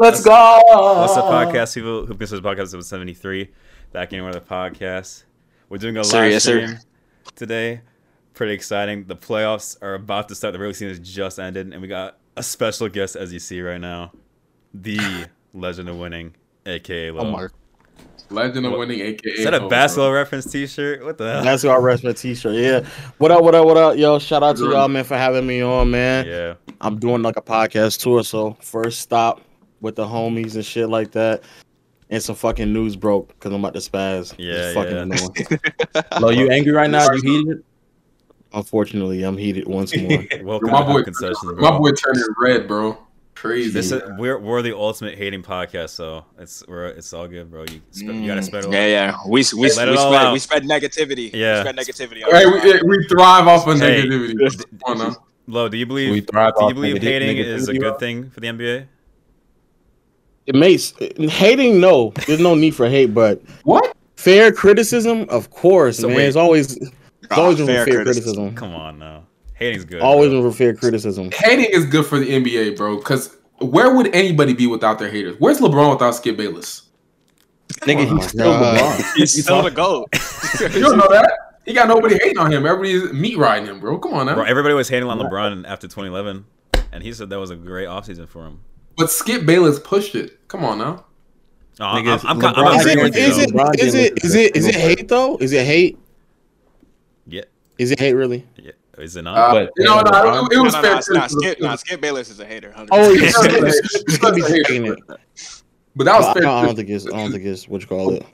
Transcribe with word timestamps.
Let's 0.00 0.22
go. 0.22 0.30
What's 0.30 1.16
up, 1.16 1.24
podcast 1.24 1.74
people 1.74 2.06
who 2.06 2.14
listen 2.14 2.36
to 2.36 2.40
the 2.40 2.48
podcast 2.48 2.72
episode 2.72 2.84
73. 2.84 3.50
Back 3.90 4.12
in 4.12 4.24
with 4.24 4.34
the 4.34 4.40
podcast. 4.40 5.24
We're 5.68 5.78
doing 5.78 5.96
a 5.96 6.04
Sir, 6.04 6.20
live 6.20 6.30
yes, 6.30 6.44
sir. 6.44 6.66
stream 6.68 6.78
today. 7.34 7.80
Pretty 8.32 8.52
exciting. 8.52 9.06
The 9.06 9.16
playoffs 9.16 9.76
are 9.82 9.94
about 9.94 10.28
to 10.28 10.36
start. 10.36 10.52
The 10.52 10.60
regular 10.60 10.74
season 10.74 10.90
has 10.90 11.00
just 11.00 11.40
ended, 11.40 11.72
and 11.72 11.82
we 11.82 11.88
got 11.88 12.16
a 12.36 12.44
special 12.44 12.88
guest, 12.88 13.16
as 13.16 13.32
you 13.32 13.40
see 13.40 13.60
right 13.60 13.80
now, 13.80 14.12
the 14.72 15.26
legend 15.52 15.88
of 15.88 15.96
winning, 15.96 16.36
aka 16.64 17.10
Lo. 17.10 17.28
My. 17.32 17.48
Legend 18.30 18.66
of 18.66 18.78
winning, 18.78 19.00
aka. 19.00 19.32
Is 19.32 19.44
that 19.46 19.54
a 19.54 19.58
Ho, 19.58 19.68
basketball 19.68 20.12
reference 20.12 20.48
T-shirt? 20.48 21.04
What 21.04 21.18
the 21.18 21.32
hell? 21.32 21.42
That's 21.42 21.64
our 21.64 21.82
wrestling 21.82 22.14
t-shirt. 22.14 22.54
Yeah. 22.54 22.88
What 23.16 23.32
up? 23.32 23.42
What 23.42 23.56
up? 23.56 23.66
What 23.66 23.76
up? 23.76 23.96
Yo, 23.96 24.20
shout 24.20 24.44
out 24.44 24.58
to 24.58 24.70
y'all, 24.70 24.86
man, 24.86 25.02
for 25.02 25.16
having 25.16 25.44
me 25.44 25.60
on, 25.60 25.90
man. 25.90 26.24
yeah. 26.24 26.54
I'm 26.80 27.00
doing 27.00 27.22
like 27.22 27.36
a 27.36 27.42
podcast 27.42 28.00
tour, 28.00 28.22
so 28.22 28.56
first 28.60 29.00
stop 29.00 29.40
with 29.80 29.96
the 29.96 30.04
homies 30.04 30.54
and 30.54 30.64
shit 30.64 30.88
like 30.88 31.12
that. 31.12 31.42
And 32.10 32.22
some 32.22 32.36
fucking 32.36 32.72
news 32.72 32.96
broke 32.96 33.28
because 33.28 33.52
I'm 33.52 33.62
about 33.62 33.74
to 33.74 33.80
spaz. 33.80 34.34
Yeah, 34.38 34.54
It's 34.54 34.74
fucking 34.74 34.96
yeah. 34.96 35.02
annoying. 35.02 35.60
Lo, 36.20 36.30
you 36.30 36.50
angry 36.50 36.72
right 36.72 36.88
now? 36.88 37.06
You 37.12 37.20
heated? 37.22 37.64
Unfortunately, 38.54 39.22
I'm 39.24 39.36
heated 39.36 39.68
once 39.68 39.94
more. 39.94 40.08
Welcome 40.42 40.70
My 40.70 40.80
to 40.80 40.84
boy, 40.86 41.02
concessions, 41.02 41.52
my 41.58 41.76
boy 41.76 41.90
turning 41.90 42.24
red, 42.40 42.66
bro. 42.66 42.96
Crazy. 43.34 43.70
This 43.70 43.92
is 43.92 44.02
we're 44.16 44.38
we're 44.38 44.62
the 44.62 44.74
ultimate 44.76 45.16
hating 45.18 45.42
podcast, 45.42 45.90
so 45.90 46.24
it's 46.38 46.64
we're 46.66 46.86
it's 46.86 47.12
all 47.12 47.28
good, 47.28 47.50
bro. 47.50 47.64
You 47.70 47.80
sp- 47.92 48.08
you 48.16 48.26
gotta 48.26 48.42
spread 48.42 48.64
a 48.64 48.68
Mm. 48.68 48.72
Yeah, 48.72 48.86
yeah. 48.86 49.16
We 49.26 49.44
we, 49.54 49.60
we, 49.60 49.72
Let 49.74 49.88
it 49.90 49.98
spread 49.98 50.14
out. 50.14 50.32
we 50.32 50.38
spread 50.40 50.62
negativity. 50.64 51.30
Yeah. 51.32 51.62
We 51.62 51.70
spread 51.70 51.76
negativity. 51.76 52.22
hey, 52.32 52.46
we, 52.82 52.96
we 52.98 53.04
thrive 53.06 53.46
off 53.46 53.66
of 53.68 53.78
Hey. 53.78 54.02
negativity. 54.06 54.64
Come. 54.86 55.16
Lo, 55.46 55.68
do 55.68 55.76
you 55.76 55.86
believe 55.86 56.10
We 56.10 56.20
do 56.22 56.26
you 56.36 56.74
believe 56.74 56.96
negati- 56.96 57.02
hating 57.02 57.36
is 57.36 57.68
a 57.68 57.74
good 57.78 57.98
thing 58.00 58.30
for 58.30 58.40
the 58.40 58.48
NBA? 58.48 58.86
It 60.48 60.54
makes 60.54 60.92
hating 61.18 61.78
no. 61.80 62.12
There's 62.26 62.40
no 62.40 62.54
need 62.54 62.74
for 62.74 62.88
hate, 62.88 63.12
but 63.14 63.40
What? 63.64 63.94
fair 64.16 64.50
criticism, 64.52 65.26
of 65.28 65.50
course, 65.50 65.98
So 65.98 66.08
man. 66.08 66.16
wait. 66.16 66.26
It's 66.26 66.36
always 66.36 66.76
it's 66.76 66.90
Oh, 67.30 67.42
always 67.42 67.58
room 67.58 67.66
fair 67.66 67.84
fair 67.84 67.94
criticism. 67.96 68.34
criticism. 68.34 68.54
Come 68.54 68.74
on 68.74 68.98
now. 68.98 69.24
Hating's 69.54 69.84
good. 69.84 70.00
Always 70.00 70.30
bro. 70.30 70.50
for 70.50 70.56
fair 70.56 70.74
criticism. 70.74 71.30
Hating 71.32 71.66
is 71.70 71.84
good 71.84 72.06
for 72.06 72.18
the 72.18 72.26
NBA, 72.26 72.76
bro. 72.76 72.96
Because 72.96 73.36
where 73.58 73.94
would 73.94 74.14
anybody 74.14 74.54
be 74.54 74.66
without 74.66 74.98
their 74.98 75.10
haters? 75.10 75.36
Where's 75.38 75.58
LeBron 75.60 75.90
without 75.92 76.14
Skip 76.14 76.36
Bayless? 76.36 76.82
Nigga, 77.82 78.08
Oh 78.10 78.16
he's 78.16 78.28
still 78.28 78.50
God. 78.52 78.78
LeBron. 78.78 79.14
He's 79.16 79.42
still 79.44 79.62
the 79.62 79.70
goat. 79.70 80.08
You 80.74 80.80
don't 80.80 80.96
know 80.96 81.08
that? 81.10 81.30
He 81.66 81.74
got 81.74 81.86
nobody 81.88 82.14
hating 82.14 82.38
on 82.38 82.50
him. 82.50 82.64
Everybody's 82.64 83.12
meat 83.12 83.36
riding 83.36 83.68
him, 83.68 83.78
bro. 83.80 83.98
Come 83.98 84.14
on 84.14 84.24
now. 84.26 84.34
Bro, 84.36 84.44
everybody 84.44 84.72
was 84.74 84.88
hating 84.88 85.06
on 85.10 85.18
LeBron 85.18 85.66
after 85.68 85.86
2011, 85.86 86.46
and 86.92 87.02
he 87.02 87.12
said 87.12 87.28
that 87.28 87.38
was 87.38 87.50
a 87.50 87.56
great 87.56 87.86
offseason 87.86 88.26
for 88.26 88.46
him. 88.46 88.60
But 88.98 89.10
Skip 89.10 89.46
Bayless 89.46 89.78
pushed 89.78 90.14
it. 90.14 90.46
Come 90.48 90.64
on 90.64 90.78
now. 90.78 91.04
No, 91.78 91.86
I'm, 91.86 92.08
I'm, 92.08 92.18
I'm, 92.26 92.40
LeBron- 92.40 92.54
I'm 92.56 92.74
Is 92.74 92.80
agreeing 92.86 92.98
it, 92.98 93.02
with 93.04 93.16
you. 93.16 93.22
is 93.22 93.36
though. 93.36 93.42
it, 93.42 93.50
LeBron 93.54 93.74
is 93.74 93.92
didn't 93.92 94.00
it, 94.06 94.12
look 94.14 94.24
is 94.24 94.32
good. 94.32 94.40
it, 94.40 94.56
is 94.56 94.66
it 94.66 94.74
hate 94.74 95.08
though? 95.08 95.36
Is 95.36 95.52
it 95.52 95.64
hate? 95.64 95.98
Yeah, 97.26 97.42
Is 97.78 97.90
it 97.92 97.98
hate 98.00 98.14
really? 98.14 98.44
yeah. 98.56 98.72
Is 98.98 99.14
it 99.14 99.22
not? 99.22 99.36
Uh, 99.38 99.52
But- 99.52 99.72
you 99.76 99.84
know, 99.84 100.00
no, 100.00 100.46
it, 100.46 100.52
it 100.54 100.58
was 100.58 100.74
no, 100.74 100.82
fair. 100.82 100.92
no, 100.92 100.98
it's 100.98 101.08
not. 101.10 101.14
criticism. 101.30 101.40
Skip, 101.40 101.60
nah, 101.60 101.76
Skip 101.76 102.00
Bayless 102.00 102.30
is 102.30 102.40
a 102.40 102.44
hater. 102.44 102.72
100%. 102.76 102.88
Oh, 102.90 103.12
yeah. 103.12 103.30
yeah. 103.66 103.70
Skip 104.08 104.34
be 104.34 104.42
taking 104.42 104.86
it. 104.86 104.98
But 105.94 106.04
that 106.04 106.16
was 106.18 106.26
I 106.26 106.32
fair. 106.32 106.42
don't, 106.42 106.54
I 106.64 106.66
don't 106.66 106.74
think 106.74 106.88
it's. 106.90 107.06
I 107.06 107.10
don't 107.10 107.30
think 107.30 107.44
it's 107.44 107.68
what 107.68 107.80
you 107.82 107.86
call 107.86 108.14
it. 108.14 108.26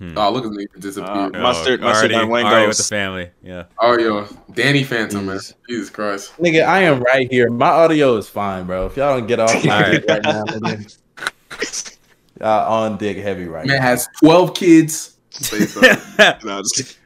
Hmm. 0.00 0.16
Oh, 0.16 0.30
look 0.32 0.46
at 0.46 0.50
me 0.52 0.66
disappear. 0.78 1.10
Uh, 1.12 1.28
Mustard- 1.28 1.80
mustard 1.82 2.10
already, 2.10 2.14
on 2.14 2.30
Wayne 2.30 2.46
already 2.46 2.68
with 2.68 2.78
the 2.78 2.82
family. 2.84 3.30
Yeah. 3.42 3.64
oh, 3.80 3.98
yo, 3.98 4.26
Danny 4.54 4.82
Phantom, 4.82 5.26
man. 5.26 5.40
Jesus 5.68 5.90
Christ. 5.90 6.32
Nigga, 6.38 6.64
I 6.64 6.80
am 6.84 7.02
right 7.02 7.30
here. 7.30 7.50
My 7.50 7.68
audio 7.68 8.16
is 8.16 8.26
fine, 8.26 8.64
bro. 8.66 8.86
If 8.86 8.96
y'all 8.96 9.18
don't 9.18 9.26
get 9.26 9.40
off 9.40 9.62
my 9.62 9.74
Alright. 9.84 10.04
right 10.08 10.22
now, 10.22 10.44
nigga. 10.46 11.98
Y'all 12.40 12.72
on 12.84 12.96
dick 12.96 13.18
heavy 13.18 13.44
right 13.46 13.66
Man 13.66 13.76
now. 13.76 13.82
has 13.82 14.08
12 14.22 14.54
kids. 14.54 15.16
No, 16.44 16.62
just- 16.62 16.98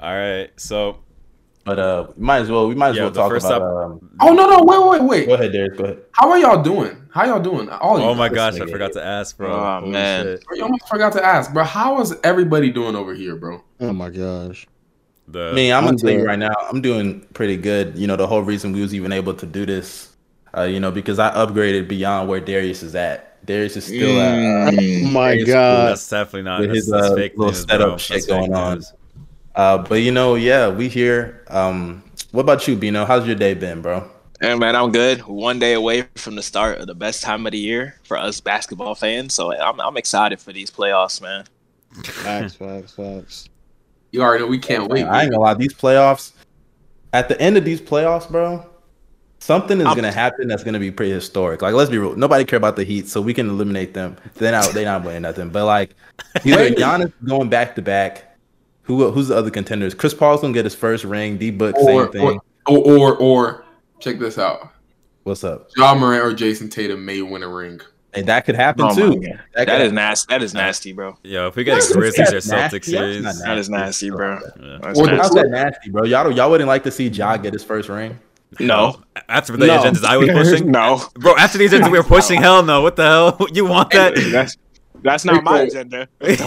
All 0.00 0.12
right. 0.12 0.50
So 0.56 0.98
But 1.64 1.78
uh, 1.78 2.06
might 2.16 2.38
as 2.38 2.50
well. 2.50 2.66
We 2.68 2.74
might 2.74 2.90
as 2.90 2.96
Yeah, 2.96 3.02
well 3.04 3.12
talk 3.12 3.32
about. 3.36 3.52
up- 3.52 3.62
Um, 3.62 4.10
oh, 4.20 4.32
no, 4.32 4.48
no. 4.48 4.62
Wait, 4.64 5.00
wait, 5.00 5.08
wait. 5.08 5.26
go 5.28 5.34
ahead, 5.34 5.52
Darius. 5.52 5.76
Go 5.76 5.84
ahead. 5.84 5.98
How 6.12 6.30
are 6.30 6.38
y'all 6.38 6.62
doing? 6.62 6.96
How 7.12 7.26
y'all 7.26 7.40
doing? 7.42 7.68
All 7.68 7.96
of 7.96 8.02
you. 8.02 8.08
Oh 8.08 8.14
my 8.14 8.28
this 8.28 8.36
gosh, 8.36 8.60
I 8.60 8.66
forgot 8.66 8.92
to 8.92 9.04
ask, 9.04 9.36
bro. 9.36 9.52
Oh, 9.52 9.80
Holy 9.80 9.92
man. 9.92 10.24
shit. 10.24 10.44
You 10.54 10.62
almost 10.62 10.88
forgot 10.88 11.12
to 11.14 11.24
ask, 11.24 11.52
bro. 11.52 11.64
How 11.64 12.00
is 12.00 12.14
everybody 12.24 12.70
doing 12.70 12.96
over 12.96 13.14
here, 13.14 13.36
bro? 13.36 13.62
Oh 13.80 13.92
my 13.92 14.10
gosh. 14.10 14.66
The 15.28 15.50
I 15.50 15.52
mean, 15.52 15.72
I'm 15.72 15.78
I'm 15.80 15.84
gonna 15.86 15.98
tell 15.98 16.10
you 16.10 16.24
right 16.24 16.38
now, 16.38 16.54
I'm 16.70 16.80
doing 16.80 17.20
pretty 17.34 17.56
good. 17.56 17.96
You 17.98 18.06
know, 18.06 18.16
the 18.16 18.26
whole 18.26 18.42
reason 18.42 18.72
we 18.72 18.80
was 18.80 18.94
even 18.94 19.12
able 19.12 19.34
to 19.34 19.46
do 19.46 19.66
this, 19.66 20.16
uh, 20.56 20.62
you 20.62 20.80
know, 20.80 20.90
because 20.90 21.18
I 21.18 21.30
upgraded 21.34 21.88
beyond 21.88 22.28
where 22.28 22.40
Darius 22.40 22.82
is 22.82 22.94
at. 22.94 23.44
Darius 23.46 23.76
is 23.76 23.84
still 23.84 24.20
at. 24.20 24.34
Uh, 24.38 24.76
Oh 24.76 25.08
my 25.10 25.30
Very 25.34 25.44
god. 25.44 25.88
that's 25.90 26.08
definitely 26.08 26.42
not. 26.42 26.60
with 26.60 26.68
That's, 26.70 26.78
his, 26.80 26.90
that's 26.90 27.06
uh, 27.08 27.14
fake 27.16 27.32
little 27.36 27.52
news, 27.52 27.62
setup 27.62 27.88
bro. 27.88 27.96
shit 27.98 28.14
That's 28.16 28.26
fake 28.26 28.38
going 28.50 28.54
on. 28.54 28.74
news. 28.78 28.92
Uh, 29.54 29.78
but 29.78 29.96
you 29.96 30.12
know, 30.12 30.34
yeah, 30.34 30.68
we 30.68 30.88
here. 30.88 31.44
Um, 31.48 32.02
what 32.32 32.42
about 32.42 32.66
you, 32.68 32.76
Bino? 32.76 33.04
How's 33.04 33.26
your 33.26 33.36
day 33.36 33.54
been, 33.54 33.82
bro? 33.82 34.08
Hey 34.40 34.54
man, 34.54 34.74
I'm 34.74 34.90
good. 34.90 35.20
One 35.26 35.58
day 35.58 35.74
away 35.74 36.08
from 36.14 36.34
the 36.34 36.42
start 36.42 36.78
of 36.78 36.86
the 36.86 36.94
best 36.94 37.22
time 37.22 37.44
of 37.46 37.52
the 37.52 37.58
year 37.58 37.96
for 38.04 38.16
us 38.16 38.40
basketball 38.40 38.94
fans. 38.94 39.34
So 39.34 39.52
I'm 39.54 39.78
I'm 39.80 39.96
excited 39.98 40.40
for 40.40 40.52
these 40.52 40.70
playoffs, 40.70 41.20
man. 41.20 41.44
Facts, 42.04 42.54
facts, 42.54 42.92
facts. 42.92 43.48
You 44.12 44.22
already 44.22 44.44
know 44.44 44.48
we 44.48 44.58
can't 44.58 44.88
wait. 44.88 45.04
I 45.04 45.22
ain't 45.22 45.32
gonna 45.32 45.42
lie, 45.42 45.54
these 45.54 45.74
playoffs. 45.74 46.32
At 47.12 47.28
the 47.28 47.38
end 47.40 47.58
of 47.58 47.64
these 47.66 47.80
playoffs, 47.82 48.30
bro, 48.30 48.64
something 49.40 49.78
is 49.80 49.86
I'm- 49.86 49.96
gonna 49.96 50.10
happen 50.12 50.48
that's 50.48 50.64
gonna 50.64 50.78
be 50.78 50.90
pretty 50.90 51.12
historic. 51.12 51.60
Like, 51.60 51.74
let's 51.74 51.90
be 51.90 51.98
real. 51.98 52.16
Nobody 52.16 52.44
care 52.44 52.56
about 52.56 52.76
the 52.76 52.84
Heat, 52.84 53.08
so 53.08 53.20
we 53.20 53.34
can 53.34 53.50
eliminate 53.50 53.92
them. 53.92 54.16
They're 54.36 54.52
not. 54.52 54.72
They're 54.72 54.86
not 54.86 55.04
winning 55.04 55.22
nothing. 55.22 55.50
But 55.50 55.66
like, 55.66 55.94
either 56.46 56.70
Giannis 56.70 57.12
going 57.24 57.50
back 57.50 57.74
to 57.74 57.82
back. 57.82 58.29
Who 58.90 59.10
who's 59.12 59.28
the 59.28 59.36
other 59.36 59.50
contenders? 59.50 59.94
Chris 59.94 60.12
Paul's 60.14 60.40
gonna 60.40 60.52
get 60.52 60.64
his 60.64 60.74
first 60.74 61.04
ring. 61.04 61.38
D 61.38 61.50
Book, 61.52 61.76
Or, 61.76 61.84
same 62.04 62.12
thing. 62.12 62.40
or, 62.66 62.78
or, 62.78 62.98
or, 62.98 63.16
or, 63.16 63.64
check 64.00 64.18
this 64.18 64.36
out. 64.38 64.68
What's 65.22 65.44
up? 65.44 65.68
Ja 65.76 65.94
Morant 65.94 66.24
or 66.24 66.32
Jayson 66.34 66.68
Tatum 66.70 67.04
may 67.04 67.22
win 67.22 67.42
a 67.44 67.48
ring. 67.48 67.80
And 68.14 68.26
that 68.26 68.44
could 68.44 68.56
happen 68.56 68.86
Oh 68.88 68.94
too. 68.94 69.14
God. 69.20 69.22
That, 69.54 69.66
That 69.66 69.78
could 69.78 69.80
is 69.86 69.92
nasty. 69.92 70.34
That 70.34 70.42
is 70.42 70.52
nasty, 70.54 70.92
bro. 70.92 71.16
Yo, 71.22 71.46
if 71.46 71.54
we 71.54 71.62
get 71.62 71.74
a 71.74 71.76
That's 71.76 71.92
Grizzlies 71.92 72.32
or. 72.32 72.36
Celtics 72.38 72.70
That's 72.70 72.86
series, 72.88 73.38
That 73.42 73.58
is 73.58 73.70
nasty, 73.70 74.10
bro. 74.10 74.40
yeah. 74.60 74.78
That's 74.82 74.98
Or 74.98 75.06
nasty. 75.06 75.34
that 75.40 75.50
nasty, 75.50 75.90
bro? 75.90 76.04
Y'all 76.04 76.32
y'all 76.32 76.50
wouldn't 76.50 76.66
like 76.66 76.82
to 76.84 76.90
see 76.90 77.06
Ja 77.06 77.36
get 77.36 77.52
his 77.52 77.62
first 77.62 77.88
ring. 77.88 78.18
No, 78.58 79.00
after 79.28 79.56
the 79.56 79.64
No. 79.68 79.78
agendas 79.80 80.02
I 80.04 80.16
was 80.16 80.28
pushing, 80.28 80.70
no. 80.72 81.00
bro. 81.14 81.36
After 81.36 81.58
the 81.58 81.68
agendas 81.68 81.92
we 81.92 81.98
were 81.98 82.02
pushing, 82.04 82.40
hell 82.42 82.64
no. 82.64 82.80
What 82.82 82.96
the 82.96 83.04
hell? 83.04 83.46
You 83.52 83.66
want 83.66 83.90
that? 83.92 84.16
That's 85.02 85.24
that's 85.24 85.24
not 85.24 85.44
my 85.44 85.62
agenda. 85.62 86.08
Hey, 86.20 86.36
for, 86.36 86.46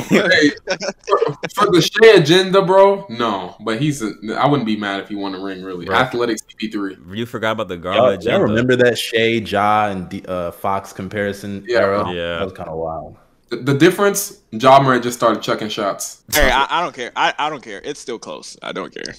for 1.53 1.71
the 1.71 1.81
Shai 1.81 2.19
agenda, 2.19 2.61
bro, 2.61 3.05
no. 3.09 3.55
But 3.59 3.81
he's 3.81 4.01
a, 4.01 4.11
I 4.37 4.47
wouldn't 4.47 4.65
be 4.65 4.77
mad 4.77 5.01
if 5.01 5.09
he 5.09 5.15
won 5.15 5.35
a 5.35 5.39
ring, 5.39 5.63
really. 5.63 5.85
Bro. 5.85 5.95
Athletic 5.95 6.37
CP3. 6.37 7.15
you 7.15 7.25
forgot 7.25 7.51
about 7.51 7.67
the 7.67 7.75
Y'all, 7.75 7.83
Garland 7.83 8.23
y'all 8.23 8.39
remember 8.41 8.75
that 8.77 8.97
Shai, 8.97 9.43
Ja, 9.45 9.87
and 9.89 10.09
D, 10.09 10.23
uh, 10.27 10.51
Fox 10.51 10.93
comparison 10.93 11.63
Yeah. 11.67 11.79
era? 11.79 12.11
Yeah. 12.11 12.39
that 12.39 12.43
was 12.45 12.53
kind 12.53 12.69
of 12.69 12.77
wild. 12.77 13.17
The, 13.49 13.57
the 13.57 13.73
difference, 13.77 14.39
Ja 14.51 14.81
Morant 14.81 15.03
just 15.03 15.17
started 15.17 15.43
chucking 15.43 15.69
shots. 15.69 16.23
Hey, 16.33 16.49
I, 16.49 16.65
I 16.69 16.81
don't 16.81 16.95
care. 16.95 17.11
I, 17.15 17.33
I 17.37 17.49
don't 17.49 17.61
care. 17.61 17.81
It's 17.83 17.99
still 17.99 18.17
close. 18.17 18.57
I 18.63 18.71
don't 18.71 18.93
care. 18.93 19.13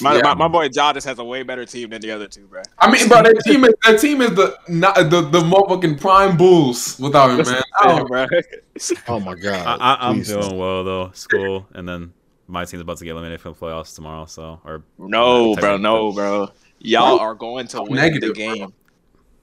My, 0.00 0.16
Yeah. 0.16 0.22
my, 0.22 0.34
my 0.34 0.48
boy 0.48 0.68
Ja 0.72 0.92
just 0.92 1.06
has 1.06 1.18
a 1.18 1.24
way 1.24 1.42
better 1.42 1.64
team 1.64 1.90
than 1.90 2.00
the 2.00 2.10
other 2.10 2.28
two, 2.28 2.46
bro. 2.46 2.62
I 2.78 2.90
mean, 2.90 3.08
bro, 3.08 3.22
that 3.22 3.40
team 3.44 3.64
is 3.64 3.74
that 3.84 3.98
team 4.00 4.20
is 4.20 4.30
the 4.34 4.58
not 4.68 4.94
the 4.96 5.22
the 5.22 5.40
motherfucking 5.40 6.00
prime 6.00 6.36
Bulls 6.36 6.98
without 6.98 7.30
him, 7.30 7.46
man. 7.46 7.62
Oh, 7.82 7.98
Oh, 8.00 8.04
bro. 8.06 8.26
Oh 9.08 9.20
my 9.20 9.34
god. 9.34 9.66
I, 9.66 9.94
I, 9.94 10.08
I'm 10.08 10.16
Please. 10.16 10.28
doing 10.28 10.56
well 10.58 10.84
though. 10.84 11.10
School, 11.14 11.66
and 11.74 11.88
then 11.88 12.12
my 12.46 12.64
team's 12.64 12.80
about 12.82 12.98
to 12.98 13.04
get 13.04 13.10
eliminated 13.12 13.40
from 13.40 13.52
the 13.54 13.58
playoffs 13.58 13.94
tomorrow. 13.94 14.24
So, 14.26 14.60
or 14.64 14.82
No, 14.98 15.52
uh, 15.54 15.60
bro. 15.60 15.76
No, 15.76 16.12
bro. 16.12 16.50
Y'all 16.80 17.18
are 17.18 17.34
going 17.34 17.66
to 17.68 17.82
win 17.82 17.94
Negative, 17.96 18.28
the 18.28 18.34
game. 18.34 18.72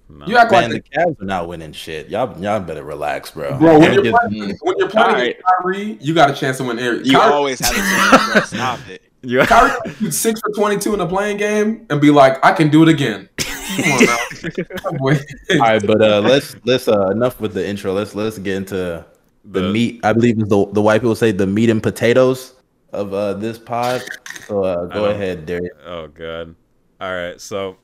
no. 0.09 0.25
you 0.25 0.37
act 0.37 0.51
Man, 0.51 0.71
like 0.71 0.83
the 0.85 0.89
Cavs 0.97 1.21
are 1.21 1.25
not 1.25 1.47
winning 1.49 1.73
shit. 1.73 2.07
Y'all, 2.07 2.39
y'all 2.41 2.61
better 2.61 2.83
relax, 2.83 3.31
bro. 3.31 3.57
Bro, 3.57 3.79
when 3.79 3.93
you're, 3.93 4.03
just- 4.05 4.17
playing, 4.29 4.43
mm. 4.43 4.55
when 4.61 4.77
you're 4.77 4.89
playing 4.89 5.07
Alright. 5.07 5.21
against 5.31 5.43
Kyrie, 5.61 5.97
you 5.99 6.13
got 6.13 6.31
a 6.31 6.33
chance 6.33 6.57
to 6.57 6.63
win 6.63 6.79
every. 6.79 7.05
You 7.05 7.17
Kyrie, 7.19 7.33
always 7.33 7.59
have 7.59 7.71
a 7.73 7.75
chance, 7.75 8.31
bro. 8.31 8.41
Stop 8.59 8.79
it. 8.89 9.01
You- 9.25 9.41
Kyrie 9.41 9.71
shoot 9.99 10.13
six 10.13 10.39
for 10.41 10.51
twenty 10.51 10.77
two 10.77 10.93
in 10.93 10.99
a 11.01 11.07
playing 11.07 11.37
game 11.37 11.85
and 11.89 11.99
be 11.99 12.11
like, 12.11 12.43
I 12.45 12.51
can 12.53 12.69
do 12.69 12.83
it 12.83 12.89
again. 12.89 13.27
Come 13.37 13.91
on 13.91 14.05
now. 14.05 14.91
Boy. 14.97 15.17
All 15.53 15.57
right, 15.59 15.85
but 15.85 16.01
uh, 16.01 16.21
let's 16.21 16.55
let's 16.65 16.87
uh, 16.87 17.09
enough 17.09 17.39
with 17.41 17.53
the 17.53 17.67
intro. 17.67 17.93
Let's 17.93 18.15
let's 18.15 18.37
get 18.37 18.55
into 18.55 19.05
the, 19.43 19.61
The- 19.61 19.71
meat. 19.71 19.99
I 20.03 20.13
believe 20.13 20.37
is 20.41 20.47
the 20.49 20.65
the 20.71 20.81
white 20.81 21.01
people 21.01 21.15
say 21.15 21.31
the 21.31 21.47
meat 21.47 21.69
and 21.69 21.81
potatoes 21.83 22.53
of 22.93 23.13
uh, 23.13 23.33
this 23.33 23.57
pod. 23.59 24.01
So 24.47 24.63
uh, 24.63 24.85
go 24.85 25.05
ahead, 25.05 25.45
Darius. 25.45 25.73
Oh 25.85 26.07
god. 26.07 26.55
All 27.01 27.13
right. 27.13 27.39
So, 27.41 27.75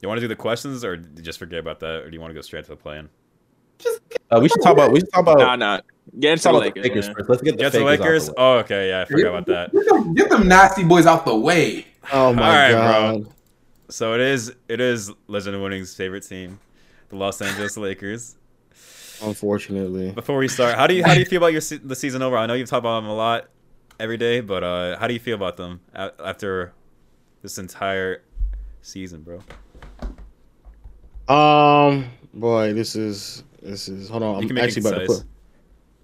you 0.00 0.08
want 0.08 0.18
to 0.18 0.20
do 0.22 0.28
the 0.28 0.36
questions, 0.36 0.84
or 0.84 0.96
just 0.96 1.38
forget 1.38 1.58
about 1.58 1.80
that, 1.80 2.02
or 2.02 2.10
do 2.10 2.14
you 2.14 2.20
want 2.20 2.30
to 2.30 2.34
go 2.34 2.40
straight 2.42 2.64
to 2.64 2.70
the 2.70 2.76
plan? 2.76 3.08
Uh, 4.30 4.38
we 4.40 4.48
should 4.48 4.62
talk 4.62 4.72
about 4.72 4.92
we 4.92 5.00
should 5.00 5.12
talk 5.12 5.22
about, 5.22 5.38
Nah, 5.38 5.56
nah. 5.56 5.80
Get 6.18 6.32
into 6.32 6.42
talk 6.44 6.52
the 6.52 6.58
about 6.58 6.74
the 6.74 6.80
Lakers, 6.82 7.06
Lakers 7.08 7.16
first. 7.16 7.30
Let's 7.30 7.42
get 7.42 7.50
the 7.52 7.62
Get 7.62 7.72
the 7.72 7.84
Lakers. 7.84 8.28
out 8.28 8.34
the 8.36 8.40
way. 8.42 8.46
Oh, 8.46 8.58
okay. 8.58 8.88
Yeah, 8.90 9.00
I 9.00 9.04
forgot 9.06 9.28
about 9.34 9.46
that. 9.46 10.14
Get 10.14 10.28
them, 10.30 10.48
nasty 10.48 10.84
boys 10.84 11.06
out 11.06 11.24
the 11.24 11.36
way. 11.36 11.86
Oh 12.12 12.32
my 12.32 12.42
god. 12.42 12.74
All 12.74 13.12
right, 13.12 13.22
bro. 13.22 13.32
So 13.88 14.14
it 14.14 14.20
is. 14.20 14.52
It 14.68 14.80
is 14.80 15.10
Legend 15.28 15.56
of 15.56 15.62
Winning's 15.62 15.94
favorite 15.94 16.22
team, 16.26 16.58
the 17.08 17.16
Los 17.16 17.40
Angeles 17.40 17.76
Lakers. 17.76 18.36
Unfortunately, 19.22 20.10
Before 20.10 20.36
we 20.38 20.48
start, 20.48 20.74
how 20.74 20.86
do 20.88 20.94
you 20.94 21.04
how 21.04 21.14
do 21.14 21.20
you 21.20 21.26
feel 21.26 21.36
about 21.38 21.52
your 21.52 21.60
se- 21.60 21.80
the 21.84 21.94
season 21.94 22.22
over? 22.22 22.36
I 22.36 22.46
know 22.46 22.54
you've 22.54 22.68
talked 22.68 22.80
about 22.80 23.00
them 23.02 23.08
a 23.10 23.14
lot 23.14 23.48
every 24.00 24.16
day, 24.16 24.40
but 24.40 24.64
uh, 24.64 24.98
how 24.98 25.06
do 25.06 25.14
you 25.14 25.20
feel 25.20 25.36
about 25.36 25.56
them 25.56 25.80
a- 25.94 26.10
after 26.24 26.72
this 27.42 27.56
entire 27.58 28.22
season, 28.80 29.22
bro? 29.22 29.40
um, 31.28 32.06
boy, 32.34 32.72
this 32.72 32.96
is 32.96 33.44
this 33.62 33.88
is. 33.88 34.08
Hold 34.08 34.22
on, 34.24 34.34
You 34.36 34.40
I'm 34.42 34.46
can 34.48 34.54
make 34.56 34.64
actually 34.64 34.80
about 34.88 34.98
to 35.00 35.06
put. 35.06 35.24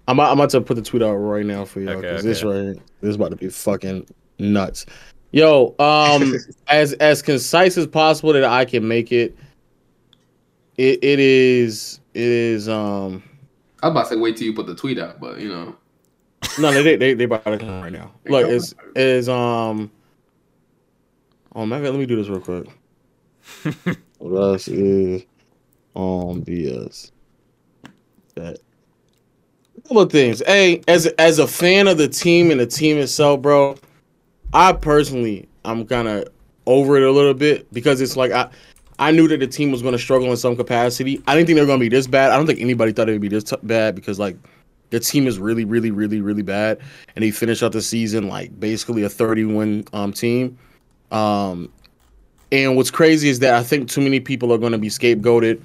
I'm 0.09 0.17
about, 0.17 0.31
I'm 0.31 0.39
about 0.39 0.49
to 0.49 0.61
put 0.61 0.73
the 0.73 0.81
tweet 0.81 1.03
out 1.03 1.13
right 1.13 1.45
now 1.45 1.65
for 1.65 1.81
y'all 1.81 1.91
Okay, 1.91 2.01
because 2.01 2.23
this 2.23 2.43
right 2.43 2.79
this 2.99 3.09
is 3.09 3.15
about 3.15 3.29
to 3.29 3.35
be 3.35 3.47
fucking 3.47 4.07
nuts. 4.39 4.87
Yo, 5.31 5.75
um, 5.77 6.33
as 6.67 6.93
as 6.93 7.21
concise 7.21 7.77
as 7.77 7.85
possible 7.85 8.33
that 8.33 8.43
I 8.43 8.65
can 8.65 8.87
make 8.87 9.11
it. 9.11 9.37
It 10.77 11.03
it 11.03 11.19
is 11.19 11.99
it 12.15 12.23
is 12.23 12.67
um 12.67 13.21
I 13.83 13.87
was 13.87 13.91
about 13.91 14.03
to 14.05 14.15
say 14.15 14.15
wait 14.15 14.35
till 14.35 14.47
you 14.47 14.53
put 14.55 14.65
the 14.65 14.73
tweet 14.73 14.97
out, 14.97 15.19
but 15.19 15.37
you 15.37 15.49
know. 15.49 15.75
no 16.57 16.71
they 16.71 16.95
they 16.95 17.13
they 17.13 17.25
about 17.25 17.43
to 17.43 17.59
come 17.59 17.79
right 17.79 17.93
now. 17.93 18.11
Look, 18.25 18.47
it's 18.47 18.73
is 18.95 19.29
um. 19.29 19.91
Oh 21.53 21.67
man, 21.67 21.83
let 21.83 21.93
me 21.93 22.07
do 22.07 22.15
this 22.15 22.29
real 22.29 22.39
quick. 22.39 22.67
Russ 24.19 24.67
is 24.67 25.23
on 25.93 26.41
BS. 26.43 27.11
That 28.33 28.57
a 28.57 28.68
couple 29.89 30.03
of 30.03 30.11
things. 30.11 30.43
Hey, 30.45 30.81
as 30.87 31.07
as 31.17 31.39
a 31.39 31.47
fan 31.47 31.87
of 31.87 31.97
the 31.97 32.07
team 32.07 32.51
and 32.51 32.59
the 32.59 32.67
team 32.67 32.97
itself, 32.97 33.41
bro, 33.41 33.75
I 34.53 34.71
personally 34.71 35.49
I'm 35.65 35.85
kind 35.87 36.07
of 36.07 36.27
over 36.67 36.95
it 36.97 37.03
a 37.03 37.11
little 37.11 37.33
bit 37.33 37.71
because 37.73 37.99
it's 37.99 38.15
like 38.15 38.31
I 38.31 38.49
I 38.99 39.09
knew 39.09 39.27
that 39.29 39.39
the 39.39 39.47
team 39.47 39.71
was 39.71 39.81
going 39.81 39.93
to 39.93 39.99
struggle 39.99 40.29
in 40.29 40.37
some 40.37 40.55
capacity. 40.55 41.23
I 41.25 41.33
didn't 41.33 41.47
think 41.47 41.55
they 41.55 41.61
were 41.61 41.67
going 41.67 41.79
to 41.79 41.85
be 41.85 41.89
this 41.89 42.05
bad. 42.05 42.31
I 42.31 42.37
don't 42.37 42.45
think 42.45 42.61
anybody 42.61 42.91
thought 42.91 43.09
it 43.09 43.13
would 43.13 43.21
be 43.21 43.29
this 43.29 43.45
t- 43.45 43.55
bad 43.63 43.95
because 43.95 44.19
like 44.19 44.37
the 44.91 44.99
team 44.99 45.25
is 45.25 45.39
really 45.39 45.65
really 45.65 45.89
really 45.89 46.21
really 46.21 46.43
bad 46.43 46.79
and 47.15 47.23
they 47.23 47.31
finished 47.31 47.63
out 47.63 47.71
the 47.71 47.81
season 47.81 48.27
like 48.27 48.59
basically 48.59 49.01
a 49.01 49.09
30 49.09 49.45
win 49.45 49.85
um 49.93 50.13
team. 50.13 50.55
Um 51.11 51.71
and 52.51 52.75
what's 52.75 52.91
crazy 52.91 53.29
is 53.29 53.39
that 53.39 53.55
I 53.55 53.63
think 53.63 53.89
too 53.89 54.01
many 54.01 54.19
people 54.19 54.53
are 54.53 54.59
going 54.59 54.71
to 54.71 54.77
be 54.77 54.89
scapegoated 54.89 55.63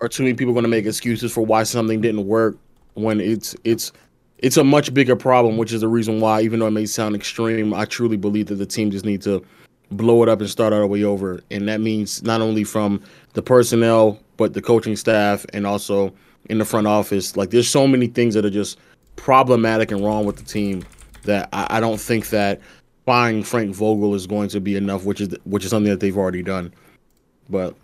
or 0.00 0.08
too 0.08 0.22
many 0.22 0.34
people 0.34 0.52
are 0.52 0.54
going 0.54 0.64
to 0.64 0.70
make 0.70 0.86
excuses 0.86 1.32
for 1.32 1.44
why 1.44 1.64
something 1.64 2.00
didn't 2.00 2.26
work 2.26 2.56
when 2.98 3.20
it's 3.20 3.54
it's 3.64 3.92
it's 4.38 4.56
a 4.56 4.64
much 4.64 4.94
bigger 4.94 5.16
problem, 5.16 5.56
which 5.56 5.72
is 5.72 5.80
the 5.80 5.88
reason 5.88 6.20
why, 6.20 6.42
even 6.42 6.60
though 6.60 6.68
it 6.68 6.72
may 6.72 6.86
sound 6.86 7.14
extreme, 7.16 7.74
I 7.74 7.84
truly 7.84 8.16
believe 8.16 8.46
that 8.46 8.56
the 8.56 8.66
team 8.66 8.90
just 8.90 9.04
needs 9.04 9.24
to 9.24 9.44
blow 9.90 10.22
it 10.22 10.28
up 10.28 10.40
and 10.40 10.48
start 10.48 10.72
all 10.72 10.80
the 10.80 10.86
way 10.86 11.02
over. 11.02 11.40
And 11.50 11.68
that 11.68 11.80
means 11.80 12.22
not 12.22 12.40
only 12.40 12.62
from 12.62 13.02
the 13.32 13.42
personnel, 13.42 14.20
but 14.36 14.54
the 14.54 14.62
coaching 14.62 14.96
staff 14.96 15.44
and 15.52 15.66
also 15.66 16.12
in 16.48 16.58
the 16.58 16.64
front 16.64 16.86
office. 16.86 17.36
Like 17.36 17.50
there's 17.50 17.68
so 17.68 17.86
many 17.86 18.06
things 18.06 18.34
that 18.34 18.44
are 18.44 18.50
just 18.50 18.78
problematic 19.16 19.90
and 19.90 20.04
wrong 20.04 20.24
with 20.24 20.36
the 20.36 20.44
team 20.44 20.84
that 21.24 21.48
I, 21.52 21.66
I 21.70 21.80
don't 21.80 22.00
think 22.00 22.28
that 22.30 22.60
firing 23.04 23.42
Frank 23.42 23.74
Vogel 23.74 24.14
is 24.14 24.26
going 24.26 24.48
to 24.50 24.60
be 24.60 24.76
enough, 24.76 25.04
which 25.04 25.20
is 25.20 25.34
which 25.44 25.64
is 25.64 25.70
something 25.70 25.90
that 25.90 26.00
they've 26.00 26.16
already 26.16 26.42
done. 26.42 26.72
But 27.48 27.74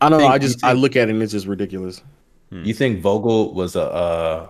I 0.00 0.08
don't 0.08 0.20
know. 0.20 0.28
I 0.28 0.38
just 0.38 0.62
I 0.64 0.72
look 0.72 0.96
at 0.96 1.08
it 1.08 1.12
and 1.12 1.22
it's 1.22 1.32
just 1.32 1.46
ridiculous. 1.46 2.02
You 2.52 2.74
think 2.74 3.00
Vogel 3.00 3.54
was 3.54 3.76
a? 3.76 3.82
Uh, 3.82 4.48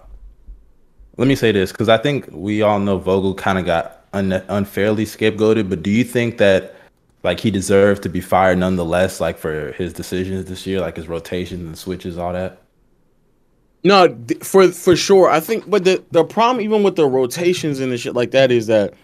let 1.19 1.29
me 1.29 1.35
say 1.35 1.53
this 1.53 1.71
because 1.71 1.91
I 1.91 1.99
think 1.99 2.29
we 2.31 2.63
all 2.63 2.79
know 2.79 2.97
Vogel 2.97 3.35
kind 3.35 3.59
of 3.59 3.67
got 3.67 4.07
un- 4.15 4.33
unfairly 4.49 5.05
scapegoated. 5.05 5.69
But 5.69 5.83
do 5.83 5.91
you 5.91 6.05
think 6.05 6.39
that 6.39 6.75
like 7.23 7.41
he 7.41 7.51
deserved 7.51 8.03
to 8.05 8.09
be 8.09 8.23
fired 8.23 8.57
nonetheless, 8.59 9.21
like 9.21 9.37
for 9.37 9.73
his 9.73 9.93
decisions 9.93 10.47
this 10.47 10.67
year, 10.67 10.81
like 10.81 10.97
his 10.97 11.09
rotations 11.09 11.67
and 11.67 11.77
switches, 11.77 12.17
all 12.17 12.33
that? 12.33 12.63
No, 13.85 14.17
for 14.43 14.69
for 14.69 14.97
sure. 14.97 15.29
I 15.29 15.41
think, 15.41 15.69
but 15.69 15.85
the 15.85 16.03
the 16.11 16.25
problem 16.25 16.65
even 16.65 16.83
with 16.83 16.97
the 16.97 17.07
rotations 17.07 17.81
and 17.81 17.93
the 17.93 17.99
shit 17.99 18.15
like 18.15 18.31
that 18.31 18.51
is 18.51 18.67
that 18.69 18.95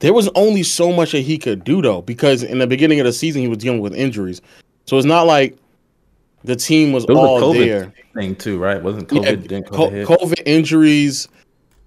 there 0.00 0.12
was 0.12 0.28
only 0.34 0.62
so 0.62 0.92
much 0.92 1.12
that 1.12 1.20
he 1.20 1.38
could 1.38 1.64
do 1.64 1.80
though, 1.80 2.02
because 2.02 2.42
in 2.42 2.58
the 2.58 2.66
beginning 2.66 3.00
of 3.00 3.06
the 3.06 3.12
season 3.12 3.40
he 3.40 3.48
was 3.48 3.58
dealing 3.58 3.80
with 3.80 3.94
injuries, 3.94 4.42
so 4.84 4.98
it's 4.98 5.06
not 5.06 5.22
like 5.22 5.56
the 6.44 6.54
team 6.54 6.92
was, 6.92 7.06
was 7.06 7.16
all 7.16 7.52
there. 7.54 7.92
thing 8.14 8.36
too, 8.36 8.58
right? 8.58 8.82
Wasn't 8.82 9.08
COVID? 9.08 9.50
Yeah, 9.50 9.60
COVID? 9.60 10.04
COVID 10.04 10.42
injuries, 10.44 11.26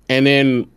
and 0.10 0.26
then 0.26 0.70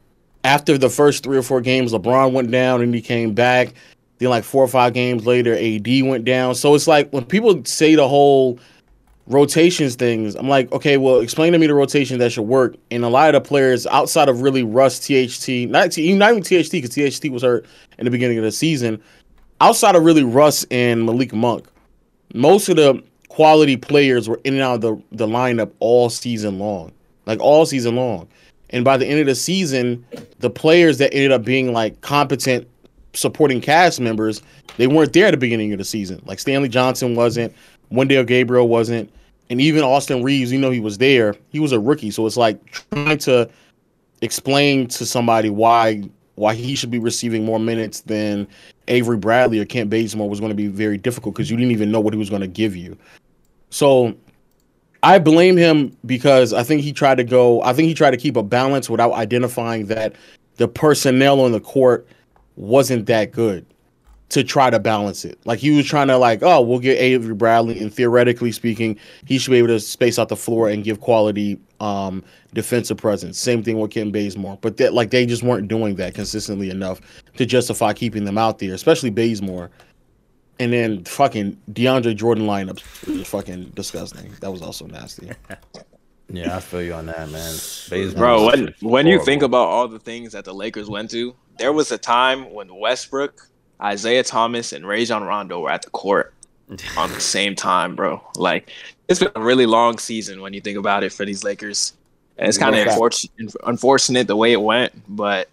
after 0.45 0.79
the 0.79 0.91
first 0.91 1.25
three 1.25 1.37
or 1.37 1.43
four 1.43 1.61
games, 1.61 1.93
LeBron 1.93 2.33
went 2.33 2.51
down 2.51 2.83
and 2.83 2.95
he 2.95 3.01
came 3.01 3.35
back. 3.35 3.75
Then 4.19 4.29
like 4.29 4.45
four 4.45 4.63
or 4.63 4.69
five 4.69 4.93
games 4.93 5.27
later, 5.27 5.55
AD 5.55 5.89
went 6.03 6.25
down. 6.25 6.55
So 6.55 6.75
it's 6.75 6.87
like 6.87 7.11
when 7.11 7.25
people 7.25 7.65
say 7.65 7.95
the 7.95 8.07
whole 8.07 8.59
rotations 9.27 9.95
things, 9.95 10.35
I'm 10.35 10.49
like, 10.49 10.71
okay, 10.73 10.99
well, 10.99 11.21
explain 11.21 11.53
to 11.53 11.59
me 11.59 11.67
the 11.67 11.75
rotation 11.75 12.19
that 12.19 12.33
should 12.33 12.43
work. 12.43 12.77
And 12.91 13.03
a 13.05 13.09
lot 13.09 13.35
of 13.35 13.43
the 13.43 13.49
players 13.49 13.87
outside 13.87 14.29
of 14.29 14.43
really 14.43 14.63
Russ, 14.63 14.99
THT, 14.99 15.71
not 15.71 15.93
T, 15.93 16.15
not 16.15 16.33
even 16.33 16.43
THT 16.43 16.73
because 16.73 16.91
THT 16.91 17.31
was 17.31 17.43
hurt 17.43 17.65
in 17.99 18.05
the 18.05 18.11
beginning 18.11 18.37
of 18.37 18.45
the 18.45 18.53
season. 18.53 19.03
Outside 19.63 19.95
of 19.95 20.05
really 20.05 20.25
Russ 20.25 20.67
and 20.71 21.05
Malik 21.05 21.33
Monk, 21.33 21.67
most 22.35 22.69
of 22.69 22.77
the 22.77 23.03
quality 23.31 23.77
players 23.77 24.29
were 24.29 24.41
in 24.45 24.55
and 24.55 24.63
out 24.63 24.75
of 24.75 24.81
the, 24.81 25.03
the 25.13 25.27
lineup 25.27 25.71
all 25.79 26.11
season 26.11 26.59
long, 26.59 26.93
like 27.27 27.41
all 27.41 27.65
season 27.65 27.97
long. 27.97 28.29
And 28.71 28.85
by 28.85 28.97
the 28.97 29.07
end 29.07 29.21
of 29.21 29.27
the 29.27 29.35
season, 29.35 30.05
the 30.41 30.51
players 30.51 30.99
that 30.99 31.15
ended 31.15 31.33
up 31.33 31.45
being 31.45 31.73
like 31.73 32.01
competent 32.03 32.69
supporting 33.15 33.61
cast 33.61 34.01
members, 34.01 34.43
they 34.77 34.87
weren't 34.87 35.13
there 35.13 35.27
at 35.27 35.31
the 35.31 35.37
beginning 35.37 35.73
of 35.73 35.79
the 35.79 35.85
season. 35.85 36.21
Like 36.27 36.39
Stanley 36.41 36.69
Johnson 36.69 37.15
wasn't, 37.15 37.55
Wenyen 37.93 38.27
Gabriel 38.27 38.69
wasn't, 38.69 39.13
and 39.49 39.61
even 39.61 39.83
Austin 39.83 40.23
Reaves, 40.23 40.53
you 40.53 40.59
know, 40.59 40.71
he 40.71 40.81
was 40.81 40.99
there. 40.99 41.35
He 41.51 41.61
was 41.61 41.73
a 41.73 41.81
rookie, 41.81 42.11
so 42.11 42.27
it's 42.27 42.37
like 42.37 42.65
trying 42.91 43.19
to 43.19 43.49
explain 44.23 44.87
to 44.89 45.07
somebody 45.07 45.51
why 45.51 46.03
why 46.35 46.55
he 46.55 46.75
should 46.75 46.91
be 46.91 46.99
receiving 46.99 47.45
more 47.45 47.59
minutes 47.59 48.01
than 48.03 48.49
Avery 48.89 49.17
Bradley 49.17 49.61
or 49.61 49.65
Kent 49.65 49.91
Bazemore 49.91 50.29
was 50.29 50.41
going 50.41 50.51
to 50.51 50.57
be 50.57 50.67
very 50.67 50.99
difficult 50.99 51.35
because 51.35 51.51
you 51.51 51.57
didn't 51.57 51.73
even 51.73 51.91
know 51.91 52.01
what 52.01 52.13
he 52.13 52.19
was 52.19 52.31
going 52.31 52.43
to 52.43 52.49
give 52.49 52.75
you. 52.77 52.97
So 53.71 54.17
I 55.03 55.19
blame 55.19 55.57
him 55.57 55.97
because 56.05 56.53
I 56.53 56.63
think 56.63 56.83
he 56.83 56.93
tried 56.93 57.17
to 57.17 57.25
go. 57.25 57.63
I 57.63 57.73
think 57.73 57.89
he 57.89 57.95
tried 57.95 58.11
to 58.11 58.17
keep 58.17 58.37
a 58.37 58.43
balance 58.43 58.91
without 58.91 59.13
identifying 59.13 59.87
that 59.87 60.15
the 60.57 60.69
personnel 60.69 61.41
on 61.41 61.53
the 61.53 61.61
court 61.61 62.07
wasn't 62.57 63.07
that 63.07 63.33
good 63.33 63.65
to 64.31 64.45
try 64.45 64.71
to 64.71 64.79
balance 64.79 65.25
it. 65.25 65.39
Like 65.45 65.59
he 65.59 65.77
was 65.77 65.87
trying 65.87 66.09
to 66.09 66.17
like, 66.17 66.43
oh, 66.43 66.61
we'll 66.61 66.79
get 66.79 66.99
Avery 66.99 67.35
Bradley, 67.35 67.81
and 67.81 67.93
theoretically 67.93 68.53
speaking, 68.53 68.99
he 69.27 69.39
should 69.39 69.51
be 69.51 69.59
able 69.59 69.69
to 69.69 69.81
space 69.81 70.19
out 70.19 70.29
the 70.29 70.37
floor 70.37 70.69
and 70.69 70.85
give 70.85 71.01
quality 71.01 71.59
um, 71.81 72.23
defensive 72.55 72.97
presence. 72.97 73.39
Same 73.39 73.63
thing 73.63 73.79
with 73.79 73.91
Kent 73.91 74.13
Bazemore, 74.13 74.59
but 74.61 74.77
that 74.77 74.95
like 74.95 75.11
they 75.11 75.27
just 75.27 75.43
weren't 75.43 75.69
doing 75.69 75.97
that 75.97 76.15
consistently 76.15 76.71
enough 76.71 77.01
to 77.37 77.47
justify 77.47 77.93
keeping 77.93 78.25
them 78.25 78.39
out 78.39 78.59
there, 78.59 78.75
especially 78.75 79.11
Bazemore. 79.11 79.71
And 80.59 80.75
then 80.75 81.05
fucking 81.05 81.59
DeAndre 81.73 82.15
Jordan 82.15 82.45
lineups 82.45 83.07
was 83.07 83.27
fucking 83.27 83.71
disgusting. 83.71 84.31
That 84.41 84.51
was 84.51 84.63
also 84.63 84.87
nasty. 84.87 85.31
Yeah, 86.33 86.57
I 86.57 86.61
feel 86.61 86.83
you 86.83 86.95
on 86.95 87.07
that, 87.07 87.29
man. 87.31 87.55
Bazemore 87.91 88.13
Bro, 88.15 88.45
was 88.45 88.53
when 88.53 88.67
just 88.67 88.83
when 88.85 89.07
you 89.09 89.21
think 89.25 89.43
about 89.43 89.67
all 89.67 89.89
the 89.89 89.99
things 89.99 90.33
that 90.33 90.45
the 90.45 90.55
Lakers 90.55 90.89
went 90.89 91.11
to, 91.11 91.35
there 91.59 91.73
was 91.73 91.91
a 91.91 91.99
time 91.99 92.53
when 92.53 92.73
Westbrook, 92.73 93.49
Isaiah 93.83 94.23
Thomas, 94.23 94.73
and 94.73 94.87
Rajon 94.87 95.25
Rondo 95.25 95.59
were 95.59 95.71
at 95.73 95.83
the 95.83 95.91
court 95.91 96.33
on 96.97 97.11
the 97.13 97.21
same 97.21 97.55
time, 97.55 97.97
bro. 97.97 98.23
Like 98.37 98.71
it's 99.09 99.21
been 99.21 99.31
a 99.35 99.41
really 99.43 99.67
long 99.67 99.99
season 99.99 100.41
when 100.41 100.53
you 100.53 100.61
think 100.61 100.79
about 100.79 101.05
it 101.05 101.13
for 101.13 101.25
these 101.25 101.45
Lakers. 101.45 101.95
And 102.37 102.49
it's 102.49 102.59
kind 102.59 102.75
of 102.75 102.85
Yeah. 102.85 102.93
unfortunate, 102.93 103.55
unfortunate 103.67 104.27
the 104.27 104.37
way 104.37 104.53
it 104.53 104.61
went, 104.63 104.93
but 105.09 105.49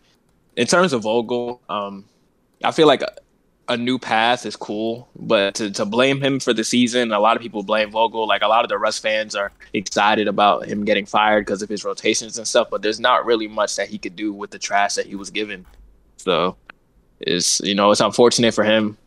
in 0.55 0.67
terms 0.67 0.93
of 0.93 1.03
Vogel, 1.03 1.61
um, 1.69 2.05
I 2.63 2.71
feel 2.71 2.87
like 2.87 3.01
a, 3.01 3.11
a 3.69 3.75
new 3.77 3.99
path 3.99 4.45
is 4.45 4.55
cool, 4.55 5.09
but 5.15 5.55
to, 5.55 5.69
to 5.71 5.85
blame 5.85 6.21
him 6.21 6.39
for 6.39 6.53
the 6.53 6.63
season, 6.63 7.11
a 7.11 7.19
lot 7.19 7.35
of 7.35 7.41
people 7.41 7.61
blame 7.63 7.91
Vogel. 7.91 8.25
Like 8.27 8.41
a 8.41 8.47
lot 8.47 8.63
of 8.63 8.69
the 8.69 8.77
Russ 8.77 8.97
fans 8.97 9.35
are 9.35 9.51
excited 9.73 10.27
about 10.27 10.65
him 10.65 10.85
getting 10.85 11.05
fired 11.05 11.45
because 11.45 11.61
of 11.61 11.69
his 11.69 11.83
rotations 11.83 12.37
and 12.37 12.47
stuff, 12.47 12.69
but 12.71 12.81
there's 12.81 12.99
not 12.99 13.25
really 13.25 13.47
much 13.47 13.75
that 13.75 13.89
he 13.89 13.97
could 13.97 14.15
do 14.15 14.31
with 14.33 14.51
the 14.51 14.59
trash 14.59 14.95
that 14.95 15.05
he 15.05 15.15
was 15.15 15.29
given. 15.29 15.65
So 16.17 16.55
it's 17.19 17.59
you 17.61 17.75
know 17.75 17.91
it's 17.91 18.01
unfortunate 18.01 18.53
for 18.53 18.63
him. 18.63 18.97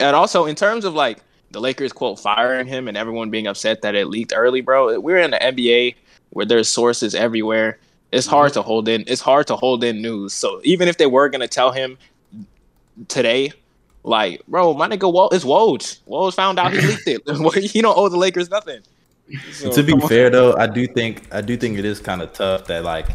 And 0.00 0.16
also 0.16 0.46
in 0.46 0.56
terms 0.56 0.84
of 0.84 0.94
like 0.94 1.18
the 1.52 1.60
Lakers 1.60 1.92
quote 1.92 2.18
firing 2.18 2.66
him 2.66 2.88
and 2.88 2.96
everyone 2.96 3.30
being 3.30 3.46
upset 3.46 3.82
that 3.82 3.94
it 3.94 4.08
leaked 4.08 4.32
early, 4.34 4.60
bro. 4.60 4.98
We're 4.98 5.18
in 5.18 5.30
the 5.30 5.38
NBA 5.38 5.94
where 6.30 6.46
there's 6.46 6.68
sources 6.68 7.14
everywhere. 7.14 7.78
It's 8.10 8.26
hard 8.26 8.50
mhm. 8.50 8.54
to 8.54 8.62
hold 8.62 8.88
in. 8.88 9.04
It's 9.06 9.20
hard 9.20 9.46
to 9.46 9.56
hold 9.56 9.84
in 9.84 10.02
news. 10.02 10.32
So 10.32 10.60
even 10.64 10.88
if 10.88 10.98
they 10.98 11.06
were 11.06 11.28
gonna 11.28 11.48
tell 11.48 11.70
him 11.70 11.98
today, 13.08 13.52
like, 14.02 14.42
bro, 14.48 14.74
my 14.74 14.88
nigga, 14.88 15.12
Wo- 15.12 15.28
it's 15.30 15.44
Woj. 15.44 16.00
Woj 16.08 16.34
found 16.34 16.58
out 16.58 16.72
he 16.72 16.80
leaked 16.86 17.06
it. 17.06 17.64
he 17.70 17.80
don't 17.80 17.96
owe 17.96 18.08
the 18.08 18.16
Lakers 18.16 18.50
nothing. 18.50 18.80
So, 19.52 19.70
to 19.70 19.82
be 19.82 19.92
come 19.92 20.02
on. 20.02 20.08
fair 20.08 20.30
though, 20.30 20.54
I 20.56 20.66
do 20.66 20.86
think 20.86 21.32
I 21.32 21.40
do 21.40 21.56
think 21.56 21.78
it 21.78 21.84
is 21.84 22.00
kind 22.00 22.22
of 22.22 22.32
tough 22.32 22.66
that 22.66 22.84
like 22.84 23.08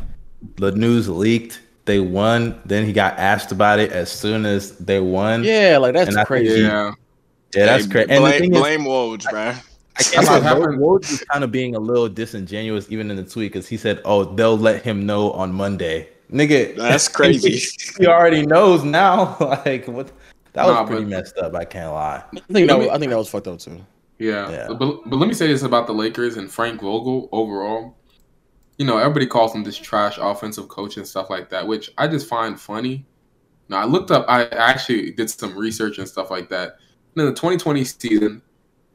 the 0.55 0.71
news 0.71 1.09
leaked, 1.09 1.61
they 1.85 1.99
won, 1.99 2.59
then 2.65 2.85
he 2.85 2.93
got 2.93 3.17
asked 3.17 3.51
about 3.51 3.79
it 3.79 3.91
as 3.91 4.11
soon 4.11 4.45
as 4.45 4.77
they 4.77 4.99
won. 4.99 5.43
Yeah, 5.43 5.77
like 5.79 5.93
that's 5.93 6.09
And 6.09 6.17
I 6.17 6.21
think 6.21 6.27
crazy. 6.27 6.61
Yeah. 6.61 6.93
Yeah, 7.55 7.65
that's 7.65 7.85
Hey, 7.85 7.91
crazy. 7.91 8.09
And 8.11 8.17
the 8.25 8.29
Blame, 8.29 8.39
thing 8.39 8.55
is, 8.55 8.87
Woj, 8.87 9.29
bro. 9.31 9.41
I 9.41 9.53
can't 10.03 10.15
That's 10.15 10.27
lie. 10.29 10.39
happened. 10.41 10.79
Woj 10.79 11.09
was 11.09 11.23
kind 11.31 11.43
of 11.43 11.51
being 11.51 11.75
a 11.75 11.79
little 11.79 12.07
disingenuous 12.07 12.87
even 12.91 13.09
in 13.09 13.17
the 13.17 13.23
tweet 13.23 13.51
because 13.51 13.67
he 13.67 13.77
said, 13.77 13.99
"Oh, 14.05 14.25
they'll 14.25 14.57
let 14.57 14.83
him 14.83 15.05
know 15.05 15.31
on 15.31 15.51
Monday." 15.53 16.09
Nigga, 16.31 16.75
That's 16.75 17.07
crazy. 17.17 17.59
he 17.97 18.05
already 18.05 18.45
knows 18.45 18.83
now. 18.83 19.37
like 19.65 19.87
what? 19.87 20.11
That 20.53 20.65
was 20.65 20.73
Nah, 20.75 20.85
pretty 20.85 21.03
but- 21.03 21.09
messed 21.09 21.37
up. 21.37 21.55
I 21.55 21.65
can't 21.65 21.91
lie. 21.93 22.23
I 22.35 22.39
think 22.53 22.67
that 22.67 22.77
was, 22.77 22.87
me- 22.87 22.91
I 22.93 22.97
think 22.99 23.09
that 23.11 23.17
was 23.17 23.29
fucked 23.29 23.47
up 23.47 23.59
too. 23.59 23.79
Yeah, 24.19 24.49
Yeah. 24.49 24.67
But, 24.69 25.07
but 25.09 25.17
let 25.17 25.27
me 25.27 25.33
say 25.35 25.47
this 25.47 25.61
about 25.63 25.85
the 25.87 25.93
Lakers 25.93 26.37
and 26.37 26.51
Frank 26.51 26.81
Vogel 26.81 27.29
overall. 27.31 27.95
You 28.79 28.85
know, 28.85 28.97
everybody 28.97 29.25
calls 29.27 29.53
him 29.55 29.63
this 29.63 29.77
trash 29.77 30.17
offensive 30.19 30.67
coach 30.67 30.97
and 30.97 31.07
stuff 31.07 31.29
like 31.29 31.49
that, 31.49 31.65
which 31.67 31.91
I 31.97 32.07
just 32.07 32.27
find 32.27 32.59
funny. 32.59 33.05
Now, 33.69 33.77
I 33.77 33.85
looked 33.85 34.11
up, 34.11 34.25
I 34.27 34.45
actually 34.47 35.11
did 35.11 35.29
some 35.29 35.55
research 35.57 35.97
and 35.99 36.07
stuff 36.07 36.29
like 36.31 36.49
that. 36.49 36.77
In 37.17 37.25
the 37.25 37.31
2020 37.31 37.83
season, 37.83 38.43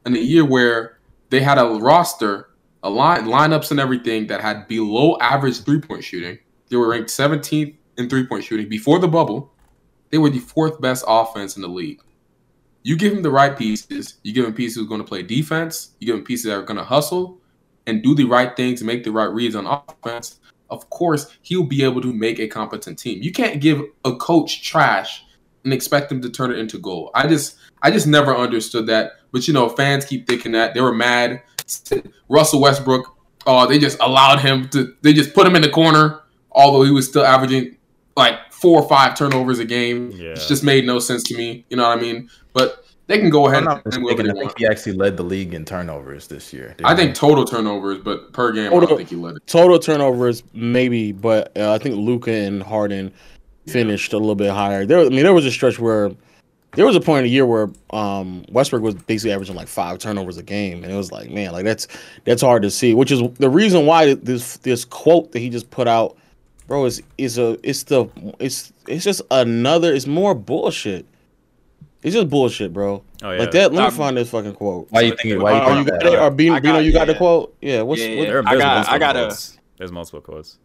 in 0.05 0.15
a 0.15 0.19
year 0.19 0.45
where 0.45 0.99
they 1.29 1.41
had 1.41 1.57
a 1.57 1.65
roster, 1.65 2.51
a 2.81 2.89
line, 2.89 3.25
lineups 3.25 3.69
and 3.69 3.81
everything 3.81 4.27
that 4.27 4.39
had 4.39 4.65
below 4.69 5.17
average 5.19 5.61
three 5.65 5.81
point 5.81 6.05
shooting, 6.05 6.39
they 6.69 6.77
were 6.77 6.87
ranked 6.87 7.09
17th 7.09 7.75
in 7.97 8.09
three 8.09 8.25
point 8.25 8.45
shooting 8.45 8.69
before 8.69 8.99
the 8.99 9.09
bubble. 9.09 9.51
They 10.09 10.19
were 10.19 10.29
the 10.29 10.39
fourth 10.39 10.79
best 10.79 11.03
offense 11.05 11.57
in 11.57 11.63
the 11.63 11.67
league. 11.67 11.99
You 12.83 12.95
give 12.95 13.11
him 13.11 13.23
the 13.23 13.29
right 13.29 13.57
pieces. 13.57 14.15
You 14.23 14.31
give 14.31 14.45
him 14.45 14.53
pieces 14.53 14.77
who 14.77 14.85
are 14.85 14.87
going 14.87 15.01
to 15.01 15.07
play 15.07 15.23
defense. 15.23 15.89
You 15.99 16.07
give 16.07 16.15
him 16.15 16.23
pieces 16.23 16.45
that 16.45 16.55
are 16.55 16.63
going 16.63 16.77
to 16.77 16.85
hustle 16.85 17.39
and 17.87 18.01
do 18.01 18.15
the 18.15 18.23
right 18.23 18.55
things, 18.55 18.81
make 18.85 19.03
the 19.03 19.11
right 19.11 19.25
reads 19.25 19.53
on 19.53 19.65
offense. 19.65 20.39
Of 20.69 20.89
course, 20.89 21.37
he'll 21.41 21.65
be 21.65 21.83
able 21.83 21.99
to 22.01 22.13
make 22.13 22.39
a 22.39 22.47
competent 22.47 22.99
team. 22.99 23.21
You 23.21 23.33
can't 23.33 23.59
give 23.59 23.81
a 24.05 24.15
coach 24.15 24.63
trash 24.63 25.25
and 25.65 25.73
expect 25.73 26.09
him 26.09 26.21
to 26.21 26.29
turn 26.29 26.51
it 26.51 26.57
into 26.57 26.77
gold. 26.77 27.11
I 27.13 27.27
just, 27.27 27.57
I 27.83 27.91
just 27.91 28.07
never 28.07 28.35
understood 28.35 28.87
that. 28.87 29.13
But 29.31 29.47
you 29.47 29.53
know, 29.53 29.69
fans 29.69 30.05
keep 30.05 30.25
thinking 30.27 30.53
that 30.53 30.73
they 30.73 30.81
were 30.81 30.93
mad. 30.93 31.41
Russell 32.29 32.61
Westbrook, 32.61 33.15
oh, 33.45 33.67
they 33.67 33.77
just 33.79 33.99
allowed 33.99 34.39
him 34.39 34.69
to. 34.69 34.95
They 35.01 35.13
just 35.13 35.33
put 35.33 35.45
him 35.45 35.55
in 35.55 35.61
the 35.61 35.69
corner, 35.69 36.21
although 36.51 36.83
he 36.83 36.91
was 36.91 37.07
still 37.07 37.25
averaging 37.25 37.77
like 38.15 38.51
four 38.51 38.81
or 38.81 38.87
five 38.87 39.17
turnovers 39.17 39.59
a 39.59 39.65
game. 39.65 40.11
Yeah. 40.11 40.31
It 40.31 40.45
just 40.47 40.63
made 40.63 40.85
no 40.85 40.99
sense 40.99 41.23
to 41.23 41.37
me. 41.37 41.65
You 41.69 41.77
know 41.77 41.87
what 41.87 41.97
I 41.97 42.01
mean? 42.01 42.29
But 42.53 42.85
they 43.07 43.17
can 43.17 43.29
go 43.29 43.47
ahead 43.47 43.59
I'm 43.59 43.65
not 43.65 43.83
do 43.83 44.01
whatever 44.01 44.23
mistaken, 44.23 44.37
I 44.37 44.39
think 44.39 44.57
he 44.59 44.65
actually 44.67 44.93
led 44.93 45.17
the 45.17 45.23
league 45.23 45.53
in 45.53 45.65
turnovers 45.65 46.27
this 46.27 46.53
year. 46.53 46.69
didn't 46.69 46.85
I 46.85 46.95
think 46.95 47.09
he? 47.09 47.13
total 47.15 47.43
turnovers, 47.43 47.97
but 47.97 48.31
per 48.31 48.51
game, 48.53 48.67
I 48.67 48.69
Total- 48.69 48.87
don't 48.87 48.97
think 48.97 49.09
he 49.09 49.15
led 49.17 49.35
it. 49.35 49.47
Total 49.47 49.77
turnovers, 49.79 50.43
maybe, 50.53 51.11
but 51.11 51.55
uh, 51.57 51.73
I 51.73 51.79
think 51.79 51.95
Luka 51.97 52.31
and 52.31 52.63
Harden 52.63 53.11
finished 53.67 54.13
a 54.13 54.17
little 54.17 54.35
bit 54.35 54.51
higher. 54.51 54.85
There, 54.85 54.99
I 54.99 55.09
mean, 55.09 55.23
there 55.23 55.33
was 55.33 55.45
a 55.45 55.51
stretch 55.51 55.79
where 55.79 56.11
there 56.75 56.85
was 56.85 56.95
a 56.95 57.01
point 57.01 57.19
in 57.19 57.23
the 57.25 57.29
year 57.29 57.45
where 57.45 57.69
um, 57.91 58.43
Westbrook 58.49 58.81
was 58.81 58.95
basically 58.95 59.31
averaging 59.33 59.55
like 59.55 59.67
five 59.67 59.99
turnovers 59.99 60.37
a 60.37 60.43
game, 60.43 60.83
and 60.83 60.91
it 60.91 60.95
was 60.95 61.11
like, 61.11 61.29
man, 61.29 61.51
like 61.51 61.65
that's 61.65 61.87
that's 62.25 62.41
hard 62.41 62.61
to 62.63 62.71
see. 62.71 62.93
Which 62.93 63.11
is 63.11 63.21
the 63.39 63.49
reason 63.49 63.85
why 63.85 64.13
this 64.15 64.57
this 64.57 64.85
quote 64.85 65.31
that 65.33 65.39
he 65.39 65.49
just 65.49 65.69
put 65.71 65.87
out, 65.87 66.17
bro, 66.67 66.85
is 66.85 67.01
is 67.17 67.37
a 67.37 67.57
it's 67.67 67.83
the 67.83 68.05
it's 68.39 68.73
it's 68.87 69.03
just 69.03 69.21
another. 69.31 69.93
It's 69.93 70.07
more 70.07 70.33
bullshit. 70.35 71.05
It's 72.01 72.13
just 72.15 72.29
bullshit, 72.29 72.73
bro. 72.73 73.01
Oh 73.21 73.31
yeah. 73.31 73.39
Like 73.39 73.51
that. 73.51 73.71
Let 73.71 73.79
me 73.81 73.85
Um, 73.87 73.91
find 73.93 74.17
this 74.17 74.29
fucking 74.29 74.55
quote. 74.55 74.87
Why 74.89 75.01
you 75.01 75.15
thinking? 75.15 75.41
Why 75.41 75.53
you 75.53 75.57
Are 75.61 75.75
think 75.75 75.85
you 75.87 75.91
that? 75.93 76.01
got 76.03 76.13
it? 76.13 76.19
Or 76.19 76.31
Bino, 76.31 76.53
I 76.55 76.59
got- 76.59 76.63
Bino, 76.63 76.79
you 76.79 76.91
got 76.91 77.07
the 77.07 77.15
quote? 77.15 77.55
Yeah. 77.61 77.81
What's 77.83 78.01
Yeah, 78.01 78.09
what- 78.09 78.17
yeah. 78.17 78.23
There, 78.25 78.43
I 78.47 78.57
got- 78.57 78.89
I 78.89 78.97
got 78.99 79.15
a- 79.15 79.19
quotes. 79.27 79.57
There's 79.77 79.91
multiple 79.91 80.19
quotes. 80.19 80.57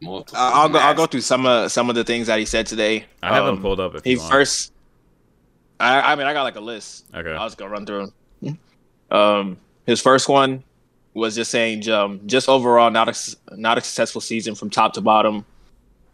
Multiple. 0.00 0.40
I'll 0.40 0.70
go. 0.70 0.78
I'll 0.78 0.94
go 0.94 1.04
through 1.04 1.20
some 1.20 1.44
of 1.44 1.70
some 1.70 1.90
of 1.90 1.96
the 1.96 2.04
things 2.04 2.28
that 2.28 2.38
he 2.38 2.46
said 2.46 2.66
today. 2.66 3.04
I 3.22 3.34
have 3.34 3.44
them 3.44 3.56
Um, 3.56 3.60
pulled 3.62 3.78
up 3.80 3.94
if 3.94 4.04
He 4.04 4.12
you 4.12 4.18
want. 4.20 4.30
first. 4.32 4.72
I, 5.80 6.12
I 6.12 6.14
mean, 6.14 6.26
I 6.26 6.32
got 6.32 6.42
like 6.42 6.56
a 6.56 6.60
list. 6.60 7.06
Okay. 7.14 7.32
I 7.32 7.42
was 7.42 7.54
gonna 7.54 7.70
run 7.70 7.86
through 7.86 8.12
them. 8.42 8.58
Um, 9.10 9.56
his 9.86 10.00
first 10.00 10.28
one 10.28 10.62
was 11.14 11.34
just 11.34 11.50
saying, 11.50 11.88
um, 11.88 12.20
just 12.26 12.48
overall 12.48 12.90
not 12.90 13.08
a 13.08 13.56
not 13.56 13.78
a 13.78 13.80
successful 13.80 14.20
season 14.20 14.54
from 14.54 14.70
top 14.70 14.92
to 14.94 15.00
bottom. 15.00 15.44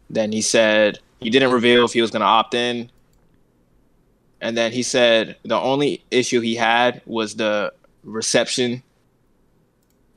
Then 0.09 0.33
he 0.33 0.41
said 0.41 1.01
he 1.21 1.31
didn't 1.31 1.53
reveal 1.53 1.85
if 1.85 1.93
he 1.93 2.01
was 2.01 2.11
gonna 2.11 2.25
opt 2.25 2.55
in. 2.55 2.91
And 4.41 4.57
then 4.57 4.71
he 4.71 4.83
said 4.83 5.37
the 5.45 5.59
only 5.59 6.05
issue 6.11 6.41
he 6.41 6.55
had 6.55 7.03
was 7.05 7.35
the 7.35 7.73
reception. 8.05 8.83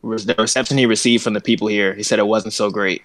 Was 0.02 0.26
the 0.26 0.36
reception 0.36 0.78
he 0.78 0.86
received 0.86 1.24
from 1.24 1.34
the 1.34 1.42
people 1.42 1.68
here. 1.68 1.94
He 1.94 2.04
said 2.04 2.20
it 2.20 2.28
wasn't 2.28 2.54
so 2.54 2.70
great. 2.70 3.04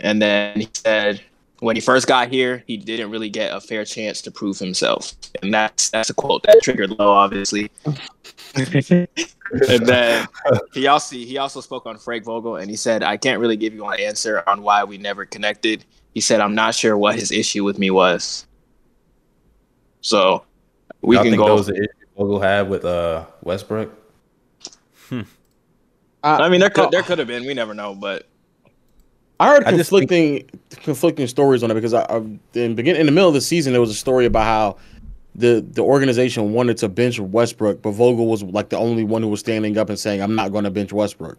And 0.00 0.20
then 0.20 0.60
he 0.60 0.68
said 0.74 1.22
when 1.60 1.76
he 1.76 1.80
first 1.80 2.06
got 2.06 2.28
here, 2.28 2.62
he 2.66 2.76
didn't 2.76 3.10
really 3.10 3.30
get 3.30 3.54
a 3.54 3.60
fair 3.60 3.84
chance 3.84 4.22
to 4.22 4.30
prove 4.30 4.58
himself. 4.58 5.12
And 5.42 5.52
that's 5.52 5.90
that's 5.90 6.10
a 6.10 6.14
quote 6.14 6.42
that 6.44 6.60
triggered 6.62 6.90
Lo, 6.98 7.10
obviously. 7.10 7.70
and 8.54 9.86
then 9.86 10.28
he 10.72 10.86
also 10.86 11.16
he 11.16 11.38
also 11.38 11.60
spoke 11.60 11.86
on 11.86 11.98
Frank 11.98 12.24
Vogel 12.24 12.56
and 12.56 12.70
he 12.70 12.76
said, 12.76 13.02
I 13.02 13.16
can't 13.16 13.40
really 13.40 13.56
give 13.56 13.74
you 13.74 13.84
an 13.86 14.00
answer 14.00 14.42
on 14.46 14.62
why 14.62 14.84
we 14.84 14.98
never 14.98 15.24
connected. 15.24 15.84
He 16.14 16.20
said, 16.20 16.40
I'm 16.40 16.54
not 16.54 16.74
sure 16.74 16.96
what 16.96 17.16
his 17.16 17.32
issue 17.32 17.64
with 17.64 17.78
me 17.78 17.90
was. 17.90 18.46
So 20.00 20.44
we 21.02 21.16
Y'all 21.16 21.24
can 21.24 21.32
think 21.32 21.40
go. 21.40 21.56
those 21.56 21.68
are 21.68 21.74
issues 21.74 21.88
Vogel 22.16 22.40
had 22.40 22.68
with 22.68 22.84
uh 22.84 23.26
Westbrook? 23.42 23.92
I 26.22 26.48
mean, 26.48 26.60
there 26.60 26.70
could 26.70 26.90
there 26.90 27.02
could 27.02 27.18
have 27.18 27.28
been. 27.28 27.46
We 27.46 27.54
never 27.54 27.74
know, 27.74 27.94
but 27.94 28.27
I 29.40 29.48
heard 29.48 29.64
I 29.64 29.76
just 29.76 29.90
think- 29.90 30.08
conflicting 30.08 30.60
conflicting 30.82 31.26
stories 31.26 31.62
on 31.62 31.70
it 31.70 31.74
because 31.74 31.94
I, 31.94 32.02
I 32.02 32.16
in 32.54 32.74
begin 32.74 32.96
in 32.96 33.06
the 33.06 33.12
middle 33.12 33.28
of 33.28 33.34
the 33.34 33.40
season 33.40 33.72
there 33.72 33.80
was 33.80 33.90
a 33.90 33.94
story 33.94 34.26
about 34.26 34.44
how 34.44 34.76
the 35.34 35.64
the 35.70 35.82
organization 35.82 36.52
wanted 36.52 36.76
to 36.78 36.88
bench 36.88 37.20
Westbrook, 37.20 37.80
but 37.80 37.92
Vogel 37.92 38.26
was 38.26 38.42
like 38.42 38.70
the 38.70 38.78
only 38.78 39.04
one 39.04 39.22
who 39.22 39.28
was 39.28 39.40
standing 39.40 39.78
up 39.78 39.88
and 39.88 39.98
saying, 39.98 40.20
"I'm 40.20 40.34
not 40.34 40.50
going 40.50 40.64
to 40.64 40.70
bench 40.70 40.92
Westbrook." 40.92 41.38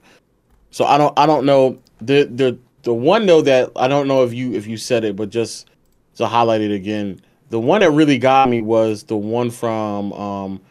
So 0.72 0.86
I 0.86 0.98
don't 0.98 1.18
I 1.20 1.26
don't 1.26 1.46
know 1.46 1.78
the 2.00 2.24
the 2.24 2.58
the 2.84 2.94
one 2.94 3.26
though 3.26 3.42
that 3.42 3.72
I 3.76 3.88
don't 3.90 4.08
know 4.08 4.24
if 4.24 4.34
you 4.34 4.54
if 4.54 4.68
you 4.68 4.78
said 4.78 5.04
it, 5.04 5.16
but 5.18 5.30
just 5.30 5.70
to 6.16 6.28
highlight 6.28 6.62
it 6.62 6.72
again, 6.72 7.20
the 7.50 7.60
one 7.60 7.82
that 7.82 7.92
really 7.92 8.18
got 8.18 8.50
me 8.50 8.62
was 8.62 9.04
the 9.04 9.18
one 9.18 9.50
from 9.52 10.14
um, 10.14 10.62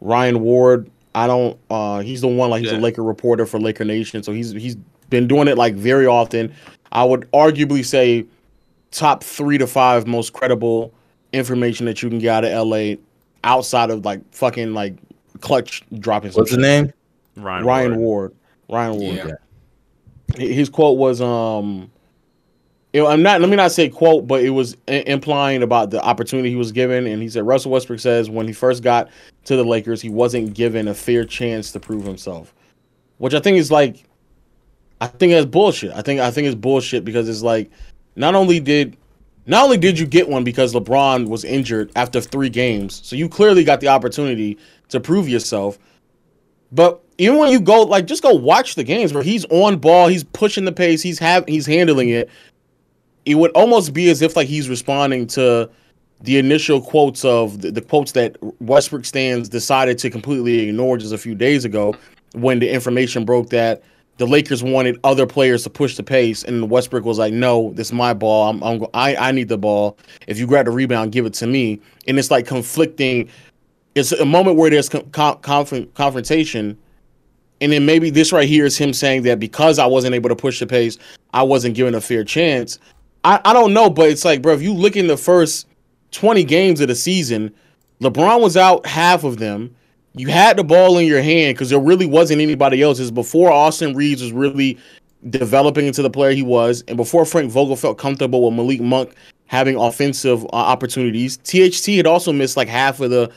Ryan 0.00 0.40
Ward. 0.40 0.90
I 1.14 1.26
don't. 1.28 1.58
Uh, 1.70 2.00
he's 2.00 2.22
the 2.22 2.28
one 2.28 2.50
like 2.50 2.62
he's 2.62 2.72
a 2.72 2.78
Laker 2.78 3.04
reporter 3.04 3.46
for 3.46 3.60
Laker 3.60 3.84
Nation, 3.84 4.22
so 4.24 4.32
he's 4.32 4.50
he's 4.52 4.76
been 5.12 5.28
doing 5.28 5.46
it 5.46 5.56
like 5.56 5.74
very 5.74 6.06
often. 6.06 6.52
I 6.90 7.04
would 7.04 7.30
arguably 7.32 7.84
say 7.84 8.26
top 8.90 9.22
three 9.22 9.58
to 9.58 9.66
five 9.66 10.06
most 10.06 10.32
credible 10.32 10.92
information 11.32 11.86
that 11.86 12.02
you 12.02 12.08
can 12.08 12.18
get 12.18 12.44
out 12.44 12.44
of 12.44 12.66
LA 12.66 12.94
outside 13.44 13.90
of 13.90 14.04
like 14.04 14.20
fucking 14.34 14.74
like 14.74 14.94
Klutch 15.40 15.82
dropping. 15.98 16.32
What's 16.32 16.50
his 16.50 16.56
shit. 16.56 16.60
name? 16.60 16.92
Ryan, 17.36 17.64
Ryan 17.64 17.96
Ward. 17.96 18.32
Ward. 18.32 18.36
Ryan 18.68 18.98
Ward. 18.98 19.16
Yeah. 20.36 20.44
His 20.46 20.68
quote 20.68 20.98
was 20.98 21.20
um 21.20 21.90
you 22.92 23.00
know, 23.02 23.06
I'm 23.06 23.22
not 23.22 23.40
let 23.40 23.48
me 23.50 23.56
not 23.56 23.72
say 23.72 23.88
quote, 23.88 24.26
but 24.26 24.42
it 24.42 24.50
was 24.50 24.76
i- 24.88 25.04
implying 25.06 25.62
about 25.62 25.90
the 25.90 26.02
opportunity 26.02 26.50
he 26.50 26.56
was 26.56 26.72
given 26.72 27.06
and 27.06 27.20
he 27.22 27.28
said 27.28 27.46
Russell 27.46 27.70
Westbrook 27.70 28.00
says 28.00 28.28
when 28.30 28.46
he 28.46 28.52
first 28.52 28.82
got 28.82 29.08
to 29.44 29.56
the 29.56 29.64
Lakers, 29.64 30.00
he 30.00 30.08
wasn't 30.10 30.54
given 30.54 30.88
a 30.88 30.94
fair 30.94 31.24
chance 31.24 31.70
to 31.72 31.80
prove 31.80 32.04
himself. 32.04 32.54
Which 33.18 33.34
I 33.34 33.40
think 33.40 33.56
is 33.58 33.70
like 33.70 34.04
I 35.02 35.08
think 35.08 35.32
that's 35.32 35.46
bullshit. 35.46 35.90
I 35.96 36.00
think 36.00 36.20
I 36.20 36.30
think 36.30 36.46
it's 36.46 36.54
bullshit 36.54 37.04
because 37.04 37.28
it's 37.28 37.42
like 37.42 37.68
not 38.14 38.36
only 38.36 38.60
did 38.60 38.96
not 39.46 39.64
only 39.64 39.76
did 39.76 39.98
you 39.98 40.06
get 40.06 40.28
one 40.28 40.44
because 40.44 40.74
LeBron 40.74 41.26
was 41.26 41.42
injured 41.42 41.90
after 41.96 42.20
3 42.20 42.48
games, 42.48 43.04
so 43.04 43.16
you 43.16 43.28
clearly 43.28 43.64
got 43.64 43.80
the 43.80 43.88
opportunity 43.88 44.56
to 44.90 45.00
prove 45.00 45.28
yourself. 45.28 45.76
But 46.70 47.02
even 47.18 47.38
when 47.38 47.50
you 47.50 47.60
go 47.60 47.82
like 47.82 48.06
just 48.06 48.22
go 48.22 48.32
watch 48.32 48.76
the 48.76 48.84
games 48.84 49.12
where 49.12 49.24
he's 49.24 49.44
on 49.46 49.78
ball, 49.78 50.06
he's 50.06 50.22
pushing 50.22 50.66
the 50.66 50.72
pace, 50.72 51.02
he's 51.02 51.18
have 51.18 51.48
he's 51.48 51.66
handling 51.66 52.10
it. 52.10 52.30
It 53.26 53.34
would 53.34 53.50
almost 53.56 53.92
be 53.92 54.08
as 54.08 54.22
if 54.22 54.36
like 54.36 54.46
he's 54.46 54.68
responding 54.68 55.26
to 55.28 55.68
the 56.20 56.38
initial 56.38 56.80
quotes 56.80 57.24
of 57.24 57.60
the, 57.60 57.72
the 57.72 57.80
quotes 57.80 58.12
that 58.12 58.36
Westbrook 58.60 59.04
stands 59.04 59.48
decided 59.48 59.98
to 59.98 60.10
completely 60.10 60.68
ignore 60.68 60.96
just 60.96 61.12
a 61.12 61.18
few 61.18 61.34
days 61.34 61.64
ago 61.64 61.96
when 62.34 62.60
the 62.60 62.70
information 62.70 63.24
broke 63.24 63.50
that 63.50 63.82
the 64.18 64.26
Lakers 64.26 64.62
wanted 64.62 64.98
other 65.04 65.26
players 65.26 65.64
to 65.64 65.70
push 65.70 65.96
the 65.96 66.02
pace 66.02 66.44
and 66.44 66.70
Westbrook 66.70 67.04
was 67.04 67.18
like, 67.18 67.32
"No, 67.32 67.72
this 67.74 67.88
is 67.88 67.92
my 67.92 68.14
ball. 68.14 68.50
I'm, 68.50 68.62
I'm 68.62 68.86
I 68.94 69.16
I 69.16 69.32
need 69.32 69.48
the 69.48 69.58
ball. 69.58 69.96
If 70.26 70.38
you 70.38 70.46
grab 70.46 70.66
the 70.66 70.70
rebound, 70.70 71.12
give 71.12 71.26
it 71.26 71.34
to 71.34 71.46
me." 71.46 71.80
And 72.06 72.18
it's 72.18 72.30
like 72.30 72.46
conflicting 72.46 73.28
it's 73.94 74.12
a 74.12 74.24
moment 74.24 74.56
where 74.56 74.70
there's 74.70 74.88
con- 74.88 75.10
con- 75.10 75.38
conf- 75.40 75.94
confrontation 75.94 76.78
and 77.62 77.70
then 77.70 77.86
maybe 77.86 78.10
this 78.10 78.32
right 78.32 78.48
here 78.48 78.66
is 78.66 78.76
him 78.76 78.92
saying 78.92 79.22
that 79.22 79.38
because 79.38 79.78
I 79.78 79.86
wasn't 79.86 80.16
able 80.16 80.28
to 80.28 80.34
push 80.34 80.58
the 80.58 80.66
pace, 80.66 80.98
I 81.32 81.44
wasn't 81.44 81.76
given 81.76 81.94
a 81.94 82.00
fair 82.00 82.24
chance. 82.24 82.80
I, 83.22 83.40
I 83.44 83.52
don't 83.52 83.72
know, 83.72 83.88
but 83.88 84.10
it's 84.10 84.24
like, 84.24 84.42
bro, 84.42 84.52
if 84.52 84.60
you 84.60 84.74
look 84.74 84.96
in 84.96 85.06
the 85.06 85.16
first 85.16 85.68
20 86.10 86.42
games 86.42 86.80
of 86.80 86.88
the 86.88 86.96
season, 86.96 87.54
LeBron 88.00 88.42
was 88.42 88.56
out 88.56 88.84
half 88.84 89.22
of 89.22 89.38
them. 89.38 89.72
You 90.14 90.28
had 90.28 90.58
the 90.58 90.64
ball 90.64 90.98
in 90.98 91.06
your 91.06 91.22
hand 91.22 91.54
because 91.54 91.70
there 91.70 91.80
really 91.80 92.06
wasn't 92.06 92.40
anybody 92.40 92.82
else. 92.82 92.98
It's 92.98 93.10
before 93.10 93.50
Austin 93.50 93.94
Reaves 93.94 94.22
was 94.22 94.32
really 94.32 94.78
developing 95.30 95.86
into 95.86 96.02
the 96.02 96.10
player 96.10 96.32
he 96.32 96.42
was, 96.42 96.84
and 96.88 96.96
before 96.96 97.24
Frank 97.24 97.50
Vogel 97.50 97.76
felt 97.76 97.96
comfortable 97.98 98.44
with 98.44 98.54
Malik 98.54 98.80
Monk 98.80 99.14
having 99.46 99.76
offensive 99.76 100.44
uh, 100.46 100.48
opportunities. 100.52 101.36
THT 101.38 101.86
had 101.96 102.06
also 102.06 102.32
missed 102.32 102.56
like 102.56 102.68
half 102.68 103.00
of 103.00 103.10
the 103.10 103.30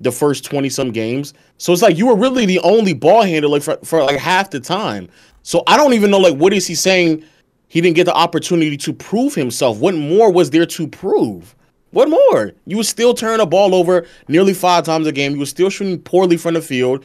the 0.00 0.10
first 0.10 0.44
20 0.44 0.68
some 0.68 0.90
games. 0.90 1.32
So 1.58 1.72
it's 1.72 1.80
like 1.80 1.96
you 1.96 2.08
were 2.08 2.16
really 2.16 2.44
the 2.44 2.58
only 2.60 2.92
ball 2.92 3.22
handler 3.22 3.48
like 3.48 3.62
for, 3.62 3.76
for 3.84 4.02
like 4.02 4.18
half 4.18 4.50
the 4.50 4.58
time. 4.58 5.08
So 5.44 5.62
I 5.68 5.76
don't 5.76 5.92
even 5.92 6.10
know 6.10 6.18
like 6.18 6.34
what 6.34 6.52
is 6.52 6.66
he 6.66 6.74
saying 6.74 7.24
he 7.68 7.80
didn't 7.80 7.96
get 7.96 8.04
the 8.04 8.14
opportunity 8.14 8.76
to 8.78 8.92
prove 8.92 9.34
himself. 9.34 9.78
What 9.78 9.94
more 9.94 10.30
was 10.30 10.50
there 10.50 10.66
to 10.66 10.88
prove? 10.88 11.54
What 11.92 12.08
more? 12.08 12.52
You 12.66 12.78
were 12.78 12.84
still 12.84 13.14
turning 13.14 13.40
a 13.40 13.46
ball 13.46 13.74
over 13.74 14.06
nearly 14.28 14.54
five 14.54 14.84
times 14.84 15.06
a 15.06 15.12
game. 15.12 15.32
You 15.32 15.40
were 15.40 15.46
still 15.46 15.70
shooting 15.70 16.00
poorly 16.00 16.36
from 16.36 16.54
the 16.54 16.62
field. 16.62 17.04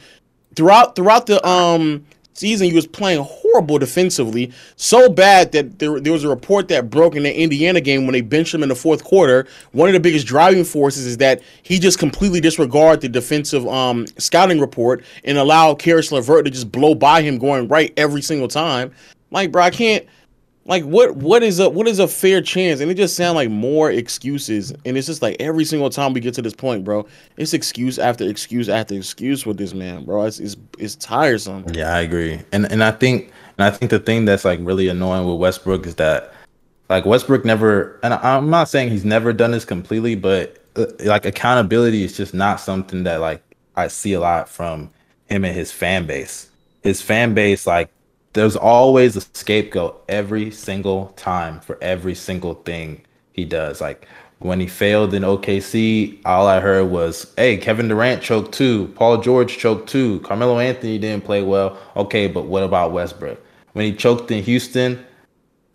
Throughout 0.56 0.96
throughout 0.96 1.26
the 1.26 1.46
um 1.46 2.04
season, 2.38 2.68
you 2.68 2.74
was 2.74 2.86
playing 2.86 3.22
horrible 3.22 3.78
defensively, 3.78 4.52
so 4.76 5.08
bad 5.08 5.52
that 5.52 5.78
there, 5.78 6.00
there 6.00 6.12
was 6.12 6.24
a 6.24 6.28
report 6.28 6.68
that 6.68 6.88
broke 6.88 7.16
in 7.16 7.24
the 7.24 7.36
Indiana 7.36 7.80
game 7.80 8.06
when 8.06 8.12
they 8.12 8.20
benched 8.20 8.54
him 8.54 8.62
in 8.62 8.68
the 8.68 8.74
fourth 8.74 9.04
quarter. 9.04 9.46
One 9.72 9.88
of 9.88 9.92
the 9.92 10.00
biggest 10.00 10.26
driving 10.26 10.64
forces 10.64 11.04
is 11.04 11.16
that 11.18 11.42
he 11.62 11.78
just 11.78 11.98
completely 11.98 12.40
disregarded 12.40 13.00
the 13.00 13.08
defensive 13.08 13.66
um, 13.66 14.06
scouting 14.18 14.60
report 14.60 15.04
and 15.24 15.36
allowed 15.36 15.78
Caris 15.78 16.12
LeVert 16.12 16.44
to 16.44 16.50
just 16.50 16.72
blow 16.72 16.94
by 16.94 17.22
him 17.22 17.38
going 17.38 17.68
right 17.68 17.92
every 17.96 18.22
single 18.22 18.48
time. 18.48 18.92
Like, 19.30 19.52
bro, 19.52 19.64
I 19.64 19.70
can't. 19.70 20.06
Like 20.68 20.84
what 20.84 21.16
what 21.16 21.42
is 21.42 21.60
a 21.60 21.70
what 21.70 21.88
is 21.88 21.98
a 21.98 22.06
fair 22.06 22.42
chance? 22.42 22.80
And 22.80 22.90
it 22.90 22.94
just 22.94 23.16
sound 23.16 23.36
like 23.36 23.48
more 23.48 23.90
excuses. 23.90 24.70
And 24.84 24.98
it's 24.98 25.06
just 25.06 25.22
like 25.22 25.36
every 25.40 25.64
single 25.64 25.88
time 25.88 26.12
we 26.12 26.20
get 26.20 26.34
to 26.34 26.42
this 26.42 26.52
point, 26.52 26.84
bro, 26.84 27.06
it's 27.38 27.54
excuse 27.54 27.98
after 27.98 28.28
excuse 28.28 28.68
after 28.68 28.94
excuse 28.94 29.46
with 29.46 29.56
this 29.56 29.72
man, 29.72 30.04
bro. 30.04 30.24
It's 30.24 30.38
it's, 30.38 30.56
it's 30.78 30.94
tiresome. 30.94 31.64
Yeah, 31.72 31.96
I 31.96 32.00
agree. 32.00 32.42
And 32.52 32.70
and 32.70 32.84
I 32.84 32.90
think 32.90 33.32
and 33.56 33.64
I 33.64 33.70
think 33.70 33.90
the 33.90 33.98
thing 33.98 34.26
that's 34.26 34.44
like 34.44 34.60
really 34.62 34.88
annoying 34.88 35.26
with 35.26 35.38
Westbrook 35.38 35.86
is 35.86 35.94
that 35.94 36.34
like 36.90 37.06
Westbrook 37.06 37.46
never 37.46 37.98
and 38.02 38.12
I'm 38.12 38.50
not 38.50 38.68
saying 38.68 38.90
he's 38.90 39.06
never 39.06 39.32
done 39.32 39.52
this 39.52 39.64
completely, 39.64 40.16
but 40.16 40.58
uh, 40.76 40.84
like 41.00 41.24
accountability 41.24 42.04
is 42.04 42.14
just 42.14 42.34
not 42.34 42.60
something 42.60 43.04
that 43.04 43.22
like 43.22 43.42
I 43.74 43.88
see 43.88 44.12
a 44.12 44.20
lot 44.20 44.50
from 44.50 44.90
him 45.30 45.46
and 45.46 45.56
his 45.56 45.72
fan 45.72 46.06
base. 46.06 46.50
His 46.82 47.00
fan 47.00 47.32
base 47.32 47.66
like 47.66 47.88
there's 48.38 48.56
always 48.56 49.16
a 49.16 49.20
scapegoat 49.20 50.04
every 50.08 50.50
single 50.50 51.08
time 51.16 51.60
for 51.60 51.76
every 51.82 52.14
single 52.14 52.54
thing 52.54 53.04
he 53.32 53.44
does. 53.44 53.80
Like 53.80 54.06
when 54.38 54.60
he 54.60 54.68
failed 54.68 55.12
in 55.12 55.24
OKC, 55.24 56.20
all 56.24 56.46
I 56.46 56.60
heard 56.60 56.86
was, 56.86 57.32
"Hey, 57.36 57.56
Kevin 57.56 57.88
Durant 57.88 58.22
choked 58.22 58.52
too. 58.52 58.92
Paul 58.94 59.18
George 59.18 59.58
choked 59.58 59.88
too. 59.88 60.20
Carmelo 60.20 60.60
Anthony 60.60 60.98
didn't 60.98 61.24
play 61.24 61.42
well. 61.42 61.76
Okay, 61.96 62.28
but 62.28 62.46
what 62.46 62.62
about 62.62 62.92
Westbrook? 62.92 63.44
When 63.72 63.84
he 63.84 63.92
choked 63.92 64.30
in 64.30 64.44
Houston, 64.44 65.04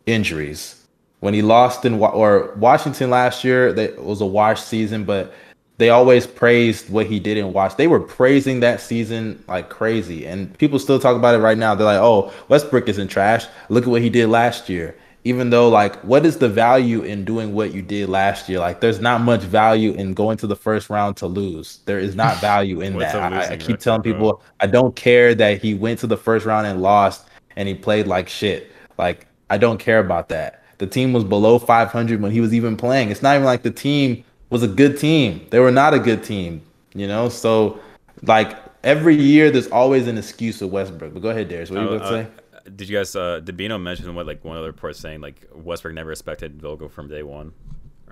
injuries. 0.06 0.80
When 1.20 1.34
he 1.34 1.42
lost 1.42 1.86
in 1.86 2.02
or 2.02 2.54
Washington 2.58 3.10
last 3.10 3.44
year, 3.44 3.74
that 3.74 4.04
was 4.04 4.22
a 4.22 4.26
wash 4.26 4.62
season, 4.62 5.04
but 5.04 5.34
they 5.84 5.90
always 5.90 6.26
praised 6.26 6.90
what 6.90 7.08
he 7.08 7.20
did 7.20 7.36
in 7.36 7.52
Watch. 7.52 7.76
They 7.76 7.88
were 7.88 8.00
praising 8.00 8.62
that 8.62 8.80
season 8.80 9.44
like 9.50 9.68
crazy, 9.68 10.26
and 10.26 10.58
people 10.58 10.80
still 10.80 10.98
talk 10.98 11.18
about 11.18 11.36
it 11.36 11.40
right 11.40 11.58
now. 11.58 11.76
They're 11.76 11.86
like, 11.86 12.00
"Oh, 12.00 12.32
Westbrook 12.48 12.88
isn't 12.88 13.10
trash. 13.10 13.48
Look 13.68 13.84
at 13.84 13.90
what 13.90 14.02
he 14.02 14.10
did 14.10 14.30
last 14.30 14.70
year." 14.70 14.96
Even 15.26 15.50
though, 15.50 15.68
like, 15.68 15.98
what 16.06 16.26
is 16.26 16.38
the 16.38 16.48
value 16.48 17.02
in 17.02 17.26
doing 17.26 17.54
what 17.54 17.74
you 17.74 17.82
did 17.82 18.08
last 18.08 18.48
year? 18.48 18.60
Like, 18.60 18.80
there's 18.80 19.02
not 19.02 19.20
much 19.20 19.42
value 19.42 19.92
in 19.92 20.14
going 20.14 20.38
to 20.38 20.48
the 20.48 20.56
first 20.56 20.90
round 20.90 21.18
to 21.18 21.28
lose. 21.28 21.80
There 21.84 22.00
is 22.00 22.16
not 22.16 22.38
value 22.40 22.80
in 22.80 22.98
that. 23.00 23.16
I, 23.16 23.56
I, 23.56 23.58
keep 23.58 23.80
telling 23.80 24.04
people, 24.04 24.42
I 24.62 24.68
don't 24.68 24.96
care 24.96 25.36
that 25.36 25.62
he 25.62 25.74
went 25.74 26.00
to 26.00 26.08
the 26.08 26.18
first 26.18 26.46
round 26.46 26.66
and 26.66 26.82
lost, 26.82 27.28
and 27.58 27.68
he 27.68 27.76
played 27.76 28.08
like 28.08 28.30
shit. 28.30 28.72
Like, 28.98 29.28
I 29.50 29.58
don't 29.58 29.80
care 29.80 30.00
about 30.00 30.30
that. 30.30 30.64
The 30.78 30.88
team 30.88 31.12
was 31.12 31.26
below 31.26 31.60
500 31.60 32.22
when 32.22 32.32
he 32.32 32.40
was 32.40 32.54
even 32.54 32.78
playing. 32.78 33.10
It's 33.10 33.22
not 33.22 33.36
even 33.36 33.46
like 33.46 33.64
the 33.64 33.72
team 33.72 34.24
was 34.54 34.64
a 34.64 34.68
good 34.68 34.98
team. 35.00 35.46
They 35.50 35.60
were 35.60 35.72
not 35.72 35.94
a 35.94 36.00
good 36.00 36.24
team, 36.24 36.62
you 36.94 37.08
know. 37.08 37.28
So, 37.28 37.80
like 38.22 38.56
every 38.84 39.16
year, 39.16 39.50
there's 39.50 39.68
always 39.68 40.08
an 40.08 40.18
excuse 40.18 40.62
of 40.62 40.72
Westbrook. 40.72 41.14
But 41.14 41.22
go 41.22 41.30
ahead, 41.30 41.50
Darius. 41.50 41.72
What 41.72 41.80
are 41.80 41.84
you 41.84 41.90
going 41.90 42.02
to 42.02 42.08
say? 42.08 42.28
Did 42.76 42.88
you 42.88 42.98
guys? 42.98 43.16
Uh, 43.16 43.40
did 43.40 43.58
Bino 43.58 43.78
mention 43.80 44.14
what 44.16 44.28
like 44.28 44.46
one 44.46 44.56
other 44.56 44.68
report 44.68 44.96
saying 44.96 45.20
like 45.20 45.50
Westbrook 45.54 45.96
never 45.96 46.10
respected 46.10 46.62
Vogel 46.62 46.88
from 46.88 47.10
day 47.10 47.24
one, 47.24 47.52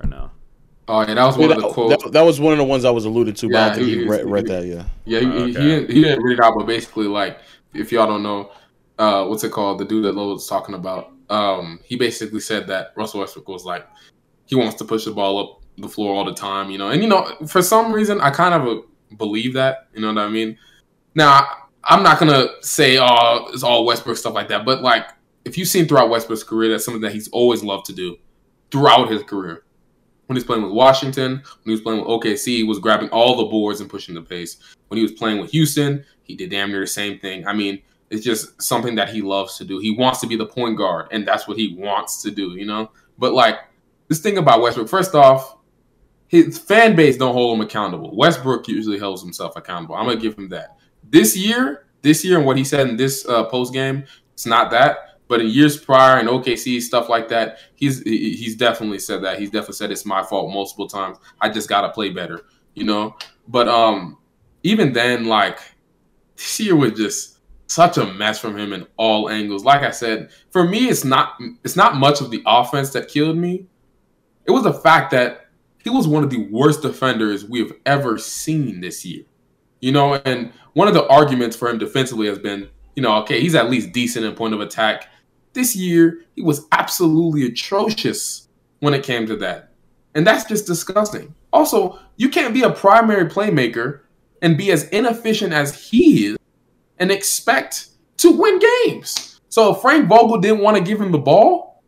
or 0.02 0.10
no? 0.10 0.32
Oh 0.88 1.02
yeah, 1.02 1.14
that 1.14 1.24
was 1.24 1.38
one 1.38 1.50
yeah, 1.50 1.56
of 1.56 1.62
the 1.62 1.70
quotes. 1.70 2.04
That, 2.04 2.12
that, 2.12 2.22
was 2.24 2.40
one 2.42 2.54
of 2.54 2.58
the 2.58 2.66
ones 2.66 2.84
I 2.86 2.90
was 2.90 3.06
alluded 3.06 3.38
to. 3.38 3.48
Yeah, 3.48 3.70
but 3.70 3.78
he, 3.78 4.00
he 4.00 4.08
read, 4.08 4.26
read, 4.26 4.48
that. 4.48 4.66
Yeah. 4.66 4.86
Yeah, 5.06 5.20
he, 5.20 5.26
oh, 5.26 5.30
okay. 5.30 5.46
he, 5.46 5.54
didn't, 5.54 5.90
he 5.92 6.02
didn't 6.02 6.24
read 6.24 6.40
it 6.40 6.44
out, 6.44 6.56
but 6.58 6.66
basically, 6.66 7.06
like, 7.06 7.40
if 7.74 7.92
y'all 7.92 8.08
don't 8.08 8.24
know, 8.24 8.52
uh, 8.98 9.26
what's 9.26 9.44
it 9.44 9.52
called? 9.52 9.78
The 9.78 9.86
dude 9.86 10.04
that 10.06 10.16
Lo's 10.16 10.50
talking 10.50 10.76
about. 10.76 11.12
Um, 11.30 11.80
he 11.86 11.96
basically 11.96 12.42
said 12.42 12.68
that 12.68 12.92
Russell 12.98 13.22
Westbrook 13.22 13.48
was 13.48 13.64
like, 13.64 13.88
he 14.48 14.56
wants 14.56 14.76
to 14.76 14.84
push 14.84 15.06
the 15.06 15.12
ball 15.12 15.40
up 15.40 15.61
the 15.82 15.90
floor 15.90 16.16
all 16.16 16.26
the 16.26 16.34
time, 16.34 16.70
you 16.70 16.78
know. 16.78 16.90
And 16.90 17.02
you 17.02 17.10
know, 17.10 17.26
for 17.48 17.62
some 17.62 17.92
reason, 17.92 18.22
I 18.22 18.30
kind 18.30 18.54
of 18.54 18.68
uh, 18.68 18.82
believe 19.18 19.54
that. 19.54 19.88
You 19.94 20.02
know 20.02 20.14
what 20.14 20.20
I 20.20 20.30
mean? 20.30 20.58
Now, 21.16 21.48
I'm 21.84 22.04
not 22.04 22.20
gonna 22.20 22.48
say, 22.62 22.98
"Oh, 23.00 23.48
it's 23.54 23.64
all 23.64 23.86
Westbrook 23.86 24.18
stuff 24.18 24.34
like 24.34 24.48
that," 24.50 24.66
but 24.66 24.82
like, 24.82 25.08
if 25.46 25.58
you've 25.58 25.68
seen 25.68 25.88
throughout 25.88 26.10
Westbrook's 26.10 26.44
career, 26.44 26.72
that's 26.72 26.86
something 26.86 27.02
that 27.02 27.12
he's 27.12 27.28
always 27.30 27.64
loved 27.64 27.86
to 27.88 27.94
do 27.94 28.18
throughout 28.72 29.10
his 29.12 29.24
career. 29.24 29.64
When 30.28 30.38
he's 30.38 30.46
playing 30.46 30.64
with 30.64 30.72
Washington, 30.72 31.32
when 31.34 31.66
he 31.66 31.72
was 31.72 31.82
playing 31.82 32.00
with 32.00 32.08
OKC, 32.08 32.46
he 32.58 32.64
was 32.64 32.80
grabbing 32.80 33.10
all 33.10 33.36
the 33.36 33.46
boards 33.46 33.82
and 33.82 33.90
pushing 33.90 34.16
the 34.16 34.22
pace. 34.22 34.58
When 34.88 34.98
he 34.98 35.04
was 35.04 35.12
playing 35.12 35.42
with 35.42 35.52
Houston, 35.52 36.06
he 36.24 36.36
did 36.36 36.52
damn 36.52 36.70
near 36.70 36.80
the 36.80 36.88
same 36.88 37.20
thing. 37.20 37.46
I 37.46 37.54
mean, 37.54 37.82
it's 38.10 38.24
just 38.24 38.62
something 38.62 38.96
that 38.96 39.10
he 39.10 39.22
loves 39.22 39.58
to 39.58 39.66
do. 39.66 39.80
He 39.80 39.92
wants 39.92 40.22
to 40.22 40.28
be 40.28 40.38
the 40.38 40.46
point 40.46 40.78
guard, 40.78 41.08
and 41.12 41.28
that's 41.28 41.48
what 41.48 41.58
he 41.58 41.76
wants 41.76 42.22
to 42.22 42.32
do, 42.32 42.52
you 42.52 42.66
know? 42.66 42.92
But 43.18 43.34
like 43.34 43.60
this 44.08 44.20
thing 44.20 44.38
about 44.38 44.62
Westbrook, 44.62 44.90
first 44.90 45.16
off, 45.16 45.58
his 46.32 46.58
fan 46.58 46.96
base 46.96 47.18
don't 47.18 47.34
hold 47.34 47.58
him 47.58 47.62
accountable. 47.62 48.16
Westbrook 48.16 48.66
usually 48.70 48.98
holds 48.98 49.22
himself 49.22 49.58
accountable. 49.58 49.96
I'm 49.96 50.06
gonna 50.06 50.18
give 50.18 50.38
him 50.38 50.48
that. 50.50 50.78
This 51.04 51.36
year, 51.36 51.88
this 52.04 52.24
year, 52.24 52.38
and 52.38 52.48
what 52.48 52.56
he 52.56 52.64
said 52.64 52.88
in 52.88 52.96
this 52.96 53.28
uh, 53.28 53.44
post 53.44 53.74
game, 53.74 54.06
it's 54.34 54.46
not 54.46 54.72
that. 54.72 55.20
But 55.28 55.42
in 55.42 55.48
years 55.48 55.78
prior 55.78 56.20
and 56.20 56.30
OKC 56.30 56.82
stuff 56.82 57.10
like 57.10 57.28
that, 57.30 57.58
he's 57.76 58.02
he's 58.04 58.56
definitely 58.56 59.00
said 59.00 59.22
that. 59.26 59.40
He's 59.40 59.50
definitely 59.50 59.76
said 59.76 59.92
it's 59.92 60.06
my 60.06 60.24
fault 60.24 60.54
multiple 60.54 60.88
times. 60.88 61.18
I 61.42 61.50
just 61.50 61.68
gotta 61.68 61.90
play 61.90 62.12
better, 62.12 62.40
you 62.76 62.86
know. 62.86 63.18
But 63.50 63.68
um, 63.68 64.18
even 64.64 64.94
then, 64.94 65.26
like 65.26 65.60
this 66.38 66.62
year 66.62 66.78
was 66.78 66.94
just 66.94 67.40
such 67.68 67.98
a 67.98 68.06
mess 68.06 68.40
from 68.40 68.58
him 68.58 68.72
in 68.72 68.88
all 68.96 69.30
angles. 69.30 69.66
Like 69.66 69.82
I 69.82 69.92
said, 69.92 70.32
for 70.50 70.66
me, 70.66 70.88
it's 70.88 71.04
not 71.04 71.34
it's 71.66 71.76
not 71.76 71.98
much 71.98 72.22
of 72.22 72.32
the 72.32 72.42
offense 72.46 72.92
that 72.92 73.10
killed 73.10 73.36
me. 73.36 73.66
It 74.46 74.52
was 74.52 74.64
the 74.64 74.74
fact 74.74 75.12
that 75.12 75.41
he 75.84 75.90
was 75.90 76.08
one 76.08 76.24
of 76.24 76.30
the 76.30 76.48
worst 76.50 76.82
defenders 76.82 77.46
we 77.46 77.60
have 77.60 77.72
ever 77.86 78.18
seen 78.18 78.82
this 78.82 79.06
year. 79.06 79.24
You 79.80 79.92
know, 79.92 80.16
and 80.16 80.54
one 80.74 80.88
of 80.88 80.94
the 80.94 81.08
arguments 81.08 81.56
for 81.56 81.70
him 81.70 81.78
defensively 81.78 82.28
has 82.28 82.40
been, 82.40 82.70
you 82.96 83.02
know, 83.02 83.16
okay, 83.22 83.42
he's 83.42 83.56
at 83.56 83.70
least 83.70 83.92
decent 83.92 84.26
in 84.26 84.36
point 84.36 84.54
of 84.54 84.62
attack. 84.62 85.08
This 85.54 85.76
year, 85.76 86.22
he 86.36 86.42
was 86.42 86.68
absolutely 86.72 87.46
atrocious 87.46 88.48
when 88.80 88.94
it 88.94 89.04
came 89.04 89.26
to 89.28 89.36
that. 89.38 89.72
And 90.14 90.26
that's 90.26 90.46
just 90.46 90.68
disgusting. 90.68 91.34
Also, 91.52 92.00
you 92.18 92.30
can't 92.30 92.54
be 92.54 92.64
a 92.64 92.70
primary 92.70 93.30
playmaker 93.30 94.02
and 94.42 94.58
be 94.58 94.72
as 94.72 94.88
inefficient 94.90 95.54
as 95.54 95.90
he 95.90 96.28
is 96.28 96.38
and 97.00 97.12
expect 97.12 97.88
to 98.18 98.32
win 98.32 98.60
games. 98.86 99.40
So 99.50 99.74
if 99.74 99.82
Frank 99.82 100.08
Vogel 100.08 100.40
didn't 100.40 100.62
want 100.62 100.78
to 100.78 100.84
give 100.84 101.02
him 101.02 101.12
the 101.12 101.18
ball, 101.18 101.84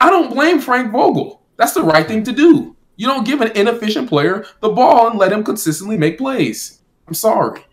I 0.00 0.10
don't 0.10 0.30
blame 0.32 0.60
Frank 0.60 0.92
Vogel. 0.92 1.42
That's 1.56 1.74
the 1.74 1.82
right 1.82 2.06
thing 2.06 2.24
to 2.24 2.32
do. 2.32 2.76
You 3.00 3.06
don't 3.06 3.24
give 3.24 3.40
an 3.40 3.50
inefficient 3.56 4.10
player 4.10 4.44
the 4.60 4.68
ball 4.68 5.08
and 5.08 5.18
let 5.18 5.32
him 5.32 5.42
consistently 5.42 5.96
make 5.96 6.18
plays. 6.18 6.82
I'm 7.08 7.14
sorry. 7.14 7.64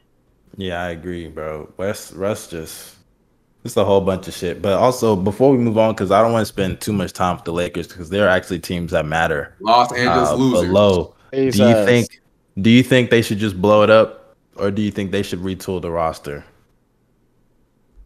Yeah, 0.56 0.82
I 0.82 0.92
agree, 0.92 1.28
bro. 1.28 1.70
West 1.76 2.14
Russ 2.14 2.48
just 2.48 2.96
it's 3.66 3.76
a 3.76 3.84
whole 3.84 4.00
bunch 4.00 4.30
of 4.30 4.34
shit. 4.34 4.62
But 4.62 4.80
also, 4.80 5.18
before 5.18 5.52
we 5.52 5.58
move 5.58 5.78
on, 5.78 5.94
because 5.94 6.12
I 6.12 6.22
don't 6.22 6.32
want 6.32 6.44
to 6.44 6.46
spend 6.46 6.80
too 6.80 6.94
much 6.94 7.12
time 7.12 7.36
with 7.36 7.44
the 7.44 7.52
Lakers, 7.52 7.90
because 7.90 8.10
they're 8.10 8.30
actually 8.30 8.60
teams 8.60 8.92
that 8.92 9.06
matter. 9.06 9.54
Los 9.60 9.92
Angeles 9.92 10.30
uh, 10.30 10.36
losers. 10.36 10.70
Below. 10.70 11.14
Do 11.34 11.42
you 11.42 11.52
think? 11.52 12.22
Do 12.62 12.70
you 12.70 12.82
think 12.82 13.10
they 13.10 13.22
should 13.22 13.40
just 13.40 13.62
blow 13.62 13.84
it 13.84 13.90
up, 13.90 14.38
or 14.56 14.72
do 14.72 14.82
you 14.82 14.92
think 14.92 15.12
they 15.12 15.24
should 15.24 15.40
retool 15.40 15.82
the 15.82 15.92
roster? 15.92 16.46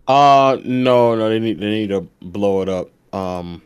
Uh 0.08 0.58
no, 0.66 1.14
no, 1.14 1.30
they 1.30 1.38
need 1.38 1.60
they 1.60 1.70
need 1.70 1.90
to 1.90 2.02
blow 2.20 2.64
it 2.64 2.68
up. 2.68 2.90
Um, 3.14 3.62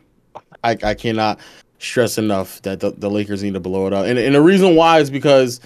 I 0.62 0.76
I 0.82 0.92
cannot 0.92 1.40
stress 1.86 2.18
enough 2.18 2.60
that 2.62 2.80
the, 2.80 2.90
the 2.90 3.10
Lakers 3.10 3.42
need 3.42 3.54
to 3.54 3.60
blow 3.60 3.86
it 3.86 3.92
up. 3.92 4.06
And, 4.06 4.18
and 4.18 4.34
the 4.34 4.40
reason 4.40 4.74
why 4.74 5.00
is 5.00 5.10
because 5.10 5.60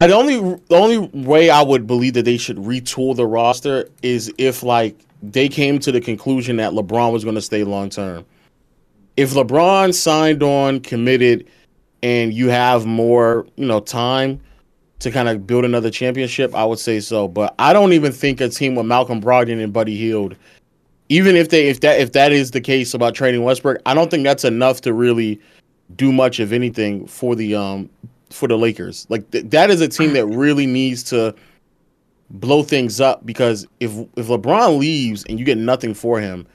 the 0.00 0.12
only 0.12 0.36
the 0.68 0.76
only 0.76 0.98
way 0.98 1.50
I 1.50 1.62
would 1.62 1.86
believe 1.86 2.14
that 2.14 2.24
they 2.24 2.36
should 2.36 2.56
retool 2.56 3.16
the 3.16 3.26
roster 3.26 3.88
is 4.02 4.32
if 4.38 4.62
like 4.62 4.96
they 5.22 5.48
came 5.48 5.78
to 5.80 5.92
the 5.92 6.00
conclusion 6.00 6.56
that 6.56 6.72
LeBron 6.72 7.12
was 7.12 7.24
going 7.24 7.36
to 7.36 7.42
stay 7.42 7.64
long 7.64 7.88
term. 7.90 8.24
If 9.16 9.30
LeBron 9.30 9.94
signed 9.94 10.42
on, 10.42 10.80
committed, 10.80 11.46
and 12.02 12.34
you 12.34 12.48
have 12.48 12.84
more, 12.84 13.46
you 13.56 13.66
know, 13.66 13.80
time 13.80 14.40
to 14.98 15.10
kind 15.10 15.28
of 15.28 15.46
build 15.46 15.64
another 15.64 15.90
championship, 15.90 16.54
I 16.54 16.64
would 16.64 16.78
say 16.78 17.00
so. 17.00 17.28
But 17.28 17.54
I 17.58 17.72
don't 17.72 17.92
even 17.92 18.12
think 18.12 18.40
a 18.40 18.48
team 18.48 18.74
with 18.74 18.86
Malcolm 18.86 19.22
Brogdon 19.22 19.62
and 19.62 19.72
Buddy 19.72 19.96
Hield 19.96 20.36
even 21.08 21.36
if 21.36 21.50
they 21.50 21.68
if 21.68 21.80
that 21.80 22.00
if 22.00 22.12
that 22.12 22.32
is 22.32 22.52
the 22.52 22.60
case 22.60 22.94
about 22.94 23.14
trading 23.14 23.42
Westbrook, 23.42 23.80
I 23.86 23.94
don't 23.94 24.10
think 24.10 24.24
that's 24.24 24.44
enough 24.44 24.80
to 24.82 24.92
really 24.92 25.40
do 25.96 26.12
much 26.12 26.40
of 26.40 26.52
anything 26.52 27.06
for 27.06 27.34
the 27.34 27.54
um 27.54 27.90
for 28.30 28.48
the 28.48 28.56
Lakers. 28.56 29.06
Like 29.08 29.30
th- 29.30 29.46
that 29.50 29.70
is 29.70 29.80
a 29.80 29.88
team 29.88 30.12
that 30.14 30.26
really 30.26 30.66
needs 30.66 31.02
to 31.04 31.34
blow 32.30 32.62
things 32.62 33.00
up 33.00 33.24
because 33.26 33.66
if 33.80 33.92
if 34.16 34.26
LeBron 34.26 34.78
leaves 34.78 35.24
and 35.28 35.38
you 35.38 35.44
get 35.44 35.58
nothing 35.58 35.94
for 35.94 36.20
him, 36.20 36.46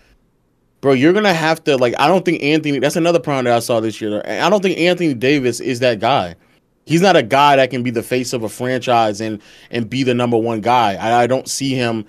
bro, 0.81 0.93
you're 0.93 1.13
gonna 1.13 1.33
have 1.33 1.63
to 1.65 1.77
like. 1.77 1.93
I 1.99 2.07
don't 2.07 2.25
think 2.25 2.41
Anthony. 2.41 2.79
That's 2.79 2.95
another 2.95 3.19
problem 3.19 3.45
that 3.45 3.55
I 3.55 3.59
saw 3.59 3.79
this 3.79 4.01
year. 4.01 4.21
I 4.25 4.49
don't 4.49 4.61
think 4.61 4.79
Anthony 4.79 5.13
Davis 5.13 5.59
is 5.59 5.79
that 5.79 5.99
guy. 5.99 6.35
He's 6.85 7.01
not 7.01 7.15
a 7.15 7.21
guy 7.21 7.55
that 7.57 7.69
can 7.69 7.83
be 7.83 7.91
the 7.91 8.01
face 8.01 8.33
of 8.33 8.43
a 8.43 8.49
franchise 8.49 9.21
and 9.21 9.41
and 9.69 9.87
be 9.87 10.01
the 10.01 10.15
number 10.15 10.37
one 10.37 10.61
guy. 10.61 10.95
I, 10.95 11.23
I 11.23 11.27
don't 11.27 11.47
see 11.47 11.75
him 11.75 12.05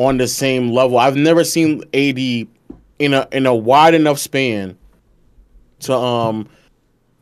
on 0.00 0.16
the 0.16 0.26
same 0.26 0.72
level. 0.72 0.98
I've 0.98 1.16
never 1.16 1.44
seen 1.44 1.82
AD 1.92 2.18
in 2.18 3.14
a 3.14 3.28
in 3.32 3.44
a 3.44 3.54
wide 3.54 3.92
enough 3.92 4.18
span 4.18 4.76
to 5.80 5.94
um 5.94 6.48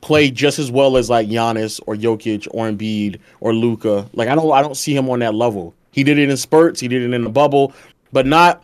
play 0.01 0.31
just 0.31 0.61
as 0.61 0.71
well 0.71 0.97
as 0.97 1.11
like 1.11 1.29
Giannis 1.29 1.81
or 1.87 1.97
Jokic 1.97 2.47
or 2.53 2.69
Embiid 2.69 3.19
or 3.41 3.53
Luka. 3.53 4.09
Like 4.13 4.29
I 4.29 4.37
don't 4.37 4.53
I 4.53 4.63
don't 4.63 4.77
see 4.77 4.95
him 4.95 5.11
on 5.11 5.19
that 5.19 5.35
level. 5.35 5.75
He 5.91 6.05
did 6.05 6.19
it 6.19 6.31
in 6.31 6.37
spurts, 6.37 6.79
he 6.79 6.87
did 6.87 7.03
it 7.03 7.13
in 7.13 7.25
the 7.25 7.31
bubble, 7.31 7.73
but 8.13 8.27
not 8.27 8.63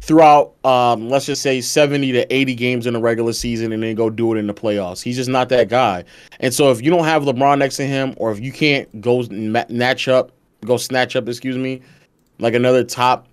throughout 0.00 0.54
um 0.64 1.08
let's 1.08 1.26
just 1.26 1.40
say 1.40 1.60
70 1.60 2.10
to 2.10 2.34
80 2.34 2.56
games 2.56 2.86
in 2.88 2.94
the 2.94 3.00
regular 3.00 3.32
season 3.32 3.72
and 3.72 3.84
then 3.84 3.94
go 3.94 4.10
do 4.10 4.34
it 4.34 4.38
in 4.38 4.48
the 4.48 4.54
playoffs. 4.54 5.00
He's 5.00 5.14
just 5.14 5.30
not 5.30 5.48
that 5.50 5.68
guy. 5.68 6.02
And 6.40 6.52
so 6.52 6.72
if 6.72 6.82
you 6.82 6.90
don't 6.90 7.04
have 7.04 7.22
LeBron 7.22 7.58
next 7.58 7.76
to 7.76 7.86
him 7.86 8.14
or 8.16 8.32
if 8.32 8.40
you 8.40 8.50
can't 8.50 9.00
go 9.00 9.22
match 9.30 10.08
up, 10.08 10.32
go 10.64 10.76
snatch 10.76 11.14
up, 11.14 11.28
excuse 11.28 11.56
me, 11.56 11.80
like 12.40 12.54
another 12.54 12.82
top 12.82 13.28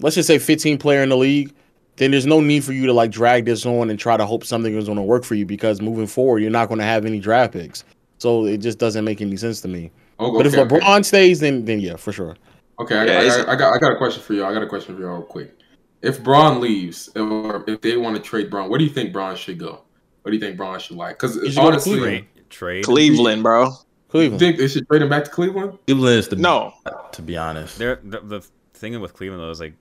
let's 0.00 0.16
just 0.16 0.26
say 0.26 0.38
15 0.38 0.78
player 0.78 1.02
in 1.02 1.08
the 1.08 1.16
league, 1.16 1.54
then 1.96 2.10
there's 2.10 2.26
no 2.26 2.40
need 2.40 2.64
for 2.64 2.72
you 2.72 2.86
to 2.86 2.92
like 2.92 3.10
drag 3.10 3.44
this 3.46 3.64
on 3.64 3.90
and 3.90 3.98
try 3.98 4.16
to 4.16 4.26
hope 4.26 4.44
something 4.44 4.74
is 4.74 4.86
going 4.86 4.96
to 4.96 5.02
work 5.02 5.24
for 5.24 5.34
you 5.34 5.46
because 5.46 5.80
moving 5.80 6.06
forward, 6.06 6.40
you're 6.40 6.50
not 6.50 6.68
going 6.68 6.78
to 6.78 6.84
have 6.84 7.04
any 7.06 7.18
draft 7.18 7.52
picks. 7.52 7.84
So 8.18 8.46
it 8.46 8.58
just 8.58 8.78
doesn't 8.78 9.04
make 9.04 9.20
any 9.20 9.36
sense 9.36 9.60
to 9.62 9.68
me. 9.68 9.90
Oh, 10.18 10.36
but 10.36 10.46
if 10.46 10.54
LeBron 10.54 10.82
okay. 10.82 11.02
stays, 11.02 11.40
then 11.40 11.64
then 11.64 11.80
yeah, 11.80 11.96
for 11.96 12.12
sure. 12.12 12.36
Okay, 12.78 12.96
I, 12.96 13.04
yeah, 13.04 13.44
I, 13.46 13.52
I, 13.52 13.56
got 13.56 13.74
I 13.74 13.78
got 13.78 13.92
a 13.92 13.96
question 13.96 14.22
for 14.22 14.34
you. 14.34 14.44
I 14.44 14.52
got 14.52 14.62
a 14.62 14.66
question 14.66 14.94
for 14.94 15.00
you 15.00 15.08
real 15.08 15.22
quick. 15.22 15.58
If 16.02 16.22
Bron 16.22 16.60
leaves, 16.60 17.10
or 17.16 17.64
if 17.66 17.80
they 17.80 17.96
want 17.96 18.16
to 18.16 18.22
trade 18.22 18.50
Bron, 18.50 18.68
where 18.68 18.78
do 18.78 18.84
you 18.84 18.90
think 18.90 19.12
Bron 19.12 19.36
should 19.36 19.58
go? 19.58 19.82
What 20.22 20.30
do 20.30 20.36
you 20.36 20.40
think 20.40 20.56
Bron 20.56 20.78
should 20.78 20.96
like? 20.96 21.18
Because 21.18 21.56
honestly, 21.56 21.98
trade, 21.98 22.26
trade 22.50 22.84
Cleveland, 22.84 23.42
bro. 23.42 23.72
Cleveland. 24.08 24.40
You 24.40 24.46
think 24.46 24.58
they 24.58 24.68
should 24.68 24.86
trade 24.88 25.02
him 25.02 25.08
back 25.08 25.24
to 25.24 25.30
Cleveland? 25.30 25.78
Cleveland 25.86 26.18
is 26.18 26.28
the 26.28 26.36
no. 26.36 26.74
To 27.12 27.22
be 27.22 27.36
honest, 27.36 27.78
the, 27.78 27.98
the 28.02 28.46
thing 28.74 28.98
with 29.00 29.14
Cleveland 29.14 29.42
though 29.42 29.50
is 29.50 29.60
like, 29.60 29.74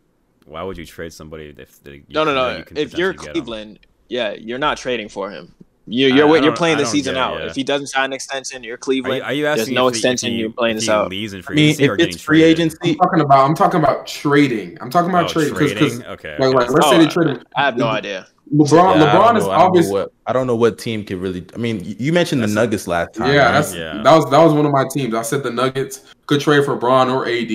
why 0.45 0.63
would 0.63 0.77
you 0.77 0.85
trade 0.85 1.13
somebody 1.13 1.53
if 1.57 1.83
the, 1.83 2.03
no 2.09 2.23
no 2.23 2.33
no? 2.33 2.57
You 2.57 2.65
if 2.75 2.97
you're 2.97 3.13
Cleveland, 3.13 3.79
yeah, 4.09 4.33
you're 4.33 4.59
not 4.59 4.77
trading 4.77 5.09
for 5.09 5.29
him. 5.31 5.53
You're 5.87 6.09
you're, 6.09 6.43
you're 6.43 6.55
playing 6.55 6.77
the 6.77 6.85
season 6.85 7.15
out. 7.15 7.41
If 7.41 7.55
he 7.55 7.63
doesn't 7.63 7.87
sign 7.87 8.05
an 8.05 8.13
extension, 8.13 8.63
you're 8.63 8.77
Cleveland. 8.77 9.21
Are 9.23 9.33
you, 9.33 9.45
are 9.45 9.51
you 9.51 9.55
There's 9.55 9.69
no 9.69 9.87
extension. 9.87 10.31
He, 10.31 10.37
you're 10.37 10.49
playing 10.49 10.77
this 10.77 10.89
out. 10.89 11.09
Leaves 11.09 11.33
in 11.33 11.43
free 11.43 11.61
agency 11.61 11.83
I 11.83 11.87
mean, 11.89 11.99
if 11.99 12.07
it's 12.07 12.21
free 12.21 12.43
agency, 12.43 12.77
I'm 12.91 12.95
talking 12.95 13.21
about. 13.21 13.45
I'm 13.45 13.55
talking 13.55 13.79
about 13.79 14.07
trading. 14.07 14.79
I'm 14.81 14.89
talking 14.89 15.11
about 15.11 15.25
oh, 15.25 15.27
trading. 15.27 15.53
Cause, 15.53 15.73
cause, 15.73 16.01
okay. 16.01 16.37
Like, 16.39 16.55
like, 16.55 16.69
let's 16.71 16.87
oh, 16.87 16.91
say 16.91 16.97
they 16.97 17.07
trade. 17.07 17.43
I 17.55 17.65
have 17.65 17.77
no 17.77 17.87
idea. 17.87 18.27
LeBron, 18.53 18.95
yeah, 18.95 19.13
LeBron 19.13 19.37
is 19.37 19.43
obviously. 19.43 19.93
What, 19.93 20.13
I 20.25 20.33
don't 20.33 20.47
know 20.47 20.55
what 20.55 20.79
team 20.79 21.05
could 21.05 21.17
really. 21.17 21.45
I 21.53 21.57
mean, 21.57 21.83
you 21.83 22.11
mentioned 22.11 22.41
the 22.41 22.47
Nuggets 22.47 22.87
last 22.87 23.13
time. 23.13 23.31
Yeah, 23.33 23.45
right? 23.45 23.51
that's 23.51 23.75
yeah. 23.75 24.01
that 24.01 24.15
was 24.15 24.29
that 24.31 24.43
was 24.43 24.53
one 24.53 24.65
of 24.65 24.71
my 24.71 24.87
teams. 24.91 25.13
I 25.13 25.21
said 25.21 25.43
the 25.43 25.51
Nuggets 25.51 26.13
could 26.25 26.41
trade 26.41 26.65
for 26.65 26.75
Bron 26.75 27.09
or 27.09 27.27
AD, 27.27 27.51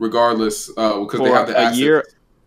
regardless, 0.00 0.70
uh, 0.76 0.98
because 1.00 1.18
for 1.18 1.28
they 1.28 1.32
have 1.32 1.46
the 1.46 1.56
a 1.56 1.60
assets. 1.60 1.78
year 1.78 2.04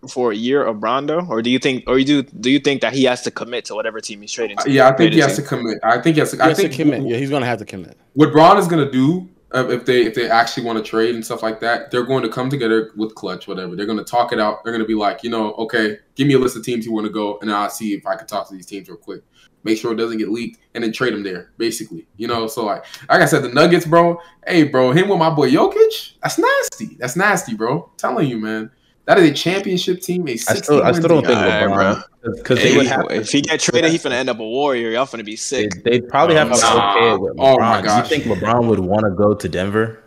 for 0.10 0.32
a 0.32 0.36
year 0.36 0.64
of 0.64 0.82
Rondo, 0.82 1.26
or 1.26 1.42
do 1.42 1.50
you 1.50 1.60
think, 1.60 1.84
or 1.88 2.00
you 2.00 2.06
do 2.06 2.24
do 2.24 2.50
you 2.50 2.60
think 2.60 2.82
that 2.82 2.94
he 2.94 3.04
has 3.06 3.22
to 3.24 3.32
commit 3.32 3.66
to 3.66 3.76
whatever 3.76 4.00
team 4.00 4.22
he's 4.22 4.32
trading 4.32 4.58
to? 4.58 4.70
Yeah, 4.72 4.90
I 4.90 4.94
think 4.94 5.14
he 5.14 5.20
has 5.20 5.36
to 5.36 5.42
commit. 5.42 5.80
I 5.84 6.00
think 6.02 6.16
he 6.16 6.20
has 6.20 6.32
to. 6.32 6.38
He 6.38 6.42
I 6.44 6.54
think 6.54 6.72
to 6.72 6.78
commit. 6.78 7.04
Yeah, 7.04 7.18
he's 7.18 7.30
going 7.30 7.42
to 7.42 7.48
have 7.48 7.60
to 7.60 7.66
commit. 7.66 7.98
What 8.14 8.32
Bron 8.32 8.58
is 8.58 8.68
going 8.68 8.86
to 8.86 8.92
do 8.92 9.30
uh, 9.54 9.68
if 9.70 9.86
they 9.86 10.04
if 10.04 10.16
they 10.16 10.30
actually 10.30 10.64
want 10.64 10.84
to 10.84 10.84
trade 10.84 11.14
and 11.14 11.24
stuff 11.24 11.44
like 11.44 11.60
that, 11.60 11.92
they're 11.92 12.06
going 12.06 12.24
to 12.24 12.30
come 12.30 12.50
together 12.50 12.92
with 12.96 13.14
Klutch, 13.14 13.48
whatever. 13.48 13.76
They're 13.76 13.86
going 13.86 14.00
to 14.00 14.04
talk 14.04 14.34
it 14.34 14.40
out. 14.40 14.64
They're 14.64 14.74
going 14.74 14.84
to 14.84 14.88
be 14.88 14.96
like, 14.96 15.24
you 15.24 15.30
know, 15.30 15.54
okay, 15.54 16.00
give 16.16 16.28
me 16.28 16.34
a 16.34 16.40
list 16.40 16.58
of 16.58 16.64
teams 16.64 16.86
you 16.86 16.92
want 16.92 17.06
to 17.06 17.14
go, 17.14 17.38
and 17.40 17.52
I'll 17.52 17.70
see 17.70 17.94
if 17.94 18.06
I 18.08 18.16
can 18.16 18.26
talk 18.26 18.48
to 18.50 18.56
these 18.56 18.66
teams 18.66 18.90
real 18.90 18.98
quick. 18.98 19.22
Make 19.64 19.78
sure 19.78 19.94
it 19.94 19.96
doesn't 19.96 20.18
get 20.18 20.30
leaked, 20.30 20.60
and 20.74 20.84
then 20.84 20.92
trade 20.92 21.14
them 21.14 21.24
there, 21.24 21.52
basically. 21.58 22.08
You 22.18 22.28
know, 22.28 22.48
so 22.48 22.66
like, 22.66 22.86
like 23.10 23.22
I 23.22 23.26
said, 23.26 23.44
the 23.44 23.50
Nuggets, 23.50 23.86
bro. 23.86 24.20
Hey, 24.46 24.64
bro, 24.64 24.92
him 24.92 25.08
with 25.08 25.20
my 25.20 25.30
boy 25.30 25.52
Jokic, 25.52 26.14
that's 26.22 26.40
nasty. 26.40 26.98
That's 27.00 27.16
nasty, 27.16 27.54
bro. 27.54 27.84
I'm 27.84 27.98
telling 27.98 28.28
you, 28.28 28.40
man. 28.40 28.72
That 29.06 29.18
is 29.20 29.30
a 29.30 29.34
championship 29.34 30.02
team. 30.02 30.28
A 30.28 30.32
I 30.32 30.36
still, 30.36 30.84
I 30.84 30.92
still 30.94 31.10
don't 31.10 31.26
think 31.26 31.38
LeBron 31.38 32.04
because 32.24 32.60
hey, 32.60 32.78
if 33.12 33.30
he 33.32 33.42
get 33.42 33.60
traded, 33.60 33.92
he's 33.92 34.04
gonna 34.04 34.16
end 34.16 34.30
up 34.30 34.40
a 34.40 34.48
warrior. 34.48 34.92
Y'all 34.92 35.06
gonna 35.06 35.24
be 35.24 35.36
sick. 35.36 35.84
They, 35.84 36.00
would 36.00 36.10
probably 36.10 36.36
have 36.36 36.52
to 36.54 36.62
nah. 36.62 36.96
okay 36.96 37.18
with 37.18 37.36
LeBron. 37.36 37.56
Oh 37.56 37.60
my 37.60 37.82
gosh. 37.82 38.08
Do 38.08 38.16
you 38.16 38.24
think 38.24 38.40
LeBron 38.40 38.68
would 38.68 38.80
want 38.80 39.04
to 39.04 39.12
go 39.12 39.34
to 39.34 39.50
Denver? 39.50 40.02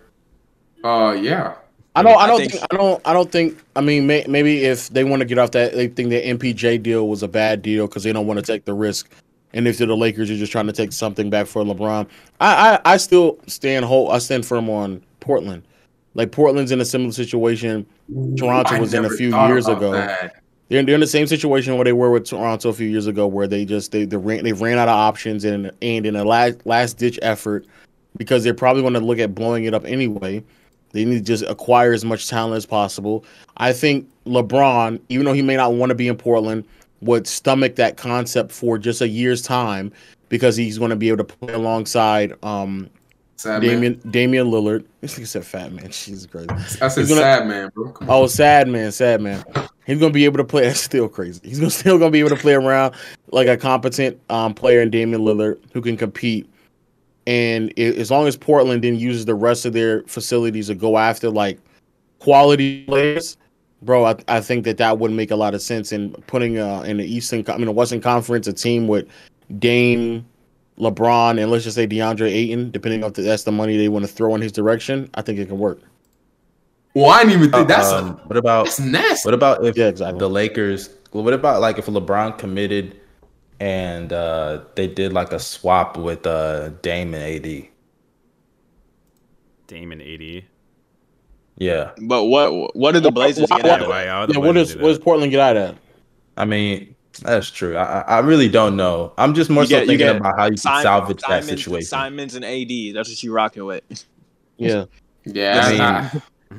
Uh, 0.83 1.13
yeah. 1.13 1.57
I 1.95 2.03
don't. 2.03 2.17
I 2.17 2.27
don't 2.27 2.35
I 2.35 2.39
think, 2.39 2.53
think. 2.53 2.65
I 2.71 2.77
don't. 2.77 3.03
I 3.07 3.13
don't 3.13 3.31
think. 3.31 3.59
I 3.75 3.81
mean, 3.81 4.07
may, 4.07 4.25
maybe 4.29 4.65
if 4.65 4.89
they 4.91 5.05
want 5.05 5.21
to 5.21 5.27
get 5.27 5.39
off 5.39 5.51
that, 5.53 5.73
they 5.73 5.89
think 5.89 6.11
the 6.11 6.23
MPJ 6.23 6.83
deal 6.83 7.09
was 7.09 7.23
a 7.23 7.29
bad 7.29 7.63
deal 7.63 7.87
because 7.87 8.03
they 8.03 8.13
don't 8.13 8.27
want 8.27 8.39
to 8.39 8.45
take 8.45 8.65
the 8.65 8.75
risk. 8.75 9.11
And 9.53 9.67
if 9.67 9.79
they're 9.79 9.87
the 9.87 9.97
Lakers, 9.97 10.29
you're 10.29 10.39
just 10.39 10.53
trying 10.53 10.67
to 10.67 10.73
take 10.73 10.93
something 10.93 11.31
back 11.31 11.47
for 11.47 11.65
LeBron. 11.65 12.07
I, 12.41 12.73
I, 12.85 12.93
I 12.93 12.97
still 12.99 13.39
stand 13.47 13.87
whole. 13.87 14.11
I 14.11 14.19
stand 14.19 14.45
firm 14.45 14.69
on 14.69 15.03
Portland. 15.21 15.63
Like 16.17 16.33
Portland's 16.33 16.73
in 16.73 16.81
a 16.81 16.85
similar 16.85 17.13
situation. 17.13 17.87
Toronto 18.39 18.81
was 18.81 18.95
in 18.95 19.05
a 19.05 19.11
few 19.11 19.37
years 19.47 19.69
ago. 19.69 19.93
They're, 20.69 20.83
they're 20.83 20.95
in 20.95 21.01
the 21.01 21.07
same 21.07 21.27
situation 21.27 21.77
where 21.77 21.85
they 21.85 21.93
were 21.93 22.11
with 22.11 22.25
Toronto 22.25 22.71
a 22.71 22.73
few 22.73 22.89
years 22.89 23.07
ago, 23.07 23.27
where 23.27 23.47
they 23.47 23.67
just 23.67 23.93
they 23.93 24.07
they 24.07 24.17
ran, 24.17 24.43
they 24.43 24.55
ran 24.55 24.79
out 24.79 24.89
of 24.89 24.97
options 24.97 25.45
and 25.45 25.71
and 25.83 26.07
in 26.07 26.17
a 26.17 26.25
last 26.25 26.65
last 26.65 26.99
ditch 26.99 27.19
effort 27.21 27.67
because 28.17 28.43
they're 28.43 28.55
probably 28.55 28.81
going 28.81 28.95
to 28.95 29.01
look 29.01 29.19
at 29.19 29.35
blowing 29.35 29.65
it 29.65 29.75
up 29.75 29.85
anyway. 29.85 30.43
They 30.93 31.05
need 31.05 31.19
to 31.19 31.25
just 31.25 31.45
acquire 31.45 31.93
as 31.93 32.05
much 32.05 32.29
talent 32.29 32.57
as 32.57 32.65
possible. 32.65 33.25
I 33.59 33.75
think 33.75 34.09
LeBron, 34.25 34.99
even 35.11 35.27
though 35.27 35.35
he 35.35 35.43
may 35.43 35.57
not 35.57 35.75
want 35.75 35.91
to 35.91 35.95
be 35.95 36.09
in 36.09 36.17
Portland, 36.17 36.65
would 37.03 37.27
stomach 37.27 37.77
that 37.77 37.99
concept 37.99 38.51
for 38.51 38.79
just 38.79 39.03
a 39.03 39.09
year's 39.09 39.43
time 39.43 39.93
because 40.31 40.57
he's 40.57 40.79
going 40.79 40.91
to 40.91 40.97
be 40.97 41.09
able 41.09 41.19
to 41.19 41.25
play 41.25 41.53
alongside 41.53 42.33
um, 42.43 42.89
Sad 43.37 43.61
Damian 43.61 44.01
man. 44.03 44.11
Damian 44.11 44.47
Lillard. 44.47 44.87
This 45.01 45.19
nigga 45.19 45.27
said 45.27 45.45
fat 45.45 45.73
man. 45.73 45.91
She's 45.91 46.27
crazy. 46.27 46.49
I 46.51 46.89
said 46.89 47.07
gonna, 47.07 47.21
sad 47.21 47.47
man, 47.47 47.71
bro. 47.75 47.95
Oh, 48.09 48.27
sad 48.27 48.67
man, 48.67 48.91
sad 48.93 49.21
man. 49.21 49.45
He's 49.87 50.01
gonna 50.01 50.13
be 50.13 50.25
able 50.25 50.39
to 50.39 50.45
play. 50.45 50.63
That's 50.67 50.81
still 50.81 51.09
crazy. 51.09 51.41
He's 51.45 51.59
gonna 51.59 51.71
still 51.71 51.99
gonna 51.99 52.11
be 52.11 52.21
able 52.21 52.31
to 52.31 52.37
play 52.37 52.55
around 52.55 52.95
like 53.33 53.47
a 53.47 53.57
competent 53.57 54.19
um, 54.31 54.55
player 54.55 54.81
in 54.81 54.91
Damian 54.91 55.21
Lillard 55.21 55.59
who 55.73 55.83
can 55.83 55.97
compete. 55.97 56.49
And 57.27 57.73
it, 57.77 57.99
as 57.99 58.11
long 58.11 58.27
as 58.27 58.37
Portland 58.37 58.83
then 58.83 58.97
uses 58.97 59.27
the 59.27 59.35
rest 59.35 59.67
of 59.67 59.73
their 59.73 60.03
facilities 60.05 60.69
to 60.69 60.75
go 60.75 60.97
after 60.97 61.29
like 61.29 61.59
quality 62.21 62.85
players, 62.85 63.37
bro, 63.83 64.07
I, 64.07 64.17
I 64.29 64.41
think 64.41 64.65
that 64.65 64.79
that 64.79 64.99
would 64.99 65.11
make 65.11 65.31
a 65.31 65.37
lot 65.37 65.55
of 65.55 65.61
sense. 65.61 65.93
in 65.93 66.13
putting 66.27 66.59
uh, 66.59 66.83
in 66.83 66.97
the 66.97 67.05
Eastern, 67.05 67.45
I 67.49 67.57
mean, 67.57 67.67
the 67.67 67.73
Western 67.73 68.01
Conference, 68.01 68.47
a 68.47 68.53
team 68.53 68.89
with 68.89 69.07
Dame, 69.59 70.25
LeBron 70.79 71.41
and 71.41 71.51
let's 71.51 71.65
just 71.65 71.77
say 71.77 71.87
DeAndre 71.87 72.29
Ayton, 72.29 72.71
depending 72.71 73.03
on 73.03 73.11
if 73.11 73.17
that's 73.17 73.45
the 73.45 73.53
money 73.53 73.77
they 73.77 73.89
want 73.89 74.05
to 74.05 74.11
throw 74.11 74.35
in 74.35 74.43
his 74.43 74.53
direction, 74.53 75.11
I 75.15 75.23
think 75.23 75.39
it 75.39 75.49
can 75.49 75.59
work. 75.59 75.81
Well, 76.95 77.11
I 77.11 77.25
didn't 77.25 77.39
even 77.41 77.53
think 77.53 77.69
that's 77.69 77.89
um, 77.89 78.09
a, 78.09 78.13
what 78.27 78.37
about 78.39 78.65
that's 78.65 78.81
nasty. 78.81 79.27
What 79.27 79.35
about 79.35 79.65
if 79.65 79.77
yeah, 79.77 79.89
exactly. 79.89 80.19
the 80.19 80.31
Lakers? 80.31 80.89
What 81.13 81.35
about 81.35 81.61
like 81.61 81.79
if 81.79 81.87
LeBron 81.87 82.39
committed 82.39 82.99
and 83.61 84.13
uh, 84.13 84.63
they 84.77 84.87
did 84.87 85.13
like 85.13 85.33
a 85.33 85.39
swap 85.39 85.99
with 85.99 86.27
uh, 86.27 86.71
Dame 86.81 87.13
and 87.13 87.23
AD? 87.23 87.69
Dame 89.67 89.93
and 89.93 90.01
AD. 90.01 90.45
Yeah, 91.59 91.91
but 92.01 92.25
what 92.25 92.75
what 92.75 92.93
did 92.93 93.03
the 93.03 93.11
Blazers 93.11 93.49
get 93.49 93.67
out 93.67 93.83
of 93.83 93.89
Yeah, 93.91 94.39
what 94.39 94.55
does 94.55 94.75
what 94.75 94.89
does 94.89 94.99
Portland 94.99 95.31
get 95.31 95.41
out 95.41 95.57
of? 95.59 95.79
I 96.39 96.47
mean, 96.47 96.96
that's 97.19 97.51
true. 97.51 97.77
I, 97.77 98.01
I 98.01 98.19
really 98.21 98.49
don't 98.49 98.77
know. 98.77 99.13
I'm 99.19 99.35
just 99.35 99.51
more 99.51 99.65
you 99.65 99.69
so 99.69 99.81
get, 99.81 99.87
thinking 99.87 100.09
about 100.09 100.39
how 100.39 100.47
you 100.47 100.57
Simon, 100.57 100.83
salvage 100.83 101.21
Simons, 101.21 101.47
that 101.47 101.59
situation. 101.59 101.87
Simons 101.87 102.35
and 102.35 102.45
AD. 102.45 102.95
That's 102.95 103.09
what 103.09 103.23
you 103.23 103.33
rocking 103.33 103.65
with. 103.65 103.83
Yeah. 104.59 104.87
Yeah. 105.27 105.61
I 105.63 105.71
mean, 105.71 105.83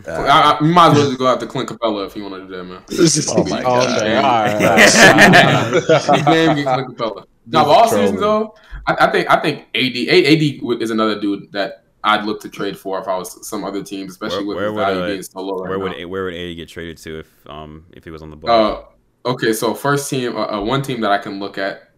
uh, 0.07 0.11
I, 0.11 0.51
I, 0.51 0.59
you 0.61 0.71
might 0.71 0.91
as 0.91 0.97
well 0.97 1.07
just 1.07 1.17
go 1.17 1.27
after 1.27 1.47
Clint 1.47 1.67
Capela 1.67 2.05
if 2.05 2.15
you 2.15 2.23
want 2.23 2.35
to 2.35 2.41
do 2.41 2.47
that, 2.55 2.63
man. 2.63 2.83
oh 3.29 3.43
my 3.45 3.63
god! 3.63 3.97
Okay. 3.97 4.17
All 4.17 4.23
right. 4.23 6.25
Name 6.27 6.63
Clint 6.63 6.95
Capela. 6.95 7.25
No, 7.47 7.65
all 7.65 7.87
season 7.87 8.17
though, 8.17 8.53
I, 8.85 9.07
I, 9.07 9.11
think 9.11 9.31
I 9.31 9.41
think 9.41 9.61
AD 9.73 10.73
AD 10.73 10.81
is 10.81 10.91
another 10.91 11.19
dude 11.19 11.51
that 11.53 11.85
I'd 12.03 12.25
look 12.25 12.41
to 12.41 12.49
trade 12.49 12.77
for 12.77 12.99
if 12.99 13.07
I 13.07 13.17
was 13.17 13.47
some 13.47 13.63
other 13.63 13.83
team, 13.83 14.07
especially 14.07 14.45
where, 14.45 14.67
with 14.67 14.75
where 14.75 14.85
value 14.85 15.01
uh, 15.01 15.07
being 15.07 15.23
so 15.23 15.39
low. 15.39 15.57
Right 15.57 15.69
where 15.69 15.79
would 15.79 15.97
now. 15.97 16.07
where 16.07 16.25
would 16.25 16.33
AD 16.33 16.55
get 16.55 16.69
traded 16.69 16.97
to 16.99 17.19
if 17.19 17.47
um 17.47 17.85
if 17.93 18.03
he 18.03 18.11
was 18.11 18.21
on 18.21 18.29
the 18.29 18.35
board? 18.35 18.51
Uh, 18.51 18.83
Okay, 19.27 19.53
so 19.53 19.73
first 19.73 20.09
team, 20.09 20.35
uh, 20.35 20.45
uh, 20.57 20.61
one 20.61 20.81
team 20.81 21.01
that 21.01 21.11
I 21.11 21.17
can 21.17 21.39
look 21.39 21.57
at 21.57 21.89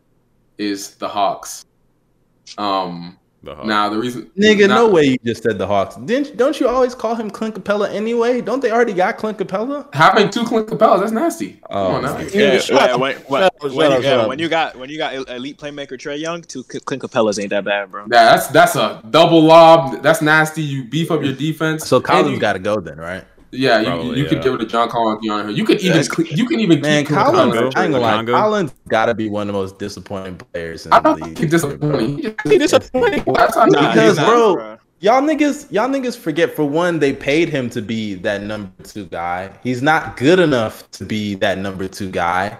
is 0.58 0.96
the 0.96 1.08
Hawks. 1.08 1.63
Um, 2.58 3.18
The 3.44 3.56
Hawks. 3.56 3.68
Nah, 3.68 3.88
the 3.89 3.98
reason 4.00 4.30
Nigga, 4.38 4.68
nah, 4.68 4.76
no 4.76 4.89
way 4.89 5.04
you 5.06 5.18
just 5.24 5.44
said 5.44 5.58
the 5.58 5.68
Hawks. 5.68 5.96
Didn't 5.96 6.36
don't 6.36 6.60
you 6.60 6.68
always 6.68 6.94
call 6.96 7.15
him 7.15 7.30
Clint 7.30 7.56
Capela 7.56 7.89
anyway? 7.94 8.42
Don't 8.42 8.62
they 8.62 8.72
already 8.72 8.92
got 8.94 9.18
Clint 9.18 9.38
Capela? 9.38 9.88
Having 9.94 10.32
two 10.32 10.44
Clint 10.44 10.68
Capelas, 10.68 11.00
that's 11.02 11.12
nasty. 11.13 11.62
Oh, 11.70 12.02
Come 12.02 12.06
on 12.06 12.30
Yeah, 12.34 12.58
shut 12.60 12.70
yeah, 12.76 12.96
up. 12.96 13.00
when, 13.00 13.15
when, 13.28 13.42
Shut 13.44 13.54
up, 13.56 13.62
when 13.62 13.72
shut 13.72 13.74
you, 13.74 13.82
up, 13.98 14.04
yeah, 14.04 14.10
shut 14.10 14.20
up. 14.22 14.28
when 14.28 14.39
you 14.39 14.50
got 14.50 14.76
when 14.76 14.89
you 14.89 14.98
got 14.98 15.13
elite 15.30 15.58
playmaker 15.58 15.92
Trae 15.94 16.20
Young, 16.20 16.42
two 16.42 16.63
Clint 16.63 17.02
Capelas 17.04 17.39
ain't 17.39 17.52
that 17.52 17.63
bad, 17.63 17.92
bro. 17.92 18.02
Yeah, 18.12 18.26
that's 18.36 18.48
that's 18.48 18.76
a 18.76 19.02
double 19.10 19.42
lob. 19.44 20.02
That's 20.02 20.22
nasty. 20.22 20.63
You 20.63 20.84
beef 20.86 21.10
up 21.12 21.24
your 21.24 21.34
defense. 21.34 21.86
So 21.88 21.98
And 21.98 22.06
Collins 22.06 22.32
you- 22.34 22.39
got 22.39 22.54
to 22.54 22.60
go 22.60 22.82
then, 22.82 22.98
right? 22.98 23.24
Yeah, 23.52 23.80
you, 23.80 23.86
Probably, 23.86 24.20
you 24.20 24.26
could 24.26 24.38
yeah. 24.38 24.44
get 24.44 24.52
rid 24.52 24.62
of 24.62 24.68
John 24.70 24.90
Collins. 24.90 25.22
Be 25.22 25.30
on 25.30 25.56
You 25.56 25.66
could 25.66 25.78
even 25.80 25.90
That's- 25.98 26.08
cle- 26.08 26.26
you 26.26 26.46
can 26.46 26.60
even 26.60 26.82
Man, 26.82 27.06
keep 27.06 27.16
Collins, 27.16 27.54
Congo. 27.54 27.72
I 27.76 27.84
ain't 27.86 27.94
gonna 27.94 28.00
lie, 28.00 28.24
Collins 28.26 28.74
got 28.88 29.08
to 29.08 29.14
be 29.16 29.30
one 29.30 29.42
of 29.44 29.48
the 29.48 29.54
most 29.60 29.80
disappointing 29.80 30.36
players 30.38 30.86
in 30.86 30.94
I 30.94 31.00
don't 31.00 31.20
league. 31.22 31.38
think 31.38 31.50
disappointing. 31.52 32.18
He 32.18 32.22
just- 32.24 32.48
He 32.48 32.58
disappointing. 32.58 33.24
That's 33.34 33.56
Nah, 33.56 33.66
Because, 33.66 33.96
he's 34.10 34.18
not, 34.18 34.28
bro, 34.28 34.78
Y'all 35.02 35.22
niggas, 35.22 35.72
y'all 35.72 35.88
niggas 35.88 36.18
forget 36.18 36.54
for 36.54 36.66
one, 36.66 37.00
they 37.00 37.14
paid 37.14 37.48
him 37.48 37.70
to 37.70 37.82
be 37.82 38.16
that 38.16 38.44
number 38.44 38.70
two 38.84 39.06
guy. 39.06 39.50
He's 39.64 39.82
not 39.82 40.18
good 40.18 40.40
enough 40.40 40.92
to 40.92 41.06
be 41.06 41.36
that 41.36 41.58
number 41.58 41.88
two 41.88 42.10
guy. 42.12 42.58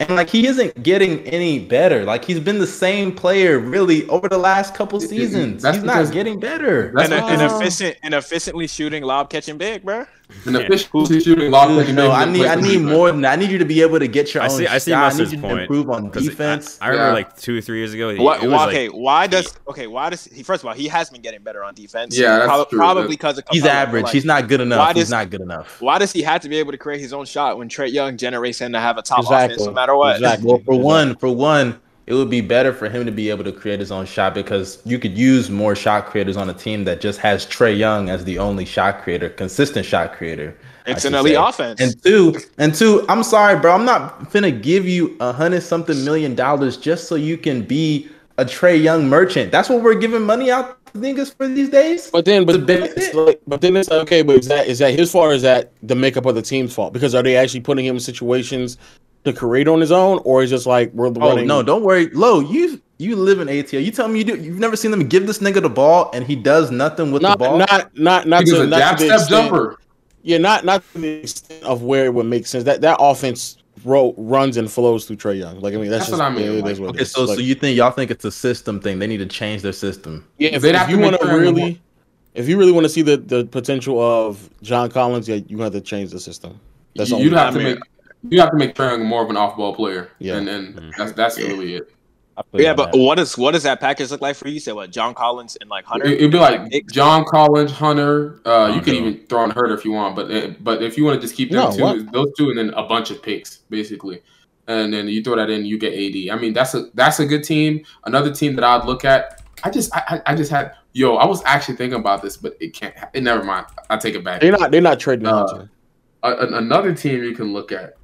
And 0.00 0.14
like 0.14 0.28
he 0.28 0.46
isn't 0.46 0.80
getting 0.82 1.20
any 1.26 1.58
better. 1.58 2.04
Like 2.04 2.24
he's 2.26 2.38
been 2.40 2.58
the 2.58 2.66
same 2.66 3.10
player 3.10 3.58
really 3.58 4.06
over 4.10 4.28
the 4.28 4.38
last 4.38 4.74
couple 4.74 4.98
It- 5.00 5.04
it- 5.04 5.08
seasons. 5.08 5.62
that's 5.62 5.78
he's 5.78 5.84
not 5.84 6.12
getting 6.12 6.38
better. 6.38 6.92
That's 6.94 7.10
and, 7.10 7.20
a, 7.20 7.26
and 7.26 7.42
efficient 7.42 7.96
and 8.02 8.14
efficiently 8.14 8.66
shooting 8.68 9.02
lob 9.02 9.30
catching 9.30 9.56
big, 9.56 9.82
bro. 9.82 10.04
An 10.44 10.56
efficient 10.56 11.22
shooting 11.22 11.50
lob 11.50 11.68
Dude, 11.86 11.94
no, 11.94 12.10
I 12.10 12.26
need 12.26 12.44
I 12.44 12.54
need 12.56 12.82
more 12.82 13.10
than 13.10 13.22
that. 13.22 13.32
I 13.32 13.36
need 13.36 13.50
you 13.50 13.56
to 13.58 13.64
be 13.64 13.80
able 13.80 13.98
to 13.98 14.06
get 14.06 14.34
your 14.34 14.42
I 14.42 14.46
own 14.46 14.50
see. 14.50 14.66
I 14.66 14.76
see 14.76 14.90
shot. 14.90 14.98
I 14.98 15.08
Mustard's 15.08 15.30
need 15.32 15.36
you 15.38 15.42
to 15.42 15.48
point. 15.48 15.60
improve 15.62 15.88
on 15.90 16.10
'Cause 16.10 16.26
I- 16.26 16.30
defense. 16.30 16.78
I, 16.82 16.88
remember 16.88 17.06
Yeah. 17.08 17.12
like 17.14 17.36
two, 17.38 17.56
or 17.58 17.60
three 17.62 17.78
years 17.78 17.94
ago. 17.94 18.10
He, 18.10 18.18
What, 18.20 18.42
it 18.42 18.46
was 18.46 18.52
why, 18.52 18.64
like- 18.66 18.74
okay, 18.74 18.88
why 18.88 19.26
does 19.26 19.54
okay? 19.68 19.86
Why 19.86 20.10
does 20.10 20.24
he? 20.24 20.42
First 20.42 20.62
of 20.62 20.68
all, 20.68 20.74
he 20.74 20.86
has 20.88 21.08
been 21.08 21.22
getting 21.22 21.40
better 21.42 21.64
on 21.64 21.72
defense. 21.74 22.16
Yeah, 22.18 22.36
that's 22.40 22.46
Prob- 22.46 22.68
true. 22.68 22.78
Probably 22.78 23.08
because 23.08 23.38
of 23.38 23.44
He's 23.50 23.62
Capela, 23.62 23.68
average. 23.68 24.04
like, 24.04 24.12
He's 24.12 24.24
not 24.26 24.48
good 24.48 24.60
why 24.60 24.66
enough. 24.66 24.94
He's 24.96 25.10
not 25.10 25.30
good 25.30 25.40
enough. 25.40 25.80
Why 25.80 25.98
does 25.98 26.12
he 26.12 26.20
have 26.22 26.42
to 26.42 26.48
be 26.50 26.58
able 26.58 26.72
to 26.72 26.78
create 26.78 27.00
his 27.00 27.12
own 27.14 27.24
shot 27.24 27.56
when 27.56 27.68
Trae 27.70 27.90
Young 27.90 28.16
generates 28.18 28.58
him 28.60 28.72
to 28.72 28.80
have 28.80 28.98
a 28.98 29.02
top 29.02 29.20
Exactly. 29.20 29.54
offense 29.54 29.66
no 29.66 29.72
matter 29.72 29.96
what? 29.96 30.16
Exactly. 30.16 30.46
Well, 30.46 30.60
for 30.64 30.78
one, 30.78 31.16
for 31.16 31.34
one, 31.34 31.80
it 32.08 32.14
would 32.14 32.30
be 32.30 32.40
better 32.40 32.72
for 32.72 32.88
him 32.88 33.04
to 33.04 33.12
be 33.12 33.28
able 33.28 33.44
to 33.44 33.52
create 33.52 33.78
his 33.78 33.92
own 33.92 34.06
shot 34.06 34.32
because 34.32 34.80
you 34.86 34.98
could 34.98 35.16
use 35.16 35.50
more 35.50 35.76
shot 35.76 36.06
creators 36.06 36.38
on 36.38 36.48
a 36.48 36.54
team 36.54 36.84
that 36.84 37.02
just 37.02 37.20
has 37.20 37.44
Trae 37.44 37.76
Young 37.76 38.08
as 38.08 38.24
the 38.24 38.38
only 38.38 38.64
shot 38.64 39.02
creator, 39.02 39.28
consistent 39.28 39.84
shot 39.84 40.14
creator. 40.14 40.56
It's 40.86 41.04
an 41.04 41.14
elite 41.14 41.34
say. 41.34 41.38
offense. 41.38 41.80
And 41.82 42.02
two, 42.02 42.34
and 42.56 42.74
two, 42.74 43.04
I'm 43.10 43.22
sorry, 43.22 43.60
bro. 43.60 43.74
I'm 43.74 43.84
not 43.84 44.20
finna 44.30 44.62
give 44.62 44.88
you 44.88 45.18
a 45.20 45.34
hundred 45.34 45.60
something 45.60 46.02
million 46.02 46.34
dollars 46.34 46.78
just 46.78 47.08
so 47.08 47.14
you 47.14 47.36
can 47.36 47.60
be 47.60 48.08
a 48.38 48.44
Trae 48.46 48.82
Young 48.82 49.06
merchant. 49.06 49.52
That's 49.52 49.68
what 49.68 49.82
we're 49.82 49.94
giving 49.94 50.22
money 50.22 50.50
out 50.50 50.82
to 50.86 50.92
niggas 50.98 51.34
for 51.34 51.46
these 51.46 51.68
days. 51.68 52.10
But 52.10 52.24
then, 52.24 52.46
The 52.46 52.56
but 52.58 52.66
then, 52.66 52.82
it's 52.84 53.12
like, 53.12 53.42
but 53.46 53.60
then 53.60 53.76
it's 53.76 53.90
like, 53.90 54.00
okay. 54.00 54.22
But 54.22 54.36
is 54.36 54.48
that 54.48 54.66
is 54.66 54.78
that 54.78 54.98
his 54.98 55.12
fault? 55.12 55.26
Or 55.26 55.32
is 55.34 55.42
that 55.42 55.72
the 55.82 55.94
makeup 55.94 56.24
of 56.24 56.36
the 56.36 56.42
team's 56.42 56.74
fault? 56.74 56.94
Because 56.94 57.14
are 57.14 57.22
they 57.22 57.36
actually 57.36 57.60
putting 57.60 57.84
him 57.84 57.96
in 57.96 58.00
situations 58.00 58.78
to 59.32 59.38
create 59.38 59.68
on 59.68 59.80
his 59.80 59.92
own, 59.92 60.20
or 60.24 60.42
is 60.42 60.50
just 60.50 60.66
like 60.66 60.92
we're 60.92 61.08
Oh 61.08 61.12
running? 61.12 61.46
no, 61.46 61.62
don't 61.62 61.82
worry. 61.82 62.08
Lo, 62.10 62.40
you 62.40 62.80
you 62.98 63.14
live 63.16 63.38
in 63.40 63.48
ATL. 63.48 63.84
You 63.84 63.90
tell 63.92 64.08
me 64.08 64.18
you 64.18 64.24
do. 64.24 64.36
You've 64.36 64.58
never 64.58 64.74
seen 64.76 64.90
them 64.90 65.06
give 65.08 65.26
this 65.26 65.38
nigga 65.38 65.62
the 65.62 65.68
ball 65.70 66.10
and 66.12 66.26
he 66.26 66.34
does 66.36 66.70
nothing 66.70 67.12
with 67.12 67.22
not 67.22 67.38
the 67.38 67.44
ball. 67.44 67.58
not 67.58 67.96
not 67.96 68.26
not 68.26 68.44
He 68.44 68.50
to, 68.50 68.62
a 68.62 68.66
not 68.66 68.78
jab 68.78 68.98
to 68.98 69.04
the 69.04 69.08
step 69.18 69.20
extent, 69.20 69.44
jumper. 69.50 69.78
Yeah, 70.22 70.38
not 70.38 70.64
not 70.64 70.82
to 70.92 70.98
the 70.98 71.08
extent 71.20 71.62
of 71.62 71.82
where 71.82 72.06
it 72.06 72.14
would 72.14 72.26
make 72.26 72.46
sense. 72.46 72.64
That 72.64 72.80
that 72.80 72.96
offense 73.00 73.58
ro- 73.84 74.14
runs 74.18 74.56
and 74.56 74.70
flows 74.70 75.04
through 75.06 75.16
Trae 75.16 75.38
Young. 75.38 75.60
Like 75.60 75.74
I 75.74 75.76
mean, 75.76 75.90
that's, 75.90 76.08
That's 76.08 76.18
just 76.18 76.20
what 76.20 76.32
I 76.32 76.34
mean, 76.34 76.58
It 76.58 76.62
like, 76.64 76.72
is 76.72 76.80
what 76.80 76.90
Okay, 76.90 77.02
is. 77.02 77.12
so 77.12 77.24
Like, 77.24 77.36
so 77.36 77.40
you 77.42 77.54
think 77.54 77.76
y'all 77.76 77.92
think 77.92 78.10
it's 78.10 78.24
a 78.24 78.32
system 78.32 78.80
thing? 78.80 78.98
They 78.98 79.06
need 79.06 79.18
to 79.18 79.26
change 79.26 79.62
their 79.62 79.72
system. 79.72 80.26
yeah, 80.38 80.50
if, 80.52 80.62
They'd 80.62 80.74
if 80.74 80.90
you 80.90 80.98
want 80.98 81.20
to 81.20 81.26
really, 81.26 81.80
if 82.34 82.48
you 82.48 82.58
really 82.58 82.72
want 82.72 82.84
to 82.84 82.88
see 82.90 83.02
the 83.02 83.16
the 83.16 83.44
potential 83.44 84.00
of 84.00 84.50
John 84.62 84.90
Collins, 84.90 85.28
yeah, 85.28 85.36
you 85.46 85.56
have 85.60 85.72
to 85.72 85.80
change 85.80 86.10
the 86.10 86.18
system. 86.20 86.58
That's 86.96 87.12
all. 87.12 87.20
You'd 87.20 87.32
have 87.34 87.54
to 87.54 87.60
mean- 87.60 87.74
make 87.74 87.78
you 88.28 88.40
have 88.40 88.50
to 88.50 88.56
make 88.56 88.74
Trae 88.74 88.90
Young 88.90 89.04
more 89.04 89.22
of 89.22 89.30
an 89.30 89.36
off 89.36 89.56
ball 89.56 89.74
player. 89.74 90.10
Yeah. 90.18 90.36
and 90.36 90.48
and 90.48 90.92
that's 90.96 91.12
that's 91.12 91.38
really 91.38 91.76
it. 91.76 91.92
Yeah, 92.54 92.72
but 92.72 92.86
on 92.86 92.92
that. 92.92 92.98
what 93.04 93.14
does 93.16 93.36
what 93.36 93.50
does 93.52 93.64
that 93.64 93.80
package 93.80 94.12
look 94.12 94.20
like 94.20 94.36
for 94.36 94.46
you? 94.46 94.54
You 94.54 94.60
said 94.60 94.74
what? 94.74 94.90
John 94.92 95.12
Collins 95.12 95.56
and 95.60 95.68
like 95.68 95.84
Hunter. 95.84 96.06
It, 96.06 96.18
it'd 96.18 96.30
be 96.30 96.38
like 96.38 96.70
Big- 96.70 96.90
John 96.92 97.24
Collins, 97.24 97.72
Hunter. 97.72 98.40
Uh, 98.44 98.70
you 98.74 98.80
could 98.80 98.94
even 98.94 99.26
throw 99.28 99.42
in 99.44 99.50
Huerter 99.50 99.76
if 99.76 99.84
you 99.84 99.90
want, 99.90 100.14
but 100.14 100.30
uh, 100.30 100.48
but 100.60 100.80
if 100.82 100.96
you 100.96 101.04
want 101.04 101.16
to 101.16 101.20
just 101.20 101.34
keep 101.36 101.50
them 101.50 101.58
No, 101.70 101.76
two, 101.76 101.82
what? 101.82 102.12
those 102.12 102.32
two, 102.36 102.50
and 102.50 102.56
then 102.58 102.70
a 102.74 102.84
bunch 102.84 103.10
of 103.10 103.20
picks 103.24 103.56
basically, 103.70 104.22
and 104.68 104.92
then 104.94 105.08
you 105.08 105.20
throw 105.22 105.34
that 105.34 105.50
in, 105.50 105.64
you 105.64 105.78
get 105.80 105.92
AD. 105.94 106.32
I 106.36 106.40
mean, 106.40 106.52
that's 106.52 106.74
a 106.74 106.90
that's 106.94 107.18
a 107.18 107.26
good 107.26 107.42
team. 107.42 107.84
Another 108.04 108.32
team 108.32 108.54
that 108.54 108.64
I'd 108.64 108.84
look 108.84 109.04
at. 109.04 109.42
I 109.64 109.70
just 109.70 109.92
I, 109.96 110.02
I 110.26 110.32
I 110.32 110.36
just 110.36 110.52
had 110.52 110.74
yo. 110.92 111.16
I 111.16 111.26
was 111.26 111.42
actually 111.44 111.74
thinking 111.74 111.98
about 111.98 112.22
this, 112.22 112.36
but 112.36 112.56
it 112.60 112.72
can't. 112.72 112.94
It 113.14 113.24
never 113.24 113.42
mind. 113.42 113.66
I 113.90 113.96
take 113.96 114.14
it 114.14 114.22
back. 114.22 114.40
they're 114.42 114.52
not 114.52 114.70
they're 114.70 114.80
not 114.80 115.00
trading 115.00 115.26
Uh, 115.26 115.66
A- 116.22 116.30
a- 116.30 116.56
another 116.58 116.94
team 116.94 117.24
you 117.24 117.34
can 117.34 117.52
look 117.52 117.72
at. 117.72 117.94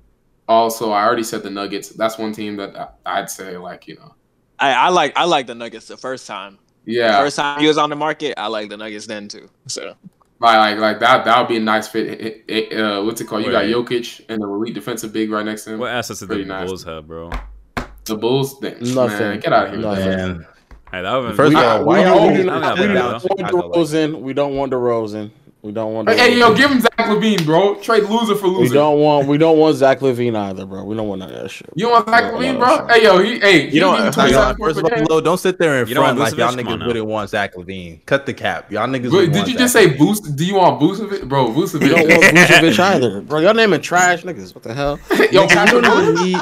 Also, 0.49 0.91
I 0.91 1.05
already 1.05 1.23
said 1.23 1.43
the 1.43 1.51
Nuggets. 1.51 1.89
That's 1.91 2.19
one 2.19 2.33
team 2.33 2.57
that 2.57 2.77
I, 2.77 2.89
I'd 3.21 3.31
say 3.31 3.57
like 3.57 3.87
you 3.89 3.97
know. 3.97 4.15
I, 4.59 4.73
I 4.73 4.89
like 4.91 5.13
I 5.17 5.25
like 5.25 5.47
the 5.47 5.55
Nuggets 5.55 5.87
the 5.89 5.97
first 5.97 6.27
time. 6.27 6.59
Yeah, 6.87 7.19
First 7.19 7.37
time 7.37 7.61
he 7.61 7.67
was 7.67 7.79
on 7.79 7.89
the 7.89 7.97
market, 7.97 8.35
I 8.39 8.47
like 8.49 8.69
the 8.69 8.77
Nuggets 8.77 9.07
then 9.07 9.27
too. 9.27 9.49
So 9.69 9.95
Like, 10.41 10.57
like, 10.59 10.79
like 10.79 11.01
that. 11.01 11.25
That 11.25 11.39
would 11.39 11.49
be 11.49 11.57
a 11.57 11.61
nice 11.61 11.89
fit. 11.89 12.09
It- 12.21 12.45
it- 12.47 12.79
uh, 12.79 13.03
what's 13.03 13.21
it 13.23 13.25
called? 13.27 13.43
You 13.45 13.51
got 13.51 13.65
Wait. 13.65 13.75
Jokic 13.75 14.27
and 14.29 14.43
the 14.43 14.47
elite 14.47 14.75
defensive 14.75 15.11
big 15.13 15.31
right 15.31 15.47
next 15.47 15.65
to 15.65 15.73
him. 15.73 15.79
What 15.79 15.91
assets 15.93 16.21
did 16.21 16.29
the 16.29 16.45
nice. 16.45 16.67
Bulls 16.69 16.85
have, 16.85 17.07
bro? 17.09 17.31
The 18.05 18.17
Bulls, 18.17 18.61
they, 18.61 18.73
Nothing. 18.81 19.19
man, 19.19 19.41
get 19.41 19.53
out 19.55 19.65
of 19.69 19.71
here. 19.71 19.79
with 19.79 19.87
Nothing. 19.87 20.11
that. 20.11 20.29
Man, 20.29 20.47
Hey, 20.93 21.03
that 21.03 21.17
would 21.17 21.35
First 21.37 21.55
We, 21.55 21.61
of 21.61 21.65
all, 21.65 21.79
we, 21.81 21.85
why 21.87 22.03
don't- 22.05 22.17
y'all 22.17 22.27
we, 22.27 22.35
need 22.35 22.39
we 22.39 22.45
don't 22.45 22.63
want 22.63 23.23
Chicago 23.23 23.57
like 23.57 23.73
DeRozan. 23.79 24.21
We 24.21 24.33
don't 24.35 24.55
want 24.57 24.73
DeRozan. 24.73 25.31
We 25.65 25.73
don't 25.73 25.95
want. 25.95 26.11
Hey, 26.11 26.19
hey, 26.33 26.39
yo, 26.39 26.55
give 26.55 26.71
him 26.71 26.79
Zach 26.83 26.93
LaVine, 26.99 27.43
bro. 27.47 27.77
Trade 27.77 28.03
loser 28.03 28.35
for 28.35 28.49
loser. 28.49 28.61
We 28.61 28.69
don't 28.69 29.01
want. 29.01 29.27
We 29.27 29.39
don't 29.39 29.57
want 29.57 29.77
Zach 29.77 30.01
LaVine 30.01 30.37
either, 30.37 30.67
bro. 30.67 30.85
We 30.85 30.95
don't 30.95 31.09
want 31.09 31.21
none 31.21 31.31
of 31.33 31.41
that 31.43 31.49
shit. 31.51 31.71
You 31.75 31.89
want 31.89 32.07
Zach 32.07 32.35
LaVine, 32.35 32.53
no, 32.53 32.59
bro? 32.59 32.77
no. 32.87 32.87
Hey, 32.93 33.03
yo, 33.03 33.19
he, 33.21 33.39
hey, 33.41 33.71
You 33.71 33.81
don't- 33.81 33.97
don't. 33.97 34.15
Nah, 34.15 34.27
Nah, 34.29 34.55
first 34.57 34.79
of 34.79 35.11
all, 35.11 35.23
don't 35.23 35.39
sit 35.39 35.59
there 35.59 35.81
in 35.83 35.89
You 35.89 35.95
front 35.95 36.19
want 36.19 36.33
like 36.33 36.37
y'all 36.39 36.53
Vucevic? 36.53 36.57
Come 36.57 36.67
niggas 36.67 36.79
now. 36.81 36.87
wouldn't 36.87 37.07
want 37.07 37.31
Zach 37.31 37.55
LaVine. 37.55 38.05
Cut 38.05 38.27
the 38.27 38.35
cap. 38.35 38.71
Y'all 38.71 38.87
niggas. 38.87 39.11
Wait, 39.11 39.33
did 39.33 39.49
you 39.49 39.57
just 39.57 39.73
Zach 39.73 39.85
say 39.85 39.97
boost? 39.97 40.37
Do 40.37 40.45
you 40.45 40.57
want 40.57 40.83
Vucevic, 40.83 41.27
bro? 41.27 41.47
Vucevic. 41.47 41.81
We 41.81 41.89
don't 41.89 42.09
want 42.09 42.23
Vucevic 42.37 42.79
either, 42.79 43.21
bro. 43.23 43.39
Y'all 43.41 43.55
naming 43.55 43.81
trash 43.81 44.23
niggas. 44.23 44.55
What 44.55 44.65
the 44.65 44.75
hell? 44.75 45.01
yo, 45.33 45.47
we 45.47 45.49
don't 45.49 45.85
even 45.87 46.15
need. 46.27 46.39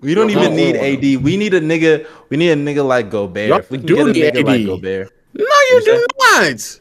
We 0.00 0.14
don't 0.16 0.30
even 0.30 0.56
need. 0.56 0.74
AD. 0.74 1.22
We 1.22 1.36
need 1.36 1.54
a 1.54 1.60
nigga. 1.60 2.04
We 2.30 2.36
need 2.36 2.50
a 2.50 2.56
nigga 2.56 2.84
like 2.84 3.10
Gobert. 3.10 3.60
If 3.60 3.70
we 3.70 3.78
can 3.78 3.86
do 3.86 3.94
get 3.94 4.06
a 4.08 4.12
need 4.12 4.34
nigga 4.34 4.44
like 4.44 4.66
Gobert, 4.66 5.12
No, 5.34 5.44
you 5.70 5.82
do 5.84 6.06
not. 6.18 6.78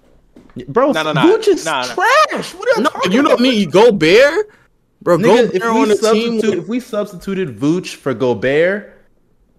Bro. 0.67 0.91
No, 0.91 1.03
no, 1.03 1.13
no. 1.13 1.21
Vooch 1.21 1.47
is 1.47 1.65
No, 1.65 1.81
no. 1.81 1.87
trash. 1.93 2.53
What 2.53 2.67
are 2.67 2.77
you 2.77 2.83
No, 2.83 2.89
talking 2.89 3.11
you 3.11 3.21
don't 3.21 3.31
about? 3.33 3.41
need 3.43 3.71
Gobert, 3.71 4.49
bro. 5.01 5.17
Nigga, 5.17 5.53
if 5.53 5.61
Gobert 5.61 5.73
we 5.73 5.81
on 5.81 5.87
the 5.89 5.95
team. 5.95 6.01
substitute, 6.03 6.49
with- 6.49 6.59
if 6.63 6.67
we 6.67 6.79
substituted 6.79 7.59
Vooch 7.59 7.95
for 7.95 8.13
Gobert, 8.13 8.97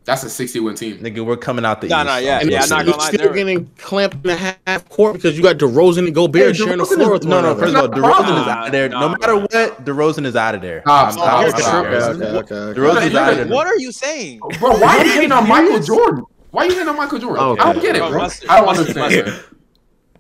That's 0.05 0.25
a 0.25 0.31
60 0.31 0.59
win 0.59 0.75
team. 0.75 0.99
nigga, 0.99 1.25
we're 1.25 1.37
coming 1.37 1.65
out 1.65 1.81
the 1.81 1.87
No, 1.87 1.99
east. 1.99 2.07
no, 2.07 2.17
yeah, 2.17 2.41
And 2.41 2.51
yeah, 2.51 2.59
you're 2.59 2.59
not 2.59 2.65
still- 2.65 2.77
gonna 2.79 2.91
lie, 2.91 2.97
you're 2.97 3.07
still 3.15 3.19
they're- 3.27 3.35
getting 3.35 3.71
clamped 3.79 4.15
in 4.17 4.23
the 4.23 4.55
half 4.67 4.89
court 4.89 5.13
because 5.15 5.37
you 5.37 5.45
got 5.45 5.59
DeRozan 5.59 5.99
and 6.07 6.15
Gobert 6.15 6.43
Hey, 6.49 6.53
sharing 6.55 6.79
the 6.79 6.85
floor 6.85 7.03
is- 7.03 7.09
with 7.21 7.25
no, 7.27 7.41
no. 7.41 7.55
First 7.55 7.75
of 7.77 7.83
all, 7.83 7.89
Nah, 7.89 7.97
DeRozan 7.97 8.43
is 8.43 8.49
out 8.49 8.67
of 8.67 8.73
there. 8.73 8.89
nah, 8.89 9.01
No 9.01 9.09
matter 9.11 9.35
nah. 9.35 9.41
what, 9.43 9.85
DeRozan 9.85 10.27
is 10.27 10.35
out 10.35 10.55
of 10.57 10.61
there. 10.61 10.81
Stop, 10.85 11.09
I'm- 11.17 11.19
I'm- 11.21 11.41
Here's 11.43 11.55
I'm 11.55 12.19
the 12.19 12.29
okay, 12.29 12.39
okay, 12.39 12.55
okay, 12.55 12.81
DeRozan's 12.81 13.07
okay. 13.07 13.17
out 13.17 13.31
of 13.31 13.37
there. 13.39 13.47
What 13.47 13.67
are 13.69 13.79
you 13.79 13.93
saying? 13.93 14.41
Bro, 14.59 14.79
why 14.79 14.99
are 14.99 15.05
you 15.07 15.13
hating 15.13 15.31
on 15.33 15.49
Michael 15.49 15.79
Jordan? 15.79 16.25
Why 16.51 16.63
are 16.63 16.67
you 16.67 16.73
hating 16.73 16.89
on 16.89 16.97
Michael 16.97 17.19
Jordan? 17.19 17.45
Okay. 17.45 17.63
I 17.63 17.73
don't 17.73 17.81
get 17.83 17.95
it, 17.97 18.01
Bro, 18.01 18.11
bro. 18.11 18.29
I 18.49 18.61
don't 18.61 18.69
understand. 18.69 19.33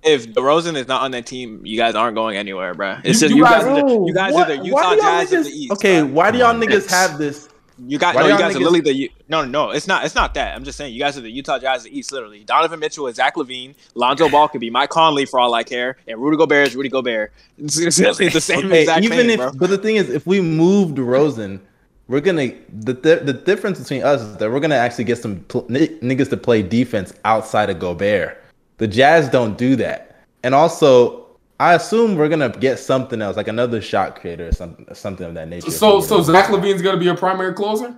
Mustard. 0.04 0.28
If 0.28 0.34
DeRozan 0.34 0.76
is 0.76 0.88
not 0.88 1.02
on 1.02 1.10
that 1.12 1.26
team, 1.26 1.60
you 1.64 1.76
guys 1.76 1.94
aren't 1.94 2.14
going 2.14 2.36
anywhere, 2.36 2.74
bro. 2.74 2.96
It's 3.04 3.20
You- 3.22 3.28
just 3.28 3.30
you 3.30 3.36
you, 3.38 3.44
guys- 3.44 3.64
guys, 3.64 3.82
are 3.82 3.86
the, 3.88 4.04
you 4.06 4.14
guys 4.14 4.32
What- 4.34 4.50
are 4.50 4.56
the 4.56 4.64
Utah 4.64 4.90
do 4.90 4.96
y'all 4.96 4.96
Jazz 4.96 5.32
of 5.32 5.44
the 5.44 5.50
East. 5.50 5.72
Okay, 5.72 6.00
bro. 6.02 6.10
why 6.10 6.30
do 6.30 6.38
y'all 6.38 6.54
niggas 6.54 6.90
have 6.90 7.18
this? 7.18 7.48
You 7.84 7.98
got 7.98 8.14
no. 8.14 8.22
You 8.22 8.28
y'all 8.28 8.38
guys 8.38 8.54
are 8.54 8.58
literally 8.58 8.80
the 8.80 9.10
no, 9.28 9.44
no. 9.44 9.70
It's 9.70 9.88
not. 9.88 10.04
It's 10.04 10.14
not 10.14 10.34
that. 10.34 10.54
I'm 10.54 10.62
just 10.62 10.76
saying 10.78 10.92
you 10.92 11.00
guys 11.00 11.16
are 11.16 11.22
the 11.22 11.30
Utah 11.30 11.58
Jazz 11.58 11.78
of 11.84 11.90
the 11.90 11.98
East. 11.98 12.12
Literally, 12.12 12.44
Donovan 12.44 12.78
Mitchell 12.78 13.06
is 13.08 13.16
Zach 13.16 13.34
LaVine. 13.34 13.74
Lonzo 13.94 14.28
Ball 14.28 14.46
could 14.48 14.60
be 14.60 14.70
Mike 14.70 14.90
Conley 14.90 15.24
for 15.24 15.40
all 15.40 15.52
I 15.54 15.64
care, 15.64 15.96
and 16.06 16.20
Rudy 16.20 16.36
Gobert 16.36 16.68
is 16.68 16.76
Rudy 16.76 16.90
Gobert. 16.90 17.32
It's, 17.58 17.78
it's 17.80 17.98
literally 17.98 18.28
the 18.28 18.40
same 18.40 18.66
Okay, 18.66 18.82
exact 18.82 19.04
even 19.04 19.18
thing, 19.18 19.30
if, 19.30 19.36
bro. 19.38 19.52
but 19.54 19.70
the 19.70 19.78
thing 19.78 19.96
is, 19.96 20.10
if 20.10 20.26
we 20.26 20.40
move 20.40 20.90
DeRozan, 20.92 21.60
we're 22.08 22.20
gonna 22.20 22.52
the 22.72 22.92
the, 22.92 23.20
the 23.24 23.32
difference 23.32 23.80
between 23.80 24.02
us 24.04 24.20
is 24.20 24.36
that 24.36 24.50
we're 24.50 24.60
gonna 24.60 24.74
actually 24.76 25.04
get 25.04 25.18
some 25.18 25.40
pl- 25.48 25.66
ni- 25.68 25.88
niggas 26.00 26.28
to 26.30 26.36
play 26.36 26.62
defense 26.62 27.12
outside 27.24 27.70
of 27.70 27.78
Gobert. 27.80 28.41
The 28.82 28.88
Jazz 28.88 29.28
don't 29.28 29.56
do 29.56 29.76
that, 29.76 30.16
and 30.42 30.54
also. 30.56 31.20
I 31.60 31.74
assume 31.74 32.16
we're 32.16 32.28
gonna 32.28 32.48
get 32.48 32.80
something 32.80 33.22
else, 33.22 33.36
like 33.36 33.46
another 33.46 33.80
shot 33.80 34.16
creator 34.20 34.48
or 34.48 34.52
something, 34.52 34.84
something 34.96 35.24
of 35.28 35.34
that 35.34 35.46
nature. 35.46 35.70
So, 35.70 36.00
so 36.00 36.20
Zach 36.20 36.46
LaVine's 36.50 36.82
gonna 36.82 36.98
be 36.98 37.06
a 37.06 37.14
primary 37.14 37.54
closer? 37.54 37.94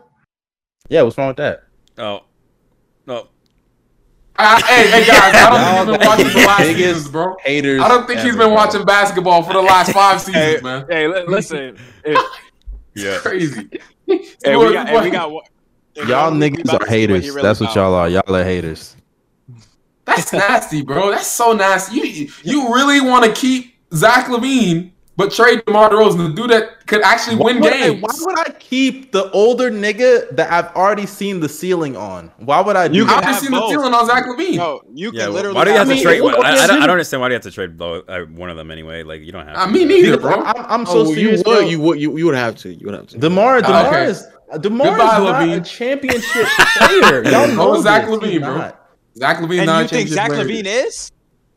yeah, 0.91 1.01
what's 1.01 1.17
wrong 1.17 1.29
with 1.29 1.39
that? 1.39 1.63
Oh, 1.97 2.25
no. 3.07 3.29
Uh, 4.37 4.61
hey, 4.65 4.91
hey 4.91 5.07
guys, 5.07 5.35
I 5.35 5.85
don't 5.87 5.99
think 6.05 6.27
he's 6.27 6.35
been 6.35 6.37
watching 6.37 6.43
the 6.43 6.47
last 6.47 6.59
biggest 6.59 6.79
seasons, 6.85 7.09
bro. 7.09 7.37
Haters. 7.43 7.81
I 7.81 7.89
don't 7.89 8.07
think 8.07 8.21
he's 8.21 8.33
been 8.33 8.49
bro. 8.49 8.53
watching 8.53 8.85
basketball 8.85 9.43
for 9.43 9.55
the 9.55 9.63
last 9.63 9.93
five 9.93 10.21
seasons, 10.21 10.37
Hey, 10.45 10.61
man. 10.63 10.85
hey, 10.91 11.07
listen. 11.27 11.79
If, 12.05 12.21
Yeah. 12.95 13.19
Crazy. 13.21 13.71
hey, 14.07 14.57
we 14.57 14.73
got. 14.75 14.89
Hey, 14.91 15.01
we 15.01 15.09
got. 15.11 15.31
Y'all 15.31 16.31
one 16.31 16.39
week 16.39 16.57
we 16.59 16.63
niggas 16.65 16.75
are 16.75 16.79
to 16.81 16.85
see 16.85 16.85
what 16.85 16.89
he 16.91 17.01
haters. 17.01 17.29
really 17.31 17.43
That's 17.43 17.61
what 17.61 17.75
y'all 17.75 17.95
are. 17.95 18.11
Y'all 18.11 18.35
are 18.37 18.45
haters. 18.45 18.95
That's 20.05 20.33
nasty, 20.33 20.83
bro. 20.83 21.11
That's 21.11 21.27
so 21.27 21.53
nasty. 21.53 21.97
You 21.97 22.29
you 22.43 22.75
really 22.75 23.01
want 23.01 23.25
to 23.25 23.33
keep 23.33 23.75
Zach 23.95 24.27
LaVine, 24.27 24.91
but 25.17 25.33
trade 25.33 25.63
DeMar 25.67 25.91
DeRozan, 25.91 26.29
the 26.29 26.35
dude 26.35 26.51
that 26.51 26.87
could 26.87 27.01
actually 27.03 27.37
Why 27.37 27.45
win 27.53 27.61
would 27.61 27.73
I- 27.73 27.79
games. 27.91 28.03
why 28.03 28.13
would 28.21 28.39
I 28.39 28.51
keep 28.59 29.13
the 29.13 29.31
older 29.31 29.71
nigga 29.71 30.35
that 30.37 30.53
I've 30.53 30.75
already 30.77 31.07
seen 31.07 31.41
the 31.41 31.49
ceiling 31.49 31.97
on? 31.97 32.31
Why 32.39 32.61
would 32.61 32.77
I 32.77 32.89
do 32.89 32.97
You 32.97 33.05
that? 33.07 33.19
I've 33.19 33.23
can 33.23 33.33
just 33.33 33.45
have 33.45 33.51
seen 33.53 33.61
the 33.61 33.69
ceiling 33.69 33.95
on 33.95 34.07
Zach 34.07 34.25
LaVine. 34.27 34.57
No, 34.57 34.81
you 34.93 35.11
can 35.13 35.21
Yeah, 35.21 35.29
literally. 35.29 35.55
why 35.57 35.65
do 35.65 35.71
you 35.71 35.77
have 35.79 35.87
I 35.89 35.91
to 35.91 35.95
mean, 35.95 36.05
trade? 36.05 36.21
well, 36.21 36.43
I, 36.45 36.49
I, 36.51 36.53
okay, 36.53 36.67
don't, 36.67 36.77
I 36.83 36.87
don't 36.87 36.91
understand 36.91 37.21
why 37.23 37.29
do 37.29 37.33
you 37.33 37.37
have 37.37 37.43
to 37.45 37.51
trade 37.51 37.79
both, 37.79 38.09
uh, 38.09 38.21
one 38.25 38.51
of 38.51 38.57
them 38.57 38.71
anyway. 38.71 39.05
Like 39.05 39.23
you 39.23 39.33
don't 39.33 39.47
have. 39.47 39.57
Uh, 39.57 39.67
to. 39.67 39.73
me 39.73 39.85
neither, 39.85 40.17
Because 40.19 40.35
bro. 40.35 40.43
I'm, 40.45 40.67
I'm 40.81 40.87
so 40.87 40.99
Oh, 41.01 41.15
serious. 41.15 41.43
you 41.47 41.53
would, 41.53 41.69
you 41.71 41.81
would, 41.81 42.01
you, 42.01 42.19
you 42.19 42.27
would 42.27 42.35
have 42.35 42.57
to. 42.57 42.75
You 42.75 42.87
would 42.87 42.95
have 42.95 43.07
to. 43.09 43.19
Demar, 43.19 43.59
Ah, 43.59 43.61
Demar 43.63 43.87
okay. 43.87 44.05
is 44.11 44.27
Demar 44.61 44.89
Goodbye, 44.89 45.05
is 45.17 45.25
not 45.25 45.43
LaVine. 45.43 45.61
a 45.61 45.65
championship 45.65 46.47
player. 46.77 47.23
Y'all 47.25 47.47
So 47.49 47.55
know 47.55 47.75
is 47.77 47.83
Zach. 47.85 48.07
LaVine, 48.07 48.31
He's 48.31 48.41
bro. 48.41 48.73
Not. 49.17 49.37
Zach 49.37 49.43
LaVine, 49.43 49.59
And 49.59 49.67
not 49.67 49.83
you 49.83 49.89
think 49.89 50.09
championship 50.09 50.15
Zach 50.15 50.29
player. 50.31 50.45
LaVine 50.63 50.67
is? 50.87 51.11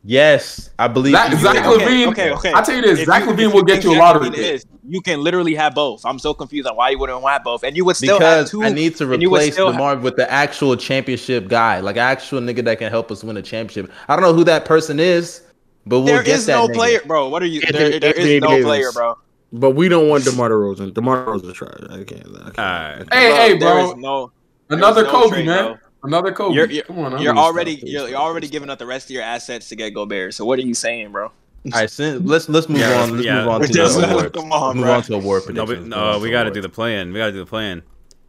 Yes, 0.04 0.70
I 0.78 0.86
believe. 0.88 1.12
Zach, 1.12 1.30
he 1.32 1.36
Zach 1.38 1.56
is. 1.56 1.60
Okay, 1.66 1.84
LaVine. 1.84 2.08
okay, 2.08 2.30
okay. 2.32 2.52
I 2.54 2.62
tell 2.62 2.76
you 2.76 2.82
this, 2.82 3.00
If 3.00 3.06
Zach 3.06 3.24
you- 3.24 3.30
LaVine 3.32 3.48
if 3.48 3.52
will 3.54 3.62
get 3.64 3.82
you 3.84 3.90
a 3.90 3.94
Zach 3.94 4.00
lottery 4.00 4.30
pick. 4.30 4.38
is, 4.38 4.64
you 4.88 5.00
can 5.02 5.20
literally 5.22 5.54
have 5.56 5.74
both. 5.74 6.06
I'm 6.06 6.18
so 6.18 6.32
confused 6.32 6.68
on 6.68 6.76
why 6.76 6.90
you 6.90 6.98
wouldn't 6.98 7.20
want 7.20 7.42
both, 7.44 7.64
and 7.64 7.76
you 7.76 7.84
would 7.84 7.96
still 7.96 8.18
because 8.18 8.42
have 8.42 8.50
two. 8.50 8.62
I 8.62 8.70
need 8.70 8.96
to 8.96 9.12
and 9.12 9.20
you 9.20 9.28
would 9.28 9.38
replace 9.38 9.54
still 9.54 9.72
Demar 9.72 9.96
with 9.96 10.16
the 10.16 10.30
actual 10.30 10.76
championship 10.76 11.48
guy, 11.48 11.80
like 11.80 11.96
actual 11.96 12.40
nigga 12.40 12.64
that 12.64 12.78
can 12.78 12.90
help 12.90 13.10
us 13.10 13.24
win 13.24 13.36
a 13.36 13.42
championship. 13.42 13.92
I 14.08 14.14
don't 14.14 14.22
know 14.22 14.32
who 14.32 14.44
that 14.44 14.64
person 14.64 15.00
is, 15.00 15.42
but 15.84 15.98
we'll 15.98 16.06
There 16.14 16.22
get 16.22 16.36
is 16.36 16.46
that 16.46 16.54
no 16.54 16.68
nigga. 16.68 16.74
player, 16.74 17.00
bro. 17.04 17.28
What 17.28 17.42
are 17.42 17.46
you? 17.46 17.60
Anthony- 17.66 17.78
There, 17.90 18.00
there 18.00 18.08
Anthony 18.10 18.34
is 18.36 18.40
no 18.42 18.48
Davis. 18.50 18.64
player, 18.64 18.92
bro. 18.92 19.18
But 19.52 19.70
we 19.72 19.88
don't 19.88 20.08
want 20.08 20.24
DeMar 20.24 20.50
DeRozan. 20.50 20.94
DeMar 20.94 21.24
DeRozan 21.26 21.54
trash. 21.54 21.72
I 21.90 22.04
can't. 22.04 22.26
I 22.28 22.50
can't. 22.50 22.58
Alright. 22.58 23.12
Hey, 23.12 23.34
hey, 23.34 23.58
bro. 23.58 23.90
is 23.92 23.96
no. 23.96 24.30
Another 24.70 25.02
There's 25.02 25.12
no 25.12 25.20
Kobe, 25.22 25.28
trade, 25.36 25.46
man. 25.46 25.64
bro. 25.64 25.76
Another 26.08 26.32
Kobe. 26.32 26.54
You're- 26.54 26.72
you're- 26.74 26.86
Come 26.86 26.98
on, 27.00 27.14
I'm 27.14 27.22
You're 27.22 27.36
already 27.36 27.80
you're, 27.84 28.08
you're 28.08 28.18
already 28.18 28.48
giving 28.48 28.70
up 28.70 28.78
the 28.78 28.86
rest 28.86 29.06
of 29.06 29.10
your 29.10 29.22
assets 29.22 29.68
to 29.68 29.76
get 29.76 29.94
Gobert. 29.94 30.34
So 30.34 30.44
what 30.44 30.58
are 30.58 30.62
you 30.62 30.74
saying, 30.74 31.12
bro? 31.12 31.26
All 31.26 31.32
right, 31.74 31.90
since, 31.90 32.24
let's 32.26 32.48
let's 32.48 32.68
move 32.68 32.78
Yeah, 32.80 33.00
on. 33.02 33.12
Let's 33.12 33.24
yeah. 33.24 33.40
move 33.40 33.48
on 33.48 33.60
to 33.62 33.68
Just- 33.72 34.00
the 34.00 34.10
awards. 34.10 34.30
come 34.34 34.52
on, 34.52 34.76
move 34.76 34.84
bro. 34.86 34.94
on 34.94 35.02
to 35.02 35.14
award 35.14 35.42
No, 35.42 35.64
predictions. 35.66 35.84
we, 35.84 35.88
no, 35.90 36.18
we 36.18 36.30
got 36.30 36.44
to 36.44 36.50
do 36.50 36.60
the 36.60 36.68
play-in. 36.68 37.12
We 37.12 37.18
got 37.18 37.26
to 37.26 37.32
do 37.32 37.40
the 37.40 37.46
play-in. 37.46 37.82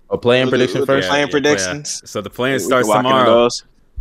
a 0.10 0.18
play-in 0.18 0.46
We'll 0.46 0.52
do- 0.52 0.58
prediction 0.58 0.80
we'll 0.82 0.86
do 0.88 0.94
first. 0.94 1.10
Play-in 1.10 1.28
yeah, 1.28 1.32
predictions. 1.32 2.02
So 2.10 2.22
the 2.22 2.30
play-in 2.30 2.56
We 2.56 2.60
starts 2.60 2.88
can 2.88 3.04
walk 3.04 3.06
into 3.06 3.26
tomorrow. 3.26 3.50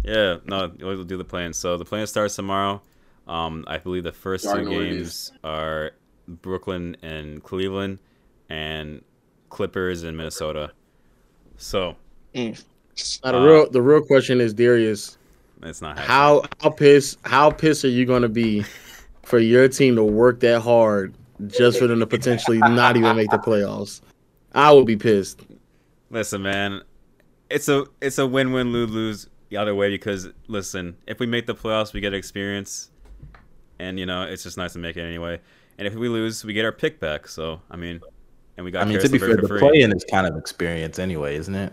Yeah, 0.05 0.37
no, 0.47 0.73
we'll 0.81 1.05
do 1.05 1.17
the 1.17 1.25
play-in. 1.25 1.53
So 1.53 1.77
the 1.77 1.85
play-in 1.85 2.07
starts 2.07 2.35
tomorrow. 2.37 2.81
Um, 3.29 3.65
I 3.69 3.77
believe 3.79 4.05
the 4.05 4.13
first 4.13 4.45
You 4.45 4.51
two 4.51 4.57
already 4.57 4.71
know 4.71 4.77
what 4.77 4.87
it 4.87 4.91
games 4.95 5.33
are 5.45 5.91
Brooklyn 6.27 6.97
and 7.03 7.43
Cleveland, 7.43 7.99
and 8.49 9.03
Clippers 9.51 10.03
and 10.05 10.17
Minnesota. 10.17 10.73
So 11.59 11.97
Now, 13.25 13.33
the 13.33 13.39
Uh, 13.39 13.47
real 13.47 13.71
the 13.71 13.83
real 13.83 14.01
question 14.03 14.41
is 14.41 14.55
Darius, 14.55 15.19
it's 15.63 15.81
not 15.83 15.99
happening. 15.99 16.09
how 16.09 16.43
how 16.61 16.71
pissed 16.71 17.19
how 17.23 17.51
pissed 17.51 17.85
are 17.85 17.89
you 17.89 18.05
gonna 18.07 18.29
be 18.29 18.65
for 19.23 19.39
your 19.39 19.69
team 19.69 19.97
to 19.97 20.05
work 20.05 20.41
that 20.41 20.61
hard 20.61 21.15
just 21.47 21.79
for 21.79 21.87
them 21.87 22.01
to 22.01 22.07
potentially 22.07 22.59
not 22.59 22.97
even 22.97 23.17
make 23.17 23.31
the 23.31 23.39
playoffs? 23.39 24.01
I 24.55 24.73
would 24.73 24.87
be 24.87 24.97
pissed. 24.97 25.41
Listen, 26.11 26.43
man, 26.43 26.83
it's 27.51 27.69
a 27.69 27.87
it's 28.01 28.19
a 28.19 28.27
win 28.27 28.53
win 28.53 28.73
lose 28.73 28.91
lose 28.91 29.27
the 29.51 29.57
other 29.57 29.75
way 29.75 29.91
because 29.91 30.29
listen, 30.49 30.97
if 31.07 31.21
we 31.21 31.27
make 31.27 31.47
the 31.47 31.55
playoffs, 31.55 31.93
we 31.93 32.01
get 32.01 32.15
experience, 32.15 32.91
and 33.79 33.99
you 33.99 34.07
know 34.07 34.23
it's 34.23 34.43
just 34.43 34.57
nice 34.57 34.73
to 34.73 34.79
make 34.79 34.97
it 34.97 35.03
anyway. 35.03 35.41
And 35.79 35.87
if 35.87 35.95
we 35.95 36.09
lose, 36.09 36.45
we 36.45 36.53
get 36.53 36.65
our 36.65 36.73
pick 36.73 36.99
back. 36.99 37.29
So 37.29 37.61
I 37.71 37.77
mean, 37.77 38.01
and 38.57 38.65
we 38.65 38.71
got. 38.73 38.83
I 38.83 38.85
mean, 38.89 38.99
Karis 38.99 39.03
to 39.03 39.09
be 39.11 39.19
fair, 39.19 39.37
the 39.37 39.47
free. 39.47 39.61
play-in 39.61 39.93
is 39.93 40.05
kind 40.11 40.27
of 40.27 40.37
experience 40.37 40.99
anyway, 40.99 41.37
isn't 41.37 41.55
it? 41.55 41.73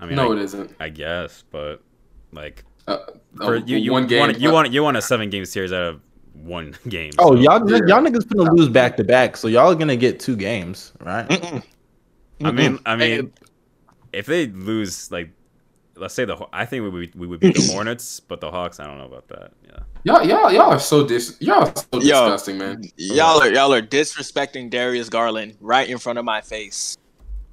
I 0.00 0.06
mean, 0.06 0.16
No, 0.16 0.30
I, 0.30 0.36
it 0.36 0.42
isn't. 0.42 0.74
I 0.80 0.88
guess, 0.88 1.44
but 1.50 1.82
like 2.32 2.64
Uh, 2.88 2.98
for 3.36 3.56
uh, 3.56 3.60
you, 3.66 3.76
you 3.76 3.92
one 3.92 4.06
game. 4.06 4.20
want 4.20 4.40
you 4.40 4.52
want 4.52 4.72
you 4.72 4.82
want 4.82 4.96
a 4.96 5.02
seven 5.02 5.30
game 5.30 5.44
series 5.44 5.72
out 5.72 5.82
of 5.82 6.00
one 6.34 6.74
game. 6.88 7.10
Oh, 7.18 7.34
so- 7.36 7.40
y'all, 7.40 7.70
Yeah. 7.70 7.78
y'all 7.86 8.02
niggas 8.02 8.26
gonna 8.28 8.52
lose 8.52 8.68
back 8.68 8.96
to 8.96 9.04
back, 9.04 9.36
so 9.36 9.46
y'all 9.48 9.70
are 9.70 9.74
gonna 9.74 9.96
get 9.96 10.18
two 10.20 10.36
games, 10.36 10.92
right? 11.00 11.28
Mm-mm. 11.28 11.62
I 12.42 12.50
mean, 12.52 12.78
I 12.86 12.96
mean, 12.96 13.18
And- 13.18 13.32
if 14.12 14.26
they 14.26 14.46
lose, 14.48 15.12
like, 15.12 15.30
let's 15.96 16.14
say 16.14 16.24
the, 16.24 16.36
I 16.52 16.64
think 16.64 16.82
we 16.82 16.88
would 16.90 17.14
we 17.14 17.26
would 17.26 17.40
beat 17.40 17.54
the 17.56 17.62
Hornets, 17.72 18.18
but 18.20 18.40
the 18.40 18.50
Hawks, 18.50 18.80
I 18.80 18.86
don't 18.86 18.98
know 18.98 19.04
about 19.04 19.28
that. 19.28 19.52
Yeah. 19.66 19.78
Y'all, 20.02 20.24
y'all, 20.26 20.50
y'all 20.50 20.70
are 20.72 20.80
so 20.80 21.06
dis. 21.06 21.36
Y'all 21.40 21.64
are 21.68 21.72
so 21.76 21.84
Yo. 21.92 22.00
disgusting, 22.00 22.56
man. 22.58 22.82
Y'all 22.96 23.40
are 23.42 23.52
y'all 23.52 23.72
are 23.74 23.82
disrespecting 23.82 24.70
Darius 24.70 25.10
Garland 25.10 25.56
right 25.60 25.88
in 25.88 25.98
front 25.98 26.18
of 26.18 26.24
my 26.24 26.40
face. 26.40 26.96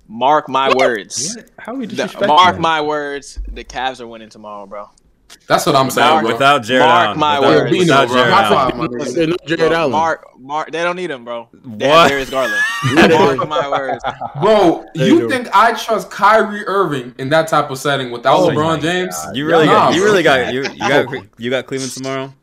Mark 0.08 0.48
my 0.50 0.74
words. 0.74 1.36
What? 1.36 1.50
How 1.60 1.74
we 1.76 1.86
The- 1.86 1.96
disrespecting 2.04 2.28
mark 2.28 2.56
him? 2.56 2.62
my 2.62 2.82
words. 2.82 3.39
The 3.52 3.63
Cavs 3.63 4.00
are 4.02 4.08
winning 4.08 4.30
tomorrow, 4.30 4.65
bro. 4.65 4.89
That's 5.48 5.65
what 5.65 5.76
I'm 5.76 5.89
saying, 5.89 6.08
Without, 6.08 6.22
bro. 6.24 6.32
without 6.34 6.63
Jarrett 6.63 6.88
Mark 6.88 7.06
Allen, 7.08 7.20
my 7.20 7.39
without, 7.39 7.56
words. 7.63 7.78
Without. 7.78 8.08
Jarrett 8.10 8.34
High 8.34 8.43
Allen. 8.43 8.72
five, 8.72 8.78
my 8.78 8.88
nigga. 8.88 9.13
There's 9.13 9.28
no 9.28 9.36
Jarrett 9.46 9.70
Bro, 9.72 9.78
Allen. 9.78 9.91
Mark, 9.91 10.26
Mark, 10.39 10.72
they 10.72 10.84
don't 10.84 10.96
need 10.96 11.12
him, 11.12 11.26
bro. 11.26 11.50
They 11.54 11.88
What? 11.89 11.98
have 11.98 12.10
Darius 12.10 12.30
Garland. 12.30 12.63
mark 13.38 13.50
my 13.50 13.70
words. 13.70 14.04
Bro, 14.41 14.86
They 14.96 15.08
you 15.08 15.20
do. 15.22 15.30
think 15.30 15.50
I 15.54 15.74
trust 15.74 16.10
Kyrie 16.10 16.65
Irving 16.65 17.13
in 17.17 17.28
that 17.30 17.50
type 17.50 17.70
of 17.70 17.78
setting 17.78 18.10
without 18.12 18.39
Oh 18.39 18.48
LeBron 18.50 18.82
James? 18.82 19.13
God. 19.15 19.36
You 19.36 19.46
really 19.48 19.65
Nah, 19.65 19.74
got, 19.74 19.96
you 19.96 20.04
really 20.06 20.24
got, 20.24 20.54
you, 20.54 20.62
you 20.63 20.78
got, 20.80 21.06
you 21.38 21.50
got 21.50 21.65
Cleveland 21.65 21.91
tomorrow. 21.91 22.34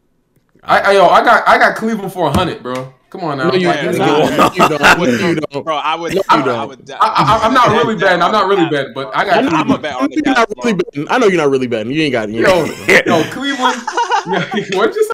I, 0.63 0.81
I, 0.81 0.93
yo, 0.93 1.07
I 1.07 1.25
got, 1.25 1.49
I 1.49 1.59
got 1.59 1.77
Cleveland 1.77 2.13
for 2.13 2.31
hundred, 2.31 2.63
bro. 2.63 2.93
Come 3.15 3.31
on 3.31 3.39
now. 3.39 3.49
No, 3.49 3.55
you, 3.55 3.69
Like, 3.69 3.77
Yeah, 3.77 3.93
you, 3.93 3.99
don't. 3.99 4.57
You 4.57 4.69
don't. 4.69 5.21
You 5.21 5.41
don't. 5.53 5.63
Bro, 5.65 5.77
I 5.77 5.95
would. 5.95 6.15
No, 6.17 6.23
I, 6.29 6.37
you 6.37 6.43
would- 6.43 6.51
I 6.51 6.57
don't. 6.57 6.69
would. 6.69 6.91
I, 6.91 6.97
I, 6.99 7.47
I'm 7.47 7.55
not 7.55 7.69
really 7.69 7.95
betting. 7.95 8.21
I'm 8.23 8.33
not 8.33 8.49
really 8.49 8.69
betting, 8.69 8.93
but 8.93 9.15
I 9.17 9.25
got 9.25 9.39
I 9.39 9.41
know, 9.43 9.51
I'm 9.57 9.71
a 9.71 9.79
bet 9.79 9.93
I 9.93 9.95
on 9.99 10.03
know 10.03 10.09
the 10.17 10.23
you're 10.27 10.35
not 10.35 10.49
really 10.65 10.73
betting. 10.75 11.07
I 11.09 11.19
know 11.19 11.27
you're 11.29 11.37
not 11.41 11.51
really 11.51 11.67
betting. 11.69 11.93
You 11.93 12.03
ain't 12.03 12.11
got 12.11 12.29
it. 12.29 12.35
You 12.35 12.41
Yo, 12.45 12.65
ain't 12.89 13.07
yo, 13.07 13.23
Cleveland. 13.31 13.81
what 14.75 14.97
you 14.97 15.05
say? 15.05 15.13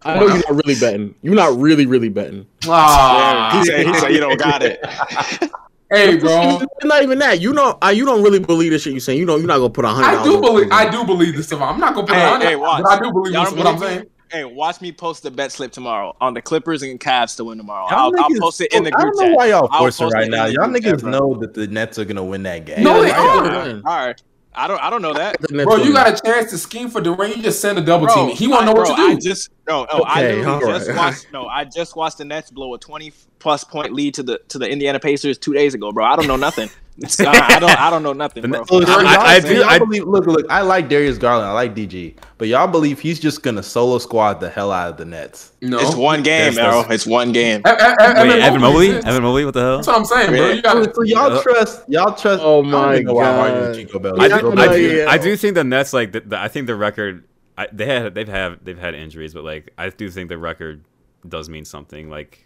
I 0.00 0.18
know 0.18 0.28
you're 0.28 0.36
not 0.50 0.64
really 0.64 0.80
betting. 0.80 1.14
You're 1.20 1.34
not 1.34 1.58
really, 1.58 1.84
really 1.84 2.08
betting. 2.08 2.46
Ah, 2.66 3.58
he 3.60 3.66
said, 3.66 3.86
he 3.86 3.94
said 3.98 4.12
you 4.12 4.20
don't 4.20 4.38
got 4.38 4.62
it. 4.62 4.82
hey, 5.90 6.16
bro. 6.16 6.58
It's 6.62 6.84
not 6.86 7.02
even 7.02 7.18
that. 7.18 7.42
You 7.42 7.52
know, 7.52 7.76
uh, 7.84 7.88
you 7.94 8.06
don't 8.06 8.22
really 8.22 8.38
believe 8.38 8.72
the 8.72 8.78
shit 8.78 8.94
you're 8.94 9.00
saying. 9.00 9.18
You 9.18 9.26
know, 9.26 9.36
you're 9.36 9.46
not 9.46 9.58
gonna 9.58 9.68
put 9.68 9.84
a 9.84 9.88
hundred. 9.88 10.20
I 10.20 10.24
do 10.24 10.40
believe. 10.40 10.68
I 10.72 10.88
do 10.90 11.04
believe 11.04 11.36
this 11.36 11.48
stuff. 11.48 11.60
I'm 11.60 11.78
not 11.78 11.94
gonna 11.94 12.06
put 12.06 12.16
Hey, 12.16 12.22
hundred. 12.22 12.46
on 12.46 12.50
hey, 12.52 12.82
but 12.82 12.86
I 12.88 12.98
do 12.98 13.12
believe 13.12 13.34
this. 13.34 13.52
What 13.52 13.66
I'm 13.66 13.78
saying. 13.78 14.06
Hey, 14.30 14.44
watch 14.44 14.80
me 14.80 14.90
post 14.92 15.22
the 15.22 15.30
bet 15.30 15.52
slip 15.52 15.72
tomorrow 15.72 16.16
on 16.20 16.34
the 16.34 16.42
Clippers 16.42 16.82
and 16.82 16.98
Cavs 16.98 17.36
to 17.36 17.44
win 17.44 17.58
tomorrow. 17.58 17.88
Y'all 17.90 18.12
I'll, 18.16 18.24
I'll 18.24 18.40
post 18.40 18.60
it 18.60 18.72
in 18.72 18.82
the 18.82 18.90
group 18.90 19.00
chat. 19.00 19.00
I 19.00 19.02
group 19.02 19.14
don't 19.16 19.30
know 19.30 19.36
why 19.36 19.46
y'all 19.46 19.68
I'll 19.70 19.82
forcing 19.84 20.08
right 20.08 20.26
it 20.26 20.30
now. 20.30 20.46
Y'all 20.46 20.68
niggas 20.68 20.82
chat, 20.82 21.00
bro. 21.00 21.10
know 21.10 21.34
that 21.40 21.54
the 21.54 21.66
Nets 21.68 21.98
are 21.98 22.04
gonna 22.04 22.24
win 22.24 22.42
that 22.42 22.64
game. 22.64 22.82
No, 22.82 23.02
they 23.02 23.10
are. 23.12 23.68
yeah. 23.68 23.80
All 23.84 24.06
right. 24.06 24.20
I 24.58 24.66
don't. 24.66 24.82
I 24.82 24.88
don't 24.88 25.02
know 25.02 25.12
that. 25.12 25.38
Bro, 25.50 25.76
you 25.76 25.92
got 25.92 26.08
a 26.08 26.20
chance 26.24 26.50
to 26.50 26.58
scheme 26.58 26.88
for 26.88 27.00
Durant. 27.02 27.36
You 27.36 27.42
just 27.42 27.60
send 27.60 27.78
a 27.78 27.82
double 27.82 28.06
Bro, 28.06 28.14
team. 28.14 28.36
He 28.36 28.48
won't 28.48 28.64
know 28.64 28.72
I, 28.72 28.74
what 28.74 28.86
bro, 28.86 28.96
to 28.96 29.02
do. 29.02 29.08
I 29.08 29.14
just 29.16 29.50
no, 29.68 29.86
no. 29.92 30.02
I 30.02 30.22
Okay, 30.22 30.36
literally 30.36 30.64
all 30.64 30.72
just 30.72 30.88
right. 30.88 30.96
watched. 30.96 31.26
No, 31.32 31.46
I 31.46 31.64
just 31.64 31.94
watched 31.94 32.18
the 32.18 32.24
Nets 32.24 32.50
blow 32.50 32.74
a 32.74 32.78
twenty 32.78 33.12
plus 33.38 33.64
point 33.64 33.92
lead 33.92 34.14
to 34.14 34.22
the 34.22 34.40
to 34.48 34.58
the 34.58 34.68
Indiana 34.68 34.98
Pacers 34.98 35.36
two 35.36 35.52
days 35.52 35.74
ago, 35.74 35.92
bro. 35.92 36.04
I 36.04 36.16
don't 36.16 36.26
know 36.26 36.36
nothing. 36.36 36.70
I, 37.20 37.56
I 37.56 37.58
don't. 37.60 37.78
I 37.80 37.90
don't 37.90 38.02
know 38.02 38.14
nothing, 38.14 38.42
bro. 38.48 38.60
Nets- 38.60 38.68
So, 38.70 38.80
so 38.80 38.92
I- 39.06 39.34
I 39.34 39.40
do- 39.40 39.62
I- 39.62 39.78
believe, 39.78 40.04
look, 40.04 40.26
look, 40.26 40.46
I 40.48 40.62
like 40.62 40.88
Darius 40.88 41.18
Garland, 41.18 41.46
I 41.48 41.52
like 41.52 41.74
DG, 41.74 42.16
but 42.38 42.48
y'all 42.48 42.66
believe 42.66 42.98
he's 43.00 43.20
just 43.20 43.42
gonna 43.42 43.62
solo 43.62 43.98
squad 43.98 44.40
the 44.40 44.48
hell 44.48 44.72
out 44.72 44.90
of 44.92 44.96
the 44.96 45.04
Nets. 45.04 45.52
no, 45.60 45.78
It's 45.78 45.94
one 45.94 46.22
game, 46.22 46.54
There's- 46.54 46.86
bro. 46.86 46.94
It's 46.94 47.06
one 47.06 47.32
game. 47.32 47.60
E- 47.66 47.70
e- 47.70 47.72
Wait, 47.72 48.40
Evan 48.40 48.60
Mobley? 48.62 48.86
exists. 48.88 49.06
Evan 49.08 49.22
Mobley? 49.24 49.44
What 49.44 49.54
the 49.54 49.60
hell? 49.60 49.76
That's 49.76 49.88
what 49.88 49.96
I'm 49.98 50.04
saying, 50.06 50.30
bro. 50.30 50.48
You 50.52 50.62
got 50.62 50.94
So 50.94 51.02
y'all 51.02 51.34
Yeah. 51.34 51.42
trust, 51.42 51.82
y'all 51.88 52.14
trust. 52.14 52.42
Oh 52.42 52.62
my 52.62 52.94
even 52.94 53.06
know 53.06 53.12
why 53.14 53.24
I'm 53.50 53.60
God. 53.64 53.74
Chico 53.74 53.98
Bell. 53.98 54.20
I 54.20 54.28
do, 54.28 54.52
I, 54.52 54.66
do. 54.78 55.06
I 55.08 55.18
do 55.18 55.36
think 55.36 55.54
the 55.54 55.64
Nets 55.64 55.92
like 55.92 56.12
the, 56.12 56.20
the, 56.20 56.38
I 56.40 56.48
think 56.48 56.66
the 56.66 56.74
record 56.76 57.24
I, 57.58 57.68
they 57.72 57.86
had 57.86 58.14
they've 58.14 58.28
had 58.28 58.58
they've 58.64 58.78
had 58.78 58.94
injuries, 58.94 59.34
but 59.34 59.44
like 59.44 59.70
I 59.76 59.90
do 59.90 60.10
think 60.10 60.28
the 60.30 60.38
record 60.38 60.82
does 61.28 61.48
mean 61.50 61.64
something. 61.66 62.08
Like 62.08 62.44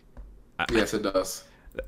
I, 0.59 0.67
Yes, 0.73 0.93
it 0.95 1.03
does. 1.03 1.45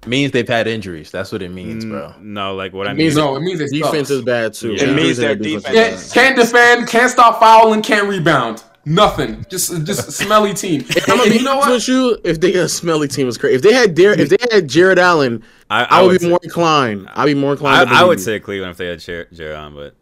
Means 0.06 0.32
they've 0.32 0.48
had 0.48 0.66
injuries. 0.68 1.10
That's 1.10 1.32
what 1.32 1.42
it 1.42 1.50
means, 1.50 1.84
bro. 1.84 2.14
mm, 2.16 2.20
No, 2.22 2.54
like 2.54 2.72
what 2.72 2.86
I 2.88 2.92
It 2.92 2.94
mean. 2.98 3.14
No, 3.14 3.36
it 3.36 3.40
means 3.40 3.58
they 3.58 3.66
defense 3.66 4.08
suck. 4.08 4.18
is 4.18 4.22
bad 4.22 4.54
too. 4.54 4.74
It 4.74 4.94
means 4.94 5.16
their 5.16 5.34
defense 5.34 5.64
defense 5.64 5.74
bad. 5.74 6.12
Can't, 6.12 6.12
can't 6.12 6.36
defend, 6.36 6.88
can't 6.88 7.10
stop 7.10 7.40
fouling, 7.40 7.82
can't 7.82 8.08
rebound. 8.08 8.62
Nothing. 8.84 9.44
Just 9.48 9.84
just 9.84 10.10
smelly 10.12 10.54
team. 10.54 10.80
If 10.88 11.08
I'm 11.08 11.18
gonna 11.18 11.30
be 11.30 11.36
you 11.38 11.42
know 11.44 11.56
what? 11.58 11.86
you, 11.86 12.18
if 12.24 12.40
they 12.40 12.54
a 12.54 12.68
smelly 12.68 13.06
team 13.08 13.28
is 13.28 13.38
crazy. 13.38 13.54
If 13.56 13.62
they 13.62 13.72
had 13.72 13.94
Dar- 13.94 14.14
if 14.18 14.28
they 14.28 14.38
had 14.50 14.66
Jarrett 14.68 14.98
Allen, 14.98 15.42
I, 15.70 15.84
I, 15.84 16.02
would 16.02 16.12
be 16.12 16.18
say- 16.18 16.28
more 16.28 16.40
inclined. 16.42 17.08
I'd 17.14 17.26
be 17.26 17.34
more 17.34 17.52
inclined. 17.52 17.88
I, 17.88 17.92
to 17.92 18.00
I 18.00 18.02
would 18.02 18.14
believe 18.16 18.20
say 18.24 18.40
Cleveland 18.40 18.72
if 18.72 18.76
they 18.78 18.86
had 18.86 18.98
Jarrett 19.00 19.28
Allen, 19.40 19.74
but 19.74 19.80
I 19.82 19.86
don't. 19.86 19.94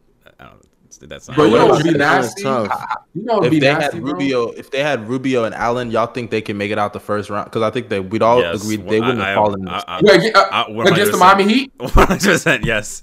That's 1.09 1.29
not. 1.29 1.37
Bro, 1.37 1.47
you 1.47 1.51
know 1.57 1.67
what 1.67 1.85
would 1.85 1.93
be 1.93 1.99
nasty? 1.99 2.43
tough? 2.43 2.85
You 3.15 3.23
know 3.25 3.43
If 3.43 3.51
be 3.51 3.59
they 3.61 3.73
nasty, 3.73 3.97
had 3.97 4.03
bro? 4.05 4.13
Rubio, 4.13 4.49
if 4.51 4.71
they 4.71 4.83
had 4.83 5.09
Rubio 5.09 5.45
and 5.45 5.55
Allen, 5.55 5.91
y'all 5.91 6.07
think 6.07 6.31
they 6.31 6.41
can 6.43 6.57
make 6.59 6.71
it 6.71 6.79
out 6.79 6.93
the 6.93 7.01
first 7.01 7.31
round? 7.31 7.47
Because 7.47 7.63
I 7.63 7.71
think 7.71 7.89
that 7.89 8.11
we'd 8.11 8.23
all 8.23 8.41
Yes, 8.41 8.63
agree 8.63 8.77
well, 8.77 8.87
they 8.91 9.01
wouldn't 9.01 9.21
I- 9.21 9.29
have 9.29 9.35
fallen. 9.37 9.61
in 9.63 9.69
I- 9.69 10.01
this 10.03 10.11
I- 10.11 10.27
Yeah, 10.27 10.31
uh, 10.35 10.65
I- 10.69 10.91
against 10.93 11.13
the 11.13 11.19
Miami 11.19 11.45
Heat, 11.53 11.73
One 11.79 11.91
hundred 11.91 12.21
percent. 12.23 12.65
Yes. 12.65 13.03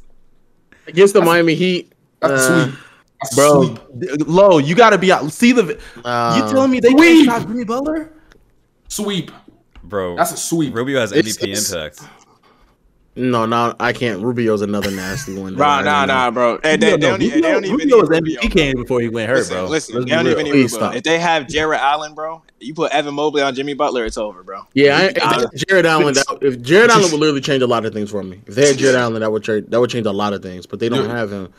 against 0.88 1.14
the 1.14 1.22
Miami 1.22 1.56
Heat, 1.56 1.91
that's 2.22 2.43
uh, 2.43 2.66
sweep. 2.66 2.76
Bro. 3.36 3.64
sweep. 3.64 4.28
Lo, 4.28 4.58
you 4.60 4.76
got 4.76 4.91
to 4.91 4.98
be 4.98 5.12
out. 5.12 5.32
See 5.32 5.52
the. 5.52 5.80
uh, 6.06 6.41
you 6.45 6.52
telling 6.54 6.72
me 6.72 6.80
they 6.80 6.89
Sweep. 6.91 7.26
can't 7.28 7.41
stop 7.41 7.48
Jimmy 7.52 7.64
Butler? 7.66 8.14
Sweep. 8.89 9.32
Bro, 9.84 10.18
That's 10.18 10.34
a 10.34 10.38
sweep. 10.38 10.76
Rubio 10.76 11.00
has 11.00 11.12
It's- 11.14 11.38
MVP 11.38 11.52
it's- 11.52 11.72
impact. 11.72 12.02
No, 13.18 13.45
no, 13.45 13.76
I 13.80 13.93
can't. 13.93 14.22
Rubio's 14.22 14.61
another 14.61 14.91
nasty 14.91 15.36
one. 15.38 15.59
I 15.59 15.82
nah, 15.84 16.05
nah, 16.05 16.32
bro. 16.32 16.59
Hey, 16.63 16.78
they, 16.78 16.91
they 16.91 16.97
don't, 16.97 17.20
they 17.20 17.41
don't 17.41 17.65
even 17.65 17.78
Rubio 17.78 18.01
was 18.01 18.09
need 18.22 18.38
MVP 18.38 18.51
came 18.51 18.76
before 18.76 19.01
he 19.01 19.09
went 19.09 19.30
hurt, 19.30 19.38
Listen, 19.38 19.55
bro. 19.57 19.68
listen, 19.68 19.95
Let's 19.95 20.05
they 20.09 20.15
don't 20.15 20.26
real. 20.26 20.32
even 20.34 20.43
need 20.45 20.51
Rubio. 20.51 20.68
stop. 20.68 20.95
If 20.95 21.03
they 21.03 21.20
have 21.20 21.47
Jarrett 21.47 21.82
Allen, 21.82 22.13
bro, 22.13 22.43
you 22.59 22.74
put 22.74 22.91
Evan 22.91 23.13
Mobley 23.15 23.41
on 23.41 23.55
Jimmy 23.55 23.74
Butler, 23.74 24.05
it's 24.05 24.18
over, 24.18 24.43
bro. 24.43 24.61
Yeah, 24.74 25.11
I, 25.22 25.45
if 25.51 25.68
Jarrett 25.68 25.86
Allen, 25.86 26.13
that, 26.13 26.38
if 26.41 26.61
Jarrett 26.61 26.91
Allen 26.91 27.11
would 27.11 27.20
literally 27.20 27.41
change 27.41 27.63
a 27.63 27.68
lot 27.68 27.86
of 27.86 27.93
things 27.93 28.11
for 28.11 28.24
me. 28.24 28.41
If 28.45 28.55
they 28.55 28.68
had 28.68 28.78
Jarrett 28.78 28.95
Allen, 28.99 29.20
that 29.22 29.32
would 29.32 29.43
change 29.43 29.68
that 29.70 29.80
would 29.80 29.89
change 29.89 30.05
a 30.05 30.11
lot 30.11 30.34
of 30.34 30.41
things. 30.43 30.65
But 30.65 30.80
they 30.80 30.89
don't 30.89 31.05
Yeah. 31.09 31.18
have 31.18 31.32
him. 31.32 31.53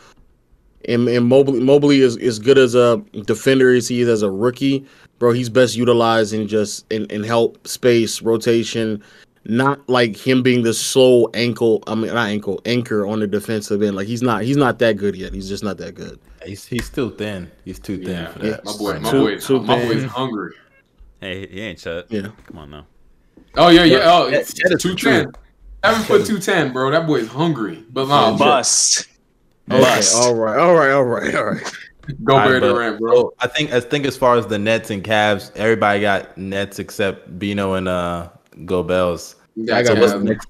And, 0.84 1.09
and 1.09 1.26
Mobley, 1.26 1.61
Mobley 1.61 2.00
is 2.00 2.16
as 2.18 2.38
good 2.38 2.56
as 2.56 2.74
a 2.74 2.98
defender 3.26 3.74
as 3.74 3.88
he 3.88 4.00
is 4.00 4.09
as 4.09 4.22
a 4.22 4.30
rookie, 4.30 4.86
bro. 5.18 5.32
He's 5.32 5.48
best 5.50 5.76
utilized 5.76 6.32
in 6.32 6.46
just 6.46 6.90
in, 6.90 7.04
in 7.06 7.24
help 7.24 7.66
space 7.66 8.22
rotation, 8.22 9.02
not 9.49 9.88
like 9.88 10.14
him 10.16 10.42
being 10.42 10.62
the 10.62 10.74
sole 10.74 11.30
ankle. 11.34 11.82
I 11.86 11.94
mean, 11.94 12.07
not 12.14 12.28
ankle 12.28 12.61
anchor 12.66 13.07
on 13.07 13.20
the 13.20 13.26
defensive 13.26 13.82
end. 13.82 13.96
Like 13.96 14.07
he's 14.07 14.22
not 14.22 14.42
he's 14.42 14.57
not 14.57 14.78
that 14.80 14.96
good 14.99 15.16
yet. 15.16 15.32
He's 15.32 15.49
just 15.49 15.64
not 15.64 15.78
that 15.78 15.94
good. 15.94 16.18
He's 16.44 16.64
he's 16.66 16.84
still 16.84 17.11
thin. 17.11 17.51
He's 17.64 17.78
too 17.78 17.96
thin 17.99 18.09
Yeah, 18.11 18.28
for 18.32 18.38
that. 18.40 18.64
my 18.64 18.72
boy, 18.76 18.99
my 19.01 19.11
Too- 19.11 19.20
boy, 19.24 19.38
too 19.38 19.61
my 19.62 19.78
thin. 19.78 19.88
boy's 19.88 20.05
hungry. 20.11 20.53
Hey, 21.20 21.46
he 21.49 21.61
ain't 21.61 21.78
Chet. 21.78 22.07
Yeah. 22.11 22.28
Come 22.46 22.59
on 22.59 22.70
now. 22.70 22.86
Oh 23.57 23.68
yeah, 23.70 23.84
yeah. 23.84 24.01
Oh, 24.05 24.30
That- 24.30 24.40
it's 24.40 24.53
that 24.62 24.72
is 24.74 24.82
two 24.82 24.94
true. 24.94 25.32
Seven 25.84 26.03
foot 26.03 26.26
two 26.26 26.38
ten, 26.38 26.72
bro. 26.72 26.90
That 26.90 27.07
boy's 27.07 27.28
hungry. 27.28 27.84
But 27.90 28.09
nah, 28.09 28.36
bro, 28.36 28.46
Bust. 28.46 29.07
Okay, 29.70 29.80
Bust. 29.80 30.14
all 30.16 30.34
right, 30.34 30.59
all 30.59 30.74
right, 30.74 30.90
all 30.90 31.05
right, 31.05 31.34
all 31.34 31.44
right. 31.44 31.72
go 32.24 32.34
All 32.34 32.38
right, 32.40 32.49
Bear 32.49 32.61
Durant, 32.61 32.99
bro. 33.01 33.32
I 33.38 33.46
think 33.49 33.72
I 33.72 33.80
think 33.80 34.05
as 34.07 34.16
far 34.16 34.36
as 34.36 34.46
the 34.46 34.59
Nets 34.59 34.90
and 34.90 35.03
Cavs, 35.05 35.55
everybody 35.57 36.01
got 36.01 36.36
Nets 36.36 36.78
except 36.78 37.38
Bino 37.38 37.74
and 37.74 37.88
uh 37.88 38.28
Gobels. 38.64 39.36
I 39.62 39.82
got 39.82 39.86
So 39.86 39.94
what's 40.00 40.12
Cavs. 40.12 40.22
next? 40.24 40.48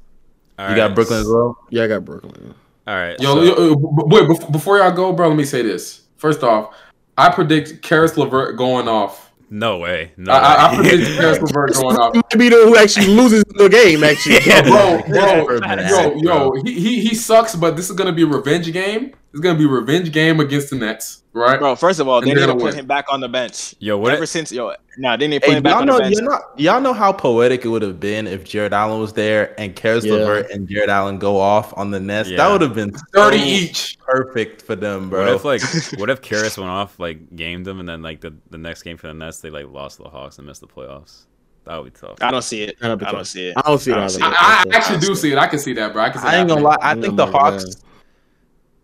All 0.59 0.71
You 0.71 0.77
got 0.77 0.87
right. 0.89 0.95
Brooklyn 0.95 1.21
as 1.21 1.29
well. 1.29 1.59
Yeah, 1.71 1.85
I 1.85 1.87
got 1.87 2.05
Brooklyn. 2.05 2.55
All 2.87 2.95
right. 2.95 3.17
Yo, 3.21 3.35
so- 3.35 3.43
yo, 3.43 3.55
yo, 3.69 3.75
wait, 3.77 4.23
bef- 4.25 4.51
before 4.53 4.79
y'all 4.79 4.91
go, 4.93 5.13
bro, 5.13 5.29
let 5.29 5.37
me 5.37 5.45
say 5.45 5.63
this. 5.63 6.03
First 6.17 6.43
off, 6.43 6.75
I 7.17 7.31
predict 7.31 7.83
Caris 7.83 8.17
LeVert 8.17 8.57
going 8.57 8.89
off. 8.89 9.31
no 9.51 9.79
way. 9.79 10.13
No 10.17 10.33
I, 10.33 10.37
I, 10.39 10.73
I 10.73 10.77
predict 10.77 11.05
Caris 11.19 11.41
LeVert 11.41 11.75
going 11.75 11.97
off. 11.97 12.15
Might 12.15 12.39
be 12.39 12.49
the 12.49 12.57
who 12.57 12.77
actually 12.77 13.07
loses 13.09 13.45
the 13.57 13.69
game. 13.69 14.03
Actually, 14.05 14.41
bro, 14.69 15.47
bro, 15.47 15.59
Facts, 15.61 15.91
yo, 15.91 16.15
yo, 16.17 16.63
he, 16.65 16.73
he 16.81 17.01
he 17.09 17.15
sucks, 17.15 17.55
but 17.55 17.77
this 17.77 17.89
is 17.89 17.97
gonna 17.97 18.13
be 18.13 18.23
a 18.23 18.27
revenge 18.27 18.71
game. 18.73 19.15
It's 19.33 19.41
gonna 19.41 19.59
be 19.59 19.65
a 19.67 19.69
revenge 19.69 20.11
game 20.13 20.41
against 20.41 20.71
the 20.71 20.77
Nets, 20.77 21.23
right? 21.35 21.59
Bro, 21.59 21.77
first 21.77 22.01
of 22.01 22.09
all, 22.09 22.21
they 22.23 22.31
And 22.31 22.37
need 22.37 22.41
they're 22.41 22.47
to 22.49 22.55
put 22.55 22.63
win. 22.65 22.75
him 22.77 22.87
back 22.87 23.05
on 23.13 23.21
the 23.21 23.29
bench. 23.29 23.75
Yo, 23.79 23.99
what? 23.99 24.15
Ever 24.15 24.25
since, 24.25 24.51
yo, 24.51 24.73
nah, 24.97 25.19
they 25.19 25.27
need 25.29 25.43
to 25.43 25.47
put 25.47 25.51
Hey, 25.51 25.57
him 25.59 25.63
back 25.63 25.77
on 25.77 25.87
know, 25.87 25.97
the 25.99 26.05
bench. 26.05 26.17
y'all 26.17 26.25
know, 26.31 26.41
y'all 26.57 26.81
know 26.81 26.93
how 26.95 27.13
poetic 27.13 27.65
it 27.65 27.69
would 27.69 27.83
have 27.83 28.01
been 28.01 28.27
if 28.27 28.45
Jarrett 28.45 28.73
Allen 28.73 28.99
was 29.01 29.13
there 29.13 29.55
and 29.61 29.77
Caris 29.77 30.05
Yeah. 30.07 30.15
LeVert 30.15 30.51
and 30.51 30.67
Jarrett 30.67 30.89
Allen 30.89 31.19
go 31.19 31.39
off 31.39 31.77
on 31.77 31.91
the 31.91 32.01
Nets. 32.01 32.31
Yeah. 32.31 32.39
That 32.39 32.53
would 32.53 32.63
have 32.63 32.75
been 32.75 32.91
Thirty 33.15 33.39
so 33.39 33.45
each. 33.45 33.99
perfect 34.01 34.63
for 34.63 34.75
them, 34.75 35.11
bro. 35.11 35.27
What 35.27 35.35
if 35.35 35.45
like 35.45 35.63
what 36.01 36.09
if 36.09 36.23
Caris 36.23 36.57
went 36.57 36.71
off 36.71 36.99
like 36.99 37.37
gamed 37.37 37.67
them 37.67 37.81
and 37.81 37.89
then 37.89 38.01
like 38.01 38.23
the, 38.23 38.33
the 38.49 38.59
next 38.59 38.83
game 38.83 38.97
for 38.97 39.09
the 39.09 39.15
Nets 39.15 39.41
they 39.43 39.51
like 39.51 39.67
lost 39.71 39.99
to 39.99 40.05
the 40.05 40.09
Hawks 40.09 40.39
and 40.39 40.47
missed 40.47 40.63
the 40.63 40.67
playoffs? 40.69 41.27
That 41.67 41.77
would 41.77 41.93
be 41.93 42.01
tough. 42.01 42.17
I 42.23 42.31
don't 42.31 42.41
see 42.41 42.63
it. 42.63 42.77
I 42.81 42.89
That'd 42.89 43.01
be 43.01 43.05
don't 43.13 43.27
see 43.27 43.49
it. 43.49 43.55
I 43.59 43.61
don't 43.61 43.79
see 43.79 43.91
it 43.91 43.95
I 43.95 43.97
don't 43.99 44.05
either. 44.05 44.19
see 44.19 44.23
I, 44.25 44.65
I 44.71 44.75
actually 44.75 45.01
do 45.01 45.15
see 45.15 45.33
it. 45.33 45.37
I 45.39 45.47
can 45.49 45.59
see 45.59 45.75
that, 45.75 45.93
bro. 45.93 46.03
I 46.05 46.09
can 46.09 46.23
see 46.23 46.27
I 46.27 46.39
ain't 46.39 46.49
that 46.49 46.55
gonna 46.55 46.67
lie. 46.67 46.77
I 46.81 46.95
think 46.99 47.17
the 47.17 47.27
Hawks 47.27 47.65
God. 47.67 47.75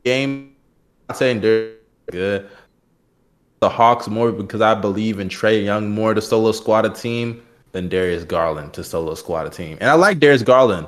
Game. 0.05 0.55
I'm 1.09 1.16
saying 1.16 1.40
they're 1.40 1.72
good. 2.11 2.48
The 3.61 3.68
Hawks 3.68 4.09
more 4.09 4.30
because 4.30 4.61
I 4.61 4.74
believe 4.74 5.18
in 5.20 5.28
Trae 5.28 5.64
Young 5.64 5.90
more 5.90 6.14
to 6.14 6.20
solo 6.20 6.52
squad 6.52 6.84
a 6.86 6.90
team 6.90 7.42
than 7.72 7.88
Darius 7.88 8.24
Garland 8.24 8.74
to 8.74 8.84
solo 8.84 9.14
squad 9.14 9.46
a 9.46 9.50
team. 9.50 9.78
And 9.80 9.90
I 9.90 9.94
like 9.94 10.18
Darius 10.18 10.42
Garland, 10.42 10.86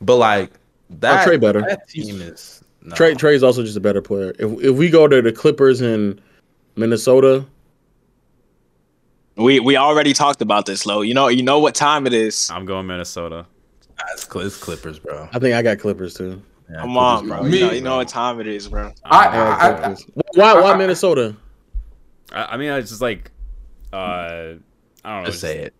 but 0.00 0.16
like 0.16 0.52
that 0.90 1.26
Trae 1.26 1.40
better. 1.40 1.60
That 1.60 1.88
team 1.88 2.20
is 2.20 2.62
no. 2.82 2.94
Trae 2.94 3.14
Trae's 3.14 3.42
also 3.42 3.62
just 3.62 3.76
a 3.76 3.80
better 3.80 4.02
player. 4.02 4.34
If 4.38 4.50
if 4.62 4.76
we 4.76 4.90
go 4.90 5.06
to 5.06 5.20
the 5.22 5.32
Clippers 5.32 5.80
in 5.80 6.20
Minnesota, 6.76 7.46
We 9.36 9.58
we 9.60 9.76
already 9.76 10.12
talked 10.12 10.40
about 10.40 10.66
this, 10.66 10.86
Lo. 10.86 11.02
You 11.02 11.12
know, 11.12 11.28
you 11.28 11.42
know 11.42 11.58
what 11.58 11.74
time 11.74 12.06
it 12.06 12.12
is. 12.14 12.48
I'm 12.50 12.64
going 12.64 12.86
Minnesota. 12.86 13.46
It's, 14.12 14.28
it's 14.32 14.56
Clippers, 14.56 14.98
bro. 14.98 15.28
I 15.32 15.38
think 15.38 15.54
I 15.54 15.62
got 15.62 15.78
Clippers 15.78 16.14
too. 16.14 16.40
Yeah, 16.70 16.80
Come 16.80 16.96
on, 16.96 17.28
bro. 17.28 17.40
bro. 17.40 17.48
Me- 17.48 17.58
You 17.58 17.66
know, 17.66 17.72
you 17.72 17.80
know 17.82 17.96
what 17.98 18.08
time 18.08 18.40
it 18.40 18.46
is, 18.46 18.68
bro. 18.68 18.92
I, 19.04 19.26
I 19.26 19.38
I, 19.38 19.90
I, 19.90 19.96
why 20.34 20.54
why 20.60 20.72
I- 20.72 20.76
Minnesota? 20.76 21.36
I, 22.32 22.44
I 22.44 22.56
mean, 22.56 22.70
I 22.70 22.80
just 22.80 23.00
like, 23.02 23.30
uh, 23.92 23.96
I 23.96 24.56
don't 25.04 25.22
know. 25.22 25.26
Just 25.26 25.40
say 25.40 25.58
it. 25.58 25.74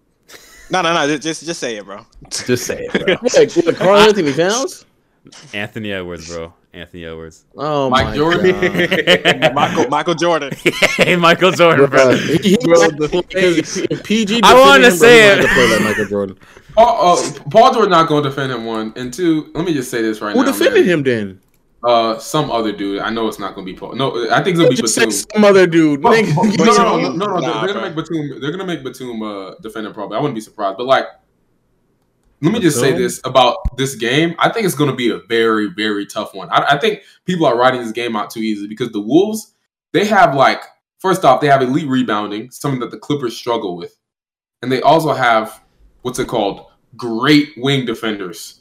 No, 0.70 0.82
no, 0.82 0.92
no. 0.94 1.16
Just 1.18 1.44
just 1.44 1.60
say 1.60 1.76
it, 1.76 1.84
bro. 1.84 2.04
Just 2.30 2.66
say 2.66 2.86
it, 2.86 2.92
bro. 2.92 3.14
What, 3.20 3.66
what, 3.66 3.76
Karl-Anthony 3.76 4.32
Towns? 4.34 4.84
Anthony 5.54 5.92
Edwards, 5.92 6.28
bro. 6.28 6.52
Anthony 6.74 7.04
Edwards. 7.04 7.44
Oh 7.56 7.88
Mike 7.90 8.06
my 8.08 8.16
Jordan. 8.16 8.50
God. 8.52 9.54
Michael 9.54 9.88
Michael 9.88 10.14
Jordan. 10.14 10.52
hey, 10.96 11.16
Michael 11.16 11.52
Jordan, 11.52 11.88
bro. 11.88 12.04
Bro, 12.08 12.16
he- 12.16 12.36
he- 12.38 12.56
because 12.56 13.76
if- 13.78 13.90
if 13.90 14.02
PG 14.04 14.40
I 14.42 14.54
wanted 14.54 14.84
to 14.84 14.90
defended 14.90 14.98
him, 14.98 14.98
bro, 14.98 15.08
say 15.08 15.22
he 15.22 15.38
it. 15.38 15.42
to 15.42 15.48
play 15.54 15.70
like 15.70 15.80
Michael 15.84 16.06
Jordan. 16.06 16.38
Paul, 16.74 17.18
uh, 17.18 17.32
Paul 17.50 17.72
George 17.74 17.88
not 17.88 18.08
going 18.08 18.24
to 18.24 18.28
defend 18.28 18.50
him. 18.52 18.64
One 18.64 18.92
and 18.96 19.14
two. 19.14 19.50
Let 19.54 19.64
me 19.64 19.72
just 19.74 19.90
say 19.90 20.02
this 20.02 20.20
right 20.20 20.32
Who 20.34 20.42
now. 20.44 20.50
Who 20.52 20.58
defended 20.58 20.86
man. 20.86 20.98
him 20.98 21.02
then? 21.04 21.40
Uh, 21.84 22.18
some 22.18 22.50
other 22.50 22.72
dude. 22.72 22.98
I 23.00 23.10
know 23.10 23.28
it's 23.28 23.38
not 23.38 23.54
going 23.54 23.66
to 23.66 23.72
be 23.72 23.78
Paul. 23.78 23.94
No, 23.94 24.28
I 24.30 24.42
think 24.42 24.56
it's 24.56 24.58
going 24.58 24.70
to 24.70 24.76
be 24.76 24.80
Just 24.82 24.96
Batum. 24.96 25.10
some 25.12 25.44
other 25.44 25.66
dude. 25.66 26.00
But- 26.02 26.14
Nigga, 26.24 26.34
but- 26.58 26.64
no, 26.66 26.72
no, 26.76 26.96
no, 26.96 27.10
no, 27.12 27.26
no, 27.26 27.38
Nah, 27.40 27.64
They're 27.64 27.74
gonna 27.74 27.74
bro. 27.74 27.82
make 27.82 27.94
Batum. 27.96 28.40
They're 28.40 28.50
gonna 28.50 28.64
make 28.66 28.82
Batum 28.82 29.22
uh, 29.22 29.54
defend 29.62 29.86
him. 29.86 29.92
Probably. 29.92 30.16
I 30.16 30.20
wouldn't 30.20 30.34
be 30.34 30.40
surprised. 30.40 30.78
But 30.78 30.86
like, 30.86 31.04
let 32.44 32.52
me 32.52 32.60
just 32.60 32.78
say 32.78 32.92
this 32.92 33.20
about 33.24 33.76
this 33.76 33.94
game. 33.94 34.34
I 34.38 34.50
think 34.50 34.66
it's 34.66 34.74
gonna 34.74 34.94
be 34.94 35.10
a 35.10 35.18
very, 35.28 35.68
very 35.68 36.06
tough 36.06 36.34
one. 36.34 36.48
I, 36.50 36.74
I 36.74 36.78
think 36.78 37.00
people 37.24 37.46
are 37.46 37.56
writing 37.56 37.80
this 37.80 37.92
game 37.92 38.14
out 38.16 38.30
too 38.30 38.40
easy 38.40 38.66
because 38.66 38.90
the 38.90 39.00
Wolves 39.00 39.54
they 39.92 40.04
have 40.04 40.34
like 40.34 40.62
first 40.98 41.24
off 41.24 41.40
they 41.40 41.48
have 41.48 41.62
elite 41.62 41.88
rebounding, 41.88 42.50
something 42.50 42.80
that 42.80 42.90
the 42.90 42.98
Clippers 42.98 43.36
struggle 43.36 43.76
with, 43.76 43.98
and 44.60 44.70
they 44.70 44.82
also 44.82 45.14
have 45.14 45.62
what's 46.02 46.18
it 46.18 46.28
called? 46.28 46.66
Great 46.96 47.54
wing 47.56 47.86
defenders. 47.86 48.60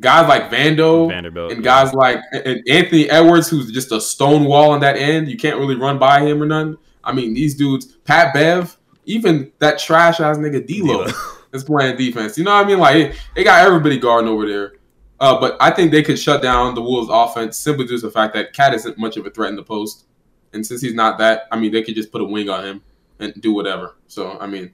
Guys 0.00 0.28
like 0.28 0.50
Vando, 0.50 1.08
Vanderbilt. 1.08 1.52
and 1.52 1.62
guys 1.62 1.92
like 1.92 2.20
and 2.32 2.62
Anthony 2.68 3.10
Edwards, 3.10 3.48
who's 3.48 3.70
just 3.72 3.92
a 3.92 4.00
stone 4.00 4.44
wall 4.44 4.70
on 4.70 4.80
that 4.80 4.96
end. 4.96 5.28
You 5.28 5.36
can't 5.36 5.58
really 5.58 5.76
run 5.76 5.98
by 5.98 6.20
him 6.20 6.42
or 6.42 6.46
nothing. 6.46 6.76
I 7.02 7.12
mean, 7.12 7.34
these 7.34 7.54
dudes, 7.54 7.86
Pat 8.04 8.32
Bev, 8.32 8.76
even 9.04 9.52
that 9.58 9.78
trash 9.78 10.20
ass 10.20 10.38
nigga 10.38 10.66
D'Lo 10.66 11.06
is 11.54 11.64
playing 11.64 11.96
defense. 11.96 12.36
You 12.36 12.44
know 12.44 12.54
what 12.54 12.64
I 12.64 12.68
mean? 12.68 12.78
Like 12.78 13.14
they 13.34 13.44
got 13.44 13.64
everybody 13.66 13.98
guarding 13.98 14.28
over 14.28 14.46
there. 14.46 14.74
Uh, 15.20 15.40
but 15.40 15.56
I 15.60 15.70
think 15.70 15.92
they 15.92 16.02
could 16.02 16.18
shut 16.18 16.42
down 16.42 16.74
the 16.74 16.82
Wolves' 16.82 17.08
offense 17.10 17.56
simply 17.56 17.86
due 17.86 17.98
to 17.98 18.06
the 18.06 18.10
fact 18.10 18.34
that 18.34 18.52
KAT 18.52 18.74
isn't 18.74 18.98
much 18.98 19.16
of 19.16 19.24
a 19.24 19.30
threat 19.30 19.48
in 19.50 19.56
the 19.56 19.62
post, 19.62 20.06
and 20.52 20.66
since 20.66 20.80
he's 20.82 20.92
not 20.94 21.18
that, 21.18 21.44
I 21.52 21.58
mean, 21.58 21.72
they 21.72 21.82
could 21.82 21.94
just 21.94 22.10
put 22.10 22.20
a 22.20 22.24
wing 22.24 22.50
on 22.50 22.64
him 22.64 22.82
and 23.20 23.32
do 23.40 23.52
whatever. 23.54 23.94
So 24.08 24.38
I 24.40 24.46
mean, 24.46 24.72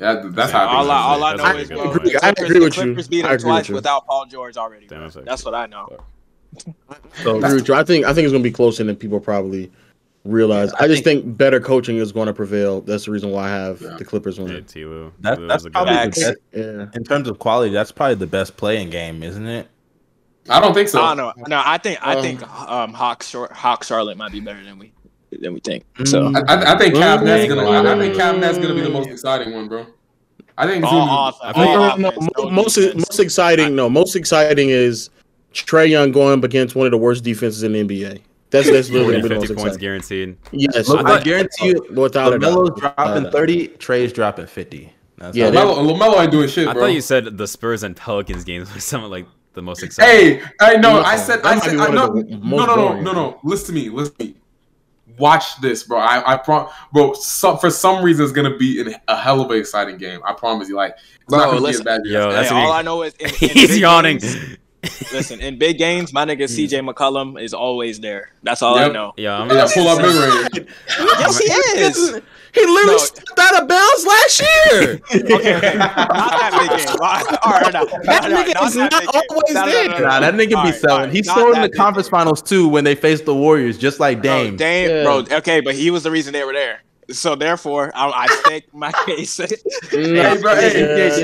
yeah, 0.00 0.22
that's 0.26 0.52
how. 0.52 0.66
I 0.66 0.72
All 0.74 0.82
think 0.82 0.92
I, 0.92 0.96
all 0.96 1.24
I 1.24 1.36
That's 1.36 1.42
know 1.42 1.50
a 1.50 1.62
is, 1.62 1.68
good 1.68 1.76
bro, 1.76 1.98
point. 1.98 2.24
I 2.24 2.28
agree 2.30 2.60
with 2.60 2.74
the 2.74 2.80
you. 2.80 2.86
Clippers 2.86 3.08
beat 3.08 3.24
I 3.24 3.28
him 3.28 3.34
agree 3.34 3.52
with 3.52 3.68
you. 3.68 3.74
without 3.76 4.06
Paul 4.06 4.26
George 4.26 4.56
already. 4.56 4.86
Damn, 4.86 5.02
that's 5.02 5.16
That's 5.24 5.44
what 5.44 5.54
I 5.54 5.66
know. 5.66 5.88
I 6.90 6.96
agree 7.22 7.54
with 7.54 7.68
you. 7.68 7.74
I 7.74 7.84
think 7.84 8.04
I 8.06 8.12
think 8.12 8.24
it's 8.24 8.32
gonna 8.32 8.42
be 8.42 8.50
closer 8.50 8.84
than 8.84 8.96
people 8.96 9.20
probably 9.20 9.70
realize. 10.24 10.70
Yeah, 10.70 10.76
I 10.80 10.84
I, 10.84 10.88
just 10.88 11.04
think, 11.04 11.36
better 11.36 11.60
coaching 11.60 11.96
is 11.96 12.12
going 12.12 12.26
to 12.26 12.32
prevail. 12.34 12.80
That's 12.82 13.06
the 13.06 13.10
reason 13.12 13.30
why 13.30 13.46
I 13.46 13.50
have 13.50 13.80
Yeah. 13.80 13.96
the 13.98 14.04
Clippers 14.04 14.38
winning. 14.38 14.64
T-Lue. 14.64 15.12
That, 15.20 15.36
T-Lue 15.36 15.48
that's 15.48 15.64
was 15.64 15.66
a 15.66 15.68
good 15.70 15.72
probably 15.74 15.92
the 15.94 15.98
Facts. 16.00 16.18
best 16.20 16.36
Yeah, 16.52 16.86
in 16.94 17.04
terms 17.04 17.28
of 17.28 17.38
quality. 17.38 17.72
That's 17.72 17.92
probably 17.92 18.16
the 18.16 18.26
best 18.26 18.56
playing 18.56 18.90
game, 18.90 19.22
isn't 19.22 19.46
it? 19.46 19.68
I 20.50 20.60
don't 20.60 20.72
think 20.74 20.88
so. 20.88 21.00
I 21.02 21.14
don't 21.14 21.36
know. 21.38 21.44
No, 21.48 21.62
I 21.64 21.76
think 21.78 21.98
I 22.00 22.14
Um, 22.14 22.22
think 22.22 22.42
um 22.70 22.92
Hawk 22.94 23.22
Short 23.22 23.52
Hawk 23.52 23.84
Charlotte 23.84 24.16
might 24.16 24.32
be 24.32 24.40
better 24.40 24.62
than 24.64 24.78
we 24.78 24.92
than 25.42 25.52
we 25.52 25.60
think. 25.60 25.84
So 26.04 26.22
Mm. 26.22 26.48
I, 26.48 26.54
I- 26.54 26.74
I 26.74 26.78
think 26.78 26.94
Cavs 26.94 27.22
Nets 27.22 27.44
Mm. 27.44 27.48
gonna. 27.54 27.68
I, 27.68 27.94
I 27.94 27.98
think 27.98 28.14
Cavs 28.14 28.38
Nets 28.40 28.56
gonna 28.58 28.72
be 28.74 28.80
the 28.80 28.88
most 28.88 29.10
exciting 29.10 29.52
one, 29.52 29.68
bro. 29.68 29.86
I 30.56 30.66
think 30.66 30.82
it's 30.84 30.92
all 30.92 31.06
gonna 31.06 31.28
offense, 31.28 31.40
I 31.42 31.52
think- 31.52 31.66
all 31.68 31.74
No, 31.76 31.96
no, 31.96 32.08
offense, 32.08 32.28
no, 32.38 32.44
no 32.44 32.50
most 32.50 32.74
defense. 32.76 32.94
most 32.96 33.20
exciting. 33.20 33.76
No, 33.76 33.90
most 33.90 34.16
exciting 34.16 34.70
is 34.70 35.10
Trae 35.52 35.88
Young 35.88 36.12
going 36.12 36.38
up 36.38 36.44
against 36.44 36.74
one 36.74 36.86
of 36.86 36.92
the 36.92 36.98
worst 36.98 37.24
defenses 37.24 37.62
in 37.62 37.72
the 37.72 37.80
NBA. 37.80 38.20
That's 38.50 38.70
that's 38.70 38.88
literally 38.90 39.20
the 39.20 39.28
50 39.28 39.46
points 39.48 39.50
exciting. 39.76 39.78
guaranteed. 39.80 40.36
Yes, 40.52 40.88
Look, 40.88 41.04
I 41.06 41.16
I, 41.18 41.22
guarantee 41.22 41.68
you, 41.68 41.86
without 41.94 42.32
a. 42.32 42.38
Lamelo's 42.38 42.70
uh, 42.70 42.92
dropping 42.94 43.22
doubt. 43.24 43.32
thirty. 43.32 43.68
Trae's 43.68 44.12
dropping 44.12 44.46
fifty. 44.46 44.92
That's 45.18 45.36
Yeah, 45.36 45.50
Lamelo, 45.50 45.76
Lamelo 45.98 46.22
ain't 46.22 46.30
doing 46.32 46.48
shit, 46.48 46.66
I 46.68 46.72
bro. 46.72 46.82
thought 46.84 46.92
you 46.92 47.00
said 47.00 47.36
the 47.36 47.46
Spurs 47.46 47.82
and 47.82 47.94
Pelicans 47.96 48.44
games 48.44 48.72
were 48.72 48.80
something 48.92 49.10
like 49.10 49.26
the 49.54 49.62
most 49.62 49.82
exciting. 49.82 50.38
Hey, 50.40 50.42
I 50.60 50.76
know. 50.76 50.94
No, 50.94 51.00
I 51.02 51.16
said, 51.16 51.40
I 51.42 51.58
said, 51.58 51.76
I, 51.76 51.88
one 51.88 51.94
no, 51.94 52.06
no, 52.06 52.66
no, 52.66 52.74
no, 52.94 53.00
no, 53.00 53.12
no. 53.12 53.40
Listen 53.44 53.74
to 53.74 53.80
me, 53.82 53.88
listen 53.90 54.14
to 54.16 54.24
me. 54.26 54.34
Watch 55.18 55.60
this, 55.60 55.82
bro. 55.82 55.98
I, 55.98 56.34
I 56.34 56.36
prom, 56.36 56.68
bro. 56.92 57.12
Some, 57.14 57.58
for 57.58 57.70
some 57.70 58.04
reason, 58.04 58.22
it's 58.24 58.32
gonna 58.32 58.56
be 58.56 58.80
an, 58.80 58.94
a 59.08 59.16
hell 59.16 59.40
of 59.40 59.50
an 59.50 59.58
exciting 59.58 59.96
game. 59.98 60.20
I 60.24 60.32
promise 60.32 60.68
you. 60.68 60.76
Like, 60.76 60.92
it's 60.92 61.24
Bro, 61.26 61.38
not 61.38 61.46
gonna 61.46 61.60
listen. 61.60 61.84
be 61.84 61.90
as 61.90 61.98
bad. 61.98 62.06
as 62.06 62.12
Yo, 62.12 62.20
that. 62.30 62.32
that's 62.36 62.50
Hey, 62.50 62.56
all 62.56 62.72
I 62.72 62.82
know 62.82 63.02
is 63.02 63.14
in, 63.14 63.26
in 63.42 63.48
He's 63.56 63.78
yawning. 63.78 64.18
games- 64.18 64.36
listen, 65.12 65.40
in 65.40 65.58
big 65.58 65.78
games, 65.78 66.12
my 66.12 66.24
nigga 66.24 66.44
CJ 66.44 66.88
McCollum 66.88 67.40
is 67.40 67.54
always 67.54 68.00
there. 68.00 68.30
That's 68.42 68.62
all 68.62 68.78
I 68.78 68.88
know. 68.88 69.12
Yeah, 69.16 69.38
I'm, 69.38 69.50
Yeah, 69.50 69.66
pull 69.72 69.88
up 69.88 69.98
mid 70.00 70.14
range. 70.14 70.68
Yes, 70.98 71.38
he 71.38 71.44
is. 71.80 72.20
He 72.54 72.64
literally 72.66 72.92
No. 72.92 72.98
stepped 72.98 73.38
out 73.38 73.62
of 73.62 73.68
bounds 73.68 74.06
last 74.06 74.40
year. 74.40 75.00
Okay, 75.14 75.54
okay. 75.56 75.76
not 75.76 75.98
that 76.08 76.56
big 76.58 76.70
game. 76.78 76.96
All 77.42 77.52
right, 77.52 77.72
no, 77.72 77.84
That 78.04 78.22
no, 78.22 78.28
no, 78.30 78.42
nigga 78.42 78.66
is 78.66 78.74
that 78.74 78.90
not 78.90 79.04
always 79.30 79.54
No, 79.54 79.66
there. 79.66 79.88
no, 79.88 79.98
Nah, 80.08 80.20
that 80.20 80.34
nigga 80.34 80.56
All 80.56 80.62
be 80.64 80.70
right, 80.70 80.74
selling. 80.80 80.90
all 80.92 80.98
right, 81.06 81.12
He's 81.14 81.26
not 81.26 81.36
still 81.36 81.52
in 81.52 81.60
the 81.62 81.68
conference 81.68 82.08
game. 82.08 82.12
finals 82.18 82.40
too 82.42 82.66
when 82.68 82.84
they 82.84 82.94
faced 82.94 83.26
the 83.26 83.34
Warriors, 83.34 83.76
just 83.78 84.00
like 84.00 84.22
Bro, 84.22 84.30
Dame. 84.44 84.56
Dame, 84.56 84.88
Yeah. 84.90 85.02
bro. 85.04 85.24
Okay, 85.38 85.60
but 85.60 85.74
he 85.74 85.90
was 85.90 86.02
the 86.02 86.10
reason 86.10 86.32
they 86.32 86.44
were 86.44 86.52
there. 86.54 86.80
So 87.10 87.34
therefore, 87.36 87.92
I, 87.94 88.08
I 88.10 88.26
stake 88.28 88.72
my 88.74 88.92
case. 89.06 89.36
Hey, 89.90 90.36
bro, 90.40 90.52
yeah. 90.54 91.16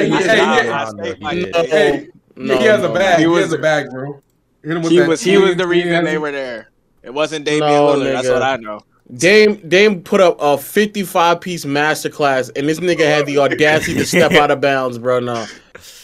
Hey, 1.52 2.08
No, 2.36 2.56
he 2.58 2.64
has 2.64 2.82
a 2.82 2.88
bag. 2.92 3.16
He 3.18 3.22
He, 3.22 3.26
was- 3.28 3.44
has 3.44 3.52
a 3.52 3.58
bag, 3.58 3.90
bro. 3.90 4.20
Hit 4.62 4.76
him 4.76 4.82
with 4.82 4.92
He 4.92 4.98
that 4.98 5.08
was 5.08 5.20
he 5.22 5.36
was 5.36 5.56
the 5.56 5.66
reason 5.66 6.04
they 6.04 6.18
were 6.18 6.32
there. 6.32 6.70
It 7.02 7.12
wasn't 7.12 7.44
Damian 7.44 7.60
No, 7.70 7.86
Lillard. 7.96 8.12
That's 8.12 8.28
what 8.28 8.42
I 8.42 8.56
know. 8.56 8.80
Dame 9.14 9.56
Dame 9.68 10.00
put 10.02 10.20
up 10.22 10.38
a 10.40 10.56
55 10.56 11.40
piece 11.42 11.66
masterclass, 11.66 12.50
and 12.56 12.66
this 12.66 12.80
nigga 12.80 13.04
had 13.04 13.26
the 13.26 13.36
audacity 13.38 13.92
to 13.94 14.06
step 14.06 14.32
out 14.40 14.50
of 14.50 14.62
bounds, 14.62 14.96
bro. 14.98 15.20
No, 15.20 15.44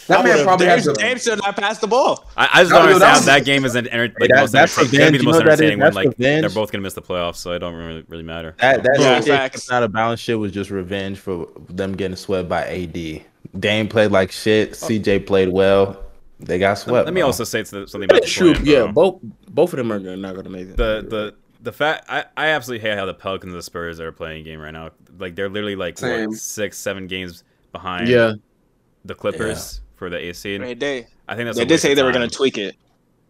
That 0.07 0.19
I 0.19 0.23
man 0.23 0.43
probably 0.43 0.67
Dame, 0.67 0.75
has 0.77 0.87
a. 0.87 0.93
Dame 0.93 1.17
should 1.17 1.39
not 1.39 1.55
pass 1.57 1.79
the 1.79 1.87
ball. 1.87 2.29
I, 2.37 2.49
I 2.53 2.59
just 2.61 2.69
don't 2.71 2.81
yo, 2.87 2.93
understand 2.93 3.01
that 3.01 3.31
how 3.31 3.37
that 3.39 3.45
game 3.45 3.65
is 3.65 3.73
an 3.73 3.87
enter- 3.87 4.13
like, 4.19 4.29
That- 4.29 4.41
most 4.41 4.51
that's 4.51 4.77
entertaining, 4.77 4.99
gonna 4.99 5.11
be 5.13 5.17
the 5.17 5.23
most 5.23 5.33
know 5.33 5.37
what 5.39 5.45
that 5.45 5.53
is? 5.53 5.61
entertaining 5.61 5.79
one. 5.79 5.93
Like 5.95 6.07
revenge. 6.09 6.41
they're 6.41 6.49
both 6.51 6.71
gonna 6.71 6.83
miss 6.83 6.93
the 6.93 7.01
playoffs, 7.01 7.37
so 7.37 7.51
it 7.53 7.59
don't 7.59 7.73
really 7.73 8.05
really 8.07 8.23
matter. 8.23 8.55
That 8.59 8.83
that 8.83 8.97
Yeah, 8.99 9.19
CJ 9.19 9.25
facts. 9.27 9.67
coming 9.67 9.77
out 9.77 9.83
of 9.83 9.91
balance 9.91 10.19
shit 10.19 10.37
was 10.37 10.51
just 10.51 10.69
revenge 10.69 11.17
for 11.17 11.47
them 11.69 11.93
getting 11.97 12.15
swept 12.15 12.47
by 12.47 12.67
AD. 12.67 13.23
Dame 13.59 13.87
played 13.87 14.11
like 14.11 14.31
shit. 14.31 14.77
Oh. 14.83 14.87
CJ 14.87 15.25
played 15.25 15.49
well. 15.49 15.97
They 16.41 16.59
got 16.59 16.75
swept. 16.77 17.05
Let 17.05 17.13
me 17.13 17.21
bro. 17.21 17.27
also 17.27 17.43
say 17.43 17.63
something 17.63 17.87
something 17.87 18.09
about 18.09 18.21
the 18.23 18.27
true. 18.27 18.53
play-in, 18.53 18.65
Yeah, 18.67 18.91
both 18.91 19.19
both 19.49 19.73
of 19.73 19.77
them 19.77 19.91
are 19.91 19.99
not 19.99 20.35
gonna 20.35 20.49
make 20.49 20.67
it. 20.69 20.77
the 20.77 21.05
the 21.07 21.35
the 21.61 21.71
fact 21.71 22.05
I, 22.09 22.25
I 22.35 22.47
absolutely 22.47 22.87
hate 22.89 22.97
how 22.97 23.05
the 23.05 23.13
Pelicans 23.13 23.51
and 23.53 23.59
the 23.59 23.63
Spurs 23.63 23.99
are 23.99 24.11
playing 24.11 24.43
game 24.43 24.59
right 24.59 24.71
now. 24.71 24.89
Like 25.19 25.35
they're 25.35 25.49
literally 25.49 25.75
like 25.75 25.99
what, 26.01 26.33
six, 26.33 26.77
seven 26.77 27.07
games 27.07 27.43
behind 27.71 28.07
yeah, 28.07 28.33
the 29.05 29.13
Clippers 29.15 29.81
for 29.95 30.09
the 30.09 30.17
AC. 30.17 30.57
They 30.57 30.73
did. 30.73 31.07
I 31.27 31.35
think 31.35 31.45
that's 31.45 31.57
They 31.57 31.63
a 31.63 31.67
did 31.67 31.77
say 31.79 31.91
of 31.91 31.97
they 31.97 32.03
were 32.03 32.11
going 32.11 32.27
to 32.27 32.35
tweak 32.35 32.57
it. 32.57 32.75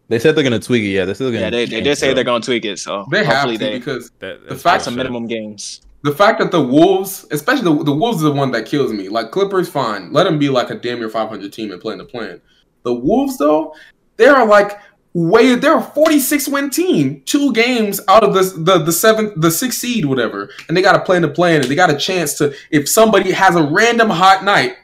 They 0.08 0.18
said 0.18 0.34
they're 0.34 0.42
gonna 0.44 0.58
tweak 0.58 0.82
it. 0.82 0.88
Yeah, 0.88 1.04
they're 1.04 1.14
still 1.14 1.28
gonna. 1.30 1.42
Yeah, 1.42 1.50
they, 1.50 1.66
they 1.66 1.80
did 1.82 1.96
say 1.98 2.10
it. 2.10 2.14
they're 2.14 2.24
going 2.24 2.40
to 2.42 2.46
tweak 2.46 2.64
it. 2.64 2.78
So 2.78 3.06
They 3.10 3.24
have 3.24 3.48
to 3.50 3.58
they 3.58 3.78
because 3.78 4.10
That, 4.18 4.42
the 4.42 4.48
that's 4.50 4.62
fact- 4.62 4.72
have 4.76 4.82
some 4.82 4.96
minimum 4.96 5.26
games. 5.26 5.82
the 6.02 6.12
fact 6.12 6.40
that 6.40 6.50
the 6.50 6.60
Wolves, 6.62 7.26
especially 7.30 7.64
the, 7.64 7.84
the 7.84 7.92
Wolves, 7.94 8.16
is 8.18 8.22
the 8.24 8.32
one 8.32 8.50
that 8.52 8.66
kills 8.66 8.92
me. 8.92 9.08
Like 9.08 9.30
Clippers, 9.30 9.68
fine, 9.68 10.12
let 10.12 10.24
them 10.24 10.38
be 10.38 10.48
like 10.48 10.70
a 10.70 10.74
damn 10.74 10.98
near 10.98 11.08
500 11.10 11.52
team 11.52 11.70
and 11.70 11.80
playing 11.80 11.98
the 11.98 12.04
play-in. 12.06 12.40
The 12.82 12.94
Wolves, 12.94 13.38
though, 13.38 13.74
they 14.16 14.26
are 14.26 14.46
like 14.46 14.78
way 15.14 15.54
they're 15.54 15.78
a 15.78 15.82
46 15.82 16.48
win 16.48 16.70
team, 16.70 17.22
two 17.26 17.52
games 17.52 18.00
out 18.08 18.24
of 18.24 18.34
the 18.34 18.42
the 18.58 18.78
the 18.84 18.92
seventh, 18.92 19.34
the 19.36 19.50
sixth 19.50 19.78
seed, 19.78 20.04
whatever, 20.04 20.50
and 20.68 20.76
they 20.76 20.82
got 20.82 20.92
to 20.92 21.00
play 21.00 21.16
in 21.16 21.22
the 21.22 21.28
play-in, 21.28 21.60
and 21.60 21.70
they 21.70 21.74
got 21.74 21.90
a 21.90 21.96
chance 21.96 22.34
to 22.34 22.54
if 22.70 22.88
somebody 22.88 23.30
has 23.32 23.56
a 23.56 23.62
random 23.62 24.10
hot 24.10 24.44
night, 24.44 24.76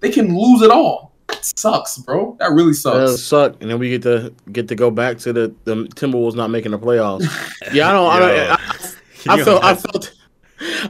they 0.00 0.10
can 0.10 0.36
lose 0.36 0.62
it 0.62 0.70
all. 0.70 1.12
That 1.28 1.44
sucks, 1.44 1.98
bro. 1.98 2.36
That 2.38 2.50
really 2.52 2.72
that 2.72 2.76
sucks. 2.76 3.22
suck. 3.22 3.62
And 3.62 3.70
then 3.70 3.78
we 3.78 3.90
get 3.90 4.02
to 4.02 4.34
get 4.52 4.68
to 4.68 4.74
go 4.74 4.90
back 4.90 5.18
to 5.18 5.32
the 5.32 5.54
the 5.64 5.74
Timberwolves 5.94 6.34
not 6.34 6.50
making 6.50 6.72
the 6.72 6.78
playoffs. 6.78 7.24
Yeah, 7.72 7.88
I 7.88 7.92
don't. 7.92 8.10
I, 8.10 8.18
don't, 8.18 8.36
Yo. 8.36 9.32
I, 9.32 9.40
I 9.40 9.44
felt. 9.44 9.64
I 9.64 9.74
felt. 9.74 10.14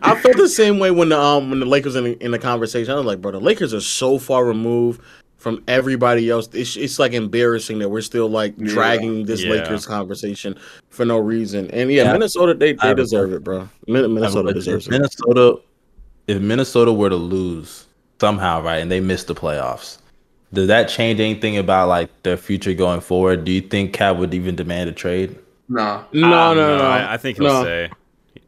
I 0.03 0.21
felt 0.21 0.37
the 0.37 0.49
same 0.49 0.79
way 0.79 0.91
when 0.91 1.09
the 1.09 1.19
um 1.19 1.51
when 1.51 1.61
the 1.61 1.67
Lakers 1.67 1.97
in 1.97 2.05
the, 2.05 2.12
in 2.25 2.33
the 2.33 2.39
conversation. 2.39 2.93
I 2.93 2.97
was 2.97 3.07
like, 3.07 3.21
bro, 3.21 3.31
the 3.33 3.41
Lakers 3.41 3.73
are 3.73 3.81
so 3.81 4.19
far 4.19 4.45
removed 4.45 5.01
from 5.45 5.62
everybody 5.68 6.30
else. 6.30 6.49
It's, 6.55 6.74
it's 6.74 6.99
like 6.99 7.12
embarrassing 7.12 7.78
that 7.80 7.90
we're 7.90 8.01
still 8.01 8.28
like 8.30 8.55
Yeah. 8.57 8.68
dragging 8.72 9.26
this 9.26 9.45
Yeah. 9.45 9.51
Lakers 9.51 9.84
conversation 9.84 10.57
for 10.88 11.05
no 11.05 11.18
reason. 11.18 11.70
And 11.70 11.92
yeah, 11.92 12.05
Yeah. 12.05 12.12
Minnesota 12.14 12.55
they, 12.55 12.72
they 12.72 12.95
deserve 12.95 13.30
it, 13.34 13.45
bro. 13.45 13.68
Minnesota 13.86 14.55
deserves 14.55 14.86
it. 14.86 14.90
Minnesota, 14.90 15.61
if 16.26 16.40
Minnesota 16.40 16.95
were 16.95 17.11
to 17.11 17.16
lose 17.16 17.84
somehow, 18.18 18.62
right, 18.62 18.78
and 18.78 18.90
they 18.90 19.01
miss 19.01 19.24
the 19.24 19.34
playoffs, 19.34 19.99
does 20.55 20.66
that 20.68 20.88
change 20.88 21.20
anything 21.20 21.59
about 21.59 21.88
like 21.88 22.09
their 22.22 22.38
future 22.38 22.72
going 22.72 23.03
forward? 23.03 23.45
Do 23.45 23.53
you 23.53 23.61
think 23.61 23.92
KAT 23.92 24.16
would 24.16 24.32
even 24.32 24.57
demand 24.57 24.88
a 24.88 24.92
trade? 24.92 25.36
Nah, 25.68 26.05
No, 26.14 26.32
Ah, 26.32 26.55
no, 26.55 26.78
no. 26.78 26.84
I, 26.84 27.12
I 27.12 27.16
think 27.18 27.36
he'll 27.36 27.49
no. 27.49 27.64
say. 27.64 27.90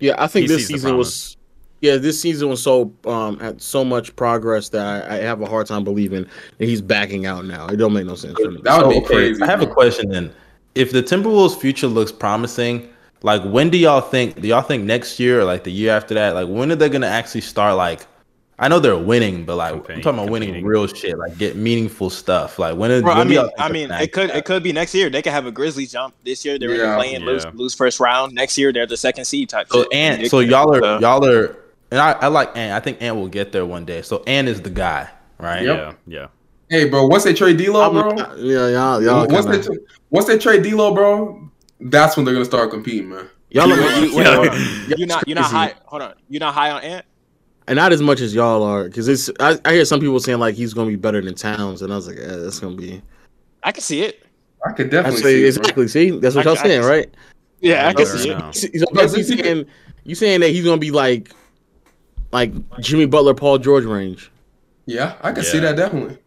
Yeah, 0.01 0.15
I 0.17 0.29
think 0.29 0.49
He 0.49 0.55
this 0.55 0.67
season 0.67 0.97
was. 0.97 1.37
Yeah, 1.83 1.97
this 1.97 2.21
season 2.21 2.49
was 2.49 2.63
so 2.63 2.93
um 3.07 3.39
had 3.39 3.61
so 3.61 3.85
much 3.85 4.15
progress 4.17 4.69
that 4.71 5.11
I, 5.11 5.17
I 5.17 5.19
have 5.19 5.41
a 5.43 5.47
hard 5.47 5.67
time 5.67 5.85
believing 5.85 6.27
that 6.59 6.65
he's 6.67 6.81
backing 6.81 7.27
out 7.27 7.45
now. 7.45 7.67
It 7.67 7.77
don't 7.77 7.93
make 7.93 8.07
no 8.07 8.15
sense 8.15 8.39
for 8.41 8.51
me. 8.51 8.61
That 8.63 8.83
would 8.85 8.89
be 8.91 8.95
So, 9.01 9.05
okay, 9.05 9.15
crazy. 9.15 9.43
I 9.43 9.47
have 9.47 9.63
a 9.63 9.67
question 9.67 10.09
then. 10.11 10.33
If 10.75 10.91
the 10.93 11.03
Timberwolves' 11.03 11.59
future 11.59 11.87
looks 11.87 12.13
promising, 12.13 12.89
like 13.23 13.43
when 13.45 13.71
do 13.71 13.79
y'all 13.79 14.01
think? 14.01 14.41
Do 14.41 14.49
y'all 14.49 14.63
think 14.63 14.85
next 14.85 15.21
year 15.21 15.41
or 15.41 15.45
like 15.45 15.65
the 15.65 15.73
year 15.73 15.93
after 15.93 16.15
that? 16.15 16.35
Like 16.35 16.49
when 16.49 16.73
are 16.73 16.77
they 16.77 16.89
gonna 16.89 17.07
actually 17.07 17.41
start? 17.43 17.77
Like, 17.77 18.07
I 18.59 18.69
know 18.69 18.79
they're 18.79 18.97
winning, 18.97 19.45
but 19.45 19.57
like 19.57 19.73
Competing- 19.75 19.97
I'm 19.97 20.03
talking 20.03 20.19
about 20.21 20.31
winning 20.33 20.65
real 20.65 20.87
shit. 20.87 21.17
Like 21.19 21.37
get 21.39 21.57
meaningful 21.57 22.09
stuff. 22.09 22.59
Like 22.59 22.77
when? 22.77 22.91
Is, 22.91 23.03
Bro, 23.03 23.13
when 23.17 23.19
I 23.21 23.23
do 23.25 23.29
mean, 23.29 23.35
y'all 23.37 23.45
think 23.49 23.61
I 23.61 23.69
mean, 23.71 23.91
it 23.91 24.13
could 24.13 24.25
actually 24.25 24.39
it 24.39 24.45
could 24.47 24.63
be 24.63 24.73
next 24.73 24.95
year. 24.95 25.11
They 25.11 25.21
could 25.23 25.33
have 25.33 25.45
a 25.47 25.53
Grizzlies 25.53 25.93
jump 25.93 26.15
this 26.25 26.43
year. 26.45 26.59
They're 26.59 26.75
Yeah. 26.75 26.97
playing 26.97 27.23
lose 27.25 27.45
Yeah. 27.45 27.51
lose 27.55 27.75
first 27.75 28.01
round. 28.01 28.33
Next 28.35 28.57
year 28.57 28.73
they're 28.73 28.87
the 28.87 28.97
second 28.97 29.27
seed 29.27 29.51
type. 29.51 29.69
So 29.71 29.83
shit. 29.83 29.93
Ant, 29.95 30.23
They 30.23 30.29
so 30.29 30.41
y'all 30.41 30.75
are 30.75 30.83
uh, 30.85 31.01
y'all 31.01 31.25
are, 31.27 31.57
and 31.97 32.03
I, 32.03 32.13
I 32.13 32.27
like 32.29 32.55
Ant. 32.57 32.73
I 32.75 32.81
think 32.81 33.01
Ant 33.01 33.17
will 33.17 33.29
get 33.29 33.53
there 33.53 33.65
one 33.65 33.87
day. 33.87 34.03
So 34.03 34.23
Ant 34.27 34.49
is 34.49 34.61
the 34.61 34.69
guy, 34.69 35.09
right? 35.39 35.63
Yep. 35.63 35.99
Yeah, 36.07 36.21
yeah. 36.21 36.27
Hey, 36.69 36.89
bro, 36.91 37.07
once 37.07 37.25
they 37.25 37.33
trade 37.33 37.57
D'Lo, 37.57 37.81
I'm- 37.81 37.93
bro, 37.93 38.37
yeah, 38.37 38.69
y'all, 38.69 39.03
y'all, 39.03 39.27
once 39.29 39.47
kinda, 39.47 39.59
they 39.59 39.65
tra- 39.65 39.77
once 40.11 40.27
they 40.27 40.37
trade 40.37 40.63
D'Lo, 40.63 40.93
bro, 40.93 41.49
that's 41.81 42.17
when 42.17 42.27
they're 42.27 42.35
gonna 42.35 42.45
start 42.45 42.71
competing, 42.71 43.09
man. 43.09 43.31
y'all 43.51 43.73
are, 43.73 43.77
Wait, 43.81 44.11
you- 44.11 44.17
wait, 44.17 44.25
Yeah. 44.27 44.35
hold 44.35 44.49
on. 44.49 44.59
You're 44.99 45.07
not 45.07 45.27
you're 45.29 45.35
not 45.37 45.45
high. 45.51 45.75
Hold 45.87 46.03
on. 46.03 46.15
You're 46.29 46.41
not 46.41 46.53
high 46.53 46.71
on 46.71 46.83
Ant. 46.83 47.07
and 47.67 47.77
not 47.77 47.93
as 47.93 48.03
much 48.03 48.21
as 48.21 48.35
y'all 48.35 48.63
are, 48.63 48.85
because 48.85 49.09
it's. 49.09 49.31
I, 49.41 49.59
I 49.65 49.73
hear 49.73 49.85
some 49.87 50.01
people 50.01 50.21
saying 50.21 50.39
like 50.39 50.55
he's 50.55 50.75
gonna 50.75 50.91
be 50.91 50.97
better 50.97 51.23
than 51.23 51.35
Towns, 51.35 51.81
and 51.81 51.93
I 51.93 51.97
was 51.97 52.09
like, 52.09 52.19
yeah, 52.19 52.37
that's 52.37 52.59
gonna 52.59 52.77
be. 52.77 53.01
I 53.63 53.73
can 53.73 53.83
see 53.83 54.03
it. 54.03 54.23
I 54.67 54.73
could 54.73 54.89
I 54.89 54.91
definitely 54.91 55.23
say 55.23 55.23
see 55.23 55.47
it, 55.47 55.55
bro. 55.55 55.61
exactly. 55.63 55.89
See, 55.89 56.11
that's 56.19 56.35
what 56.35 56.47
I- 56.47 56.51
y'all 56.51 56.59
I- 56.59 56.63
saying, 56.63 56.83
right? 56.83 57.09
Yeah, 57.61 57.89
I 57.89 57.95
can 57.95 58.05
see 58.07 58.31
it. 58.31 58.39
now. 58.39 58.51
So 58.51 58.67
No, 58.75 58.87
basically 59.03 59.23
this- 59.23 59.47
saying 59.47 59.67
you 60.05 60.15
saying 60.15 60.41
that 60.41 60.51
he's 60.51 60.65
gonna 60.65 60.77
be 60.79 60.91
like, 60.91 61.31
like 62.37 62.79
Jimmy 62.81 63.07
Butler, 63.07 63.35
Paul 63.35 63.59
George 63.59 63.85
range. 63.85 64.31
Yeah, 64.85 65.17
I 65.23 65.33
can 65.33 65.43
see 65.45 65.59
that 65.61 65.77
definitely. 65.77 66.19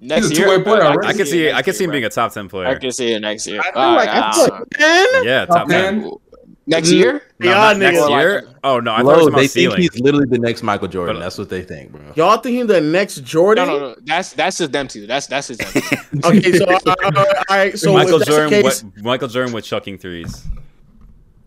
Next 0.00 0.28
He's 0.28 0.38
a 0.38 0.40
year, 0.40 0.46
two-way 0.58 0.62
player, 0.64 0.82
I, 0.82 0.94
right? 0.96 1.08
I 1.10 1.12
can 1.14 1.24
see. 1.26 1.46
it 1.46 1.54
I 1.54 1.62
can 1.62 1.72
see 1.72 1.84
him 1.84 1.90
being 1.92 2.04
a 2.04 2.10
top 2.10 2.32
ten 2.32 2.48
player. 2.48 2.66
I 2.66 2.70
player. 2.70 2.80
can 2.80 2.92
see 2.92 3.12
it 3.12 3.20
next 3.20 3.46
year. 3.46 3.60
I 3.60 3.72
feel 3.72 3.92
like, 3.92 4.08
I 4.10 4.32
feel 4.32 4.44
Uh, 4.44 5.06
like 5.14 5.24
Yeah, 5.24 5.44
top 5.46 5.68
ten. 5.68 6.00
Man, 6.02 6.10
next 6.66 6.90
year. 6.90 7.22
No, 7.38 7.50
Y'all 7.50 7.56
not 7.60 7.76
next 7.78 7.98
niggas- 7.98 8.20
year. 8.20 8.48
Oh 8.64 8.80
no, 8.80 8.92
I 8.92 9.02
thought 9.02 9.18
it 9.18 9.22
Lo, 9.22 9.30
was 9.30 9.52
they 9.54 9.64
about 9.66 9.76
think 9.78 9.92
he's 9.92 10.00
literally 10.00 10.26
the 10.28 10.38
next 10.38 10.62
Michael 10.62 10.88
Jordan. 10.88 11.16
But- 11.16 11.20
That's 11.20 11.38
what 11.38 11.48
they 11.48 11.62
think, 11.62 11.92
bro. 11.92 12.02
y'all 12.16 12.36
think 12.38 12.56
he's 12.56 12.66
the 12.66 12.80
next 12.80 13.16
Jordan? 13.24 13.66
No, 13.66 13.78
no, 13.78 13.88
no. 13.90 13.96
That's 14.04 14.32
that's 14.34 14.58
just 14.58 14.72
them 14.72 14.88
two. 14.88 15.06
That's 15.06 15.26
that's 15.28 15.48
just 15.48 15.60
them. 15.60 15.82
Okay, 16.24 16.52
so 16.58 16.64
uh, 16.66 16.78
uh, 16.86 17.42
all 17.48 17.56
right, 17.56 17.78
so 17.78 17.92
Michael 17.94 18.18
Jordan. 18.18 18.50
case, 18.50 18.82
what, 18.82 19.02
Michael 19.04 19.28
Jordan 19.28 19.54
with 19.54 19.64
chucking 19.64 19.96
threes. 19.98 20.44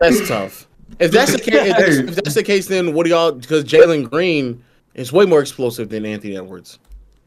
that's 0.00 0.26
tough. 0.28 0.66
If 0.98 1.10
that's 1.10 1.32
the 1.32 1.38
case, 1.38 1.54
if 1.54 1.76
that's, 1.76 1.96
if 1.96 2.14
that's 2.16 2.34
the 2.34 2.42
case, 2.42 2.66
then 2.68 2.94
what 2.94 3.04
do 3.04 3.10
y'all? 3.10 3.32
Because 3.32 3.64
Jalen 3.64 4.08
Green 4.10 4.62
is 4.94 5.12
way 5.12 5.24
more 5.26 5.40
explosive 5.40 5.88
than 5.88 6.04
Anthony 6.06 6.36
Edwards. 6.36 6.78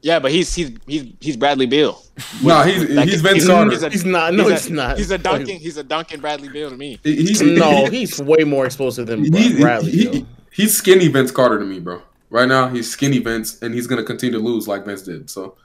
yeah, 0.01 0.19
but 0.19 0.31
he's 0.31 0.53
he's 0.53 0.71
he's 0.87 1.05
he's 1.19 1.37
Bradley 1.37 1.65
Beal. 1.65 2.01
no, 2.43 2.61
he's 2.63 2.89
Like, 2.89 3.09
he's 3.09 3.21
Vince 3.21 3.45
Carter. 3.47 3.71
he's 3.71 3.83
a- 3.83 3.89
He's 3.89 4.05
not. 4.05 4.33
No, 4.33 4.47
he's 4.47 4.63
he's, 4.63 4.71
a, 4.71 4.73
not. 4.73 4.97
He's 4.97 5.11
a 5.11 5.17
Duncan. 5.17 5.57
He's 5.57 5.77
a 5.77 5.83
Duncan 5.83 6.21
Bradley 6.21 6.49
Beal 6.49 6.69
to 6.69 6.77
me. 6.77 6.99
He's 7.03 7.41
No, 7.41 7.85
he's 7.87 8.19
way 8.21 8.43
more 8.43 8.65
explosive 8.65 9.07
than 9.07 9.23
he- 9.33 9.59
Bradley. 9.59 9.91
he- 9.91 10.07
Beal. 10.09 10.27
he's 10.51 10.77
skinny 10.77 11.07
Vince 11.07 11.31
Carter 11.31 11.59
to 11.59 11.65
me, 11.65 11.79
bro. 11.79 12.01
Right 12.29 12.47
now, 12.47 12.67
he's 12.69 12.89
skinny 12.89 13.19
Vince, 13.19 13.61
and 13.61 13.73
he's 13.73 13.87
gonna 13.87 14.03
continue 14.03 14.37
to 14.37 14.43
lose 14.43 14.67
like 14.67 14.85
Vince 14.85 15.01
did. 15.01 15.29
So 15.29 15.55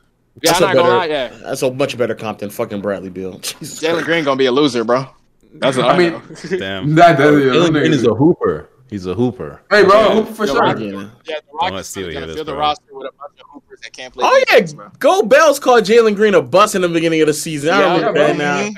Yeah, 0.43 0.53
That's 0.53 0.63
I'm 0.63 0.63
a 0.63 0.67
not 0.75 0.83
gonna 0.83 0.97
lie. 0.97 1.07
Yeah, 1.07 1.29
That's 1.43 1.63
a 1.63 1.73
much 1.73 1.97
better 1.99 2.15
comp 2.15 2.39
than 2.39 2.51
fucking 2.51 2.81
Bradley 2.81 3.11
Beal. 3.11 3.39
Jesus 3.39 3.81
Jalen 3.81 4.05
Green 4.05 4.25
gonna 4.25 4.37
be 4.37 4.47
a 4.47 4.53
loser, 4.53 4.83
bro. 4.85 5.07
That's 5.55 5.77
what 5.77 5.87
I, 5.87 5.91
I 5.95 5.99
mean- 5.99 6.13
know. 6.13 6.23
Damn. 6.59 6.95
that, 6.95 7.19
that, 7.19 7.25
yeah, 7.25 7.53
Jalen 7.53 7.71
Green 7.73 7.93
is 7.93 8.07
a 8.07 8.15
hooper. 8.15 8.69
He's 8.91 9.07
a 9.07 9.15
hooper. 9.15 9.63
hey, 9.71 9.85
bro, 9.85 9.95
Yeah. 10.01 10.15
hoop 10.15 10.29
for 10.29 10.45
Yo, 10.47 10.53
sure. 10.53 10.61
Rocky- 10.63 10.85
Yeah. 10.87 10.91
yeah, 11.25 11.37
the 11.51 11.57
let 11.63 11.71
Rockets 11.73 11.89
Steely 11.89 12.15
are 12.17 12.21
gonna 12.21 12.35
fill 12.35 12.45
the 12.45 12.55
roster 12.55 12.85
with 12.93 13.07
a 13.07 13.13
bunch 13.19 13.41
of 13.41 13.47
hoopers 13.51 13.81
that 13.81 13.93
can't 13.95 14.13
play. 14.13 14.23
Oh 14.27 14.45
yeah, 14.51 14.67
bro. 14.75 14.91
Go 14.99 15.23
Bells 15.23 15.59
called 15.59 15.85
Jalen 15.85 16.15
Green 16.15 16.35
a 16.35 16.43
bust 16.43 16.75
in 16.75 16.83
the 16.83 16.89
beginning 16.91 17.23
of 17.23 17.27
the 17.27 17.33
season. 17.33 17.71
I 17.71 17.81
Yeah, 17.81 17.95
remember 17.97 18.21
yeah, 18.21 18.27
that 18.35 18.75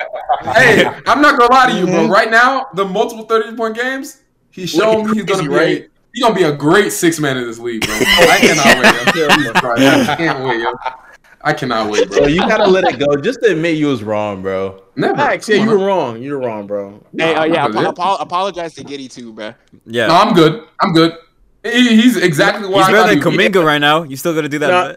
now. 0.46 0.52
Hey, 0.52 0.86
I'm 1.08 1.20
not 1.20 1.36
gonna 1.38 1.52
lie 1.52 1.70
to 1.72 1.78
you, 1.78 1.86
Mhm. 1.86 1.90
bro. 1.92 2.08
Right 2.08 2.30
now, 2.30 2.66
the 2.74 2.84
multiple 2.84 3.24
30 3.24 3.56
point 3.56 3.74
games, 3.76 4.22
he's 4.50 4.70
showing 4.70 5.06
me 5.08 5.14
he's 5.14 5.24
gonna 5.24 5.48
crazy, 5.48 5.48
be 5.48 5.54
right? 5.80 5.90
he's 6.12 6.22
gonna 6.22 6.34
be 6.36 6.44
a 6.44 6.52
great 6.56 6.92
six 6.92 7.18
man 7.18 7.36
in 7.36 7.44
this 7.48 7.58
league, 7.58 7.84
bro. 7.84 7.94
I 7.98 8.38
cannot 8.40 8.66
wait. 8.78 9.16
yo. 9.16 9.28
Jesus 9.36 9.52
Christ, 9.60 10.08
I 10.10 10.14
can't 10.16 10.44
wait, 10.44 10.60
yo. 10.60 10.72
I 11.42 11.52
cannot 11.54 11.90
wait, 11.90 12.12
So 12.12 12.20
bro. 12.20 12.28
you 12.28 12.38
gotta 12.38 12.66
let 12.70 12.84
it 12.84 13.00
go. 13.00 13.16
Just 13.16 13.42
admit 13.42 13.76
you 13.78 13.88
was 13.88 14.04
wrong, 14.04 14.42
bro. 14.42 14.80
Never. 14.96 15.16
Facts. 15.16 15.48
Yeah, 15.48 15.56
you 15.56 15.70
were 15.70 15.78
wrong. 15.84 16.22
You 16.22 16.32
were 16.32 16.38
wrong, 16.46 16.66
bro. 16.66 17.02
Hey, 17.16 17.34
uh, 17.34 17.44
yeah, 17.44 17.64
I'm 17.64 17.72
not 17.72 17.84
apo- 17.86 17.94
gonna- 17.96 18.12
apo- 18.14 18.22
apologize 18.22 18.74
to 18.74 18.84
Giddey 18.84 19.10
too, 19.12 19.32
bro. 19.32 19.52
Yeah. 19.86 20.06
No, 20.06 20.14
I'm 20.14 20.34
good. 20.34 20.64
I'm 20.80 20.92
good. 20.92 21.16
He, 21.64 21.96
he's 22.00 22.16
exactly 22.16 22.68
what 22.68 22.78
He's 22.78 22.88
I 22.88 22.92
better 22.92 23.14
thought 23.20 23.24
than 23.24 23.32
he. 23.40 23.48
Kuminga 23.48 23.64
right 23.64 23.78
now. 23.80 24.02
You 24.02 24.16
still 24.16 24.34
gonna 24.34 24.48
do 24.48 24.58
that? 24.60 24.68
Nah. 24.70 24.94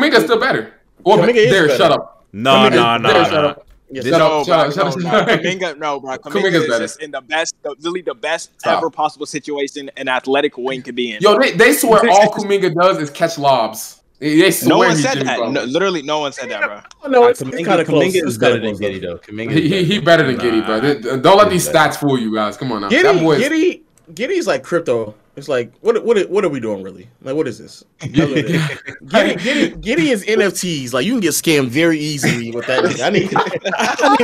Kuminga's 0.00 0.24
still 0.24 0.38
better. 0.40 0.74
Well, 1.04 1.18
Kuminga 1.18 1.34
is 1.36 1.50
there, 1.50 1.66
better. 1.68 1.78
shut 1.78 1.92
up. 1.92 2.26
No, 2.32 2.50
Kuminga- 2.50 2.72
no, 2.72 2.96
no, 2.98 3.08
Shut 3.24 3.32
no. 3.32 3.48
up. 3.48 3.66
Yes, 3.92 4.04
shut 4.04 4.18
No, 4.18 4.40
up. 4.40 4.46
Bro, 4.46 4.70
shut 4.70 4.76
no, 4.76 4.82
up, 4.82 4.96
no, 4.98 5.02
shut 5.02 5.28
up. 5.30 5.40
Kuminga, 5.40 5.78
no, 5.78 6.00
bro. 6.00 6.18
Kuminga 6.18 6.32
Kuminga's 6.32 6.54
is 6.54 6.68
better. 6.68 6.84
just 6.84 7.02
in 7.02 7.10
the 7.10 7.20
best, 7.22 7.54
the, 7.62 7.70
literally 7.70 8.02
the 8.02 8.14
best 8.14 8.50
Stop. 8.60 8.78
ever 8.78 8.90
possible 8.90 9.26
situation 9.26 9.90
an 9.96 10.08
athletic 10.08 10.56
wing 10.58 10.82
could 10.82 10.94
be 10.94 11.12
in. 11.12 11.20
Yo, 11.22 11.38
they, 11.38 11.52
they 11.52 11.72
swear 11.72 12.00
all 12.10 12.32
Kuminga 12.32 12.74
does 12.74 12.98
is 12.98 13.10
catch 13.10 13.38
lobs. 13.38 13.99
They 14.20 14.38
they 14.38 14.50
swear 14.50 14.68
no 14.68 14.78
one 14.78 14.96
said 14.96 15.14
Jimmy 15.14 15.24
that. 15.24 15.50
No, 15.50 15.64
literally, 15.64 16.02
no 16.02 16.20
one 16.20 16.32
said 16.32 16.50
that, 16.50 16.60
bro. 16.62 16.80
No, 17.10 17.26
it's, 17.28 17.42
Kuminga, 17.42 17.64
kind 17.64 17.80
of 17.80 17.86
close. 17.86 18.04
Kuminga 18.04 18.16
It's 18.16 18.26
is 18.26 18.38
better 18.38 18.60
than 18.60 18.76
close, 18.76 18.80
Giddey 18.80 19.00
though. 19.00 19.16
Kuminga 19.16 19.52
He, 19.52 19.68
he, 19.68 19.84
he 19.84 19.98
better 19.98 20.22
than 20.22 20.36
Giddey, 20.36 20.64
bro. 20.64 21.16
Don't 21.20 21.38
let 21.38 21.48
these 21.48 21.66
stats 21.66 21.96
fool 21.96 22.18
you 22.18 22.34
guys. 22.34 22.58
Come 22.58 22.70
on 22.72 22.82
now. 22.82 22.90
Giddey, 22.90 23.02
that 23.02 23.20
boy 23.20 23.40
Giddey, 23.40 23.82
Giddey's 24.12 24.46
like 24.46 24.62
crypto. 24.62 25.14
It's 25.36 25.48
like 25.48 25.72
what 25.80 26.04
what 26.04 26.28
what 26.28 26.44
are 26.44 26.48
we 26.48 26.58
doing 26.60 26.82
really? 26.82 27.08
Like 27.22 27.36
what 27.36 27.46
is 27.46 27.58
this? 27.58 27.84
That's 28.00 28.18
what 28.18 28.30
it 28.36 28.50
is. 28.50 28.60
Giddey, 28.60 29.36
Giddey, 29.38 29.80
Giddey 29.80 30.12
is 30.12 30.24
NFTs. 30.24 30.92
Like 30.92 31.06
you 31.06 31.12
can 31.12 31.20
get 31.20 31.30
scammed 31.32 31.68
very 31.68 31.98
easily 31.98 32.50
with 32.50 32.66
that. 32.66 33.00
I 33.00 33.10
need, 33.10 33.32
I 33.34 34.16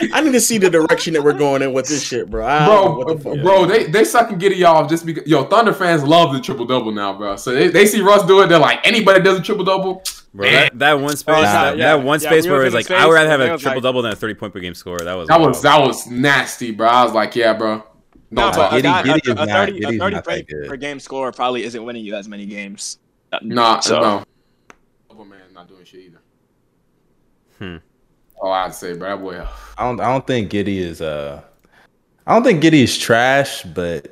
need, 0.00 0.12
I 0.14 0.20
need 0.22 0.32
to 0.32 0.40
see 0.40 0.56
the 0.58 0.70
direction 0.70 1.12
that 1.14 1.22
we're 1.22 1.34
going 1.34 1.60
in 1.62 1.72
with 1.74 1.86
this 1.86 2.02
shit, 2.02 2.30
bro. 2.30 2.46
I 2.46 2.64
Bro, 2.66 2.96
what 2.96 3.06
the 3.08 3.18
fuck. 3.22 3.42
bro, 3.42 3.66
they 3.66 3.84
they 3.84 4.04
sucking 4.04 4.38
Giddey 4.38 4.66
off 4.66 4.88
just 4.88 5.04
because. 5.06 5.26
Yo, 5.26 5.44
Thunder 5.44 5.72
fans 5.74 6.02
love 6.02 6.32
the 6.32 6.40
triple 6.40 6.64
double 6.66 6.92
now, 6.92 7.16
bro. 7.16 7.36
So 7.36 7.52
they, 7.54 7.68
they 7.68 7.84
see 7.86 8.00
Russ 8.00 8.24
do 8.26 8.40
it. 8.40 8.48
They're 8.48 8.58
like, 8.58 8.84
anybody 8.86 9.20
does 9.22 9.38
a 9.38 9.42
triple 9.42 9.64
double. 9.64 10.02
Bro, 10.32 10.50
that, 10.50 10.78
that 10.80 10.94
one 10.94 11.16
space, 11.16 11.36
Oh, 11.36 11.42
that, 11.42 11.76
yeah, 11.78 11.96
that 11.96 12.04
one 12.04 12.20
yeah, 12.20 12.28
space 12.28 12.44
we 12.46 12.50
where 12.50 12.62
was 12.62 12.74
it's 12.74 12.74
like, 12.74 12.86
the 12.88 12.96
I 12.96 13.06
would 13.06 13.12
rather 13.12 13.30
have 13.30 13.40
a 13.40 13.46
it 13.46 13.52
was 13.52 13.60
triple 13.60 13.76
like- 13.76 13.82
double 13.84 14.02
than 14.02 14.12
a 14.12 14.16
30 14.16 14.34
point 14.34 14.52
per 14.52 14.58
game 14.60 14.74
score. 14.74 14.98
That 14.98 15.14
was 15.14 15.28
That 15.28 15.38
wild. 15.38 15.50
was 15.52 15.62
that 15.62 15.78
was 15.80 16.06
nasty, 16.08 16.72
bro. 16.72 16.88
I 16.88 17.04
was 17.04 17.12
like, 17.12 17.36
yeah, 17.36 17.52
bro. 17.52 17.84
No, 18.34 18.50
Don't 18.50 18.54
but 18.56 18.70
talk. 18.70 18.72
a, 18.72 18.76
Giddey- 18.76 18.82
guy, 18.82 19.02
Giddey 19.02 19.28
a, 19.28 19.32
is 19.32 19.40
a 19.40 19.46
30, 19.46 19.72
Giddey's 19.80 19.94
a 19.94 19.98
30 19.98 20.14
not 20.14 20.24
per, 20.24 20.66
per 20.68 20.76
game 20.76 20.98
score 20.98 21.30
probably 21.32 21.62
isn't 21.62 21.84
winning 21.84 22.04
you 22.04 22.14
as 22.16 22.26
many 22.28 22.46
games. 22.46 22.98
Nah, 23.42 23.78
So- 23.80 24.00
no. 24.00 24.24
Double 25.08 25.24
man 25.24 25.40
not 25.52 25.68
doing 25.68 25.84
shit 25.84 26.00
either. 26.00 26.18
Hmm. 27.58 27.76
Oh, 28.40 28.50
I'd 28.50 28.74
say, 28.74 28.94
bro, 28.94 29.10
that 29.10 29.22
boy. 29.22 29.46
I 29.78 29.84
don't. 29.86 30.00
I 30.00 30.10
don't 30.12 30.26
think 30.26 30.50
Giddey 30.50 30.78
is. 30.78 31.00
Uh, 31.00 31.40
I 32.26 32.34
don't 32.34 32.42
think 32.42 32.60
Giddey 32.62 32.82
is 32.82 32.98
trash, 32.98 33.62
but 33.62 34.08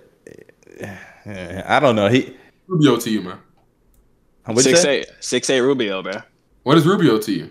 eh, 0.78 1.62
I 1.66 1.80
don't 1.80 1.96
know. 1.96 2.08
He. 2.08 2.36
Rubio 2.68 2.96
to 2.98 3.10
you, 3.10 3.22
man. 3.22 3.38
What'd 4.46 4.64
you 4.70 4.76
say? 4.76 5.00
eight, 5.00 5.06
six 5.20 5.50
eight 5.50 5.60
Rubio, 5.60 6.02
bro. 6.02 6.22
What 6.62 6.78
is 6.78 6.86
Rubio 6.86 7.18
to 7.18 7.32
you? 7.32 7.50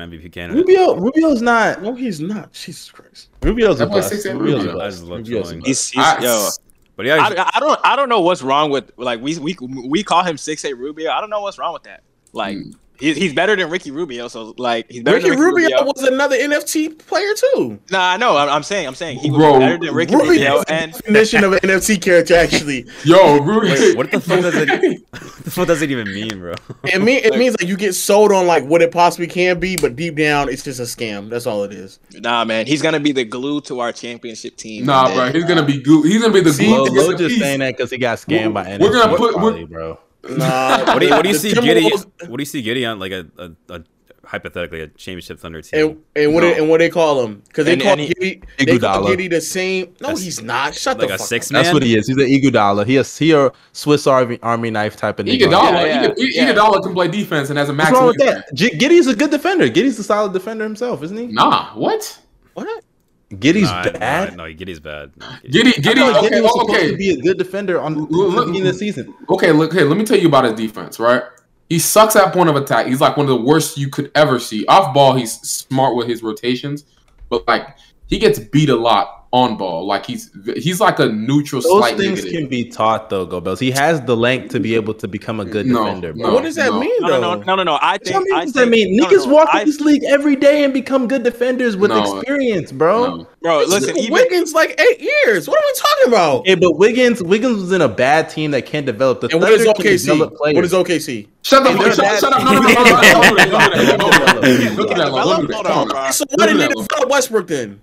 An 0.00 0.10
MVP 0.10 0.30
candidate. 0.32 0.66
Rubio. 0.66 0.96
Rubio's 0.96 1.40
not. 1.40 1.82
No, 1.82 1.94
he's 1.94 2.20
not. 2.20 2.52
Jesus 2.52 2.90
Christ. 2.90 3.30
Rubio's 3.42 3.80
a 3.80 3.86
bust. 3.86 4.12
Rubio's 4.12 4.64
Rubio. 4.64 4.70
a 4.72 4.74
I 4.74 4.74
bust. 4.74 5.02
Rubio's 5.04 5.52
a 5.52 5.54
bust. 5.56 5.66
He's, 5.66 5.88
he's 5.90 6.04
I- 6.04 6.20
yo. 6.22 6.48
But 6.96 7.06
yeah, 7.06 7.16
I, 7.16 7.50
I 7.54 7.60
don't 7.60 7.78
I 7.84 7.94
don't 7.94 8.08
know 8.08 8.20
what's 8.22 8.40
wrong 8.42 8.70
with 8.70 8.90
like 8.96 9.20
we 9.20 9.38
we 9.38 9.54
we 9.60 10.02
call 10.02 10.22
him 10.24 10.38
six 10.38 10.64
eight 10.64 10.78
Rubio. 10.78 11.10
I 11.10 11.20
don't 11.20 11.28
know 11.28 11.42
what's 11.42 11.58
wrong 11.58 11.74
with 11.74 11.82
that. 11.82 12.02
Like 12.32 12.56
Hmm. 12.56 12.70
He's 12.98 13.16
he's 13.16 13.34
better 13.34 13.54
than 13.56 13.70
Ricky 13.70 13.90
Rubio. 13.90 14.28
So 14.28 14.54
like 14.58 14.86
he's 14.90 15.02
better 15.02 15.16
Ricky 15.16 15.30
than 15.30 15.38
Ricky 15.38 15.50
Rubio 15.52 15.78
Rubio. 15.78 15.84
was 15.92 16.02
another 16.02 16.36
NFT 16.36 16.98
player 17.06 17.32
too. 17.34 17.78
Nah, 17.90 18.12
I 18.12 18.16
know. 18.16 18.36
I'm, 18.36 18.48
I'm 18.48 18.62
saying 18.62 18.86
I'm 18.86 18.94
saying 18.94 19.18
he 19.18 19.30
was 19.30 19.38
Bro, 19.38 19.58
better 19.60 19.78
than 19.78 19.94
Ricky 19.94 20.14
Rubio 20.14 20.30
Rubio. 20.30 20.58
is 20.58 20.64
the 20.64 20.72
And 20.72 20.92
definition 20.92 21.44
of 21.44 21.52
an 21.52 21.58
NFT 21.60 22.00
character. 22.02 22.34
Actually, 22.36 22.86
Yo, 23.04 23.38
Rubio. 23.40 23.72
Wait, 23.72 23.96
what 23.96 24.10
the 24.10 24.20
fuck 24.20 24.40
does 24.40 24.54
it? 24.54 24.68
what 25.10 25.20
the 25.44 25.50
fuck 25.50 25.66
does 25.66 25.82
it 25.82 25.90
even 25.90 26.12
mean, 26.12 26.38
bro? 26.38 26.54
it 26.84 27.00
mean 27.00 27.20
it 27.24 27.36
means 27.36 27.56
like 27.60 27.68
you 27.68 27.76
get 27.76 27.94
sold 27.94 28.32
on 28.32 28.46
like 28.46 28.64
what 28.64 28.82
it 28.82 28.92
possibly 28.92 29.26
can 29.26 29.58
be, 29.60 29.76
but 29.76 29.96
deep 29.96 30.16
down 30.16 30.48
it's 30.48 30.62
just 30.64 30.80
a 30.80 30.84
scam. 30.84 31.28
That's 31.30 31.46
all 31.46 31.62
it 31.64 31.72
is. 31.72 31.98
nah, 32.14 32.44
man, 32.44 32.66
he's 32.66 32.82
gonna 32.82 33.00
be 33.00 33.12
the 33.12 33.24
glue 33.24 33.60
to 33.62 33.80
our 33.80 33.92
championship 33.92 34.56
team. 34.56 34.86
Nah, 34.86 35.12
bro, 35.14 35.32
he's 35.32 35.44
gonna 35.44 35.64
be 35.64 35.80
uh, 35.80 35.84
glue. 35.84 36.02
He's 36.02 36.20
gonna 36.20 36.34
be 36.34 36.40
the 36.40 36.52
See, 36.52 36.66
glue. 36.66 36.78
Lo, 36.78 36.86
to 36.86 36.92
Lo 36.92 37.06
the 37.12 37.16
just 37.18 37.28
piece. 37.34 37.40
saying 37.40 37.60
that 37.60 37.76
because 37.76 37.90
he 37.90 37.98
got 37.98 38.18
scammed 38.18 38.54
by 38.54 38.76
We're 38.80 38.92
gonna 38.92 39.12
NFT 39.14 39.16
put- 39.16 39.34
quality, 39.34 39.64
bro. 39.64 39.98
Nah, 40.30 40.84
What 40.92 40.98
do 41.00 41.06
you, 41.06 41.12
what 41.12 41.22
do 41.22 41.28
you 41.28 41.34
see 41.34 41.52
Giddey? 41.52 42.28
What 42.28 42.36
do 42.36 42.42
you 42.42 42.46
see 42.46 42.62
Giddey 42.62 42.90
on 42.90 42.98
like 42.98 43.12
a, 43.12 43.26
a, 43.38 43.50
a 43.74 43.84
hypothetically 44.24 44.80
a 44.80 44.88
championship 44.88 45.38
Thunder 45.38 45.62
team? 45.62 45.80
And, 45.80 45.98
and 46.16 46.34
what 46.34 46.42
No. 46.42 46.48
they, 46.50 46.58
and 46.58 46.68
what 46.68 46.78
they 46.78 46.88
call 46.90 47.24
him? 47.24 47.42
Because 47.46 47.64
they 47.66 47.74
And- 47.74 47.82
call 47.82 47.92
and 47.92 48.00
he- 48.00 48.14
Giddey, 48.14 48.44
they 48.58 48.78
call 48.78 49.04
Iguodala. 49.04 49.16
Giddey 49.16 49.30
the 49.30 49.40
same. 49.40 49.86
No, 50.00 50.08
That's- 50.08 50.22
he's 50.22 50.42
not. 50.42 50.74
Shut 50.74 50.98
like 50.98 51.08
the 51.08 51.14
a 51.14 51.18
fuck 51.18 51.26
six 51.26 51.46
up. 51.48 51.52
man. 51.52 51.62
That's 51.62 51.74
what 51.74 51.82
he 51.82 51.96
is. 51.96 52.06
He's 52.08 52.16
an 52.16 52.24
Iguodala. 52.26 52.86
He 52.86 52.96
is 52.96 53.16
he 53.16 53.32
a 53.32 53.52
Swiss 53.72 54.06
Army 54.06 54.38
Army 54.42 54.70
knife 54.70 54.96
type 54.96 55.18
of 55.20 55.26
nigga. 55.26 55.42
Iguodala, 55.42 55.72
Yeah, 55.86 56.12
yeah, 56.18 56.52
Iguodala 56.52 56.74
yeah. 56.74 56.80
Can 56.82 56.94
play 56.94 57.08
defense 57.08 57.50
and 57.50 57.58
has 57.58 57.68
a 57.68 57.72
max. 57.72 57.92
What's 57.92 57.98
wrong 58.00 58.06
with 58.08 58.18
that? 58.18 58.52
G- 58.54 58.70
Giddey's 58.76 59.06
a 59.06 59.14
good 59.14 59.30
defender. 59.30 59.68
Giddey's 59.68 59.98
a 59.98 60.04
solid 60.04 60.32
defender 60.32 60.64
himself, 60.64 61.02
isn't 61.02 61.16
he? 61.16 61.26
Nah, 61.28 61.74
what? 61.74 62.18
What? 62.54 62.82
Giddey's 63.30 63.64
Nah, 63.64 63.82
bad. 63.92 64.36
Nah, 64.36 64.44
no, 64.46 64.52
Giddey's 64.54 64.78
bad. 64.80 65.10
No, 65.16 65.26
Giddey, 65.44 65.68
I 65.68 65.80
Giddey. 65.80 65.94
feel 65.94 66.06
like 66.12 66.16
Okay, 66.24 66.36
Giddey 66.36 66.42
was 66.42 66.52
supposed 66.52 66.70
okay, 66.70 66.90
to 66.92 66.96
be 66.96 67.10
a 67.10 67.16
good 67.20 67.38
defender 67.38 67.80
on 67.80 67.94
Look, 68.04 68.34
the 68.36 68.40
beginning 68.46 68.64
the 68.64 68.74
season. 68.74 69.14
okay. 69.30 69.52
Look, 69.52 69.72
hey, 69.72 69.82
let 69.82 69.96
me 69.98 70.04
tell 70.04 70.18
you 70.18 70.28
about 70.28 70.44
his 70.44 70.54
defense. 70.54 71.00
Right, 71.00 71.22
he 71.68 71.78
sucks 71.80 72.14
at 72.14 72.32
point 72.32 72.48
of 72.48 72.56
attack. 72.56 72.86
He's 72.86 73.00
like 73.00 73.16
one 73.16 73.26
of 73.28 73.30
the 73.36 73.42
worst 73.44 73.76
you 73.78 73.88
could 73.90 74.12
ever 74.14 74.38
see. 74.38 74.64
Off 74.66 74.94
ball, 74.94 75.14
he's 75.16 75.32
smart 75.40 75.96
with 75.96 76.06
his 76.08 76.22
rotations, 76.22 76.84
but 77.28 77.46
like 77.48 77.76
he 78.06 78.18
gets 78.20 78.38
beat 78.38 78.68
a 78.68 78.76
lot 78.76 79.15
on 79.32 79.56
ball. 79.56 79.84
Like 79.86 80.06
he's 80.06 80.30
he's 80.56 80.80
like 80.80 80.98
a 80.98 81.06
neutral, 81.06 81.60
Those 81.60 81.70
slight 81.72 81.96
things 81.96 82.20
negative. 82.24 82.32
can 82.32 82.48
be 82.48 82.64
taught 82.70 83.10
though, 83.10 83.26
Gobels. 83.26 83.58
He 83.58 83.70
has 83.72 84.00
the 84.02 84.16
length 84.16 84.52
to 84.52 84.60
be 84.60 84.74
able 84.76 84.94
to 84.94 85.08
become 85.08 85.40
a 85.40 85.44
good 85.44 85.66
No, 85.66 85.84
defender. 85.84 86.12
no. 86.14 86.32
What 86.32 86.44
does 86.44 86.54
that 86.54 86.70
no. 86.70 86.80
mean, 86.80 87.02
though? 87.02 87.20
no, 87.20 87.34
no, 87.34 87.42
no, 87.42 87.54
no, 87.56 87.62
no. 87.64 87.78
I 87.82 87.98
think. 87.98 88.14
What 88.16 88.32
I 88.38 88.44
does 88.44 88.52
think, 88.52 88.64
that 88.66 88.68
mean? 88.70 88.96
no, 88.96 89.04
Niggas 89.06 89.26
no, 89.26 89.34
walk 89.34 89.48
I- 89.52 89.60
in 89.62 89.66
this 89.66 89.80
league 89.80 90.04
every 90.04 90.36
day 90.36 90.64
and 90.64 90.72
become 90.72 91.08
good 91.08 91.22
defenders 91.24 91.76
with 91.76 91.90
No. 91.90 92.18
experience, 92.18 92.70
bro. 92.72 93.16
No. 93.16 93.26
bro. 93.42 93.60
This 93.60 93.70
Listen, 93.70 93.98
even 93.98 94.12
Wiggins 94.12 94.54
like 94.54 94.80
eight 94.80 95.00
years. 95.00 95.48
What 95.48 95.58
are 95.58 95.66
we 95.66 95.72
talking 95.80 96.08
about? 96.08 96.38
Okay, 96.40 96.54
but 96.54 96.76
Wiggins 96.78 97.22
Wiggins 97.22 97.60
was 97.60 97.72
in 97.72 97.82
a 97.82 97.88
bad 97.88 98.30
team 98.30 98.52
that 98.52 98.64
can't 98.64 98.86
develop. 98.86 99.20
The 99.20 99.28
And 99.32 99.40
what 99.40 99.52
is 99.52 99.64
Thunder 99.64 99.82
can 99.82 99.92
OKC? 99.92 100.06
develop 100.06 100.36
players. 100.36 100.54
What 100.54 100.64
is 100.64 100.72
OKC? 100.72 101.28
Shut 101.42 101.62
the 101.64 101.70
Hey, 101.70 101.76
fuck 101.76 101.84
they're 101.84 101.94
shut, 101.94 102.04
bad. 102.04 102.20
shut 102.20 102.32
up. 102.32 102.44
No, 102.44 102.52
no, 102.52 102.60
no, 102.60 102.68
no, 102.68 102.74
no, 102.74 102.84
no, 102.84 103.00
don't 103.00 103.28
do 103.28 103.36
that. 103.36 103.50
Don't 103.50 103.66
do 103.66 103.76
that. 103.76 103.98
Don't 103.98 103.98
do 103.98 103.98
that. 103.98 103.98
Don't 103.98 103.98
do 103.98 104.16
that. 104.16 104.36
Don't 104.36 104.42
do 104.42 104.56
that. 104.56 104.76
Don't 104.76 104.88
do 104.88 104.94
that. 104.94 105.08
Hold 105.08 105.46
Come 105.46 105.66
on, 105.66 105.66
on, 105.82 105.88
bro. 105.88 105.94
now. 105.94 106.10
So 106.10 106.24
Don't 106.24 106.40
why 106.40 106.46
do 106.46 106.52
did 106.52 106.60
that, 106.62 106.68
they 106.68 106.74
Lo. 106.74 106.82
develop 106.82 107.08
Westbrook 107.10 107.46
then? 107.46 107.80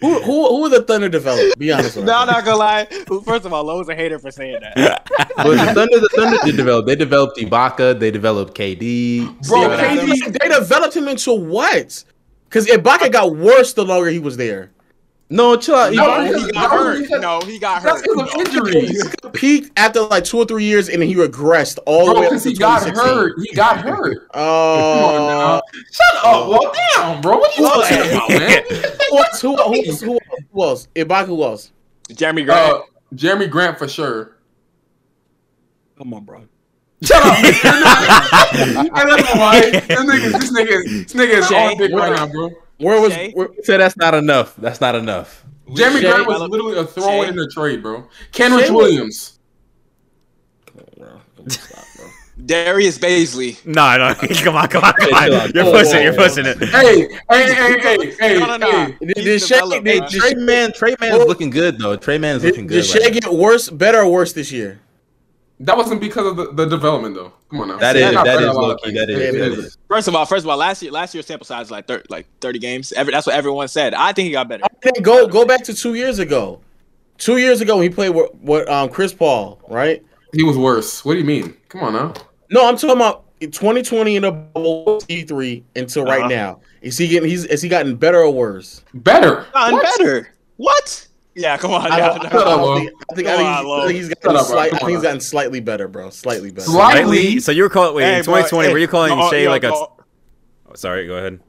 Who 0.00 0.20
who 0.20 0.48
who 0.48 0.68
the 0.68 0.82
Thunder 0.82 1.08
develop? 1.08 1.56
Be 1.58 1.70
honest. 1.72 1.94
with 1.96 2.04
No, 2.04 2.12
me. 2.12 2.18
I'm 2.22 2.26
not 2.26 2.44
gonna 2.44 2.56
lie. 2.58 2.84
First 3.24 3.44
of 3.46 3.52
all, 3.52 3.62
Lo's 3.64 3.88
a 3.88 3.94
hater 3.94 4.18
for 4.18 4.32
saying 4.32 4.58
that. 4.60 5.08
But 5.36 5.50
the 5.56 5.72
Thunder, 5.74 6.00
the 6.00 6.08
Thunder 6.16 6.38
did 6.44 6.56
develop. 6.56 6.86
They 6.86 6.96
developed 6.96 7.38
Ibaka. 7.38 7.98
They 8.00 8.10
developed 8.10 8.54
KD. 8.56 9.46
Bro, 9.48 9.68
They- 9.76 9.76
KD 9.76 10.38
they 10.40 10.48
developed 10.48 10.96
him 10.96 11.06
into 11.06 11.32
what? 11.32 12.02
Because 12.48 12.66
Ibaka 12.66 13.12
got 13.12 13.36
worse 13.36 13.72
the 13.74 13.84
longer 13.84 14.08
he 14.10 14.18
was 14.18 14.36
there. 14.36 14.72
No, 15.32 15.56
chill 15.56 15.74
out. 15.76 15.94
No, 15.94 16.04
Ibaka- 16.04 16.30
No, 16.30 16.38
he 16.44 16.52
got 16.52 16.62
no, 16.62 16.68
hurt. 16.68 17.00
because- 17.02 17.20
No, 17.22 17.40
he 17.40 17.58
got 17.58 17.82
That's 17.82 18.06
hurt. 18.06 18.16
because 18.16 18.34
of 18.34 18.40
injuries. 18.46 19.14
Peaked 19.32 19.78
after 19.78 20.02
like 20.02 20.24
two 20.24 20.36
or 20.38 20.44
three 20.44 20.64
years, 20.64 20.90
and 20.90 21.00
then 21.00 21.08
he 21.08 21.14
regressed 21.14 21.78
all 21.86 22.04
the 22.06 22.12
way 22.20 22.26
up 22.26 22.30
because 22.32 22.42
to 22.42 22.50
he 22.50 22.54
got 22.54 22.86
hurt. 22.86 23.34
He 23.42 23.54
got 23.54 23.78
hurt. 23.78 24.28
Oh, 24.34 25.60
Shut 25.90 26.24
up. 26.24 26.48
Well, 26.48 26.72
damn, 26.94 27.20
bro. 27.22 27.38
What 27.38 27.58
are 27.58 27.62
you 27.62 27.68
talking 27.68 28.12
about, 28.12 28.28
man? 28.28 28.62
who 29.10 29.16
else? 29.18 29.40
Who, 29.40 29.56
who, 29.56 29.74
else? 29.86 30.00
who, 30.00 30.12
else? 30.12 30.20
who 30.52 30.62
else? 30.62 30.88
Ibaka, 30.94 31.26
who 31.26 31.42
else? 31.42 31.72
Jerami 32.10 32.44
Grant. 32.44 32.50
Uh, 32.74 32.82
Jerami 33.14 33.48
Grant 33.50 33.78
for 33.78 33.88
sure. 33.88 34.36
Come 35.96 36.12
on, 36.14 36.24
bro. 36.24 36.42
Shut 37.02 37.16
up. 37.22 37.32
I 37.32 39.04
don't 39.06 39.18
know 39.20 39.40
why. 39.40 39.60
This 39.70 39.82
nigga, 39.88 40.32
this 40.32 40.52
nigga, 40.52 40.84
this 41.04 41.12
nigga 41.14 41.38
is 41.38 41.48
Shai, 41.48 41.70
on 41.72 41.76
dick 41.78 41.92
right 41.92 42.12
now, 42.14 42.26
bro. 42.26 42.50
Where 42.78 43.00
was? 43.00 43.12
Shai? 43.12 43.30
Where, 43.32 43.48
Say 43.62 43.76
that's 43.76 43.96
not 43.96 44.14
enough. 44.14 44.54
That's 44.56 44.80
not 44.80 44.94
enough. 44.94 45.44
Jerami 45.68 46.00
Shai- 46.02 46.12
Grant 46.12 46.26
was 46.28 46.40
literally 46.50 46.78
a 46.78 46.84
throw 46.84 47.22
Shai. 47.22 47.28
in 47.28 47.36
the 47.36 47.48
trade, 47.48 47.82
bro. 47.82 48.06
Kenrich 48.32 48.66
Shai 48.66 48.70
Williams. 48.72 49.38
bro, 50.74 50.84
come 50.96 51.44
on, 51.44 51.50
stop, 51.50 51.84
bro. 51.96 52.08
Darius 52.44 52.98
Bazley. 52.98 53.64
no, 53.64 53.96
no, 53.98 54.14
come 54.42 54.56
on, 54.56 54.68
come 54.68 54.84
on, 54.84 54.92
come 54.94 55.14
on. 55.14 55.52
You're 55.54 55.64
Whoa, 55.64 55.70
oh. 55.70 55.78
pushing 55.78 55.96
it. 55.98 56.02
You're 56.02 56.12
whoa, 56.14 56.28
pushing 56.28 56.46
it. 56.46 56.58
Hey, 56.58 57.08
hey, 57.30 57.54
hey, 57.54 57.78
hey, 57.80 58.16
hey, 58.18 58.38
No, 58.40 58.46
no, 58.46 58.56
no. 58.56 58.70
hey. 58.86 58.96
Did, 59.00 59.14
did 59.14 59.42
Shai, 59.42 59.80
did, 59.80 60.08
Tre 60.08 60.34
Mann, 60.34 60.72
Tre 60.72 60.96
Mann's 61.00 61.18
Well- 61.18 61.28
looking 61.28 61.50
good 61.50 61.78
though. 61.78 61.96
Tre 61.96 62.18
Mann's 62.18 62.42
looking 62.42 62.66
did, 62.66 62.82
good. 62.82 62.82
did 62.82 63.02
Shai 63.02 63.04
right 63.04 63.12
get 63.22 63.32
worse, 63.32 63.70
better 63.70 64.00
or 64.00 64.08
worse 64.10 64.32
this 64.32 64.50
year? 64.50 64.80
That 65.64 65.76
wasn't 65.76 66.00
because 66.00 66.26
of 66.26 66.36
the, 66.36 66.52
the 66.52 66.66
development, 66.66 67.14
though. 67.14 67.32
Come 67.50 67.60
on 67.60 67.68
now. 67.68 67.78
That 67.78 67.92
That's 67.94 68.08
is- 68.08 68.14
not 68.14 68.24
that 68.24 68.34
better 68.36 68.50
is 68.50 68.56
a 68.56 68.60
lot 68.60 68.62
of 68.64 68.68
low-key, 68.82 68.82
things. 68.92 68.98
that 68.98 69.10
is- 69.10 69.18
Yeah, 69.18 69.24
it 69.28 69.32
that 69.50 69.58
is. 69.58 69.64
is. 69.66 69.78
First 69.88 70.08
of 70.08 70.14
all, 70.14 70.26
first 70.26 70.44
of 70.44 70.50
all, 70.50 70.56
last 70.56 70.82
year 70.82 70.90
last 70.92 71.14
year 71.14 71.22
sample 71.22 71.44
size 71.46 71.66
is 71.66 71.70
like 71.70 71.86
thir- 71.86 72.02
like 72.08 72.26
30 72.40 72.58
games. 72.58 72.92
Every, 72.92 73.12
that's 73.12 73.26
what 73.26 73.36
everyone 73.36 73.68
said. 73.68 73.94
I 73.94 74.12
think 74.12 74.26
he 74.26 74.32
got 74.32 74.48
better. 74.48 74.64
Then 74.82 74.94
go 75.02 75.26
go 75.28 75.44
back 75.46 75.62
to 75.64 75.74
two 75.74 75.94
years 75.94 76.18
ago. 76.18 76.60
Two 77.18 77.36
years 77.36 77.60
ago, 77.60 77.76
when 77.76 77.84
he 77.84 77.90
played 77.90 78.10
with, 78.10 78.30
with 78.42 78.68
um, 78.68 78.88
Chris 78.88 79.12
Paul, 79.14 79.60
right? 79.68 80.02
He 80.34 80.42
was 80.42 80.56
worse. 80.58 81.04
What 81.04 81.12
do 81.12 81.18
you 81.20 81.24
mean? 81.24 81.54
Come 81.68 81.82
on 81.84 81.92
now. 81.92 82.14
No, 82.50 82.66
I'm 82.68 82.76
talking 82.76 82.96
about 82.96 83.24
2020 83.40 84.16
in 84.16 84.22
the 84.22 84.32
bubble 84.32 84.98
T3 85.02 85.62
until 85.76 86.04
right 86.04 86.20
Uh-huh. 86.20 86.28
now. 86.28 86.60
Is 86.80 86.98
he 86.98 87.06
getting? 87.06 87.28
He's 87.28 87.44
is 87.44 87.62
he 87.62 87.68
gotten 87.68 87.94
better 87.96 88.18
or 88.20 88.30
worse? 88.32 88.82
Better. 88.94 89.46
Gotten 89.52 89.74
What? 89.74 89.98
better. 89.98 90.28
What? 90.56 91.06
Yeah, 91.34 91.56
come 91.56 91.70
on. 91.72 91.90
I 91.90 91.96
yeah, 91.98 92.08
don't, 92.08 92.20
I 92.20 92.22
no. 92.24 92.30
don't 92.30 92.32
Shut 92.32 92.46
up, 92.48 92.60
Lo. 92.60 92.76
think, 92.76 92.90
I 93.10 93.14
think, 93.14 93.28
I 93.28 93.36
think, 93.36 93.48
he's, 93.56 93.64
Lo. 93.66 93.80
I 93.82 93.86
think 93.86 93.96
he's 93.98 94.08
gotten 94.14 94.44
slight, 94.44 94.74
I 94.74 94.78
think 94.78 94.90
he's 94.90 95.02
gotten 95.02 95.20
slightly 95.20 95.60
better, 95.60 95.88
bro. 95.88 96.10
Slightly 96.10 96.50
better. 96.50 96.66
Slightly. 96.66 97.40
So 97.40 97.52
you 97.52 97.62
were 97.62 97.68
calling. 97.70 97.94
Wait, 97.94 98.04
Hey, 98.04 98.18
in 98.18 98.24
2020, 98.24 98.68
hey, 98.68 98.72
were 98.74 98.78
you 98.78 98.88
calling 98.88 99.16
no, 99.18 99.30
Shai 99.30 99.38
yo, 99.44 99.50
like 99.50 99.64
a? 99.64 99.68
no. 99.68 99.96
Oh, 100.68 100.74
sorry, 100.74 101.06
go 101.06 101.14
ahead. 101.16 101.40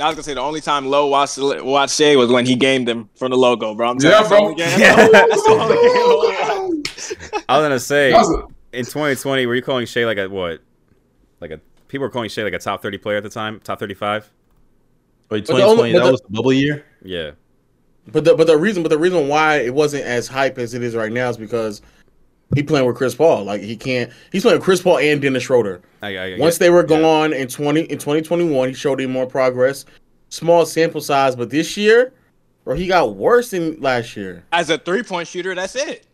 I 0.00 0.06
was 0.06 0.16
gonna 0.16 0.24
say 0.24 0.34
the 0.34 0.40
only 0.40 0.60
time 0.60 0.86
Lo 0.86 1.06
watched 1.06 1.38
watched 1.38 1.94
Shai 1.96 2.16
was 2.16 2.28
when 2.28 2.46
he 2.46 2.56
gamed 2.56 2.88
him 2.88 3.08
from 3.14 3.30
the 3.30 3.36
logo, 3.36 3.74
bro. 3.76 3.90
I'm 3.90 3.98
Yeah, 4.00 4.22
telling 4.24 4.58
you, 4.58 4.64
bro. 4.64 4.64
that's 4.64 4.74
the 4.74 4.80
game- 4.80 5.12
that's 5.12 5.42
the 5.44 5.50
only 5.50 5.76
game 5.76 5.94
Lo 5.94 6.18
watched. 6.78 7.44
I 7.48 7.58
was 7.58 7.64
gonna 7.64 7.78
say 7.78 8.10
That 8.10 8.18
was 8.18 8.30
a- 8.30 8.76
in 8.76 8.84
2020, 8.84 9.46
were 9.46 9.54
you 9.54 9.62
calling 9.62 9.86
Shai 9.86 10.04
like 10.04 10.18
a 10.18 10.28
what? 10.28 10.60
Like 11.40 11.52
a 11.52 11.60
people 11.86 12.02
were 12.06 12.10
calling 12.10 12.28
Shai 12.28 12.42
like 12.42 12.54
a 12.54 12.58
top 12.58 12.82
30 12.82 12.98
player 12.98 13.18
at 13.18 13.22
the 13.22 13.28
time, 13.30 13.60
top 13.62 13.78
35. 13.78 14.28
Wait, 15.30 15.46
But 15.46 15.50
only- 15.62 15.62
2020, 15.62 15.92
that 15.92 16.04
the- 16.06 16.10
was 16.10 16.20
the 16.22 16.30
bubble 16.30 16.52
year. 16.52 16.84
Yeah, 17.04 17.30
But 18.12 18.24
the 18.24 18.34
but 18.34 18.46
the 18.46 18.56
reason 18.56 18.82
but 18.82 18.90
the 18.90 18.98
reason 18.98 19.28
why 19.28 19.56
it 19.56 19.74
wasn't 19.74 20.04
as 20.04 20.28
hype 20.28 20.58
as 20.58 20.74
it 20.74 20.82
is 20.82 20.94
right 20.94 21.12
now 21.12 21.28
is 21.30 21.36
because 21.36 21.80
he 22.54 22.62
playing 22.62 22.86
with 22.86 22.96
Chris 22.96 23.14
Paul. 23.14 23.44
Like 23.44 23.62
he 23.62 23.76
can't. 23.76 24.12
He's 24.30 24.42
playing 24.42 24.58
with 24.58 24.64
Chris 24.64 24.82
Paul 24.82 24.98
and 24.98 25.20
Dennis 25.20 25.44
Schroeder. 25.44 25.80
I, 26.02 26.16
I, 26.16 26.34
I 26.34 26.38
Once 26.38 26.58
they 26.58 26.70
were 26.70 26.82
yeah. 26.82 27.00
gone 27.00 27.32
in 27.32 27.48
twenty 27.48 27.82
in 27.82 27.98
twenty 27.98 28.22
twenty 28.22 28.48
one, 28.48 28.68
he 28.68 28.74
showed 28.74 29.00
him 29.00 29.10
more 29.10 29.26
progress. 29.26 29.84
Small 30.28 30.66
sample 30.66 31.00
size, 31.00 31.36
but 31.36 31.50
this 31.50 31.76
year, 31.76 32.12
bro, 32.64 32.74
he 32.74 32.86
got 32.86 33.14
worse 33.14 33.50
than 33.50 33.80
last 33.80 34.16
year. 34.16 34.44
As 34.52 34.68
a 34.68 34.78
three 34.78 35.02
point 35.02 35.28
shooter, 35.28 35.54
that's 35.54 35.76
it. 35.76 36.06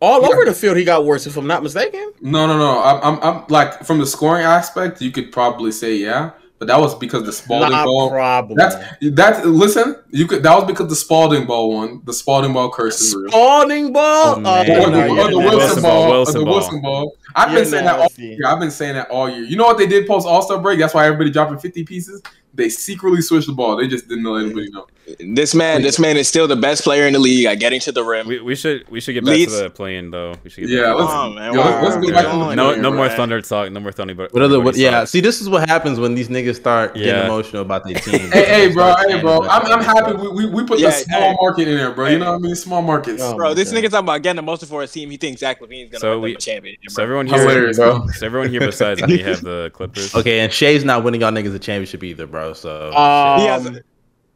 All 0.00 0.24
over 0.24 0.44
the 0.44 0.54
field, 0.54 0.76
he 0.76 0.84
got 0.84 1.04
worse. 1.04 1.26
If 1.26 1.36
I'm 1.36 1.46
not 1.46 1.62
mistaken. 1.62 2.12
No, 2.20 2.46
no, 2.46 2.58
no. 2.58 2.82
I'm, 2.82 3.02
I'm, 3.02 3.22
I'm 3.22 3.44
like 3.48 3.84
from 3.84 3.98
the 3.98 4.06
scoring 4.06 4.44
aspect, 4.44 5.00
you 5.02 5.10
could 5.10 5.32
probably 5.32 5.72
say 5.72 5.96
yeah, 5.96 6.30
but 6.60 6.68
that 6.68 6.78
was 6.78 6.94
because 6.94 7.24
the 7.24 7.32
Spalding 7.32 7.70
Not 7.70 7.86
ball. 7.86 8.10
problem. 8.10 8.56
That's 8.56 8.76
that's 9.00 9.44
listen. 9.46 9.96
You 10.10 10.26
could 10.26 10.42
that 10.42 10.54
was 10.54 10.66
because 10.66 10.88
the 10.88 10.94
Spalding 10.94 11.46
ball 11.46 11.74
one. 11.74 12.02
The 12.04 12.12
Spalding 12.12 12.52
ball 12.52 12.70
curse 12.70 13.00
is 13.00 13.16
real. 13.16 13.30
Spalding 13.30 13.92
ball. 13.94 14.34
Oh, 14.36 14.40
man. 14.40 14.70
Oh, 14.70 14.82
Or 14.84 14.90
the, 14.90 15.06
oh, 15.06 15.10
or 15.10 15.16
the 15.16 15.38
nasty. 15.40 15.56
Wilson, 15.56 15.82
ball, 15.82 16.12
or 16.12 16.24
the. 16.26 16.44
Wilson 16.44 16.82
ball. 16.82 17.16
I've 17.34 17.50
You're 17.50 17.62
been 17.62 17.70
saying 17.70 17.84
that 17.86 17.98
all 17.98 18.08
year. 18.16 18.38
I've 18.46 18.60
been 18.60 18.70
saying 18.70 18.94
that 18.94 19.08
all 19.10 19.30
year. 19.30 19.42
You 19.42 19.56
know 19.56 19.64
what 19.64 19.78
they 19.78 19.86
did 19.86 20.06
post 20.06 20.26
All 20.26 20.42
Star 20.42 20.60
break? 20.60 20.78
That's 20.78 20.92
why 20.92 21.06
everybody 21.06 21.30
dropping 21.30 21.58
fifty 21.58 21.82
pieces. 21.82 22.22
They 22.52 22.68
secretly 22.68 23.22
switched 23.22 23.46
the 23.46 23.54
ball. 23.54 23.76
They 23.76 23.88
just 23.88 24.06
didn't 24.08 24.24
let 24.24 24.44
anybody 24.44 24.70
know. 24.70 24.86
This 25.18 25.54
man, 25.54 25.82
this 25.82 25.98
man 25.98 26.16
is 26.16 26.28
still 26.28 26.46
the 26.46 26.56
best 26.56 26.82
player 26.84 27.06
in 27.06 27.12
the 27.12 27.18
league 27.18 27.46
at 27.46 27.56
getting 27.58 27.80
to 27.80 27.92
the 27.92 28.04
rim. 28.04 28.26
We, 28.28 28.40
we 28.40 28.54
should 28.54 28.88
we 28.90 29.00
should 29.00 29.14
get 29.14 29.24
back 29.24 29.32
Leeds- 29.34 29.56
to 29.56 29.64
the 29.64 29.70
play-in 29.70 30.10
though. 30.10 30.34
We 30.44 30.50
should 30.50 30.60
get 30.66 30.70
Yeah, 30.70 30.82
back 30.82 30.96
to 30.96 30.96
let's, 30.98 31.12
the- 31.12 31.18
on, 31.18 31.34
man. 31.34 31.54
yo, 31.54 31.60
let's 31.60 31.70
Wow. 31.96 32.00
go 32.00 32.12
back 32.12 32.22
to 32.24 32.30
Come 32.30 32.38
the 32.40 32.44
on, 32.46 32.56
no 32.56 32.72
here, 32.72 32.82
no 32.82 32.90
more 32.92 33.06
man. 33.06 33.16
thunder 33.16 33.40
talk. 33.40 33.72
No 33.72 33.80
more 33.80 33.92
thunder. 33.92 34.14
But 34.14 34.32
What 34.32 34.42
other? 34.42 34.60
What, 34.60 34.76
yeah. 34.76 35.04
See, 35.04 35.20
this 35.20 35.40
is 35.40 35.48
what 35.48 35.68
happens 35.68 35.98
when 35.98 36.14
these 36.14 36.28
niggas 36.28 36.56
start 36.56 36.94
getting 36.94 37.08
Yeah. 37.08 37.24
emotional 37.24 37.62
about 37.62 37.84
their 37.84 37.94
team. 38.00 38.30
Hey, 38.30 38.44
hey, 38.44 38.72
bro, 38.72 38.94
hey, 39.08 39.20
bro. 39.20 39.42
I'm, 39.48 39.66
I'm 39.66 39.82
happy 39.82 40.14
we, 40.16 40.28
we, 40.28 40.46
we 40.46 40.64
put 40.66 40.78
Yeah, 40.78 40.88
the 40.90 40.92
small 40.92 41.20
hey. 41.20 41.36
market 41.40 41.68
in 41.68 41.76
there, 41.76 41.90
bro. 41.92 42.06
You 42.08 42.18
know 42.18 42.32
what 42.32 42.38
I 42.38 42.42
mean? 42.42 42.54
Small 42.54 42.82
markets. 42.82 43.22
Oh, 43.22 43.34
Bro, 43.36 43.48
my 43.48 43.54
this 43.54 43.70
God. 43.72 43.78
nigga 43.78 43.90
talking 43.90 43.98
about 44.06 44.22
getting 44.22 44.36
the 44.36 44.42
most 44.42 44.64
for 44.66 44.82
his 44.82 44.92
team. 44.92 45.10
He 45.10 45.16
thinks 45.16 45.40
Zach 45.40 45.60
LaVine's 45.60 45.90
gonna 45.92 46.00
So 46.00 46.12
win 46.12 46.22
we- 46.22 46.30
them 46.32 46.36
a 46.36 46.40
championship. 46.40 46.90
So 46.90 47.02
everyone 47.02 47.26
here, 47.26 47.72
bro. 47.74 48.06
so 48.08 48.26
everyone 48.26 48.50
here 48.50 48.60
besides 48.60 49.02
me 49.06 49.18
have 49.18 49.40
the 49.42 49.70
Clippers. 49.74 50.14
Okay, 50.14 50.40
and 50.40 50.52
Shai's 50.52 50.84
not 50.84 51.04
winning 51.04 51.20
y'all 51.20 51.30
niggas 51.32 51.54
a 51.54 51.58
championship 51.58 52.04
either, 52.04 52.26
bro. 52.26 52.52
So 52.52 52.92
Um, 52.92 53.40
He 53.40 53.46
has- 53.46 53.80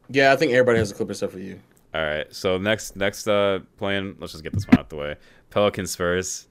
yeah, 0.09 0.31
I 0.31 0.35
think 0.35 0.51
everybody 0.51 0.79
has 0.79 0.91
a 0.91 0.93
clip 0.95 1.09
except 1.09 1.31
for 1.33 1.39
you. 1.39 1.59
All 1.93 2.01
right. 2.01 2.33
So 2.33 2.57
next 2.57 2.95
next 2.95 3.27
uh 3.27 3.59
play-in. 3.77 4.15
Let's 4.19 4.33
just 4.33 4.43
get 4.43 4.53
this 4.53 4.67
one 4.67 4.79
out 4.79 4.89
the 4.89 4.95
way. 4.97 5.15
Pelican 5.49 5.87
Spurs. 5.87 6.47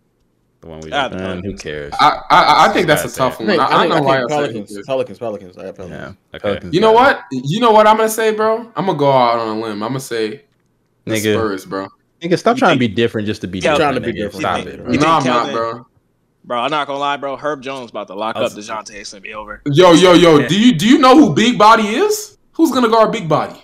The 0.60 0.68
one 0.68 0.80
we. 0.80 0.90
Ah, 0.92 1.08
just- 1.10 1.18
man, 1.22 1.42
who 1.44 1.54
cares? 1.56 1.92
I, 2.00 2.22
I, 2.30 2.66
I 2.66 2.72
think 2.72 2.86
that's 2.86 3.04
a 3.04 3.14
tough 3.14 3.36
say 3.36 3.44
I 3.44 3.46
one. 3.48 3.60
I, 3.60 3.64
I 3.64 3.66
I 3.66 3.80
think, 3.80 3.90
know 3.90 3.96
I 3.96 4.00
why 4.00 4.16
think 4.20 4.30
I 4.30 4.34
Pelicans, 4.34 4.68
said 4.70 4.78
this. 4.78 4.86
Pelicans, 4.86 5.18
Pelicans. 5.18 5.58
I 5.58 5.66
have 5.66 5.74
Pelicans. 5.76 6.00
Yeah, 6.32 6.36
Okay. 6.36 6.42
Pelicans 6.48 6.74
You 6.74 6.80
know 6.80 6.92
got 6.94 7.16
what? 7.16 7.24
You 7.44 7.60
know 7.60 7.72
what 7.72 7.86
I'm 7.86 7.96
gonna 7.98 8.08
say, 8.08 8.34
bro? 8.34 8.72
I'm 8.74 8.86
gonna 8.86 8.96
go 8.98 9.10
out 9.12 9.38
on 9.38 9.58
a 9.58 9.60
limb. 9.60 9.82
I'm 9.82 9.90
gonna 9.90 10.00
say 10.00 10.44
the 11.04 11.10
Nigga. 11.12 11.34
Spurs, 11.34 11.66
bro. 11.66 11.88
Nigga, 12.22 12.38
stop 12.38 12.56
You 12.56 12.60
trying 12.60 12.76
to 12.76 12.78
be 12.78 12.88
different 12.88 13.26
just 13.26 13.42
to 13.42 13.46
be 13.46 13.58
Yeah, 13.58 13.72
different. 13.76 13.80
trying 13.80 13.94
to 13.96 14.00
be 14.00 14.12
nigga. 14.18 14.22
different. 14.22 14.40
Stop 14.40 14.64
You 14.64 14.70
it, 14.70 14.84
bro. 14.84 14.92
No, 14.94 15.06
I'm 15.08 15.22
Keldon- 15.22 15.26
not, 15.26 15.52
bro. 15.52 15.86
Bro, 16.46 16.58
I'm 16.60 16.70
not 16.70 16.86
gonna 16.86 16.98
lie, 16.98 17.16
bro. 17.18 17.36
Herb 17.36 17.60
Jones 17.62 17.90
about 17.90 18.06
to 18.06 18.14
lock 18.14 18.36
I 18.36 18.40
up 18.44 18.54
was- 18.54 18.66
Dejounte. 18.68 18.92
It's 18.94 19.12
gonna 19.12 19.20
be 19.20 19.34
over. 19.34 19.60
Yo, 19.66 19.92
yo, 19.92 20.14
yo. 20.14 20.46
Do 20.48 20.58
you 20.58 20.72
do 20.74 20.88
you 20.88 20.98
know 20.98 21.14
who 21.14 21.34
Big 21.34 21.58
Body 21.58 21.88
is? 21.88 22.38
Who's 22.54 22.70
gonna 22.70 22.88
guard 22.88 23.12
Big 23.12 23.28
Body? 23.28 23.62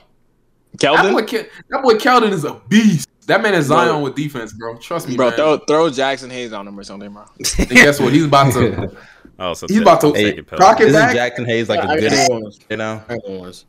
That 0.79 1.13
boy, 1.13 1.23
that 1.23 1.83
boy 1.83 1.95
Keldon 1.95 2.31
is 2.31 2.45
a 2.45 2.55
beast. 2.69 3.09
That 3.27 3.43
man 3.43 3.55
is 3.55 3.69
Bro. 3.69 3.77
Zion 3.77 4.03
with 4.03 4.15
defense, 4.17 4.53
bro. 4.53 4.77
Trust 4.79 5.09
me, 5.09 5.17
bro, 5.17 5.29
man. 5.29 5.37
throw 5.37 5.59
throw 5.59 5.91
Jaxson 5.91 6.31
Hayes 6.31 6.53
on 6.53 6.67
him 6.67 6.79
or 6.79 6.83
something, 6.85 7.13
bro. 7.13 7.25
and 7.59 7.69
guess 7.71 8.01
what? 8.01 8.13
He's 8.13 8.25
about 8.25 8.53
to. 8.55 8.97
Oh, 9.43 9.55
so 9.55 9.67
He's 9.67 9.77
take- 9.79 9.83
about 9.83 10.01
to- 10.03 10.13
take 10.13 10.35
Hey, 10.35 10.39
it, 10.41 10.47
Pelican. 10.47 10.89
Isn't 10.89 11.01
back. 11.01 11.17
Jaxson 11.17 11.47
Hayes 11.47 11.71
like 11.71 11.81
I 11.81 11.95
a 11.95 11.99
get 12.01 12.11
good, 12.11 12.29
New 12.43 12.53
you 12.69 12.77
know? 12.77 13.03
I 13.09 13.15
get 13.15 13.27
New 13.27 13.37
Orleans. 13.39 13.65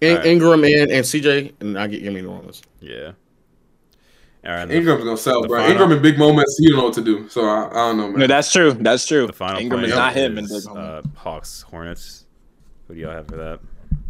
In, 0.00 0.10
Alright. 0.10 0.26
Ingram 0.26 0.64
and, 0.64 0.90
and 0.90 1.04
CJ, 1.04 1.52
and 1.60 1.78
I 1.78 1.86
get 1.86 2.02
give 2.02 2.12
me 2.12 2.20
New 2.20 2.30
Orleans. 2.32 2.62
Yeah. 2.80 3.12
All 4.44 4.50
right. 4.52 4.64
the- 4.66 4.74
Ingram's 4.74 5.04
gonna 5.04 5.16
sell, 5.16 5.46
bro. 5.46 5.58
final- 5.60 5.70
Ingram 5.70 5.92
in 5.92 6.02
big 6.02 6.18
moments, 6.18 6.58
he 6.58 6.66
don't 6.68 6.78
know 6.78 6.84
what 6.86 6.94
to 6.94 7.00
do. 7.00 7.28
So 7.28 7.44
I, 7.44 7.68
I 7.68 7.72
don't 7.74 7.96
know, 7.98 8.08
man. 8.08 8.18
No, 8.20 8.26
that's 8.26 8.50
true. 8.50 8.72
That's 8.72 9.06
true. 9.06 9.28
The 9.28 9.32
final 9.32 9.60
Ingram 9.60 9.84
is 9.84 9.94
not 9.94 10.14
him 10.16 10.36
in 10.36 10.46
is, 10.46 10.66
big 10.66 10.76
uh, 10.76 11.02
Hawks 11.14 11.62
Hornets. 11.62 12.26
Who 12.88 12.94
do 12.94 13.00
y'all 13.00 13.12
have 13.12 13.28
for 13.28 13.36
that? 13.36 13.60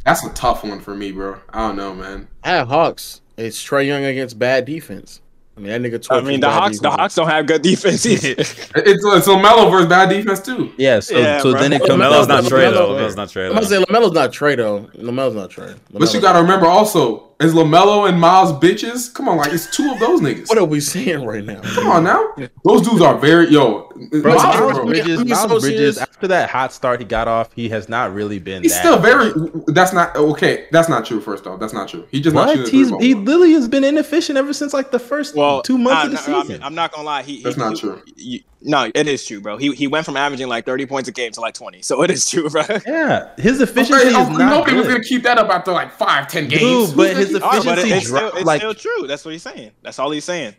That's 0.05 0.25
a 0.25 0.31
tough 0.31 0.65
one 0.65 0.81
for 0.81 0.95
me, 0.95 1.13
bro. 1.13 1.39
I 1.51 1.67
don't 1.67 1.77
know, 1.77 1.95
man. 1.95 2.29
I 2.43 2.51
have 2.51 2.69
Hawks. 2.69 3.23
It's 3.37 3.63
Trae 3.63 3.87
Young 3.87 4.05
against 4.05 4.39
bad 4.39 4.65
defense. 4.65 5.21
I 5.57 5.61
mean, 5.61 5.71
that 5.71 5.81
nigga. 5.81 6.07
I 6.11 6.21
mean, 6.21 6.41
the 6.41 6.47
bad 6.49 6.63
Hawks. 6.63 6.81
The. 6.81 6.91
Hawks 6.91 7.15
don't 7.15 7.29
have 7.29 7.47
good 7.47 7.63
defense 7.63 8.05
either. 8.05 8.31
It's 8.39 8.69
it's 8.77 9.29
Lamelo 9.29 9.71
versus 9.71 9.89
bad 9.89 10.09
defense 10.11 10.41
too. 10.41 10.73
Yeah, 10.77 11.01
so, 11.01 11.17
Yeah, 11.17 11.41
so 11.41 11.53
then 11.53 11.73
it 11.73 11.81
comes 11.81 12.03
Lamelo's 12.03 12.29
not 12.29 12.45
Trae 12.45 12.73
though. 12.73 12.91
Lamelo's 12.91 13.17
not 13.17 13.29
Trae 13.29 13.47
I'm 13.47 13.55
gonna 13.55 13.67
say 13.67 13.79
though. 13.79 13.85
Lamelo's 13.85 14.13
not 14.13 14.33
Trae 14.33 14.57
though. 14.57 14.81
Lamelo's 14.97 15.35
not 15.35 15.51
Trae. 15.51 15.79
But 15.93 16.13
you 16.13 16.21
gotta 16.21 16.41
remember 16.43 16.67
also, 16.67 17.34
is 17.41 17.53
Lamelo 17.55 18.09
and 18.09 18.21
Miles 18.21 18.53
bitches? 18.53 19.13
Come 19.13 19.29
on, 19.29 19.37
like 19.37 19.53
it's 19.53 19.75
two 19.75 19.91
of 19.93 19.99
those 20.01 20.21
niggas. 20.21 20.49
What 20.49 20.59
are 20.59 20.65
we 20.65 20.81
saying 20.81 21.25
right 21.25 21.45
now? 21.45 21.61
Come 21.75 21.89
on 21.89 22.05
now, 22.05 22.35
those 22.65 22.83
dudes 22.83 23.01
are 23.03 23.17
very 23.19 23.49
yo. 23.49 23.91
Bro, 24.11 24.35
Miles, 24.35 24.43
Miles 24.43 24.73
bro, 24.75 24.87
Bridges, 24.87 25.25
Miles 25.25 25.63
Bridges, 25.63 25.99
after 25.99 26.27
that 26.29 26.51
hot 26.51 26.73
start 26.73 26.99
he 27.01 27.07
got 27.07 27.29
off, 27.29 27.53
he 27.55 27.69
has 27.69 27.89
not 27.89 28.13
really 28.13 28.39
been 28.39 28.63
he's 28.63 28.73
that. 28.73 28.81
still 28.81 28.99
very. 28.99 29.33
That's 29.69 29.93
not 29.93 30.17
okay. 30.17 30.67
That's 30.73 30.89
not 30.89 31.05
true. 31.07 31.21
First 31.21 31.47
off, 31.47 31.61
that's 31.61 31.73
not 31.73 31.89
true. 31.89 32.07
He 32.11 32.21
just 32.21 32.35
not 32.35 32.47
what? 32.49 32.57
shooting 32.57 32.73
He's 32.75 32.91
he 32.99 33.15
literally 33.15 33.53
has 33.53 33.69
been 33.69 33.85
inefficient 33.85 34.37
ever 34.39 34.53
since 34.53 34.73
like 34.73 34.91
the 34.91 34.99
first 34.99 35.35
Well, 35.37 35.63
two 35.63 35.79
months 35.79 36.03
I- 36.03 36.07
of 36.07 36.11
the 36.13 36.17
I- 36.19 36.21
I 36.39 36.41
season. 36.43 36.55
mean, 36.57 36.63
I'm 36.65 36.75
not 36.75 36.93
gonna 36.93 37.05
lie. 37.07 37.23
He, 37.23 37.43
That's 37.43 37.57
he, 37.57 37.61
not 37.63 37.75
he- 37.75 37.81
true. 37.81 38.03
you- 38.17 38.41
no, 38.67 38.91
it 38.95 39.07
is 39.07 39.27
true, 39.27 39.41
bro. 39.43 39.59
He 39.59 39.73
he 39.75 39.87
went 39.87 40.07
from 40.07 40.17
averaging 40.17 40.49
like 40.49 40.65
30 40.65 40.87
points 40.87 41.09
a 41.09 41.13
game 41.13 41.31
to 41.33 41.41
like 41.41 41.53
20. 41.55 41.83
So 41.83 42.03
it 42.03 42.11
is 42.11 42.29
true, 42.29 42.49
bro. 42.49 42.63
yeah, 42.87 43.29
his 43.37 43.61
Okay, 43.61 43.71
efficiency 43.71 44.07
is 44.09 44.15
oh, 44.15 44.31
not 44.33 44.39
nobody 44.39 44.77
was 44.77 44.87
good. 44.87 44.93
gonna 44.95 45.05
keep 45.05 45.23
that 45.25 45.37
up 45.39 45.49
after 45.51 45.71
like 45.73 45.93
five, 45.93 46.29
ten 46.29 46.49
games. 46.49 46.89
Dude, 46.89 46.97
but 46.97 47.17
his 47.17 47.29
keep- 47.33 47.43
Oh, 47.45 47.63
but 47.65 47.79
it- 47.79 47.87
efficiency 47.87 47.93
it's, 47.95 48.07
still, 48.07 48.19
dropped 48.21 48.37
it's 48.39 48.47
like 48.47 48.61
still 48.61 48.75
true. 48.75 49.07
That's 49.07 49.25
what 49.25 49.33
he's 49.33 49.43
saying. 49.43 49.71
That's 49.83 49.99
all 49.99 50.11
he's 50.11 50.25
saying. 50.25 50.55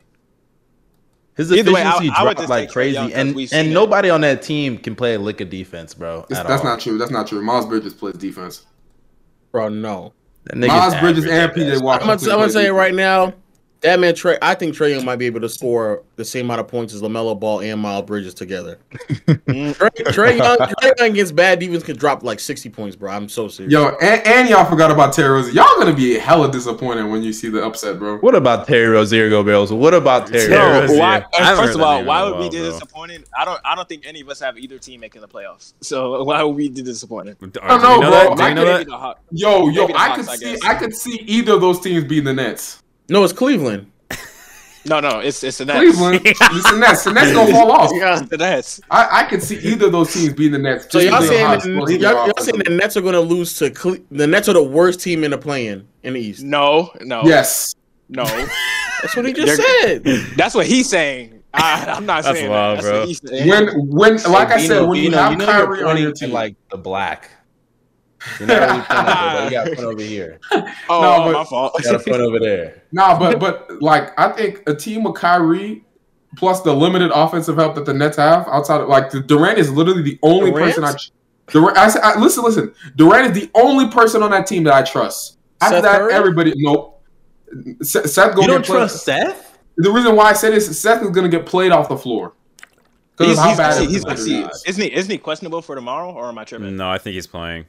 his 1.36 1.52
Either 1.52 1.74
way, 1.74 1.82
I- 1.82 1.90
efficiency 1.96 2.14
I 2.16 2.24
dropped 2.34 2.50
like 2.50 2.64
take 2.68 2.74
Trey 2.74 2.90
Young 2.92 3.12
and 3.12 3.36
we've 3.36 3.52
and 3.52 3.70
it. 3.70 3.72
nobody 3.72 4.10
on 4.10 4.22
that 4.22 4.42
team 4.42 4.78
can 4.78 4.96
play 4.96 5.16
a 5.16 5.20
lick 5.20 5.42
of 5.42 5.50
defense, 5.50 5.94
bro. 5.94 6.22
At 6.22 6.30
that's 6.48 6.50
all. 6.50 6.64
not 6.64 6.80
true. 6.80 6.98
That's 6.98 7.12
not 7.12 7.28
true. 7.28 7.42
Miles 7.42 7.66
Bridges 7.66 7.94
plays 7.94 8.16
defense. 8.16 8.66
Bro, 9.52 9.70
no. 9.70 10.14
That 10.46 10.58
Miles 10.58 10.94
Bridges 10.96 11.26
average 11.26 11.64
and 11.64 11.82
PJ. 11.82 11.84
Walker. 11.84 12.04
I'm 12.04 12.18
gonna, 12.18 12.32
I'm 12.34 12.40
gonna 12.40 12.52
say 12.52 12.68
it 12.68 12.72
right 12.72 12.94
now. 12.94 13.34
That 13.86 14.00
man 14.00 14.16
Trae, 14.16 14.40
I 14.42 14.56
think 14.56 14.76
Trae 14.76 14.96
Young 14.96 15.06
might 15.06 15.18
be 15.18 15.28
able 15.28 15.42
to 15.42 15.48
score 15.48 16.02
the 16.16 16.26
same 16.26 16.46
amount 16.46 16.60
of 16.60 16.68
points 16.68 16.92
as 16.96 17.04
Lamelo 17.04 17.40
Ball 17.40 17.62
and 17.62 17.80
Miles 17.80 18.06
Bridges 18.06 18.34
together. 18.34 18.80
Mm, 19.46 19.76
Trae, 19.76 19.90
Trae 20.08 20.38
Young, 20.38 20.58
Trae 20.58 20.98
Young 20.98 21.12
against 21.12 21.36
bad 21.36 21.60
defense 21.60 21.84
can 21.84 21.96
drop 21.96 22.24
like 22.24 22.40
60 22.40 22.70
points, 22.70 22.96
bro. 22.96 23.12
I'm 23.12 23.30
so 23.30 23.48
serious. 23.48 23.72
Yo, 23.72 23.90
and, 24.02 24.26
and 24.26 24.50
y'all 24.50 24.66
forgot 24.66 24.90
about 24.90 25.14
Terry 25.14 25.30
Rozier. 25.30 25.54
Y'all 25.54 25.78
gonna 25.78 25.94
be 25.94 26.18
hella 26.18 26.52
disappointed 26.52 27.06
when 27.06 27.22
you 27.22 27.32
see 27.32 27.50
the 27.50 27.64
upset, 27.64 28.00
bro. 28.00 28.18
What 28.18 28.34
about 28.34 28.66
Terry 28.68 28.88
Rozier 28.88 29.30
go 29.30 29.44
Bills? 29.44 29.72
What 29.72 29.94
about 29.94 30.28
Terry? 30.28 30.50
No, 30.50 30.58
Rozier? 30.58 30.82
Rozier. 30.82 31.00
why? 31.00 31.26
First 31.56 31.76
of 31.76 31.82
all, 31.82 32.04
why 32.04 32.24
would 32.24 32.40
we 32.40 32.50
be 32.50 32.58
bro. 32.58 32.72
disappointed? 32.72 33.26
I 33.38 33.46
don't. 33.46 33.62
I 33.64 33.76
don't 33.76 33.88
think 33.88 34.08
any 34.08 34.22
of 34.22 34.30
us 34.30 34.40
have 34.40 34.58
either 34.58 34.80
team 34.80 35.00
making 35.00 35.22
the 35.22 35.28
playoffs. 35.28 35.74
So 35.82 36.24
why 36.24 36.42
would 36.42 36.56
we 36.56 36.70
be 36.70 36.82
disappointed? 36.82 37.38
I 37.40 37.46
don't 37.46 37.82
you 37.82 37.88
know, 37.88 38.00
know 38.00 38.10
bro. 38.10 38.36
that? 38.36 38.38
Do 38.38 38.44
you 38.48 38.56
know 38.56 38.66
that? 38.66 39.18
Yo, 39.32 39.70
yo, 39.70 39.82
Maybe 39.84 39.94
I 39.96 40.16
could 40.16 40.28
I 40.28 40.36
see. 40.36 40.60
I 40.64 40.76
could 40.76 40.96
see 40.96 41.22
either 41.28 41.54
of 41.54 41.62
those 41.62 41.80
teams 41.80 42.04
beating 42.04 42.26
the 42.26 42.34
Nets. 42.34 42.82
No, 43.10 43.24
it's 43.24 43.34
Cleveland. 43.34 43.92
No, 44.88 45.00
no, 45.00 45.20
it's 45.20 45.44
it's 45.44 45.58
the 45.58 45.66
Nets. 45.66 45.80
Cleveland, 45.80 46.22
it's 46.26 46.40
the 46.72 46.78
Nets. 46.78 47.04
The 47.06 47.12
Nets 47.14 47.34
gonna 47.34 47.52
fall 47.52 47.72
off. 47.72 47.92
Yeah. 47.96 48.20
The 48.22 48.38
Nets. 48.38 48.80
I, 48.92 49.22
I 49.22 49.24
could 49.24 49.42
see 49.42 49.58
either 49.58 49.88
of 49.88 49.92
those 49.94 50.14
teams 50.14 50.34
being 50.34 50.52
the 50.52 50.60
Nets. 50.60 50.86
So 50.92 51.00
just 51.00 51.12
y'all 51.12 51.22
saying, 51.24 51.44
of 51.44 51.64
how 51.64 51.86
that, 51.86 52.00
y'all, 52.00 52.28
y'all 52.28 52.34
saying 52.38 52.60
the 52.64 52.70
Nets 52.70 52.96
are 52.96 53.02
going 53.02 53.14
to 53.16 53.20
lose 53.20 53.58
to 53.58 53.72
Cle- 53.72 53.98
the 54.12 54.28
Nets 54.28 54.48
are 54.48 54.54
the 54.54 54.62
worst 54.64 55.02
team 55.02 55.24
in 55.24 55.32
the 55.32 55.40
playing 55.40 55.88
in 56.04 56.14
the 56.14 56.20
East. 56.20 56.44
No, 56.44 56.92
no, 57.02 57.24
Yes. 57.24 57.74
no. 58.10 58.26
That's 59.02 59.16
what 59.16 59.26
he 59.26 59.34
just 59.34 59.60
said. 59.82 60.04
That's 60.38 60.54
what 60.54 60.68
he's 60.68 60.88
saying. 60.88 61.42
I, 61.52 61.86
I'm 61.88 62.06
not 62.06 62.24
That's 62.24 62.38
saying 62.38 62.52
wild, 62.52 62.78
that. 62.78 62.84
That's 62.84 62.88
bro. 62.92 63.00
what 63.00 63.08
he's 63.08 63.22
saying. 63.28 63.50
When 63.50 63.88
when 63.90 64.24
like 64.32 64.50
I 64.50 64.58
You 64.58 64.68
said, 64.68 64.82
know- 64.82 64.88
when 64.88 65.02
you, 65.02 65.10
know, 65.10 65.18
have 65.18 65.32
you 65.32 65.38
know 65.40 65.46
Kyrie 65.48 65.66
on 65.66 65.78
your 65.78 65.88
pointing 65.88 66.14
to 66.14 66.26
team, 66.26 66.32
like 66.32 66.56
the 66.70 66.78
black. 66.78 67.32
You 68.40 68.46
know 68.48 68.56
we 68.56 68.68
point 68.68 68.80
you 69.46 69.52
got 69.52 69.64
to 69.66 69.76
point 69.76 69.80
over 69.88 70.02
here. 70.02 70.40
oh, 70.52 71.02
No, 71.02 71.24
but- 71.26 71.34
my 71.34 71.44
fault. 71.46 71.74
You 71.80 71.84
got 71.92 72.04
to 72.04 72.10
point 72.10 72.22
over 72.22 72.40
there. 72.40 72.82
Nah, 72.92 73.20
but 73.20 73.40
but 73.40 73.82
like 73.82 74.18
I 74.20 74.32
think 74.32 74.64
a 74.68 74.74
team 74.76 75.04
with 75.04 75.16
Kyrie 75.16 75.84
plus 76.38 76.62
the 76.62 76.74
limited 76.74 77.12
offensive 77.14 77.56
help 77.58 77.76
that 77.76 77.86
the 77.86 77.94
Nets 77.94 78.18
have 78.18 78.48
outside 78.48 78.82
of 78.82 78.88
like 78.88 79.10
Durant 79.28 79.58
is 79.60 79.70
literally 79.72 80.02
the 80.02 80.18
only 80.24 80.52
Durant? 80.52 80.76
person 80.76 80.84
I. 80.86 80.94
Durant, 81.52 81.78
I, 81.78 81.90
I 82.02 82.20
listen, 82.20 82.44
listen. 82.44 82.74
Durant 82.96 83.28
is 83.36 83.42
the 83.44 83.52
only 83.54 83.88
person 83.90 84.24
on 84.24 84.32
that 84.32 84.48
team 84.48 84.64
that 84.64 84.74
I 84.74 84.82
trust. 84.82 85.38
After 85.62 85.76
Seth 85.78 85.84
that, 85.84 86.00
Curry? 86.00 86.14
everybody 86.14 86.54
nope. 86.56 87.04
Seth, 87.82 88.10
Seth 88.10 88.30
You 88.30 88.36
gonna 88.36 88.48
don't 88.48 88.62
get 88.62 88.66
played. 88.66 88.78
trust 88.80 89.04
Seth? 89.06 89.60
The 89.78 89.92
reason 89.92 90.16
why 90.16 90.30
I 90.30 90.34
say 90.34 90.50
this 90.52 90.68
is 90.70 90.80
Seth 90.80 91.04
is 91.04 91.10
gonna 91.12 91.30
get 91.30 91.46
played 91.46 91.72
off 91.72 91.88
the 91.90 91.98
floor. 91.98 92.34
Because 93.18 93.32
He's, 93.34 93.40
how 93.40 93.48
he's, 93.50 93.58
bad 93.58 93.82
he's, 93.82 94.04
his 94.04 94.04
he's, 94.04 94.26
he- 94.26 94.42
is. 94.42 94.64
isn't 94.68 94.84
he? 94.84 94.94
Isn't 94.94 95.12
he 95.12 95.18
questionable 95.18 95.62
for 95.62 95.76
tomorrow, 95.76 96.12
or 96.12 96.28
am 96.30 96.38
I 96.38 96.44
tripping? 96.46 96.76
No, 96.78 96.90
I 96.90 96.98
think 96.98 97.14
he's 97.14 97.28
playing. 97.28 97.66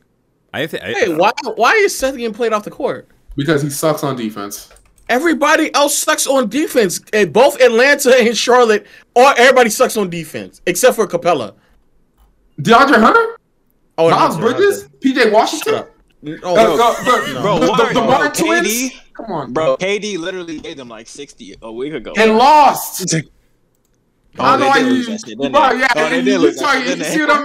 I 0.53 0.66
think. 0.66 0.82
Hey, 0.82 1.14
why 1.14 1.32
why 1.57 1.72
is 1.72 1.97
Seth 1.97 2.16
getting 2.16 2.32
played 2.34 2.53
off 2.53 2.64
the 2.64 2.70
court? 2.70 3.09
because 3.36 3.61
he 3.62 3.68
sucks 3.70 4.03
on 4.03 4.16
defense. 4.16 4.70
Everybody 5.09 5.72
else 5.74 5.97
sucks 5.97 6.26
on 6.26 6.49
defense. 6.49 7.01
Eh, 7.12 7.26
Both 7.26 7.61
Atlanta 7.61 8.16
and 8.18 8.36
Charlotte, 8.36 8.86
or 9.14 9.32
everybody 9.36 9.68
sucks 9.70 9.97
on 9.97 10.09
defense 10.11 10.62
except 10.66 10.97
for 10.97 11.07
Capela. 11.07 11.55
DeAndre 12.61 13.01
Hunter, 13.01 13.36
Oh, 13.99 14.11
Miles 14.11 14.36
no, 14.36 14.42
Bridges, 14.42 14.88
PJ 15.01 15.14
Shut 15.24 15.32
Washington, 15.32 15.74
up. 15.74 15.90
Uh, 16.26 16.30
Oh, 16.42 16.57
uh, 16.57 17.05
the, 17.26 17.32
No. 17.34 17.42
Bro, 17.42 17.59
the, 17.61 17.66
why- 17.70 17.76
the, 17.78 17.84
the 17.88 17.92
bro, 17.92 18.07
Warren 18.07 18.30
KD 18.32 18.44
twins. 18.88 19.01
Come 19.12 19.26
on, 19.32 19.53
Bro, 19.53 19.76
KD 19.76 20.18
literally 20.18 20.59
gave 20.61 20.76
them 20.78 20.88
like 20.88 21.07
60 21.07 21.57
a 21.62 21.70
week 21.72 21.92
ago. 21.92 22.12
and 22.16 22.36
lost. 22.36 23.14
Oh, 23.14 24.44
I 24.44 24.57
know 24.59 24.72
did 24.72 24.86
you, 24.86 24.92
lose 24.92 25.22
that 25.22 25.36
bro, 25.53 25.70
yeah, 25.72 25.88
Oh, 25.94 26.09
they 26.11 26.16
you, 26.18 26.22
did 26.24 26.32
you, 26.32 26.38
lose 26.38 26.57
that 26.57 26.64
saw- 26.64 26.72
shit, 26.82 26.99
you 26.99 27.05
see 27.05 27.20
what 27.20 27.30
I 27.30 27.42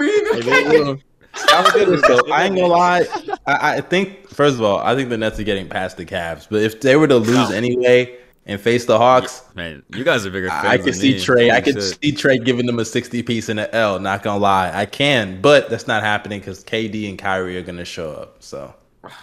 mean? 0.90 1.02
I 1.34 1.62
would 1.62 1.72
do 1.72 1.96
this 1.96 2.02
though. 2.06 2.30
I 2.32 2.44
ain't 2.44 2.54
gonna 2.56 2.66
lie. 2.68 3.06
I, 3.46 3.76
I 3.76 3.80
think 3.80 4.28
first 4.28 4.56
of 4.56 4.62
all, 4.62 4.78
I 4.78 4.94
think 4.94 5.08
the 5.08 5.18
Nets 5.18 5.38
are 5.40 5.44
getting 5.44 5.68
past 5.68 5.96
the 5.96 6.04
Cavs. 6.04 6.46
But 6.50 6.62
if 6.62 6.80
they 6.80 6.96
were 6.96 7.08
to 7.08 7.16
lose 7.16 7.50
anyway 7.50 8.18
and 8.46 8.60
face 8.60 8.84
the 8.84 8.98
Hawks, 8.98 9.42
Man, 9.54 9.82
you 9.94 10.04
guys 10.04 10.26
are 10.26 10.30
bigger 10.30 10.48
fans. 10.48 10.66
I 10.66 10.78
could 10.78 10.94
see 10.94 11.14
me. 11.14 11.18
Trae. 11.20 11.50
I 11.50 11.60
Holy 11.60 11.62
could 11.72 11.82
shit. 11.82 11.98
see 12.02 12.12
Trae 12.12 12.44
giving 12.44 12.66
them 12.66 12.78
a 12.78 12.84
sixty 12.84 13.22
piece 13.22 13.48
in 13.48 13.56
the 13.56 13.74
L. 13.74 13.98
Not 13.98 14.22
gonna 14.22 14.40
lie, 14.40 14.70
I 14.74 14.84
can, 14.86 15.40
but 15.40 15.70
that's 15.70 15.86
not 15.86 16.02
happening 16.02 16.40
because 16.40 16.62
KD 16.64 17.08
and 17.08 17.18
Kyrie 17.18 17.56
are 17.56 17.62
gonna 17.62 17.84
show 17.84 18.10
up. 18.12 18.36
So 18.42 18.74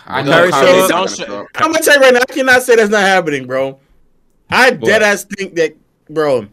I 0.07 0.23
Kyrie 0.23 0.23
know 0.23 0.31
showed 0.49 0.51
Kyrie's 0.51 0.83
up. 0.83 0.89
not 0.89 0.89
Don't 0.89 0.89
gonna 0.89 1.07
show- 1.09 1.25
show 1.25 1.39
up. 1.41 1.47
I'm 1.55 1.71
gonna 1.71 1.83
tell 1.83 1.95
you 1.95 2.01
right 2.01 2.13
now, 2.13 2.19
I 2.27 2.33
cannot 2.33 2.63
say 2.63 2.75
that's 2.75 2.89
not 2.89 3.01
happening, 3.01 3.45
bro. 3.45 3.79
I 4.49 4.71
dead 4.71 5.03
ass 5.03 5.25
think 5.25 5.53
that, 5.55 5.75
bro. 6.09 6.47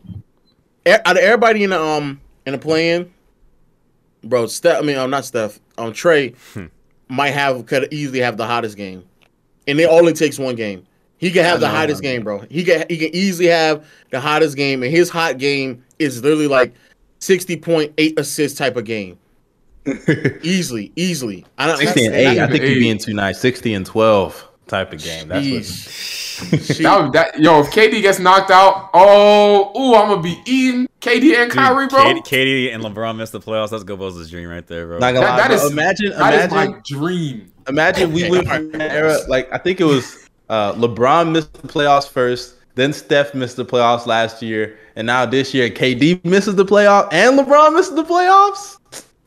Out 0.87 1.17
of 1.17 1.17
everybody 1.17 1.65
in 1.65 1.71
the 1.71 1.81
um 1.83 2.21
in 2.45 2.53
the 2.53 2.59
play-in, 2.59 3.13
bro, 4.23 4.47
Steph. 4.47 4.79
I 4.79 4.83
mean, 4.83 4.99
I'm 4.99 5.11
not 5.11 5.25
Steph. 5.25 5.61
Um, 5.79 5.93
Trae 5.93 6.35
might 7.09 7.31
have 7.31 7.67
could 7.67 7.93
easily 7.93 8.21
have 8.21 8.37
the 8.37 8.47
hottest 8.47 8.77
game, 8.77 9.05
and 9.67 9.79
it 9.81 9.87
only 9.87 10.13
takes 10.13 10.39
one 10.39 10.55
game. 10.55 10.87
He 11.19 11.31
can 11.31 11.45
have 11.45 11.57
I 11.57 11.61
the 11.61 11.69
know, 11.69 11.75
hottest 11.75 12.03
game, 12.03 12.23
bro. 12.23 12.41
He 12.51 12.65
can 12.65 12.85
he 12.89 12.99
can 12.99 13.15
easily 13.15 13.49
have 13.49 13.87
the 14.11 14.21
hottest 14.21 14.57
game, 14.57 14.83
and 14.83 14.93
his 14.93 15.09
hot 15.09 15.39
game 15.39 15.85
is 15.99 16.23
literally 16.23 16.47
like 16.49 16.75
sixty 17.19 17.57
point 17.57 17.93
eight 17.99 18.19
assist 18.19 18.59
type 18.59 18.77
of 18.77 18.85
game. 18.85 19.19
easily, 20.43 20.93
easily. 20.97 21.47
I 21.59 21.67
don't. 21.69 21.79
sixty 21.79 22.07
and 22.07 22.15
eight. 22.15 22.41
I 22.41 22.49
think 22.49 22.65
you're 22.65 22.75
being 22.75 22.99
too 22.99 23.15
nice. 23.15 23.41
Sixty 23.41 23.73
and 23.73 23.87
twelve 23.87 24.47
type 24.69 24.93
of 24.93 25.03
game. 25.03 25.29
That's 25.29 25.47
what. 25.47 25.63
Jeez. 25.63 26.23
That, 26.83 27.03
would- 27.03 27.13
that, 27.15 27.39
yo, 27.41 27.61
if 27.61 27.71
KD 27.71 28.03
gets 28.03 28.19
knocked 28.19 28.51
out, 28.51 28.91
oh, 28.93 29.73
ooh, 29.75 29.95
I'm 29.95 30.11
gonna 30.11 30.21
be 30.21 30.39
eating 30.45 30.87
KD 31.01 31.15
and 31.15 31.51
Dude, 31.51 31.53
Kyrie, 31.53 31.87
bro. 31.89 32.01
KD, 32.05 32.19
KD 32.27 32.75
and 32.75 32.85
LeBron 32.85 33.17
missed 33.17 33.33
the 33.33 33.41
playoffs. 33.41 33.71
That's 33.71 33.85
Gobos' 33.85 34.29
dream 34.29 34.51
right 34.51 34.67
there, 34.67 34.87
bro. 34.87 34.99
Not 34.99 35.15
gonna 35.15 35.21
That- 35.25 35.31
lie, 35.31 35.37
that 35.39 35.47
bro. 35.49 35.57
is- 35.57 35.73
imagine, 35.73 36.11
That 36.11 36.35
is 36.35 36.53
imagine, 36.53 36.73
my 36.75 36.81
dream. 36.85 37.53
imagine 37.69 38.13
we 38.13 38.29
went 38.31 38.47
from 38.49 38.75
an 38.75 38.83
era 38.83 39.17
like 39.29 39.51
I 39.51 39.57
think 39.57 39.81
it 39.81 39.85
was 39.85 40.29
uh, 40.51 40.75
LeBron 40.75 41.33
missed 41.33 41.55
the 41.55 41.69
playoffs 41.69 42.07
first, 42.09 42.57
then 42.75 42.93
Steph 42.93 43.35
missed 43.35 43.57
the 43.57 43.65
playoffs 43.65 44.05
last 44.05 44.43
year, 44.43 44.77
and 44.95 45.07
now 45.07 45.25
this 45.25 45.55
year 45.55 45.71
KD 45.71 46.23
misses 46.23 46.55
the 46.55 46.67
playoff 46.67 47.09
and 47.13 47.39
LeBron 47.39 47.73
misses 47.75 47.95
the 47.95 48.05
playoffs. 48.05 48.77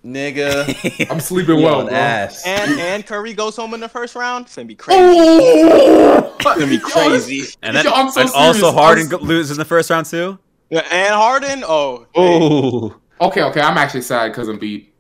Nigga, 0.06 1.08
I'm 1.12 1.20
sleeping 1.30 1.62
well, 1.62 1.86
bro. 1.86 1.94
ass. 1.94 2.46
And 2.48 2.80
and 2.80 3.06
Curry 3.06 3.34
goes 3.34 3.56
home 3.58 3.74
in 3.74 3.80
the 3.82 3.90
first 3.90 4.16
round. 4.16 4.46
It's 4.46 4.56
gonna 4.56 4.66
be 4.68 4.76
crazy. 4.76 5.00
Oh, 5.02 6.34
It's 6.36 6.44
gonna 6.46 6.68
be 6.68 6.80
crazy. 6.84 7.44
and 7.62 7.76
then 7.76 7.84
Yo, 7.86 7.92
so 8.10 8.22
and 8.22 8.30
also 8.34 8.60
serious. 8.60 8.76
Harden 8.76 9.12
I'm- 9.14 9.22
loses 9.24 9.52
in 9.52 9.58
the 9.58 9.66
first 9.66 9.90
round 9.90 10.06
too. 10.06 10.40
Yeah, 10.70 10.82
and 10.92 11.14
Harden. 11.14 11.64
Oh, 11.68 12.06
Oh, 12.16 12.96
Okay, 13.22 13.44
okay, 13.44 13.60
I'm 13.60 13.78
actually 13.78 14.02
sad 14.02 14.30
because 14.32 14.48
I'm 14.48 14.58
beat. 14.60 14.94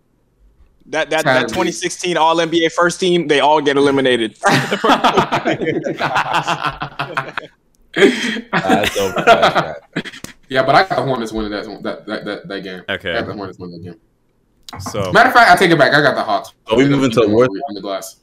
that 0.88 1.10
that, 1.12 1.24
that 1.24 1.47
2016 1.47 2.18
All 2.18 2.36
NBA 2.36 2.72
first 2.74 3.00
team, 3.00 3.28
they 3.28 3.39
all 3.39 3.62
get 3.62 3.78
eliminated. 3.78 4.36
that's 8.52 8.97
over. 8.97 9.76
Yeah, 10.50 10.64
but 10.66 10.76
I 10.76 10.82
got 10.84 10.89
the 10.97 11.04
Hornets 11.04 11.32
winning 11.32 11.52
that 11.52 11.66
that 11.84 12.06
that 12.08 12.26
that, 12.26 12.47
that 12.47 12.62
game. 12.64 12.82
Okay. 12.89 13.12
I 13.12 13.20
got 13.22 13.28
the 13.28 13.34
Hornets 13.34 13.60
winning 13.60 13.82
that 13.84 13.91
game. 13.91 14.00
So 14.80 15.11
Matter 15.11 15.30
of 15.30 15.34
fact, 15.34 15.49
I 15.51 15.55
take 15.55 15.72
it 15.72 15.78
back. 15.80 15.93
I 15.93 16.01
got 16.01 16.15
the 16.15 16.24
Hawks. 16.24 16.53
Are 16.67 16.78
we 16.78 16.88
moving 16.88 17.09
to 17.11 17.28
worst- 17.28 17.51
on 17.70 17.76
the 17.76 17.82
glass? 17.82 18.17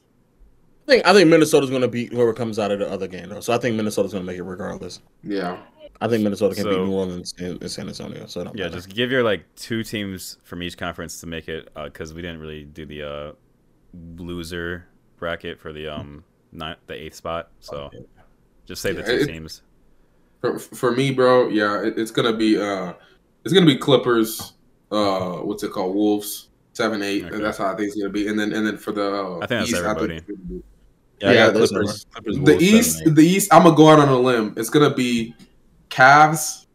I 0.87 0.91
think 0.91 1.05
I 1.05 1.13
think 1.13 1.29
Minnesota's 1.29 1.69
going 1.69 1.81
to 1.81 1.87
beat 1.89 2.13
whoever 2.13 2.33
comes 2.33 2.57
out 2.59 2.71
of 2.71 2.79
the 2.79 2.89
other 2.89 3.07
game 3.07 3.27
though. 3.29 3.41
So 3.41 3.53
I 3.53 3.57
think 3.57 3.75
Minnesota's 3.75 4.13
going 4.13 4.23
to 4.23 4.25
make 4.31 4.37
it 4.37 4.43
regardless. 4.43 5.01
Yeah. 5.23 5.57
I 5.99 6.07
think 6.07 6.23
Minnesota 6.23 6.55
can 6.55 6.63
So- 6.63 6.69
beat 6.69 6.79
New 6.85 6.93
Orleans 6.93 7.33
and, 7.39 7.61
and 7.61 7.69
San 7.71 7.87
Antonio. 7.89 8.25
So 8.27 8.43
don't 8.43 8.55
yeah, 8.55 8.65
matter. 8.65 8.75
just 8.77 8.89
give 8.89 9.11
your 9.11 9.23
like 9.23 9.43
two 9.55 9.83
teams 9.83 10.37
from 10.43 10.63
each 10.63 10.77
conference 10.77 11.19
to 11.21 11.27
make 11.27 11.49
it 11.49 11.69
because 11.75 12.13
we 12.13 12.21
didn't 12.21 12.39
really 12.39 12.63
do 12.63 12.85
the 12.85 13.03
uh, 13.03 13.31
loser 14.17 14.87
bracket 15.17 15.59
for 15.59 15.73
the 15.73 15.87
um 15.87 16.23
ninth, 16.51 16.77
the 16.87 16.93
eighth 16.93 17.15
spot. 17.15 17.49
So 17.59 17.89
just 18.65 18.81
say 18.81 18.93
the 18.93 19.03
two 19.03 19.11
it- 19.11 19.27
teams. 19.27 19.63
For, 20.39 20.59
for 20.59 20.91
me, 20.91 21.11
bro, 21.11 21.49
yeah, 21.49 21.81
it, 21.81 21.97
it's 21.97 22.11
gonna 22.11 22.31
be 22.33 22.61
uh, 22.61 22.93
it's 23.43 23.53
gonna 23.53 23.65
be 23.65 23.75
Clippers. 23.75 24.53
Uh, 24.91 25.37
what's 25.37 25.63
it 25.63 25.71
called? 25.71 25.95
Wolves. 25.95 26.49
Seven, 26.73 27.01
eight. 27.01 27.25
Okay. 27.25 27.37
That's 27.39 27.57
how 27.57 27.65
I 27.73 27.75
think 27.75 27.87
it's 27.89 27.97
gonna 27.97 28.09
be. 28.09 28.27
And 28.27 28.39
then 28.39 28.53
and 28.53 28.65
then 28.65 28.77
for 28.77 28.91
the 28.91 29.11
uh, 29.13 29.35
I 29.37 29.39
think 29.39 29.49
that's 29.49 29.69
East, 29.71 29.81
everybody. 29.83 30.15
it's 30.17 30.27
Yeah, 31.19 31.31
Yeah, 31.31 31.45
got 31.47 31.53
those 31.55 31.69
Clippers. 31.71 32.05
Clippers 32.13 32.35
the 32.37 32.41
Wolves, 32.43 32.63
East, 32.63 32.97
seven, 32.99 33.13
the 33.15 33.25
East. 33.25 33.53
I'm 33.53 33.63
gonna 33.63 33.75
go 33.75 33.89
out 33.89 33.99
on 33.99 34.09
a 34.09 34.17
limb. 34.19 34.53
It's 34.57 34.69
gonna 34.69 34.93
be 34.93 35.33
Cavs 35.89 36.65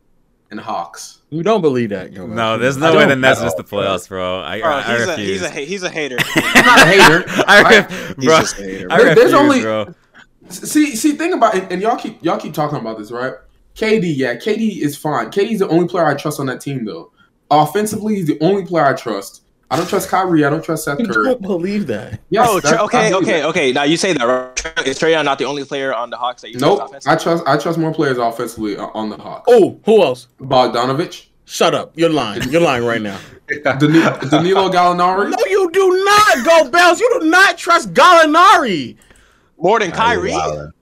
and 0.50 0.58
Hawks. 0.60 1.20
You 1.30 1.42
don't 1.42 1.62
believe 1.62 1.90
that? 1.90 2.12
Yo, 2.12 2.26
No, 2.26 2.58
there's 2.58 2.76
I 2.76 2.80
no 2.80 2.92
way 2.94 3.00
don't 3.00 3.08
the 3.10 3.16
Nets 3.16 3.40
at 3.40 3.56
the 3.56 3.62
all, 3.62 3.68
bro. 3.68 3.78
playoffs, 3.80 4.08
bro. 4.08 4.40
I, 4.40 4.60
Bro, 4.60 4.68
I, 4.70 4.80
I 4.80 4.98
he's 4.98 5.06
a 5.08 5.16
he's 5.16 5.42
a 5.42 5.50
he's 5.50 5.82
a 5.84 5.88
hater. 5.90 6.16
I'm 6.36 6.66
not 6.66 6.78
a 6.80 6.86
hater. 6.86 7.24
I, 7.46 7.62
I- 7.62 7.70
ref- 7.70 8.16
He's 8.16 8.24
just 8.26 8.58
a 8.58 8.62
hater. 8.62 8.86
I 8.90 8.96
There- 8.98 9.14
there's 9.14 9.32
refuse, 9.32 9.34
only- 9.34 9.60
bro. 9.62 9.94
See, 10.48 10.96
see, 10.96 11.12
think 11.12 11.34
about 11.34 11.54
it, 11.54 11.70
and 11.72 11.80
y'all 11.80 11.96
keep 11.96 12.22
y'all 12.22 12.36
keep 12.38 12.52
talking 12.52 12.76
about 12.78 12.98
this, 12.98 13.10
right? 13.12 13.32
KD, 13.76 14.12
yeah, 14.16 14.34
KD 14.34 14.78
is 14.82 14.98
fine. 14.98 15.30
KD's 15.30 15.60
the 15.60 15.68
only 15.68 15.86
player 15.88 16.04
I 16.04 16.14
trust 16.14 16.40
on 16.40 16.46
that 16.46 16.60
team, 16.60 16.84
though. 16.84 17.10
Offensively, 17.52 18.16
he's 18.16 18.26
the 18.26 18.38
only 18.40 18.64
player 18.64 18.86
I 18.86 18.94
trust. 18.94 19.42
I 19.70 19.76
don't 19.76 19.88
trust 19.88 20.08
Kyrie. 20.08 20.44
I 20.44 20.50
don't 20.50 20.62
trust 20.64 20.84
Seth 20.84 20.98
You 21.00 21.06
Curry. 21.06 21.24
don't 21.28 21.42
believe 21.42 21.86
that? 21.86 22.20
Yes, 22.30 22.46
oh, 22.50 22.60
Tra- 22.60 22.82
okay, 22.84 23.12
okay, 23.14 23.40
that. 23.40 23.44
okay. 23.50 23.72
Now 23.72 23.84
you 23.84 23.96
say 23.96 24.12
that 24.12 24.24
right? 24.24 24.86
is 24.86 24.98
Trae 24.98 25.12
Young 25.12 25.24
not 25.24 25.38
the 25.38 25.44
only 25.44 25.64
player 25.64 25.94
on 25.94 26.10
the 26.10 26.16
Hawks 26.16 26.42
that 26.42 26.50
you 26.50 26.58
Nope, 26.58 26.88
trust 26.90 27.06
I 27.08 27.16
trust 27.16 27.44
I 27.46 27.56
trust 27.56 27.78
more 27.78 27.92
players 27.94 28.18
offensively 28.18 28.76
uh, 28.76 28.86
on 28.94 29.08
the 29.08 29.16
Hawks. 29.16 29.44
Oh, 29.48 29.78
who 29.86 30.02
else? 30.02 30.28
Bogdanovich, 30.40 31.28
Shut 31.46 31.74
up! 31.74 31.92
You're 31.96 32.10
lying. 32.10 32.42
You're 32.50 32.60
lying 32.60 32.84
right 32.84 33.00
now. 33.02 33.18
Danilo, 33.64 34.18
Danilo 34.30 34.70
Gallinari. 34.70 35.30
No, 35.30 35.44
you 35.46 35.70
do 35.72 36.04
not 36.04 36.44
go 36.46 36.70
Bells. 36.70 37.00
You 37.00 37.18
do 37.20 37.28
not 37.30 37.56
trust 37.58 37.92
Gallinari. 37.94 38.96
More 39.58 39.78
than 39.80 39.90
Nah, 39.90 39.96
Kyrie. 39.96 40.72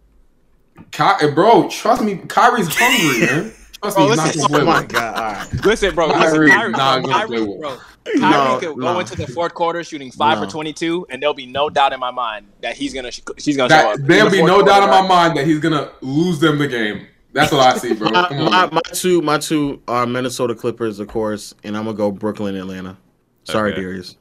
Ky- 0.93 1.31
bro, 1.35 1.69
trust 1.69 2.03
me, 2.03 2.17
Kyrie's 2.17 2.69
hungry, 2.71 3.27
man. 3.27 3.53
Trust 3.83 3.97
Bro, 3.97 4.05
me, 4.05 4.11
he's 4.11 4.17
not 4.19 4.27
listen- 4.35 4.53
gonna 4.53 4.63
Oh 4.63 4.67
my 4.67 4.85
god! 4.85 5.15
All 5.17 5.23
right. 5.33 5.65
Listen, 5.65 5.95
bro. 5.95 6.09
Kyrie 6.11 6.21
Listen, 6.21 6.43
is 6.43 6.51
Kyrie, 6.51 6.71
not 6.73 7.03
gonna 7.03 7.15
Kyrie, 7.15 7.29
play 7.47 7.59
bro. 7.59 7.79
No, 8.17 8.21
Kyrie 8.21 8.61
could 8.61 8.77
no. 8.77 8.93
go 8.95 9.01
into 9.01 9.17
the 9.17 9.27
fourth 9.29 9.55
quarter 9.55 9.83
shooting 9.85 10.11
five 10.11 10.39
No. 10.39 10.45
for 10.45 10.51
twenty-two, 10.51 11.07
and 11.09 11.23
there'll 11.23 11.33
be 11.35 11.47
no 11.47 11.71
doubt 11.71 11.93
in 11.95 12.01
my 12.01 12.11
mind 12.11 12.47
that 12.61 12.77
he's 12.77 12.93
gonna 12.93 13.11
she's 13.11 13.57
gonna 13.57 13.71
show 13.71 13.91
up. 13.93 13.99
there'll 14.01 14.29
the 14.29 14.37
be 14.37 14.43
no 14.43 14.57
quarter, 14.57 14.67
doubt 14.67 14.83
in 14.85 14.91
my 14.91 15.07
mind 15.07 15.37
that 15.39 15.47
he's 15.47 15.61
gonna 15.61 15.91
lose 16.03 16.39
them 16.41 16.59
the 16.59 16.69
game. 16.69 17.07
That's 17.33 17.53
what 17.53 17.61
I 17.75 17.79
see, 17.79 17.95
bro. 17.95 18.11
My, 18.11 18.25
on, 18.29 18.45
my, 18.51 18.69
my 18.71 18.81
two 18.93 19.23
my 19.23 19.39
two 19.39 19.81
are 19.89 20.05
Minnesota 20.07 20.55
Clippers, 20.55 20.99
of 20.99 21.09
course, 21.09 21.55
and 21.65 21.77
I'm 21.77 21.85
gonna 21.85 21.97
go 21.97 22.11
Brooklyn, 22.11 22.57
Atlanta. 22.57 22.97
Sorry, 23.45 23.73
Okay. 23.73 23.81
Darius. 23.81 24.17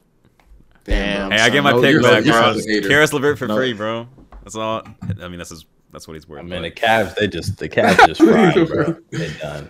Damn. 0.84 1.30
Hey, 1.30 1.40
I 1.40 1.50
get 1.50 1.62
my 1.62 1.72
No, 1.72 1.82
pick 1.82 2.00
back, 2.02 2.24
you're 2.24 2.32
bro. 2.40 2.54
such 2.54 2.66
a 2.66 2.70
hater. 2.70 2.88
Caris 2.88 3.12
LeVert 3.12 3.38
for 3.38 3.46
No. 3.46 3.56
free, 3.56 3.74
bro. 3.74 4.08
That's 4.42 4.56
all. 4.56 4.82
I 5.20 5.28
mean, 5.28 5.36
that's 5.38 5.50
his, 5.50 5.66
that's 5.92 6.06
what 6.08 6.14
he's 6.14 6.28
worth. 6.28 6.40
I 6.40 6.42
mean, 6.42 6.62
the 6.62 6.70
Cavs, 6.70 7.14
they 7.16 7.26
just 7.28 7.58
the 7.58 7.68
Cavs 7.68 8.06
just 8.06 8.20
fried, 8.22 8.68
bro. 8.68 8.96
They 9.10 9.32
done. 9.40 9.68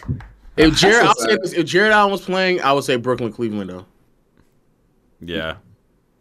If 0.57 0.77
Jarrett, 0.77 1.03
so 1.03 1.09
I'll 1.09 1.14
say 1.14 1.37
this, 1.43 1.53
if 1.53 1.66
Jarrett 1.66 1.93
Allen 1.93 2.11
was 2.12 2.21
playing, 2.23 2.61
I 2.61 2.73
would 2.73 2.85
say 2.85 2.97
Brooklyn, 2.97 3.33
Cleveland, 3.33 3.71
though. 3.71 3.87
yeah. 5.21 5.57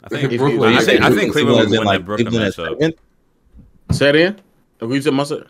I 0.02 0.06
If 0.06 0.12
think. 0.22 0.32
you- 0.32 0.38
Brooklyn, 0.38 0.74
I 0.76 0.82
think- 0.84 1.02
I 1.02 1.12
think 1.14 1.34
Cleveland 1.34 1.60
as 1.60 1.66
would 1.68 1.74
in, 1.74 1.80
win 1.80 1.86
like, 1.88 2.00
that 2.00 2.06
Brooklyn 2.06 2.28
Cleveland 2.28 2.48
as 2.48 2.56
matchup. 2.56 2.80
second? 2.80 2.94
Say 3.92 4.10
it 4.10 4.16
in. 4.16 4.40
Agreed 4.82 5.04
to 5.04 5.12
Musa. 5.12 5.46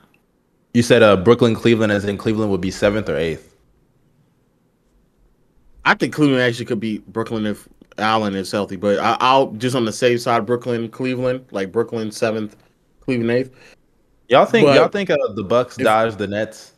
You 0.74 0.82
said 0.82 1.04
uh, 1.04 1.18
Brooklyn, 1.18 1.54
Cleveland, 1.56 1.92
as 1.92 2.06
in 2.06 2.18
Cleveland 2.18 2.50
would 2.52 2.62
be 2.62 2.72
seventh 2.72 3.10
or 3.10 3.18
eighth. 3.18 3.56
I 5.86 5.94
think 5.96 6.14
Cleveland 6.14 6.42
actually 6.42 6.66
could 6.66 6.80
beat 6.80 7.06
Brooklyn 7.12 7.46
if 7.46 7.68
Allen 7.98 8.36
is 8.36 8.52
healthy, 8.52 8.76
but 8.76 9.00
I, 9.00 9.18
I'll 9.20 9.52
just 9.54 9.76
on 9.76 9.86
the 9.86 9.92
safe 9.94 10.22
side, 10.22 10.46
Brooklyn, 10.46 10.90
Cleveland, 10.90 11.46
like 11.52 11.72
Brooklyn 11.72 12.12
seventh, 12.12 12.56
Cleveland 13.02 13.32
eighth. 13.32 13.76
Y'all 14.30 14.46
think 14.46 14.68
But- 14.68 14.76
y'all 14.76 14.88
think 14.88 15.10
uh, 15.10 15.18
the 15.36 15.44
Bucks 15.44 15.78
If- 15.78 15.84
dodge 15.84 16.16
the 16.16 16.28
Nets? 16.28 16.74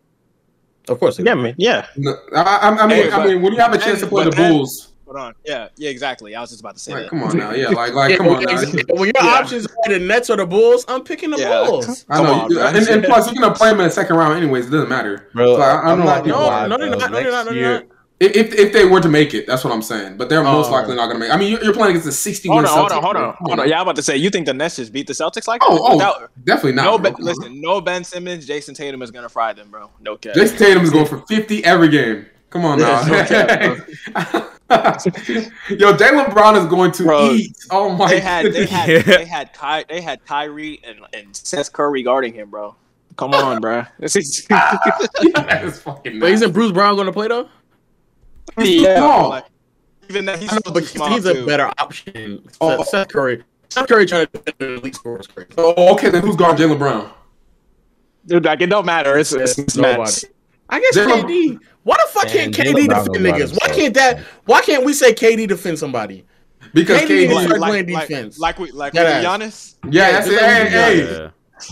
Of 0.89 0.99
course, 0.99 1.17
they 1.17 1.23
Yeah, 1.23 1.35
will. 1.35 1.43
man. 1.43 1.55
Yeah. 1.57 1.85
No, 1.95 2.15
I, 2.35 2.41
I, 2.41 2.67
I 2.69 2.87
mean, 2.87 2.89
Hey, 3.03 3.11
I 3.11 3.17
but- 3.17 3.27
mean, 3.27 3.41
when 3.41 3.53
you 3.53 3.59
have 3.59 3.73
a 3.73 3.77
chance 3.77 3.99
to 3.99 4.07
play 4.07 4.23
the 4.23 4.29
but 4.31 4.37
then- 4.37 4.51
Bulls, 4.53 4.87
Hold 5.05 5.19
on. 5.25 5.35
Yeah. 5.45 5.67
Yeah. 5.75 5.89
Exactly. 5.89 6.35
I 6.35 6.39
was 6.39 6.51
just 6.51 6.61
about 6.61 6.75
to 6.75 6.79
say 6.79 6.93
like, 6.93 7.03
that. 7.03 7.09
come 7.09 7.21
on 7.23 7.37
now, 7.37 7.51
yeah, 7.51 7.67
like, 7.67 7.93
like, 7.93 8.15
come 8.15 8.27
on 8.29 8.37
when, 8.37 8.45
now. 8.45 8.61
when 8.95 8.99
your 9.07 9.11
Yeah. 9.21 9.27
options 9.27 9.67
are 9.67 9.91
the 9.91 9.99
Nets 9.99 10.29
or 10.29 10.37
the 10.37 10.45
Bulls, 10.45 10.85
I'm 10.87 11.03
picking 11.03 11.31
the 11.31 11.37
Yeah. 11.37 11.65
Bulls. 11.65 12.05
I 12.09 12.15
Come 12.15 12.25
know, 12.25 12.33
on, 12.61 12.75
and, 12.77 12.87
and 12.87 13.03
plus, 13.03 13.29
you're 13.29 13.41
gonna 13.41 13.53
play 13.53 13.71
them 13.71 13.81
in 13.81 13.87
the 13.87 13.91
second 13.91 14.15
round 14.15 14.37
anyways. 14.37 14.67
It 14.67 14.69
doesn't 14.69 14.87
matter, 14.87 15.27
Bro, 15.33 15.57
So 15.57 15.61
I, 15.61 15.65
I 15.65 15.73
don't 15.73 15.85
I'm 15.85 15.99
know. 15.99 16.05
not 16.05 16.05
why 16.05 16.13
gonna 16.13 16.23
people- 16.23 16.39
No, 16.39 16.47
lie, 16.47 16.67
no, 16.67 16.77
they're 16.77 16.89
bro. 16.91 16.97
not, 16.99 17.11
no, 17.11 17.15
they're 17.17 17.23
Next 17.23 17.33
not, 17.33 17.45
no, 17.45 17.51
they're 17.51 17.59
year- 17.61 17.73
not. 17.79 17.85
If 18.23 18.53
if 18.53 18.71
they 18.71 18.85
were 18.85 19.01
to 19.01 19.09
make 19.09 19.33
it, 19.33 19.47
that's 19.47 19.63
what 19.63 19.73
I'm 19.73 19.81
saying. 19.81 20.15
But 20.17 20.29
they're 20.29 20.43
most 20.43 20.67
Oh. 20.69 20.71
likely 20.73 20.95
not 20.95 21.07
going 21.07 21.15
to 21.15 21.19
make. 21.19 21.29
it. 21.29 21.33
I 21.33 21.37
mean, 21.37 21.51
you're, 21.51 21.63
you're 21.63 21.73
playing 21.73 21.91
against 21.97 22.07
a 22.07 22.11
60 22.11 22.47
Hold 22.49 22.57
win 22.63 22.65
on, 22.71 22.77
hold 22.77 22.91
on, 22.91 23.01
hold 23.03 23.15
on, 23.17 23.35
hold 23.39 23.59
on. 23.61 23.67
Yeah, 23.67 23.77
I'm 23.77 23.81
about 23.81 23.95
to 23.95 24.03
say, 24.03 24.15
you 24.15 24.29
think 24.29 24.45
the 24.45 24.53
Nets 24.53 24.75
just 24.75 24.93
beat 24.93 25.07
the 25.07 25.13
Celtics 25.13 25.47
like 25.47 25.61
Oh, 25.65 25.73
that? 25.75 25.81
oh, 25.81 25.95
Without- 25.95 26.31
definitely 26.45 26.73
not. 26.73 26.83
no, 26.83 26.97
bro. 26.99 27.11
ben, 27.13 27.15
listen, 27.25 27.59
no 27.61 27.81
Ben 27.81 28.03
Simmons, 28.03 28.45
Jayson 28.47 28.75
Tatum 28.75 29.01
is 29.01 29.09
gonna 29.11 29.27
fry 29.27 29.53
them, 29.53 29.69
bro. 29.71 29.89
No 29.99 30.17
cap. 30.17 30.35
Jayson 30.35 30.57
Tatum 30.57 30.83
is 30.83 30.91
going 30.91 31.07
for 31.07 31.17
50 31.27 31.65
every 31.65 31.89
game. 31.89 32.27
Come 32.51 32.63
on 32.65 32.79
now. 32.79 33.01
Yeah, 33.07 33.79
Yo, 34.71 35.93
Jaylen 35.93 36.31
Brown 36.33 36.55
is 36.55 36.65
going 36.65 36.91
to 36.93 37.03
Bro, 37.03 37.31
eat. 37.31 37.57
Oh 37.71 37.89
my 37.89 38.07
they 38.09 38.19
had, 38.19 38.53
they 38.53 38.65
had, 38.65 38.89
Yeah. 38.89 39.01
they 39.01 39.25
had, 39.25 39.53
Ky, 39.53 39.83
they 39.89 40.01
had 40.01 40.23
Kyrie 40.25 40.79
and, 40.83 40.99
and 41.13 41.35
Seth 41.35 41.73
Curry 41.73 42.03
guarding 42.03 42.33
him, 42.33 42.49
bro. 42.49 42.75
Come 43.17 43.33
on, 43.33 43.59
bro. 43.61 43.83
This 43.99 44.15
is 44.17 44.45
that 44.49 45.61
is 45.63 45.79
fucking 45.81 46.19
But 46.19 46.27
nice. 46.27 46.35
isn't 46.35 46.53
Bruce 46.53 46.71
Brown 46.71 46.95
going 46.95 47.07
to 47.07 47.11
play 47.13 47.27
though? 47.27 47.49
Yeah, 48.57 48.97
small. 48.97 49.29
like, 49.29 49.45
even 50.09 50.25
that 50.25 50.39
he's 50.39 50.51
know, 50.51 50.57
still 50.59 50.73
but 50.73 50.83
he's 51.11 51.25
a 51.25 51.33
too. 51.33 51.45
better 51.45 51.71
option. 51.77 52.43
Oh. 52.59 52.77
Seth, 52.77 52.87
Seth 52.87 53.07
Curry. 53.09 53.43
Seth 53.69 53.87
Curry 53.87 54.05
trying 54.05 54.27
to 54.27 54.31
defend 54.33 54.55
the 54.59 54.73
elite 54.75 54.95
score 54.95 55.19
is. 55.19 55.27
Oh, 55.57 55.93
okay, 55.93 56.09
then 56.09 56.21
who's 56.21 56.35
guarding 56.35 56.67
Jaylen 56.69 56.77
Brown? 56.77 57.11
Dude, 58.25 58.43
like 58.45 58.61
it 58.61 58.67
don't 58.67 58.85
matter. 58.85 59.17
It's, 59.17 59.31
it's, 59.33 59.57
it's 59.57 59.75
Nobody. 59.77 60.01
I 60.69 60.79
guess 60.79 60.97
Jaylen- 60.97 61.23
KD. 61.23 61.59
Why 61.83 61.95
the 61.97 62.11
fuck 62.11 62.27
can't 62.27 62.53
KD 62.53 62.87
Brown 62.87 63.05
defend 63.05 63.25
gonna 63.25 63.29
niggas? 63.45 63.57
Why 63.59 63.73
can't 63.73 63.93
that? 63.95 64.19
Why 64.45 64.61
can't 64.61 64.85
we 64.85 64.93
say 64.93 65.13
KD 65.13 65.47
defend 65.47 65.79
somebody? 65.79 66.25
Because 66.73 67.01
KD 67.01 67.07
KD. 67.07 67.09
is 67.09 67.29
yeah, 67.31 67.57
like- 67.57 67.69
playing 67.69 67.85
defense. 67.87 68.37
Like, 68.39 68.59
we 68.59 68.71
like 68.71 68.93
That 68.93 69.03
with 69.21 69.25
ass. 69.25 69.39
Giannis. 69.39 69.75
that's 70.11 70.27
it. 70.27 70.31
just 70.31 70.43
Hey, 70.43 70.69
hey, 70.69 71.21
Yeah. 71.21 71.29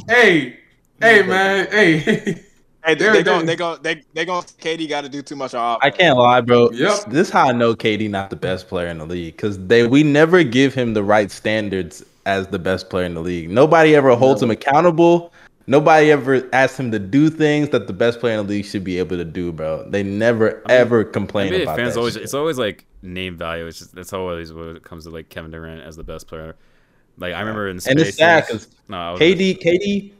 hey, 0.07 0.59
hey, 1.01 1.21
man, 1.27 1.67
hey. 1.71 2.43
Hey, 2.85 2.95
They're- 2.95 3.13
they 3.13 3.23
going 3.23 3.45
they're- 3.45 3.45
they 3.45 3.55
go 3.55 3.75
they 3.77 4.03
they 4.13 4.25
going 4.25 4.43
KD 4.43 4.87
got 4.87 5.01
to 5.01 5.09
do 5.09 5.21
too 5.21 5.35
much 5.35 5.53
on 5.53 5.79
I 5.81 5.89
can't 5.89 6.17
lie, 6.17 6.41
bro. 6.41 6.69
Yep. 6.71 7.05
This 7.07 7.27
is 7.27 7.29
how 7.29 7.49
I 7.49 7.51
know 7.51 7.75
KD 7.75 8.09
not 8.09 8.29
the 8.29 8.35
best 8.35 8.67
player 8.67 8.87
in 8.87 8.97
the 8.99 9.05
league 9.05 9.35
because 9.35 9.59
they 9.67 9.85
we 9.85 10.03
never 10.03 10.43
give 10.43 10.73
him 10.73 10.93
the 10.93 11.03
right 11.03 11.29
standards 11.29 12.03
as 12.25 12.47
the 12.47 12.59
best 12.59 12.89
player 12.89 13.05
in 13.05 13.15
the 13.15 13.21
league. 13.21 13.49
Nobody 13.49 13.95
ever 13.95 14.15
holds 14.15 14.41
him 14.41 14.51
accountable. 14.51 15.33
Nobody 15.67 16.11
ever 16.11 16.47
asks 16.51 16.79
him 16.79 16.91
to 16.91 16.97
do 16.99 17.29
things 17.29 17.69
that 17.69 17.85
the 17.85 17.93
best 17.93 18.19
player 18.19 18.39
in 18.39 18.47
the 18.47 18.53
league 18.53 18.65
should 18.65 18.83
be 18.83 18.97
able 18.97 19.17
to 19.17 19.25
do, 19.25 19.51
bro. 19.51 19.87
They 19.87 20.01
never 20.01 20.63
ever 20.67 21.03
complain 21.03 21.53
NBA 21.53 21.63
about 21.63 21.77
fans 21.77 21.93
that. 21.93 21.99
always 21.99 22.13
shit. 22.15 22.23
it's 22.23 22.33
always 22.33 22.57
like 22.57 22.85
name 23.03 23.37
value. 23.37 23.67
It's 23.67 23.79
just 23.79 23.93
that's 23.93 24.13
always 24.13 24.51
when 24.51 24.77
it 24.77 24.83
comes 24.83 25.03
to 25.03 25.11
like 25.11 25.29
Kevin 25.29 25.51
Durant 25.51 25.83
as 25.83 25.95
the 25.95 26.03
best 26.03 26.27
player. 26.27 26.55
Like 27.17 27.33
I 27.33 27.39
remember 27.41 27.67
in 27.67 27.71
and 27.75 27.83
Spaces, 27.83 28.07
it's 28.07 28.17
sad 28.17 28.45
because 28.47 28.67
no, 28.87 29.15
KD 29.19 29.57
was 29.57 29.63
KD, 29.63 30.11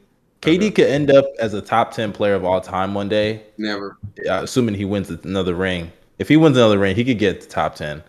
KD, 0.42 0.58
KD 0.58 0.70
Okay. 0.70 0.70
could 0.72 0.86
end 0.86 1.10
up 1.10 1.26
as 1.38 1.54
a 1.54 1.60
top 1.62 1.92
ten 1.92 2.12
player 2.12 2.34
of 2.34 2.44
all 2.44 2.60
time 2.60 2.94
one 2.94 3.08
day, 3.08 3.42
Never. 3.58 3.98
uh, 4.28 4.42
assuming 4.42 4.74
he 4.74 4.84
wins 4.84 5.10
another 5.10 5.54
ring. 5.54 5.92
If 6.18 6.28
he 6.28 6.36
wins 6.36 6.56
another 6.56 6.78
ring, 6.78 6.96
he 6.96 7.04
could 7.04 7.18
get 7.18 7.40
to 7.42 7.48
top 7.48 7.74
ten. 7.74 8.02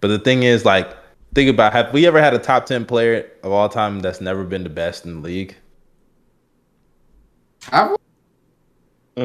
But 0.00 0.08
the 0.08 0.18
thing 0.18 0.42
is, 0.44 0.64
like, 0.64 0.96
think 1.34 1.50
about 1.50 1.72
have 1.72 1.92
we 1.92 2.06
ever 2.06 2.20
had 2.20 2.34
a 2.34 2.38
top 2.38 2.66
ten 2.66 2.84
player 2.84 3.30
of 3.42 3.52
all 3.52 3.68
time 3.68 4.00
that's 4.00 4.20
never 4.20 4.44
been 4.44 4.64
the 4.64 4.70
best 4.70 5.04
in 5.04 5.16
the 5.16 5.20
league? 5.20 5.56
I, 7.72 7.96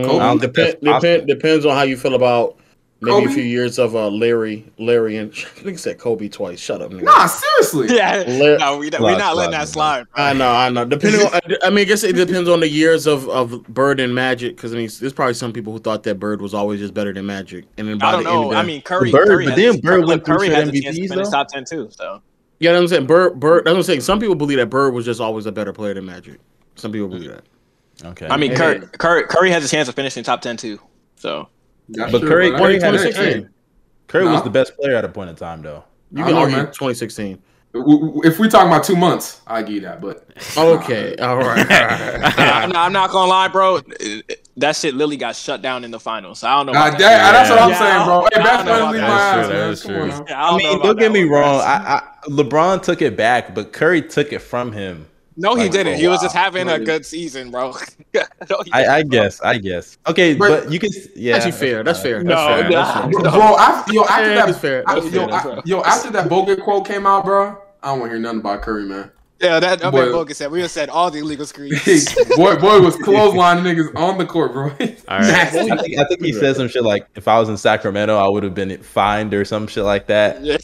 Kobe? 0.01 0.19
I 0.19 0.35
don't 0.35 0.41
Depend, 0.41 0.77
depend, 0.81 1.27
depends 1.27 1.65
on 1.65 1.75
how 1.75 1.83
you 1.83 1.97
feel 1.97 2.15
about 2.15 2.57
maybe 3.01 3.11
Kobe? 3.25 3.31
a 3.31 3.33
few 3.33 3.43
years 3.43 3.77
of 3.79 3.95
uh, 3.95 4.09
Larry, 4.09 4.65
Larry, 4.77 5.17
and 5.17 5.31
I 5.57 5.61
think 5.61 5.79
said 5.79 5.97
Kobe 5.99 6.27
twice. 6.29 6.59
Shut 6.59 6.81
up, 6.81 6.91
nigga. 6.91 7.03
nah, 7.03 7.25
seriously. 7.27 7.87
Yeah, 7.95 8.23
Let- 8.27 8.59
no, 8.59 8.77
we 8.77 8.87
we 8.89 8.91
Slide, 8.97 9.17
not 9.17 9.35
letting 9.35 9.51
that 9.51 9.67
slide. 9.67 10.05
Bro. 10.15 10.23
I 10.23 10.33
know, 10.33 10.49
I 10.51 10.69
know. 10.69 10.85
Depending 10.85 11.21
on, 11.27 11.39
I 11.63 11.69
mean, 11.69 11.79
I 11.79 11.83
guess 11.83 12.03
it 12.03 12.13
depends 12.15 12.49
on 12.49 12.59
the 12.59 12.69
years 12.69 13.07
of, 13.07 13.27
of 13.29 13.63
Bird 13.67 13.99
and 13.99 14.13
Magic. 14.15 14.55
Because 14.55 14.73
I 14.73 14.77
mean, 14.77 14.89
there's 14.99 15.13
probably 15.13 15.33
some 15.35 15.53
people 15.53 15.73
who 15.73 15.79
thought 15.79 16.03
that 16.03 16.19
Bird 16.19 16.41
was 16.41 16.53
always 16.53 16.79
just 16.79 16.93
better 16.93 17.13
than 17.13 17.25
Magic, 17.25 17.65
and 17.77 17.87
then 17.87 17.97
by 17.97 18.07
I 18.07 18.11
don't 18.13 18.23
the 18.23 18.29
end 18.31 18.43
of 18.45 18.49
the, 18.51 18.55
I 18.57 18.63
mean, 18.63 18.81
Curry. 18.81 19.11
Bird- 19.11 19.27
Curry 19.27 19.45
but 19.45 19.57
has, 19.57 19.73
then 19.75 19.81
Bird 19.81 20.05
went 20.05 20.25
through 20.25 20.37
Curry 20.37 20.47
shit 20.47 20.55
has 20.55 20.69
a 20.69 20.71
chance 20.81 20.95
to 20.95 21.01
MVPs 21.03 21.09
finish 21.09 21.29
top 21.29 21.47
ten 21.47 21.65
too. 21.65 21.89
So 21.91 22.21
you 22.59 22.69
know 22.69 22.75
what 22.75 22.81
I'm 22.81 22.87
saying? 22.87 23.05
Bird, 23.07 23.39
Bird. 23.39 23.65
That's 23.65 23.73
what 23.73 23.77
I'm 23.77 23.83
saying. 23.83 24.01
Some 24.01 24.19
people 24.19 24.35
believe 24.35 24.57
that 24.57 24.67
Bird 24.71 24.93
was 24.93 25.05
just 25.05 25.21
always 25.21 25.45
a 25.45 25.51
better 25.51 25.73
player 25.73 25.93
than 25.93 26.05
Magic. 26.05 26.39
Some 26.75 26.91
people 26.91 27.07
believe 27.07 27.29
that. 27.31 27.43
Okay, 28.03 28.27
I 28.27 28.37
mean, 28.37 28.51
And- 28.51 28.59
Curry, 28.59 28.79
Curry 28.97 29.23
Curry 29.27 29.51
has 29.51 29.63
a 29.65 29.67
chance 29.67 29.87
of 29.87 29.95
finishing 29.95 30.23
top 30.23 30.41
ten 30.41 30.57
too. 30.57 30.79
So 31.15 31.49
That's 31.89 32.11
but 32.11 32.19
true, 32.19 32.29
Curry, 32.29 32.47
I 32.53 32.59
Curry, 32.59 32.73
mean, 32.73 32.77
a, 32.77 32.79
2016. 32.79 33.13
Curry, 33.13 33.47
Curry 34.07 34.25
was 34.25 34.43
the 34.43 34.49
best 34.49 34.75
player 34.77 34.95
at 34.95 35.05
a 35.05 35.09
point 35.09 35.29
in 35.29 35.35
time, 35.35 35.61
though. 35.61 35.83
You 36.11 36.23
can 36.23 36.33
argue 36.35 36.55
man. 36.57 36.65
2016. 36.67 37.41
w- 37.73 37.99
w- 37.99 38.21
If 38.23 38.39
we 38.39 38.47
talking 38.47 38.67
about 38.67 38.83
two 38.83 38.95
months, 38.95 39.41
I 39.47 39.61
give 39.63 39.75
you 39.75 39.81
that. 39.81 40.01
But 40.01 40.27
Okay, 40.57 41.15
all 41.21 41.37
right. 41.37 41.67
I'm, 41.69 42.69
not, 42.69 42.75
I'm 42.87 42.93
not 42.93 43.11
gonna 43.11 43.29
lie, 43.29 43.47
bro. 43.47 43.81
That 44.57 44.75
shit 44.75 44.93
literally 44.95 45.17
got 45.17 45.35
shut 45.35 45.61
down 45.61 45.83
in 45.83 45.91
the 45.91 45.99
finals. 45.99 46.39
So 46.39 46.47
I 46.47 46.55
don't 46.57 46.67
know. 46.67 46.73
God, 46.73 46.87
about 46.89 46.99
that, 46.99 47.17
that. 47.17 47.31
that's 47.33 47.49
what 47.49 47.59
I'm 47.59 47.69
Yeah, 47.69 47.79
saying, 47.79 48.03
bro. 48.05 48.27
Hey, 48.33 48.39
I 48.39 48.43
best 48.43 48.57
don't 48.57 48.65
know 48.67 48.77
friend 48.77 48.91
leave 48.91 49.01
my 49.01 49.07
That's 49.07 49.23
ass, 49.23 49.47
true, 49.47 49.49
man. 49.49 49.77
Come 49.77 49.95
on. 49.95 50.27
Yeah, 50.27 50.43
I 50.43 50.49
I 50.49 50.51
don't 50.51 50.63
know 50.63 50.69
mean, 50.69 50.81
don't 50.81 50.99
get 50.99 51.11
me 51.11 51.23
wrong. 51.23 51.61
I, 51.61 51.97
I, 51.97 52.27
LeBron 52.27 52.81
took 52.83 53.01
it 53.01 53.17
back, 53.17 53.53
but 53.55 53.73
Curry 53.73 54.01
took 54.01 54.33
it 54.33 54.39
from 54.39 54.71
him. 54.71 55.07
No, 55.39 55.53
he 55.55 55.63
Like, 55.63 55.71
didn't. 55.71 55.93
oh, 55.93 55.97
He 55.97 56.07
was 56.07 56.19
just 56.21 56.35
having 56.35 56.65
No, 56.67 56.75
a 56.75 56.79
good 56.79 57.05
season, 57.05 57.51
bro. 57.51 57.71
No, 58.49 58.57
I, 58.73 58.85
I 58.87 59.03
bro. 59.03 59.09
guess. 59.09 59.39
I 59.41 59.57
guess. 59.59 59.97
Okay, 60.07 60.33
But- 60.33 60.63
but, 60.65 60.71
you 60.73 60.79
can. 60.79 60.89
Yeah, 61.15 61.35
Actually, 61.35 61.51
fair. 61.51 61.83
That's 61.83 62.01
fair. 62.01 62.23
That's 62.23 62.27
No, 62.27 62.47
fair. 62.47 62.71
That's 62.71 62.91
fair. 62.99 63.09
Bro, 63.11 63.21
bro, 63.31 63.57
after, 63.57 63.93
yo, 63.93 64.01
after 64.03 64.33
that, 64.35 64.45
that's 64.47 64.57
fair. 64.57 64.83
I- 64.87 64.95
That's 64.99 65.11
yo. 65.13 65.27
That's 65.27 65.45
I- 65.45 65.49
fair. 65.53 65.61
yo, 65.65 65.81
after 65.83 66.09
that 66.11 66.27
Bogut 66.27 66.63
quote 66.63 66.87
came 66.87 67.05
out, 67.05 67.23
bro, 67.25 67.55
I 67.83 67.89
don't 67.89 67.99
want 67.99 68.09
to 68.11 68.15
hear 68.15 68.19
nothing 68.21 68.39
about 68.39 68.63
Curry, 68.63 68.85
man. 68.85 69.11
Yeah, 69.39 69.59
that, 69.59 69.79
that 69.81 69.91
Boy. 69.91 70.05
man 70.05 70.13
Bogut 70.15 70.33
said 70.33 70.49
we 70.49 70.61
have 70.61 70.71
said 70.71 70.89
all 70.89 71.11
the 71.11 71.19
illegal 71.19 71.45
screens. 71.45 71.83
boy, 72.35 72.55
boy 72.55 72.81
was 72.81 72.95
clotheslining 73.05 73.61
niggas 73.61 73.95
on 73.95 74.17
the 74.17 74.25
court, 74.25 74.51
bro. 74.53 74.63
All 74.63 74.69
right. 74.71 74.99
I 75.09 75.45
think, 75.45 75.71
I 75.99 76.03
think 76.05 76.23
he 76.23 76.33
said 76.33 76.55
some 76.55 76.67
shit 76.67 76.81
like, 76.81 77.05
"If 77.13 77.27
I 77.27 77.39
was 77.39 77.47
in 77.47 77.55
Sacramento, 77.57 78.17
I 78.17 78.27
would 78.27 78.41
have 78.41 78.55
been 78.55 78.75
fined 78.81 79.31
or 79.35 79.45
some 79.45 79.67
shit 79.67 79.83
like 79.83 80.07
that." 80.07 80.41
That 80.43 80.63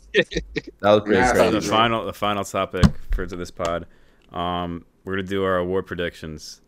was 0.82 1.01
pretty 1.03 1.19
Nasty. 1.21 1.38
So 1.38 1.51
the 1.51 1.61
final, 1.61 2.05
the 2.07 2.13
final 2.13 2.43
topic 2.43 2.86
for 3.11 3.28
to 3.28 3.36
this 3.36 3.51
pod, 3.51 3.86
um, 4.34 4.86
we're 5.06 5.14
gonna 5.16 5.28
do 5.28 5.44
our 5.44 5.58
award 5.58 5.86
predictions. 5.86 6.62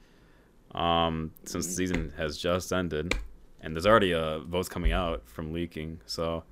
Um, 0.73 1.31
since 1.45 1.67
the 1.67 1.71
season 1.73 2.11
has 2.17 2.37
just 2.37 2.73
ended, 2.73 3.15
and 3.61 3.73
there's 3.73 3.85
already 3.85 4.13
uh, 4.13 4.39
votes 4.39 4.67
coming 4.67 4.91
out 4.91 5.23
from 5.25 5.53
leaking, 5.53 6.01
so 6.05 6.43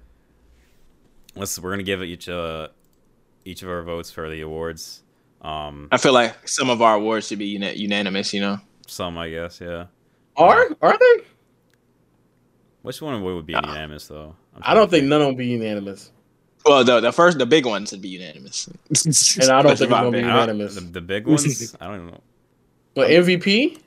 let's 1.35 1.59
we're 1.59 1.71
gonna 1.71 1.83
give 1.83 2.01
each 2.03 2.29
uh 2.29 2.69
each 3.43 3.63
of 3.63 3.69
our 3.69 3.83
votes 3.83 4.11
for 4.11 4.29
the 4.29 4.39
awards. 4.41 5.03
Um, 5.41 5.89
I 5.91 5.97
feel 5.97 6.13
like 6.13 6.47
some 6.47 6.69
of 6.69 6.81
our 6.81 6.95
awards 6.95 7.27
should 7.27 7.39
be 7.39 7.47
uni- 7.47 7.75
unanimous. 7.75 8.33
You 8.33 8.39
know. 8.41 8.57
some 8.87 9.17
I 9.17 9.29
guess, 9.29 9.59
yeah. 9.59 9.87
Are 10.37 10.69
are 10.81 10.97
they? 10.97 11.23
Which 12.81 13.01
one 13.01 13.21
would 13.23 13.45
be 13.45 13.55
Uh, 13.55 13.61
unanimous 13.65 14.07
though? 14.07 14.35
I'm 14.55 14.73
don't 14.73 14.89
think 14.89 15.05
none 15.05 15.19
of 15.21 15.27
them 15.27 15.35
be 15.35 15.47
unanimous, 15.47 16.12
Well, 16.65 16.83
the 16.83 16.99
the 16.99 17.11
first 17.11 17.37
the 17.37 17.45
big 17.45 17.65
ones 17.65 17.91
would 17.91 18.01
be 18.01 18.09
unanimous. 18.09 18.67
and 18.67 19.49
I 19.49 19.61
don't 19.61 19.77
think 19.77 19.81
it's 19.81 19.89
gonna 19.89 20.11
be 20.11 20.17
I 20.19 20.21
don't- 20.21 20.29
unanimous. 20.29 20.75
The, 20.75 20.81
the 20.81 21.01
big 21.01 21.27
ones, 21.27 21.75
I 21.81 21.87
don't 21.87 22.07
know. 22.07 22.21
But 22.95 23.09
MVP, 23.09 23.79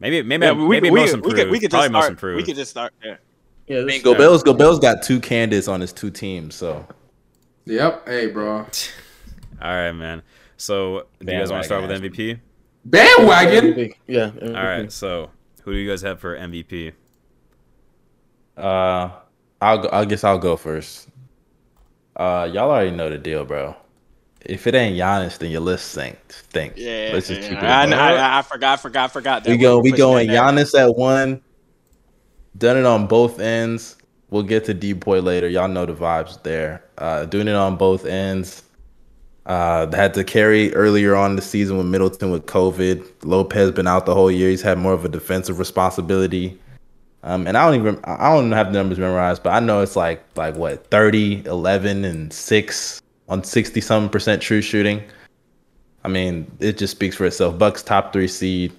Maybe 0.00 0.22
maybe 0.22 0.44
Yeah, 0.46 0.52
we, 0.52 0.68
maybe 0.68 0.90
we, 0.90 1.00
most 1.00 1.08
we 1.10 1.14
improved. 1.14 1.36
could 1.36 1.50
we 1.50 1.60
could 1.60 1.70
Probably 1.70 1.86
just 1.86 1.92
most 1.92 2.02
start. 2.02 2.10
improved. 2.12 2.36
We 2.36 2.42
could 2.44 2.56
just 2.56 2.70
start 2.70 2.92
there. 3.02 3.20
yeah, 3.68 3.76
I 3.78 3.80
this 3.80 3.86
mean, 3.86 3.96
is 3.96 4.02
Go 4.02 4.12
fair. 4.12 4.18
Bills. 4.18 4.42
Go 4.42 4.78
got 4.78 5.02
two 5.02 5.20
candidates 5.20 5.66
on 5.68 5.80
his 5.80 5.92
two 5.92 6.10
teams, 6.10 6.54
so 6.54 6.86
Yep. 7.66 8.06
Hey, 8.06 8.26
bro. 8.26 8.58
All 9.62 9.70
right, 9.74 9.92
man. 9.92 10.22
So, 10.56 11.06
do 11.20 11.32
you 11.32 11.38
guys 11.38 11.50
want 11.50 11.62
to 11.62 11.66
start 11.66 11.82
with 11.82 11.90
Bandwagon. 11.90 12.12
MVP? 12.12 12.40
Bandwagon. 12.84 13.92
Yeah. 14.06 14.30
All 14.42 14.52
right. 14.52 14.92
So, 14.92 15.30
who 15.62 15.72
do 15.72 15.78
you 15.78 15.88
guys 15.88 16.02
have 16.02 16.20
for 16.20 16.36
MVP? 16.36 16.92
uh, 18.56 19.10
I'll 19.60 19.78
go, 19.78 19.88
I 19.92 20.04
guess 20.04 20.22
I'll 20.24 20.38
go 20.38 20.56
first. 20.56 21.08
Uh, 22.16 22.48
y'all 22.52 22.70
already 22.70 22.90
know 22.90 23.10
the 23.10 23.18
deal, 23.18 23.44
bro. 23.44 23.76
If 24.44 24.66
it 24.66 24.74
ain't 24.74 24.96
Giannis, 24.96 25.38
then 25.38 25.50
your 25.50 25.62
list 25.62 25.92
stinks. 25.92 26.44
Stinks. 26.48 26.78
Yeah, 26.78 27.10
Let's 27.12 27.28
just 27.28 27.42
yeah. 27.42 27.48
keep 27.48 27.58
it. 27.58 27.64
I. 27.64 27.84
I, 27.84 28.38
I, 28.38 28.42
forgot, 28.42 28.80
forgot, 28.80 29.12
forgot. 29.12 29.44
That 29.44 29.50
we 29.50 29.56
go. 29.56 29.78
We 29.80 29.90
going 29.90 30.28
down. 30.28 30.56
Giannis 30.56 30.78
at 30.78 30.96
one. 30.96 31.42
Done 32.58 32.76
it 32.76 32.84
on 32.84 33.06
both 33.06 33.40
ends. 33.40 33.96
We'll 34.30 34.42
get 34.42 34.64
to 34.66 34.74
Depoy 34.74 35.22
later. 35.22 35.48
Y'all 35.48 35.68
know 35.68 35.86
the 35.86 35.94
vibes 35.94 36.42
there. 36.42 36.84
Uh, 36.98 37.24
doing 37.24 37.48
it 37.48 37.54
on 37.54 37.76
both 37.76 38.04
ends. 38.04 38.62
Uh, 39.46 39.94
had 39.94 40.14
to 40.14 40.24
carry 40.24 40.74
earlier 40.74 41.14
on 41.14 41.36
the 41.36 41.42
season 41.42 41.76
with 41.76 41.86
Middleton 41.86 42.30
with 42.30 42.46
COVID. 42.46 43.06
Lopez 43.24 43.70
been 43.72 43.86
out 43.86 44.06
the 44.06 44.14
whole 44.14 44.30
year. 44.30 44.48
He's 44.48 44.62
had 44.62 44.78
more 44.78 44.92
of 44.92 45.04
a 45.04 45.08
defensive 45.08 45.58
responsibility. 45.58 46.58
Um, 47.24 47.46
and 47.46 47.56
I 47.56 47.64
don't 47.66 47.80
even 47.80 47.98
I 48.04 48.34
don't 48.34 48.52
have 48.52 48.66
the 48.72 48.78
numbers 48.78 48.98
memorized, 48.98 49.42
but 49.42 49.50
I 49.54 49.60
know 49.60 49.80
it's 49.80 49.96
like 49.96 50.22
like 50.36 50.56
what 50.56 50.86
30, 50.90 51.46
11, 51.46 52.04
and 52.04 52.32
six 52.32 53.00
on 53.30 53.42
sixty 53.42 53.80
something 53.80 54.10
percent 54.10 54.42
true 54.42 54.60
shooting. 54.60 55.02
I 56.04 56.08
mean, 56.08 56.50
it 56.60 56.76
just 56.76 56.90
speaks 56.94 57.16
for 57.16 57.24
itself. 57.24 57.58
Bucks 57.58 57.82
top 57.82 58.12
three 58.12 58.28
seed. 58.28 58.72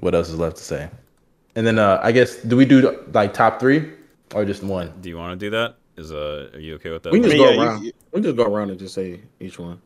What 0.00 0.16
else 0.16 0.28
is 0.28 0.36
left 0.38 0.56
to 0.56 0.64
say? 0.64 0.90
And 1.54 1.64
then 1.64 1.78
uh, 1.78 2.00
I 2.02 2.10
guess 2.10 2.36
do 2.36 2.56
we 2.56 2.64
do 2.64 2.98
like 3.12 3.34
top 3.34 3.60
three 3.60 3.92
or 4.34 4.44
just 4.44 4.64
one? 4.64 4.92
Do 5.00 5.08
you 5.08 5.16
want 5.16 5.38
to 5.38 5.46
do 5.46 5.50
that? 5.50 5.76
Is 5.96 6.10
uh, 6.10 6.50
are 6.54 6.58
you 6.58 6.74
okay 6.76 6.90
with 6.90 7.04
that? 7.04 7.12
We 7.12 7.20
can 7.20 7.30
just 7.30 7.36
I 7.36 7.38
mean, 7.38 7.46
go 7.56 7.62
yeah, 7.62 7.68
around. 7.68 7.84
you- 7.84 7.92
We 8.10 8.20
just 8.20 8.36
go 8.36 8.44
around 8.44 8.70
and 8.70 8.78
just 8.80 8.94
say 8.94 9.20
each 9.38 9.58
one. 9.60 9.80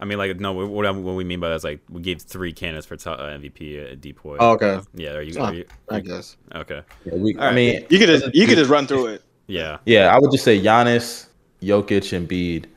I 0.00 0.04
mean, 0.04 0.18
like, 0.18 0.38
no. 0.38 0.52
What, 0.52 0.86
I- 0.86 0.90
what 0.90 1.14
we 1.16 1.24
mean 1.24 1.40
by 1.40 1.48
that 1.48 1.56
is 1.56 1.64
like 1.64 1.80
we 1.90 2.00
gave 2.00 2.22
three 2.22 2.52
candidates 2.52 2.86
for 2.86 2.96
top, 2.96 3.18
uh, 3.18 3.24
MVP 3.24 3.92
at 3.92 4.00
Depoy. 4.00 4.36
Oh, 4.38 4.52
okay, 4.52 4.80
yeah. 4.94 5.12
Are 5.14 5.22
you? 5.22 5.40
Are 5.40 5.52
you 5.54 5.64
I 5.88 6.00
guess. 6.00 6.36
okay? 6.54 6.82
Yeah, 7.04 7.14
we, 7.16 7.34
All 7.36 7.44
I 7.44 7.52
mean, 7.52 7.84
You 7.90 7.98
could 7.98 8.08
just 8.08 8.34
you 8.34 8.46
could 8.46 8.56
just 8.58 8.70
run 8.70 8.86
through 8.86 9.06
it. 9.08 9.22
Yeah, 9.46 9.78
Yeah, 9.86 10.14
I 10.14 10.18
would 10.18 10.30
just 10.30 10.44
say 10.44 10.60
Giannis, 10.60 11.26
Jokic, 11.62 12.14
and 12.16 12.28
Bede. 12.28 12.68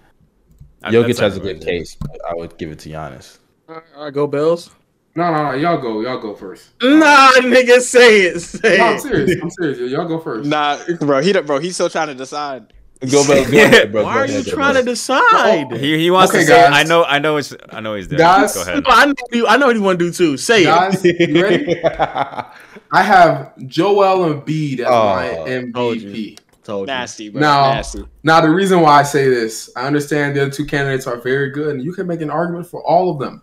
I- 0.84 0.92
Jokic 0.92 1.20
has 1.20 1.36
a 1.38 1.40
like- 1.40 1.60
good 1.60 1.62
case, 1.62 1.96
but 1.96 2.20
I 2.28 2.34
would 2.36 2.58
give 2.58 2.72
it 2.72 2.80
to 2.80 2.90
Giannis. 2.90 3.38
All 3.70 3.82
right, 3.98 4.14
go 4.14 4.26
Bells. 4.28 4.72
No, 5.14 5.30
no, 5.32 5.52
no. 5.52 5.58
Y'all 5.58 5.78
go. 5.78 6.00
Y'all 6.02 6.20
go 6.20 6.34
first. 6.34 6.70
Nah, 6.82 7.32
nigga, 7.40 7.82
say 7.82 8.22
it. 8.22 8.40
Say 8.40 8.78
No, 8.78 8.86
I'm 8.86 9.00
serious. 9.00 9.42
I'm 9.42 9.50
serious. 9.50 9.92
Y'all 9.92 10.08
go 10.08 10.20
first. 10.20 10.48
Nah, 10.50 10.80
bro, 11.02 11.22
he 11.22 11.34
bro, 11.34 11.60
he's 11.60 11.76
still 11.76 11.90
trying 11.90 12.08
to 12.08 12.16
decide. 12.16 12.72
Go, 13.10 13.26
Bells. 13.28 13.28
Go 13.52 13.58
ahead, 13.58 13.92
bro. 13.92 14.04
Why 14.04 14.18
are 14.18 14.28
you 14.28 14.44
trying 14.44 14.76
to 14.76 14.84
Bells. 14.84 15.00
decide? 15.00 15.72
He, 15.72 15.98
he 15.98 16.12
wants 16.12 16.32
Okay, 16.32 16.42
to 16.42 16.46
say. 16.48 16.54
guys. 16.54 16.72
I 16.74 16.84
know. 16.88 17.04
I 17.04 17.20
know. 17.20 17.38
It's. 17.38 17.54
I 17.72 17.80
know 17.80 17.96
he's 17.96 18.08
there. 18.08 18.20
Guys. 18.20 18.54
Go 18.54 18.62
ahead. 18.62 18.84
I 18.88 19.06
know, 19.06 19.14
you, 19.32 19.48
I 19.48 19.58
know 19.58 19.68
what 19.68 19.76
you 19.76 19.82
want 19.82 19.98
to 20.00 20.06
do 20.06 20.12
too. 20.12 20.38
Say 20.38 20.66
Guys, 20.66 21.04
it. 21.04 21.30
you 21.30 21.42
ready? 21.44 21.84
I 21.84 23.02
have 23.04 23.58
Joel 23.68 24.34
Embiid 24.34 24.80
as 24.82 24.88
Oh, 24.88 25.16
my 25.16 25.72
told 25.74 25.98
MVP. 25.98 26.40
Told 26.64 26.82
you. 26.82 26.94
Nasty, 26.94 27.30
bro. 27.30 27.42
Now- 27.42 27.74
Nasty. 27.74 28.04
Now, 28.24 28.42
the 28.42 28.50
reason 28.50 28.82
why 28.82 29.00
I 29.00 29.04
say 29.04 29.30
this, 29.30 29.72
I 29.76 29.88
understand 29.88 30.36
the 30.36 30.44
other 30.44 30.52
two 30.52 30.66
candidates 30.66 31.08
are 31.08 31.18
very 31.18 31.50
good, 31.50 31.76
and 31.76 31.84
you 31.84 31.94
can 31.94 32.06
make 32.06 32.22
an 32.22 32.30
argument 32.30 32.68
for 32.68 32.84
all 32.84 33.10
of 33.10 33.20
them. 33.20 33.42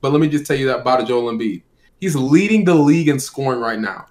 But 0.00 0.12
let 0.12 0.20
me 0.20 0.28
just 0.28 0.46
tell 0.46 0.56
you 0.56 0.66
that 0.66 0.80
about 0.80 1.06
Joel 1.08 1.32
Embiid. 1.32 1.62
He's 2.00 2.14
leading 2.14 2.64
the 2.64 2.74
league 2.74 3.08
in 3.08 3.18
scoring 3.18 3.60
right 3.60 3.78
now. 3.78 4.06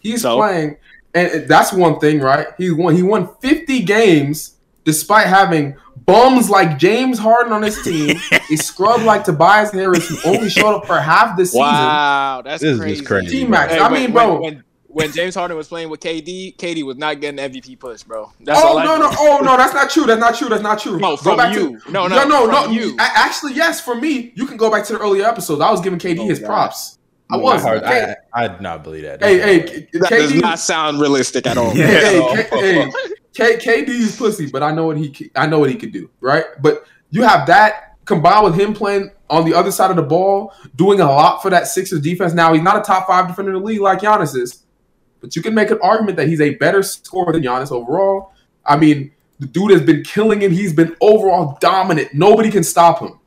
He's 0.00 0.22
So? 0.22 0.36
playing, 0.36 0.76
and 1.14 1.48
that's 1.48 1.72
one 1.72 1.98
thing, 2.00 2.20
right? 2.20 2.48
He 2.58 2.70
won. 2.70 2.94
He 2.94 3.02
won 3.02 3.28
50 3.40 3.82
games 3.82 4.56
despite 4.84 5.26
having 5.26 5.76
bums 6.06 6.48
like 6.48 6.78
James 6.78 7.18
Harden 7.18 7.52
on 7.52 7.62
his 7.62 7.82
team, 7.82 8.16
a 8.50 8.56
scrub 8.56 9.02
like 9.02 9.24
Tobias 9.24 9.70
Harris 9.72 10.08
who 10.08 10.16
only 10.30 10.48
showed 10.48 10.76
up 10.76 10.86
for 10.86 10.98
half 10.98 11.36
the 11.36 11.44
season. 11.44 11.60
Wow, 11.60 12.42
that's 12.44 12.62
This 12.62 12.78
crazy. 12.78 12.94
just 12.96 13.06
crazy. 13.06 13.40
T-Max, 13.44 13.72
Hey, 13.72 13.78
I 13.78 13.90
when- 13.90 14.00
mean, 14.02 14.12
bro. 14.12 14.32
when, 14.34 14.42
when, 14.42 14.64
when 14.90 15.12
James 15.12 15.34
Harden 15.34 15.56
was 15.56 15.68
playing 15.68 15.90
with 15.90 16.00
KD, 16.00 16.56
KD 16.56 16.82
was 16.84 16.96
not 16.96 17.20
getting 17.20 17.38
MVP 17.38 17.78
push, 17.78 18.02
bro. 18.04 18.32
That's 18.40 18.58
oh 18.62 18.68
all 18.68 18.78
no 18.78 18.96
know. 18.96 19.10
no 19.10 19.16
oh 19.18 19.40
no 19.42 19.56
that's 19.58 19.74
not 19.74 19.90
true 19.90 20.04
that's 20.06 20.18
not 20.20 20.34
true 20.34 20.48
that's 20.48 20.62
not 20.62 20.78
true 20.78 20.98
No, 20.98 21.10
Go 21.10 21.16
from 21.18 21.36
back 21.36 21.54
you. 21.54 21.78
to, 21.78 21.92
No, 21.92 22.06
no, 22.06 22.24
no 22.26 22.46
no 22.46 22.46
no 22.46 22.70
you. 22.70 22.96
Actually 22.98 23.52
yes 23.54 23.80
for 23.82 23.94
me 23.94 24.32
you 24.34 24.46
can 24.46 24.56
go 24.56 24.70
back 24.70 24.84
to 24.86 24.94
the 24.94 24.98
earlier 24.98 25.26
episodes 25.26 25.60
I 25.60 25.70
was 25.70 25.82
giving 25.82 25.98
KD 25.98 26.20
Oh, 26.20 26.26
his 26.26 26.38
God. 26.40 26.46
props 26.46 26.97
I 27.30 27.36
No, 27.36 27.42
was 27.42 27.62
Hard- 27.62 27.82
K- 27.84 28.14
I, 28.34 28.44
I 28.44 28.48
did 28.48 28.60
not 28.60 28.82
believe 28.84 29.02
that. 29.02 29.22
hey 29.22 29.38
hey 29.40 29.60
K- 29.62 29.88
That 29.94 30.10
does 30.10 30.34
not 30.34 30.58
sound 30.58 31.00
realistic 31.00 31.46
at 31.46 31.56
all. 31.58 31.70
hey, 31.74 31.84
hey, 31.84 32.32
At 32.38 32.50
K- 32.50 32.82
all. 32.84 32.90
hey, 33.34 33.56
K- 33.58 33.82
KD 33.84 33.88
is 33.88 34.16
pussy 34.16 34.50
but 34.50 34.62
I 34.62 34.72
know 34.72 34.86
what 34.86 34.96
he 34.96 35.12
c- 35.12 35.30
I 35.36 35.46
know 35.46 35.58
what 35.58 35.70
he 35.70 35.76
could 35.76 35.92
do 35.92 36.10
right 36.20 36.44
but 36.60 36.84
you 37.10 37.22
have 37.22 37.46
that 37.48 37.96
combined 38.04 38.44
with 38.44 38.54
him 38.58 38.72
playing 38.72 39.10
on 39.28 39.44
the 39.44 39.52
other 39.54 39.70
side 39.70 39.90
of 39.90 39.96
the 39.96 40.02
ball 40.02 40.54
doing 40.76 41.00
a 41.00 41.04
lot 41.06 41.42
for 41.42 41.50
that 41.50 41.66
Sixers 41.66 42.00
defense 42.00 42.32
now 42.32 42.52
he's 42.54 42.62
not 42.62 42.76
a 42.78 42.80
top 42.82 43.06
five 43.06 43.26
defender 43.28 43.52
in 43.54 43.58
the 43.58 43.64
league 43.64 43.80
like 43.80 44.00
Giannis 44.00 44.34
is 44.36 44.64
but 45.20 45.34
you 45.36 45.42
can 45.42 45.52
make 45.54 45.70
an 45.70 45.78
argument 45.82 46.16
that 46.16 46.28
he's 46.28 46.40
a 46.40 46.54
better 46.54 46.82
scorer 46.82 47.32
than 47.32 47.42
Giannis 47.42 47.72
overall. 47.72 48.30
I 48.64 48.76
mean, 48.76 49.10
the 49.40 49.48
dude 49.48 49.72
has 49.72 49.82
been 49.82 50.04
killing 50.04 50.40
him. 50.40 50.52
He's 50.52 50.72
been 50.72 50.94
overall 51.00 51.58
dominant. 51.60 52.14
Nobody 52.14 52.52
can 52.52 52.62
stop 52.62 53.00
him. 53.00 53.18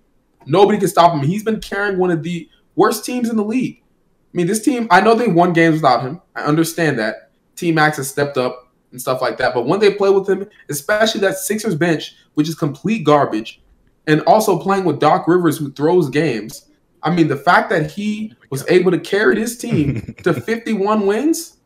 Nobody 0.45 0.77
can 0.79 0.87
stop 0.87 1.11
him. 1.13 1.19
He's 1.27 1.43
been 1.43 1.59
carrying 1.59 1.97
one 1.99 2.09
of 2.09 2.23
the 2.23 2.47
worst 2.77 3.03
teams 3.03 3.29
in 3.29 3.35
the 3.35 3.43
league. 3.43 3.80
I 4.33 4.37
mean, 4.37 4.47
this 4.47 4.63
team, 4.63 4.87
I 4.89 5.01
know 5.01 5.13
they 5.13 5.27
won 5.27 5.51
games 5.53 5.75
without 5.75 6.01
him. 6.01 6.21
I 6.35 6.43
understand 6.43 6.97
that. 6.99 7.31
T-Max 7.55 7.97
has 7.97 8.09
stepped 8.09 8.37
up 8.37 8.71
and 8.91 9.01
stuff 9.01 9.21
like 9.21 9.37
that. 9.37 9.53
But 9.53 9.65
when 9.65 9.79
they 9.79 9.93
play 9.93 10.09
with 10.09 10.29
him, 10.29 10.47
especially 10.69 11.21
that 11.21 11.37
Sixers 11.37 11.75
bench, 11.75 12.15
which 12.35 12.47
is 12.47 12.55
complete 12.55 13.03
garbage, 13.03 13.61
and 14.07 14.21
also 14.21 14.57
playing 14.57 14.85
with 14.85 14.99
Doc 14.99 15.27
Rivers, 15.27 15.57
who 15.57 15.71
throws 15.71 16.09
games, 16.09 16.69
I 17.03 17.13
mean, 17.13 17.27
the 17.27 17.35
fact 17.35 17.69
that 17.71 17.91
he 17.91 18.33
was 18.49 18.67
able 18.69 18.91
to 18.91 18.99
carry 18.99 19.35
this 19.35 19.57
team 19.57 20.15
to 20.23 20.33
51 20.33 21.05
wins 21.05 21.57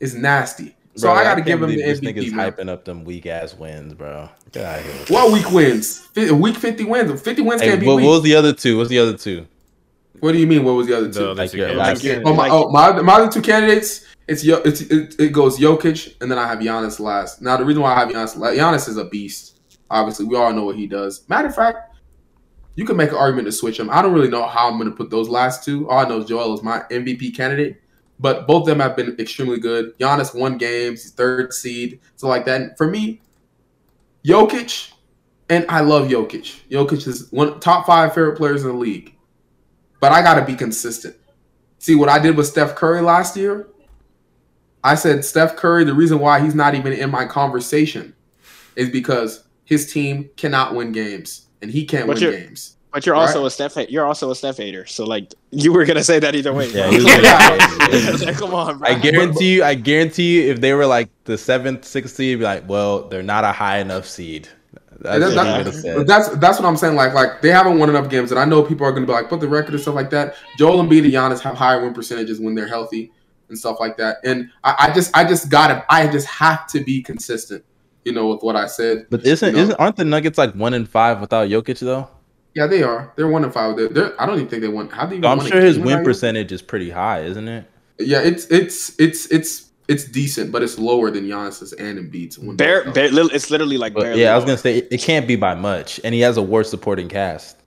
is 0.00 0.14
nasty. 0.14 0.76
So 0.96 1.08
Bro, 1.08 1.14
I 1.14 1.22
got 1.24 1.34
to 1.36 1.42
give 1.42 1.60
him 1.60 1.70
the 1.70 1.76
this 1.76 2.00
MVP. 2.00 2.14
nigga's 2.14 2.32
man. 2.32 2.52
hyping 2.52 2.68
up 2.68 2.84
them 2.84 3.04
weak 3.04 3.26
ass 3.26 3.54
wins, 3.54 3.94
bro. 3.94 4.28
Get 4.52 4.64
out 4.64 4.78
of 4.78 4.84
here. 4.84 5.04
What 5.08 5.32
week 5.32 5.50
wins? 5.50 6.08
Week 6.14 6.56
50 6.56 6.84
wins. 6.84 7.20
50 7.20 7.42
wins 7.42 7.60
Hey, 7.60 7.70
can't 7.70 7.80
be 7.80 7.86
what, 7.86 7.96
what 7.96 8.10
was 8.10 8.22
the 8.22 8.36
other 8.36 8.52
two? 8.52 8.78
What's 8.78 8.90
the 8.90 9.00
other 9.00 9.16
two? 9.16 9.46
What 10.20 10.32
do 10.32 10.38
you 10.38 10.46
mean? 10.46 10.64
What 10.64 10.72
was 10.72 10.86
the 10.86 10.96
other 10.96 11.08
The 11.08 11.12
two? 11.20 11.24
other 11.26 11.34
Like 11.34 11.50
two 11.50 11.58
your 11.58 11.68
candidates. 11.68 12.04
last- 12.04 12.22
Oh 12.24 12.34
my, 12.34 12.48
oh, 12.48 12.68
my, 12.70 12.84
other- 12.88 13.02
my 13.02 13.14
other 13.14 13.30
two 13.30 13.42
candidates, 13.42 14.06
it's, 14.28 14.44
Yo- 14.44 14.62
it's 14.64 14.80
it, 14.82 15.14
it 15.18 15.32
goes 15.32 15.58
Jokic, 15.58 16.14
and 16.20 16.30
then 16.30 16.38
I 16.38 16.46
have 16.46 16.58
Giannis 16.60 16.98
last. 17.00 17.42
Now, 17.42 17.56
the 17.56 17.64
reason 17.64 17.82
why 17.82 17.94
I 17.94 18.00
have 18.00 18.08
Giannis 18.08 18.36
last, 18.36 18.56
Giannis 18.56 18.88
is 18.88 18.96
a 18.96 19.04
beast. 19.04 19.60
Obviously, 19.90 20.24
we 20.26 20.36
all 20.36 20.52
know 20.52 20.64
what 20.64 20.76
he 20.76 20.86
does. 20.86 21.28
Matter 21.28 21.48
of 21.48 21.54
fact, 21.54 21.96
you 22.76 22.84
can 22.86 22.96
make 22.96 23.10
an 23.10 23.16
argument 23.16 23.46
to 23.46 23.52
switch 23.52 23.78
him. 23.78 23.90
I 23.90 24.00
don't 24.02 24.14
really 24.14 24.30
know 24.30 24.46
how 24.46 24.68
I'm 24.70 24.78
going 24.78 24.90
to 24.90 24.96
put 24.96 25.10
those 25.10 25.28
last 25.28 25.62
two. 25.64 25.88
All 25.90 25.98
I 26.04 26.08
know 26.08 26.20
is 26.20 26.26
Joel 26.26 26.54
is 26.54 26.62
my 26.62 26.80
MVP 26.90 27.36
candidate, 27.36 27.80
but 28.18 28.46
both 28.46 28.62
of 28.62 28.66
them 28.68 28.80
have 28.80 28.96
been 28.96 29.14
extremely 29.20 29.60
good. 29.60 29.96
Giannis 29.98 30.34
won 30.34 30.56
games, 30.58 31.02
he's 31.02 31.12
third 31.12 31.52
seed, 31.52 32.00
so 32.16 32.26
like 32.28 32.44
that. 32.46 32.60
And 32.60 32.76
for 32.78 32.88
me, 32.88 33.20
Jokic, 34.24 34.90
and 35.50 35.66
I 35.68 35.80
love 35.80 36.08
Jokic. 36.08 36.60
Jokic 36.70 37.06
is 37.06 37.30
one 37.30 37.60
top 37.60 37.86
five 37.86 38.14
favorite 38.14 38.36
players 38.36 38.62
in 38.64 38.68
the 38.70 38.74
league, 38.76 39.13
but 40.04 40.12
I 40.12 40.20
got 40.20 40.34
to 40.34 40.44
be 40.44 40.54
consistent. 40.54 41.16
See 41.78 41.94
what 41.94 42.10
I 42.10 42.18
did 42.18 42.36
with 42.36 42.46
Steph 42.46 42.74
Curry 42.74 43.00
last 43.00 43.38
year? 43.38 43.68
I 44.82 44.96
said 44.96 45.24
Steph 45.24 45.56
Curry, 45.56 45.82
the 45.84 45.94
reason 45.94 46.18
why 46.18 46.40
he's 46.40 46.54
not 46.54 46.74
even 46.74 46.92
in 46.92 47.10
my 47.10 47.24
conversation 47.24 48.14
is 48.76 48.90
because 48.90 49.44
his 49.64 49.90
team 49.90 50.28
cannot 50.36 50.74
win 50.74 50.92
games 50.92 51.46
and 51.62 51.70
he 51.70 51.86
can't 51.86 52.06
But 52.06 52.16
win 52.16 52.22
you're- 52.22 52.36
games. 52.38 52.76
But 52.92 53.06
you're 53.06 53.14
also 53.14 53.46
a 53.46 53.50
Steph. 53.50 53.76
You're 53.88 54.04
also 54.04 54.30
a 54.30 54.36
Steph 54.36 54.58
hater. 54.58 54.84
So 54.84 55.06
like, 55.06 55.32
you 55.50 55.72
were 55.72 55.86
gonna 55.86 56.04
say 56.04 56.18
that 56.18 56.34
either 56.34 56.52
way. 56.52 56.68
Yeah, 56.68 56.90
bro. 56.90 56.98
he 57.98 58.10
was 58.12 58.22
Like, 58.26 58.36
Come 58.36 58.52
on, 58.54 58.76
bro. 58.78 58.88
I 58.88 58.98
guarantee 58.98 59.54
you, 59.54 59.64
I 59.64 59.74
guarantee 59.74 60.42
you, 60.44 60.52
if 60.52 60.60
they 60.60 60.74
were 60.74 60.84
like 60.86 61.08
the 61.24 61.38
seventh, 61.38 61.86
sixth 61.86 62.14
seed, 62.14 62.38
be 62.40 62.44
like, 62.44 62.68
well, 62.68 63.08
they're 63.08 63.22
not 63.22 63.42
a 63.42 63.52
high 63.52 63.78
enough 63.78 64.06
seed. 64.06 64.48
That's 65.04 65.34
that's, 65.34 65.36
I 65.36 65.44
Yeah. 65.44 65.56
would 65.58 65.66
have 65.66 66.06
that's, 66.06 66.28
that's 66.28 66.36
that's 66.38 66.58
what 66.58 66.66
I'm 66.66 66.76
saying. 66.76 66.96
Like 66.96 67.12
like 67.12 67.42
they 67.42 67.50
haven't 67.50 67.78
won 67.78 67.90
enough 67.90 68.08
games, 68.08 68.30
and 68.30 68.40
I 68.40 68.44
know 68.44 68.62
people 68.62 68.86
are 68.86 68.90
going 68.90 69.02
to 69.02 69.06
be 69.06 69.12
like, 69.12 69.28
put 69.28 69.40
the 69.40 69.48
record 69.48 69.74
and 69.74 69.80
stuff 69.80 69.94
like 69.94 70.10
that. 70.10 70.34
Joel 70.56 70.82
Embiid 70.82 71.04
and 71.04 71.12
Giannis 71.12 71.40
have 71.40 71.54
higher 71.56 71.82
win 71.82 71.92
percentages 71.92 72.40
when 72.40 72.54
they're 72.54 72.66
healthy 72.66 73.12
and 73.48 73.58
stuff 73.58 73.78
like 73.80 73.96
that. 73.98 74.16
And 74.24 74.50
I, 74.64 74.88
I 74.88 74.94
just 74.94 75.16
I 75.16 75.24
just 75.24 75.50
got 75.50 75.68
to 75.68 75.84
I 75.88 76.08
just 76.08 76.26
have 76.26 76.66
to 76.68 76.82
be 76.82 77.02
consistent, 77.02 77.64
you 78.04 78.12
know, 78.12 78.28
with 78.28 78.42
what 78.42 78.56
I 78.56 78.66
said. 78.66 79.06
But 79.10 79.26
isn't 79.26 79.46
You 79.50 79.56
know? 79.56 79.62
isn't 79.62 79.74
aren't 79.76 79.96
the 79.96 80.04
Nuggets 80.06 80.38
like 80.38 80.54
one 80.54 80.72
in 80.74 80.86
five 80.86 81.20
without 81.20 81.48
Jokic 81.48 81.78
though? 81.80 82.08
Yeah, 82.54 82.66
they 82.66 82.82
are. 82.82 83.12
They're 83.16 83.28
one 83.28 83.44
in 83.44 83.50
five. 83.50 83.76
They're, 83.76 83.88
they're, 83.88 84.22
I 84.22 84.26
don't 84.26 84.36
even 84.36 84.48
think 84.48 84.62
they 84.62 84.68
won. 84.68 84.88
How 84.88 85.06
do 85.06 85.16
you? 85.16 85.22
So 85.22 85.28
I'm 85.28 85.40
sure 85.40 85.60
his 85.60 85.78
win 85.78 86.04
percentage 86.04 86.52
is 86.52 86.62
pretty 86.62 86.88
high, 86.88 87.22
isn't 87.24 87.48
it? 87.48 87.66
Yeah, 87.98 88.20
it's 88.20 88.46
it's 88.46 88.98
it's 88.98 89.26
it's 89.26 89.63
it's 89.88 90.04
decent, 90.04 90.50
but 90.52 90.62
it's 90.62 90.78
lower 90.78 91.10
than 91.10 91.24
Giannis's 91.26 91.72
and 91.74 91.98
Embiid's. 91.98 92.38
when 92.38 92.56
Bare, 92.56 92.90
bare, 92.92 93.08
it's 93.12 93.50
literally 93.50 93.76
like 93.78 93.94
But 93.94 94.02
barely. 94.04 94.22
yeah, 94.22 94.32
I 94.32 94.36
was 94.36 94.44
gonna 94.44 94.58
say 94.58 94.78
it, 94.78 94.88
it 94.90 95.00
can't 95.00 95.26
be 95.28 95.36
by 95.36 95.54
much, 95.54 96.00
and 96.04 96.14
he 96.14 96.20
has 96.20 96.36
a 96.36 96.42
worse 96.42 96.70
supporting 96.70 97.08
cast. 97.08 97.58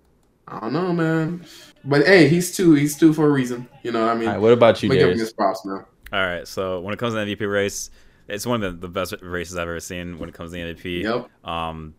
I 0.47 0.59
don't 0.59 0.73
know, 0.73 0.93
man. 0.93 1.45
But 1.83 2.05
hey, 2.05 2.27
he's 2.27 2.55
two. 2.55 2.73
He's 2.73 2.97
two 2.97 3.13
for 3.13 3.27
a 3.27 3.31
reason. 3.31 3.67
You 3.83 3.91
know 3.91 4.05
what 4.05 4.15
I 4.15 4.19
mean? 4.19 4.27
All 4.27 4.33
right, 4.35 4.41
what 4.41 4.53
about 4.53 4.81
you, 4.81 4.89
Make 4.89 4.99
him 4.99 5.09
his 5.09 5.17
Darius? 5.17 5.33
props, 5.33 5.65
man. 5.65 5.85
All 6.11 6.25
right, 6.25 6.47
so 6.47 6.79
when 6.81 6.93
it 6.93 6.97
comes 6.97 7.13
to 7.13 7.23
the 7.23 7.35
MVP 7.35 7.51
race, 7.51 7.89
it's 8.27 8.45
one 8.45 8.63
of 8.63 8.73
the, 8.81 8.87
the 8.87 8.91
best 8.91 9.13
races 9.21 9.55
I've 9.55 9.63
ever 9.63 9.79
seen 9.79 10.17
when 10.17 10.29
it 10.29 10.33
comes 10.35 10.51
to 10.51 10.55
the 10.55 10.73
MVP. 10.73 11.03
Yep. 11.03 11.29
Um, 11.47 11.93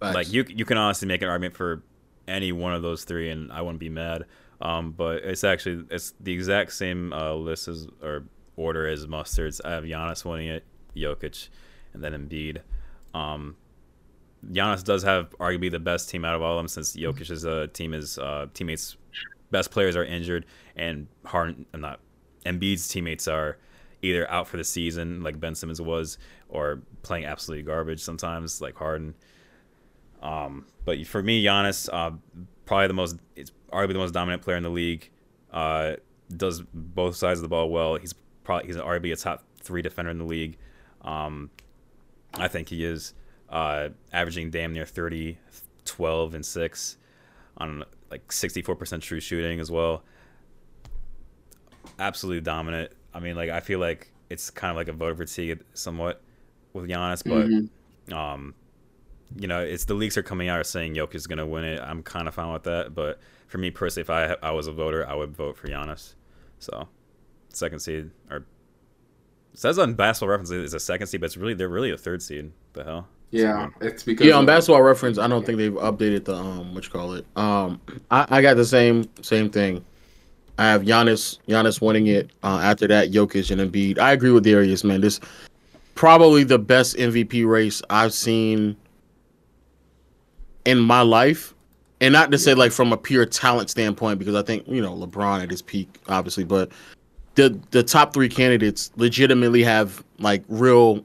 like 0.00 0.32
you 0.32 0.44
you 0.48 0.64
can 0.64 0.76
honestly 0.78 1.06
make 1.08 1.22
an 1.22 1.28
argument 1.28 1.56
for 1.56 1.82
any 2.28 2.52
one 2.52 2.74
of 2.74 2.82
those 2.82 3.04
three, 3.04 3.30
and 3.30 3.52
I 3.52 3.62
wouldn't 3.62 3.80
be 3.80 3.88
mad. 3.88 4.24
Um, 4.60 4.92
but 4.92 5.24
it's 5.24 5.44
actually 5.44 5.84
it's 5.90 6.12
the 6.20 6.32
exact 6.32 6.72
same 6.72 7.12
uh, 7.12 7.34
list 7.34 7.68
as 7.68 7.86
or 8.02 8.24
order 8.56 8.86
as 8.86 9.06
Mustard's. 9.06 9.60
I 9.60 9.70
have 9.70 9.84
Giannis 9.84 10.24
winning 10.24 10.48
it, 10.48 10.64
Jokic, 10.96 11.48
and 11.92 12.02
then 12.02 12.12
Embiid. 12.12 12.60
Um, 13.14 13.56
Giannis 14.52 14.84
does 14.84 15.02
have 15.02 15.30
arguably 15.38 15.70
the 15.70 15.78
best 15.78 16.08
team 16.08 16.24
out 16.24 16.34
of 16.34 16.42
all 16.42 16.52
of 16.52 16.58
them 16.58 16.68
since 16.68 16.96
Jokic's 16.96 17.44
uh, 17.44 17.66
team 17.72 17.92
is 17.92 18.18
uh, 18.18 18.46
teammates 18.54 18.96
best 19.50 19.70
players 19.70 19.96
are 19.96 20.04
injured 20.04 20.46
and 20.76 21.08
Harden 21.24 21.66
I'm 21.74 21.80
not 21.80 22.00
Embiid's 22.46 22.88
teammates 22.88 23.28
are 23.28 23.58
either 24.02 24.30
out 24.30 24.48
for 24.48 24.56
the 24.56 24.64
season 24.64 25.22
like 25.22 25.38
Ben 25.38 25.54
Simmons 25.54 25.80
was 25.80 26.18
or 26.48 26.80
playing 27.02 27.24
absolutely 27.26 27.62
garbage 27.62 28.00
sometimes 28.00 28.60
like 28.60 28.74
Harden. 28.74 29.14
Um, 30.22 30.66
but 30.84 31.06
for 31.06 31.22
me, 31.22 31.42
Giannis, 31.42 31.88
uh, 31.92 32.12
probably 32.66 32.88
the 32.88 32.94
most, 32.94 33.16
it's 33.36 33.52
arguably 33.72 33.94
the 33.94 33.98
most 33.98 34.14
dominant 34.14 34.42
player 34.42 34.56
in 34.56 34.62
the 34.62 34.70
league. 34.70 35.10
Uh, 35.52 35.96
does 36.34 36.62
both 36.72 37.16
sides 37.16 37.40
of 37.40 37.42
the 37.42 37.48
ball 37.48 37.70
well. 37.70 37.96
He's 37.96 38.14
probably 38.50 38.66
he's 38.66 38.76
arguably 38.76 39.12
a 39.12 39.16
top 39.16 39.44
three 39.60 39.80
defender 39.80 40.10
in 40.10 40.18
the 40.18 40.24
league. 40.24 40.58
Um, 41.02 41.50
I 42.34 42.48
think 42.48 42.68
he 42.68 42.84
is 42.84 43.14
uh, 43.48 43.90
averaging 44.12 44.50
damn 44.50 44.72
near 44.72 44.84
30, 44.84 45.38
12, 45.84 46.34
and 46.34 46.44
six 46.44 46.96
on 47.58 47.84
like 48.10 48.26
64% 48.26 49.00
true 49.02 49.20
shooting 49.20 49.60
as 49.60 49.70
well. 49.70 50.02
Absolutely 52.00 52.40
dominant. 52.40 52.90
I 53.14 53.20
mean, 53.20 53.36
like 53.36 53.50
I 53.50 53.60
feel 53.60 53.78
like 53.78 54.10
it's 54.30 54.50
kind 54.50 54.72
of 54.72 54.76
like 54.76 54.88
a 54.88 54.92
voter 54.92 55.14
fatigue 55.14 55.62
somewhat 55.74 56.20
with 56.72 56.88
Giannis, 56.88 57.22
but 57.24 57.46
Mhm. 57.46 58.12
um, 58.12 58.54
you 59.36 59.46
know, 59.46 59.60
it's 59.60 59.84
the 59.84 59.94
leaks 59.94 60.16
are 60.18 60.24
coming 60.24 60.48
out 60.48 60.66
saying 60.66 60.94
Jokic 60.94 61.14
is 61.14 61.28
gonna 61.28 61.46
win 61.46 61.62
it. 61.62 61.80
I'm 61.80 62.02
kind 62.02 62.26
of 62.26 62.34
fine 62.34 62.52
with 62.52 62.64
that, 62.64 62.96
but 62.96 63.20
for 63.46 63.58
me 63.58 63.70
personally, 63.70 64.02
if 64.02 64.10
I 64.10 64.36
I 64.42 64.50
was 64.50 64.66
a 64.66 64.72
voter, 64.72 65.06
I 65.06 65.14
would 65.14 65.36
vote 65.36 65.56
for 65.56 65.68
Giannis. 65.68 66.14
So, 66.58 66.88
second 67.56 67.80
seed 67.80 68.10
or 68.30 68.38
It 68.38 68.44
says 69.54 69.78
on 69.78 69.94
Basketball 69.94 70.30
Reference 70.30 70.50
it's 70.50 70.74
a 70.74 70.80
second 70.80 71.06
seed, 71.06 71.20
but 71.20 71.26
it's 71.26 71.36
really 71.36 71.54
they're 71.54 71.68
really 71.68 71.90
a 71.90 71.96
third 71.96 72.22
seed. 72.22 72.52
The 72.72 72.84
hell? 72.84 73.08
Yeah, 73.30 73.68
it's 73.80 74.02
because 74.02 74.26
Yeah, 74.26 74.34
on 74.34 74.46
basketball 74.46 74.82
reference, 74.82 75.16
I 75.18 75.28
don't 75.28 75.46
think 75.46 75.58
they've 75.58 75.72
updated 75.72 76.24
the 76.24 76.34
um 76.34 76.74
what 76.74 76.84
you 76.84 76.90
call 76.90 77.14
it. 77.14 77.26
Um 77.36 77.80
I, 78.10 78.26
I 78.28 78.42
got 78.42 78.56
the 78.56 78.64
same 78.64 79.08
same 79.22 79.50
thing. 79.50 79.84
I 80.58 80.64
have 80.64 80.82
Giannis 80.82 81.38
Giannis 81.48 81.80
winning 81.80 82.08
it. 82.08 82.30
Uh, 82.42 82.60
after 82.62 82.86
that, 82.88 83.12
Jokic 83.12 83.50
and 83.50 83.72
Embiid. 83.72 83.98
I 83.98 84.12
agree 84.12 84.30
with 84.30 84.44
Darius, 84.44 84.84
man. 84.84 85.00
This 85.00 85.20
probably 85.94 86.44
the 86.44 86.58
best 86.58 86.96
MVP 86.96 87.46
race 87.46 87.82
I've 87.88 88.12
seen 88.12 88.76
in 90.64 90.78
my 90.78 91.00
life. 91.02 91.54
And 92.02 92.12
not 92.12 92.30
to 92.30 92.38
say 92.38 92.54
like 92.54 92.72
from 92.72 92.92
a 92.92 92.96
pure 92.96 93.26
talent 93.26 93.70
standpoint, 93.70 94.18
because 94.18 94.34
I 94.34 94.42
think, 94.42 94.66
you 94.66 94.80
know, 94.80 94.94
LeBron 94.94 95.42
at 95.42 95.50
his 95.50 95.60
peak, 95.62 95.88
obviously, 96.08 96.44
but 96.44 96.72
the 97.34 97.58
the 97.70 97.82
top 97.82 98.12
three 98.12 98.28
candidates 98.28 98.90
legitimately 98.96 99.62
have 99.62 100.04
like 100.18 100.42
real 100.48 101.04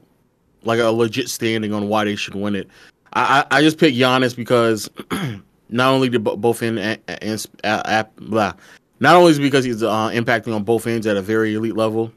like 0.64 0.80
a 0.80 0.90
legit 0.90 1.28
standing 1.28 1.72
on 1.72 1.88
why 1.88 2.04
they 2.04 2.16
should 2.16 2.34
win 2.34 2.54
it. 2.54 2.68
I 3.12 3.44
I, 3.50 3.58
I 3.58 3.62
just 3.62 3.78
picked 3.78 3.96
Giannis 3.96 4.34
because 4.34 4.90
not 5.68 5.92
only 5.92 6.08
did 6.08 6.24
both 6.24 6.62
in 6.62 6.78
and, 6.78 7.46
blah, 8.16 8.52
not 9.00 9.16
only 9.16 9.30
is 9.32 9.38
because 9.38 9.64
he's 9.64 9.82
uh, 9.82 10.08
impacting 10.10 10.54
on 10.54 10.64
both 10.64 10.86
ends 10.86 11.06
at 11.06 11.16
a 11.16 11.22
very 11.22 11.54
elite 11.54 11.76
level, 11.76 12.12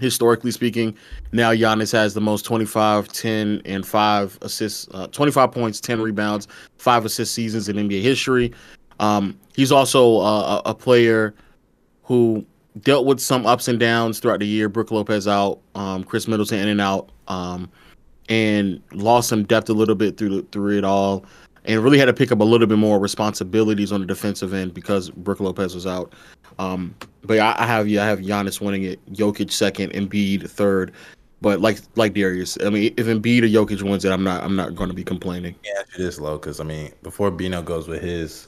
historically 0.00 0.50
speaking. 0.50 0.96
Now 1.32 1.52
Giannis 1.52 1.92
has 1.92 2.14
the 2.14 2.20
most 2.20 2.44
25, 2.44 3.08
10, 3.08 3.62
and 3.64 3.86
5 3.86 4.38
assists, 4.42 4.88
uh, 4.94 5.06
25 5.08 5.52
points, 5.52 5.80
10 5.80 6.00
rebounds, 6.00 6.48
5 6.78 7.04
assist 7.04 7.34
seasons 7.34 7.68
in 7.68 7.76
NBA 7.76 8.02
history. 8.02 8.52
Um, 9.00 9.38
he's 9.54 9.72
also 9.72 10.18
uh, 10.18 10.62
a 10.64 10.74
player 10.74 11.34
who 12.02 12.44
dealt 12.80 13.06
with 13.06 13.20
some 13.20 13.46
ups 13.46 13.68
and 13.68 13.78
downs 13.78 14.18
throughout 14.18 14.40
the 14.40 14.46
year. 14.46 14.68
Brook 14.68 14.90
Lopez 14.90 15.28
out, 15.28 15.60
um, 15.74 16.04
Khris 16.04 16.26
Middleton 16.26 16.58
in 16.58 16.68
and 16.68 16.80
out, 16.80 17.10
um, 17.28 17.70
and 18.28 18.80
lost 18.92 19.28
some 19.28 19.44
depth 19.44 19.68
a 19.68 19.74
little 19.74 19.94
bit 19.94 20.16
through 20.16 20.28
the, 20.28 20.42
through 20.52 20.78
it 20.78 20.84
all, 20.84 21.24
and 21.64 21.82
really 21.82 21.98
had 21.98 22.06
to 22.06 22.14
pick 22.14 22.32
up 22.32 22.40
a 22.40 22.44
little 22.44 22.66
bit 22.66 22.78
more 22.78 22.98
responsibilities 22.98 23.92
on 23.92 24.00
the 24.00 24.06
defensive 24.06 24.54
end 24.54 24.74
because 24.74 25.10
Brook 25.10 25.40
Lopez 25.40 25.74
was 25.74 25.86
out. 25.86 26.12
Um, 26.58 26.94
but 27.24 27.38
I, 27.38 27.54
I 27.58 27.66
have 27.66 27.88
yeah, 27.88 28.04
I 28.04 28.06
have 28.06 28.20
Giannis 28.20 28.60
winning 28.60 28.84
it, 28.84 29.12
Jokic 29.12 29.50
second, 29.50 29.92
Embiid 29.92 30.48
third. 30.48 30.92
But 31.40 31.60
like 31.60 31.78
like 31.96 32.14
Darius, 32.14 32.56
I 32.64 32.70
mean, 32.70 32.94
if 32.96 33.06
Embiid 33.06 33.42
or 33.42 33.48
Jokic 33.48 33.82
wins 33.82 34.04
it, 34.04 34.12
I'm 34.12 34.22
not 34.22 34.44
I'm 34.44 34.54
not 34.54 34.76
going 34.76 34.88
to 34.88 34.94
be 34.94 35.02
complaining. 35.02 35.56
Yeah, 35.64 35.82
it 35.94 36.00
is 36.00 36.20
low 36.20 36.38
because 36.38 36.60
I 36.60 36.64
mean, 36.64 36.92
before 37.02 37.32
Bino 37.32 37.62
goes 37.62 37.88
with 37.88 38.00
his, 38.00 38.46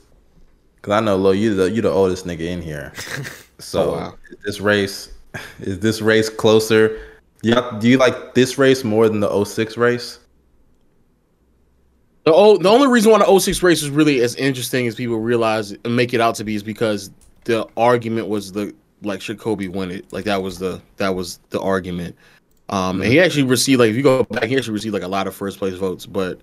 because 0.77 0.93
I 0.93 0.99
know 1.01 1.17
low, 1.17 1.31
you 1.31 1.53
the 1.55 1.69
you 1.69 1.81
the 1.81 1.91
oldest 1.91 2.25
nigga 2.25 2.41
in 2.41 2.61
here. 2.61 2.93
So 3.59 3.81
Oh, 3.81 3.91
wow. 3.93 4.15
is 4.29 4.37
this 4.43 4.59
race 4.61 5.11
is 5.59 5.79
this 5.79 6.01
race 6.01 6.29
closer? 6.29 6.99
Yeah, 7.41 7.77
do 7.79 7.87
you 7.87 7.97
like 7.97 8.33
this 8.33 8.57
race 8.57 8.83
more 8.83 9.07
than 9.07 9.19
the 9.19 9.45
06 9.45 9.77
race? 9.77 10.19
The 12.23 12.33
oh, 12.33 12.57
the 12.57 12.69
only 12.69 12.87
reason 12.87 13.11
why 13.11 13.19
the 13.19 13.39
06 13.39 13.61
race 13.61 13.83
is 13.83 13.89
really 13.89 14.21
as 14.21 14.35
interesting 14.35 14.87
as 14.87 14.95
people 14.95 15.19
realize 15.19 15.71
and 15.71 15.95
make 15.95 16.13
it 16.13 16.21
out 16.21 16.35
to 16.35 16.43
be 16.43 16.55
is 16.55 16.63
because 16.63 17.11
the 17.43 17.67
argument 17.77 18.27
was 18.27 18.51
the 18.51 18.73
like 19.03 19.21
should 19.21 19.37
Kobe 19.37 19.67
win 19.67 19.91
it? 19.91 20.11
Like 20.11 20.25
that 20.25 20.41
was 20.41 20.57
the 20.57 20.81
that 20.97 21.13
was 21.13 21.39
the 21.51 21.61
argument. 21.61 22.15
Um, 22.69 23.01
and 23.01 23.11
he 23.11 23.19
actually 23.19 23.43
received 23.43 23.79
like 23.79 23.91
if 23.91 23.95
you 23.95 24.01
go 24.01 24.23
back, 24.23 24.45
he 24.45 24.57
actually 24.57 24.73
received 24.73 24.93
like 24.95 25.03
a 25.03 25.07
lot 25.07 25.27
of 25.27 25.35
first 25.35 25.59
place 25.59 25.75
votes. 25.75 26.07
But 26.07 26.39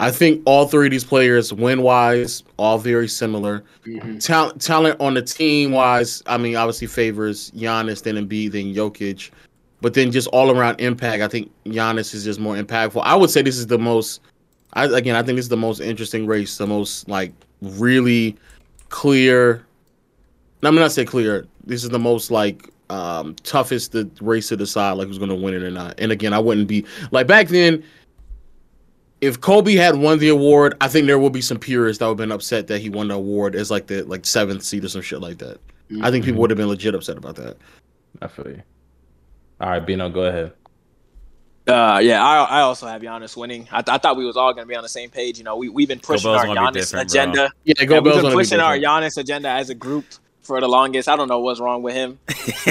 I 0.00 0.12
think 0.12 0.42
all 0.44 0.66
three 0.66 0.86
of 0.86 0.92
these 0.92 1.04
players, 1.04 1.52
win 1.52 1.82
wise, 1.82 2.44
all 2.56 2.78
very 2.78 3.08
similar. 3.08 3.64
Mhm. 3.84 4.24
Talent 4.24 4.60
talent 4.60 5.00
on 5.00 5.14
the 5.14 5.22
team 5.22 5.72
wise, 5.72 6.22
I 6.26 6.38
mean, 6.38 6.54
obviously 6.54 6.86
favors 6.86 7.50
Giannis, 7.50 8.02
then 8.04 8.14
Embiid, 8.14 8.52
then 8.52 8.74
Jokic. 8.74 9.30
But 9.80 9.94
then 9.94 10.10
just 10.12 10.28
all 10.28 10.50
around 10.50 10.80
impact, 10.80 11.22
I 11.22 11.28
think 11.28 11.50
Giannis 11.66 12.14
is 12.14 12.24
just 12.24 12.38
more 12.38 12.56
impactful. 12.56 13.02
I 13.04 13.16
would 13.16 13.30
say 13.30 13.42
this 13.42 13.58
is 13.58 13.66
the 13.66 13.78
most. 13.78 14.20
I 14.74 14.84
again, 14.84 15.16
I 15.16 15.22
think 15.22 15.36
this 15.36 15.46
is 15.46 15.50
the 15.50 15.56
most 15.56 15.80
interesting 15.80 16.26
race, 16.26 16.58
the 16.58 16.66
most 16.66 17.08
like 17.08 17.32
really 17.60 18.36
clear. 18.90 19.64
I'm 20.62 20.74
not 20.74 20.92
say 20.92 21.04
clear. 21.04 21.46
This 21.64 21.82
is 21.82 21.90
the 21.90 21.98
most 21.98 22.30
like 22.30 22.68
um 22.90 23.34
toughest 23.42 23.92
the 23.92 24.08
race 24.20 24.48
to 24.48 24.56
decide 24.56 24.92
like 24.92 25.08
who's 25.08 25.18
going 25.18 25.28
to 25.28 25.34
win 25.34 25.54
it 25.54 25.62
or 25.62 25.70
not. 25.70 25.94
And 25.98 26.12
again, 26.12 26.32
I 26.32 26.38
wouldn't 26.38 26.68
be 26.68 26.84
like 27.10 27.26
back 27.26 27.48
then. 27.48 27.82
If 29.20 29.40
Kobe 29.40 29.74
had 29.74 29.96
won 29.96 30.18
the 30.18 30.28
award, 30.28 30.76
I 30.80 30.88
think 30.88 31.06
there 31.06 31.18
would 31.18 31.32
be 31.32 31.40
some 31.40 31.58
purists 31.58 31.98
that 31.98 32.06
would 32.06 32.12
have 32.12 32.18
been 32.18 32.32
upset 32.32 32.68
that 32.68 32.80
he 32.80 32.88
won 32.88 33.08
the 33.08 33.14
award 33.14 33.56
as 33.56 33.70
like 33.70 33.88
the 33.88 34.02
like 34.04 34.24
seventh 34.24 34.62
seed 34.62 34.84
or 34.84 34.88
some 34.88 35.02
shit 35.02 35.20
like 35.20 35.38
that. 35.38 35.58
I 36.02 36.10
think 36.10 36.24
people 36.24 36.40
would 36.42 36.50
have 36.50 36.56
been 36.56 36.68
legit 36.68 36.94
upset 36.94 37.16
about 37.16 37.36
that. 37.36 37.56
I 38.22 38.28
feel 38.28 38.48
you. 38.48 38.62
All 39.60 39.70
right, 39.70 39.84
Bino, 39.84 40.08
go 40.08 40.22
ahead. 40.24 40.52
Uh, 41.66 41.98
yeah, 42.02 42.24
I, 42.24 42.44
I 42.44 42.60
also 42.60 42.86
have 42.86 43.02
Giannis 43.02 43.36
winning. 43.36 43.68
I, 43.70 43.82
th- 43.82 43.94
I 43.94 43.98
thought 43.98 44.16
we 44.16 44.24
was 44.24 44.36
all 44.36 44.54
gonna 44.54 44.66
be 44.66 44.74
on 44.76 44.82
the 44.82 44.88
same 44.88 45.10
page. 45.10 45.36
You 45.38 45.44
know, 45.44 45.56
we 45.56 45.68
we've 45.68 45.88
been 45.88 46.00
pushing 46.00 46.30
Bell's 46.30 46.42
our 46.42 46.48
wanna 46.48 46.60
Giannis 46.60 46.72
different, 46.74 47.10
bro. 47.12 47.20
agenda. 47.22 47.50
Yeah, 47.64 47.74
Yeah, 47.78 47.84
go 47.86 47.94
we've 47.96 48.04
been 48.04 48.22
gonna 48.22 48.28
be 48.30 48.34
pushing 48.34 48.60
our 48.60 48.78
different. 48.78 49.04
Giannis 49.04 49.18
agenda 49.18 49.48
as 49.50 49.68
a 49.68 49.74
group 49.74 50.04
for 50.40 50.60
the 50.60 50.68
longest. 50.68 51.08
I 51.08 51.16
don't 51.16 51.28
know 51.28 51.40
what's 51.40 51.60
wrong 51.60 51.82
with 51.82 51.94
him, 51.94 52.18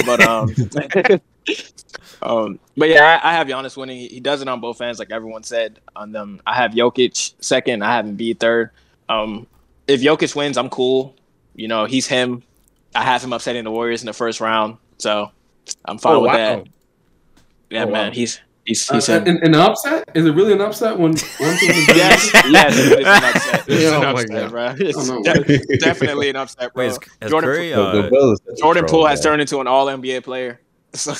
but 0.06 0.20
um, 0.20 0.48
um, 2.22 2.58
but 2.76 2.88
yeah, 2.88 3.20
I, 3.22 3.30
I 3.30 3.32
have 3.34 3.46
Giannis 3.46 3.76
winning. 3.76 3.98
He, 3.98 4.08
he 4.08 4.20
does 4.20 4.42
it 4.42 4.48
on 4.48 4.60
both 4.60 4.80
ends, 4.80 4.98
like 4.98 5.10
everyone 5.10 5.42
said. 5.42 5.80
On 5.96 6.12
them, 6.12 6.40
I 6.46 6.54
have 6.54 6.72
Jokic 6.72 7.34
second. 7.40 7.82
I 7.82 7.94
have 7.96 8.04
Embiid 8.06 8.38
third. 8.40 8.70
Um, 9.08 9.46
if 9.86 10.00
Jokic 10.00 10.34
wins, 10.36 10.56
I'm 10.58 10.68
cool. 10.70 11.14
You 11.54 11.68
know, 11.68 11.84
he's 11.86 12.06
him. 12.06 12.42
I 12.94 13.02
have 13.04 13.22
him 13.22 13.32
upsetting 13.32 13.64
the 13.64 13.70
Warriors 13.70 14.02
in 14.02 14.06
the 14.06 14.12
first 14.12 14.40
round, 14.40 14.78
so 14.98 15.30
I'm 15.84 15.98
fine 15.98 16.16
Oh, 16.16 16.20
with 16.20 16.28
wow. 16.28 16.36
that. 16.36 16.66
Yeah, 17.70 17.84
Oh, 17.84 17.90
man, 17.90 18.06
wow. 18.08 18.10
he's 18.12 18.40
he's 18.64 18.90
Uh, 18.90 18.94
he's 18.94 19.06
him. 19.08 19.26
an, 19.26 19.38
an 19.44 19.54
upset? 19.54 20.08
Is 20.14 20.24
it 20.26 20.32
really 20.32 20.52
an 20.52 20.60
upset 20.60 20.98
when 20.98 21.12
one 21.12 21.56
team 21.58 21.70
is 21.70 21.88
yes, 21.88 22.30
yes, 22.48 22.76
it 22.78 23.00
is 23.00 23.06
an 23.06 23.24
upset. 23.24 23.64
It's 23.68 23.84
Oh 23.84 23.96
an 23.96 24.02
my 24.02 24.10
upset, 24.22 24.28
God. 24.30 24.50
bro. 24.50 24.74
It's 24.78 24.98
Oh, 25.10 25.20
no. 25.20 25.22
de- 25.44 25.78
definitely 25.78 26.30
an 26.30 26.36
upset, 26.36 26.72
bro. 26.72 26.84
Wait, 26.84 26.90
is, 26.92 26.98
has 27.20 27.30
Jordan, 27.30 27.50
Curry? 27.50 27.70
The- 27.70 27.76
the 27.92 28.06
Uh, 28.06 28.10
Bill 28.10 28.32
is 28.32 28.40
such 28.46 28.54
a 28.54 28.60
Jordan 28.62 28.84
Poole 28.86 29.06
has 29.06 29.20
turned 29.22 29.40
into 29.42 29.60
an 29.60 29.66
All 29.66 29.86
NBA 29.86 30.22
player. 30.24 30.60
So, 30.94 31.12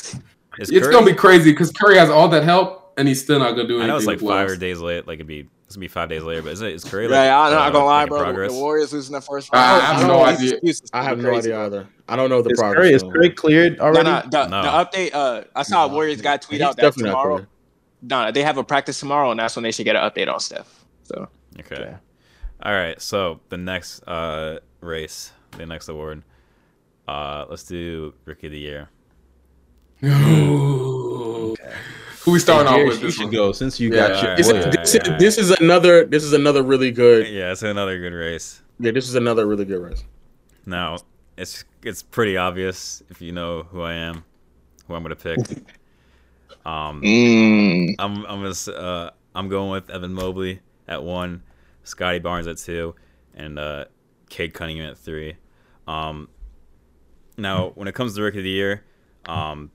is 0.59 0.71
It's 0.71 0.81
Curry, 0.87 0.93
gonna 0.93 1.07
be 1.07 1.15
crazy 1.15 1.53
because 1.53 1.71
Curry 1.73 1.97
has 1.99 2.11
all 2.11 2.29
that 2.29 2.45
help 2.45 2.93
and 2.97 3.07
he's 3.09 3.23
still 3.23 3.39
not 3.39 3.51
gonna 3.53 3.69
do 3.69 3.81
anything. 3.81 3.81
I 3.81 3.85
anything. 3.85 3.89
know 3.89 3.97
it's 3.97 4.07
like 4.07 4.21
with 4.21 4.29
five 4.29 4.47
Wells. 4.49 4.59
days 4.59 4.81
late. 4.81 5.07
Like 5.07 5.17
it'd 5.17 5.27
be 5.27 5.49
it's 5.67 5.77
gonna 5.77 5.85
be 5.85 5.89
five 5.89 6.09
days 6.09 6.23
later. 6.23 6.43
But 6.43 6.53
is 6.53 6.63
it 6.63 6.73
is 6.73 6.85
Curry? 6.85 7.09
Like, 7.09 7.13
yeah, 7.27 7.39
Like, 7.39 7.47
I'm 7.49 7.53
not 7.59 7.69
uh, 7.69 7.71
gonna 7.71 7.85
lie, 7.85 8.07
bro. 8.07 8.23
progress? 8.23 8.53
The 8.53 8.59
Warriors 8.59 8.93
losing 8.93 9.13
the 9.13 9.21
first 9.21 9.51
I- 9.53 9.57
round. 9.59 9.83
I 9.83 9.87
have 9.99 10.07
no 10.07 10.09
know 10.19 10.25
idea. 10.25 10.53
excuses 10.55 10.91
I 10.93 11.03
have 11.03 11.19
no 11.19 11.35
idea 11.35 11.53
bro. 11.55 11.67
either. 11.67 11.89
I 12.09 12.17
don't 12.17 12.31
know 12.31 12.41
the 12.43 12.51
Is 12.51 12.59
progress. 12.59 12.83
Curry, 12.85 12.95
is. 12.95 13.03
Curry 13.03 13.31
cleared 13.31 13.77
No, 13.79 13.85
already? 13.85 14.05
no, 14.05 14.23
the, 14.31 14.47
No. 14.47 14.63
the 14.63 14.69
update. 14.69 15.11
Uh, 15.15 15.45
I 15.55 15.63
saw 15.63 15.85
a 15.85 15.89
No. 15.89 15.95
Warriors 15.95 16.21
guy 16.23 16.39
tweet 16.39 16.61
He's 16.61 16.67
out 16.67 16.77
that 16.77 16.83
definitely 16.83 17.11
not 17.13 17.23
tomorrow. 17.23 17.37
clear. 17.37 17.49
No, 18.01 18.33
they 18.33 18.43
have 18.45 18.57
a 18.59 18.65
practice 18.65 18.99
tomorrow, 19.01 19.31
and 19.31 19.39
that's 19.41 19.57
when 19.57 19.63
they 19.65 19.73
should 19.73 19.85
get 19.85 19.95
an 19.97 20.03
update 20.09 20.33
on 20.33 20.41
Steph. 20.41 20.85
So 21.03 21.29
Okay. 21.61 21.75
Okay. 21.75 21.95
All 22.63 22.73
right. 22.73 23.01
So 23.03 23.41
the 23.51 23.57
next 23.59 24.01
uh, 24.09 24.61
race, 24.81 25.33
the 25.57 25.67
next 25.67 25.89
award. 25.89 26.23
Uh, 27.07 27.45
let's 27.51 27.65
do 27.65 28.15
Rookie 28.25 28.47
of 28.47 28.53
the 28.53 28.59
Year. 28.59 28.89
Who 30.01 31.55
we 32.27 32.39
starting 32.39 32.73
Hey, 32.73 32.83
off 32.83 32.89
with 32.89 33.03
you 33.03 33.11
should 33.11 33.25
one? 33.25 33.33
go 33.33 33.53
since 33.53 33.81
you 33.81 33.91
Yeah, 33.91 33.97
got 33.97 34.09
your 34.09 34.17
alright, 34.19 34.37
This, 34.37 34.47
boy. 34.53 34.59
is, 34.59 34.65
alright, 34.67 34.81
this, 34.85 34.95
is, 34.95 35.19
this 35.19 35.39
is 35.39 35.51
another 35.61 36.05
this 36.05 36.23
is 36.25 36.33
another 36.33 36.63
really 36.63 36.91
good 36.93 37.27
Yeah, 37.29 37.53
it's 37.53 37.63
another 37.63 37.99
good 37.99 38.13
race. 38.13 38.63
yeah 38.79 38.93
this 38.93 39.09
is 39.09 39.15
another 39.15 39.47
really 39.47 39.65
good 39.65 39.83
race. 39.83 40.05
Now 40.67 40.99
it's 41.37 41.65
it's 41.83 42.03
pretty 42.03 42.37
obvious 42.37 43.03
if 43.11 43.21
you 43.21 43.33
know 43.33 43.63
who 43.65 43.81
I 43.83 43.95
am, 43.95 44.25
who 44.87 44.95
I'm 44.95 45.03
gonna 45.03 45.17
pick. 45.17 45.39
Um, 46.67 47.01
Mm. 47.03 47.95
I'm 47.99 48.27
I'm 48.27 48.43
gonna, 48.43 48.77
uh, 48.79 49.11
I'm 49.35 49.49
going 49.49 49.71
with 49.71 49.89
Evan 49.89 50.13
Mobley 50.13 50.61
at 50.87 51.03
one, 51.03 51.43
Scottie 51.85 52.19
Barnes 52.19 52.47
at 52.47 52.59
two, 52.59 52.95
and 53.35 53.59
uh, 53.59 53.87
Cade 54.29 54.53
Cunningham 54.53 54.91
at 54.91 54.99
three. 54.99 55.37
Um, 55.87 56.29
now, 57.39 57.71
when 57.75 57.89
it 57.89 57.95
comes 57.95 58.13
to 58.13 58.17
the 58.17 58.23
Rookie 58.23 58.39
of 58.39 58.45
the 58.45 58.51
Year, 58.51 58.83
um, 59.27 59.71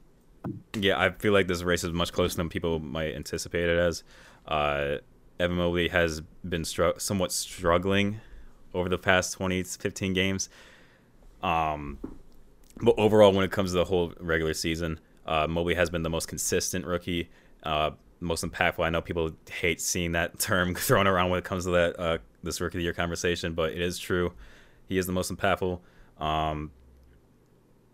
yeah, 0.73 0.99
I 0.99 1.11
feel 1.11 1.33
like 1.33 1.47
this 1.47 1.63
race 1.63 1.83
is 1.83 1.91
much 1.91 2.11
closer 2.11 2.37
than 2.37 2.49
people 2.49 2.79
might 2.79 3.15
anticipate 3.15 3.69
it 3.69 3.77
as. 3.77 4.03
Uh, 4.47 4.97
Evan 5.39 5.57
Mobley 5.57 5.87
has 5.89 6.21
been 6.47 6.63
somewhat 6.65 7.31
struggling 7.31 8.19
over 8.73 8.89
the 8.89 8.97
past 8.97 9.33
20, 9.33 9.63
15 9.63 10.13
games. 10.13 10.49
Um, 11.41 11.97
but 12.81 12.95
overall, 12.97 13.31
when 13.33 13.45
it 13.45 13.51
comes 13.51 13.71
to 13.71 13.77
the 13.77 13.85
whole 13.85 14.13
regular 14.19 14.53
season, 14.53 14.99
uh, 15.25 15.47
Mobley 15.47 15.75
has 15.75 15.89
been 15.89 16.03
the 16.03 16.09
most 16.09 16.27
consistent 16.27 16.85
rookie, 16.85 17.29
uh, 17.63 17.91
most 18.19 18.43
impactful. 18.43 18.83
I 18.83 18.89
know 18.89 19.01
people 19.01 19.31
hate 19.49 19.81
seeing 19.81 20.13
that 20.13 20.39
term 20.39 20.75
thrown 20.75 21.07
around 21.07 21.29
when 21.29 21.39
it 21.39 21.45
comes 21.45 21.65
to 21.65 21.71
that 21.71 21.99
uh, 21.99 22.17
this 22.41 22.59
rookie 22.59 22.77
of 22.77 22.79
the 22.79 22.83
year 22.83 22.93
conversation, 22.93 23.53
but 23.53 23.71
it 23.71 23.81
is 23.81 23.97
true. 23.97 24.33
He 24.87 24.97
is 24.97 25.05
the 25.05 25.13
most 25.13 25.33
impactful, 25.33 25.79
um, 26.19 26.71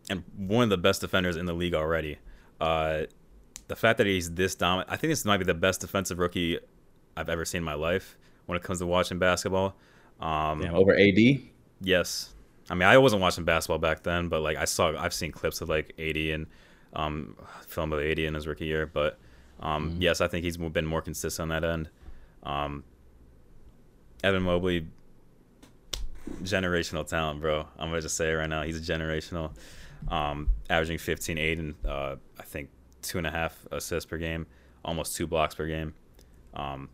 and 0.09 0.23
one 0.35 0.63
of 0.63 0.69
the 0.69 0.77
best 0.77 1.01
defenders 1.01 1.35
in 1.37 1.45
the 1.45 1.53
league 1.53 1.75
already. 1.75 2.17
Uh, 2.59 3.03
the 3.67 3.75
fact 3.75 3.97
that 3.99 4.07
he's 4.07 4.33
this 4.33 4.55
dominant, 4.55 4.89
I 4.91 4.97
think 4.97 5.11
this 5.11 5.25
might 5.25 5.37
be 5.37 5.45
the 5.45 5.53
best 5.53 5.81
defensive 5.81 6.19
rookie 6.19 6.59
I've 7.15 7.29
ever 7.29 7.45
seen 7.45 7.59
in 7.59 7.63
my 7.65 7.73
life 7.75 8.17
when 8.47 8.55
it 8.57 8.63
comes 8.63 8.79
to 8.79 8.85
watching 8.85 9.19
basketball. 9.19 9.75
Um, 10.19 10.61
Damn, 10.61 10.75
over 10.75 10.93
AD. 10.97 11.17
Yes. 11.81 12.33
I 12.69 12.75
mean, 12.75 12.83
I 12.89 12.97
wasn't 12.97 13.21
watching 13.21 13.45
basketball 13.45 13.77
back 13.79 14.03
then, 14.03 14.27
but 14.27 14.41
like 14.41 14.57
I 14.57 14.65
saw, 14.65 14.95
I've 14.97 15.13
seen 15.13 15.31
clips 15.31 15.61
of 15.61 15.69
like 15.69 15.93
AD 15.99 16.17
and 16.17 16.47
um, 16.93 17.35
film 17.67 17.93
of 17.93 17.99
AD 17.99 18.19
in 18.19 18.33
his 18.33 18.47
rookie 18.47 18.65
year. 18.65 18.85
But 18.87 19.17
um, 19.59 19.91
Mhm. 19.91 20.01
yes, 20.01 20.21
I 20.21 20.27
think 20.27 20.43
he's 20.43 20.57
been 20.57 20.85
more 20.85 21.01
consistent 21.01 21.51
on 21.51 21.61
that 21.61 21.67
end. 21.67 21.89
Um, 22.43 22.83
Evan 24.23 24.43
Mobley, 24.43 24.85
generational 26.43 27.05
talent, 27.07 27.41
bro. 27.41 27.67
I'm 27.77 27.89
gonna 27.89 28.01
just 28.01 28.15
say 28.17 28.31
it 28.31 28.35
right 28.35 28.49
now. 28.49 28.63
He's 28.63 28.77
a 28.77 28.93
generational, 28.93 29.51
um, 30.07 30.49
averaging 30.69 30.97
15, 30.97 31.37
8, 31.37 31.59
and 31.59 31.75
uh, 31.85 32.15
I 32.39 32.43
think 32.43 32.69
two 33.01 33.17
and 33.17 33.27
a 33.27 33.31
half 33.31 33.67
assists 33.71 34.09
per 34.09 34.17
game, 34.17 34.47
almost 34.83 35.15
two 35.15 35.27
blocks 35.27 35.55
per 35.55 35.67
game. 35.67 35.93
Um, 36.53 36.89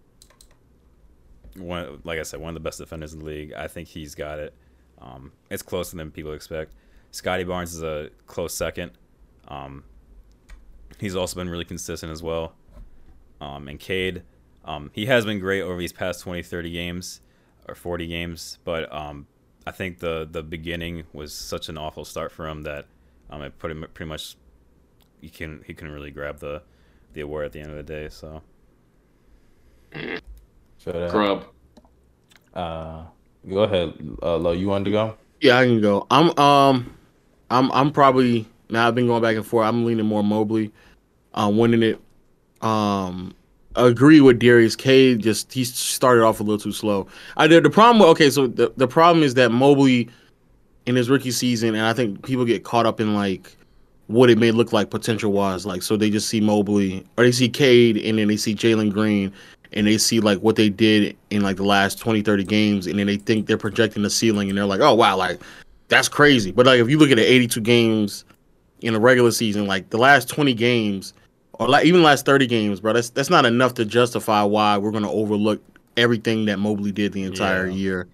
one, 1.57 2.01
like 2.03 2.19
I 2.19 2.23
said, 2.23 2.39
one 2.39 2.49
of 2.49 2.53
the 2.55 2.59
best 2.59 2.79
defenders 2.79 3.13
in 3.13 3.19
the 3.19 3.25
league. 3.25 3.53
I 3.53 3.67
think 3.67 3.87
he's 3.87 4.15
got 4.15 4.39
it. 4.39 4.53
Um, 5.01 5.31
it's 5.49 5.61
closer 5.61 5.95
than 5.95 6.11
people 6.11 6.33
expect. 6.33 6.73
Scottie 7.11 7.43
Barnes 7.43 7.73
is 7.73 7.83
a 7.83 8.09
close 8.27 8.53
second. 8.53 8.91
Um, 9.47 9.83
he's 10.99 11.15
also 11.15 11.35
been 11.35 11.49
really 11.49 11.65
consistent 11.65 12.11
as 12.11 12.21
well. 12.21 12.53
Um, 13.39 13.67
and 13.67 13.79
Cade, 13.79 14.23
um, 14.65 14.91
he 14.93 15.05
has 15.05 15.25
been 15.25 15.39
great 15.39 15.61
over 15.61 15.77
these 15.77 15.93
past 15.93 16.21
20, 16.21 16.41
30 16.41 16.71
games 16.71 17.21
or 17.67 17.75
40 17.75 18.07
games, 18.07 18.57
but 18.63 18.91
um, 18.93 19.27
I 19.67 19.71
think 19.71 19.99
the 19.99 20.27
the 20.29 20.43
beginning 20.43 21.03
was 21.13 21.33
such 21.33 21.69
an 21.69 21.77
awful 21.77 22.05
start 22.05 22.31
for 22.31 22.47
him 22.47 22.63
that 22.63 22.85
um, 23.29 23.41
it 23.41 23.57
put 23.59 23.71
him 23.71 23.85
pretty 23.93 24.09
much 24.09 24.35
he 25.21 25.29
can 25.29 25.63
he 25.65 25.73
couldn't 25.73 25.93
really 25.93 26.11
grab 26.11 26.39
the 26.39 26.61
the 27.13 27.21
award 27.21 27.45
at 27.45 27.51
the 27.53 27.59
end 27.59 27.71
of 27.71 27.77
the 27.77 27.83
day. 27.83 28.09
So 28.09 28.41
So 30.77 30.91
that, 30.91 31.11
Grub. 31.11 31.45
uh, 32.53 33.03
go 33.49 33.59
ahead, 33.63 33.93
uh, 34.21 34.37
Lo. 34.37 34.51
You 34.51 34.67
wanted 34.67 34.85
to 34.85 34.91
go? 34.91 35.17
Yeah, 35.41 35.57
I 35.57 35.65
can 35.65 35.81
go. 35.81 36.05
I'm 36.11 36.37
um, 36.39 36.95
I'm 37.49 37.71
I'm 37.71 37.91
probably 37.91 38.45
now. 38.69 38.87
I've 38.87 38.95
been 38.95 39.07
going 39.07 39.21
back 39.21 39.35
and 39.35 39.45
forth. 39.45 39.65
I'm 39.67 39.85
leaning 39.85 40.05
more 40.05 40.23
Mobley, 40.23 40.71
uh, 41.33 41.51
winning 41.53 41.83
it. 41.83 41.99
Um, 42.61 43.35
agree 43.75 44.21
with 44.21 44.39
Darius 44.39 44.75
K. 44.75 45.15
Just 45.15 45.51
he 45.53 45.63
started 45.63 46.23
off 46.23 46.39
a 46.39 46.43
little 46.43 46.59
too 46.59 46.71
slow. 46.71 47.07
I 47.37 47.47
did 47.47 47.63
the 47.63 47.69
problem. 47.69 48.07
Okay, 48.09 48.29
so 48.29 48.47
the 48.47 48.73
the 48.77 48.87
problem 48.87 49.23
is 49.23 49.33
that 49.35 49.51
Mobley 49.51 50.09
in 50.85 50.95
his 50.95 51.09
rookie 51.09 51.31
season, 51.31 51.69
and 51.75 51.85
I 51.85 51.93
think 51.93 52.23
people 52.25 52.45
get 52.45 52.63
caught 52.63 52.85
up 52.85 52.99
in 52.99 53.15
like 53.15 53.55
what 54.07 54.29
it 54.29 54.37
may 54.37 54.51
look 54.51 54.71
like 54.71 54.89
potential 54.89 55.31
wise. 55.31 55.65
Like, 55.65 55.81
so 55.81 55.97
they 55.97 56.09
just 56.09 56.29
see 56.29 56.39
Mobley 56.39 57.05
or 57.17 57.23
they 57.23 57.31
see 57.31 57.49
Cade 57.49 57.97
and 57.97 58.19
then 58.19 58.27
they 58.27 58.37
see 58.37 58.53
Jalen 58.53 58.91
Green 58.91 59.31
and 59.73 59.87
they 59.87 59.97
see 59.97 60.19
like 60.19 60.39
what 60.39 60.55
they 60.55 60.69
did 60.69 61.17
in 61.31 61.41
like 61.41 61.57
the 61.57 61.63
last 61.63 61.99
20, 61.99 62.21
30 62.21 62.43
games. 62.43 62.87
And 62.87 62.99
then 62.99 63.07
they 63.07 63.17
think 63.17 63.47
they're 63.47 63.57
projecting 63.57 64.03
the 64.03 64.09
ceiling 64.09 64.49
and 64.49 64.57
they're 64.57 64.65
like, 64.65 64.81
oh, 64.81 64.93
wow, 64.93 65.17
like 65.17 65.41
that's 65.87 66.07
crazy. 66.07 66.51
But 66.51 66.67
like, 66.67 66.79
if 66.79 66.89
you 66.89 66.99
look 66.99 67.09
at 67.09 67.17
the 67.17 67.23
82 67.23 67.61
games 67.61 68.25
in 68.81 68.93
a 68.93 68.99
regular 68.99 69.31
season, 69.31 69.65
like 69.65 69.89
the 69.89 69.97
last 69.97 70.29
20 70.29 70.53
games 70.53 71.13
or 71.53 71.67
like 71.67 71.85
even 71.85 72.01
the 72.01 72.05
last 72.05 72.25
30 72.25 72.45
games, 72.45 72.79
bro, 72.79 72.93
that's, 72.93 73.09
that's 73.09 73.31
not 73.31 73.45
enough 73.45 73.73
to 73.75 73.85
justify 73.85 74.43
why 74.43 74.77
we're 74.77 74.91
going 74.91 75.03
to 75.03 75.09
overlook 75.09 75.63
everything 75.97 76.45
that 76.45 76.59
Mobley 76.59 76.91
did 76.91 77.13
the 77.13 77.23
entire 77.23 77.67
Yeah. 77.67 77.73
year. 77.73 78.07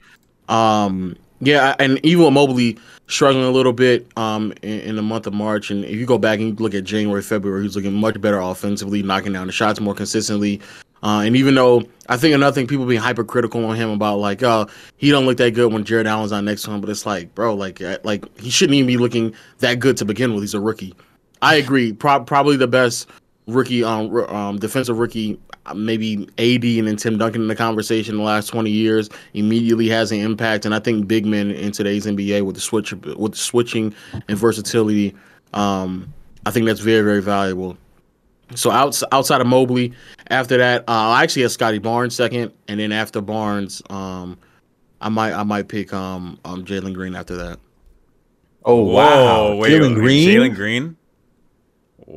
Um, 0.47 1.17
yeah, 1.41 1.75
and 1.79 1.99
even 2.05 2.25
with 2.25 2.33
Mobley 2.33 2.77
struggling 3.07 3.43
a 3.43 3.51
little 3.51 3.73
bit 3.73 4.07
um, 4.15 4.53
in, 4.61 4.79
in 4.81 4.95
the 4.95 5.01
month 5.01 5.27
of 5.27 5.33
March, 5.33 5.71
and 5.71 5.83
if 5.83 5.95
you 5.95 6.05
go 6.05 6.17
back 6.17 6.39
and 6.39 6.49
you 6.49 6.63
look 6.63 6.73
at 6.73 6.83
January, 6.83 7.21
February, 7.21 7.63
he's 7.63 7.75
looking 7.75 7.93
much 7.93 8.21
better 8.21 8.39
offensively, 8.39 9.01
knocking 9.03 9.33
down 9.33 9.47
the 9.47 9.53
shots 9.53 9.79
more 9.79 9.95
consistently. 9.95 10.61
Uh, 11.03 11.23
and 11.25 11.35
even 11.35 11.55
though 11.55 11.83
I 12.09 12.17
think 12.17 12.35
another 12.35 12.53
thing 12.53 12.67
people 12.67 12.85
being 12.85 13.01
hypercritical 13.01 13.65
on 13.65 13.75
him 13.75 13.89
about 13.89 14.19
like, 14.19 14.43
oh, 14.43 14.67
he 14.97 15.09
don't 15.09 15.25
look 15.25 15.37
that 15.37 15.55
good 15.55 15.73
when 15.73 15.83
Jarrett 15.83 16.05
Allen's 16.05 16.31
on 16.31 16.45
next 16.45 16.61
to 16.63 16.71
him, 16.71 16.79
but 16.79 16.91
it's 16.91 17.07
like, 17.07 17.33
bro, 17.33 17.55
like, 17.55 17.81
uh, 17.81 17.97
like 18.03 18.23
he 18.39 18.51
shouldn't 18.51 18.75
even 18.75 18.87
be 18.87 18.97
looking 18.97 19.33
that 19.59 19.79
good 19.79 19.97
to 19.97 20.05
begin 20.05 20.33
with. 20.33 20.43
He's 20.43 20.53
a 20.53 20.59
rookie. 20.59 20.93
I 21.41 21.55
agree. 21.55 21.91
Pro- 21.91 22.23
probably 22.23 22.55
the 22.55 22.67
best 22.67 23.07
rookie, 23.53 23.83
um, 23.83 24.13
r- 24.15 24.33
um, 24.33 24.57
defensive 24.57 24.97
rookie, 24.97 25.39
uh, 25.65 25.73
maybe 25.73 26.27
AD 26.37 26.63
and 26.79 26.87
then 26.87 26.95
Tim 26.97 27.17
Duncan 27.17 27.41
in 27.43 27.47
the 27.47 27.55
conversation 27.55 28.15
in 28.15 28.17
the 28.19 28.23
last 28.25 28.47
20 28.47 28.69
years 28.69 29.09
immediately 29.33 29.87
has 29.89 30.11
an 30.11 30.19
impact. 30.19 30.65
And 30.65 30.73
I 30.73 30.79
think 30.79 31.07
big 31.07 31.25
men 31.25 31.51
in 31.51 31.71
today's 31.71 32.05
NBA 32.05 32.43
with 32.43 32.55
the 32.55 32.61
switch, 32.61 32.93
with 32.93 33.33
the 33.33 33.37
switching 33.37 33.93
and 34.27 34.37
versatility, 34.37 35.15
um, 35.53 36.11
I 36.45 36.51
think 36.51 36.65
that's 36.65 36.79
very, 36.79 37.03
very 37.03 37.21
valuable. 37.21 37.77
So 38.55 38.71
outs- 38.71 39.03
outside 39.11 39.41
of 39.41 39.47
Mobley, 39.47 39.93
after 40.29 40.57
that, 40.57 40.81
uh, 40.81 40.91
I 40.91 41.23
actually 41.23 41.43
have 41.43 41.51
Scottie 41.51 41.77
Barnes 41.79 42.15
second, 42.15 42.51
and 42.67 42.79
then 42.79 42.91
after 42.91 43.21
Barnes, 43.21 43.81
um, 43.89 44.37
I 44.99 45.09
might 45.09 45.33
I 45.33 45.43
might 45.43 45.67
pick 45.67 45.93
um, 45.93 46.37
um 46.45 46.65
Jalen 46.65 46.93
Green 46.93 47.15
after 47.15 47.35
that. 47.37 47.59
Oh 48.65 48.83
wow, 48.83 49.53
Jalen 49.63 49.95
Green. 49.95 50.27
Jalen 50.29 50.55
Green. 50.55 50.97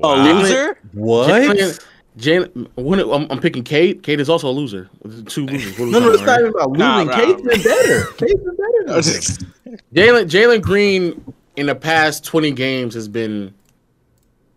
Oh, 0.03 0.15
a 0.15 0.19
loser? 0.23 0.79
What? 0.93 1.29
Jalen, 1.31 1.85
Jalen, 2.19 2.69
when 2.77 3.01
it- 3.01 3.07
I'm, 3.09 3.27
I'm 3.31 3.41
picking 3.41 3.63
Cade. 3.65 4.03
Cade 4.03 4.21
is 4.21 4.29
also 4.29 4.49
a 4.49 4.53
loser. 4.53 4.89
Two 5.27 5.47
losers. 5.47 5.79
What 5.79 5.89
No, 5.89 5.99
no, 6.01 6.01
talking 6.01 6.15
it's 6.15 6.23
about 6.23 6.27
not 6.31 6.41
even 6.41 6.55
about 6.55 6.71
losing. 6.71 7.07
nah. 7.07 7.17
Cade's 7.17 7.43
been 7.43 7.63
better. 7.63 8.05
Cade's 8.17 8.35
been 8.41 8.57
better. 8.57 9.01
Jalen 9.95 10.25
Jalen 10.31 10.63
Green 10.63 11.35
in 11.57 11.67
the 11.67 11.75
past 11.75 12.25
20 12.25 12.51
games 12.53 12.95
has 12.95 13.09
been 13.09 13.53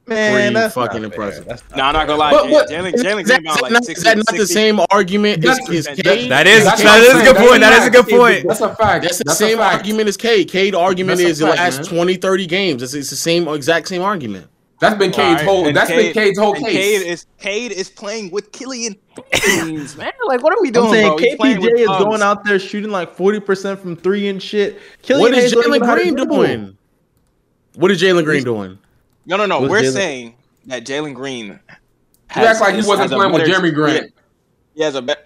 Man, 0.08 0.54
that's 0.54 0.74
fucking 0.74 1.02
not 1.02 1.14
fair. 1.14 1.22
impressive. 1.26 1.46
That's 1.46 1.64
No, 1.76 1.84
I'm 1.84 1.94
not 1.94 2.08
gonna 2.08 2.20
lie. 2.20 2.32
But 2.32 2.70
Jalen 2.70 2.94
Jalen 2.94 2.94
Jalen 2.94 3.26
that, 3.28 3.42
Green 3.42 3.52
about 3.52 3.62
like 3.62 3.74
that, 3.74 3.86
60, 3.86 3.92
is 3.92 4.04
that 4.06 4.16
not 4.18 4.38
the 4.38 4.48
same 4.48 4.80
argument 4.90 5.44
as, 5.44 5.58
That's- 5.58 5.70
as 5.70 5.86
that- 5.98 6.04
Cade? 6.06 6.32
That 6.32 6.48
is 6.48 6.64
That's 6.64 6.82
that 6.82 7.00
what 7.00 7.04
is 7.04 7.14
I'm 7.16 7.22
a 7.22 7.24
good 7.26 7.36
point. 7.50 7.62
That 7.62 7.74
is 7.74 7.80
a 7.80 7.82
fact. 7.92 7.94
good 8.08 8.18
point. 8.18 8.48
That's 8.48 8.62
a 8.62 8.76
fact. 8.76 9.04
That's 9.04 9.18
the 9.18 9.24
That's 9.26 9.38
same 9.38 9.58
fact. 9.58 9.78
argument 9.80 10.08
as 10.08 10.16
Cade. 10.16 10.50
Cade 10.50 10.76
argument 10.76 11.18
That's 11.18 11.28
a 11.28 11.32
is 11.32 11.40
the 11.40 11.48
last 11.48 11.78
man. 11.78 11.86
20, 11.90 12.16
30 12.16 12.46
games. 12.48 12.84
It's, 12.84 12.94
it's 12.94 13.10
the 13.10 13.16
same 13.18 13.50
exact 13.50 13.90
same 13.90 14.02
argument. 14.02 14.48
That's 14.80 14.96
been 14.98 15.12
Cade's 15.12 15.42
Alright, 15.42 15.46
whole. 15.46 15.68
and 15.68 15.76
That's 15.76 15.90
been 15.90 16.00
Cade- 16.00 16.14
Cade's 16.14 16.38
whole 16.40 16.54
and 16.54 16.64
case. 16.66 16.76
Cade 16.76 17.08
is 17.08 17.26
Cade 17.40 17.72
is 17.72 17.90
playing 17.90 18.30
with 18.32 18.52
Killian 18.52 18.96
Hayes, 19.34 19.98
man. 19.98 20.12
Like, 20.28 20.44
what 20.44 20.54
are 20.54 20.62
we 20.62 20.70
doing, 20.72 20.86
I'm 20.88 20.92
saying 20.92 21.08
bro? 21.08 21.18
He's 21.18 21.36
playing 21.36 21.62
with 21.62 21.72
KPJ 21.74 21.80
is 21.80 21.88
thugs. 21.88 22.04
going 22.04 22.22
out 22.22 22.44
there 22.44 22.60
shooting 22.60 22.92
like 22.92 23.16
40% 23.16 23.80
from 23.80 23.96
three 23.96 24.28
and 24.28 24.42
shit. 24.44 24.80
Killian 25.02 25.22
what 25.32 25.34
is 25.38 25.46
Hayes 25.46 25.52
don't 25.54 25.66
even 25.68 25.72
Jalen 25.74 25.80
know 25.82 25.86
how 25.88 25.96
to 25.96 26.02
Green 26.02 26.16
dribble. 26.16 26.36
doing? 26.36 26.78
What 27.76 27.92
is 27.92 28.02
Jalen 28.02 28.24
Green 28.26 28.44
doing? 28.44 28.78
No, 29.26 29.38
no, 29.38 29.46
no. 29.48 29.60
What's 29.62 29.72
We're 29.72 29.82
Jalen- 29.82 29.94
saying 29.94 30.36
that 30.68 30.86
Jalen 30.86 31.14
Green. 31.16 31.48
You 31.48 32.44
act 32.46 32.60
like 32.62 32.76
he 32.76 32.82
wasn't 32.82 33.00
has 33.00 33.12
a 33.12 33.16
playing 33.16 33.34
with 33.34 33.44
Jerami 33.48 33.74
Grant. 33.74 34.14
He 34.76 34.84
has 34.84 34.94
a 34.96 35.02
bet. 35.02 35.24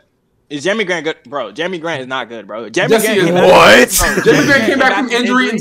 Is 0.50 0.66
Jerami 0.66 0.86
Grant 0.86 1.04
good, 1.06 1.18
bro? 1.28 1.52
Jerami 1.52 1.80
Grant 1.82 2.02
is 2.02 2.08
not 2.08 2.30
good, 2.30 2.46
bro. 2.46 2.70
Jerami 2.70 2.90
Yes, 2.90 3.06
Grant 3.06 3.18
is. 3.18 3.32
What? 3.32 4.24
Bro, 4.26 4.34
Jerami 4.34 4.46
Grant 4.46 4.64
came 4.66 4.80
back 4.80 4.96
from 4.98 5.10
injury. 5.12 5.50
and- 5.50 5.60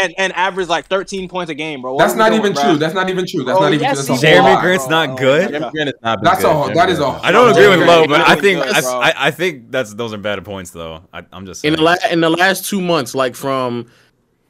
and, 0.00 0.14
and 0.18 0.32
averaged 0.34 0.68
like 0.70 0.86
13 0.86 1.28
points 1.28 1.50
a 1.50 1.54
game, 1.54 1.82
bro. 1.82 1.94
What 1.94 2.04
That's 2.04 2.14
not 2.16 2.30
doing, 2.30 2.40
even 2.40 2.52
bro? 2.54 2.62
true. 2.62 2.76
That's 2.76 2.94
not 2.94 3.08
even 3.10 3.26
true. 3.26 3.44
That's 3.44 3.58
Bro, 3.58 3.66
not 3.66 3.74
even. 3.74 3.82
yes, 3.82 3.96
That's 3.98 4.08
a 4.08 4.12
he's 4.12 4.22
whole 4.22 4.30
Jerami 4.48 4.54
lie. 4.54 4.60
Grant's 4.62 4.88
not 4.88 5.18
good? 5.18 5.50
Jerami 5.50 5.70
Grant 5.72 5.88
is 5.90 5.94
not 6.02 6.22
That's 6.22 6.38
a 6.40 6.42
good. 6.42 6.52
whole- 6.52 6.74
that 6.74 6.88
is 6.90 6.98
a- 6.98 7.02
Grant. 7.02 7.24
I 7.24 7.32
don't 7.32 7.50
agree 7.50 7.68
with 7.68 7.78
Jerami 7.80 7.86
Low, 7.86 8.06
but 8.06 8.20
I 8.22 8.36
think 8.36 8.58
I. 8.64 8.80
I, 8.80 9.12
I 9.26 9.30
think 9.30 9.70
that's 9.70 9.94
those 9.94 10.12
are 10.12 10.18
bad 10.18 10.44
points 10.44 10.70
though. 10.70 11.02
I, 11.12 11.24
I'm 11.32 11.46
just 11.46 11.64
In 11.64 11.74
the 11.74 11.82
la- 11.82 11.96
in 12.10 12.20
the 12.20 12.30
last 12.30 12.64
two 12.66 12.80
months, 12.80 13.14
like 13.14 13.34
from 13.36 13.86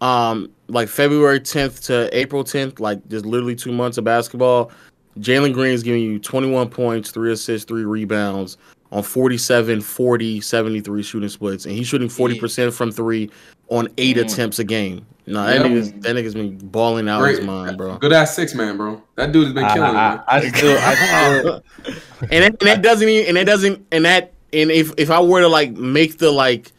um 0.00 0.50
like 0.68 0.88
February 0.88 1.40
10th 1.40 1.84
to 1.86 2.08
April 2.16 2.44
10th, 2.44 2.80
like 2.80 3.06
just 3.08 3.26
literally 3.26 3.56
two 3.56 3.72
months 3.72 3.98
of 3.98 4.04
basketball, 4.04 4.70
Jalen 5.18 5.52
Green 5.52 5.72
is 5.74 5.82
giving 5.82 6.02
you 6.02 6.18
21 6.18 6.68
points, 6.70 7.10
three 7.10 7.32
assists, 7.32 7.66
three 7.66 7.84
rebounds 7.84 8.56
on 8.92 9.02
47, 9.02 9.80
40, 9.80 10.40
73 10.40 11.02
shooting 11.02 11.28
splits, 11.28 11.64
and 11.64 11.74
he's 11.74 11.86
shooting 11.86 12.08
40% 12.08 12.72
from 12.72 12.90
three 12.90 13.30
on 13.68 13.88
eight 13.98 14.16
Mm. 14.16 14.22
attempts 14.22 14.58
a 14.58 14.64
game. 14.64 15.06
No, 15.26 15.44
that 15.46 15.56
Yep. 15.58 15.66
nigga's 15.66 15.92
that 16.02 16.16
nigga's 16.16 16.34
been 16.34 16.56
balling 16.58 17.08
out 17.08 17.20
Great. 17.20 17.36
his 17.38 17.46
mind, 17.46 17.76
bro. 17.78 17.98
Good 17.98 18.12
ass 18.12 18.34
six 18.34 18.52
man, 18.54 18.76
bro. 18.76 19.00
That 19.14 19.30
dude 19.30 19.44
has 19.44 19.52
been 19.54 19.64
killing 19.68 19.94
I, 19.96 20.14
it. 20.14 20.20
I, 20.26 20.36
I 20.38 20.48
still, 20.48 20.78
I 20.80 21.38
still, 21.38 21.62
and 22.32 22.44
that, 22.44 22.56
and 22.60 22.68
that 22.68 22.82
doesn't 22.82 23.08
even 23.08 23.28
and 23.28 23.36
that 23.36 23.46
doesn't 23.46 23.86
and 23.92 24.04
that 24.04 24.32
and 24.52 24.72
if 24.72 24.92
if 24.96 25.08
I 25.08 25.20
were 25.20 25.42
to 25.42 25.48
like 25.48 25.70
make 25.72 26.18
the 26.18 26.32
like 26.32 26.72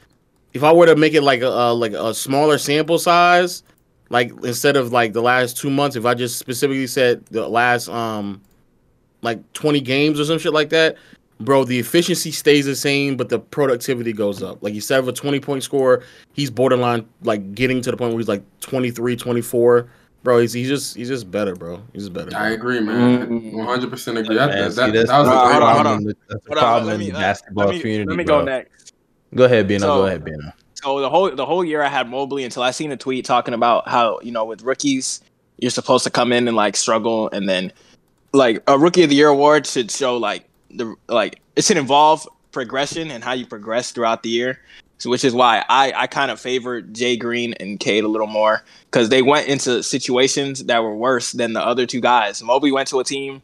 if 0.54 0.64
I 0.66 0.74
were 0.74 0.86
to 0.88 0.98
make 0.98 1.14
it 1.14 1.22
like 1.22 1.42
a, 1.42 1.50
uh 1.50 1.74
like 1.74 1.94
a 1.94 2.14
smaller 2.14 2.58
sample 2.58 3.00
size, 3.00 3.64
like 4.10 4.34
instead 4.44 4.76
of 4.76 4.92
like 4.92 5.14
the 5.14 5.22
last 5.22 5.56
two 5.56 5.70
months, 5.70 5.96
if 5.96 6.06
I 6.06 6.14
just 6.14 6.38
specifically 6.38 6.88
said 6.88 7.26
the 7.28 7.48
last 7.48 7.88
um 7.88 8.42
like 9.22 9.40
twenty 9.54 9.80
games 9.80 10.20
or 10.20 10.26
some 10.26 10.40
shit 10.40 10.52
like 10.52 10.72
that, 10.72 10.98
bro, 11.44 11.64
the 11.64 11.80
efficiency 11.80 12.32
stays 12.32 12.66
the 12.66 12.76
same, 12.76 13.18
but 13.18 13.30
the 13.30 13.40
productivity 13.40 14.14
goes 14.14 14.42
up. 14.42 14.62
Like 14.64 14.74
instead 14.74 15.00
of 15.00 15.08
a 15.08 15.14
twenty 15.14 15.40
point 15.40 15.64
score, 15.64 16.04
he's 16.34 16.50
borderline 16.50 17.06
like 17.24 17.54
getting 17.56 17.82
to 17.82 17.92
the 17.92 17.98
point 17.98 18.12
where 18.14 18.20
he's 18.20 18.28
like 18.28 18.44
23, 18.62 19.16
24. 19.16 19.88
Bro, 20.24 20.40
he's, 20.40 20.54
he's 20.54 20.68
just 20.68 20.96
he's 20.96 21.08
just 21.08 21.32
better, 21.32 21.56
bro. 21.56 21.82
He's 21.94 22.04
just 22.04 22.14
better. 22.14 22.30
I 22.38 22.52
agree, 22.52 22.80
man. 22.80 23.28
Mm. 23.28 23.54
One 23.54 23.66
hundred 23.66 23.90
percent 23.90 24.18
agree. 24.20 24.36
That, 24.36 24.52
that, 24.52 24.76
that, 24.76 24.94
that 24.94 24.94
was 24.94 25.10
Nah, 25.10 25.42
a 25.42 25.46
great 25.48 25.54
hold 25.54 25.64
argument. 25.64 25.84
problem. 25.84 26.06
That's 26.30 26.46
a 26.46 26.48
Hold 26.48 26.58
on, 26.58 26.64
problem 26.64 26.88
let 26.88 26.94
in 26.94 27.00
me- 27.00 27.06
the 27.08 27.12
basketball 27.14 27.66
let 27.66 27.74
me, 27.76 27.82
community, 27.82 28.10
Let 28.10 28.18
me 28.18 28.24
bro. 28.24 28.40
go 28.40 28.46
next. 28.46 28.94
Go 29.34 29.44
ahead, 29.46 29.68
Bino. 29.68 29.80
So- 29.80 30.02
go 30.02 30.06
ahead, 30.06 30.24
Bino. 30.24 30.52
So 30.76 31.00
the 31.00 31.10
whole 31.10 31.30
the 31.36 31.46
whole 31.46 31.64
year 31.66 31.82
I 31.82 31.90
had 31.90 32.10
Mobley 32.10 32.44
until 32.44 32.64
I 32.64 32.72
seen 32.72 32.92
a 32.92 32.98
tweet 32.98 33.26
talking 33.26 33.54
about 33.54 33.88
how 33.88 34.20
you 34.22 34.32
know 34.32 34.46
with 34.46 34.62
rookies 34.64 35.22
you're 35.60 35.70
supposed 35.72 36.04
to 36.06 36.10
come 36.10 36.32
in 36.32 36.48
and 36.48 36.56
like 36.58 36.76
struggle 36.76 37.30
and 37.32 37.48
then 37.50 37.72
like 38.34 38.64
a 38.68 38.78
rookie 38.80 39.04
of 39.04 39.10
the 39.10 39.16
year 39.16 39.28
award 39.28 39.68
should 39.68 39.92
show 39.92 40.18
like 40.18 40.46
the 40.74 40.96
like 41.08 41.42
it 41.56 41.64
should 41.64 41.78
involve 41.78 42.28
progression 42.52 43.12
and 43.12 43.24
how 43.24 43.34
you 43.34 43.46
progress 43.46 43.92
throughout 43.92 44.24
the 44.24 44.30
year. 44.30 44.60
So, 44.98 45.10
which 45.10 45.24
is 45.24 45.34
why 45.34 45.66
I, 45.68 45.94
I 45.96 46.08
kind 46.08 46.30
of 46.30 46.40
favor 46.40 46.80
Jay 46.82 47.18
Green 47.18 47.54
and 47.54 47.80
Cade 47.80 48.04
a 48.04 48.08
little 48.08 48.28
more 48.28 48.64
because 48.86 49.10
they 49.10 49.24
went 49.24 49.48
into 49.48 49.82
situations 49.82 50.66
that 50.66 50.84
were 50.84 50.96
worse 50.96 51.32
than 51.32 51.54
the 51.54 51.66
other 51.66 51.88
two 51.88 52.02
guys. 52.02 52.44
Mobley 52.44 52.72
went 52.72 52.88
to 52.90 53.00
a 53.00 53.04
team. 53.04 53.42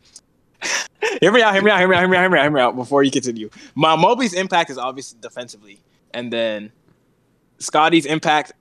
hear 1.19 1.31
me 1.31 1.41
out, 1.41 1.53
hear 1.55 1.63
me 1.63 1.71
out, 1.71 1.79
hear 1.79 1.87
me 1.87 1.95
out, 1.95 1.99
hear 1.99 2.09
me 2.09 2.17
out, 2.17 2.21
hear 2.21 2.29
me 2.29 2.37
out, 2.37 2.41
hear 2.43 2.51
me 2.51 2.61
out 2.61 2.75
before 2.75 3.01
you 3.01 3.09
continue. 3.09 3.49
My 3.73 3.95
Mobley's 3.95 4.33
impact 4.33 4.69
is 4.69 4.77
obviously 4.77 5.17
defensively, 5.19 5.79
and 6.13 6.31
then 6.31 6.71
Scotty's 7.57 8.05
impact 8.05 8.53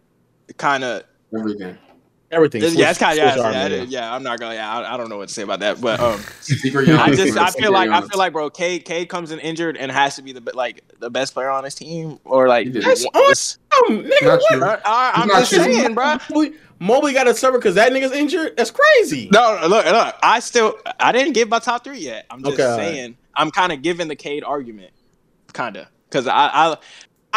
kind 0.56 0.82
of 0.82 1.02
Everything. 1.36 1.76
Everything. 2.31 2.62
yeah, 2.74 2.90
it's 2.90 2.98
kind 2.98 3.19
of 3.19 3.32
Swiss 3.32 3.44
yeah, 3.44 3.66
yeah, 3.69 3.82
yeah. 3.85 4.15
I'm 4.15 4.23
not 4.23 4.40
gonna 4.40 4.55
yeah, 4.57 4.70
I, 4.78 4.94
I 4.94 4.97
don't 4.97 5.09
know 5.09 5.16
what 5.16 5.28
to 5.28 5.35
say 5.35 5.43
about 5.43 5.61
that, 5.61 5.81
but 5.81 6.01
um, 6.01 6.20
I 6.98 7.12
just 7.15 7.36
I 7.39 7.51
feel 7.51 7.70
like 7.73 7.89
I 7.90 8.01
feel 8.01 8.19
like 8.19 8.32
bro, 8.32 8.51
Cade 8.51 8.85
Cade 8.85 9.09
comes 9.09 9.31
in 9.31 9.39
injured 9.39 9.77
and 9.77 9.93
has 9.93 10.16
to 10.16 10.23
be 10.23 10.32
the 10.32 10.40
like 10.55 10.82
the 10.98 11.09
best 11.09 11.35
player 11.35 11.51
on 11.51 11.62
his 11.65 11.74
team 11.77 12.19
or 12.24 12.48
like 12.48 12.73
That's 12.73 13.05
one- 13.05 13.12
this- 13.28 13.59
Um, 13.89 14.03
nigga, 14.03 14.23
Not 14.23 14.40
what? 14.40 14.81
true. 14.82 14.93
I'm 14.93 15.28
Not 15.28 15.39
just 15.40 15.53
true. 15.55 15.62
saying, 15.65 15.94
bro. 15.94 16.16
Mobley, 16.31 16.53
Mobley 16.81 17.12
got 17.12 17.28
a 17.28 17.35
server 17.35 17.59
because 17.59 17.77
that 17.77 17.93
nigga's 17.93 18.12
injured. 18.12 18.57
That's 18.57 18.70
crazy. 18.73 19.28
No, 19.32 19.59
look, 19.69 19.85
look. 19.86 20.15
I 20.23 20.40
still 20.40 20.77
I 20.98 21.12
didn't 21.12 21.32
give 21.35 21.48
my 21.48 21.59
top 21.61 21.85
three 21.85 21.98
yet. 22.01 22.27
I'm 22.31 22.43
just 22.43 22.55
Okay, 22.55 22.65
all 22.65 22.77
right. 22.77 22.85
saying 22.85 23.16
I'm 23.36 23.51
kind 23.51 23.70
of 23.73 23.82
giving 23.82 24.09
the 24.09 24.16
Cade 24.16 24.43
argument, 24.43 24.93
kind 25.53 25.77
of, 25.77 25.86
because 26.09 26.27
I 26.27 26.51
I 26.53 26.77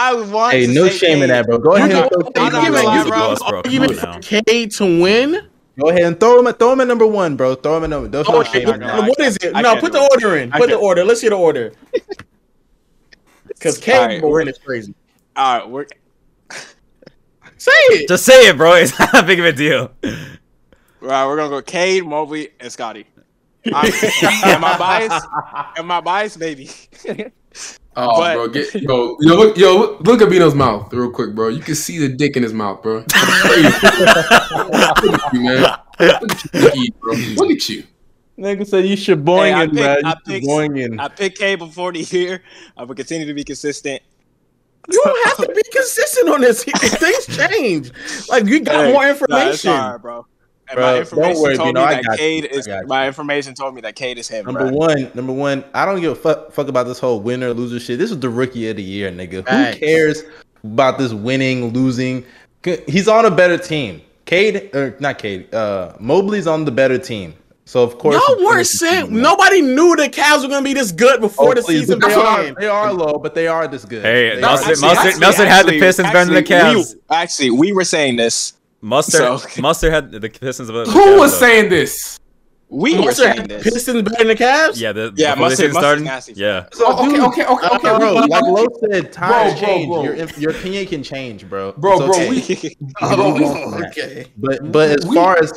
I 0.02 0.14
want. 0.16 0.54
Hey, 0.54 0.66
to 0.68 0.74
no 0.74 0.88
say 0.88 0.98
shame 0.98 1.22
in 1.24 1.30
that, 1.30 1.46
bro. 1.46 1.58
Go 1.58 1.76
You 1.76 1.84
ahead, 1.84 1.92
and 1.92 2.10
throw 2.10 2.22
I'm 2.28 2.34
Cade 2.34 2.54
not 2.54 2.54
number 2.64 2.82
gonna 2.82 2.98
one. 3.00 3.08
Bro. 3.10 3.18
boss, 3.20 3.40
bro. 3.40 3.48
Come 3.50 3.56
on 3.56 3.66
Argument 3.66 3.96
now. 4.02 4.14
for 4.14 4.20
Cade 4.22 4.72
to 4.72 5.02
win. 5.02 5.48
Go 5.80 5.90
ahead 5.90 6.02
and 6.04 6.20
throw 6.20 6.40
him. 6.40 6.48
at 6.48 6.58
Throw 6.60 6.72
him 6.74 6.82
at 6.82 6.88
number 6.88 7.06
one, 7.08 7.36
bro. 7.36 7.56
Throw 7.56 7.78
him 7.78 7.84
at 7.86 7.90
number. 7.90 8.08
There's 8.10 8.28
no 8.30 8.36
Oh, 8.38 8.44
shame 8.44 8.64
not 8.66 8.76
in 8.76 8.80
gonna 8.82 8.92
that. 8.94 9.00
lie. 9.02 9.08
what 9.10 9.20
is 9.20 9.38
it? 9.42 9.52
I 9.56 9.62
no, 9.62 9.76
put 9.80 9.92
the 9.92 10.00
it. 10.02 10.12
order 10.12 10.38
in. 10.38 10.52
I 10.54 10.58
Put 10.58 10.68
the 10.68 10.74
can't. 10.76 10.84
order. 10.84 11.04
Let's 11.06 11.22
hear 11.22 11.30
the 11.32 11.38
order. 11.38 11.74
Because 13.48 13.78
All 13.78 13.84
Cade 13.84 14.00
right, 14.08 14.22
will 14.22 14.30
we're- 14.32 14.46
win 14.46 14.54
is 14.54 14.58
crazy. 14.58 14.94
All 15.36 15.58
right, 15.60 15.70
we're 15.70 15.86
Say 17.58 17.72
it. 17.90 18.08
Just 18.08 18.24
say 18.26 18.48
it, 18.48 18.56
bro. 18.58 18.74
It's 18.76 18.98
not 18.98 19.12
that 19.12 19.28
big 19.28 19.40
of 19.40 19.46
a 19.46 19.52
deal. 19.52 19.92
all 20.04 20.12
right. 21.02 21.26
We're 21.26 21.36
gonna 21.36 21.50
go 21.50 21.62
Cade, 21.62 22.06
Mobley, 22.06 22.50
and 22.60 22.72
Scotty. 22.72 23.06
I'm- 23.74 23.92
am 24.46 24.64
I 24.64 24.78
biased? 24.78 25.28
Am 25.78 25.92
I 25.92 26.00
biased? 26.00 26.40
Maybe. 26.40 26.70
Oh, 28.02 28.18
But- 28.20 28.34
bro, 28.36 28.48
get 28.48 28.74
yo, 28.76 29.18
yo, 29.20 29.36
look, 29.36 29.58
yo, 29.58 29.78
look, 29.78 30.00
look 30.02 30.22
at 30.22 30.30
Bino's 30.30 30.56
mouth 30.56 30.92
real 30.94 31.12
quick, 31.12 31.36
bro. 31.36 31.50
You 31.50 31.60
can 31.60 31.76
see 31.76 31.98
the 31.98 32.08
dick 32.10 32.38
in 32.38 32.44
his 32.44 32.54
mouth, 32.54 32.82
bro. 32.82 32.98
Look 33.00 33.14
at 33.14 35.34
you, 35.34 35.42
man. 35.42 35.62
Look 36.00 36.22
at 36.54 36.76
you, 36.76 36.92
bro. 37.02 37.14
Look 37.14 37.52
at 37.52 37.70
you. 37.70 37.84
Nigga 38.38 38.66
said 38.66 38.86
you 38.86 38.96
should 38.96 39.28
Hey, 39.28 39.52
I 39.54 39.66
boingin, 39.66 39.66
picked- 39.66 39.74
man. 39.76 40.06
I 40.06 40.10
You 40.10 40.16
picked- 40.26 40.48
boingin. 40.48 41.00
I 41.00 41.08
picked 41.10 41.40
Cade 41.40 41.60
before 41.60 41.92
the 41.92 42.00
year. 42.02 42.42
I 42.78 42.84
will 42.86 42.96
continue 42.96 43.28
to 43.28 43.34
be 43.34 43.44
consistent. 43.44 44.02
You 44.90 45.02
don't 45.04 45.28
have 45.28 45.38
to 45.46 45.54
be 45.54 45.62
consistent 45.72 46.30
on 46.30 46.42
this. 46.42 46.64
Things 46.64 47.26
change. 47.38 47.92
Like 48.30 48.46
you 48.46 48.62
got 48.62 48.86
Hey, 48.86 48.94
more 48.94 49.04
nah, 49.04 49.10
it's 49.10 49.22
information. 49.22 49.72
alright, 49.72 50.02
bro. 50.02 50.26
And 50.70 50.78
Bro, 50.78 50.86
my 50.86 51.00
information 51.00 51.42
worry, 51.42 51.56
told 51.58 51.70
Bino, 51.70 51.80
me 51.82 51.86
I 51.88 51.94
that 51.96 52.04
got 52.06 52.20
you. 52.20 52.44
Is 52.52 52.68
got 52.68 52.86
my 52.88 53.08
information 53.08 53.56
told 53.56 53.74
me 53.74 53.82
that 53.82 53.96
Cade 53.96 54.18
is 54.20 54.28
him. 54.28 54.46
Number 54.46 54.68
bro. 54.68 54.72
one, 54.72 55.12
number 55.16 55.34
one. 55.34 55.64
I 55.74 55.84
don't 55.86 56.00
give 56.00 56.12
a 56.12 56.16
fuck, 56.16 56.52
fuck 56.52 56.68
about 56.68 56.84
this 56.86 57.00
whole 57.00 57.20
winner 57.20 57.54
loser 57.54 57.80
shit. 57.80 57.98
This 57.98 58.12
is 58.12 58.20
the 58.20 58.30
rookie 58.30 58.70
of 58.70 58.76
the 58.78 58.84
year, 58.84 59.12
nigga. 59.12 59.46
Facts. 59.46 59.78
Who 59.78 59.86
cares 59.86 60.24
about 60.64 61.00
this 61.00 61.12
winning, 61.12 61.74
losing? 61.74 62.24
He's 62.88 63.08
on 63.08 63.26
a 63.26 63.32
better 63.32 63.58
team. 63.58 64.02
Cade, 64.26 64.70
or 64.76 64.96
not 65.00 65.18
Cade. 65.18 65.52
Uh, 65.54 65.94
Mobley's 66.00 66.46
on 66.46 66.66
the 66.66 66.72
better 66.72 67.00
team. 67.00 67.34
So 67.66 67.84
of 67.84 67.98
course, 68.00 68.16
Y'all 68.16 68.36
he's 68.38 68.46
weren't 68.46 68.54
finished 68.58 68.80
saying 68.80 69.22
nobody 69.22 69.62
knew 69.62 69.96
the 69.96 70.10
Cavs 70.10 70.42
were 70.44 70.50
gonna 70.50 70.64
be 70.64 70.74
this 70.74 70.92
good 70.92 71.20
before 71.22 71.52
Oh, 71.52 71.54
the 71.54 71.62
please, 71.62 71.82
season 71.82 72.00
they 72.00 72.14
are, 72.14 72.38
began. 72.40 72.56
they 72.60 72.68
are 72.68 72.92
low, 72.94 73.20
but 73.20 73.34
they 73.36 73.48
are 73.48 73.68
this 73.68 73.86
good. 73.86 74.02
Hey, 74.04 74.36
They 74.36 74.42
Mustard- 74.42 74.68
are- 74.68 74.72
Actually- 74.72 74.88
Mustard- 74.88 75.06
actually- 75.08 75.20
Mustard 75.20 75.48
had 75.48 75.66
the 75.66 75.70
actually- 75.70 75.80
Pistons 75.80 76.12
better 76.12 76.26
than 76.26 76.34
the 76.34 76.44
Cavs. 76.44 76.94
we- 76.96 77.00
actually, 77.16 77.50
we 77.52 77.72
were 77.72 77.84
saying 77.84 78.16
this. 78.16 78.54
Mustard, 78.82 79.40
So- 79.40 79.62
Mustard 79.62 79.92
had 79.92 80.12
the 80.12 80.30
Pistons. 80.30 80.70
above 80.70 80.88
Who 80.88 81.00
Cavs, 81.00 81.20
was 81.20 81.32
though. 81.34 81.38
saying 81.48 81.70
this? 81.70 82.20
We 82.72 83.00
were 83.00 83.12
saying 83.12 83.48
this. 83.48 83.64
Pistons 83.64 84.04
better 84.04 84.18
than 84.20 84.28
the 84.28 84.36
Cavs. 84.36 84.80
Yeah, 84.80 84.92
the, 84.92 85.12
Yeah, 85.16 85.34
before 85.34 85.36
the 85.36 85.40
Mustard- 85.42 85.58
season 85.58 85.74
Mustard's 85.74 85.82
started. 85.82 86.04
nasty. 86.04 86.34
Yeah, 86.36 86.66
So, 86.72 86.86
Oh, 86.88 87.08
okay, 87.10 87.20
okay, 87.22 87.46
okay, 87.46 87.68
okay. 87.76 87.98
bro, 87.98 88.14
like 88.14 88.44
Lo 88.44 88.68
said, 88.92 89.12
times 89.12 89.54
Bro, 89.54 89.60
bro, 89.60 89.68
change. 89.68 89.88
bro. 89.90 90.04
Your 90.04 90.16
your 90.38 90.52
opinion 90.52 90.86
can 90.86 91.02
change, 91.04 91.50
bro. 91.50 91.72
Bro, 91.74 91.94
It's 91.94 92.00
bro, 92.06 92.10
okay. 92.10 92.30
we- 92.30 92.76
Oh, 93.02 93.34
Move 93.40 93.42
on 93.50 93.72
from 93.72 93.82
that. 93.82 93.90
okay. 93.98 94.26
But 94.38 94.72
but 94.72 94.90
as 95.00 95.06
We- 95.08 95.16
far 95.16 95.38
as 95.42 95.52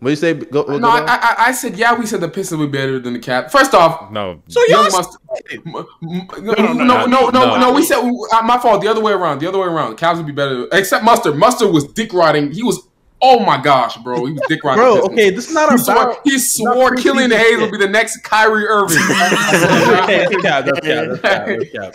what 0.00 0.10
you 0.10 0.16
say, 0.16 0.32
go, 0.32 0.64
go 0.64 0.78
No, 0.78 0.88
I, 0.88 1.00
go. 1.00 1.06
I, 1.08 1.34
I 1.38 1.52
said 1.52 1.76
yeah. 1.76 1.94
We 1.94 2.06
said 2.06 2.20
the 2.22 2.28
Pistons 2.28 2.58
would 2.58 2.72
be 2.72 2.78
better 2.78 2.98
than 2.98 3.12
the 3.12 3.18
Cap. 3.18 3.50
First 3.50 3.74
off, 3.74 4.10
no. 4.10 4.42
So 4.48 4.60
y'all 4.68 4.84
must. 4.84 5.12
said- 5.12 5.60
M- 5.66 5.76
m- 5.76 6.26
No, 6.42 6.54
no, 6.54 6.72
no, 6.72 7.06
no, 7.06 7.30
no, 7.30 7.60
no. 7.60 7.72
We 7.74 7.84
said 7.84 7.98
uh, 7.98 8.42
my 8.42 8.58
fault. 8.58 8.80
The 8.80 8.88
other 8.88 9.02
way 9.02 9.12
around. 9.12 9.40
The 9.40 9.46
other 9.48 9.58
way 9.58 9.66
around. 9.66 9.90
The 9.90 9.96
Cavs 9.96 10.16
would 10.16 10.26
be 10.26 10.32
better. 10.32 10.66
Except 10.72 11.04
Mustard. 11.04 11.36
Mustard 11.36 11.70
was 11.70 11.84
dick 11.84 12.14
riding. 12.14 12.50
He 12.50 12.62
was. 12.62 12.80
Oh 13.22 13.38
my 13.44 13.60
gosh, 13.60 13.98
bro. 13.98 14.24
He 14.24 14.32
was 14.32 14.40
dick 14.48 14.64
riding. 14.64 14.82
bro. 14.82 14.94
the 14.94 15.02
Okay, 15.02 15.28
this 15.28 15.48
is 15.48 15.54
not 15.54 15.70
He 15.70 15.76
swore, 15.78 16.16
he 16.24 16.38
swore 16.38 16.94
killing 16.96 17.28
Killian 17.28 17.30
preseason 17.30 17.36
Hayes 17.36 17.58
would 17.60 17.70
be 17.70 17.76
the 17.76 17.88
next 17.88 18.22
Kyrie 18.22 18.64
Irving. 18.66 18.96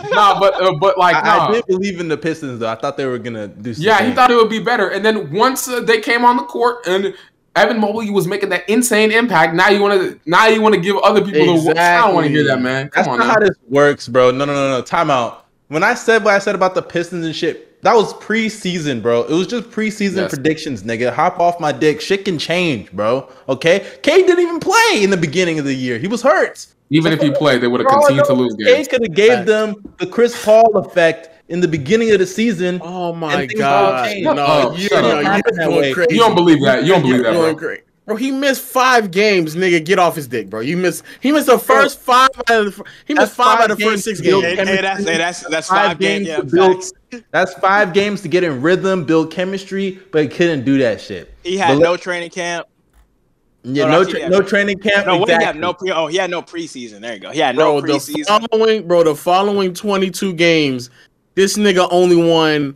nah, 0.11 0.39
but 0.39 0.61
uh, 0.61 0.75
but 0.79 0.99
like 0.99 1.15
I, 1.15 1.21
nah. 1.23 1.47
I 1.47 1.51
did 1.53 1.65
believe 1.65 1.99
in 1.99 2.07
the 2.07 2.17
Pistons 2.17 2.59
though. 2.59 2.69
I 2.69 2.75
thought 2.75 2.97
they 2.97 3.07
were 3.07 3.17
gonna 3.17 3.47
do. 3.47 3.73
Some 3.73 3.83
Yeah, 3.83 4.03
he 4.05 4.13
thought 4.13 4.29
it 4.29 4.35
would 4.35 4.51
be 4.51 4.59
better. 4.59 4.89
And 4.89 5.03
then 5.03 5.31
once 5.33 5.67
uh, 5.67 5.79
they 5.79 5.99
came 5.99 6.23
on 6.23 6.37
the 6.37 6.43
court 6.43 6.85
and 6.85 7.15
Evan 7.55 7.79
Mobley 7.79 8.09
was 8.09 8.27
making 8.27 8.49
that 8.49 8.69
insane 8.69 9.11
impact, 9.11 9.53
now 9.55 9.69
you 9.69 9.81
want 9.81 9.99
to 9.99 10.19
now 10.29 10.47
you 10.47 10.61
want 10.61 10.75
to 10.75 10.81
give 10.81 10.97
other 10.97 11.23
people 11.23 11.45
the 11.59 11.67
work. 11.67 11.77
I 11.77 11.97
don't 12.05 12.13
want 12.15 12.25
to 12.27 12.31
hear 12.31 12.43
that, 12.47 12.61
man. 12.61 12.89
Come 12.89 13.05
That's 13.05 13.07
on, 13.07 13.19
not 13.19 13.27
now. 13.27 13.33
how 13.33 13.39
this 13.39 13.55
works, 13.69 14.07
bro. 14.07 14.31
No, 14.31 14.45
no, 14.45 14.53
no, 14.53 14.77
no. 14.77 14.83
Timeout. 14.83 15.37
When 15.69 15.83
I 15.83 15.93
said 15.93 16.23
what 16.23 16.33
I 16.33 16.39
said 16.39 16.53
about 16.55 16.75
the 16.75 16.81
Pistons 16.81 17.25
and 17.25 17.35
shit, 17.35 17.81
that 17.81 17.95
was 17.95 18.13
preseason, 18.15 19.01
bro. 19.01 19.23
It 19.23 19.31
was 19.31 19.47
just 19.47 19.69
preseason 19.71 20.17
Yes. 20.17 20.33
predictions, 20.33 20.83
nigga. 20.83 21.13
Hop 21.13 21.39
off 21.39 21.59
my 21.59 21.71
dick. 21.71 22.01
Shit 22.01 22.25
can 22.25 22.37
change, 22.37 22.91
bro. 22.91 23.27
Okay. 23.49 23.85
K 24.03 24.17
didn't 24.23 24.39
even 24.41 24.59
play 24.59 24.99
in 25.03 25.09
the 25.09 25.17
beginning 25.17 25.57
of 25.57 25.65
the 25.65 25.73
year. 25.73 25.97
He 25.97 26.07
was 26.07 26.21
hurt. 26.21 26.65
Even 26.91 27.13
if 27.13 27.21
he 27.21 27.31
played, 27.31 27.61
they 27.61 27.67
would 27.67 27.79
have 27.79 27.87
For 27.89 27.95
all 27.97 28.03
I 28.03 28.07
continued 28.09 28.25
to 28.27 28.33
lose 28.33 28.53
games. 28.55 28.69
games. 28.69 28.87
could 28.89 29.01
have 29.01 29.15
gave 29.15 29.45
them 29.47 29.75
the 29.97 30.05
Chris 30.05 30.43
Paul 30.45 30.77
effect 30.77 31.29
in 31.49 31.59
the 31.61 31.67
beginning 31.67 32.11
of 32.11 32.19
the 32.19 32.25
season. 32.25 32.79
Oh 32.83 33.13
my 33.13 33.41
And 33.43 33.53
god! 33.55 34.07
all. 34.25 34.35
No, 34.35 34.45
Oh, 34.47 34.75
you, 34.75 34.87
shut 34.87 35.03
no, 35.03 35.19
you're 35.19 35.23
Happen 35.31 35.55
that 35.55 35.69
way. 35.69 35.81
doing 35.81 35.93
crazy. 35.93 36.13
You 36.15 36.19
don't 36.19 36.35
believe 36.35 36.61
that. 36.63 36.83
You 36.83 36.93
don't 36.93 37.01
believe 37.01 37.15
You're 37.21 37.31
that, 37.31 37.39
bro. 37.39 37.53
great. 37.53 37.81
Bro, 38.05 38.17
he 38.17 38.29
missed 38.29 38.61
five 38.61 39.09
games, 39.09 39.55
nigga. 39.55 39.83
Get 39.83 39.97
off 39.97 40.15
his 40.15 40.27
dick, 40.27 40.47
bro. 40.47 40.59
You 40.59 40.77
missed. 40.77 41.03
He 41.21 41.31
missed 41.31 41.47
the 41.47 41.57
first 41.57 41.99
five. 41.99 42.29
Out 42.51 42.67
of 42.67 42.75
the, 42.77 42.83
he 43.07 43.15
missed 43.15 43.33
five, 43.33 43.57
five 43.57 43.63
out 43.63 43.71
of 43.71 43.79
the 43.79 43.83
first 43.85 44.03
six 44.03 44.21
games. 44.21 44.43
Hey, 44.43 44.55
hey, 44.57 44.79
that's 44.81 45.03
hey, 45.03 45.17
that's 45.17 45.39
that's 45.47 45.67
Five 45.67 45.87
five 45.87 45.99
games. 45.99 46.27
games 46.27 46.27
Yeah, 46.27 46.37
to 46.37 46.43
build. 47.11 47.23
That's 47.31 47.53
five 47.55 47.93
games 47.93 48.21
to 48.21 48.27
get 48.27 48.43
in 48.43 48.61
rhythm, 48.61 49.05
build 49.05 49.31
chemistry, 49.31 49.99
but 50.11 50.21
he 50.21 50.27
couldn't 50.27 50.65
do 50.65 50.77
that 50.79 51.01
shit. 51.01 51.33
He 51.43 51.57
had 51.57 51.79
But 51.79 51.83
no 51.83 51.91
let- 51.91 52.01
training 52.01 52.29
camp. 52.29 52.67
Yeah, 53.63 53.85
No, 53.85 53.91
no, 53.91 54.03
no, 54.03 54.09
tra- 54.11 54.29
no 54.29 54.41
training 54.43 54.77
camp. 54.77 55.07
No, 55.07 55.17
what 55.17 55.27
he 55.27 55.33
had 55.33 55.41
exactly. 55.41 55.61
no 55.61 55.73
pre. 55.73 55.91
Oh, 55.91 56.05
he 56.05 56.17
had 56.17 56.29
no 56.29 56.43
preseason. 56.43 57.01
There 57.01 57.15
you 57.15 57.19
go. 57.19 57.31
He 57.31 57.39
had 57.39 57.55
no 57.55 57.81
Bro, 57.81 57.93
the 57.97 58.23
following, 58.27 58.87
bro, 58.87 59.03
the 59.03 59.15
following 59.15 59.73
22 59.73 60.33
games, 60.33 60.91
this 61.35 61.57
nigga 61.57 61.87
only 61.91 62.15
won 62.15 62.75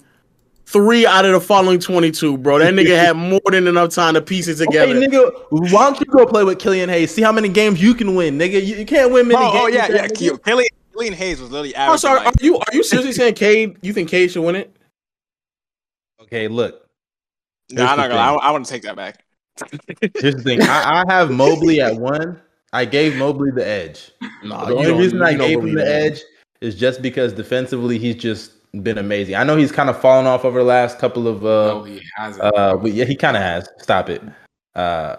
three 0.65 1.05
out 1.05 1.25
of 1.25 1.31
the 1.31 1.39
following 1.41 1.79
22, 1.79 2.37
bro. 2.37 2.59
That 2.59 2.73
nigga 2.73 2.95
had 2.97 3.13
more 3.15 3.41
than 3.49 3.67
enough 3.67 3.89
time 3.91 4.13
to 4.13 4.21
piece 4.21 4.47
it 4.47 4.55
together. 4.55 4.95
Okay, 4.95 5.07
nigga, 5.07 5.31
why 5.71 5.89
don't 5.89 5.99
you 5.99 6.05
go 6.05 6.25
play 6.25 6.43
with 6.43 6.59
Killian 6.59 6.89
Hayes? 6.89 7.13
See 7.13 7.21
how 7.21 7.31
many 7.31 7.49
games 7.49 7.81
you 7.81 7.93
can 7.95 8.15
win, 8.15 8.37
nigga. 8.37 8.53
You, 8.63 8.75
you 8.77 8.85
can't 8.85 9.11
win 9.11 9.27
many 9.27 9.39
Oh, 9.43 9.49
oh 9.49 9.51
games. 9.51 9.63
oh 9.63 9.67
yeah, 9.67 9.87
yeah. 9.87 10.01
that 10.01 10.11
nigga. 10.11 10.17
Killian, 10.17 10.37
Killian, 10.43 10.69
Killian 10.93 11.13
Hayes 11.13 11.41
was 11.41 11.49
literally 11.51 11.75
I'm 11.75 11.97
sorry. 11.97 12.19
like- 12.23 12.27
Are 12.27 12.43
you 12.45 12.57
are 12.57 12.73
you 12.73 12.83
seriously 12.83 13.13
saying 13.13 13.33
Cade? 13.35 13.77
You 13.81 13.93
think 13.93 14.09
Cade 14.09 14.31
should 14.31 14.43
win 14.43 14.55
it? 14.55 14.75
Okay, 16.21 16.47
look. 16.47 16.85
no, 17.71 17.85
I'm 17.85 17.97
not 17.97 18.09
gonna. 18.09 18.19
I, 18.21 18.33
I 18.49 18.51
want 18.51 18.65
to 18.65 18.71
take 18.71 18.83
that 18.83 18.95
back. 18.95 19.23
Here's 20.19 20.35
the 20.35 20.41
thing. 20.43 20.61
I, 20.61 21.03
I 21.07 21.11
have 21.13 21.31
Mobley 21.31 21.81
at 21.81 21.95
one. 21.95 22.39
I 22.71 22.85
gave 22.85 23.15
Mobley 23.15 23.51
the 23.51 23.65
edge. 23.67 24.11
Nah, 24.43 24.65
the 24.65 24.75
only 24.75 24.93
reason 24.93 25.21
I 25.23 25.33
gave 25.33 25.59
him 25.59 25.73
the 25.73 25.81
that. 25.81 25.87
edge 25.87 26.21
is 26.61 26.75
just 26.75 27.01
because 27.01 27.33
defensively 27.33 27.97
he's 27.97 28.15
just 28.15 28.53
been 28.83 28.97
amazing. 28.97 29.35
I 29.35 29.43
know 29.43 29.57
he's 29.57 29.71
kind 29.71 29.89
of 29.89 29.99
fallen 29.99 30.25
off 30.25 30.45
over 30.45 30.59
the 30.59 30.65
last 30.65 30.99
couple 30.99 31.27
of 31.27 31.45
uh, 31.45 31.73
No, 31.73 31.83
he 31.83 32.01
hasn't. 32.15 32.43
Uh, 32.55 32.77
but 32.77 32.91
yeah, 32.91 33.05
he 33.05 33.15
kind 33.15 33.37
of 33.37 33.43
has. 33.43 33.67
Stop 33.79 34.09
it. 34.09 34.21
Uh, 34.75 35.17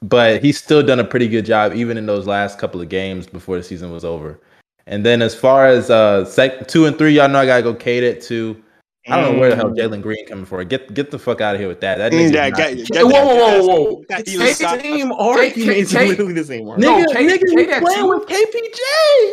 but 0.00 0.42
he's 0.42 0.58
still 0.58 0.82
done 0.82 0.98
a 0.98 1.04
pretty 1.04 1.28
good 1.28 1.44
job, 1.44 1.74
even 1.74 1.96
in 1.96 2.06
those 2.06 2.26
last 2.26 2.58
couple 2.58 2.80
of 2.80 2.88
games 2.88 3.26
before 3.26 3.56
the 3.56 3.62
season 3.62 3.92
was 3.92 4.04
over. 4.04 4.40
And 4.86 5.06
then 5.06 5.22
as 5.22 5.34
far 5.34 5.66
as 5.66 5.90
uh, 5.90 6.24
sec- 6.24 6.66
two 6.66 6.86
and 6.86 6.98
three, 6.98 7.12
y'all 7.12 7.28
know 7.28 7.38
I 7.38 7.46
gotta 7.46 7.62
go 7.62 7.74
Cade 7.74 8.02
at 8.04 8.20
two. 8.20 8.60
I 9.08 9.20
don't 9.20 9.34
know 9.34 9.40
where 9.40 9.50
the 9.50 9.56
hell 9.56 9.70
Jalen 9.70 10.00
Green 10.00 10.24
coming 10.26 10.44
for. 10.44 10.62
Get 10.62 10.94
get 10.94 11.10
the 11.10 11.18
fuck 11.18 11.40
out 11.40 11.54
of 11.56 11.60
here 11.60 11.68
with 11.68 11.80
that. 11.80 11.98
That 11.98 12.12
Mm, 12.12 12.18
nigga's 12.20 12.32
yeah, 12.32 12.48
not- 12.50 12.56
get, 12.56 13.02
Whoa, 13.02 13.08
whoa, 13.08 13.36
whoa, 13.36 13.66
whoa. 13.66 14.04
That 14.08 14.20
It's 14.20 14.32
Eli 14.32 14.46
the 14.52 14.54
same 14.80 15.12
argument. 15.12 15.76
It's 15.78 15.92
Cade- 15.92 16.08
literally 16.08 16.32
the 16.34 16.44
same 16.44 16.64
Nigga. 16.66 16.78
No, 16.78 17.04
K- 17.12 17.26
nigga, 17.26 17.38
K 17.40 17.62
he's 17.64 17.68
at 17.68 17.82
playing 17.82 18.00
two. 18.02 18.08
with 18.08 18.28
KPJ. 18.28 18.78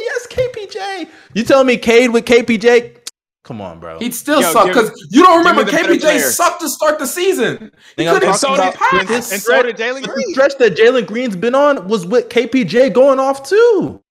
Yes, 0.01 0.27
KPJ. 0.27 1.07
You 1.35 1.43
tell 1.43 1.63
me 1.63 1.77
Cade 1.77 2.11
with 2.11 2.25
KPJ? 2.25 2.95
Come 3.43 3.61
on, 3.61 3.79
bro. 3.79 3.99
He'd 3.99 4.13
still 4.13 4.41
Yo, 4.41 4.51
suck 4.51 4.67
because 4.67 4.91
you 5.11 5.23
don't 5.23 5.39
remember 5.39 5.63
give 5.63 5.73
me 5.87 5.97
the 5.97 6.05
better 6.05 6.17
KPJ 6.17 6.19
sucked 6.19 6.61
to 6.61 6.69
start 6.69 6.99
the 6.99 7.07
season. 7.07 7.71
He 7.95 8.05
couldn't 8.05 8.27
And 8.29 8.35
so 8.37 8.55
talking 8.55 8.71
did, 8.71 8.75
about 8.75 8.99
and, 8.99 9.07
this 9.09 9.43
so 9.43 9.63
did 9.63 9.77
Jalen 9.77 10.01
the 10.03 10.27
stretch 10.31 10.57
that 10.57 10.75
Jalen 10.75 11.05
Green's 11.07 11.35
been 11.35 11.55
on 11.55 11.87
was 11.87 12.05
with 12.05 12.29
KPJ 12.29 12.93
going 12.93 13.19
off 13.19 13.47
too. 13.47 14.01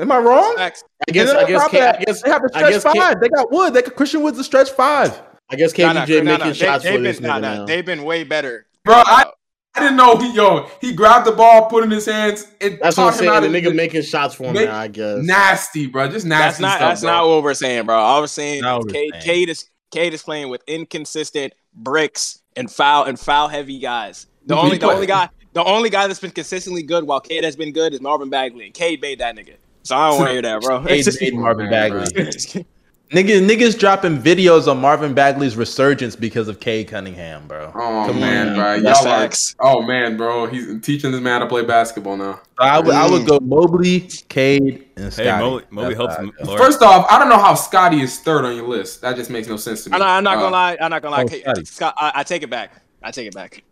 Am 0.00 0.12
I 0.12 0.18
wrong? 0.18 0.54
I 0.58 0.70
guess. 1.12 1.30
I 1.30 1.44
guess. 1.44 1.60
top 1.62 1.74
I 1.74 2.04
guess. 2.04 2.22
they 2.22 2.30
have 2.30 2.42
a 2.42 2.44
I 2.54 2.58
stretch 2.58 2.72
guess 2.72 2.84
K- 2.92 2.98
five. 3.00 3.20
they 3.20 3.28
got 3.28 3.50
Wood. 3.52 3.74
They 3.74 3.82
got 3.82 3.96
Christian 3.96 4.22
Wood's 4.22 4.38
a 4.38 4.44
stretch 4.44 4.70
five. 4.70 5.20
I 5.50 5.56
guess 5.56 5.76
Nah, 5.76 5.92
nah, 5.92 6.04
KPJ 6.04 6.24
nah, 6.24 6.30
making 6.32 6.46
nah. 6.48 6.52
shots 6.52 6.84
they, 6.84 6.90
for 6.90 6.94
have 6.94 7.02
this 7.02 7.18
been, 7.20 7.28
nah, 7.28 7.38
nigga 7.38 7.42
nah. 7.42 7.54
now. 7.56 7.64
They've 7.64 7.86
been 7.86 8.04
way 8.04 8.22
better. 8.24 8.66
Bro, 8.84 8.94
I, 8.96 9.22
uh, 9.22 9.30
I 9.74 9.80
didn't 9.80 9.96
know 9.96 10.16
he 10.16 10.32
yo 10.34 10.68
he 10.80 10.92
grabbed 10.92 11.26
the 11.26 11.32
ball, 11.32 11.66
put 11.68 11.84
in 11.84 11.90
his 11.90 12.06
hands, 12.06 12.46
and 12.60 12.78
That's 12.82 12.96
what 12.96 13.08
I'm 13.08 13.12
saying. 13.14 13.28
about 13.30 13.42
The 13.42 13.48
nigga 13.48 13.74
making 13.74 14.02
shots 14.02 14.34
for 14.34 14.44
him 14.44 14.54
Make- 14.54 14.68
now. 14.68 14.78
I 14.78 14.88
guess. 14.88 15.18
nasty, 15.24 15.86
bro. 15.86 16.08
Just 16.10 16.26
nasty 16.26 16.44
That's 16.44 16.60
not. 16.60 16.76
stuff, 16.76 16.80
That's 16.90 17.00
bro. 17.02 17.10
not 17.10 17.28
what 17.28 17.42
we're 17.42 17.54
saying, 17.54 17.86
bro. 17.86 17.96
All 17.96 18.20
we're 18.20 18.26
saying 18.26 18.60
Not 18.62 18.78
is 18.80 18.84
what 18.84 18.86
we're 18.88 18.92
Cade, 18.92 19.10
saying. 19.12 19.22
Cade 19.24 19.48
is 19.48 19.70
Cade 19.90 20.14
is 20.14 20.22
playing 20.22 20.48
with 20.50 20.62
inconsistent 20.66 21.54
bricks 21.74 22.42
and 22.56 22.70
foul 22.70 23.04
and 23.04 23.18
foul 23.18 23.48
heavy 23.48 23.78
guys. 23.78 24.26
The 24.46 24.56
only 24.56 24.78
the 24.78 24.90
only 24.90 25.06
guy 25.06 25.28
the 25.54 25.64
only 25.64 25.88
guy 25.90 26.06
that's 26.06 26.20
been 26.20 26.30
consistently 26.30 26.82
good 26.82 27.04
while 27.04 27.20
Cade 27.20 27.44
has 27.44 27.56
been 27.56 27.72
good 27.72 27.94
is 27.94 28.00
Marvin 28.00 28.28
Bagley. 28.30 28.66
And 28.66 28.74
Cade 28.74 29.00
made 29.00 29.20
that 29.20 29.34
nigga. 29.36 29.54
So 29.88 29.96
I 29.96 30.08
don't 30.10 30.18
want 30.18 30.28
to 30.28 30.32
hear 30.34 30.42
that, 30.42 30.60
bro. 30.60 30.84
Cade 30.84 31.06
made 31.18 31.34
Marvin 31.34 31.70
man, 31.70 31.90
Bagley. 31.90 32.12
Niggas, 33.10 33.40
niggas 33.48 33.78
dropping 33.78 34.18
videos 34.20 34.70
on 34.70 34.82
Marvin 34.82 35.14
Bagley's 35.14 35.56
resurgence 35.56 36.14
because 36.14 36.46
of 36.46 36.60
Cade 36.60 36.88
Cunningham, 36.88 37.48
bro. 37.48 37.72
Oh 37.74 38.04
Come 38.06 38.20
man, 38.20 38.50
on. 38.50 38.54
bro. 38.54 38.74
Y'all 38.74 39.08
are, 39.08 39.30
oh 39.60 39.80
man, 39.80 40.18
bro. 40.18 40.44
He's 40.44 40.78
teaching 40.82 41.10
this 41.10 41.22
man 41.22 41.40
to 41.40 41.46
play 41.46 41.64
basketball 41.64 42.18
now. 42.18 42.38
I 42.58 42.78
would, 42.80 42.94
I 42.94 43.08
would 43.08 43.22
Mm. 43.22 43.26
go 43.28 43.40
Mobley, 43.40 44.00
Cade, 44.28 44.88
and 44.98 45.10
Scotty. 45.10 45.26
Hey, 45.30 45.40
Mobley, 45.40 45.64
Mobley 45.70 45.94
helps. 45.94 46.16
how 46.16 46.22
I 46.22 46.26
go. 46.26 46.32
Lord. 46.44 46.60
First 46.60 46.82
off, 46.82 47.10
I 47.10 47.18
don't 47.18 47.30
know 47.30 47.38
how 47.38 47.54
Scotty 47.54 48.02
is 48.02 48.18
third 48.20 48.44
on 48.44 48.54
your 48.54 48.68
list. 48.68 49.00
That 49.00 49.16
just 49.16 49.30
makes 49.30 49.48
no 49.48 49.56
sense 49.56 49.84
to 49.84 49.88
me. 49.90 49.94
I'm 49.94 50.00
not, 50.00 50.08
I'm 50.18 50.24
not 50.24 50.36
Uh, 50.36 50.40
gonna 50.40 50.52
lie. 50.52 50.76
I'm 50.78 50.90
not 50.90 51.00
gonna 51.00 51.16
lie. 51.16 51.22
oh, 51.22 51.28
Scotty. 51.38 51.64
Scott, 51.64 51.94
I, 51.96 52.12
I 52.16 52.22
take 52.24 52.42
it 52.42 52.50
back. 52.50 52.72
I 53.02 53.10
take 53.10 53.26
it 53.26 53.34
back. 53.34 53.64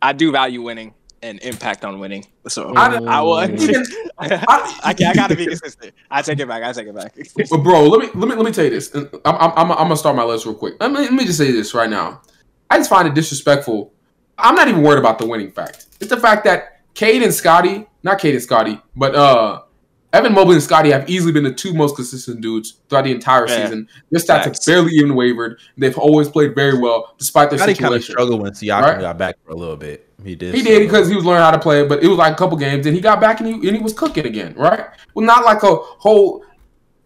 I 0.00 0.14
do 0.14 0.32
value 0.32 0.62
winning 0.62 0.94
and 1.24 1.40
impact 1.42 1.84
on 1.84 1.98
winning. 1.98 2.24
So 2.48 2.72
I 2.76 2.86
I, 2.86 2.88
don't- 2.90 3.08
I 3.08 3.20
will. 3.22 3.34
I, 3.38 3.46
I, 4.18 4.80
I 4.84 5.14
gotta 5.14 5.34
be 5.34 5.46
consistent. 5.46 5.92
I 6.10 6.22
take 6.22 6.38
it 6.38 6.46
back. 6.46 6.62
I 6.62 6.72
take 6.72 6.86
it 6.86 6.94
back. 6.94 7.16
But 7.50 7.58
bro, 7.62 7.86
let 7.88 8.00
me 8.00 8.06
let 8.20 8.28
me 8.28 8.36
let 8.36 8.44
me 8.44 8.52
tell 8.52 8.64
you 8.64 8.70
this. 8.70 8.94
I'm 8.94 9.08
I'm, 9.24 9.52
I'm, 9.56 9.70
I'm 9.72 9.76
gonna 9.78 9.96
start 9.96 10.14
my 10.16 10.24
list 10.24 10.46
real 10.46 10.54
quick. 10.54 10.74
Let 10.80 10.92
me, 10.92 11.00
let 11.00 11.12
me 11.12 11.24
just 11.24 11.38
say 11.38 11.50
this 11.50 11.74
right 11.74 11.90
now. 11.90 12.20
I 12.70 12.78
just 12.78 12.90
find 12.90 13.08
it 13.08 13.14
disrespectful. 13.14 13.92
I'm 14.38 14.54
not 14.54 14.68
even 14.68 14.82
worried 14.82 14.98
about 14.98 15.18
the 15.18 15.26
winning 15.26 15.50
fact. 15.50 15.86
It's 16.00 16.10
the 16.10 16.18
fact 16.20 16.44
that 16.44 16.80
Cade 16.94 17.22
and 17.22 17.32
Scotty, 17.32 17.86
not 18.02 18.18
Cade 18.18 18.34
and 18.34 18.42
Scotty, 18.42 18.80
but 18.94 19.14
uh 19.14 19.62
Evan 20.12 20.32
Mobley 20.32 20.54
and 20.54 20.62
Scotty 20.62 20.92
have 20.92 21.10
easily 21.10 21.32
been 21.32 21.42
the 21.42 21.52
two 21.52 21.74
most 21.74 21.96
consistent 21.96 22.40
dudes 22.40 22.80
throughout 22.88 23.02
the 23.02 23.10
entire 23.10 23.48
Yeah. 23.48 23.64
season. 23.64 23.88
Their 24.12 24.20
stats 24.20 24.44
Facts. 24.44 24.64
have 24.66 24.72
barely 24.74 24.92
even 24.92 25.16
wavered. 25.16 25.58
They've 25.76 25.98
always 25.98 26.28
played 26.28 26.54
very 26.54 26.78
well 26.78 27.14
despite 27.18 27.50
their 27.50 27.58
Scotty 27.58 27.74
kind 27.74 27.94
of 27.96 28.02
situation. 28.02 28.12
struggled 28.12 28.40
when 28.42 28.52
Siakam 28.52 28.82
Right? 28.82 29.00
got 29.00 29.18
back 29.18 29.34
for 29.44 29.50
a 29.50 29.56
little 29.56 29.76
bit. 29.76 30.08
He 30.24 30.34
did. 30.34 30.54
He 30.54 30.62
did 30.62 30.80
because 30.80 31.08
he 31.08 31.14
was 31.14 31.24
learning 31.24 31.42
how 31.42 31.50
to 31.50 31.58
play, 31.58 31.86
but 31.86 32.02
it 32.02 32.08
was 32.08 32.16
like 32.18 32.32
a 32.32 32.36
couple 32.36 32.56
games, 32.56 32.86
and 32.86 32.94
he 32.94 33.00
got 33.00 33.20
back 33.20 33.40
and 33.40 33.48
he 33.48 33.54
and 33.68 33.76
he 33.76 33.82
was 33.82 33.92
cooking 33.92 34.26
again, 34.26 34.54
right? 34.56 34.86
Well, 35.14 35.26
not 35.26 35.44
like 35.44 35.62
a 35.62 35.74
whole, 35.76 36.44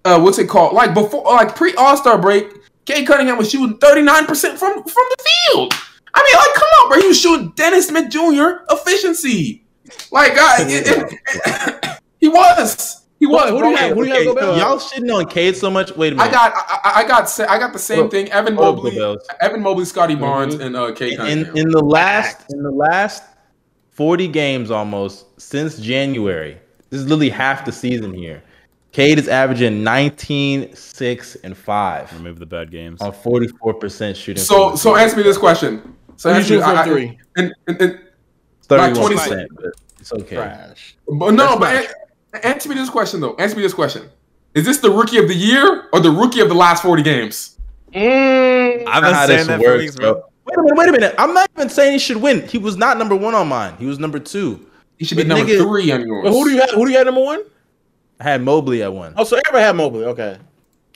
uh, 0.05 0.21
what's 0.21 0.39
it 0.39 0.49
called? 0.49 0.75
Like 0.75 0.95
before, 0.95 1.25
like 1.25 1.57
pre 1.57 1.75
All 1.75 1.97
Star 1.97 2.17
break, 2.19 2.47
Cade 2.85 3.07
Cunningham 3.07 3.37
was 3.39 3.51
shooting 3.51 3.77
thirty 3.79 4.03
nine 4.03 4.25
percent 4.27 4.59
from 4.59 4.73
from 4.75 4.85
the 5.11 5.25
field. 5.53 5.75
I 6.15 6.23
mean, 6.23 6.37
like, 6.37 6.55
come 6.55 6.69
on, 6.83 6.89
bro, 6.91 7.01
he 7.01 7.09
was 7.09 7.21
shooting 7.21 7.51
Dennis 7.55 7.89
Smith 7.89 8.11
Jr. 8.11 8.65
efficiency. 8.71 9.65
Like, 10.11 10.35
God, 10.35 10.61
it- 10.69 10.87
it- 10.87 11.99
he 12.21 12.29
was, 12.29 12.98
he 13.21 13.27
was. 13.27 13.51
Who 13.51 13.61
do 13.63 13.69
you 13.69 13.77
have- 13.77 13.95
who 13.97 14.03
do 14.05 14.09
you 14.09 14.15
have 14.15 14.23
Okay, 14.23 14.25
go 14.27 14.35
back? 14.35 14.59
y'all 14.61 14.79
shitting 14.79 15.13
on 15.15 15.27
Cade 15.27 15.57
so 15.57 15.71
much. 15.71 15.95
Wait 15.97 16.13
a 16.13 16.17
I 16.17 16.19
minute. 16.19 16.33
got, 16.33 16.53
I, 16.55 16.81
I- 16.85 17.01
I 17.01 17.09
got, 17.09 17.41
I 17.49 17.59
got 17.59 17.73
the 17.73 17.79
same 17.79 17.99
Hold- 18.01 18.11
thing. 18.11 18.29
Evan 18.31 18.55
Mobley, 18.55 18.99
Evan 19.41 19.63
Mobley, 19.63 19.85
Scottie 19.85 20.15
Barnes, 20.15 20.55
and 20.55 20.77
uh, 20.77 20.93
Kay 20.93 21.13
in, 21.13 21.17
Cunningham. 21.17 21.57
in 21.57 21.69
the 21.71 21.83
last 21.85 22.53
in 22.53 22.63
the 22.63 22.71
last 22.71 23.23
40 23.91 24.29
games 24.29 24.71
almost 24.71 25.27
since 25.41 25.79
January. 25.79 26.59
This 26.91 27.01
is 27.01 27.07
literally 27.07 27.31
half 27.31 27.65
the 27.65 27.73
season 27.73 28.15
here. 28.15 28.43
Cade 28.93 29.19
is 29.19 29.29
averaging 29.29 29.85
19, 29.85 30.75
6, 30.75 31.35
and 31.45 31.57
5 31.57 32.13
Remove 32.15 32.39
the 32.39 32.47
bad 32.47 32.71
games. 32.71 33.01
on 33.03 33.13
44% 33.13 34.17
shooting. 34.17 34.43
so, 34.43 34.75
so 34.77 34.97
answer 34.97 35.17
me 35.17 35.23
this 35.23 35.37
question. 35.37 35.95
So 36.17 36.31
Who 36.31 36.35
you 36.37 36.41
answer 36.41 36.55
me, 36.55 36.59
shoot 36.61 36.65
from 36.65 36.77
I- 36.77 36.81
I- 36.81 36.85
three? 36.85 37.19
and- 37.37 37.55
and- 37.67 37.83
and- 37.83 37.99
31%, 38.69 39.47
it's 40.01 40.13
okay. 40.13 40.37
Trash. 40.37 40.97
But 41.07 41.33
no, 41.33 41.59
That's 41.59 41.61
but 41.61 41.77
an- 41.77 41.93
answer 42.45 42.69
me 42.69 42.75
this 42.75 42.91
question 42.91 43.21
though. 43.21 43.35
Answer 43.37 43.57
me 43.57 43.63
this 43.63 43.75
question: 43.75 44.09
Is 44.55 44.65
this 44.65 44.79
the 44.79 44.91
rookie 44.91 45.19
of 45.19 45.29
the 45.29 45.35
year 45.35 45.89
or 45.93 46.01
the 46.01 46.11
rookie 46.11 46.41
of 46.41 46.49
the 46.49 46.55
last 46.55 46.83
forty 46.83 47.03
games? 47.03 47.57
Mm, 47.95 48.85
I've 48.87 49.03
Not 49.03 49.03
been 49.03 49.27
saying 49.27 49.39
this 49.39 49.47
that 49.47 49.63
for 49.63 49.79
weeks, 49.79 49.97
bro. 49.97 50.23
Wait 50.45 50.59
a 50.59 50.63
minute, 50.63 50.77
wait 50.79 50.89
a 50.89 50.93
minute. 50.93 51.15
I'm 51.19 51.35
not 51.35 51.49
even 51.57 51.69
saying 51.69 51.93
he 51.93 51.99
should 51.99 52.19
win. 52.19 52.47
He 52.47 52.59
was 52.59 52.77
not 52.77 52.99
number 52.99 53.15
one 53.17 53.35
on 53.35 53.49
mine. 53.49 53.75
He 53.79 53.87
was 53.87 53.99
number 53.99 54.19
two. 54.19 54.67
He 54.99 55.05
should 55.05 55.17
be 55.19 55.25
number 55.25 55.45
nigga- 55.45 55.63
three 55.63 55.91
on 55.93 56.07
yours. 56.07 56.29
Who 56.29 56.45
do 56.45 56.51
you 56.51 56.61
have? 56.61 56.71
Who 56.71 56.85
do 56.87 56.91
you 56.91 56.97
have 56.99 57.07
number 57.07 57.23
one? 57.23 57.43
I 58.21 58.25
had 58.25 58.43
Mobley 58.43 58.83
at 58.83 58.93
one. 58.93 59.15
Oh, 59.17 59.25
so 59.25 59.37
everybody 59.37 59.63
had 59.65 59.77
Mobley. 59.77 60.05
Okay. 60.07 60.39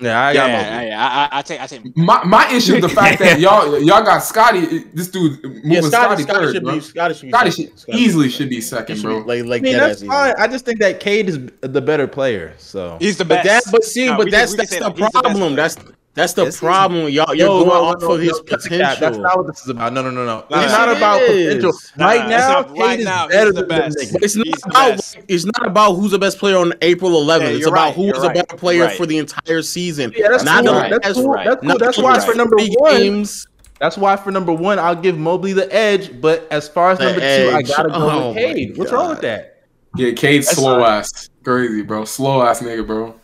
Yeah, 0.03 0.21
I 0.21 0.33
yeah, 0.33 0.35
got 0.35 0.49
yeah, 0.51 0.83
yeah, 0.83 1.07
I, 1.07 1.37
I, 1.37 1.39
I 1.39 1.43
take, 1.43 1.61
I 1.61 1.67
take. 1.67 1.97
My 1.97 2.25
my 2.25 2.51
issue 2.53 2.75
is 2.75 2.81
the 2.83 2.89
fact 2.89 3.21
that 3.21 3.39
y'all 3.45 3.79
y'all 3.81 4.03
got 4.05 4.19
Scotty. 4.21 4.81
This 4.93 5.09
dude 5.09 5.43
moving 5.45 5.63
Yeah, 5.65 5.81
Scotty, 5.83 6.23
Scotty, 6.23 6.23
Scotty 6.25 6.47
third. 6.47 6.55
should 6.55 6.65
bro. 6.65 6.75
be. 6.75 6.81
Scotty 6.81 7.15
should 7.15 7.27
be. 7.27 7.31
Scotty 7.31 7.51
second. 7.51 7.79
should 7.79 7.95
easily 7.95 8.29
should 8.29 8.51
be 8.51 8.61
He 8.61 8.61
second, 8.61 8.97
should 8.97 9.03
bro. 9.03 9.23
be 9.25 9.43
like 9.43 9.45
like 9.47 9.63
I 9.63 9.63
mean, 9.63 9.77
that's 9.79 10.03
fine. 10.03 10.35
I 10.39 10.49
just 10.49 10.65
think 10.65 10.81
that 10.81 11.01
Cade 11.01 11.29
is 11.29 11.39
the 11.61 11.81
better 11.81 12.09
player. 12.09 12.55
So 12.59 12.99
He's 13.01 13.17
the 13.19 13.25
But 13.25 13.43
best. 13.43 13.67
that, 13.67 13.73
but 13.73 13.85
see, 13.85 14.07
No, 14.07 14.17
but 14.17 14.27
we 14.27 14.31
that's 14.31 14.53
we 14.53 14.59
can 14.59 14.69
that's 14.69 14.77
the 14.79 14.91
that. 14.91 14.97
He's 14.97 15.11
best 15.11 15.13
problem. 15.13 15.55
player. 15.55 15.57
That's 15.57 15.77
that's 16.15 16.35
the 16.35 16.45
This 16.45 16.55
is- 16.57 16.61
problem. 16.61 17.09
Y'all 17.09 17.35
you're 17.35 17.47
No, 17.49 17.65
going 17.65 17.69
no, 17.69 17.85
off 17.85 18.01
no, 18.03 18.13
of 18.13 18.21
his 18.21 18.33
no, 18.33 18.43
cut 18.43 18.63
the. 18.63 18.69
That's 18.79 19.17
not 19.19 19.37
what 19.39 19.47
this 19.47 19.63
is 19.63 19.69
about. 19.71 19.93
No, 19.93 20.03
no, 20.03 20.11
no, 20.11 20.25
no. 20.27 20.39
It's 20.41 20.51
nah, 20.51 20.67
not 20.67 20.89
it 20.91 20.97
about 20.99 21.23
is. 21.23 21.47
potential. 21.55 21.73
Nah, 21.97 22.07
right 22.07 22.21
it's 22.21 22.29
now, 22.31 22.49
not- 22.61 22.79
right 22.79 22.99
is 22.99 23.05
now, 23.05 23.23
he's 23.29 23.33
better 23.37 23.53
the 23.53 23.61
than 23.61 23.69
best. 23.69 23.97
them 23.99 24.07
niggas. 24.09 24.13
But 24.13 24.23
it's 24.23 24.37
not 24.37 24.47
He's 24.47 24.63
about 24.67 24.91
best. 24.91 25.19
it's 25.29 25.45
not 25.47 25.67
about 25.67 25.93
who's 25.95 26.11
the 26.11 26.19
best 26.19 26.39
player 26.39 26.57
on 26.59 26.75
April 26.83 27.11
11th. 27.13 27.41
Yeah, 27.41 27.57
it's 27.57 27.67
about 27.67 27.75
right, 27.77 27.95
who's 27.95 28.05
you're 28.07 28.15
the 28.21 28.27
right, 28.29 28.35
better 28.37 28.57
player 28.57 28.85
right. 28.85 28.97
for 28.97 29.07
the 29.07 29.19
entire 29.19 29.63
season. 29.63 30.13
Yeah, 30.17 30.29
that's 30.31 30.45
not 30.45 30.65
cool. 30.65 30.75
right, 30.75 30.91
That's 30.91 31.13
cool. 31.15 31.35
That's 31.35 31.61
cool. 31.65 31.79
That's 31.79 31.99
why 31.99 32.21
for 32.21 32.35
number 32.35 32.57
one, 32.57 32.97
games. 32.97 33.47
that's 33.81 33.97
why 33.97 34.17
for 34.17 34.31
number 34.31 34.53
one, 34.53 34.79
I'll 34.79 34.95
give 34.95 35.17
Mobley 35.17 35.55
the 35.55 35.73
edge. 35.75 36.21
But 36.21 36.47
as 36.51 36.69
far 36.69 36.91
as 36.91 36.99
The 36.99 37.05
number 37.07 37.21
two, 37.21 37.57
I 37.57 37.63
gotta 37.63 37.89
go 37.89 37.95
Oh 37.95 38.29
with 38.29 38.37
my 38.37 38.43
Cade. 38.43 38.77
What's 38.77 38.93
wrong 38.93 39.09
with 39.11 39.21
that? 39.23 39.49
Yeah, 39.97 40.13
Cade's 40.13 40.49
slow 40.49 40.85
ass, 40.85 41.29
crazy, 41.45 41.83
bro. 41.83 42.05
Slow 42.05 42.43
ass 42.43 42.61
nigga, 42.61 42.87
bro. 42.87 43.15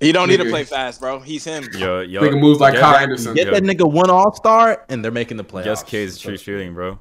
You 0.00 0.12
don't 0.12 0.28
need 0.28 0.38
to 0.38 0.44
play 0.50 0.64
fast, 0.64 1.00
bro. 1.00 1.20
He's 1.20 1.44
him. 1.44 1.64
Yo, 1.72 2.00
yo, 2.00 2.20
Nigga 2.20 2.38
moves 2.38 2.60
like 2.60 2.74
Kyle 2.74 2.96
Anderson. 2.96 3.34
Get 3.34 3.50
that 3.52 3.62
nigga 3.62 3.90
one 3.90 4.10
All 4.10 4.34
Star, 4.34 4.84
and 4.88 5.02
they're 5.04 5.10
making 5.12 5.36
the 5.38 5.44
playoffs. 5.44 5.64
Guess 5.64 5.82
K's 5.84 6.18
true 6.18 6.36
shooting, 6.36 6.74
bro. 6.74 6.98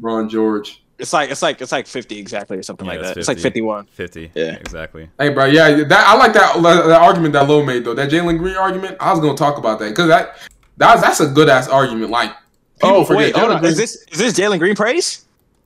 Ron 0.00 0.28
George. 0.28 0.82
It's 0.98 1.12
like 1.12 1.30
it's 1.30 1.40
like 1.42 1.60
it's 1.62 1.72
like 1.72 1.86
fifty 1.86 2.18
exactly 2.18 2.58
or 2.58 2.62
something 2.62 2.86
Yeah, 2.86 2.92
like 2.92 3.00
it's 3.00 3.08
that. 3.08 3.16
It's 3.18 3.28
like 3.28 3.38
50. 3.38 3.42
fifty 3.48 3.60
one. 3.62 3.86
Fifty. 3.86 4.30
Yeah. 4.34 4.54
exactly. 4.56 5.08
Hey, 5.18 5.30
bro. 5.30 5.46
Yeah, 5.46 5.82
that 5.84 6.06
I 6.06 6.14
like 6.16 6.34
that 6.34 6.62
that 6.62 7.00
argument 7.00 7.32
that 7.32 7.48
Low 7.48 7.64
made 7.64 7.84
though. 7.84 7.94
That 7.94 8.10
Jalen 8.10 8.38
Green 8.38 8.54
argument. 8.56 8.98
I 9.00 9.10
was 9.10 9.20
gonna 9.20 9.34
talk 9.36 9.56
about 9.56 9.78
that 9.78 9.88
because 9.88 10.08
that 10.08 10.36
that's 10.76 11.00
that's 11.00 11.20
a 11.20 11.26
good 11.28 11.48
ass 11.48 11.68
argument. 11.68 12.10
Like, 12.10 12.32
people 12.80 12.96
Oh 12.96 13.04
forget 13.04 13.18
wait, 13.18 13.36
hold 13.36 13.50
on. 13.50 13.60
Green- 13.60 13.72
Is 13.72 13.78
this 13.78 13.96
is 14.12 14.18
this 14.18 14.38
Jalen 14.38 14.58
Green 14.58 14.76
praise? 14.76 15.24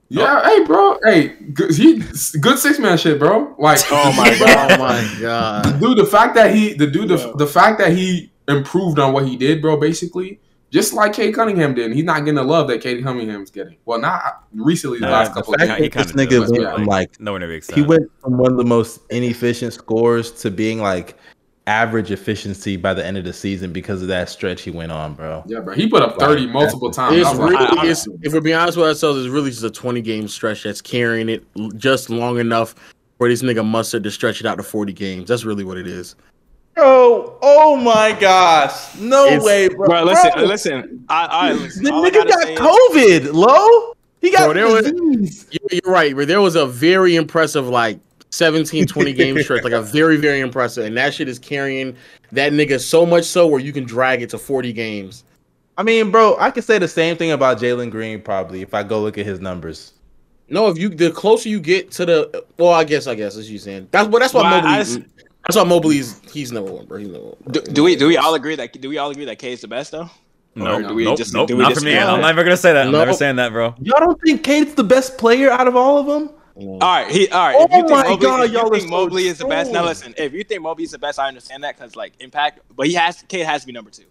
Yeah, 0.09 0.43
hey, 0.49 0.65
bro. 0.65 0.99
Hey, 1.05 1.29
good, 1.29 1.75
he 1.75 1.99
good 2.41 2.59
six 2.59 2.79
man 2.79 2.97
shit, 2.99 3.19
bro. 3.19 3.55
Like, 3.59 3.81
Oh 3.91 4.13
my 4.17 4.37
Oh 4.41 4.79
my 4.79 5.19
god. 5.21 5.67
Oh 5.67 5.79
dude. 5.81 5.99
The 5.99 6.07
fact 6.07 6.35
that 6.35 6.55
he, 6.55 6.75
the 6.75 6.87
dude, 6.87 7.09
the, 7.09 7.17
Yeah. 7.17 7.33
the 7.37 7.47
fact 7.47 7.79
that 7.79 7.93
he 7.97 8.31
improved 8.49 8.99
on 8.99 9.13
what 9.13 9.27
he 9.27 9.37
did, 9.37 9.63
bro. 9.63 9.77
Basically, 9.79 10.39
just 10.71 10.93
like 10.93 11.13
Cade 11.15 11.35
Cunningham 11.35 11.75
did. 11.75 11.93
He's 11.93 12.05
not 12.05 12.21
getting 12.21 12.35
the 12.35 12.43
love 12.45 12.69
that 12.69 12.81
Cade 12.81 13.03
Cunningham's 13.03 13.51
getting. 13.51 13.77
Well, 13.87 13.99
not 14.01 14.45
recently. 14.55 14.99
The 14.99 15.07
Nah, 15.07 15.13
last 15.13 15.29
the 15.35 15.41
couple 15.41 15.55
of 15.55 15.61
fact 15.61 15.71
Yeah, 15.71 15.79
games. 15.79 15.95
he 15.95 16.03
this 16.03 16.13
kinda 16.13 16.27
nigga 16.27 16.41
went 16.51 16.63
but, 16.65 16.75
from 16.75 16.85
like 16.87 17.21
No 17.21 17.33
one 17.33 17.43
ever 17.43 17.61
he 17.75 17.83
went 17.83 18.11
from 18.21 18.37
one 18.39 18.53
of 18.53 18.59
the 18.59 18.65
most 18.65 19.01
inefficient 19.11 19.73
scorers 19.73 20.31
to 20.43 20.51
being 20.51 20.81
like 20.81 21.17
average 21.67 22.11
efficiency 22.11 22.77
by 22.77 22.93
the 22.93 23.05
end 23.05 23.17
of 23.17 23.25
the 23.25 23.33
season 23.33 23.73
because 23.73 24.03
of 24.03 24.09
that 24.09 24.29
stretch 24.29 24.63
he 24.63 24.71
went 24.71 24.93
on, 24.93 25.15
bro. 25.15 25.43
Yeah, 25.47 25.61
bro. 25.61 25.75
He 25.75 25.89
put 25.89 26.03
up 26.03 26.19
thirty 26.19 26.47
multiple 26.47 26.91
times. 26.91 27.17
It's 27.17 27.27
I 27.27 27.31
was 27.31 27.39
like, 27.53 27.57
I- 27.79 27.83
I- 27.83 27.87
it's, 27.87 28.07
if 28.23 28.33
we're 28.35 28.41
being 28.41 28.57
honest 28.57 28.77
with 28.77 28.87
ourselves, 28.87 29.19
it's 29.21 29.29
really 29.31 29.51
just 29.51 29.65
a 29.65 29.71
20 29.71 30.03
game 30.03 30.29
stretch 30.29 30.63
that's 30.65 30.81
carrying 30.83 31.29
it 31.29 31.45
just 31.77 32.11
long 32.11 32.39
enough 32.39 32.75
for 33.19 33.29
this 33.29 33.43
nigga 33.43 33.65
Mustard 33.65 34.03
to 34.05 34.11
stretch 34.11 34.41
it 34.41 34.47
out 34.47 34.57
to 34.57 34.63
40 34.63 34.93
games. 34.93 35.29
That's 35.29 35.45
really 35.45 35.65
what 35.65 35.79
it 35.79 35.87
is. 35.87 36.17
Bro, 36.75 37.39
oh 37.41 37.77
my 37.77 38.13
gosh. 38.21 38.95
No 38.97 39.27
It's- 39.27 39.43
way, 39.45 39.69
bro. 39.69 39.87
Bro, 39.87 40.05
listen, 40.05 40.31
Bro, 40.35 40.43
listen. 40.45 41.05
I, 41.09 41.25
I 41.27 41.53
listen. 41.53 41.85
The 41.85 41.93
all 41.93 42.05
nigga 42.05 42.15
gotta 42.15 42.31
got 42.31 42.43
say 42.43 42.53
is- 42.55 42.59
COVID, 42.61 43.33
low. 43.33 43.95
He 44.21 44.31
got 44.33 44.47
Bro, 44.47 44.55
there 44.55 44.67
was- 44.67 44.91
disease. 44.91 45.47
You're, 45.51 45.81
you're 45.85 45.93
right, 45.95 46.15
but 46.17 46.29
there 46.29 46.41
was 46.41 46.57
a 46.57 46.67
very 46.67 47.15
impressive 47.17 47.69
like 47.69 48.01
17, 48.35 48.87
20 48.87 49.13
game 49.15 49.41
stretch, 49.43 49.63
like 49.65 49.73
a 49.73 49.83
very, 49.83 50.17
very 50.17 50.41
impressive. 50.41 50.85
And 50.85 50.97
that 50.97 51.15
shit 51.15 51.29
is 51.29 51.39
carrying 51.39 51.97
that 52.33 52.53
nigga 52.53 52.81
so 52.81 53.07
much 53.07 53.25
so 53.25 53.47
where 53.47 53.61
you 53.61 53.73
can 53.73 53.85
drag 53.85 54.23
it 54.23 54.31
to 54.31 54.39
40 54.39 54.73
games. 54.73 55.25
I 55.77 55.83
mean, 55.83 56.11
bro, 56.11 56.37
I 56.39 56.51
could 56.51 56.65
say 56.65 56.79
the 56.79 56.89
same 56.89 57.17
thing 57.17 57.33
about 57.33 57.59
Jalen 57.59 57.91
Green 57.91 58.21
probably 58.23 58.63
if 58.63 58.75
I 58.75 58.83
go 58.83 59.01
look 59.01 59.19
at 59.19 59.27
his 59.27 59.41
numbers. 59.41 59.93
No, 60.49 60.69
if 60.69 60.79
you 60.79 60.89
the 60.91 61.11
closer 61.11 61.49
you 61.49 61.59
get 61.59 61.91
to 61.93 62.05
the 62.07 62.45
well, 62.59 62.71
I 62.71 62.85
guess 62.85 63.07
I 63.07 63.15
guess 63.15 63.35
as 63.37 63.51
you 63.51 63.59
saying 63.59 63.89
that's 63.91 64.09
what 64.09 64.21
that's 64.21 64.35
why 64.35 64.43
Well, 64.43 64.53
I- 64.53 64.57
Mobley. 64.61 64.71
I 64.71 64.79
just- 64.79 65.01
that's 65.47 65.57
why 65.57 65.65
Mobley's 65.65 66.21
he's 66.31 66.53
number 66.53 66.73
one, 66.73 66.85
bro. 66.87 66.99
He's 66.99 67.09
number 67.09 67.27
one. 67.29 67.37
Do, 67.51 67.61
do 67.61 67.83
we 67.85 67.97
do 67.97 68.07
we 68.07 68.17
all 68.19 68.35
agree 68.35 68.55
that 68.57 68.79
do 68.81 68.89
we 68.89 68.99
all 68.99 69.11
agree 69.11 69.25
that 69.25 69.39
K 69.39 69.53
is 69.53 69.61
the 69.63 69.69
best 69.69 69.91
though? 69.93 70.09
No, 70.55 70.77
Or 70.77 70.83
do 70.83 70.95
we 70.95 71.05
nope, 71.05 71.19
just- 71.19 71.35
nope, 71.35 71.49
do 71.49 71.57
we 71.57 71.63
not 71.65 71.75
for 71.75 71.81
me. 71.85 71.99
I'm 71.99 72.21
never 72.21 72.45
gonna 72.45 72.57
say 72.57 72.73
that. 72.73 72.87
I'm 72.87 72.93
never 72.93 73.13
saying 73.15 73.37
that, 73.37 73.53
bro. 73.53 73.75
Y'all 73.81 73.99
don't 74.01 74.21
think 74.23 74.45
Cade's 74.45 74.75
the 74.75 74.85
best 74.85 75.19
player 75.19 75.51
out 75.51 75.67
of 75.67 75.75
all 75.77 75.99
of 75.99 76.07
them? 76.07 76.31
All 76.57 76.79
right, 76.79 77.11
he 77.11 77.29
all 77.31 77.47
right. 77.49 77.57
Oh 77.59 77.65
if 77.65 77.71
you 77.73 77.77
oh 77.79 77.81
think 77.81 77.91
my 77.91 78.03
Mobley, 78.11 78.27
God, 78.27 78.45
if 78.45 78.51
you 78.53 78.59
y'all 78.59 78.71
think 78.71 78.85
are 78.85 78.87
so 78.87 78.91
Mobley 78.91 79.27
is 79.27 79.39
the 79.39 79.45
best. 79.47 79.73
Now 79.73 79.85
listen, 79.85 80.15
if 80.17 80.33
you 80.33 80.45
think 80.45 80.63
Mobley 80.63 80.85
is 80.85 80.93
the 80.93 80.99
best, 80.99 81.19
I 81.19 81.27
understand 81.27 81.65
that 81.65 81.77
because 81.77 81.97
like 81.97 82.13
impact, 82.21 82.61
but 82.77 82.87
he 82.87 82.95
has 82.95 83.23
Cade 83.29 83.45
has 83.47 83.63
to 83.63 83.67
be 83.67 83.73
number 83.73 83.91
two. 83.91 84.05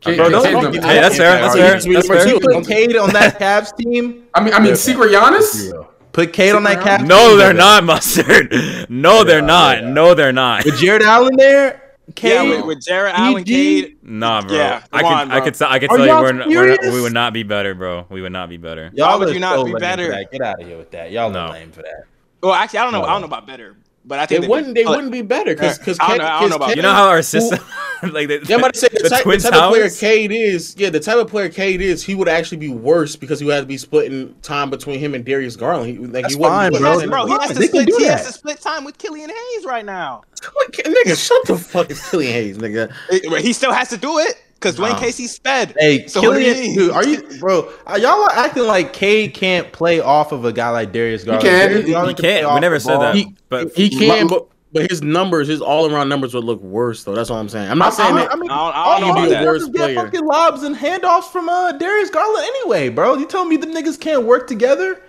K- 0.00 0.16
Bro, 0.16 0.30
don't- 0.30 0.42
don't 0.44 0.52
number- 0.64 0.70
get 0.72 0.84
Hey, 0.84 1.00
that's 1.00 1.16
fair. 1.16 1.40
That's 1.40 1.54
fair. 1.54 1.74
He's 1.76 1.84
That's 1.84 2.08
number 2.08 2.40
fair. 2.40 2.40
Put 2.60 2.66
Cade 2.66 2.96
on 2.96 3.10
that 3.10 3.38
Cavs 3.38 3.74
team. 3.76 4.24
I 4.34 4.42
mean, 4.42 4.52
I 4.52 4.58
mean, 4.60 4.76
secret 4.76 5.12
Giannis. 5.12 5.72
Put 6.12 6.32
Cade 6.34 6.54
on 6.54 6.64
that 6.64 6.80
Cavs. 6.84 7.06
No, 7.06 7.30
team, 7.30 7.38
they're 7.38 7.54
not 7.54 7.84
mustard. 7.84 8.52
No, 8.90 9.24
they're 9.24 9.38
Yeah, 9.38 9.46
not. 9.46 9.80
yeah. 9.82 9.90
No, 9.92 10.12
they're 10.14 10.32
not. 10.32 10.64
With 10.66 10.76
Jarrett 10.78 11.02
Allen 11.02 11.36
there, 11.36 11.91
Cade. 12.14 12.30
Yeah, 12.32 12.56
with, 12.56 12.66
with 12.66 12.84
Jarrett 12.84 13.14
Allen, 13.18 13.44
PG? 13.44 13.82
Cade. 13.82 13.96
Nah, 14.02 14.42
bro. 14.42 14.56
Yeah, 14.56 14.84
I 14.92 15.00
come 15.02 15.10
could, 15.10 15.16
on, 15.16 15.30
I 15.30 15.38
bro. 15.38 15.44
could, 15.50 15.62
I 15.62 15.78
could 15.78 15.90
Are 15.90 15.96
tell 15.96 16.06
you 16.06 16.48
we're, 16.48 16.48
we're 16.48 16.92
we 16.92 17.00
would 17.00 17.12
not 17.12 17.32
be 17.32 17.42
better, 17.42 17.74
bro. 17.74 18.06
We 18.08 18.22
would 18.22 18.32
not 18.32 18.48
be 18.48 18.56
better. 18.56 18.90
Y'all 18.94 19.08
Why 19.18 19.24
would 19.24 19.34
you 19.34 19.40
not 19.40 19.56
so 19.56 19.64
be 19.64 19.74
better? 19.74 20.08
Get 20.30 20.40
out 20.40 20.60
of 20.60 20.66
here 20.66 20.78
with 20.78 20.90
that. 20.92 21.10
Y'all 21.10 21.30
No. 21.30 21.40
are 21.40 21.52
lame 21.52 21.72
for 21.72 21.82
that. 21.82 22.04
Well, 22.42 22.52
actually, 22.54 22.80
I 22.80 22.84
don't 22.84 22.92
know. 22.92 23.02
No. 23.02 23.06
I 23.06 23.12
don't 23.12 23.20
know 23.20 23.26
about 23.28 23.46
better, 23.46 23.76
but 24.04 24.18
I 24.18 24.26
think 24.26 24.40
They 24.40 24.46
they'd 24.46 24.50
wouldn't. 24.50 24.74
They 24.74 24.84
wouldn't 24.84 25.12
be 25.12 25.22
better 25.22 25.54
because 25.54 25.78
because 25.78 25.98
I 26.00 26.08
don't 26.08 26.18
know- 26.18 26.24
I 26.26 26.40
don't 26.40 26.50
know 26.50 26.56
about- 26.56 26.76
You 26.76 26.82
know 26.82 26.92
how 26.92 27.08
our 27.08 27.22
system, 27.22 27.58
like 28.12 28.28
the, 28.28 28.44
Yeah, 28.48 28.56
I'm 28.56 28.60
about 28.60 28.74
to 28.74 28.80
say 28.80 28.88
the, 28.92 29.02
the 29.04 29.08
type, 29.08 29.18
the 29.18 29.22
Twin 29.24 29.40
type 29.40 29.54
of 29.54 29.70
player 29.70 29.82
Towers? 29.84 30.00
Cade 30.00 30.32
is. 30.32 30.74
Yeah, 30.76 30.90
the 30.90 31.00
type 31.00 31.16
of 31.18 31.28
player 31.28 31.48
Cade 31.48 31.80
is, 31.80 32.02
he 32.02 32.14
would 32.14 32.28
actually 32.28 32.58
be 32.58 32.68
worse 32.68 33.14
because 33.16 33.38
he 33.40 33.46
would 33.46 33.54
have 33.54 33.64
to 33.64 33.68
be 33.68 33.78
splitting 33.78 34.34
time 34.42 34.70
between 34.70 34.98
him 34.98 35.14
and 35.14 35.24
Darius 35.24 35.54
Garland. 35.56 35.88
He, 35.90 35.98
like 35.98 36.22
That's 36.22 36.34
he 36.34 36.40
fine, 36.42 36.72
be 36.72 36.78
He 36.78 36.82
bro. 36.82 36.98
has, 36.98 37.08
bro, 37.08 37.26
he 37.26 37.32
has 37.32 37.56
to 37.56 37.62
split. 37.62 37.88
He 37.96 38.04
has 38.04 38.26
to 38.26 38.32
split 38.32 38.60
time 38.60 38.84
with 38.84 38.98
Killian 38.98 39.30
Hayes 39.30 39.64
right 39.64 39.84
now. 39.84 40.22
Nigga, 40.40 41.16
shut 41.16 41.46
the 41.46 41.56
fuck 41.56 41.90
is 41.90 42.00
Killian 42.10 42.32
Hayes, 42.32 42.58
nigga. 42.58 42.92
He 43.40 43.52
still 43.52 43.72
has 43.72 43.88
to 43.90 43.96
do 43.96 44.18
it 44.18 44.34
because 44.62 44.76
Dwane 44.76 44.90
Nah. 44.90 44.98
Casey 44.98 45.26
sped. 45.26 45.74
Hey, 45.78 46.06
So 46.06 46.22
what 46.22 46.34
do 46.36 46.40
you 46.42 46.54
Killian, 46.54 46.66
mean? 46.68 46.78
dude, 46.78 46.90
are 46.92 47.04
you, 47.06 47.22
bro? 47.40 47.70
Are 47.86 47.98
y'all 47.98 48.22
are 48.22 48.32
acting 48.32 48.64
like 48.64 48.92
Cade 48.92 49.34
can't 49.34 49.72
play 49.72 50.00
off 50.00 50.32
of 50.32 50.44
a 50.44 50.52
guy 50.52 50.68
like 50.70 50.92
Darius 50.92 51.24
Garland? 51.24 51.44
can. 51.44 51.68
Darius 51.70 51.86
He 51.86 51.92
Garland 51.92 52.16
He 52.18 52.22
play 52.22 52.32
can't. 52.34 52.46
off 52.46 52.54
We 52.54 52.60
never 52.60 52.78
said 52.78 52.92
ball. 52.94 53.00
that. 53.00 53.14
He- 53.16 53.34
but 53.48 53.72
He 53.74 53.88
can, 53.90 54.26
but 54.28 54.46
but 54.74 54.88
his 54.90 55.02
numbers, 55.02 55.48
his 55.48 55.60
all 55.60 55.92
around 55.92 56.08
numbers 56.08 56.32
would 56.32 56.44
look 56.44 56.62
worse 56.62 57.04
though. 57.04 57.14
That's 57.14 57.28
all 57.28 57.36
I'm 57.38 57.48
saying. 57.50 57.70
I'm 57.70 57.76
not 57.78 57.92
saying 57.92 58.14
I, 58.16 58.20
that. 58.22 58.32
I 58.32 58.36
mean, 58.36 58.50
I 58.50 58.56
don't- 58.56 58.74
I 58.74 58.78
all 58.84 59.00
don't 59.00 59.00
know 59.00 59.06
you 59.06 59.12
about 59.12 59.24
do 59.40 59.44
that. 59.46 59.56
is 59.56 59.64
get 59.68 59.74
player. 59.76 59.94
fucking 59.96 60.24
lobs 60.24 60.62
and 60.62 60.74
handoffs 60.74 61.24
from 61.30 61.48
uh, 61.50 61.72
Darius 61.72 62.08
Garland 62.08 62.46
anyway, 62.46 62.88
bro. 62.88 63.16
You 63.16 63.26
telling 63.26 63.50
me 63.50 63.58
the 63.58 63.66
niggas 63.66 64.00
can't 64.00 64.22
work 64.24 64.46
together, 64.46 65.02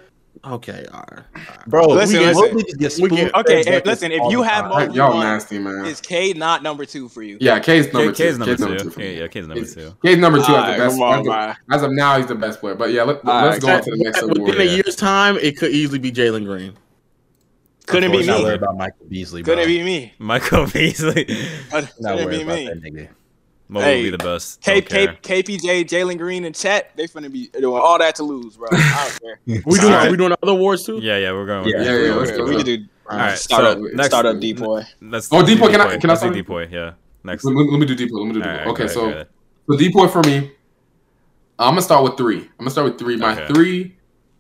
Okay, 0.46 0.86
all 0.94 1.06
right. 1.10 1.24
bro? 1.68 1.86
Listen, 1.88 2.20
we, 2.20 2.26
listen. 2.26 2.44
Mobley 2.56 2.74
just 2.78 3.02
We 3.02 3.08
get- 3.10 3.34
Okay, 3.34 3.64
hey, 3.64 3.82
listen, 3.86 4.12
if 4.12 4.30
you 4.30 4.42
have 4.42 4.66
time. 4.70 4.88
Mobley- 4.88 4.96
Y'all 4.98 5.18
nasty, 5.18 5.58
man. 5.58 5.86
Is 5.86 6.02
Cade 6.02 6.36
not 6.38 6.62
number 6.62 6.86
two 6.86 7.08
for 7.08 7.24
you? 7.24 7.38
Yeah, 7.40 7.60
K's 7.60 7.94
number 7.94 8.12
K, 8.12 8.18
two. 8.18 8.24
K's 8.32 8.38
number 8.40 8.52
K's 8.52 8.58
two. 8.60 8.66
number 8.66 8.84
two. 8.84 8.90
for 8.90 9.00
K, 9.00 9.14
me. 9.14 9.20
yeah, 9.22 9.28
K's 9.30 9.48
number 9.48 9.62
K's- 9.64 9.74
two. 9.76 9.96
K's 10.04 10.18
number 10.18 10.38
two 10.40 10.44
as 10.44 10.50
Alright, 10.50 10.78
the 10.78 10.84
best. 10.86 11.00
on, 11.02 11.20
as, 11.22 11.28
of, 11.28 11.56
as 11.72 11.84
of 11.84 11.92
now, 11.94 12.18
he's 12.18 12.26
the 12.28 12.36
best 12.36 12.60
player. 12.60 12.76
But 12.76 12.92
yeah, 12.92 13.04
let, 13.04 13.24
let's 13.24 13.60
go 13.60 13.72
on 13.74 13.84
to 13.84 13.92
the 13.92 13.98
next 14.04 14.22
Within 14.22 14.38
award. 14.42 14.60
a 14.60 14.66
year's 14.66 14.98
time, 14.98 15.38
it 15.38 15.58
could 15.58 15.72
easily 15.72 16.00
be 16.00 16.12
Jalen 16.12 16.44
Green. 16.44 16.74
Couldn't 17.86 18.12
be 18.12 18.26
Not 18.26 18.42
worried 18.44 18.50
me. 18.50 18.56
about 18.56 18.78
Michael 18.78 19.06
Beasley. 19.08 19.44
Couldn't 19.44 19.66
be 19.68 19.82
me. 19.84 20.14
Michael 20.20 20.66
Beasley. 20.74 21.26
Not 21.72 21.86
Couldn't 22.02 22.30
be 22.30 22.42
about 22.42 22.56
me. 22.56 22.66
that 22.68 22.82
nigga. 22.82 23.08
Mo 23.74 23.80
Hey, 23.82 23.98
will 23.98 24.04
be 24.04 24.10
the 24.12 24.18
best. 24.20 24.62
K, 24.62 24.82
Don't 24.82 25.22
K. 25.24 25.42
KPJ, 25.44 25.84
Jalen 25.86 26.18
Green, 26.20 26.46
and 26.46 26.54
Chet, 26.56 26.92
they 26.96 27.08
finna 27.08 27.32
be 27.32 27.48
doing 27.48 27.82
all 27.82 27.98
that 27.98 28.14
to 28.16 28.24
lose, 28.24 28.56
bro. 28.56 28.68
I 28.72 29.10
don't 29.10 29.22
care. 29.48 29.64
We 29.66 29.80
doing? 29.80 29.92
Alright. 29.94 30.08
Are 30.08 30.12
we 30.12 30.18
doing 30.18 30.32
other 30.44 30.52
awards 30.52 30.86
too? 30.86 31.00
Yeah, 31.02 31.18
yeah, 31.18 31.32
we're 31.32 31.46
going. 31.48 31.68
Yeah. 31.68 31.78
with 31.80 31.86
Yeah, 31.88 31.92
this. 31.94 32.08
yeah, 32.08 32.14
We're 32.14 32.20
let's 32.20 32.32
going 32.32 32.38
go. 32.38 32.44
with 32.44 32.50
we 32.50 32.56
this. 32.56 32.64
could 32.78 32.84
do 32.84 32.90
All 33.10 33.18
right, 33.18 33.38
start 33.38 33.64
so 33.64 33.72
up, 33.72 33.94
next, 33.94 34.08
start 34.10 34.26
up 34.28 34.40
deep 34.40 34.58
boy. 34.60 34.84
Let's 35.02 35.34
Oh, 35.34 35.38
let's 35.38 35.50
do 35.50 35.56
Depoy, 35.58 35.72
can 35.72 35.82
I- 35.82 35.98
can 35.98 36.10
I 36.10 36.14
Let's 36.14 36.22
do 36.22 36.32
start? 36.34 36.36
Depoy, 36.48 36.72
Yeah. 36.72 36.94
Next. 37.24 37.44
Let, 37.46 37.56
me- 37.56 37.68
let 37.72 37.80
me 37.80 37.86
do 37.88 37.96
Depot. 37.96 38.18
Let 38.18 38.28
me 38.28 38.34
do 38.34 38.40
All 38.42 38.46
Depot. 38.46 38.58
right, 38.60 38.68
okay, 38.68 38.84
go 38.84 38.88
so 38.94 39.10
ahead, 39.10 39.28
so 39.70 39.78
Depot 39.78 40.08
for 40.08 40.22
me. 40.24 40.52
I'm 41.58 41.72
gonna 41.72 41.82
start 41.82 42.04
with 42.04 42.16
three. 42.18 42.40
I'm 42.42 42.50
gonna 42.60 42.70
start 42.70 42.86
with 42.92 43.00
three. 43.00 43.16
My 43.18 43.34
Okay. 43.34 43.54
three, 43.54 43.96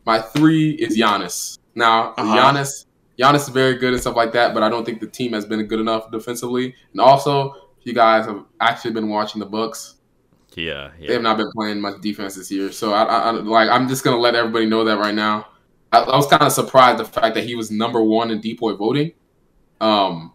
my 0.05 0.19
three 0.19 0.71
is 0.71 0.95
Giannis. 0.97 1.57
Now 1.75 2.13
Uh-huh. 2.17 2.35
Giannis, 2.37 2.85
Giannis 3.19 3.41
is 3.41 3.49
very 3.49 3.75
good 3.75 3.93
and 3.93 4.01
stuff 4.01 4.15
like 4.15 4.31
that, 4.33 4.53
but 4.53 4.63
I 4.63 4.69
don't 4.69 4.83
think 4.85 4.99
the 4.99 5.07
team 5.07 5.33
has 5.33 5.45
been 5.45 5.63
good 5.65 5.79
enough 5.79 6.11
defensively. 6.11 6.75
And 6.91 7.01
also, 7.01 7.49
if 7.51 7.62
you 7.85 7.93
guys 7.93 8.25
have 8.25 8.45
actually 8.59 8.91
been 8.91 9.09
watching 9.09 9.39
the 9.39 9.45
Bucks, 9.45 9.95
Yeah, 10.99 11.07
they 11.07 11.13
have 11.13 11.21
not 11.23 11.37
been 11.37 11.49
playing 11.55 11.81
much 11.81 12.01
defense 12.01 12.35
this 12.35 12.51
year. 12.51 12.71
So 12.71 12.93
I, 12.93 13.03
I, 13.03 13.17
I 13.19 13.31
like 13.31 13.69
I'm 13.69 13.87
just 13.87 14.03
gonna 14.03 14.17
let 14.17 14.35
everybody 14.35 14.65
know 14.65 14.83
that 14.83 14.97
right 14.99 15.15
now. 15.15 15.47
I, 15.91 15.99
I 15.99 16.15
was 16.15 16.27
kind 16.27 16.43
of 16.43 16.51
surprised 16.51 16.99
the 16.99 17.05
fact 17.05 17.35
that 17.35 17.43
he 17.43 17.55
was 17.55 17.69
number 17.71 18.01
one 18.03 18.31
in 18.31 18.39
Depoy 18.41 18.77
voting. 18.77 19.11
Um, 19.81 20.33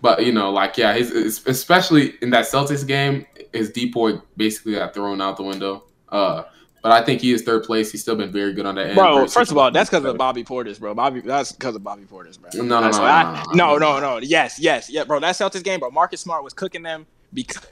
but 0.00 0.24
you 0.24 0.32
know, 0.32 0.50
like 0.50 0.76
yeah, 0.78 0.94
his, 0.94 1.10
his- 1.10 1.46
especially 1.46 2.14
in 2.22 2.30
that 2.30 2.44
Celtics 2.46 2.86
game, 2.86 3.26
his 3.52 3.70
Depoy 3.70 4.22
basically 4.36 4.72
got 4.74 4.94
thrown 4.94 5.20
out 5.20 5.36
the 5.36 5.42
window. 5.42 5.84
Uh, 6.08 6.44
but 6.82 6.92
I 6.92 7.04
think 7.04 7.20
he 7.20 7.32
is 7.32 7.42
third 7.42 7.64
place. 7.64 7.90
He's 7.92 8.02
still 8.02 8.16
been 8.16 8.30
very 8.32 8.52
good 8.52 8.66
on 8.66 8.74
that 8.76 8.86
end. 8.88 8.94
Bro, 8.96 9.26
first 9.28 9.50
of 9.50 9.58
all, 9.58 9.70
that's 9.70 9.90
because 9.90 10.04
of 10.04 10.16
Bobby 10.16 10.44
Portis, 10.44 10.78
bro. 10.78 10.94
Bobby, 10.94 11.20
that's 11.20 11.52
because 11.52 11.74
of 11.76 11.82
Bobby 11.82 12.04
Portis, 12.04 12.38
bro. 12.40 12.50
No, 12.54 12.80
no, 12.80 12.90
no, 12.90 12.96
no, 12.98 13.02
I- 13.04 13.44
no, 13.54 13.76
no, 13.78 14.00
no. 14.00 14.18
Yes, 14.18 14.58
yes, 14.58 14.88
yeah, 14.90 15.04
bro. 15.04 15.20
That 15.20 15.34
Celtics 15.34 15.64
game, 15.64 15.80
bro. 15.80 15.90
Marcus 15.90 16.20
Smart 16.20 16.44
was 16.44 16.52
cooking 16.52 16.82
them 16.82 17.06
because 17.32 17.62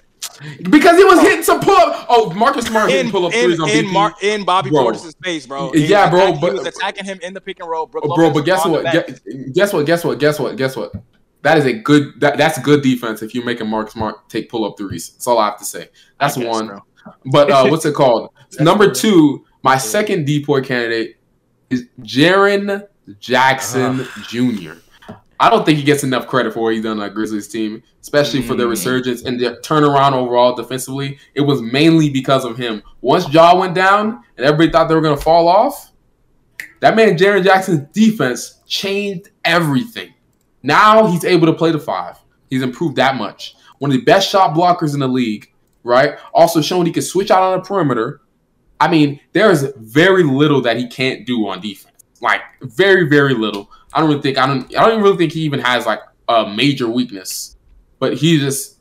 because 0.71 0.97
he 0.99 1.05
was 1.05 1.21
hitting 1.23 1.43
some 1.43 1.61
pull 1.61 1.75
up. 1.77 2.07
Oh, 2.09 2.31
Marcus 2.35 2.67
Smart 2.67 2.91
in 2.91 2.97
hitting 2.97 3.13
pull 3.13 3.27
up 3.27 3.33
threes 3.33 3.61
on 3.61 3.69
in. 3.71 3.91
Mar- 3.93 4.15
in 4.23 4.45
Bobby 4.45 4.71
Bro. 4.71 4.85
Portis' 4.87 5.15
face, 5.23 5.47
bro. 5.47 5.71
He 5.73 5.87
Yeah, 5.87 6.11
bro, 6.11 6.21
attacking- 6.23 6.41
but- 6.41 6.53
he 6.53 6.59
was 6.59 6.67
attacking 6.67 7.05
him 7.05 7.19
in 7.23 7.33
the 7.35 7.41
pick 7.41 7.61
and 7.61 7.69
roll. 7.69 7.87
Bro, 7.87 8.03
Lopez 8.05 8.35
but 8.35 8.45
guess 8.45 8.67
what? 8.67 8.85
Guess, 8.85 9.21
guess 9.55 9.73
what? 9.73 9.87
Guess 9.87 10.05
what? 10.05 10.19
Guess 10.19 10.39
what? 10.39 10.57
Guess 10.57 10.77
what? 10.77 10.93
That 11.43 11.59
is 11.59 11.65
a 11.65 11.73
good. 11.75 12.21
That, 12.21 12.37
that's 12.39 12.59
good 12.61 12.83
defense 12.83 13.23
if 13.23 13.35
you're 13.35 13.45
making 13.45 13.69
Mark 13.69 13.91
Smart 13.91 14.29
take 14.29 14.51
pull 14.51 14.65
up 14.65 14.77
threes. 14.77 15.11
That's 15.11 15.27
all 15.27 15.39
I 15.39 15.47
have 15.47 15.59
to 15.59 15.65
say. 15.65 15.89
That's 16.19 16.37
guess, 16.37 16.47
one. 16.47 16.67
bro. 16.67 16.83
But 17.27 17.51
uh, 17.51 17.67
what's 17.69 17.85
it 17.85 17.95
called? 17.95 18.31
Number 18.61 18.91
two, 18.93 19.45
my 19.63 19.77
second 19.79 20.27
depoy 20.27 20.65
candidate 20.65 21.17
is 21.71 21.87
Jaren 22.01 22.87
Jackson 23.19 24.01
Uh-huh. 24.01 24.23
Jr. 24.29 24.73
I 25.39 25.51
don't 25.51 25.67
think 25.67 25.77
he 25.79 25.85
gets 25.85 26.03
enough 26.03 26.27
credit 26.27 26.55
for 26.55 26.61
what 26.63 26.73
he's 26.75 26.83
done 26.83 26.99
on 26.99 27.13
Grizzlies 27.13 27.47
team, 27.49 27.83
especially 28.01 28.41
for 28.41 28.55
their 28.55 28.67
Mm. 28.67 28.71
resurgence 28.71 29.23
and 29.25 29.39
their 29.39 29.61
turnaround 29.61 30.13
overall 30.13 30.55
defensively. 30.55 31.19
It 31.35 31.43
was 31.43 31.61
mainly 31.61 32.09
because 32.09 32.45
of 32.47 32.57
him. 32.57 32.83
Once 33.03 33.29
Ja 33.31 33.55
went 33.59 33.75
down 33.75 34.23
and 34.39 34.47
everybody 34.47 34.71
thought 34.73 34.89
they 34.89 34.95
were 34.95 35.03
going 35.03 35.17
to 35.17 35.23
fall 35.23 35.47
off, 35.49 35.93
that 36.81 36.97
man 36.97 37.19
Jaren 37.19 37.45
Jackson's 37.45 37.87
defense 37.93 38.61
changed 38.67 39.29
everything. 39.45 40.15
Now 40.63 41.07
he's 41.07 41.25
able 41.25 41.47
to 41.49 41.53
play 41.53 41.71
the 41.71 41.79
five. 41.79 42.17
He's 42.49 42.63
improved 42.63 42.97
that 42.97 43.17
much. 43.17 43.57
One 43.79 43.91
of 43.91 43.97
the 43.99 44.05
best 44.05 44.31
shot 44.31 44.55
blockers 44.55 44.95
in 44.95 45.01
the 45.01 45.09
league, 45.09 45.53
right? 45.87 46.19
Also 46.35 46.61
showing 46.61 46.87
he 46.87 46.93
can 46.93 47.03
switch 47.03 47.31
out 47.31 47.43
on 47.43 47.59
the 47.59 47.65
perimeter. 47.65 48.21
I 48.79 48.89
mean, 48.89 49.21
there 49.33 49.51
is 49.51 49.73
very 49.77 50.23
little 50.23 50.61
that 50.63 50.77
he 50.77 50.89
can't 50.89 51.27
do 51.27 51.49
on 51.49 51.61
defense. 51.61 52.05
Like 52.21 52.41
very, 52.61 53.09
very 53.09 53.35
little. 53.35 53.71
I 53.93 54.01
don't 54.01 54.11
really 54.11 54.21
think 54.21 54.37
I 54.37 54.47
don't 54.47 54.65
I 54.77 54.83
don't 54.83 54.93
even 54.93 55.03
really 55.03 55.17
think 55.17 55.33
he 55.33 55.41
even 55.41 55.61
has 55.61 55.87
like 55.87 56.01
a 56.29 56.49
major 56.49 56.89
weakness. 56.89 57.57
But 57.99 58.15
he's 58.15 58.41
just 58.41 58.81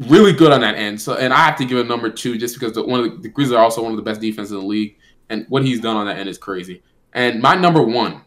really 0.00 0.32
good 0.32 0.52
on 0.52 0.60
that 0.60 0.74
end. 0.74 1.00
So 1.00 1.14
and 1.14 1.32
I 1.32 1.38
have 1.38 1.56
to 1.56 1.64
give 1.64 1.78
him 1.78 1.88
number 1.88 2.10
two 2.10 2.36
just 2.36 2.54
because 2.54 2.74
the 2.74 2.84
one 2.84 3.00
of 3.00 3.10
the, 3.10 3.22
the 3.22 3.28
Grizzlies 3.28 3.56
are 3.56 3.62
also 3.62 3.82
one 3.82 3.92
of 3.92 3.96
the 3.96 4.02
best 4.02 4.20
defenses 4.20 4.52
in 4.52 4.58
the 4.58 4.66
league. 4.66 4.96
And 5.30 5.46
what 5.48 5.62
he's 5.64 5.80
done 5.80 5.96
on 5.96 6.06
that 6.06 6.18
end 6.18 6.28
is 6.28 6.38
crazy. 6.38 6.82
And 7.12 7.40
my 7.40 7.54
number 7.54 7.82
one, 7.82 8.22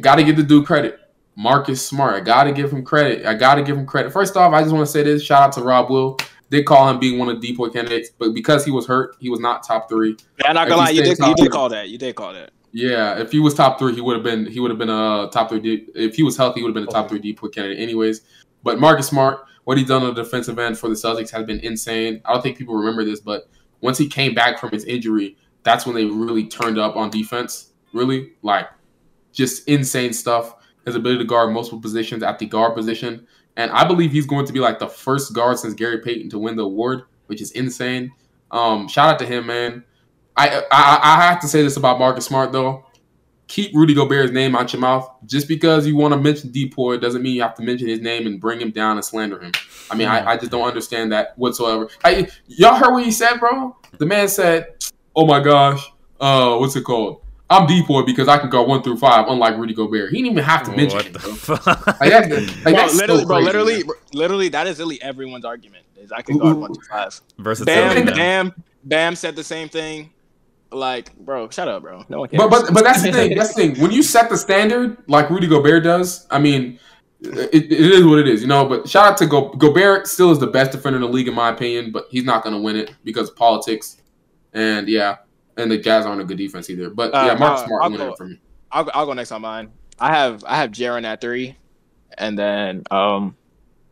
got 0.00 0.16
to 0.16 0.24
give 0.24 0.36
the 0.36 0.42
dude 0.42 0.66
credit. 0.66 0.97
Marcus 1.38 1.86
Smart. 1.86 2.14
I 2.14 2.20
got 2.20 2.44
to 2.44 2.52
give 2.52 2.72
him 2.72 2.84
credit. 2.84 3.24
I 3.24 3.32
got 3.32 3.54
to 3.54 3.62
give 3.62 3.78
him 3.78 3.86
credit. 3.86 4.12
First 4.12 4.36
off, 4.36 4.52
I 4.52 4.60
just 4.60 4.74
want 4.74 4.84
to 4.84 4.90
say 4.90 5.04
this. 5.04 5.22
Shout 5.22 5.40
out 5.40 5.52
to 5.52 5.62
Rob 5.62 5.88
Will. 5.88 6.18
Did 6.50 6.66
call 6.66 6.88
him 6.88 6.98
being 6.98 7.16
one 7.16 7.28
of 7.28 7.40
the 7.40 7.52
depoy 7.52 7.72
candidates, 7.72 8.10
but 8.10 8.34
because 8.34 8.64
he 8.64 8.72
was 8.72 8.86
hurt, 8.86 9.14
he 9.20 9.30
was 9.30 9.38
not 9.38 9.62
top 9.62 9.88
three. 9.88 10.16
Yeah, 10.40 10.48
I'm 10.48 10.54
not 10.54 10.68
gonna 10.68 10.80
lie, 10.80 10.90
you 10.90 11.02
did, 11.02 11.16
you 11.18 11.34
did 11.36 11.50
call 11.52 11.68
that. 11.68 11.90
You 11.90 11.98
did 11.98 12.16
call 12.16 12.32
that. 12.32 12.50
Yeah, 12.72 13.20
if 13.20 13.30
he 13.30 13.38
was 13.38 13.54
top 13.54 13.78
three, 13.78 13.94
he 13.94 14.00
would 14.00 14.16
have 14.16 14.24
been 14.24 14.46
he 14.46 14.58
would 14.58 14.70
have 14.70 14.78
been 14.78 14.90
a 14.90 15.28
top 15.30 15.50
three. 15.50 15.60
De- 15.60 15.86
if 15.94 16.16
he 16.16 16.22
was 16.22 16.36
healthy, 16.36 16.60
he 16.60 16.64
would 16.64 16.74
have 16.74 16.82
been 16.82 16.88
a 16.88 16.92
top 16.92 17.08
three 17.08 17.20
depoy 17.20 17.48
candidate, 17.48 17.78
anyways. 17.78 18.22
But 18.64 18.80
Marcus 18.80 19.06
Smart, 19.08 19.44
what 19.64 19.78
he's 19.78 19.86
done 19.86 20.02
on 20.02 20.14
the 20.14 20.22
defensive 20.24 20.58
end 20.58 20.78
for 20.78 20.88
the 20.88 20.94
Celtics 20.94 21.30
has 21.30 21.44
been 21.44 21.60
insane. 21.60 22.20
I 22.24 22.32
don't 22.32 22.42
think 22.42 22.58
people 22.58 22.74
remember 22.74 23.04
this, 23.04 23.20
but 23.20 23.48
once 23.80 23.98
he 23.98 24.08
came 24.08 24.34
back 24.34 24.58
from 24.58 24.70
his 24.70 24.84
injury, 24.86 25.36
that's 25.62 25.86
when 25.86 25.94
they 25.94 26.06
really 26.06 26.48
turned 26.48 26.78
up 26.78 26.96
on 26.96 27.10
defense. 27.10 27.72
Really, 27.92 28.32
like 28.42 28.68
just 29.32 29.68
insane 29.68 30.12
stuff. 30.12 30.54
His 30.84 30.94
ability 30.94 31.18
to 31.18 31.24
guard 31.24 31.52
multiple 31.52 31.80
positions 31.80 32.22
at 32.22 32.38
the 32.38 32.46
guard 32.46 32.74
position, 32.74 33.26
and 33.56 33.70
I 33.72 33.86
believe 33.86 34.12
he's 34.12 34.26
going 34.26 34.46
to 34.46 34.52
be 34.52 34.60
like 34.60 34.78
the 34.78 34.88
first 34.88 35.34
guard 35.34 35.58
since 35.58 35.74
Gary 35.74 35.98
Payton 35.98 36.30
to 36.30 36.38
win 36.38 36.56
the 36.56 36.64
award, 36.64 37.02
which 37.26 37.42
is 37.42 37.50
insane. 37.52 38.12
Um, 38.50 38.88
shout 38.88 39.08
out 39.08 39.18
to 39.18 39.26
him, 39.26 39.46
man. 39.46 39.84
I, 40.36 40.62
I 40.70 41.00
I 41.02 41.22
have 41.22 41.40
to 41.40 41.48
say 41.48 41.62
this 41.62 41.76
about 41.76 41.98
Marcus 41.98 42.26
Smart 42.26 42.52
though. 42.52 42.86
Keep 43.48 43.74
Rudy 43.74 43.94
Gobert's 43.94 44.30
name 44.30 44.54
out 44.54 44.72
your 44.72 44.80
mouth. 44.80 45.10
Just 45.26 45.48
because 45.48 45.86
you 45.86 45.96
want 45.96 46.14
to 46.14 46.20
mention 46.20 46.50
Depoy 46.50 47.00
doesn't 47.00 47.22
mean 47.22 47.34
you 47.34 47.42
have 47.42 47.54
to 47.56 47.62
mention 47.62 47.88
his 47.88 48.00
name 48.00 48.26
and 48.26 48.40
bring 48.40 48.60
him 48.60 48.70
down 48.70 48.96
and 48.96 49.04
slander 49.04 49.42
him. 49.42 49.52
I 49.90 49.96
mean, 49.96 50.06
I, 50.06 50.32
I 50.32 50.36
just 50.36 50.50
don't 50.50 50.68
understand 50.68 51.12
that 51.12 51.36
whatsoever. 51.38 51.88
I, 52.04 52.28
y'all 52.46 52.74
heard 52.74 52.92
what 52.92 53.04
he 53.04 53.10
said, 53.10 53.38
bro? 53.38 53.76
The 53.98 54.06
man 54.06 54.28
said, 54.28 54.76
"Oh 55.16 55.26
my 55.26 55.40
gosh, 55.40 55.90
uh, 56.20 56.56
what's 56.56 56.76
it 56.76 56.84
called? 56.84 57.22
I'm 57.50 57.66
Depoy 57.66 58.04
because 58.04 58.28
I 58.28 58.36
can 58.38 58.50
go 58.50 58.62
one 58.62 58.82
through 58.82 58.98
five, 58.98 59.26
unlike 59.28 59.56
Rudy 59.56 59.72
Gobert. 59.72 60.10
He 60.10 60.16
didn't 60.18 60.32
even 60.32 60.44
have 60.44 60.64
to 60.64 60.70
mention 60.72 60.98
What 60.98 61.06
it, 61.06 61.12
the 61.14 61.18
bro. 61.18 61.34
fuck? 61.56 61.86
Like, 62.00 62.10
that's, 62.10 62.28
like, 62.28 62.62
Bro, 62.62 62.72
that's 62.72 62.92
so 62.92 62.98
literally, 62.98 63.24
bro, 63.24 63.38
literally, 63.38 63.82
bro, 63.84 63.94
literally, 64.12 64.48
that 64.50 64.66
is 64.66 64.78
literally 64.78 65.00
everyone's 65.02 65.44
argument. 65.46 65.84
Is 65.96 66.12
I 66.12 66.20
can 66.22 66.38
guard 66.38 66.56
one 66.58 66.74
through 66.74 66.84
five. 66.84 67.20
Versatility. 67.38 68.02
Bam, 68.02 68.04
man. 68.04 68.14
Bam, 68.14 68.64
Bam 68.84 69.14
said 69.16 69.34
the 69.34 69.44
same 69.44 69.68
thing. 69.68 70.10
Like, 70.70 71.16
bro, 71.16 71.48
shut 71.48 71.68
up, 71.68 71.82
bro. 71.82 72.04
No 72.10 72.20
one 72.20 72.28
cares. 72.28 72.42
But 72.42 72.50
but 72.50 72.74
but 72.74 72.84
that's 72.84 73.02
the 73.02 73.12
thing. 73.12 73.34
That's 73.36 73.54
the 73.54 73.62
thing. 73.68 73.80
When 73.80 73.90
you 73.90 74.02
set 74.02 74.28
the 74.28 74.36
standard 74.36 74.98
like 75.08 75.30
Rudy 75.30 75.46
Gobert 75.46 75.84
does, 75.84 76.26
I 76.30 76.38
mean, 76.38 76.78
it, 77.20 77.72
it 77.72 77.72
is 77.72 78.04
what 78.04 78.18
it 78.18 78.28
is, 78.28 78.42
you 78.42 78.48
know. 78.48 78.66
But 78.66 78.86
shout 78.86 79.12
out 79.12 79.16
to 79.18 79.26
Go- 79.26 79.48
Gobert. 79.54 80.06
Still 80.06 80.30
is 80.30 80.38
the 80.38 80.46
best 80.46 80.72
defender 80.72 80.96
in 80.96 81.02
the 81.02 81.08
league 81.08 81.26
in 81.28 81.34
my 81.34 81.48
opinion, 81.48 81.90
but 81.92 82.06
he's 82.10 82.24
not 82.24 82.44
going 82.44 82.54
to 82.54 82.60
win 82.60 82.76
it 82.76 82.94
because 83.02 83.30
of 83.30 83.36
politics. 83.36 83.96
And 84.52 84.88
yeah, 84.88 85.16
and 85.58 85.70
the 85.70 85.76
Jazz 85.78 86.06
aren't 86.06 86.20
a 86.20 86.24
good 86.24 86.38
defense 86.38 86.70
either. 86.70 86.88
But 86.90 87.14
Uh, 87.14 87.24
yeah, 87.26 87.34
Mark 87.34 87.58
uh, 87.60 87.66
Smart 87.66 87.82
I'll 87.84 87.90
winning 87.90 88.08
go- 88.08 88.14
for 88.16 88.26
me. 88.26 88.40
I'll, 88.72 88.90
I'll 88.94 89.06
go 89.06 89.12
next 89.12 89.32
on 89.32 89.42
mine. 89.42 89.70
I 89.98 90.14
have 90.14 90.44
I 90.46 90.56
have 90.56 90.70
Jaren 90.70 91.04
at 91.04 91.20
three, 91.20 91.56
and 92.16 92.38
then 92.38 92.82
um, 92.90 93.34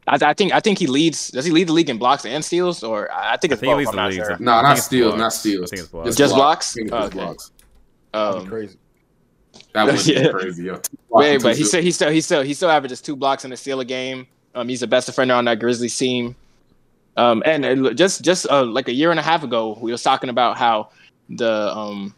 I, 0.06 0.18
I 0.22 0.34
think 0.34 0.52
I 0.52 0.60
think 0.60 0.78
he 0.78 0.86
leads. 0.86 1.28
Does 1.28 1.44
he 1.44 1.50
lead 1.50 1.68
the 1.68 1.72
league 1.72 1.90
in 1.90 1.98
blocks 1.98 2.24
and 2.24 2.44
steals, 2.44 2.82
or 2.84 3.10
I 3.12 3.34
I 3.34 3.36
think 3.36 3.52
I 3.52 3.54
it's 3.54 3.60
think 3.60 3.70
he 3.70 3.76
leads 3.76 3.90
I'm 3.90 3.96
not 3.96 4.10
league. 4.10 4.18
sure. 4.24 4.36
No, 4.38 4.52
I 4.52 4.62
not 4.62 4.78
steals, 4.78 5.10
blocks. 5.14 5.20
not 5.20 5.32
steals. 5.32 5.64
I 5.72 5.76
think 5.76 5.80
it's 5.82 5.88
blocks. 5.92 6.16
Just 6.16 6.34
blocks? 6.34 6.76
I 6.78 6.80
it's 6.82 6.92
Oh, 6.92 6.96
just 7.00 7.06
okay. 7.16 7.18
blocks. 7.24 7.52
That'd 8.12 8.34
be 8.34 8.40
Um, 8.44 8.46
crazy. 8.48 8.76
That 9.72 9.86
would 9.86 10.06
Yeah. 10.06 10.22
be 10.22 10.28
crazy. 10.30 10.62
Yo. 10.64 10.80
wait, 11.08 11.42
but 11.42 11.56
he 11.56 11.64
still 11.64 11.82
he 11.82 11.90
still 11.90 12.10
he 12.10 12.20
still 12.20 12.42
he 12.42 12.54
still 12.54 12.70
averages 12.70 13.00
two 13.00 13.16
blocks 13.16 13.44
and 13.44 13.52
a 13.52 13.56
steal 13.56 13.80
a 13.80 13.84
game. 13.84 14.26
Um, 14.54 14.68
he's 14.68 14.80
the 14.80 14.86
best 14.86 15.06
defender 15.06 15.34
on 15.34 15.44
that 15.46 15.58
Grizzlies 15.58 15.96
team. 15.96 16.36
Um, 17.16 17.42
and 17.46 17.64
uh, 17.64 17.92
just 17.94 18.22
just 18.22 18.46
uh, 18.50 18.64
like 18.64 18.88
a 18.88 18.92
year 18.92 19.10
and 19.10 19.18
a 19.18 19.22
half 19.22 19.42
ago, 19.42 19.76
we 19.80 19.90
was 19.90 20.02
talking 20.02 20.28
about 20.30 20.56
how 20.58 20.90
the 21.28 21.50
um, 21.76 22.14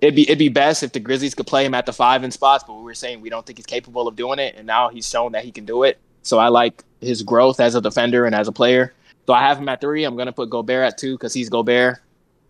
it'd 0.00 0.14
be 0.14 0.22
it'd 0.22 0.38
be 0.38 0.48
best 0.48 0.82
if 0.82 0.92
the 0.92 1.00
Grizzlies 1.00 1.34
could 1.34 1.46
play 1.46 1.64
him 1.64 1.74
at 1.74 1.86
the 1.86 1.92
five 1.92 2.24
in 2.24 2.30
spots, 2.30 2.64
but 2.66 2.74
we 2.74 2.82
were 2.82 2.94
saying 2.94 3.20
we 3.20 3.30
don't 3.30 3.44
think 3.46 3.58
he's 3.58 3.66
capable 3.66 4.08
of 4.08 4.16
doing 4.16 4.38
it, 4.38 4.54
and 4.56 4.66
now 4.66 4.88
he's 4.88 5.08
shown 5.08 5.32
that 5.32 5.44
he 5.44 5.50
can 5.52 5.64
do 5.64 5.82
it. 5.84 5.98
So 6.22 6.38
I 6.38 6.48
like 6.48 6.82
his 7.00 7.22
growth 7.22 7.60
as 7.60 7.74
a 7.74 7.80
defender 7.80 8.24
and 8.26 8.34
as 8.34 8.48
a 8.48 8.52
player. 8.52 8.92
So 9.26 9.32
I 9.34 9.40
have 9.42 9.58
him 9.58 9.68
at 9.68 9.80
three. 9.80 10.04
I'm 10.04 10.16
gonna 10.16 10.32
put 10.32 10.50
Gobert 10.50 10.84
at 10.86 10.98
two 10.98 11.14
because 11.14 11.34
he's 11.34 11.48
Gobert. 11.48 11.98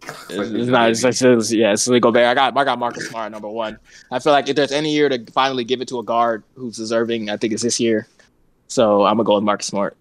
It's, 0.03 0.31
it's 0.31 0.69
not. 0.69 0.91
It's, 0.91 1.03
it's, 1.05 1.23
it's- 1.23 1.53
yeah, 1.53 1.73
it's 1.73 1.89
really 1.89 1.99
Gobert. 2.01 2.25
I 2.25 2.35
got 2.35 2.57
I 2.57 2.65
got 2.65 2.79
Marcus 2.79 3.09
Smart 3.09 3.27
at 3.27 3.33
number 3.33 3.49
one. 3.49 3.79
I 4.13 4.21
feel 4.21 4.33
like 4.33 4.49
if 4.49 4.55
there's 4.57 4.71
any 4.73 4.93
year 4.93 5.09
to 5.09 5.25
finally 5.33 5.65
give 5.65 5.81
it 5.81 5.89
to 5.89 5.99
a 5.99 6.05
guard 6.05 6.45
who's 6.55 6.77
deserving, 6.77 7.31
I 7.31 7.37
think 7.37 7.53
it's 7.53 7.63
this 7.65 7.81
year. 7.81 8.07
So 8.69 9.05
I'm 9.05 9.17
gonna 9.17 9.25
go 9.27 9.35
with 9.35 9.45
Marcus 9.45 9.67
Smart. 9.67 9.97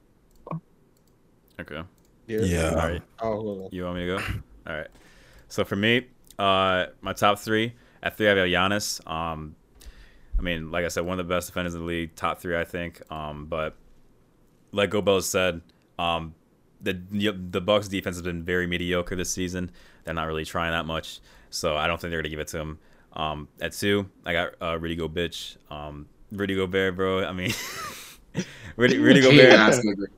Okay. 1.60 1.82
Yeah. 2.28 2.69
All 2.69 2.76
right. 2.76 3.02
Oh, 3.22 3.69
You 3.72 3.84
want 3.86 3.95
me 3.98 4.06
to 4.06 4.18
go? 4.18 4.18
All 4.68 4.76
right. 4.78 4.88
So 5.49 5.64
for 5.64 5.76
me, 5.76 6.07
uh, 6.38 6.88
my 7.02 7.14
top 7.14 7.40
three. 7.40 7.74
At 8.03 8.15
three, 8.15 8.28
I 8.28 8.36
have 8.36 8.38
Giannis. 8.48 9.06
Um, 9.10 9.56
I 10.38 10.41
mean, 10.41 10.72
like 10.72 10.86
I 10.86 10.88
said, 10.88 11.06
one 11.06 11.19
of 11.19 11.28
the 11.28 11.34
best 11.34 11.48
defenders 11.48 11.74
in 11.74 11.82
the 11.82 11.88
league. 11.88 12.15
Top 12.15 12.40
three, 12.40 12.57
I 12.57 12.64
think. 12.64 13.02
Um, 13.11 13.48
but 13.48 13.76
like 14.72 14.91
Gobel 14.91 15.22
said, 15.22 15.61
um, 15.98 16.36
the 16.82 16.94
the 16.94 17.61
Bucks 17.61 17.88
defense 17.88 18.18
has 18.18 18.24
been 18.24 18.44
very 18.44 18.68
mediocre 18.68 19.15
this 19.15 19.32
season. 19.32 19.72
They're 20.03 20.14
not 20.14 20.28
really 20.28 20.45
trying 20.45 20.72
that 20.72 20.86
much, 20.86 21.19
so 21.49 21.76
I 21.76 21.88
don't 21.88 21.99
think 21.99 22.11
they're 22.11 22.22
gonna 22.22 22.30
give 22.30 22.40
it 22.40 22.48
to 22.49 22.60
him. 22.60 22.80
Um, 23.14 23.48
at 23.60 23.74
two, 23.74 24.10
I 24.26 24.34
got 24.34 24.53
uh, 24.61 24.78
Rudy 24.78 24.95
Go 24.95 25.10
bitch. 25.10 25.57
Um, 25.72 26.07
Rudy 26.32 26.56
Gobert, 26.56 26.95
bro. 26.95 27.26
I 27.26 27.34
mean, 27.34 27.52
Rudy, 28.76 28.99
Rudy 28.99 29.22
Gobert. 29.22 30.11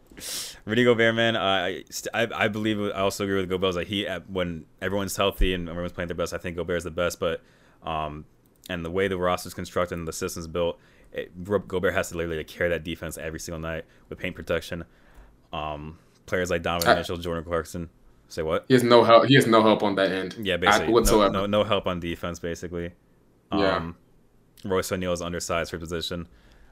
Rudy 0.66 0.84
Gobert, 0.84 1.16
man, 1.16 1.36
uh, 1.36 1.70
I, 2.14 2.28
I 2.34 2.48
believe 2.48 2.80
I 2.82 2.92
also 3.00 3.24
agree 3.24 3.38
with 3.40 3.50
Gobert. 3.50 3.76
Like 3.76 3.88
he, 3.88 4.08
at- 4.08 4.30
when 4.30 4.66
everyone's 4.82 5.16
healthy 5.16 5.54
and 5.54 5.68
everyone's 5.70 5.94
playing 5.94 6.08
their 6.08 6.18
best, 6.18 6.34
I 6.34 6.38
think 6.38 6.56
Gobert 6.58 6.78
is 6.78 6.84
the 6.84 6.92
best. 6.92 7.20
But 7.20 7.42
um, 7.84 8.26
and 8.70 8.84
the 8.86 8.92
way 8.92 9.08
the 9.08 9.18
roster's 9.18 9.54
constructed 9.54 9.98
and 9.98 10.08
the 10.08 10.14
system's 10.14 10.48
built, 10.48 10.80
it, 11.12 11.32
Gobert 11.44 11.94
has 11.94 12.10
to 12.10 12.18
literally 12.18 12.44
carry 12.44 12.70
that 12.70 12.84
defense 12.84 13.18
every 13.18 13.40
single 13.40 13.60
night 13.60 13.86
with 14.10 14.20
paint 14.20 14.36
protection. 14.36 14.84
Um, 15.52 15.98
players 16.26 16.50
like 16.50 16.62
Donovan 16.62 16.90
I- 16.90 16.96
Mitchell, 16.96 17.18
Jordan 17.18 17.44
Clarkson. 17.44 17.90
Say 18.28 18.44
what? 18.44 18.66
He 18.68 18.76
has 18.76 18.84
no 18.84 19.04
help. 19.04 19.26
He 19.26 19.34
has 19.34 19.48
no 19.48 19.64
help 19.64 19.82
on 19.82 19.96
that 19.96 20.12
end. 20.12 20.36
Yeah, 20.40 20.58
basically, 20.58 20.88
no, 20.88 20.94
whatsoever. 20.94 21.34
no, 21.34 21.46
no 21.48 21.64
help 21.64 21.88
on 21.88 22.00
defense, 22.00 22.38
basically. 22.38 22.92
Yeah. 23.52 23.78
Um, 23.78 23.96
Royce 24.64 24.92
O'Neale 24.92 25.14
is 25.14 25.22
undersized 25.24 25.72
for 25.72 25.78
his 25.78 25.90
position. 25.90 26.28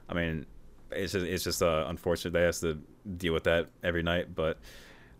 I 0.08 0.14
mean, 0.14 0.46
it's 0.92 1.12
just 1.14 1.26
it's 1.26 1.42
just 1.42 1.60
uh, 1.62 1.86
unfortunate 1.88 2.30
they 2.32 2.42
has 2.42 2.60
to 2.60 2.78
deal 3.16 3.32
with 3.32 3.44
that 3.44 3.68
every 3.82 4.02
night. 4.02 4.34
But 4.34 4.58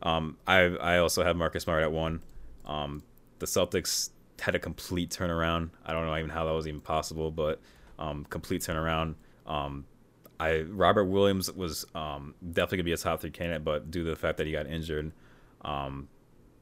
um, 0.02 0.36
I 0.46 0.60
I 0.60 0.98
also 0.98 1.24
have 1.24 1.36
Marcus 1.36 1.64
Smart 1.64 1.82
at 1.82 1.92
one. 1.92 2.20
Um, 2.66 3.02
the 3.38 3.46
Celtics 3.46 4.10
had 4.40 4.54
a 4.54 4.58
complete 4.58 5.10
turnaround. 5.10 5.70
I 5.84 5.92
don't 5.92 6.06
know 6.06 6.16
even 6.16 6.30
how 6.30 6.44
that 6.44 6.52
was 6.52 6.66
even 6.66 6.80
possible, 6.80 7.30
but 7.30 7.60
um, 7.98 8.24
complete 8.28 8.62
turnaround. 8.62 9.14
Um, 9.46 9.86
I 10.38 10.62
Robert 10.62 11.04
Williams 11.04 11.50
was 11.50 11.84
um, 11.94 12.34
definitely 12.52 12.78
gonna 12.78 12.84
be 12.84 12.92
a 12.92 12.96
top 12.96 13.20
three 13.20 13.30
candidate, 13.30 13.64
but 13.64 13.90
due 13.90 14.04
to 14.04 14.10
the 14.10 14.16
fact 14.16 14.38
that 14.38 14.46
he 14.46 14.52
got 14.52 14.66
injured, 14.66 15.12
um, 15.62 16.08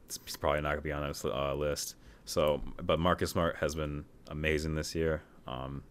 he's 0.07 0.37
probably 0.37 0.61
not 0.61 0.69
gonna 0.69 0.81
be 0.81 0.91
on 0.91 1.07
this 1.07 1.23
uh, 1.23 1.53
list. 1.53 1.95
So, 2.25 2.61
but 2.81 2.99
Marcus 2.99 3.31
Smart 3.31 3.57
has 3.57 3.75
been 3.75 4.05
amazing 4.27 4.75
this 4.75 4.95
year. 4.95 5.21
Um, 5.47 5.83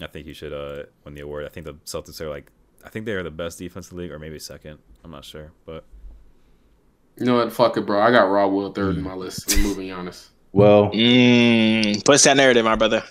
I 0.00 0.06
think 0.06 0.26
he 0.26 0.32
should 0.32 0.52
uh, 0.52 0.84
win 1.04 1.14
the 1.14 1.20
award. 1.20 1.44
I 1.44 1.48
think 1.48 1.66
the 1.66 1.74
Celtics 1.84 2.20
are 2.20 2.28
like, 2.28 2.50
I 2.84 2.88
think 2.88 3.06
they 3.06 3.12
are 3.12 3.22
the 3.22 3.30
best 3.30 3.58
defense 3.58 3.90
in 3.90 3.96
the 3.96 4.02
league, 4.02 4.12
or 4.12 4.18
maybe 4.18 4.38
second. 4.38 4.78
I'm 5.04 5.10
not 5.10 5.24
sure, 5.24 5.52
but 5.66 5.84
You 7.18 7.26
know 7.26 7.36
what? 7.36 7.52
Fuck 7.52 7.76
it, 7.76 7.84
bro. 7.86 8.00
I 8.00 8.10
got 8.10 8.24
Rob 8.30 8.52
Will 8.52 8.72
third 8.72 8.94
Mm. 8.94 8.98
in 8.98 9.04
my 9.04 9.14
list. 9.14 9.54
Removing 9.54 9.88
Giannis. 9.88 10.28
Well, 10.52 10.90
Mm, 10.92 12.02
push 12.04 12.22
that 12.22 12.36
narrative, 12.38 12.64
my 12.64 12.74
brother. 12.76 13.02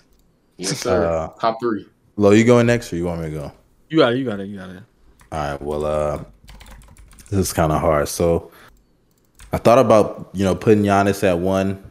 Yes, 0.58 0.80
sir. 0.80 1.06
Uh, 1.06 1.28
Top 1.40 1.60
three. 1.62 1.86
Lo, 2.18 2.32
you 2.32 2.44
going 2.44 2.66
next 2.66 2.92
or 2.92 2.96
you 2.98 3.06
want 3.06 3.22
me 3.22 3.30
to 3.30 3.36
go? 3.36 3.52
You 3.90 4.00
got 4.00 4.14
it. 4.14 4.18
You 4.18 4.26
got 4.26 4.40
it. 4.40 4.48
You 4.48 4.58
got 4.58 4.70
it. 4.72 4.84
All 5.32 5.40
right. 5.52 5.62
Well, 5.62 5.86
uh, 5.86 6.24
this 7.30 7.40
is 7.40 7.54
kind 7.54 7.72
of 7.72 7.80
hard. 7.80 8.08
So 8.08 8.52
I 9.54 9.58
thought 9.58 9.78
about 9.80 10.30
you 10.34 10.44
know 10.44 10.56
putting 10.56 10.84
Giannis 10.84 11.24
at 11.24 11.38
one. 11.40 11.82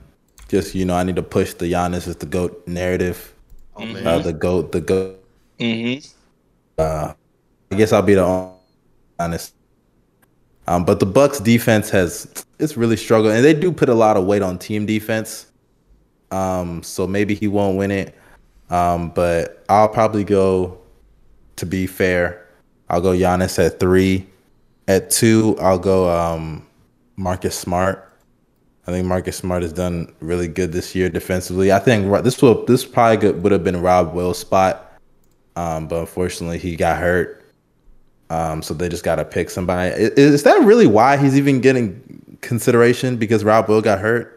Just 0.48 0.74
you 0.74 0.84
know, 0.84 0.94
I 0.96 1.04
need 1.04 1.16
to 1.16 1.22
push 1.22 1.54
the 1.54 1.66
Giannis 1.70 2.08
is 2.08 2.16
the 2.16 2.26
goat 2.26 2.66
narrative. 2.66 3.34
Oh 3.76 3.84
man. 3.86 4.04
Uh, 4.06 4.18
the 4.18 4.32
goat, 4.32 4.72
the 4.72 4.80
goat. 4.80 5.24
Mm-hmm. 5.60 6.06
Uh, 6.78 7.12
I 7.70 7.76
guess 7.76 7.92
I'll 7.92 8.02
be 8.02 8.14
the 8.14 8.52
honest. 9.18 9.54
Um, 10.66 10.84
but 10.84 11.00
the 11.00 11.06
Bucks 11.06 11.40
defense 11.40 11.90
has 11.90 12.44
it's 12.58 12.76
really 12.76 12.96
struggled, 12.96 13.32
and 13.32 13.44
they 13.44 13.54
do 13.54 13.72
put 13.72 13.88
a 13.88 13.94
lot 13.94 14.16
of 14.16 14.24
weight 14.24 14.42
on 14.42 14.58
team 14.58 14.86
defense. 14.86 15.46
Um, 16.30 16.82
so 16.82 17.06
maybe 17.06 17.34
he 17.34 17.48
won't 17.48 17.76
win 17.76 17.90
it. 17.90 18.14
Um, 18.70 19.10
but 19.10 19.64
I'll 19.68 19.88
probably 19.88 20.24
go. 20.24 20.76
To 21.56 21.66
be 21.66 21.86
fair, 21.86 22.46
I'll 22.88 23.02
go 23.02 23.10
Giannis 23.10 23.62
at 23.64 23.78
three. 23.78 24.26
At 24.88 25.10
two, 25.10 25.58
I'll 25.60 25.78
go 25.78 26.08
um, 26.08 26.66
Marcus 27.16 27.54
Smart. 27.56 28.10
I 28.86 28.92
think 28.92 29.06
Marcus 29.06 29.36
Smart 29.36 29.62
has 29.62 29.72
done 29.72 30.12
really 30.20 30.48
good 30.48 30.72
this 30.72 30.94
year 30.94 31.10
defensively. 31.10 31.70
I 31.70 31.78
think 31.78 32.10
this 32.24 32.40
will 32.40 32.64
this 32.64 32.84
probably 32.84 33.30
would 33.32 33.52
have 33.52 33.62
been 33.62 33.82
Rob 33.82 34.14
Will's 34.14 34.38
spot, 34.38 34.98
um, 35.54 35.86
but 35.86 36.00
unfortunately 36.00 36.58
he 36.58 36.76
got 36.76 36.98
hurt. 36.98 37.39
Um, 38.30 38.62
so 38.62 38.72
they 38.74 38.88
just 38.88 39.02
got 39.04 39.16
to 39.16 39.24
pick 39.24 39.50
somebody. 39.50 39.90
I- 39.92 40.10
Is, 40.16 40.44
that 40.44 40.62
really 40.62 40.86
why 40.86 41.16
he's 41.16 41.36
even 41.36 41.60
getting 41.60 42.38
consideration? 42.40 43.16
Because 43.16 43.42
Rob 43.44 43.68
Will 43.68 43.82
got 43.82 43.98
hurt. 43.98 44.36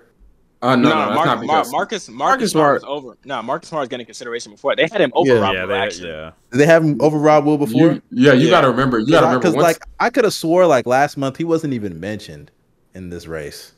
Uh, 0.64 0.76
no, 0.76 0.90
No, 0.90 0.95
no, 0.95 0.99
that's 1.06 1.15
Mar- 1.15 1.26
not 1.26 1.26
Mar- 1.26 1.41
because. 1.41 1.72
Marcus 1.72 2.10
Marcus 2.10 2.10
Marcus 2.10 2.52
Smart 2.52 2.74
was 2.76 2.84
over. 2.86 3.18
No, 3.26 3.41
Marcus 3.44 3.70
Smart 3.70 3.82
was 3.82 3.90
getting 3.90 4.06
consideration 4.06 4.52
before. 4.53 4.76
They 4.76 4.84
had 4.91 4.99
him 5.02 5.11
over 5.14 5.34
Yeah. 5.36 5.40
Rob 5.41 5.53
yeah, 5.53 5.61
Will, 5.61 5.68
they, 5.68 5.80
actually. 5.80 6.10
yeah. 6.10 6.32
Did 6.52 6.57
they 6.57 6.65
have 6.65 6.84
him 6.84 6.98
over 7.02 7.18
Rob 7.18 7.45
Will 7.45 7.57
before? 7.57 7.82
you, 7.94 8.02
yeah, 8.11 8.34
you 8.34 8.45
Yeah. 8.45 8.49
got 8.52 8.61
to 8.61 8.70
remember. 8.70 8.98
You 8.99 9.07
got 9.11 9.20
to 9.22 9.26
remember. 9.28 9.40
Because 9.41 9.56
Once, 9.56 9.64
like 9.64 9.84
I 9.99 10.10
could 10.10 10.24
have 10.24 10.34
swore 10.34 10.65
like 10.65 10.88
last 10.88 11.18
month 11.18 11.38
he 11.38 11.44
wasn't 11.44 11.74
even 11.74 11.99
mentioned 11.99 12.49
in 12.95 13.10
this 13.10 13.28
race. 13.28 13.74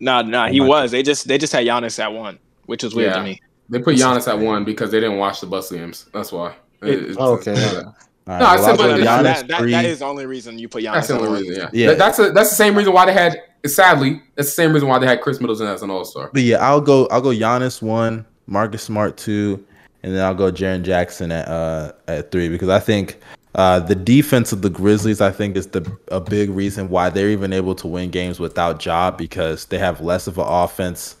Nah, 0.00 0.22
nah, 0.22 0.48
he 0.48 0.60
Oh 0.60 0.64
my 0.64 0.68
was. 0.70 0.90
They 0.92 1.02
just 1.02 1.28
they 1.28 1.36
just 1.38 1.52
had 1.52 1.66
Giannis 1.66 1.98
at 2.02 2.12
one, 2.12 2.38
which 2.66 2.82
was 2.82 2.94
weird 2.94 3.10
Yeah. 3.12 3.18
to 3.18 3.22
me. 3.22 3.40
they 3.68 3.78
put 3.78 3.96
Giannis 3.96 4.26
at 4.26 4.38
one 4.38 4.64
because 4.64 4.90
they 4.90 4.98
didn't 4.98 5.18
watch 5.18 5.40
the 5.42 5.46
Bucks 5.46 5.70
games. 5.70 6.06
That's 6.12 6.32
why. 6.32 6.54
It- 6.82 6.88
it's- 7.02 7.16
oh, 7.20 7.34
okay. 7.34 7.54
it's- 8.26 8.26
All 8.26 8.34
right, 8.34 8.40
No, 8.40 8.46
I 8.46 8.54
well, 8.54 8.64
said, 8.64 8.70
I'll 8.70 8.76
but 8.76 8.86
that, 8.88 8.98
Giannis 9.20 9.22
that, 9.22 9.48
that, 9.48 9.70
that 9.70 9.84
is 9.84 9.98
the 10.00 10.04
only 10.04 10.26
reason 10.26 10.58
you 10.58 10.68
put 10.68 10.82
Giannis 10.84 10.92
That's 10.94 11.08
the 11.08 11.18
only 11.18 11.42
reason. 11.42 11.68
Yeah. 11.72 11.88
Yeah. 11.90 11.94
That's 11.94 12.18
a, 12.18 12.30
that's 12.32 12.50
the 12.50 12.56
same 12.56 12.76
reason 12.76 12.92
why 12.92 13.06
they 13.06 13.12
had. 13.12 13.42
Sadly, 13.66 14.22
that's 14.36 14.48
the 14.48 14.54
same 14.54 14.72
reason 14.72 14.88
why 14.88 14.98
they 14.98 15.06
had 15.06 15.20
Khris 15.20 15.38
Middleton 15.40 15.66
as 15.66 15.82
an 15.82 15.90
All 15.90 16.04
Star. 16.04 16.30
But 16.32 16.42
yeah, 16.42 16.56
I'll 16.66 16.80
go. 16.80 17.06
I'll 17.08 17.20
go 17.20 17.28
Giannis 17.28 17.82
one, 17.82 18.24
Marcus 18.46 18.82
Smart 18.82 19.16
two, 19.18 19.62
and 20.02 20.14
then 20.14 20.24
I'll 20.24 20.34
go 20.34 20.50
Jaren 20.50 20.82
Jackson 20.82 21.30
at 21.30 21.46
uh 21.48 21.92
at 22.08 22.30
three 22.32 22.48
because 22.48 22.70
I 22.70 22.78
think 22.80 23.20
uh 23.54 23.80
the 23.80 23.94
defense 23.94 24.52
of 24.52 24.62
the 24.62 24.70
Grizzlies 24.70 25.20
I 25.20 25.30
think 25.30 25.56
is 25.56 25.66
the 25.66 25.90
a 26.08 26.20
big 26.20 26.48
reason 26.50 26.88
why 26.88 27.10
they're 27.10 27.28
even 27.28 27.52
able 27.52 27.74
to 27.76 27.86
win 27.86 28.10
games 28.10 28.40
without 28.40 28.78
Job 28.80 29.18
because 29.18 29.66
they 29.66 29.76
have 29.78 30.00
less 30.00 30.26
of 30.26 30.38
an 30.38 30.46
offense 30.46 31.16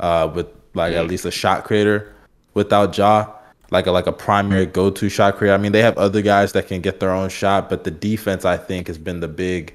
uh 0.00 0.30
with 0.34 0.46
like 0.74 0.92
at 0.94 1.06
least 1.06 1.24
a 1.24 1.30
shot 1.30 1.64
creator 1.64 2.12
without 2.52 2.96
Ja 2.98 3.32
like 3.70 3.86
a 3.86 3.92
like 3.92 4.06
a 4.06 4.12
primary 4.12 4.66
go 4.66 4.90
to 4.90 5.08
shot 5.08 5.36
creator. 5.36 5.54
I 5.54 5.58
mean 5.58 5.72
they 5.72 5.82
have 5.82 5.96
other 5.98 6.22
guys 6.22 6.52
that 6.52 6.68
can 6.68 6.80
get 6.80 7.00
their 7.00 7.10
own 7.10 7.28
shot, 7.28 7.68
but 7.68 7.84
the 7.84 7.90
defense 7.90 8.44
I 8.44 8.56
think 8.56 8.86
has 8.86 8.98
been 8.98 9.20
the 9.20 9.28
big 9.28 9.74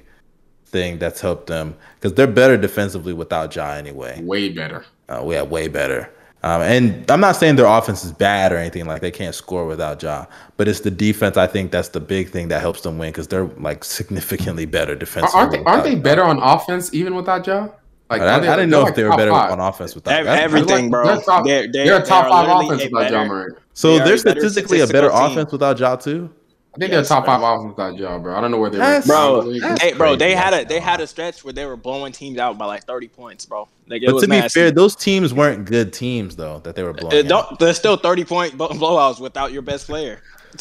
thing 0.66 0.98
that's 0.98 1.20
helped 1.20 1.46
them 1.46 1.76
because 1.96 2.14
they're 2.14 2.26
better 2.26 2.56
defensively 2.56 3.12
without 3.12 3.54
Ja 3.54 3.72
anyway. 3.72 4.20
Way 4.22 4.48
better. 4.50 4.84
Uh, 5.08 5.22
we 5.24 5.34
have 5.34 5.50
way 5.50 5.68
better. 5.68 6.10
Um, 6.42 6.60
and 6.60 7.10
I'm 7.10 7.20
not 7.20 7.36
saying 7.36 7.56
their 7.56 7.64
offense 7.64 8.04
is 8.04 8.12
bad 8.12 8.52
or 8.52 8.58
anything 8.58 8.84
like 8.84 9.00
they 9.00 9.10
can't 9.10 9.34
score 9.34 9.64
without 9.64 10.02
Ja, 10.02 10.26
but 10.58 10.68
it's 10.68 10.80
the 10.80 10.90
defense. 10.90 11.38
I 11.38 11.46
think 11.46 11.70
that's 11.70 11.88
the 11.88 12.00
big 12.00 12.28
thing 12.28 12.48
that 12.48 12.60
helps 12.60 12.82
them 12.82 12.98
win 12.98 13.12
because 13.12 13.28
they're 13.28 13.46
like 13.46 13.82
significantly 13.82 14.66
better 14.66 14.94
defensively. 14.94 15.40
Aren't 15.40 15.52
they, 15.52 15.64
aren't 15.64 15.84
they 15.84 15.94
better 15.94 16.22
on 16.22 16.38
offense 16.42 16.92
even 16.92 17.14
without 17.14 17.46
Ja? 17.46 17.68
I, 18.10 18.18
they- 18.18 18.24
I 18.48 18.56
didn't 18.56 18.70
know 18.70 18.80
like 18.82 18.90
if 18.90 18.96
they 18.96 19.04
were 19.04 19.16
better 19.16 19.30
five. 19.30 19.50
on 19.52 19.60
offense 19.60 19.94
without. 19.94 20.12
Ev- 20.14 20.24
that's- 20.26 20.44
everything, 20.44 20.90
bro. 20.90 21.06
They're 21.06 21.16
top- 21.22 21.44
They're, 21.44 21.70
they're, 21.72 21.84
They're 21.86 22.02
a 22.02 22.04
top 22.04 22.24
they 22.26 22.30
are 22.30 22.46
five 22.46 22.64
offense 22.64 22.90
without 22.92 23.10
Ja 23.10 23.24
Morant. 23.24 23.58
So 23.72 23.94
They 23.94 24.00
are 24.00 24.04
they're 24.06 24.18
statistically 24.18 24.80
a 24.80 24.86
better 24.86 25.08
team. 25.10 25.18
offense 25.22 25.50
without 25.52 25.78
Ja 25.80 25.96
too. 25.96 26.30
I 26.74 26.78
think 26.78 26.90
Yes, 26.92 27.08
they're 27.08 27.16
top 27.18 27.24
bro. 27.24 27.34
five 27.38 27.42
offense 27.60 27.76
without 27.76 27.98
Ja, 27.98 28.18
bro. 28.18 28.36
I 28.36 28.40
don't 28.40 28.50
know 28.50 28.58
where 28.58 28.68
they 28.70 28.78
That's- 28.78 29.06
were. 29.06 29.14
Bro, 29.14 29.76
hey, 29.80 29.92
bro, 29.94 30.16
they 30.16 30.34
had 30.34 30.52
a 30.54 30.64
they 30.64 30.80
had 30.80 31.00
a 31.00 31.06
stretch 31.06 31.44
where 31.44 31.52
they 31.52 31.64
were 31.66 31.76
blowing 31.76 32.12
teams 32.12 32.38
out 32.38 32.58
by 32.58 32.66
like 32.66 32.84
thirty 32.84 33.08
points, 33.08 33.46
bro. 33.46 33.68
Like, 33.88 34.02
it 34.02 34.06
But 34.06 34.14
was 34.14 34.22
to 34.24 34.28
be 34.28 34.36
nasty. 34.40 34.60
fair, 34.60 34.70
those 34.70 34.94
teams 34.96 35.32
weren't 35.32 35.64
good 35.66 35.92
teams 35.92 36.36
though 36.36 36.58
that 36.64 36.74
they 36.76 36.82
were 36.82 36.92
blowing. 36.92 37.14
Uh, 37.14 37.18
out. 37.20 37.48
don't, 37.48 37.58
there's 37.60 37.76
still 37.76 37.96
thirty 37.96 38.24
point 38.24 38.58
blowouts 38.58 39.20
without 39.20 39.52
your 39.52 39.62
best 39.62 39.86
player. 39.86 40.20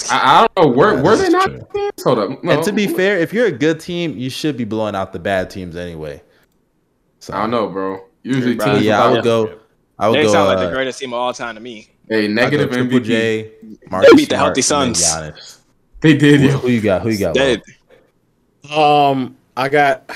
I, 0.09 0.47
I 0.55 0.61
don't 0.61 0.67
know. 0.71 0.77
Were, 0.77 0.93
Yeah, 0.95 1.01
were 1.01 1.15
they 1.17 1.29
not? 1.29 1.49
Hold 2.03 2.19
up. 2.19 2.43
No. 2.43 2.51
And 2.53 2.63
to 2.63 2.71
be 2.71 2.87
fair, 2.87 3.19
if 3.19 3.31
you're 3.33 3.45
a 3.47 3.51
good 3.51 3.79
team, 3.79 4.17
you 4.17 4.29
should 4.29 4.55
be 4.57 4.63
blowing 4.65 4.95
out 4.95 5.13
the 5.13 5.19
bad 5.19 5.49
teams 5.49 5.75
anyway. 5.75 6.21
So 7.23 7.33
I 7.33 7.39
don't 7.39 7.51
know, 7.51 7.67
bro. 7.69 8.03
Usually 8.23 8.55
Bro, 8.55 8.73
teams 8.73 8.85
Yeah, 8.85 9.01
I 9.01 9.09
would 9.09 9.23
go. 9.23 9.59
I 9.97 10.09
would 10.09 10.17
They 10.19 10.23
go. 10.23 10.33
sound 10.33 10.49
like 10.49 10.57
uh, 10.57 10.65
the 10.65 10.71
greatest 10.75 10.99
team 10.99 11.13
of 11.13 11.19
all 11.19 11.33
time 11.33 11.55
to 11.55 11.61
me. 11.61 11.87
Hey, 12.09 12.27
negative 12.27 12.69
go 12.69 12.75
negative 12.75 12.89
Triple 12.91 12.99
MVP. 12.99 13.03
J, 13.05 13.41
They 13.61 13.77
Marcus 13.89 14.13
beat 14.13 14.27
the 14.27 14.35
healthy 14.35 14.61
Smart, 14.61 14.97
Suns. 14.97 15.59
They 16.01 16.17
did. 16.17 16.41
Who, 16.41 16.49
who 16.49 16.67
you 16.67 16.81
got? 16.81 17.01
Who 17.01 17.11
you 17.11 17.19
got? 17.19 17.33
They, 17.33 17.61
Um, 18.75 19.37
I 19.55 19.69
got. 19.69 20.11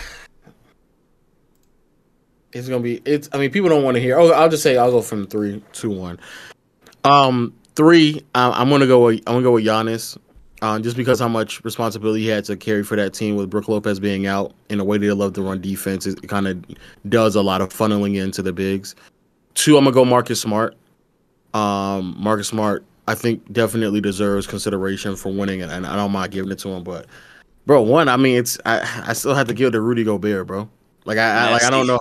It's 2.51 2.67
gonna 2.67 2.83
be. 2.83 3.01
It's. 3.05 3.29
I 3.31 3.37
mean, 3.37 3.51
people 3.51 3.69
don't 3.69 3.85
want 3.85 3.95
to 3.95 4.01
hear. 4.01 4.19
Oh, 4.19 4.29
I'll 4.33 4.49
just 4.49 4.63
say 4.63 4.75
I'll 4.75 4.91
go 4.91 5.01
from 5.01 5.27
three, 5.27 5.63
two, 5.71 5.91
one. 5.91 6.19
Um, 7.05 7.53
three. 7.77 8.21
I'm, 8.35 8.51
I'm 8.51 8.69
gonna 8.69 8.85
go. 8.85 9.05
With, 9.05 9.19
I'm 9.27 9.35
gonna 9.35 9.43
go 9.43 9.53
with 9.53 9.63
Giannis. 9.65 10.17
Uh, 10.61 10.79
just 10.79 10.97
because 10.97 11.19
how 11.19 11.27
much 11.27 11.63
responsibility 11.63 12.21
he 12.23 12.27
had 12.27 12.43
to 12.45 12.57
carry 12.57 12.83
for 12.83 12.95
that 12.95 13.13
team 13.13 13.35
with 13.35 13.49
Brook 13.49 13.67
Lopez 13.67 13.99
being 13.99 14.25
out 14.25 14.53
in 14.69 14.79
a 14.79 14.83
way 14.83 14.97
they 14.97 15.11
love 15.11 15.33
to 15.33 15.43
run 15.43 15.61
defense, 15.61 16.07
it 16.07 16.27
kind 16.27 16.47
of 16.47 16.65
does 17.09 17.35
a 17.35 17.41
lot 17.41 17.61
of 17.61 17.69
funneling 17.69 18.15
into 18.19 18.41
the 18.41 18.51
bigs. 18.51 18.95
Two, 19.53 19.77
I'm 19.77 19.83
gonna 19.83 19.93
go 19.93 20.03
Marcus 20.03 20.41
Smart. 20.41 20.75
Um, 21.53 22.15
Marcus 22.17 22.47
Smart, 22.47 22.83
I 23.07 23.13
think 23.13 23.51
definitely 23.53 24.01
deserves 24.01 24.47
consideration 24.47 25.15
for 25.15 25.31
winning, 25.31 25.61
and, 25.61 25.71
and 25.71 25.85
I 25.85 25.95
don't 25.95 26.11
mind 26.11 26.31
giving 26.31 26.51
it 26.51 26.59
to 26.59 26.69
him. 26.69 26.83
But 26.83 27.05
bro, 27.67 27.83
one, 27.83 28.09
I 28.09 28.17
mean, 28.17 28.37
it's 28.37 28.57
I, 28.65 29.03
I 29.07 29.13
still 29.13 29.35
have 29.35 29.47
to 29.47 29.53
give 29.53 29.69
it 29.69 29.71
to 29.71 29.81
Rudy 29.81 30.03
Gobert, 30.03 30.47
bro. 30.47 30.67
Like 31.05 31.19
I, 31.19 31.47
I 31.47 31.51
like 31.51 31.63
I 31.63 31.69
don't 31.69 31.85
know, 31.85 31.99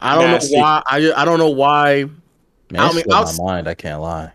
I 0.00 0.16
don't 0.16 0.30
Nasty. 0.30 0.56
know 0.56 0.62
why. 0.62 0.82
I 0.86 1.12
I 1.12 1.24
don't 1.24 1.38
know 1.38 1.50
why. 1.50 2.04
Man, 2.72 2.80
I 2.80 2.92
mean, 2.92 3.04
still 3.04 3.44
my 3.46 3.52
mind. 3.54 3.68
I 3.68 3.74
can't 3.74 4.00
lie. 4.00 4.32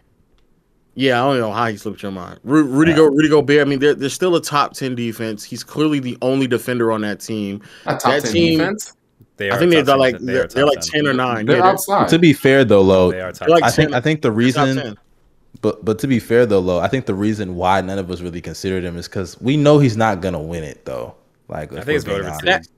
Yeah, 0.97 1.21
I 1.21 1.27
don't 1.27 1.39
know 1.41 1.51
how 1.51 1.67
he 1.67 1.75
slipped 1.77 2.01
your 2.01 2.11
mind. 2.13 2.39
Ru- 2.43 2.63
Rudy 2.63 2.91
Yeah. 2.91 2.97
Go 2.97 3.05
Rudy 3.07 3.27
Gobert. 3.29 3.61
I 3.61 3.65
mean, 3.65 3.79
they're, 3.79 3.93
they're 3.93 4.07
still 4.09 4.35
a 4.37 4.41
top 4.41 4.73
ten 4.73 4.95
defense. 4.95 5.43
He's 5.43 5.63
clearly 5.63 5.99
the 5.99 6.17
only 6.21 6.47
defender 6.47 6.91
on 6.91 7.01
that 7.01 7.19
team. 7.19 7.61
Not 7.85 7.99
top 7.99 8.11
That 8.13 8.23
ten 8.23 8.31
team- 8.33 8.59
defense. 8.59 8.93
They 9.37 9.51
I 9.51 9.57
think 9.57 9.71
they're 9.71 9.83
10, 9.83 9.97
like 9.99 10.17
they 10.19 10.31
they're, 10.33 10.47
they're 10.47 10.65
like 10.65 10.79
10. 10.79 10.89
ten 11.03 11.07
or 11.07 11.13
nine. 11.13 11.45
They're 11.45 11.57
Yeah, 11.57 11.63
they're- 11.63 11.71
outside. 11.71 12.07
To 12.07 12.17
be 12.19 12.31
fair 12.31 12.63
though, 12.63 12.81
Lo, 12.81 13.11
They 13.11 13.19
are 13.19 13.33
top 13.33 13.47
they're 13.47 13.55
like 13.57 13.63
I 13.65 13.69
think 13.71 13.89
10 13.89 13.93
I 13.93 13.99
think 14.01 14.21
the 14.21 14.31
reason 14.31 14.97
But 15.61 15.83
but 15.83 15.99
to 15.99 16.07
be 16.07 16.19
fair 16.19 16.45
though, 16.45 16.59
Lo, 16.61 16.79
I 16.79 16.87
think 16.87 17.05
the 17.05 17.13
reason 17.15 17.55
why 17.57 17.81
none 17.81 17.99
of 17.99 18.09
us 18.09 18.21
really 18.21 18.39
considered 18.41 18.85
him 18.85 18.95
is 18.97 19.09
because 19.09 19.39
we 19.41 19.57
know 19.57 19.79
he's 19.79 19.97
not 19.97 20.21
gonna 20.21 20.41
win 20.41 20.63
it 20.63 20.85
though. 20.85 21.15
Like 21.49 21.73
I 21.73 21.81
think 21.81 21.97
it's 21.97 22.05
we're 22.07 22.21
being 22.21 22.23
voted 22.33 22.39
for 22.39 22.45
two. 22.45 22.69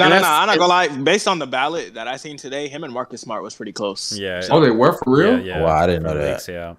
no, 0.00 0.08
no, 0.08 0.20
no. 0.20 0.26
I'm 0.28 0.46
not 0.48 0.58
gonna 0.58 0.66
lie. 0.66 0.88
Based 0.88 1.28
on 1.28 1.38
the 1.38 1.46
ballot 1.46 1.94
that 1.94 2.08
I 2.08 2.16
seen 2.16 2.36
today, 2.36 2.66
him 2.66 2.82
and 2.82 2.92
Marcus 2.92 3.20
Smart 3.20 3.44
was 3.44 3.54
pretty 3.54 3.72
close. 3.72 4.10
Yeah. 4.18 4.42
Oh, 4.50 4.60
they 4.60 4.70
were 4.72 4.92
for 4.94 5.04
real. 5.16 5.38
Yeah, 5.38 5.58
yeah. 5.58 5.62
Wow, 5.62 5.76
I 5.76 5.86
didn't 5.86 6.02
know 6.02 6.14
that. 6.18 6.32
weeks, 6.34 6.48
yeah. 6.48 6.74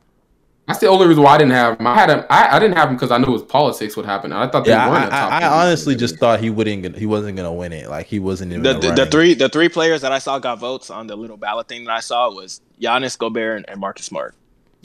That's 0.72 0.80
the 0.80 0.88
only 0.88 1.08
reason 1.08 1.22
why 1.24 1.36
I 1.36 1.38
didn't 1.38 1.52
have 1.54 1.78
him. 1.80 1.86
I 1.86 1.94
had 1.96 2.10
him. 2.10 2.24
I, 2.30 2.56
I 2.56 2.60
didn't 2.60 2.78
have 2.78 2.90
him 2.90 2.96
because 2.96 3.12
I 3.12 3.18
knew 3.18 3.34
his 3.34 3.42
politics 3.44 3.96
would 3.98 4.06
happen. 4.06 4.32
I 4.32 4.48
thought 4.48 4.64
they 4.66 4.72
Yeah, 4.72 4.90
weren't. 4.90 5.04
a 5.04 5.08
I, 5.08 5.10
top 5.10 5.32
I, 5.34 5.42
I 5.42 5.66
honestly 5.66 5.96
just 5.96 6.18
thought 6.18 6.40
he 6.40 6.50
wouldn't. 6.50 6.84
gonna- 6.84 6.98
He 6.98 7.06
wasn't 7.06 7.36
gonna 7.38 7.52
win 7.54 7.74
it. 7.74 7.90
Like 7.90 8.08
he 8.08 8.20
wasn't 8.20 8.52
even 8.52 8.64
The, 8.64 8.74
the, 8.74 8.80
the, 8.80 8.92
the 8.94 9.06
three 9.08 9.34
the 9.34 9.50
three 9.50 9.70
players 9.70 10.02
that 10.02 10.12
I 10.12 10.20
saw 10.20 10.40
got 10.40 10.60
votes 10.60 10.90
on 10.90 11.08
the 11.08 11.16
little 11.16 11.38
ballot 11.38 11.68
thing 11.68 11.84
that 11.86 11.92
I 11.92 12.00
saw 12.00 12.32
was 12.34 12.62
Giannis, 12.82 13.18
Gobert, 13.18 13.58
and, 13.58 13.70
and 13.70 13.80
Marcus 13.80 14.06
Smart. 14.06 14.34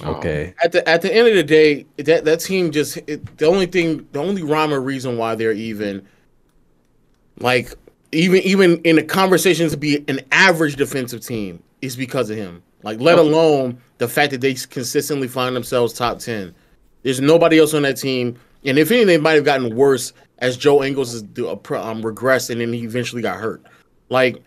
Oh. 0.04 0.16
Okay, 0.16 0.54
At 0.62 0.72
the 0.72 0.86
at 0.88 1.00
the 1.02 1.14
end 1.14 1.28
of 1.28 1.34
the 1.34 1.42
day, 1.42 1.86
that 1.96 2.24
that 2.26 2.40
team 2.40 2.70
just 2.70 2.98
it, 3.06 3.38
the 3.38 3.46
only 3.46 3.64
thing, 3.66 4.06
the 4.12 4.18
only 4.18 4.42
rhyme 4.42 4.72
or 4.72 4.80
reason 4.80 5.16
why 5.16 5.34
they're 5.36 5.52
even, 5.52 6.06
like 7.40 7.72
even 8.12 8.42
even 8.42 8.80
in 8.82 8.96
the 8.96 9.02
conversation 9.02 9.68
to 9.70 9.76
be 9.76 10.04
an 10.08 10.20
average 10.32 10.76
defensive 10.76 11.20
team 11.24 11.62
is 11.80 11.96
because 11.96 12.28
of 12.30 12.36
him. 12.36 12.62
Like 12.82 13.00
let 13.00 13.18
alone 13.18 13.80
the 13.98 14.09
fact 14.09 14.31
that 14.32 14.40
they 14.40 14.55
consistently 14.55 15.28
find 15.28 15.55
themselves 15.55 15.93
top 15.93 16.18
ten. 16.18 16.55
There's 17.02 17.20
nobody 17.20 17.59
else 17.59 17.74
on 17.74 17.82
that 17.82 17.97
team, 17.97 18.36
and 18.64 18.78
if 18.78 18.90
anything, 18.90 19.06
they 19.06 19.18
might 19.18 19.35
have 19.35 19.44
gotten 19.44 19.74
worse 19.74 20.12
as 20.39 20.56
Joe 20.56 20.82
Ingles 20.82 21.12
has 21.12 21.23
do- 21.23 21.48
um, 21.48 21.59
regressed, 21.59 22.51
and 22.51 22.60
then 22.60 22.73
he 22.73 22.85
eventually 22.85 23.23
got 23.23 23.39
hurt. 23.39 23.62
Like 24.09 24.43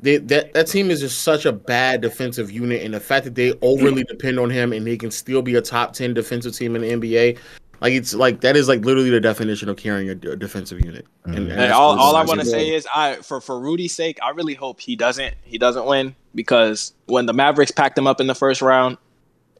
they, 0.00 0.18
that 0.18 0.52
that 0.54 0.66
team 0.66 0.90
is 0.90 1.00
just 1.00 1.22
such 1.22 1.46
a 1.46 1.52
bad 1.52 2.00
defensive 2.00 2.50
unit, 2.50 2.82
and 2.82 2.94
the 2.94 3.00
fact 3.00 3.24
that 3.24 3.34
they 3.34 3.52
overly 3.62 4.04
depend 4.08 4.38
on 4.38 4.50
him 4.50 4.72
and 4.72 4.86
they 4.86 4.96
can 4.96 5.10
still 5.10 5.42
be 5.42 5.54
a 5.56 5.62
top 5.62 5.92
ten 5.92 6.14
defensive 6.14 6.54
team 6.54 6.76
in 6.76 6.82
the 6.82 6.90
NBA, 6.90 7.38
like 7.80 7.92
it's 7.92 8.14
like 8.14 8.40
that 8.40 8.56
is 8.56 8.68
like 8.68 8.84
literally 8.84 9.10
the 9.10 9.20
definition 9.20 9.68
of 9.68 9.76
carrying 9.76 10.08
a, 10.08 10.30
a 10.30 10.36
defensive 10.36 10.84
unit. 10.84 11.06
And, 11.24 11.38
and 11.38 11.52
And 11.52 11.72
all, 11.72 11.98
all 11.98 12.16
I 12.16 12.24
want 12.24 12.40
to 12.40 12.46
say 12.46 12.74
is, 12.74 12.86
I 12.94 13.16
for 13.16 13.40
for 13.40 13.58
Rudy's 13.60 13.94
sake, 13.94 14.18
I 14.22 14.30
really 14.30 14.54
hope 14.54 14.80
he 14.80 14.96
doesn't 14.96 15.34
he 15.44 15.58
doesn't 15.58 15.86
win 15.86 16.14
because 16.34 16.92
when 17.06 17.26
the 17.26 17.32
Mavericks 17.32 17.70
packed 17.70 17.96
him 17.98 18.06
up 18.06 18.20
in 18.20 18.26
the 18.26 18.34
first 18.34 18.62
round, 18.62 18.98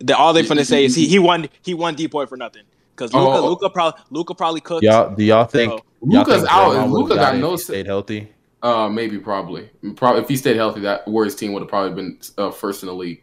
the, 0.01 0.16
all 0.16 0.32
they're 0.32 0.45
gonna 0.45 0.65
say 0.65 0.85
is 0.85 0.95
he 0.95 1.07
he 1.07 1.19
won 1.19 1.49
he 1.62 1.74
won 1.74 1.95
D 1.95 2.09
point 2.09 2.28
for 2.28 2.36
nothing 2.36 2.62
because 2.95 3.12
Luka 3.12 3.27
Oh. 3.39 3.49
Luka 3.49 3.70
probably 3.70 4.01
Luka 4.11 4.35
probably 4.35 4.61
cooked. 4.61 4.82
y'all 4.82 5.15
do 5.15 5.24
y'all 5.24 5.45
think 5.45 5.70
So, 5.73 5.85
y'all 6.03 6.20
Luka's 6.20 6.41
think 6.43 6.53
out, 6.53 6.73
Draymond 6.73 6.82
and 6.85 6.93
would've 6.93 7.16
got 7.16 7.36
no 7.36 7.51
he 7.53 7.59
stayed 7.59 7.86
healthy? 7.86 8.28
Uh, 8.62 8.89
maybe 8.89 9.19
probably. 9.19 9.69
Probably 9.95 10.23
if 10.23 10.28
he 10.28 10.36
stayed 10.36 10.57
healthy, 10.57 10.81
that 10.81 11.07
Warriors 11.07 11.36
team 11.36 11.53
would 11.53 11.61
have 11.61 11.69
probably 11.69 11.95
been 11.95 12.19
uh, 12.39 12.51
first 12.51 12.82
in 12.82 12.86
the 12.86 12.95
league. 12.95 13.23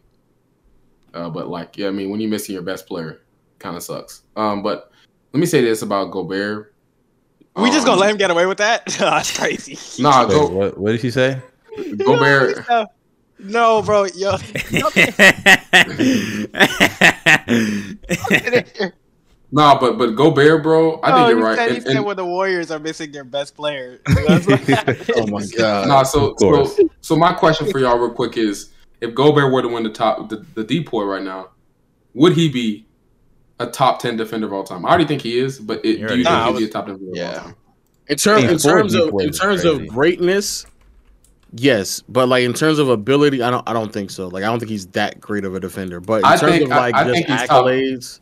Uh, 1.15 1.29
but 1.29 1.47
like, 1.47 1.77
yeah, 1.77 1.87
I 1.87 1.91
mean, 1.91 2.11
when 2.11 2.19
you're 2.21 2.29
missing 2.29 2.53
your 2.53 2.61
best 2.61 2.85
player, 2.85 3.21
kind 3.61 3.77
of 3.77 3.83
sucks. 3.83 4.23
Um, 4.35 4.63
but 4.63 4.91
let 5.33 5.39
me 5.39 5.45
say 5.45 5.61
this 5.61 5.81
about 5.81 6.11
Gobert. 6.11 6.73
we 7.55 7.69
just 7.69 7.81
Um, 7.81 7.85
gonna 7.85 8.01
let 8.01 8.11
him 8.11 8.17
get 8.17 8.31
away 8.31 8.45
with 8.45 8.57
that? 8.57 8.85
That's 8.99 9.37
crazy. 9.37 9.77
Nah, 10.01 10.23
Wait, 10.27 10.31
go, 10.31 10.47
what, 10.47 10.77
what 10.77 10.91
did 10.91 11.01
he 11.01 11.11
say? 11.11 11.39
Gobert. 11.97 12.67
No, 12.69 12.87
no, 13.39 13.81
bro, 13.81 14.05
yo. 14.15 14.35
Nah, 19.53 19.77
but 19.77 19.97
but 19.97 20.11
Gobert, 20.15 20.63
bro. 20.63 21.01
I 21.03 21.07
think 21.07 21.17
No, 21.17 21.27
you're 21.29 21.43
right. 21.43 21.57
Said, 21.57 21.69
he 21.71 21.75
And- 21.75 21.83
said 21.85 21.95
and- 21.97 22.05
when 22.05 22.15
the 22.15 22.23
Warriors 22.25 22.71
are 22.71 22.79
missing 22.79 23.11
their 23.11 23.25
best 23.25 23.53
player. 23.55 23.99
Oh 24.07 25.27
my 25.27 25.45
god! 25.57 25.87
Nah, 25.89 26.03
so, 26.03 26.35
so 26.39 26.73
so 27.01 27.15
my 27.17 27.33
question 27.33 27.69
for 27.69 27.79
y'all 27.79 27.97
real 27.97 28.11
quick 28.11 28.37
is 28.37 28.71
if 29.01 29.13
Gobert 29.13 29.51
were 29.51 29.61
to 29.61 29.67
win 29.67 29.83
the 29.83 29.89
top 29.89 30.29
the, 30.29 30.45
the 30.55 30.63
depoy 30.63 31.03
right 31.03 31.21
now, 31.21 31.49
would 32.13 32.31
he 32.33 32.47
be 32.47 32.85
a 33.61 33.71
top 33.71 33.99
ten 33.99 34.17
defender 34.17 34.47
of 34.47 34.53
all 34.53 34.63
time? 34.63 34.85
I 34.85 34.89
already 34.89 35.05
think 35.05 35.21
he 35.21 35.37
is, 35.37 35.59
but 35.59 35.79
it, 35.85 35.97
do 35.97 35.99
you 35.99 36.05
a- 36.05 36.09
think 36.09 36.23
Nah, 36.25 36.51
he'd 36.51 36.57
be 36.57 36.63
a 36.65 36.69
top 36.69 36.85
ten 36.87 36.95
defender 36.95 37.11
Yeah. 37.17 37.29
of 37.31 37.37
all 37.37 37.43
time? 37.43 37.55
In 38.07 38.17
terms, 38.17 38.43
in 38.43 38.57
terms 38.57 38.93
of 38.95 39.07
in 39.21 39.31
terms 39.31 39.61
crazy. 39.61 39.69
of 39.69 39.87
greatness, 39.87 40.65
yes, 41.53 42.01
but 42.09 42.27
like 42.27 42.43
in 42.43 42.53
terms 42.53 42.79
of 42.79 42.89
ability, 42.89 43.41
I 43.41 43.49
don't 43.49 43.67
I 43.69 43.73
don't 43.73 43.91
think 43.93 44.09
so. 44.09 44.27
Like 44.27 44.43
I 44.43 44.47
don't 44.47 44.59
think 44.59 44.71
he's 44.71 44.87
that 44.87 45.19
great 45.21 45.45
of 45.45 45.55
a 45.55 45.59
defender. 45.59 45.99
But 45.99 46.19
in 46.19 46.25
I 46.25 46.35
terms 46.37 46.51
think- 46.51 46.63
of 46.63 46.69
like 46.69 46.95
I 46.95 47.03
just 47.03 47.13
think 47.15 47.27
he's 47.27 47.47
top. 47.47 47.65
accolades, 47.65 48.19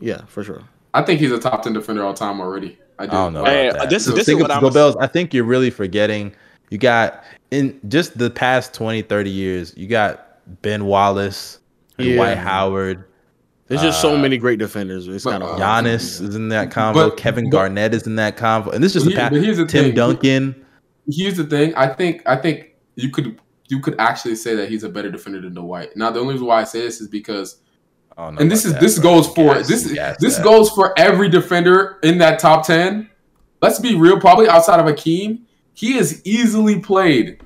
yeah, 0.00 0.22
for 0.26 0.42
sure. 0.44 0.62
I 0.94 1.02
think 1.02 1.20
he's 1.20 1.32
a 1.32 1.38
top 1.38 1.62
ten 1.62 1.72
defender 1.74 2.04
all 2.04 2.14
time 2.14 2.40
already. 2.40 2.78
I, 2.98 3.02
I 3.04 3.06
do. 3.06 3.12
don't 3.12 3.32
know. 3.34 3.44
Hey, 3.44 3.68
about 3.68 3.80
that. 3.82 3.90
this 3.90 4.02
is- 4.06 4.08
So 4.08 4.14
this 4.16 4.28
is 4.28 4.36
what 4.36 4.50
I'm- 4.50 4.62
Gobels, 4.62 4.96
I 4.98 5.06
think 5.06 5.32
you're 5.34 5.44
really 5.44 5.70
forgetting. 5.70 6.34
You 6.70 6.78
got 6.78 7.22
in 7.50 7.78
just 7.88 8.18
the 8.18 8.28
past 8.30 8.74
20, 8.74 9.02
30 9.02 9.30
years. 9.30 9.72
You 9.76 9.86
got 9.86 10.38
Ben 10.62 10.84
Wallace, 10.86 11.60
Yeah. 11.98 12.14
Dwight 12.16 12.38
Howard, 12.38 13.04
There's 13.68 13.82
just 13.82 14.00
so 14.00 14.14
Uh, 14.16 14.18
many 14.18 14.38
great 14.38 14.58
defenders. 14.58 15.06
It's 15.08 15.24
kind 15.24 15.42
of 15.42 15.50
uh, 15.50 15.58
Giannis 15.62 16.20
is 16.26 16.34
in 16.34 16.48
that 16.48 16.70
convo. 16.70 16.94
But- 16.94 17.16
Kevin 17.18 17.44
but- 17.44 17.50
Garnett 17.52 17.94
is 17.94 18.06
in 18.06 18.16
that 18.16 18.36
convo, 18.36 18.72
and 18.72 18.82
this 18.82 18.96
is 18.96 19.02
just 19.02 19.04
the 19.04 19.10
here- 19.12 19.20
past. 19.20 19.32
but 19.32 19.42
here's 19.42 19.56
the 19.58 19.66
Tim 19.66 19.84
thing. 19.86 19.94
Duncan. 19.94 20.64
Here's 21.10 21.36
the 21.36 21.44
thing. 21.44 21.74
I 21.74 21.86
think 21.88 22.22
I 22.26 22.36
think 22.36 22.74
you 22.96 23.10
could 23.10 23.38
you 23.68 23.80
could 23.80 23.94
actually 23.98 24.34
say 24.36 24.54
that 24.54 24.68
he's 24.70 24.84
a 24.84 24.88
better 24.88 25.10
defender 25.10 25.40
than 25.40 25.54
Dwight. 25.54 25.96
Now 25.96 26.10
the 26.10 26.20
only 26.20 26.32
reason 26.34 26.46
why 26.46 26.60
I 26.60 26.64
say 26.64 26.80
this 26.80 27.00
is 27.02 27.08
because 27.08 27.56
I 28.16 28.24
don't 28.24 28.34
know 28.34 28.40
and 28.40 28.50
this 28.50 28.64
is 28.64 28.72
that, 28.72 28.80
this 28.80 28.98
bro. 28.98 29.16
goes 29.16 29.26
for 29.28 29.54
Gas- 29.54 29.68
this 29.68 29.92
gas 29.92 30.16
this 30.20 30.36
that. 30.36 30.44
goes 30.44 30.70
for 30.70 30.98
every 30.98 31.28
defender 31.28 31.98
in 32.02 32.18
that 32.18 32.38
top 32.38 32.66
ten. 32.66 33.08
Let's 33.60 33.78
be 33.78 33.94
real. 33.94 34.18
Probably 34.20 34.48
outside 34.48 34.80
of 34.80 34.86
Akeem, 34.86 35.40
he 35.74 35.92
has 35.94 36.24
easily 36.26 36.80
played 36.80 37.40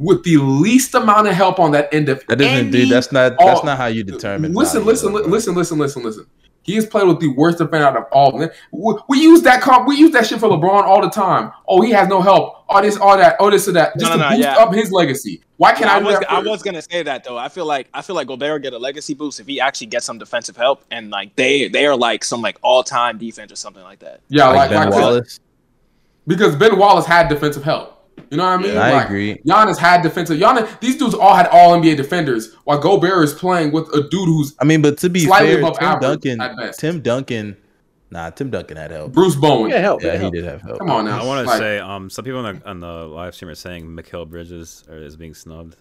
with 0.00 0.24
the 0.24 0.38
least 0.38 0.94
amount 0.94 1.28
of 1.28 1.34
help 1.34 1.60
on 1.60 1.72
that 1.72 1.92
end 1.92 2.08
of 2.08 2.24
That 2.26 2.36
doesn't, 2.38 2.52
any- 2.52 2.70
dude. 2.70 2.88
That's 2.88 3.12
not. 3.12 3.36
That's 3.38 3.60
all- 3.60 3.64
not 3.66 3.76
how 3.76 3.86
you 3.86 4.02
determine. 4.02 4.54
Listen, 4.54 4.84
listen, 4.84 5.12
li- 5.12 5.22
listen, 5.24 5.54
listen, 5.54 5.78
listen, 5.78 6.02
listen. 6.02 6.26
He 6.62 6.74
has 6.74 6.84
played 6.86 7.06
with 7.08 7.20
the 7.20 7.28
worst 7.28 7.58
defender 7.58 7.86
out 7.86 7.96
of 7.96 8.04
all. 8.12 8.34
of 8.34 8.40
them. 8.40 8.50
We, 8.70 8.94
we 9.08 9.18
use 9.20 9.40
that 9.42 9.60
comp. 9.62 9.88
We 9.88 9.96
use 9.96 10.10
that 10.12 10.26
shit 10.26 10.38
for 10.40 10.48
LeBron 10.48 10.82
all 10.84 11.00
the 11.00 11.08
time. 11.10 11.52
Oh, 11.66 11.80
he 11.82 11.90
has 11.92 12.06
no 12.08 12.20
help. 12.20 12.64
All 12.68 12.82
this, 12.82 12.96
all 12.98 13.16
that. 13.16 13.36
Oh, 13.40 13.50
this 13.50 13.66
or 13.66 13.72
that. 13.72 13.98
Just 13.98 14.10
No, 14.10 14.16
no, 14.18 14.22
to 14.24 14.30
no, 14.30 14.36
boost 14.36 14.40
yeah. 14.48 14.56
up 14.56 14.74
his 14.74 14.92
legacy. 14.92 15.42
Why 15.56 15.72
can't 15.72 15.86
Yeah, 15.86 15.94
I, 15.94 15.98
I 15.98 16.02
was 16.02 16.18
that? 16.20 16.30
I 16.32 16.38
was 16.40 16.62
gonna 16.62 16.82
say 16.82 17.02
that 17.02 17.24
though. 17.24 17.36
I 17.36 17.48
feel 17.48 17.66
like 17.66 17.88
I 17.92 18.00
feel 18.02 18.14
like 18.16 18.26
Gobert 18.28 18.52
will 18.52 18.58
get 18.58 18.72
a 18.72 18.78
legacy 18.78 19.12
boost 19.14 19.40
if 19.40 19.46
he 19.46 19.60
actually 19.60 19.88
gets 19.88 20.06
some 20.06 20.16
defensive 20.18 20.56
help 20.56 20.82
and 20.90 21.10
like 21.10 21.34
they 21.36 21.68
they 21.68 21.84
are 21.86 21.96
like 21.96 22.24
some 22.24 22.40
like 22.42 22.58
all 22.62 22.82
time 22.82 23.18
defense 23.18 23.52
or 23.52 23.56
something 23.56 23.82
like 23.82 23.98
that. 24.00 24.20
yeah, 24.28 24.46
Like 24.48 24.56
like, 24.56 24.70
Ben 24.70 24.90
like 24.90 25.00
Wallace. 25.00 25.40
because 26.26 26.56
Ben 26.56 26.78
Wallace 26.78 27.06
had 27.06 27.28
defensive 27.28 27.62
help. 27.64 27.99
You 28.30 28.36
know 28.36 28.44
what 28.44 28.60
I 28.60 28.62
mean? 28.62 28.76
I 28.76 28.92
Like, 28.92 29.06
agree. 29.06 29.38
Giannis 29.46 29.76
had 29.76 30.02
defensive. 30.02 30.38
Giannis, 30.38 30.78
these 30.80 30.96
dudes 30.96 31.14
all 31.14 31.34
had 31.34 31.48
All 31.48 31.76
NBA 31.76 31.96
defenders, 31.96 32.54
while 32.64 32.78
Gobert 32.78 33.24
is 33.24 33.34
playing 33.34 33.72
with 33.72 33.88
a 33.94 34.02
dude 34.08 34.28
who's 34.28 34.54
I 34.60 34.64
mean, 34.64 34.82
but 34.82 34.98
to 34.98 35.10
be 35.10 35.20
Slightly 35.26 35.54
fair, 35.54 35.58
above 35.60 35.78
Tim 35.78 35.88
average 35.88 36.02
Duncan, 36.02 36.40
at 36.40 36.56
best. 36.56 36.78
Tim 36.80 37.00
Duncan, 37.00 37.56
nah, 38.10 38.30
Tim 38.30 38.50
Duncan 38.50 38.76
had 38.76 38.92
help. 38.92 39.12
Bruce 39.12 39.34
Bowen. 39.34 39.70
Yeah, 39.72 39.78
help. 39.78 40.00
Yeah, 40.02 40.08
Yeah, 40.08 40.12
he 40.14 40.18
help. 40.20 40.34
did 40.34 40.44
have 40.44 40.62
help. 40.62 40.78
Come 40.78 40.90
on 40.90 41.06
now. 41.06 41.20
I 41.20 41.26
want 41.26 41.44
to 41.44 41.50
Like, 41.50 41.58
say, 41.58 41.78
um, 41.80 42.08
some 42.08 42.24
people 42.24 42.38
on 42.46 42.54
the 42.60 42.68
on 42.70 42.78
the 42.80 42.86
live 42.86 43.34
stream 43.34 43.50
are 43.50 43.54
saying 43.56 43.84
Mikal 43.88 44.28
Bridges 44.30 44.84
is 44.88 45.16
being 45.16 45.34
snubbed. 45.34 45.74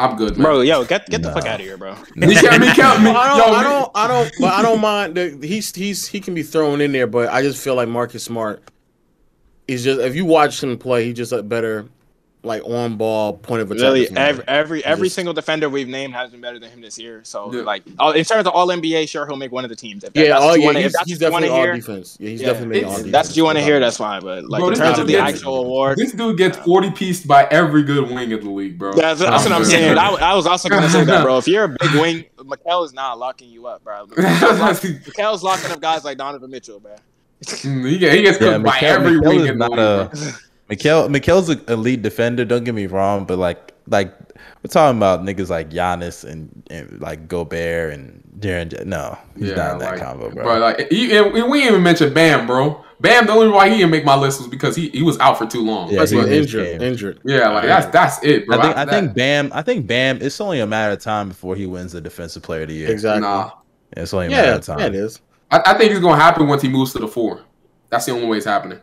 I'm 0.00 0.16
good, 0.16 0.36
man. 0.36 0.44
Bro, 0.44 0.60
yo, 0.60 0.84
get 0.84 1.08
get 1.08 1.22
the 1.22 1.28
Nah. 1.30 1.34
fuck 1.34 1.46
out 1.46 1.58
of 1.58 1.66
here, 1.66 1.76
bro. 1.76 1.96
You 2.14 2.28
can't 2.36 2.60
be 2.62 2.66
me. 2.68 2.70
I 2.70 2.84
don't, 3.02 3.04
Yo, 3.08 3.12
I 3.12 3.58
me- 3.58 3.62
don't, 3.64 3.90
I 3.96 4.06
don't, 4.06 4.32
but 4.38 4.52
I 4.54 4.62
don't 4.62 4.80
mind. 4.80 5.16
The, 5.16 5.38
he's 5.44 5.74
he's 5.74 6.06
he 6.06 6.20
can 6.20 6.34
be 6.34 6.44
thrown 6.44 6.80
in 6.80 6.92
there, 6.92 7.08
but 7.08 7.30
I 7.30 7.42
just 7.42 7.60
feel 7.62 7.74
like 7.74 7.88
Marcus 7.88 8.22
Smart 8.22 8.62
is 9.68 9.84
just 9.84 10.00
if 10.00 10.16
you 10.16 10.24
watch 10.24 10.62
him 10.62 10.76
play, 10.78 11.04
he's 11.04 11.16
just 11.16 11.32
a 11.32 11.42
better 11.42 11.86
like 12.44 12.62
on 12.64 12.96
ball 12.96 13.36
point 13.36 13.60
of 13.60 13.70
attack. 13.72 13.82
Really, 13.82 14.08
every 14.16 14.44
every, 14.46 14.84
every 14.84 15.06
just- 15.08 15.16
single 15.16 15.34
defender 15.34 15.68
we've 15.68 15.88
named 15.88 16.14
has 16.14 16.30
been 16.30 16.40
better 16.40 16.58
than 16.60 16.70
him 16.70 16.80
this 16.80 16.96
year. 16.96 17.20
So, 17.24 17.52
Yeah. 17.52 17.62
like, 17.62 17.84
in 17.86 18.24
terms 18.24 18.46
of 18.46 18.54
All 18.54 18.68
NBA, 18.68 19.08
sure, 19.08 19.26
he'll 19.26 19.36
make 19.36 19.50
one 19.50 19.64
of 19.64 19.70
the 19.70 19.76
teams. 19.76 20.04
If 20.04 20.12
yeah, 20.14 20.38
that's 20.38 20.56
you 20.56 20.60
yeah, 20.60 20.66
wanna- 20.66 20.80
he's, 20.80 20.92
that's 20.92 21.04
he's 21.10 21.16
what 21.20 21.30
definitely 21.30 21.48
all 21.48 21.62
hear, 21.64 21.74
defense. 21.74 22.16
Yeah, 22.20 22.30
he's 22.30 22.40
Yeah, 22.40 22.46
definitely 22.46 22.74
made 22.76 22.84
all 22.84 22.94
defense. 22.96 23.12
That's 23.12 23.28
what 23.30 23.36
you 23.36 23.44
want 23.44 23.58
to 23.58 23.64
hear. 23.64 23.80
That's 23.80 23.96
fine. 23.96 24.22
But 24.22 24.44
like 24.48 24.60
Bro, 24.60 24.68
in 24.70 24.74
terms 24.76 24.98
of 25.00 25.08
the 25.08 25.14
gets- 25.14 25.34
actual 25.34 25.56
award, 25.64 25.98
This 25.98 26.12
dude 26.12 26.38
gets 26.38 26.56
40 26.58 26.92
pieced 26.92 27.26
by 27.26 27.44
every 27.50 27.82
good 27.82 28.08
wing 28.08 28.30
in 28.30 28.40
the 28.40 28.50
league, 28.50 28.78
bro. 28.78 28.92
that's, 28.92 29.18
that's 29.20 29.42
what 29.44 29.52
I'm 29.52 29.64
saying. 29.64 29.98
I, 29.98 30.08
I 30.08 30.34
was 30.36 30.46
also 30.46 30.68
gonna 30.68 30.88
say 30.88 31.02
that, 31.04 31.24
bro. 31.24 31.38
If 31.38 31.48
you're 31.48 31.64
a 31.64 31.68
big 31.68 31.92
wing, 32.00 32.24
Mikal 32.38 32.84
is 32.86 32.92
not 32.92 33.18
locking 33.18 33.50
you 33.50 33.66
up, 33.66 33.82
bro. 33.82 34.06
Mikal's 34.66 35.42
locking 35.42 35.72
up 35.72 35.80
guys 35.80 36.04
like 36.04 36.16
Donovan 36.18 36.50
Mitchell, 36.50 36.78
bro. 36.80 36.92
He, 37.46 37.98
get- 37.98 38.14
he 38.14 38.22
gets 38.22 38.40
Yeah, 38.40 38.52
cooked 38.54 38.64
by 38.64 38.70
Mikal- 38.78 38.82
every 38.82 39.18
wing 39.20 39.40
is 39.46 39.56
not 39.56 39.72
a- 39.72 40.10
bro. 40.12 40.32
Mikal, 40.70 41.48
an 41.50 41.72
elite 41.72 42.02
defender. 42.02 42.44
Don't 42.44 42.64
get 42.64 42.74
me 42.74 42.86
wrong, 42.86 43.24
but 43.24 43.38
like, 43.38 43.72
like 43.86 44.12
we're 44.62 44.68
talking 44.70 44.98
about 44.98 45.22
niggas 45.22 45.48
like 45.48 45.70
Giannis 45.70 46.24
and, 46.24 46.62
and 46.70 47.00
like 47.00 47.26
Gobert 47.28 47.94
and 47.94 48.22
Jaren. 48.40 48.68
J- 48.68 48.84
No, 48.84 49.16
he's 49.38 49.52
not 49.56 49.74
in 49.74 49.78
that 49.78 49.92
like, 49.92 50.00
combo, 50.00 50.30
bro. 50.30 50.58
like 50.58 50.90
he, 50.90 51.16
and 51.16 51.32
we 51.32 51.40
didn't 51.40 51.56
even 51.56 51.82
mention 51.82 52.12
Bam, 52.12 52.46
bro. 52.46 52.84
Bam, 53.00 53.26
the 53.26 53.32
only 53.32 53.48
why 53.48 53.68
he 53.70 53.76
didn't 53.76 53.92
make 53.92 54.04
my 54.04 54.16
list 54.16 54.40
was 54.40 54.48
because 54.48 54.74
he, 54.74 54.88
he 54.88 55.02
was 55.04 55.16
out 55.20 55.38
for 55.38 55.46
too 55.46 55.64
long. 55.64 55.88
Yeah, 55.90 56.00
That's 56.00 56.10
he 56.10 56.18
injured, 56.18 56.82
injured. 56.82 57.20
Yeah, 57.24 57.48
like 57.50 57.64
that's 57.64 57.86
that's 57.86 58.22
it, 58.24 58.44
bro. 58.46 58.58
I 58.58 58.62
think 58.62 58.76
I 58.76 58.84
think 58.86 59.14
Bam. 59.14 59.50
I 59.54 59.62
think 59.62 59.86
Bam. 59.86 60.18
It's 60.20 60.40
only 60.40 60.58
a 60.60 60.66
matter 60.66 60.92
of 60.94 60.98
time 61.00 61.28
before 61.28 61.54
he 61.54 61.64
wins 61.66 61.92
the 61.92 62.00
Defensive 62.00 62.42
Player 62.42 62.62
of 62.62 62.68
the 62.68 62.74
Year. 62.74 62.90
Exactly. 62.90 63.20
Nah, 63.22 63.52
It's 63.92 64.12
only 64.12 64.26
a 64.26 64.30
matter 64.30 64.52
of 64.52 64.62
time. 64.62 64.80
yeah, 64.80 64.86
it 64.86 64.94
is. 64.96 65.20
I, 65.50 65.60
I 65.66 65.78
think 65.78 65.90
it's 65.92 66.00
gonna 66.00 66.20
happen 66.20 66.46
once 66.46 66.62
he 66.62 66.68
moves 66.68 66.92
to 66.92 66.98
the 66.98 67.08
four. 67.08 67.42
That's 67.90 68.04
the 68.06 68.12
only 68.12 68.26
way 68.26 68.36
it's 68.36 68.46
happening. 68.46 68.80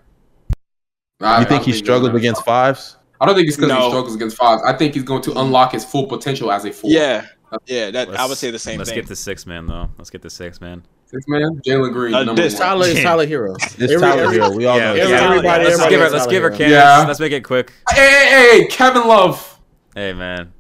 I- 1.21 1.41
You 1.41 1.45
think 1.45 1.63
he 1.63 1.71
it's 1.71 1.79
struggles 1.79 2.09
gonna- 2.09 2.17
against 2.19 2.43
fives? 2.43 2.97
I 3.21 3.25
don't 3.25 3.35
think 3.35 3.47
it's 3.47 3.55
because 3.57 3.71
he 3.71 3.89
struggles 3.89 4.15
against 4.15 4.35
fives. 4.37 4.61
I 4.65 4.73
think 4.73 4.93
he's 4.93 5.03
going 5.03 5.21
to 5.23 5.39
unlock 5.39 5.71
his 5.71 5.85
full 5.85 6.07
potential 6.07 6.51
as 6.51 6.65
a 6.65 6.71
four. 6.73 6.91
Yeah, 6.91 7.25
yeah. 7.65 7.91
That 7.91 8.09
I 8.09 8.11
Let's- 8.11 8.29
would 8.29 8.37
say 8.37 8.51
the 8.51 8.59
same 8.59 8.71
thing. 8.73 8.77
Let's 8.79 8.89
thing. 8.89 8.99
get 8.99 9.07
to 9.07 9.15
six 9.15 9.45
man 9.45 9.67
though. 9.67 9.89
Let's 9.97 10.09
get 10.09 10.21
to 10.23 10.29
six 10.29 10.59
man. 10.59 10.83
six 11.05 11.23
man, 11.27 11.61
Jalen 11.65 11.93
Green, 11.93 12.13
Uh, 12.13 12.23
number 12.23 12.41
this 12.41 12.55
one. 12.55 12.63
Tyler 12.63 12.87
is 12.87 12.95
Yeah. 12.97 13.03
Tyler 13.03 13.25
Herro. 13.27 13.55
It's 13.55 13.73
Every- 13.79 13.97
Tyler 13.99 14.25
Herro. 14.27 14.55
We 14.55 14.65
all 14.65 14.77
know. 14.79 14.93
yeah, 14.95 15.01
it's 15.03 15.09
yeah. 15.11 15.21
Everybody- 15.23 15.63
let's 15.63 15.79
everybody 15.79 15.89
give 15.91 16.01
her. 16.01 16.09
Let's 16.09 16.27
give 16.27 16.43
her 16.43 16.49
Tyler 16.49 16.57
candidates. 16.57 16.83
Hero. 16.83 16.99
Yeah. 17.01 17.07
Let's 17.07 17.19
make 17.19 17.31
it 17.31 17.43
quick. 17.43 17.71
Hey, 17.91 18.09
hey, 18.09 18.27
hey, 18.29 18.59
hey, 18.61 18.67
Kevin 18.67 19.07
Love. 19.07 19.59
Hey 19.95 20.13
man. 20.13 20.51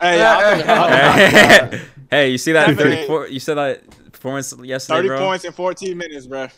Hey, 0.00 0.18
yeah, 0.18 0.36
I'll 0.38 0.56
take- 0.56 0.68
I'll- 0.68 1.68
hey, 1.70 1.80
hey, 2.10 2.30
you 2.30 2.38
see 2.38 2.52
that? 2.52 2.76
34, 2.76 3.28
you 3.28 3.40
said 3.40 3.54
that 3.56 3.82
performance 4.14 4.54
yesterday, 4.62 4.96
Thirty 4.98 5.08
bro. 5.08 5.18
points 5.18 5.44
in 5.44 5.52
fourteen 5.52 5.98
minutes, 5.98 6.26
bro. 6.26 6.48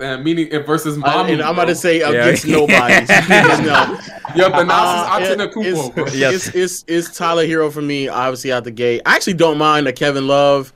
Uh, 0.00 0.18
meaning 0.18 0.52
uh, 0.54 0.58
versus 0.60 0.96
I, 0.96 1.00
mommy. 1.00 1.32
and 1.34 1.42
I'm 1.42 1.54
about 1.54 1.66
to 1.66 1.74
say 1.76 2.00
Yeah. 2.00 2.10
against 2.10 2.46
nobody. 2.48 2.94
Against 2.94 3.62
no. 3.62 3.98
Yo, 4.34 4.50
Thanasis 4.50 4.68
Uh, 4.68 5.18
it- 5.20 5.38
Antetokounmpo, 5.38 5.94
bro. 5.94 6.04
it's, 6.06 6.16
Yes. 6.16 6.34
it's, 6.48 6.56
it's, 6.56 6.84
it's 6.88 7.16
Tyler 7.16 7.46
Herro 7.46 7.70
for 7.72 7.80
me, 7.82 8.08
obviously 8.08 8.52
out 8.52 8.64
the 8.64 8.72
gate. 8.72 9.02
I 9.06 9.14
actually 9.14 9.34
don't 9.34 9.56
mind 9.56 9.86
a 9.86 9.92
Kevin 9.92 10.26
Love, 10.26 10.72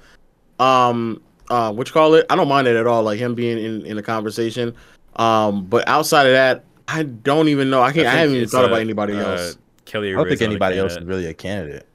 um, 0.61 1.21
uh, 1.51 1.73
what 1.73 1.89
you 1.89 1.93
call 1.93 2.15
it? 2.15 2.27
I 2.31 2.37
don't 2.37 2.47
mind 2.49 2.69
it 2.69 2.77
at 2.77 2.87
all, 2.87 3.03
like 3.03 3.19
him 3.19 3.35
being 3.35 3.59
in, 3.59 3.85
in 3.87 3.97
the 3.97 4.03
conversation. 4.03 4.73
Um, 5.17 5.65
but 5.65 5.87
outside 5.89 6.27
of 6.27 6.33
that, 6.33 6.65
I 6.87 7.03
don't 7.03 7.49
even 7.49 7.71
know. 7.71 7.83
I 7.83 7.93
can't. 7.93 8.07
I, 8.07 8.11
think 8.13 8.21
haven't 8.21 8.37
even 8.37 8.49
thought 8.49 8.65
uh, 8.65 8.69
about 8.69 8.81
anybody 8.81 9.15
uh, 9.15 9.31
else. 9.33 9.59
Kelly 9.85 10.13
I 10.13 10.17
don't 10.17 10.29
think 10.29 10.43
anybody 10.43 10.79
else 10.79 10.93
is 10.93 11.05
really 11.05 11.27
a 11.27 11.35
candidate. 11.35 11.87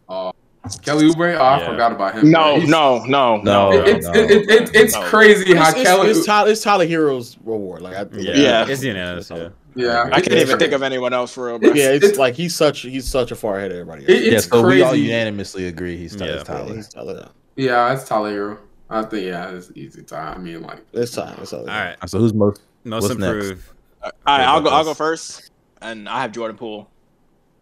Kelly 0.82 1.10
Oubre. 1.10 1.36
Oh, 1.38 1.42
I 1.44 1.60
Yeah. 1.60 1.66
forgot 1.70 1.92
about 1.92 2.16
him. 2.16 2.32
No, 2.32 2.56
no, 2.58 3.04
no, 3.06 3.38
No, 3.38 3.72
no. 3.72 3.84
It's 3.84 4.06
no. 4.08 4.14
it, 4.14 4.32
it, 4.32 4.50
it, 4.50 4.72
it's 4.74 4.94
No. 4.94 5.02
crazy 5.04 5.54
how 5.56 5.70
It's, 5.70 5.78
it's, 5.80 5.88
Kelly. 5.90 6.10
it's, 6.10 6.26
Tyler, 6.26 6.50
it's 6.52 6.62
Tyler 6.62 6.88
Herro's 6.88 7.38
reward. 7.44 7.82
Like, 7.82 7.96
I, 7.96 8.06
Yeah, 8.18 8.36
Yeah. 8.36 8.66
it's 8.68 8.84
unanimous. 8.84 9.30
Yeah. 9.30 9.50
yeah, 9.76 10.10
I 10.12 10.22
can't 10.22 10.34
even 10.40 10.58
think 10.60 10.72
of 10.74 10.82
anyone 10.84 11.14
else 11.14 11.34
for 11.34 11.48
real, 11.48 11.60
bro. 11.60 11.74
yeah, 11.74 11.90
it's, 11.92 12.06
it's- 12.06 12.18
like 12.20 12.36
he's 12.36 12.56
such 12.56 12.82
he's 12.82 13.06
such 13.10 13.32
a 13.32 13.36
far 13.36 13.58
ahead 13.58 13.72
of 13.72 13.78
everybody. 13.78 14.04
Else. 14.04 14.10
It, 14.12 14.24
Yeah, 14.32 14.38
it's 14.38 14.48
so 14.48 14.66
we 14.66 14.82
all 14.84 14.96
unanimously 14.96 15.68
agree 15.68 15.98
he's 15.98 16.16
Yeah. 16.16 16.44
Tyler. 16.44 16.74
He's 16.76 16.88
Tyler. 16.88 17.28
Yeah, 17.56 17.94
it's 17.94 18.08
Tyler 18.08 18.32
Herro. 18.32 18.58
I 18.90 19.02
think 19.04 19.26
yeah, 19.26 19.50
it's 19.52 19.72
easy 19.76 20.04
time. 20.04 20.36
I 20.38 20.40
mean, 20.40 20.62
like 20.62 20.80
It's 20.94 21.12
time. 21.12 21.38
It's 21.42 21.52
All 21.52 21.66
right. 21.66 21.96
So 22.08 22.20
who's 22.20 22.34
most? 22.34 22.62
Most 22.86 23.10
next? 23.10 23.14
improved. 23.24 23.64
All 24.04 24.12
right, 24.28 24.42
I'll 24.46 24.62
go. 24.62 24.70
I'll 24.70 24.84
go 24.84 24.94
first, 24.94 25.50
and 25.82 26.08
I 26.10 26.22
have 26.22 26.32
Jordan 26.34 26.58
Poole. 26.58 26.90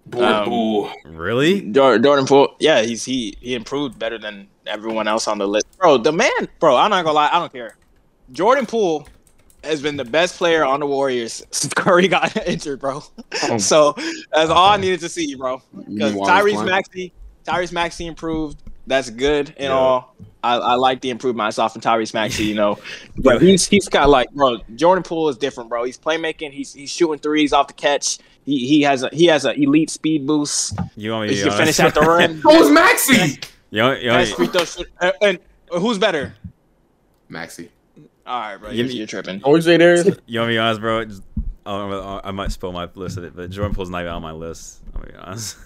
Boy, 0.06 0.24
Um, 0.24 0.50
boy. 0.50 0.92
Really? 1.06 1.62
Jordan, 1.72 2.04
Jordan 2.04 2.26
Poole, 2.26 2.56
yeah, 2.60 2.82
he's 2.82 3.04
he 3.06 3.36
he 3.42 3.56
improved 3.56 3.98
better 4.00 4.18
than 4.18 4.48
everyone 4.68 5.08
else 5.08 5.28
on 5.28 5.38
the 5.38 5.48
list, 5.48 5.66
bro. 5.80 5.98
The 5.98 6.12
man, 6.12 6.30
bro, 6.60 6.76
I'm 6.76 6.90
not 6.90 7.04
gonna 7.04 7.16
lie, 7.16 7.30
I 7.32 7.40
don't 7.40 7.52
care. 7.52 7.76
Jordan 8.32 8.66
Poole 8.66 9.08
has 9.64 9.82
been 9.82 9.96
the 9.98 10.06
best 10.06 10.38
player 10.38 10.64
on 10.66 10.80
the 10.80 10.88
Warriors 10.88 11.44
since 11.52 11.74
Curry 11.74 12.08
got 12.08 12.36
injured, 12.48 12.80
bro. 12.80 13.04
Oh. 13.44 13.58
so 13.58 13.94
that's 14.32 14.50
all 14.50 14.70
I 14.70 14.78
needed 14.78 15.00
to 15.02 15.10
see, 15.10 15.36
bro. 15.36 15.62
Because 15.76 15.88
mean 15.88 16.16
while 16.16 16.46
he's 16.46 16.54
Tyrese 16.54 16.54
playing? 16.56 16.70
Maxey, 16.70 17.14
Tyrese 17.46 17.72
Maxey 17.74 18.08
improved. 18.08 18.62
That's 18.88 19.10
good 19.10 19.50
and 19.58 19.66
Yeah. 19.66 19.72
all. 19.74 20.16
I, 20.44 20.56
I 20.58 20.74
like 20.74 21.02
the 21.02 21.12
improvement 21.12 21.46
I 21.46 21.52
saw 21.52 21.68
from 21.68 21.82
Tyrese 21.84 22.16
Maxey, 22.16 22.46
you 22.46 22.56
know. 22.56 22.80
But 23.18 23.44
he's 23.44 23.68
he's 23.68 23.88
got 23.88 24.10
like, 24.10 24.32
bro, 24.32 24.58
Jordan 24.76 25.04
Poole 25.04 25.30
is 25.30 25.38
different, 25.38 25.70
bro. 25.70 25.84
He's 25.84 26.00
playmaking. 26.00 26.52
He's 26.52 26.74
he's 26.74 26.90
shooting 26.90 27.20
threes 27.20 27.54
off 27.54 27.68
the 27.68 27.74
catch. 27.74 28.18
He 28.46 28.68
he 28.68 28.82
has 28.82 29.04
a 29.04 29.10
he 29.14 29.26
has 29.28 29.46
an 29.46 29.62
elite 29.62 29.90
speed 29.90 30.26
boost. 30.26 30.78
You 30.96 31.12
want 31.12 31.24
me 31.24 31.30
to 31.30 31.36
He 31.36 31.44
be 31.44 31.50
can 31.50 31.58
finish 31.60 31.80
honest? 31.80 31.98
at 31.98 32.04
the 32.04 32.10
rim. 32.12 32.42
So 32.42 32.64
is 32.64 32.72
Maxey. 32.72 33.40
Yo, 33.70 33.88
want, 33.88 34.02
you 34.02 34.10
want 34.10 34.22
Best 34.22 34.32
me- 34.32 34.36
free 34.36 34.48
throw 34.48 34.66
shoot- 34.66 34.92
and, 35.00 35.14
uh, 35.14 35.26
and 35.26 35.40
who's 35.82 35.98
better? 35.98 36.34
Maxey. 37.30 37.72
All 38.26 38.40
right, 38.42 38.58
bro. 38.58 38.70
You- 38.72 38.84
You're, 38.84 38.94
you're 38.94 39.08
tripping. 39.08 39.40
What 39.42 39.52
would 39.52 39.58
you 39.58 39.62
say 39.64 39.78
there 39.78 39.94
is? 39.94 40.06
You 40.26 40.40
want 40.40 40.50
me 40.50 40.56
to 40.56 40.58
be 40.58 40.58
honest, 40.60 40.82
bro? 40.82 41.06
Just, 41.06 41.24
I, 41.66 42.22
I 42.26 42.32
might 42.32 42.52
spoil 42.52 42.72
my 42.72 42.90
list 42.96 43.18
of 43.18 43.24
it, 43.24 43.36
but 43.36 43.50
Jordan 43.50 43.74
Poole's 43.76 43.90
not 43.90 44.02
even 44.02 44.12
on 44.12 44.22
my 44.22 44.32
list. 44.32 44.80
I'm 44.96 45.02
be 45.04 45.14
honest. 45.16 45.58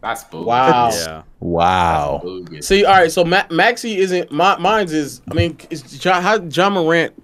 That's 0.00 0.24
bogus. 0.24 0.46
Wow. 0.46 0.90
Yeah. 0.92 1.22
Wow. 1.40 2.20
Bogus. 2.22 2.66
See, 2.66 2.84
all 2.84 2.94
right. 2.94 3.10
So 3.12 3.24
Ma- 3.24 3.46
Maxey 3.50 3.96
isn't. 3.98 4.30
My 4.32 4.58
mine's 4.58 4.92
is. 4.92 5.22
I 5.30 5.34
mean, 5.34 5.56
is 5.70 5.82
John, 5.98 6.22
how 6.22 6.40
Ja 6.42 6.68
Morant? 6.70 7.14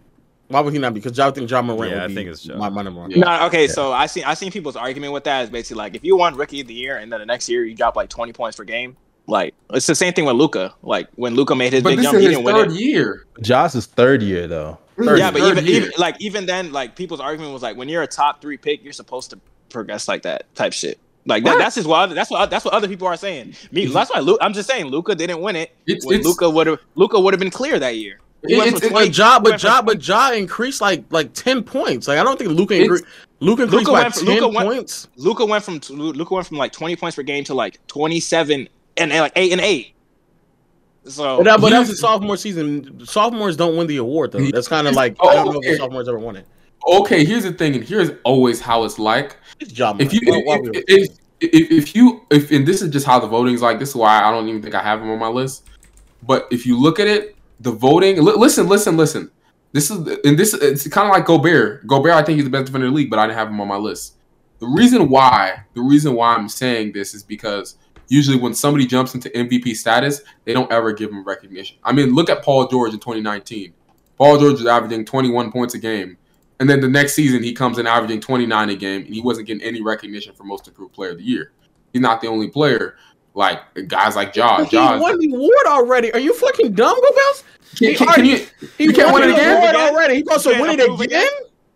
Why 0.50 0.60
would 0.60 0.72
he 0.72 0.78
not 0.80 0.92
be? 0.94 1.00
Because 1.00 1.18
I 1.18 1.30
think 1.30 1.48
Ja 1.48 1.62
Morant 1.62 1.92
Yeah, 1.92 2.02
would 2.02 2.10
I 2.10 2.14
think 2.14 2.28
it's 2.28 2.44
Ja. 2.44 2.56
my, 2.56 2.68
my 2.68 2.82
number 2.82 3.00
one. 3.00 3.10
Yeah. 3.12 3.18
No, 3.20 3.46
okay. 3.46 3.68
So 3.68 3.92
I 3.92 4.06
seen 4.06 4.24
I 4.24 4.34
seen 4.34 4.50
people's 4.50 4.74
argument 4.76 5.12
with 5.12 5.24
that 5.24 5.44
is 5.44 5.50
basically 5.50 5.78
like 5.78 5.94
if 5.94 6.02
you 6.04 6.16
won 6.16 6.34
Rookie 6.34 6.60
of 6.60 6.66
the 6.66 6.74
Year 6.74 6.96
and 6.98 7.12
then 7.12 7.20
the 7.20 7.26
next 7.26 7.48
year 7.48 7.64
you 7.64 7.74
drop 7.74 7.94
like 7.94 8.08
20 8.08 8.32
points 8.32 8.56
per 8.56 8.64
game, 8.64 8.96
like 9.28 9.54
it's 9.72 9.86
the 9.86 9.94
same 9.94 10.12
thing 10.12 10.24
with 10.24 10.34
Luka. 10.34 10.74
Like 10.82 11.08
when 11.14 11.34
Luka 11.36 11.54
made 11.54 11.72
his 11.72 11.82
But 11.84 11.90
big 11.90 12.02
jump, 12.02 12.16
is 12.16 12.22
he 12.22 12.26
his 12.28 12.36
didn't 12.38 12.44
win 12.52 12.70
it. 12.72 12.80
year. 12.80 13.26
Josh's 13.40 13.86
third 13.86 14.22
year 14.22 14.48
though. 14.48 14.78
Third- 14.98 15.18
Yeah, 15.20 15.30
but 15.30 15.40
even, 15.42 15.66
even 15.68 15.92
like 15.98 16.16
even 16.20 16.46
then, 16.46 16.72
like 16.72 16.96
people's 16.96 17.20
argument 17.20 17.52
was 17.52 17.62
like 17.62 17.76
when 17.76 17.88
you're 17.88 18.02
a 18.02 18.06
top 18.08 18.42
three 18.42 18.56
pick, 18.56 18.82
you're 18.82 18.92
supposed 18.92 19.30
to 19.30 19.38
progress 19.68 20.08
like 20.08 20.22
that 20.22 20.52
type 20.56 20.72
shit. 20.72 20.98
Like 21.26 21.44
that, 21.44 21.58
that's 21.58 21.76
just 21.76 21.86
what 21.86 22.00
other, 22.00 22.14
that's 22.14 22.30
what 22.30 22.50
that's 22.50 22.64
what 22.64 22.74
other 22.74 22.88
people 22.88 23.06
are 23.06 23.16
saying. 23.16 23.54
Me, 23.70 23.86
that's 23.86 24.10
why 24.12 24.18
Lu- 24.20 24.38
I'm 24.40 24.52
just 24.52 24.68
saying 24.68 24.86
Luka 24.86 25.14
didn't 25.14 25.40
win 25.42 25.54
it. 25.54 25.70
It's- 25.86 26.04
When 26.04 26.16
it's- 26.18 26.26
Luka 26.26 26.50
would 26.50 26.66
have 26.66 26.80
Luka 26.96 27.20
would 27.20 27.32
have 27.34 27.38
been 27.40 27.50
clear 27.52 27.78
that 27.78 27.96
year. 27.96 28.18
He 28.46 28.54
It- 28.54 28.58
it's- 28.58 28.70
from 28.80 28.86
it- 28.86 28.90
20 28.90 29.06
But 29.08 29.18
Ja, 29.18 29.38
but 29.40 29.50
went 29.50 29.62
Ja, 29.62 29.82
but 29.82 30.06
Ja 30.08 30.30
increased 30.32 30.80
like 30.80 31.04
like 31.10 31.32
ten 31.34 31.62
points. 31.62 32.08
Like 32.08 32.18
I 32.18 32.24
don't 32.24 32.38
think 32.38 32.50
Luka 32.50 32.74
increased. 32.74 33.04
Luka 33.40 33.62
increased 33.64 33.86
Luka 33.86 33.92
by 33.92 34.02
went 34.02 34.14
for- 34.14 34.20
ten 34.24 34.34
Luka 34.34 34.48
went- 34.48 34.68
points. 34.68 35.08
Luka 35.16 35.44
went 35.44 35.64
from 35.64 35.80
Luka 35.90 36.34
went 36.34 36.46
from 36.46 36.56
like 36.58 36.72
20 36.72 36.96
points 36.96 37.16
per 37.16 37.22
game 37.22 37.44
to 37.44 37.54
like 37.54 37.78
27 37.86 38.68
and, 38.96 39.12
and 39.12 39.20
like 39.20 39.32
eight 39.36 39.52
and 39.52 39.60
eight. 39.60 39.94
So 41.06 41.38
But, 41.38 41.44
that, 41.44 41.60
but 41.60 41.68
He's- 41.68 41.78
that's 41.86 41.90
the 41.90 41.96
sophomore 41.96 42.36
season. 42.36 43.00
Sophomores 43.06 43.56
don't 43.56 43.76
win 43.76 43.86
the 43.86 43.96
award 43.98 44.32
though. 44.32 44.40
That's 44.50 44.68
kind 44.68 44.86
of 44.86 44.94
like 44.94 45.16
Oh, 45.20 45.28
I 45.28 45.34
don't 45.36 45.46
know 45.46 45.58
okay. 45.58 45.68
if 45.70 45.74
the 45.74 45.78
sophomores 45.78 46.08
ever 46.08 46.18
won 46.18 46.36
it. 46.36 46.46
Okay, 46.86 47.24
here's 47.26 47.42
the 47.44 47.52
thing, 47.52 47.74
and 47.74 47.84
here's 47.84 48.10
always 48.24 48.60
how 48.60 48.84
it's 48.84 48.98
like. 48.98 49.36
It's 49.60 49.76
Ja 49.76 49.94
If 49.98 50.12
you 50.14 50.20
Morant. 50.24 50.46
Why- 50.46 50.56
why 50.58 50.70
if, 50.74 50.84
if, 50.88 51.08
if, 51.40 51.70
if 51.70 51.94
you 51.96 52.22
if 52.30 52.50
and 52.50 52.66
this 52.66 52.80
is 52.82 52.90
just 52.90 53.06
how 53.06 53.18
the 53.18 53.26
voting's 53.26 53.60
like. 53.62 53.78
This 53.78 53.90
is 53.90 53.96
why 53.96 54.22
I 54.22 54.30
don't 54.30 54.48
even 54.48 54.62
think 54.62 54.74
I 54.74 54.82
have 54.82 55.00
him 55.02 55.10
on 55.10 55.18
my 55.18 55.28
list. 55.28 55.64
But 56.26 56.46
if 56.50 56.66
you 56.66 56.78
look 56.78 57.00
at 57.00 57.06
it, 57.08 57.34
the 57.60 57.72
voting. 57.72 58.16
Li- 58.16 58.34
listen, 58.36 58.68
listen, 58.68 58.96
listen. 58.96 59.30
This 59.72 59.90
is 59.90 59.98
and 60.24 60.38
this 60.38 60.52
it's 60.54 60.88
kind 60.88 61.06
of 61.06 61.12
like 61.12 61.26
Gobert. 61.26 61.86
Gobert, 61.86 62.12
I 62.12 62.22
think 62.22 62.36
he's 62.36 62.44
the 62.44 62.50
best 62.50 62.66
defender 62.66 62.88
in 62.88 62.92
the 62.92 62.96
league, 62.96 63.10
but 63.10 63.18
I 63.18 63.26
didn't 63.26 63.38
have 63.38 63.48
him 63.48 63.60
on 63.60 63.68
my 63.68 63.76
list. 63.76 64.16
The 64.58 64.66
reason 64.66 65.08
why 65.08 65.64
the 65.74 65.80
reason 65.80 66.14
why 66.14 66.34
I'm 66.34 66.48
saying 66.48 66.92
this 66.92 67.14
is 67.14 67.22
because 67.22 67.76
usually 68.08 68.36
when 68.36 68.52
somebody 68.52 68.86
jumps 68.86 69.14
into 69.14 69.30
MVP 69.30 69.76
status, 69.76 70.22
they 70.44 70.52
don't 70.52 70.70
ever 70.72 70.92
give 70.92 71.10
him 71.10 71.24
recognition. 71.24 71.78
I 71.84 71.92
mean, 71.92 72.14
look 72.14 72.28
at 72.28 72.42
Paul 72.42 72.66
George 72.66 72.92
in 72.92 72.98
2019. 72.98 73.72
Paul 74.18 74.38
George 74.38 74.54
was 74.54 74.66
averaging 74.66 75.06
21 75.06 75.50
points 75.50 75.72
a 75.72 75.78
game, 75.78 76.18
And 76.58 76.68
then 76.68 76.80
the 76.80 76.88
next 76.88 77.14
season, 77.14 77.42
he 77.42 77.54
comes 77.54 77.78
in 77.78 77.86
averaging 77.86 78.20
29 78.20 78.68
a 78.68 78.74
game, 78.74 79.06
and 79.06 79.14
he 79.14 79.22
wasn't 79.22 79.46
getting 79.46 79.62
any 79.62 79.80
recognition 79.80 80.34
for 80.34 80.44
Most 80.44 80.68
Improved 80.68 80.92
Player 80.92 81.12
of 81.12 81.18
the 81.18 81.24
Year. 81.24 81.52
He's 81.94 82.02
not 82.02 82.20
the 82.20 82.26
only 82.26 82.48
player. 82.48 82.96
Like 83.40 83.88
guys 83.88 84.16
like 84.16 84.34
Jaws. 84.34 84.66
He 84.66 84.76
Jaws. 84.76 85.00
won 85.00 85.18
the 85.18 85.28
award 85.34 85.66
already. 85.66 86.12
Are 86.12 86.18
you 86.20 86.34
fucking 86.34 86.74
dumb, 86.74 86.94
Go 86.94 87.10
Bells? 87.10 87.44
Can, 87.78 87.94
can, 87.94 88.08
can 88.08 88.24
you? 88.26 88.46
He 88.76 88.84
You 88.84 88.92
can't 88.92 89.12
won 89.12 89.22
win 89.22 89.30
it 89.30 89.32
the 89.36 89.40
again? 89.40 89.56
award 89.56 89.74
already. 89.76 90.14
He 90.16 90.20
supposed 90.20 90.44
to 90.44 90.60
win 90.60 90.70
it 90.78 90.80
approve 90.80 91.00
again? 91.00 91.28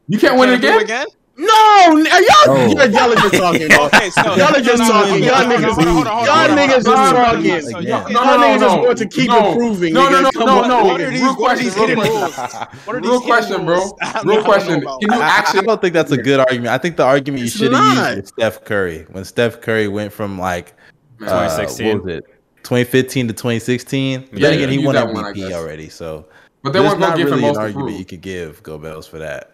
You 0.08 0.18
can't 0.18 0.38
win 0.38 0.50
it 0.50 0.60
Can 0.60 0.72
I 0.74 0.78
do 0.78 0.84
again. 0.84 1.06
No, 1.36 1.98
n- 1.98 2.04
y'all, 2.04 2.12
Oh. 2.46 2.74
y'all, 2.76 2.90
y'all 2.90 3.12
are 3.12 3.16
just 3.16 3.34
talking. 3.42 3.72
Okay, 3.72 4.10
so 4.10 4.22
y'all 4.36 4.54
are 4.54 4.60
just 4.60 4.78
no, 4.78 4.86
no, 4.86 4.92
talking. 4.92 5.20
no, 5.20 5.26
Y'all 5.26 5.34
hold 5.34 5.48
niggas, 5.50 5.74
hold 5.74 5.86
on, 5.88 5.94
hold 5.94 6.06
on, 6.06 6.14
hold 6.14 6.26
y'all 6.26 6.36
on, 6.36 6.46
hold 6.46 6.50
on, 6.50 6.58
niggas 6.58 6.70
hold 6.70 6.84
just 6.84 6.88
on, 6.88 6.96
hold 6.96 7.16
on, 7.16 7.24
talking. 7.34 7.88
y'all- 7.88 8.10
Y'all 8.12 8.12
No, 8.12 8.36
no, 8.36 8.42
niggas 8.46 8.60
just 8.60 8.76
no, 8.76 8.82
want 8.82 8.98
to 8.98 9.06
keep 9.08 9.28
no. 9.28 9.50
improving. 9.52 9.94
No, 9.94 10.08
no, 10.10 10.20
no, 10.20 10.30
no, 10.34 10.62
no. 10.68 10.84
What 10.84 11.00
are 11.00 11.10
these- 11.10 11.20
Real 11.22 11.34
what 11.34 11.50
are 11.50 11.58
these 11.58 11.74
question, 11.74 11.98
real 11.98 12.28
question. 12.30 12.68
What 12.84 12.96
are 12.96 13.00
these 13.00 13.10
Real 13.10 13.20
hidden 13.20 13.26
question, 13.34 13.64
bro. 13.66 13.76
rules? 13.78 13.94
I 14.02 14.12
don't 14.12 14.26
Real 14.26 14.44
question. 14.44 14.80
Can 14.82 14.98
you 15.00 15.08
I, 15.10 15.44
I 15.48 15.60
don't 15.62 15.80
think 15.80 15.94
that's 15.94 16.12
a 16.12 16.16
good 16.18 16.38
argument. 16.40 16.68
I 16.68 16.78
think 16.78 16.96
the 16.98 17.04
argument 17.04 17.42
you 17.42 17.48
should 17.48 17.72
have 17.72 17.96
not. 17.96 18.16
used 18.16 18.28
Steph 18.28 18.64
Curry 18.64 19.06
when 19.10 19.24
Steph 19.24 19.60
Curry 19.60 19.88
went 19.88 20.12
from 20.12 20.38
like 20.38 20.74
Uh, 21.28 21.48
2016. 21.48 21.86
what 21.98 22.04
was 22.04 22.14
it 22.18 22.24
2015 22.62 23.28
to 23.28 23.32
2016. 23.34 24.20
But 24.30 24.38
Yeah, 24.40 24.48
then 24.50 24.58
again, 24.58 24.68
he 24.70 24.78
won 24.78 24.94
that 24.94 25.12
one, 25.12 25.24
MVP 25.24 25.34
guess. 25.48 25.52
already, 25.52 25.88
so 25.90 26.26
But 26.62 26.72
they 26.72 26.78
there's 26.80 26.90
weren't 26.92 27.00
gonna 27.00 27.10
not 27.10 27.18
give 27.18 27.26
him 27.28 27.34
really 27.34 27.44
an 27.44 27.48
most 27.54 27.58
argument 27.58 27.98
you 27.98 28.04
could 28.06 28.20
give 28.22 28.62
Go 28.62 28.78
Bells 28.78 29.06
for 29.06 29.18
that. 29.18 29.50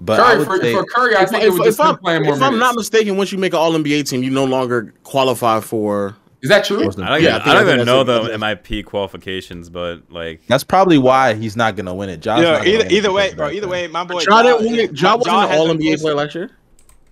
But 0.00 0.18
I 0.18 0.24
Curry 0.32 0.38
would 0.38 0.46
for, 0.48 0.60
say, 0.60 0.72
for 0.74 0.84
Curry, 0.86 1.14
I 1.16 1.22
If, 1.22 1.30
think 1.30 1.42
if- 1.44 1.46
it 1.46 1.50
was 1.52 1.60
if 1.60 1.66
just 1.66 1.80
him 1.80 1.86
I'm, 1.86 1.98
playing 1.98 2.22
more 2.24 2.34
if 2.34 2.42
I'm 2.42 2.58
not 2.58 2.74
mistaken, 2.74 3.16
once 3.16 3.30
you 3.30 3.38
make 3.38 3.52
an 3.52 3.58
All 3.60 3.72
NBA 3.72 4.08
team, 4.08 4.22
you 4.24 4.30
no 4.30 4.44
longer 4.44 4.92
qualify 5.04 5.60
for. 5.60 6.16
Is 6.42 6.50
that 6.50 6.64
true? 6.64 6.78
I 6.78 6.82
don't 6.82 6.98
improved. 6.98 7.22
Yeah, 7.22 7.36
even, 7.36 7.42
I 7.42 7.44
I 7.46 7.50
I 7.50 7.54
don't 7.54 7.64
think 7.66 7.74
even 7.76 7.86
know 7.86 8.02
the 8.04 8.34
it. 8.34 8.40
MIP 8.40 8.84
qualifications, 8.84 9.70
but 9.70 10.02
like 10.10 10.44
that's 10.48 10.64
probably 10.64 10.98
why 10.98 11.34
he's 11.34 11.56
not 11.56 11.76
gonna 11.76 11.94
win 11.94 12.08
it. 12.10 12.18
Josh 12.20 12.42
Yeah, 12.42 12.62
either 12.64 12.86
either 12.90 13.12
way, 13.12 13.32
bro. 13.34 13.50
Either 13.50 13.68
way, 13.68 13.86
my 13.86 14.02
boy. 14.04 14.20
Ja 14.28 14.42
didn't 14.42 14.62
win 14.68 14.74
it. 14.80 15.00
Ja 15.00 15.10
Ja 15.10 15.16
wasn't 15.16 15.36
an 15.52 15.58
All 15.58 15.68
NBA 15.68 15.76
pushing- 15.78 15.98
player 16.00 16.14
last 16.14 16.34
year. 16.34 16.50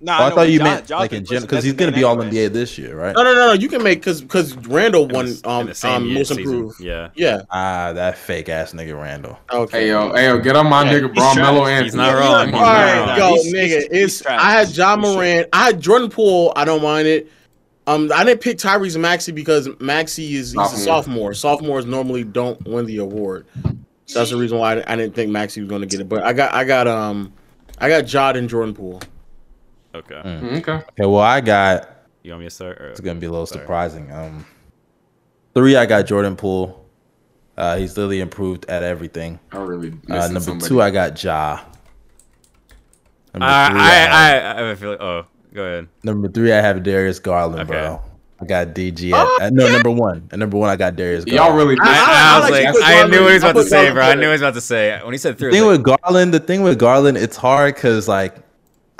Nah, 0.04 0.18
Oh, 0.18 0.22
I 0.24 0.28
know, 0.30 0.34
thought 0.34 0.50
you 0.50 0.58
Ja- 0.58 0.64
meant 0.64 0.86
Ja's 0.86 0.98
like 0.98 1.12
in 1.12 1.24
general 1.24 1.46
because 1.46 1.62
he's 1.64 1.74
gonna 1.74 1.92
be 1.92 2.02
All 2.02 2.20
anyways. 2.20 2.34
NBA 2.34 2.52
this 2.52 2.76
year, 2.76 2.96
right? 2.96 3.14
No, 3.14 3.22
no, 3.22 3.34
no, 3.34 3.46
no. 3.48 3.52
You 3.52 3.68
can 3.68 3.82
make 3.84 4.00
because 4.00 4.20
because 4.20 4.56
Randall 4.66 5.06
won 5.06 5.28
s- 5.28 5.40
um 5.44 5.66
the 5.66 5.74
same 5.76 5.92
um 5.94 6.04
year, 6.06 6.14
most 6.18 6.28
season. 6.28 6.42
improved. 6.42 6.80
Yeah, 6.80 7.08
Yeah. 7.14 7.42
Ah, 7.50 7.92
that 7.94 8.18
fake 8.18 8.48
ass 8.48 8.72
nigga 8.72 9.00
Randall. 9.00 9.38
Okay. 9.52 9.82
Hey 9.82 9.88
yo, 9.90 10.12
hey 10.12 10.26
yo, 10.26 10.38
get 10.40 10.56
on 10.56 10.68
my 10.68 10.82
Yeah, 10.84 10.92
nigga 10.98 11.06
he's 11.08 11.14
Bron 11.14 11.34
trash. 11.36 11.44
Mello 11.54 11.60
He's 11.66 11.68
Anthony. 11.70 11.84
He's 11.84 11.94
not 11.94 12.14
wrong. 12.14 12.46
He's 12.46 12.54
All 12.56 12.60
not 12.60 12.72
right, 12.72 13.06
wrong. 13.06 13.18
yo, 13.18 13.34
He's- 13.42 13.46
nigga. 13.54 13.68
he's- 13.68 13.88
it's 13.90 14.18
he's. 14.18 14.26
I 14.26 14.50
had 14.50 14.68
John 14.72 15.00
Moran, 15.00 15.14
Morant. 15.16 15.48
I 15.52 15.64
had 15.66 15.80
Jordan 15.80 16.10
Poole. 16.10 16.52
I 16.56 16.64
don't 16.64 16.82
mind 16.82 17.06
it. 17.06 17.30
Um, 17.86 18.10
I 18.14 18.24
didn't 18.24 18.40
pick 18.40 18.58
Tyrese 18.58 18.98
Maxey 18.98 19.32
because 19.32 19.68
Maxey 19.80 20.34
is 20.36 20.52
he's 20.52 20.60
a 20.60 20.64
Sophomore. 20.64 20.78
sophomore. 20.84 21.34
Sophomores 21.34 21.86
normally 21.86 22.24
don't 22.24 22.60
win 22.66 22.86
the 22.86 22.98
award. 22.98 23.46
So 24.06 24.18
that's 24.18 24.30
the 24.30 24.36
reason 24.36 24.58
why 24.58 24.74
I, 24.78 24.92
I 24.92 24.96
didn't 24.96 25.14
think 25.14 25.30
Maxey 25.30 25.60
was 25.60 25.68
going 25.68 25.80
to 25.82 25.86
get 25.86 26.00
it. 26.00 26.08
But 26.08 26.22
I 26.24 26.32
got 26.32 26.52
I 26.52 26.64
got 26.64 26.86
um 26.88 27.32
I 27.78 27.88
got 27.88 28.04
Jod 28.04 28.36
and 28.36 28.48
Jordan 28.48 28.74
Poole. 28.74 29.00
Okay, 29.94 30.14
Mm, 30.24 30.58
Okay. 30.58 30.72
Okay, 30.72 30.84
well 31.06 31.18
I 31.20 31.40
got 31.40 31.88
you 32.22 32.30
want 32.32 32.40
me 32.40 32.46
to 32.46 32.54
start? 32.54 32.80
Or? 32.80 32.88
it's 32.88 33.00
gonna 33.00 33.18
be 33.20 33.26
a 33.26 33.30
little 33.30 33.46
Sorry. 33.46 33.60
surprising. 33.62 34.10
Um, 34.12 34.46
three 35.54 35.76
I 35.76 35.86
got 35.86 36.02
Jordan 36.06 36.36
Poole. 36.36 36.78
Uh, 37.56 37.76
he's 37.76 37.96
literally 37.96 38.20
improved 38.20 38.64
at 38.66 38.82
everything. 38.82 39.38
I 39.52 39.58
really 39.58 39.92
Uh, 40.08 40.26
number 40.28 40.40
somebody. 40.40 40.68
two 40.68 40.80
I 40.80 40.90
got 40.90 41.22
Ja. 41.22 41.60
Number 43.34 43.46
I, 43.46 43.68
three, 43.70 43.80
I, 43.80 43.82
I 43.82 43.90
have- 43.94 44.12
I, 44.12 44.52
I 44.62 44.66
have 44.66 44.66
a 44.66 44.76
feeling. 44.80 44.98
Oh, 45.00 45.24
go 45.54 45.62
ahead. 45.64 45.88
Number 46.02 46.28
three, 46.28 46.52
I 46.52 46.60
have 46.60 46.82
Darius 46.82 47.18
Garland, 47.18 47.60
Okay. 47.62 47.72
bro. 47.80 48.00
I 48.40 48.44
got 48.44 48.68
DG 48.68 49.12
at, 49.12 49.42
at- 49.42 49.52
no 49.52 49.70
number 49.70 49.90
one. 49.90 50.28
At 50.32 50.38
number 50.38 50.56
one, 50.56 50.68
I 50.70 50.76
got 50.76 50.96
Darius. 50.96 51.24
Garland. 51.24 51.46
Y'all 51.48 51.56
really. 51.56 51.76
I- 51.80 51.86
I, 51.86 51.90
I, 51.90 52.36
I 52.36 52.40
was 52.40 52.50
like 52.50 52.64
like, 52.74 52.84
I 52.84 53.06
knew 53.08 53.20
what 53.22 53.28
he 53.28 53.34
was 53.34 53.42
about 53.42 53.56
to 53.56 53.64
say, 53.64 53.90
bro. 53.92 54.02
I 54.02 54.14
knew 54.14 54.20
what 54.20 54.26
he 54.26 54.30
was 54.32 54.40
about 54.42 54.54
to 54.54 54.60
say 54.60 55.00
when 55.02 55.12
he 55.12 55.18
said 55.18 55.38
three. 55.38 55.50
The 55.50 55.56
thing 55.58 55.66
like, 55.66 55.84
with 55.86 56.00
Garland, 56.02 56.34
the 56.34 56.40
thing 56.40 56.62
with 56.62 56.78
Garland, 56.78 57.16
it's 57.18 57.36
hard 57.36 57.74
because 57.74 58.08
like 58.08 58.36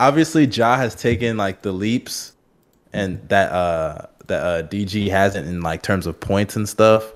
obviously 0.08 0.46
Ja 0.46 0.76
has 0.76 0.94
taken 0.94 1.36
like 1.36 1.62
the 1.62 1.72
leaps, 1.72 2.32
and 2.92 3.20
that 3.28 3.52
uh 3.52 4.06
that 4.26 4.42
uh 4.42 4.62
DG 4.68 5.08
hasn't 5.10 5.46
in 5.48 5.60
like 5.60 5.82
terms 5.82 6.06
of 6.06 6.18
points 6.20 6.56
and 6.56 6.68
stuff. 6.68 7.12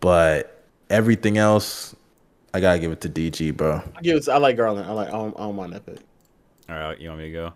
But 0.00 0.64
everything 0.90 1.38
else, 1.38 1.94
I 2.54 2.60
gotta 2.60 2.78
give 2.78 2.92
it 2.92 3.00
to 3.02 3.08
DG, 3.08 3.56
bro. 3.56 3.82
I 3.96 4.00
give 4.02 4.16
it. 4.16 4.24
To, 4.24 4.32
I 4.32 4.38
like 4.38 4.56
Garland. 4.56 4.86
I 4.88 4.92
like. 4.92 5.08
I 5.08 5.12
don't, 5.12 5.34
I 5.36 5.40
don't 5.40 5.56
mind 5.56 5.72
that 5.72 5.84
pick. 5.86 5.98
All 6.68 6.76
right, 6.76 6.98
you 7.00 7.08
want 7.08 7.20
me 7.20 7.26
to 7.28 7.32
go? 7.32 7.52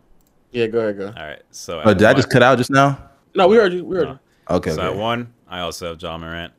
Yeah, 0.53 0.67
go 0.67 0.81
ahead, 0.81 0.99
go. 0.99 1.07
All 1.09 1.13
right. 1.29 1.43
So 1.51 1.81
Oh, 1.85 1.91
at 1.91 1.99
did 1.99 2.07
I 2.07 2.15
just 2.15 2.31
cut 2.31 2.43
out 2.43 2.59
just 2.59 2.71
now? 2.71 2.99
No, 3.35 3.47
we 3.49 3.57
heard 3.57 3.73
you. 3.73 3.85
We 3.85 3.97
heard 3.97 4.05
No. 4.09 4.13
you. 4.13 4.19
Okay, 4.57 4.71
So 4.73 4.83
at 4.83 4.89
okay. 4.89 4.99
one, 4.99 5.33
I 5.49 5.61
also 5.61 5.89
have 5.89 6.03
Ja 6.03 6.17
Morant. 6.19 6.53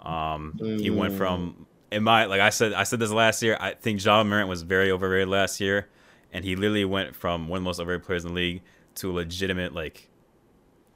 Um, 0.00 0.54
he 0.80 0.90
went 0.90 1.14
Mm. 1.14 1.16
from 1.18 1.66
in 1.90 2.02
my 2.04 2.24
like 2.26 2.40
I 2.40 2.50
said 2.50 2.72
I 2.72 2.84
said 2.84 3.00
this 3.00 3.10
last 3.10 3.42
year. 3.42 3.56
I 3.60 3.72
think 3.74 4.04
Ja 4.04 4.22
Morant 4.24 4.48
was 4.48 4.62
very 4.62 4.90
overrated 4.90 5.28
last 5.28 5.60
year, 5.60 5.88
and 6.32 6.44
he 6.44 6.56
literally 6.56 6.84
went 6.84 7.14
from 7.14 7.48
one 7.48 7.58
of 7.58 7.62
the 7.62 7.64
most 7.64 7.80
overrated 7.80 8.06
players 8.06 8.24
in 8.24 8.30
the 8.30 8.34
league 8.34 8.62
to 8.96 9.10
a 9.10 9.12
legitimate 9.12 9.74
like 9.74 10.08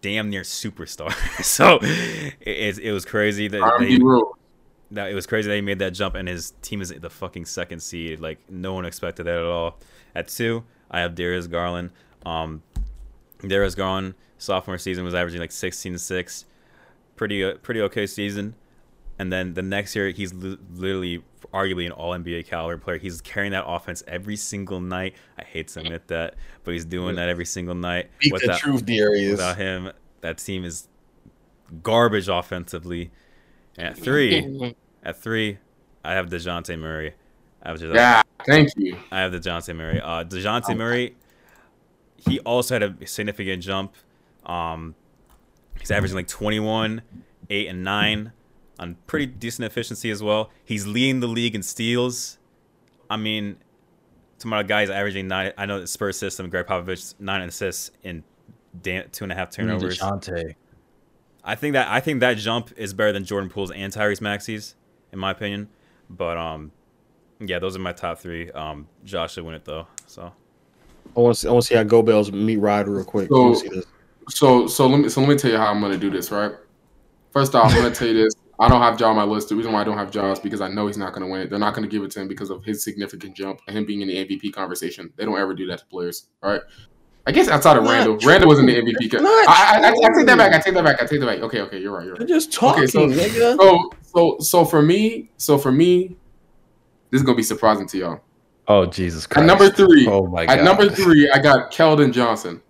damn 0.00 0.28
near 0.28 0.42
superstar. 0.42 1.12
so 1.44 1.78
it, 2.40 2.78
it, 2.78 2.92
was 2.92 3.04
crazy 3.04 3.48
that 3.48 3.76
they, 3.78 3.98
that 4.90 5.10
it 5.10 5.14
was 5.14 5.26
crazy 5.26 5.48
that 5.48 5.54
he 5.54 5.60
made 5.60 5.78
that 5.78 5.90
jump, 5.90 6.14
and 6.14 6.28
his 6.28 6.52
team 6.62 6.80
is 6.82 6.90
the 6.90 7.10
fucking 7.10 7.46
second 7.46 7.80
seed. 7.80 8.20
Like 8.20 8.38
no 8.50 8.74
one 8.74 8.84
expected 8.84 9.24
that 9.24 9.38
at 9.38 9.44
all. 9.44 9.78
At 10.14 10.28
two, 10.28 10.64
I 10.90 11.00
have 11.00 11.14
Darius 11.14 11.46
Garland. 11.46 11.90
Um, 12.26 12.62
Darius 13.40 13.74
Garland 13.74 14.14
sophomore 14.38 14.78
season 14.78 15.04
was 15.04 15.14
averaging 15.14 15.40
like 15.40 15.52
16 15.52 15.98
6, 15.98 16.44
pretty 17.16 17.42
uh, 17.44 17.54
pretty 17.54 17.80
okay 17.80 18.06
season. 18.06 18.54
And 19.18 19.32
then 19.32 19.54
the 19.54 19.62
next 19.62 19.94
year, 19.94 20.10
he's 20.10 20.34
li- 20.34 20.58
literally 20.74 21.22
arguably 21.52 21.86
an 21.86 21.92
All 21.92 22.12
NBA 22.12 22.46
caliber 22.46 22.78
player. 22.78 22.98
He's 22.98 23.20
carrying 23.20 23.52
that 23.52 23.64
offense 23.66 24.02
every 24.08 24.34
single 24.36 24.80
night. 24.80 25.14
I 25.38 25.44
hate 25.44 25.68
to 25.68 25.80
admit 25.80 26.08
that, 26.08 26.34
but 26.64 26.72
he's 26.72 26.84
doing 26.84 27.14
that 27.16 27.28
every 27.28 27.44
single 27.44 27.76
night. 27.76 28.10
Speak 28.18 28.32
the 28.32 28.40
Without- 28.46 28.58
truth, 28.58 28.84
Darius. 28.84 29.30
Without 29.32 29.56
him, 29.56 29.92
that 30.20 30.38
team 30.38 30.64
is 30.64 30.88
garbage 31.82 32.28
offensively. 32.28 33.10
And 33.76 33.88
at 33.88 33.96
three, 33.98 34.74
at 35.04 35.16
three, 35.16 35.58
I 36.04 36.14
have 36.14 36.26
Dejounte 36.28 36.76
Murray. 36.78 37.14
I 37.62 37.68
have 37.70 37.78
Dejounte, 37.78 37.94
Yeah, 37.94 38.22
thank 38.46 38.70
you. 38.76 38.96
I 39.12 39.20
have 39.20 39.32
Dejounte 39.32 39.74
Murray. 39.76 40.00
Uh, 40.00 40.24
Dejounte 40.24 40.76
Murray, 40.76 41.14
he 42.16 42.40
also 42.40 42.74
had 42.74 42.82
a 42.82 43.06
significant 43.06 43.62
jump. 43.62 43.94
Um, 44.44 44.94
he's 45.78 45.90
averaging 45.90 46.16
like 46.16 46.28
21, 46.28 47.02
8, 47.48 47.68
and 47.68 47.84
9 47.84 48.32
on 48.78 48.96
pretty 49.06 49.26
decent 49.26 49.66
efficiency 49.66 50.10
as 50.10 50.22
well. 50.22 50.50
He's 50.64 50.86
leading 50.86 51.20
the 51.20 51.28
league 51.28 51.54
in 51.54 51.62
steals. 51.62 52.38
I 53.08 53.16
mean, 53.16 53.56
to 54.40 54.46
my 54.46 54.62
guys 54.62 54.90
averaging 54.90 55.28
nine. 55.28 55.52
I 55.56 55.66
know 55.66 55.80
the 55.80 55.86
Spurs 55.86 56.18
system, 56.18 56.50
Gregg 56.50 56.66
Popovich, 56.66 57.14
nine 57.18 57.42
assists 57.42 57.90
in 58.02 58.24
da- 58.82 59.06
two 59.12 59.24
and 59.24 59.32
a 59.32 59.34
half 59.34 59.50
turnovers. 59.50 59.98
Dejounte. 59.98 60.54
I 61.44 61.54
think 61.54 61.74
that 61.74 61.88
I 61.88 62.00
think 62.00 62.20
that 62.20 62.36
jump 62.38 62.72
is 62.76 62.94
better 62.94 63.12
than 63.12 63.24
Jordan 63.24 63.50
Poole's 63.50 63.70
and 63.70 63.92
Tyrese 63.92 64.20
Maxey's, 64.20 64.74
in 65.12 65.18
my 65.18 65.30
opinion. 65.30 65.68
But 66.10 66.36
um, 66.36 66.72
yeah, 67.40 67.58
those 67.58 67.76
are 67.76 67.80
my 67.80 67.92
top 67.92 68.18
three. 68.18 68.50
Um, 68.50 68.88
Josh 69.04 69.34
should 69.34 69.44
win 69.44 69.54
it 69.54 69.64
though. 69.64 69.86
So 70.06 70.32
I 71.16 71.20
want 71.20 71.34
to 71.34 71.40
see. 71.40 71.48
I 71.48 71.50
want 71.52 71.62
to 71.64 71.68
see 71.68 71.74
how 71.74 71.82
Go 71.84 72.02
Bells 72.02 72.32
meet 72.32 72.56
Ride 72.56 72.88
real 72.88 73.04
quick. 73.04 73.28
So- 73.28 73.54
see 73.54 73.68
this. 73.68 73.84
So 74.30 74.66
so 74.66 74.86
let 74.86 75.00
me 75.00 75.08
so 75.10 75.20
let 75.20 75.28
me 75.28 75.36
tell 75.36 75.50
you 75.50 75.58
how 75.58 75.66
I'm 75.66 75.82
gonna 75.82 75.98
do 75.98 76.08
this, 76.08 76.30
right? 76.30 76.52
First 77.32 77.54
off, 77.54 77.70
I'm 77.72 77.82
gonna 77.82 77.94
tell 77.94 78.08
you 78.08 78.14
this. 78.24 78.32
I 78.58 78.68
don't 78.68 78.80
have 78.80 78.98
Ja 79.00 79.08
on 79.10 79.16
my 79.16 79.24
list. 79.24 79.48
The 79.48 79.56
reason 79.56 79.72
why 79.72 79.80
I 79.80 79.84
don't 79.84 79.98
have 79.98 80.14
Ja 80.14 80.30
is 80.32 80.38
because 80.38 80.60
I 80.60 80.68
know 80.68 80.86
he's 80.86 80.96
not 80.98 81.12
gonna 81.12 81.26
win 81.26 81.40
it. 81.40 81.50
They're 81.50 81.58
not 81.58 81.74
gonna 81.74 81.88
give 81.88 82.02
it 82.04 82.10
to 82.12 82.20
him 82.20 82.28
because 82.28 82.50
of 82.50 82.64
his 82.64 82.84
significant 82.84 83.34
jump 83.34 83.60
and 83.66 83.76
him 83.76 83.84
being 83.84 84.00
in 84.00 84.08
the 84.08 84.24
MVP 84.24 84.52
conversation. 84.52 85.12
They 85.16 85.24
don't 85.24 85.38
ever 85.38 85.54
do 85.54 85.66
that 85.66 85.80
to 85.80 85.86
players, 85.86 86.28
all 86.42 86.52
right? 86.52 86.60
I 87.26 87.32
guess 87.32 87.48
outside 87.48 87.76
of 87.78 87.84
Not 87.84 87.90
Randall, 87.92 88.18
true. 88.18 88.30
Randall 88.30 88.48
was 88.50 88.58
in 88.58 88.66
the 88.66 88.74
MVP. 88.74 89.10
co- 89.10 89.18
I, 89.24 89.44
I, 89.48 89.78
I, 89.78 89.88
I 89.88 89.90
take 90.16 90.26
that 90.26 90.36
back. 90.36 90.52
I 90.52 90.58
take 90.60 90.74
that 90.74 90.84
back. 90.84 91.00
I 91.02 91.06
take 91.06 91.20
that 91.20 91.26
back. 91.26 91.40
Okay, 91.40 91.60
okay, 91.62 91.78
you're 91.80 91.92
right. 91.92 92.04
You're 92.04 92.16
You're 92.16 92.20
right. 92.20 92.28
just 92.28 92.52
talking, 92.52 92.82
Okay, 92.84 92.90
so- 92.92 93.06
nigga. 93.08 93.56
So 93.56 93.90
so 94.02 94.36
so 94.40 94.64
for 94.64 94.82
me, 94.82 95.30
so 95.38 95.56
for 95.58 95.72
me, 95.72 96.16
this 97.10 97.20
is 97.20 97.24
gonna 97.24 97.36
be 97.36 97.42
surprising 97.42 97.86
to 97.88 97.98
y'all. 97.98 98.20
Oh 98.68 98.86
Jesus 98.86 99.26
Christ! 99.26 99.50
At 99.50 99.56
Christ. 99.58 99.78
number 99.78 99.88
three, 99.92 100.06
Oh 100.06 100.26
my 100.26 100.46
god. 100.46 100.58
At 100.58 100.64
number 100.64 100.88
three, 100.88 101.30
I 101.30 101.38
got 101.38 101.70
Keldon 101.72 102.12
Johnson. 102.12 102.60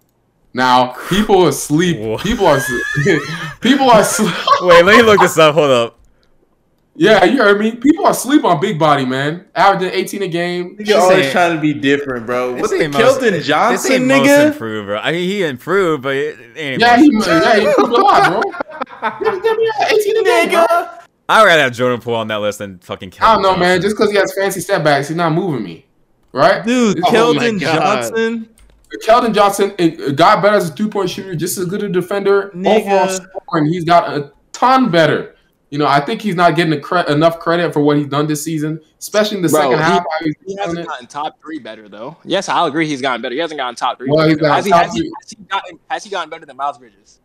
Now, 0.55 0.94
people 1.09 1.44
are 1.44 1.48
asleep. 1.48 1.98
Whoa. 1.98 2.16
People 2.18 2.47
are 2.47 2.56
asleep. 2.56 3.22
people 3.60 3.90
are 3.90 4.01
asleep. 4.01 4.32
wait, 4.62 4.85
let 4.85 4.97
me 4.97 5.02
look 5.02 5.20
this 5.20 5.36
up. 5.36 5.55
Hold 5.55 5.70
up. 5.70 5.98
Yeah, 6.97 7.24
you 7.24 7.39
heard 7.39 7.59
me. 7.59 7.74
People 7.74 8.05
are 8.06 8.12
asleep 8.12 8.44
on 8.44 8.60
big 8.60 8.78
body, 8.78 9.05
man. 9.05 9.47
Averaging 9.56 9.90
18 9.93 10.22
a 10.22 10.28
game. 10.28 10.76
You're 10.78 11.01
always 11.01 11.24
ain't- 11.24 11.32
trying 11.32 11.56
to 11.56 11.60
be 11.60 11.74
different, 11.74 12.24
bro. 12.24 12.52
What's 12.52 12.70
This 12.70 12.78
the 12.78 12.85
ain't 12.85 12.93
most- 12.93 13.18
Keldon 13.20 13.31
This 13.32 13.47
Johnson, 13.48 13.93
ain't 13.94 14.06
most 14.06 14.28
nigga? 14.28 14.47
improved, 14.52 14.86
bro. 14.86 14.98
I 14.98 15.10
mean, 15.10 15.28
he 15.28 15.43
improved, 15.43 16.05
but 16.05 16.14
it 16.14 16.39
ain't. 16.56 16.81
Yeah, 16.81 16.97
most- 16.98 17.26
he, 17.26 17.32
yeah, 17.32 17.56
he 17.59 17.64
improved 17.66 17.93
a 17.93 17.97
lot, 18.01 18.31
bro. 18.31 18.43
Yeah, 19.02 19.89
18 19.90 20.16
a 20.18 20.22
game, 20.22 20.48
bro. 20.51 20.66
I'd 21.28 21.44
rather 21.44 21.62
have 21.62 21.72
Jordan 21.72 22.01
Poole 22.01 22.14
on 22.14 22.28
that 22.28 22.36
list 22.36 22.59
than 22.60 22.78
fucking. 22.78 23.12
I 23.20 23.35
don't 23.35 23.43
know, 23.43 23.55
Keldon 23.55 23.59
man. 23.59 23.81
Just 23.82 23.97
because 23.97 24.12
he 24.12 24.16
has 24.18 24.32
fancy 24.32 24.60
step 24.60 24.85
backs, 24.85 25.09
he's 25.09 25.16
not 25.16 25.32
moving 25.32 25.64
me. 25.64 25.86
Right? 26.32 26.64
Dude, 26.64 27.01
Oh 27.05 27.10
Keldon 27.10 27.55
my 27.55 27.59
God. 27.59 28.02
Johnson. 28.02 28.48
Keldon 29.02 29.34
Johnson 29.34 29.72
uh, 29.78 30.10
got 30.12 30.42
better 30.42 30.56
as 30.56 30.70
a 30.70 30.74
two 30.74 30.88
point 30.88 31.10
shooter, 31.10 31.34
just 31.34 31.58
as 31.58 31.66
good 31.66 31.82
a 31.82 31.88
defender. 31.88 32.50
Nigga. 32.54 32.80
Overall 32.86 33.08
scoring, 33.08 33.66
he's 33.66 33.84
got 33.84 34.08
a 34.12 34.32
ton 34.52 34.90
better. 34.90 35.34
You 35.70 35.78
know, 35.78 35.86
I 35.86 35.98
think 35.98 36.20
he's 36.22 36.36
not 36.36 36.54
getting 36.54 36.80
cre- 36.80 36.98
enough 37.10 37.40
credit 37.40 37.72
for 37.72 37.80
what 37.80 37.96
he's 37.96 38.06
done 38.06 38.28
this 38.28 38.44
season, 38.44 38.80
especially 39.00 39.38
in 39.38 39.42
the 39.42 39.48
Bro, 39.48 39.60
second 39.60 39.78
he- 39.78 39.82
half. 39.82 40.04
how 40.08 40.26
He 40.46 40.56
hasn't 40.56 40.78
it. 40.80 40.86
gotten 40.86 41.06
top 41.08 41.40
three 41.40 41.58
better 41.58 41.88
though. 41.88 42.16
Yes, 42.24 42.48
I'll 42.48 42.66
agree 42.66 42.86
he's 42.86 43.00
gotten 43.02 43.20
better. 43.22 43.34
He 43.34 43.40
hasn't 43.40 43.58
gotten 43.58 43.74
top 43.74 43.98
three. 43.98 44.08
Well, 44.08 44.18
better, 44.28 44.38
he's 44.38 44.46
has, 44.46 44.64
he, 44.66 44.70
top 44.70 44.84
has, 44.84 44.92
he, 44.94 45.00
three. 45.00 45.10
has 45.20 45.30
he 45.30 45.36
gotten 45.44 45.78
has 45.90 46.04
he 46.04 46.10
gotten 46.10 46.30
better 46.30 46.46
than 46.46 46.56
Miles 46.56 46.78
Bridges? 46.78 47.18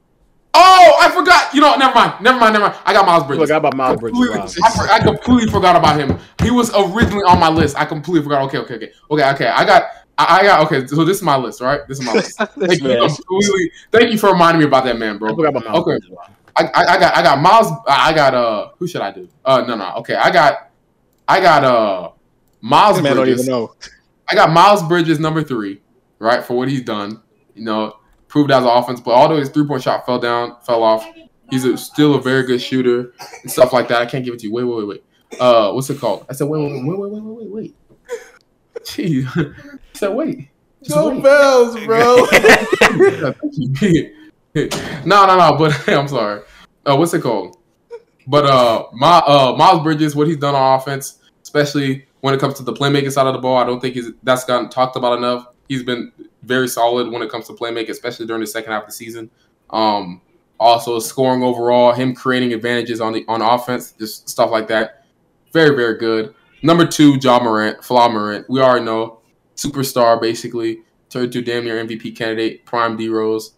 Oh, 0.55 0.97
I 0.99 1.11
forgot. 1.11 1.53
You 1.53 1.61
know, 1.61 1.75
never 1.75 1.93
mind. 1.93 2.21
Never 2.21 2.39
mind. 2.39 2.53
Never 2.53 2.65
mind. 2.69 2.77
I 2.83 2.91
got 2.91 3.05
Miles 3.05 3.23
I 3.23 3.27
Bridges. 3.27 3.43
forgot 3.43 3.57
about 3.57 3.75
Miles 3.77 3.99
Bridges. 3.99 4.19
Wow. 4.19 4.87
I, 4.89 4.95
I 4.95 4.99
completely 4.99 5.49
forgot 5.51 5.75
about 5.75 5.99
him. 5.99 6.17
He 6.41 6.49
was 6.49 6.71
originally 6.75 7.23
on 7.25 7.39
my 7.39 7.49
list. 7.49 7.77
I 7.77 7.85
completely 7.85 8.23
forgot. 8.23 8.41
Okay, 8.45 8.57
okay, 8.57 8.73
okay, 8.75 8.91
okay, 9.11 9.29
okay. 9.31 9.47
I 9.47 9.63
got, 9.63 9.83
I, 10.19 10.39
I 10.39 10.43
got 10.43 10.65
okay. 10.65 10.85
So 10.85 11.05
this 11.05 11.17
is 11.17 11.23
my 11.23 11.37
list, 11.37 11.61
right? 11.61 11.87
This 11.87 11.99
is 11.99 12.05
my 12.05 12.13
list. 12.13 12.37
thank, 12.37 12.81
you, 12.81 13.71
thank 13.89 14.11
you 14.11 14.17
for 14.17 14.31
reminding 14.31 14.59
me 14.59 14.67
about 14.67 14.83
that 14.83 14.99
man, 14.99 15.17
bro. 15.17 15.29
I 15.29 15.33
okay, 15.33 15.97
I, 16.57 16.63
I, 16.75 16.99
got 16.99 17.15
I 17.15 17.23
got 17.23 17.39
Miles. 17.39 17.71
I 17.87 18.13
got 18.13 18.33
uh, 18.33 18.69
who 18.77 18.85
should 18.85 19.01
I 19.01 19.11
do? 19.11 19.29
Uh, 19.45 19.63
no, 19.65 19.75
no. 19.75 19.93
Okay, 19.99 20.15
I 20.15 20.29
got 20.29 20.71
I 21.25 21.39
got 21.39 21.63
uh, 21.63 22.11
Miles 22.59 23.01
man 23.01 23.15
Bridges. 23.15 23.45
Don't 23.45 23.55
even 23.55 23.67
know. 23.67 23.75
I 24.27 24.35
got 24.35 24.51
Miles 24.51 24.83
Bridges 24.83 25.19
number 25.19 25.41
three, 25.41 25.79
right? 26.19 26.43
For 26.43 26.57
what 26.57 26.67
he's 26.67 26.83
done, 26.83 27.21
you 27.55 27.63
know, 27.63 27.95
proved 28.27 28.51
as 28.51 28.63
an 28.63 28.69
offense. 28.69 28.99
But 28.99 29.11
although 29.11 29.37
his 29.37 29.47
three 29.47 29.65
point 29.65 29.83
shot 29.83 30.05
fell 30.05 30.19
down, 30.19 30.57
fell 30.65 30.83
off, 30.83 31.07
he's 31.49 31.63
a, 31.63 31.77
still 31.77 32.15
a 32.15 32.21
very 32.21 32.43
good 32.43 32.61
shooter 32.61 33.13
and 33.41 33.49
stuff 33.49 33.71
like 33.71 33.87
that. 33.87 34.01
I 34.01 34.05
can't 34.05 34.25
give 34.25 34.33
it 34.33 34.41
to 34.41 34.47
you. 34.47 34.53
Wait, 34.53 34.65
wait, 34.65 34.77
wait, 34.79 34.87
wait. 34.87 35.03
Uh, 35.39 35.71
what's 35.71 35.89
it 35.89 35.97
called? 35.97 36.25
I 36.29 36.33
said, 36.33 36.49
wait, 36.49 36.59
wait, 36.59 36.83
wait, 36.83 36.99
wait, 36.99 37.11
wait, 37.11 37.23
wait, 37.23 37.49
wait. 37.49 37.75
Gee, 38.93 39.25
I 39.35 39.53
said, 39.93 40.09
wait. 40.09 40.49
Go 40.89 41.09
wait. 41.11 41.23
Bells, 41.23 41.75
bro. 41.85 42.27
Yeah, 42.31 43.33
thank 43.33 43.81
you. 43.81 44.15
no, 45.05 45.25
no, 45.25 45.37
no. 45.37 45.57
But 45.57 45.87
I'm 45.89 46.07
sorry. 46.07 46.41
Uh, 46.85 46.95
what's 46.95 47.13
it 47.13 47.21
called? 47.21 47.57
But 48.27 48.45
uh, 48.45 48.87
my 48.93 49.17
uh, 49.19 49.55
Miles 49.57 49.83
Bridges, 49.83 50.15
what 50.15 50.27
he's 50.27 50.37
done 50.37 50.55
on 50.55 50.79
offense, 50.79 51.19
especially 51.43 52.07
when 52.21 52.33
it 52.33 52.39
comes 52.39 52.55
to 52.55 52.63
the 52.63 52.73
playmaking 52.73 53.11
side 53.11 53.27
of 53.27 53.33
the 53.33 53.39
ball, 53.39 53.57
I 53.57 53.65
don't 53.65 53.79
think 53.79 53.95
he's 53.95 54.11
that's 54.23 54.45
gotten 54.45 54.69
talked 54.69 54.95
about 54.95 55.17
enough. 55.17 55.47
He's 55.67 55.83
been 55.83 56.11
very 56.43 56.67
solid 56.67 57.11
when 57.11 57.21
it 57.21 57.29
comes 57.29 57.47
to 57.47 57.53
playmaking, 57.53 57.89
especially 57.89 58.25
during 58.25 58.41
the 58.41 58.47
second 58.47 58.71
half 58.71 58.83
of 58.83 58.87
the 58.87 58.93
season. 58.93 59.29
Um, 59.69 60.21
also 60.59 60.99
scoring 60.99 61.43
overall, 61.43 61.93
him 61.93 62.13
creating 62.13 62.53
advantages 62.53 63.01
on 63.01 63.13
the 63.13 63.25
on 63.27 63.41
offense, 63.41 63.93
just 63.93 64.29
stuff 64.29 64.51
like 64.51 64.67
that. 64.67 65.05
Very, 65.53 65.75
very 65.75 65.97
good. 65.97 66.35
Number 66.61 66.85
two, 66.85 67.17
Ja 67.21 67.39
Morant, 67.41 67.83
Flaw 67.83 68.09
Morant. 68.09 68.49
We 68.49 68.61
already 68.61 68.85
know 68.85 69.19
superstar, 69.55 70.19
basically 70.21 70.81
turned 71.09 71.31
to 71.33 71.41
damn 71.41 71.63
near 71.63 71.83
MVP 71.83 72.15
candidate, 72.15 72.65
prime 72.65 72.97
D 72.97 73.09
Rose. 73.09 73.53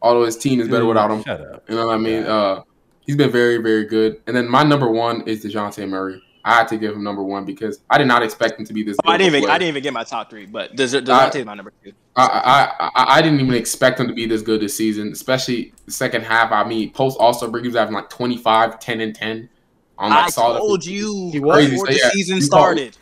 Although 0.00 0.24
his 0.24 0.36
team 0.36 0.60
is 0.60 0.68
better 0.68 0.84
without 0.84 1.10
him. 1.10 1.22
Shut 1.22 1.40
up. 1.40 1.64
You 1.68 1.76
know 1.76 1.86
what 1.86 1.94
I 1.94 1.98
mean? 1.98 2.24
Uh, 2.24 2.62
he's 3.06 3.16
been 3.16 3.30
very, 3.30 3.58
very 3.58 3.84
good. 3.84 4.20
And 4.26 4.34
then 4.34 4.48
my 4.48 4.64
number 4.64 4.90
one 4.90 5.22
is 5.28 5.44
Dejounte 5.44 5.88
Murray. 5.88 6.20
I 6.44 6.54
had 6.54 6.68
to 6.68 6.76
give 6.76 6.92
him 6.92 7.04
number 7.04 7.22
one 7.22 7.44
because 7.44 7.78
I 7.88 7.98
did 7.98 8.08
not 8.08 8.24
expect 8.24 8.58
him 8.58 8.66
to 8.66 8.72
be 8.72 8.82
this. 8.82 8.96
Oh, 9.04 9.10
I 9.10 9.16
good 9.16 9.24
didn't 9.24 9.28
of 9.28 9.34
a 9.34 9.38
even 9.38 9.50
I 9.50 9.58
didn't 9.58 9.68
even 9.68 9.82
get 9.84 9.92
my 9.92 10.02
top 10.02 10.28
three, 10.28 10.46
but 10.46 10.74
does 10.74 10.92
I- 10.92 11.00
Dejounte 11.00 11.44
my 11.44 11.54
number 11.54 11.72
two? 11.84 11.92
I, 12.16 12.24
I, 12.26 12.88
I, 12.88 13.18
I 13.18 13.22
didn't 13.22 13.40
even 13.40 13.54
expect 13.54 13.98
him 13.98 14.06
to 14.08 14.12
be 14.12 14.26
this 14.26 14.42
good 14.42 14.60
this 14.60 14.76
season, 14.76 15.12
especially 15.12 15.72
the 15.86 15.92
second 15.92 16.24
half. 16.24 16.52
I 16.52 16.64
mean, 16.64 16.92
post 16.92 17.16
All 17.18 17.32
Star 17.32 17.48
break, 17.48 17.62
he 17.62 17.68
was 17.68 17.76
having 17.76 17.94
like 17.94 18.10
25, 18.10 18.78
10, 18.80 19.00
and 19.00 19.14
10 19.14 19.48
on 19.98 20.10
like 20.10 20.24
I 20.24 20.28
solid. 20.28 20.58
told 20.58 20.84
you 20.86 21.30
He 21.30 21.40
was 21.40 21.40
before 21.40 21.54
crazy. 21.54 21.70
the 21.70 21.78
So, 21.78 22.04
yeah, 22.06 22.10
season 22.10 22.36
you 22.36 22.42
started. 22.42 22.96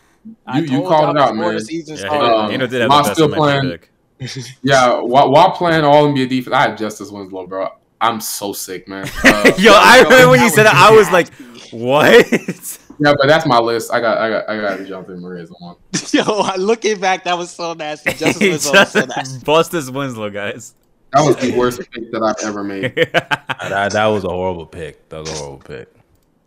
I 0.46 0.58
you- 0.58 0.64
you 0.64 0.68
called 0.82 0.90
y'all 0.90 1.10
it 1.10 1.16
out, 1.18 1.32
before 1.34 1.46
man. 1.48 1.54
The 1.54 1.60
season 1.64 1.96
Yeah, 1.96 2.00
started. 2.04 2.26
Um, 2.36 2.50
Hino 2.50 2.68
did 2.70 2.80
have 2.82 2.88
Miles 2.88 3.06
the 3.06 3.08
best 3.10 3.16
still 3.16 3.28
momentum 3.28 3.78
playing- 4.20 4.46
Yeah, 4.62 5.00
while, 5.00 5.30
while 5.30 5.52
playing 5.52 5.84
All 5.84 6.06
NBA 6.08 6.28
defense, 6.28 6.54
I 6.54 6.62
have 6.68 6.78
Justice 6.78 7.10
Winslow, 7.10 7.46
bro. 7.46 7.68
I'm 8.02 8.20
so 8.20 8.52
sick, 8.52 8.86
man. 8.88 9.06
Uh, 9.24 9.52
Yo, 9.58 9.72
I 9.74 10.02
remember 10.02 10.30
when 10.30 10.40
you 10.40 10.48
said 10.50 10.64
that, 10.64 10.74
I 10.74 10.90
was 10.94 11.10
like, 11.10 11.32
what? 11.72 12.30
yeah, 12.98 13.14
but 13.16 13.26
that's 13.26 13.46
my 13.46 13.58
list. 13.58 13.92
I 13.92 14.00
got, 14.00 14.18
I 14.18 14.28
got, 14.30 14.48
I 14.48 14.60
got 14.60 14.78
Dejounte 14.80 15.18
Murray 15.18 15.42
as 15.42 15.50
one. 15.58 15.76
Yo, 16.12 16.54
looking 16.58 16.98
back, 17.00 17.24
that 17.24 17.38
was 17.38 17.50
so 17.50 17.72
nasty. 17.74 18.12
Justice 18.12 18.40
Winslow 18.40 18.72
was 18.72 18.90
so 18.92 19.00
just 19.00 19.16
nasty. 19.16 19.44
bust 19.44 19.72
his 19.72 19.90
Winslow, 19.90 20.28
guys. 20.30 20.74
That 21.12 21.26
was 21.26 21.36
the 21.36 21.56
worst 21.56 21.80
pick 21.90 22.10
that 22.12 22.22
I've 22.22 22.46
ever 22.46 22.62
made. 22.62 22.94
That, 22.94 23.92
that 23.92 24.06
was 24.06 24.24
a 24.24 24.28
horrible 24.28 24.66
pick. 24.66 25.08
That 25.08 25.20
was 25.20 25.30
a 25.32 25.34
horrible 25.36 25.58
pick. 25.58 25.92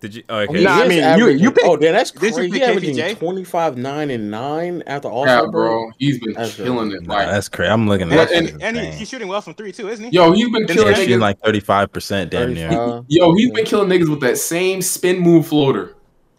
Did 0.03 0.15
you? 0.15 0.23
Oh, 0.27 0.39
okay. 0.39 0.61
Nah, 0.61 0.75
He 0.75 0.81
I 0.83 0.87
mean, 0.89 0.97
you- 0.97 1.03
averaging- 1.05 1.39
you 1.43 1.51
picked- 1.51 1.65
Oh, 1.65 1.77
damn, 1.77 1.93
that's 1.93 2.11
did 2.11 2.23
you 2.23 2.33
crazy. 2.33 2.51
pick 2.51 2.61
He 2.61 2.67
averaging 2.67 2.95
KPJ? 2.97 3.19
25, 3.19 3.77
9, 3.77 4.09
and 4.11 4.29
9 4.29 4.83
after 4.85 5.07
All 5.07 5.25
Yeah, 5.25 5.45
bro, 5.49 5.89
he's 5.97 6.19
been 6.19 6.33
That's 6.33 6.55
killing 6.57 6.89
good. 6.89 7.03
it. 7.03 7.07
Nah, 7.07 7.13
Like, 7.13 7.29
that's 7.29 7.47
crazy. 7.47 7.71
I'm 7.71 7.87
looking 7.87 8.11
at 8.11 8.29
Yeah, 8.29 8.37
and- 8.37 8.61
And 8.61 8.77
he, 8.77 8.85
he's 8.87 9.07
shooting 9.07 9.29
well 9.29 9.39
from 9.39 9.53
three 9.53 9.71
too, 9.71 9.87
isn't 9.87 10.03
he? 10.03 10.11
yo, 10.11 10.33
he's 10.33 10.49
been 10.49 10.65
killing 10.67 10.87
Yeah, 10.89 10.93
then- 10.93 11.01
shooting 11.03 11.19
niggas. 11.19 11.21
like 11.21 11.39
35% 11.41 12.31
damn 12.31 12.53
near. 12.53 13.01
Yo, 13.07 13.33
he's 13.33 13.51
been 13.51 13.63
killing 13.63 13.87
niggas 13.89 14.09
with 14.09 14.19
that 14.19 14.37
same 14.37 14.81
spin 14.81 15.19
move 15.19 15.47
floater. 15.47 15.95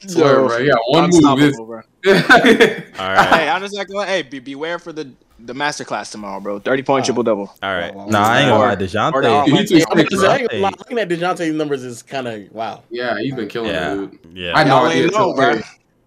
Swear, 0.06 0.34
Yo, 0.42 0.46
bro. 0.48 0.58
Yeah, 0.58 0.72
one 0.88 1.04
move 1.04 1.08
is. 1.40 1.58
Unstoppable, 1.58 1.64
bro. 1.64 1.80
All 2.06 2.12
Hey. 2.12 3.48
I'm 3.48 3.62
just 3.62 3.74
not 3.74 3.88
gonna. 3.88 4.04
Hey, 4.04 4.20
be, 4.20 4.40
beware 4.40 4.78
for 4.78 4.92
the 4.92 5.08
the 5.38 5.54
master 5.54 5.84
class 5.84 6.10
tomorrow, 6.10 6.40
bro. 6.40 6.58
Thirty 6.58 6.82
point 6.82 7.02
Oh. 7.02 7.06
triple 7.06 7.22
double. 7.24 7.52
All 7.62 7.74
right. 7.74 7.94
Nah, 7.94 8.02
I 8.02 8.40
ain't 8.40 8.48
gonna 8.48 8.58
lie. 8.58 8.66
Or- 8.68 8.72
or 8.72 8.76
the 8.76 8.84
DeJounte. 8.84 9.44
He 9.46 9.50
too 9.66 9.84
I'm 9.90 9.98
sick, 9.98 10.10
just 10.10 10.22
bro. 10.22 10.36
saying, 10.36 10.48
like, 10.62 10.78
looking 10.78 10.98
at 10.98 11.08
DeJounte's 11.08 11.52
numbers 11.54 11.82
is 11.84 12.02
kind 12.02 12.28
of 12.28 12.42
wow. 12.52 12.82
Yeah, 12.90 13.18
he's 13.18 13.34
been 13.34 13.48
killing 13.48 13.70
Yeah. 13.70 13.92
it, 13.94 13.96
dude. 14.22 14.32
Yeah. 14.32 14.52
I 14.54 14.64
know. 14.64 14.88
Y'all 14.88 15.04
I 15.04 15.06
know, 15.08 15.34
bro. 15.34 15.60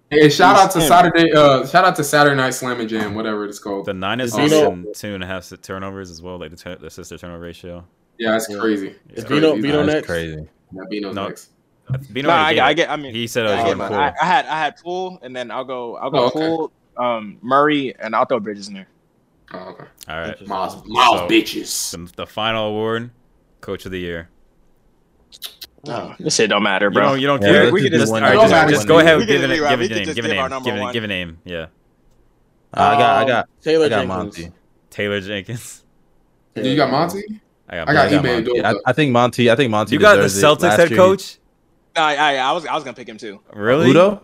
Hey, 0.09 0.29
shout 0.29 0.55
out 0.55 0.71
to 0.71 0.79
Damn. 0.79 0.87
Saturday. 0.87 1.31
Uh, 1.33 1.65
shout 1.67 1.83
out 1.83 1.95
to 1.97 2.03
Saturday 2.03 2.35
Night 2.37 2.51
Slam 2.53 2.79
and 2.79 2.87
Jam, 2.87 3.13
whatever 3.13 3.43
it's 3.45 3.59
called. 3.59 3.85
The 3.87 3.93
nine 3.93 4.21
Is 4.21 4.33
assists 4.33 4.57
Bino- 4.57 4.71
and 4.71 4.87
two 4.95 5.13
and 5.13 5.21
a 5.23 5.27
half 5.27 5.51
turnovers 5.61 6.09
as 6.09 6.21
well, 6.21 6.39
like 6.39 6.51
the, 6.51 6.55
tur- 6.57 6.77
the 6.77 6.87
assist 6.87 7.09
to 7.09 7.17
turnover 7.17 7.43
ratio. 7.43 7.83
Yeah, 8.17 8.31
that's 8.31 8.49
Yeah. 8.49 8.57
crazy. 8.59 8.87
Is 8.87 8.95
It's 9.23 9.25
Bino- 9.25 9.51
crazy. 9.51 9.61
Bino 9.61 9.77
That's 9.83 9.93
next? 9.93 10.07
crazy. 10.07 10.47
Yeah, 10.73 10.81
Bino's 10.89 11.15
No. 11.15 11.27
next. 11.27 11.49
Bino 12.13 12.29
No, 12.29 12.33
I, 12.33 12.53
get- 12.53 12.63
I 12.63 12.73
get. 12.73 12.89
I 12.89 12.95
mean, 12.95 13.13
he 13.13 13.27
said 13.27 13.45
I, 13.47 13.55
was 13.55 13.63
Jordan. 13.65 13.87
Poole. 13.87 13.97
I, 13.97 14.13
I 14.21 14.25
had 14.25 14.45
I 14.45 14.57
had 14.59 14.77
Poole, 14.77 15.19
and 15.21 15.35
then 15.35 15.51
I'll 15.51 15.63
go. 15.65 15.97
I'll 15.97 16.09
go 16.09 16.19
Oh, 16.19 16.25
okay. 16.27 16.39
Poole, 16.39 16.71
um, 16.97 17.37
Murray, 17.41 17.93
and 17.99 18.15
I'll 18.15 18.25
throw 18.25 18.39
Bridges 18.39 18.69
in 18.69 18.73
there. 18.75 18.87
Oh, 19.53 19.57
okay. 19.69 19.85
All 20.09 20.19
right. 20.19 20.47
Miles, 20.47 20.85
Miles, 20.85 21.19
So- 21.19 21.27
bitches. 21.27 21.91
The, 21.91 22.11
the 22.17 22.25
final 22.27 22.67
award, 22.67 23.11
Coach 23.61 23.85
of 23.85 23.91
the 23.91 23.99
Year. 23.99 24.29
Oh, 25.87 26.15
this 26.19 26.35
shit 26.35 26.49
don't 26.49 26.63
matter, 26.63 26.87
You 26.87 26.91
bro. 26.91 27.03
don't. 27.03 27.21
You 27.21 27.27
don't 27.27 27.41
Yeah, 27.41 27.51
give 27.51 27.61
we- 27.61 27.67
it. 27.67 27.73
we 27.73 27.81
could 27.83 27.91
just, 27.93 28.01
just- 28.03 28.13
all 28.13 28.19
right, 28.21 28.33
don't 28.33 28.41
just, 28.43 28.51
matter. 28.51 28.71
just 28.71 28.87
go 28.87 28.99
ahead. 28.99 29.17
We 29.19 29.25
Give 29.25 29.39
could- 29.41 29.49
it. 29.51 29.61
we- 29.61 29.69
Give 29.69 29.81
it 29.81 29.91
a 29.91 29.95
name. 29.95 30.05
Give 30.05 30.15
give 30.15 30.25
it 30.25 30.31
a 30.31 30.49
name. 30.49 30.63
Give 30.63 30.75
it. 30.75 30.93
Give 30.93 31.03
a 31.03 31.07
name. 31.07 31.37
Yeah. 31.45 31.67
Uh, 32.73 32.81
I 32.81 32.97
got, 32.99 33.01
I 33.23 33.25
got, 33.27 33.49
Taylor 33.61 33.85
I 33.85 33.89
got 33.89 33.95
Jenkins. 34.01 34.37
Monty. 34.37 34.51
Taylor 34.89 35.21
Jenkins. 35.21 35.83
Yeah, 36.55 36.63
you 36.63 36.75
got 36.75 36.91
Monty? 36.91 37.23
I 37.69 37.75
got. 37.77 37.89
I 37.89 37.93
got 37.93 38.07
I 38.07 38.09
got 38.11 38.23
eBay 38.25 38.45
Monty. 38.45 38.65
I, 38.65 38.73
I 38.85 38.93
think 38.93 39.11
Monty. 39.11 39.51
I 39.51 39.55
think 39.55 39.71
Monty. 39.71 39.93
You 39.93 39.99
got 39.99 40.15
the. 40.17 40.23
Celtics 40.23 40.75
head 40.75 40.89
coach. 40.91 41.37
No, 41.95 42.01
I, 42.01 42.15
I, 42.15 42.35
I 42.35 42.51
was 42.51 42.65
I 42.65 42.73
was 42.75 42.83
gonna 42.83 42.95
pick 42.95 43.07
him 43.07 43.17
too. 43.17 43.39
Really? 43.53 43.89
Udo. 43.91 44.23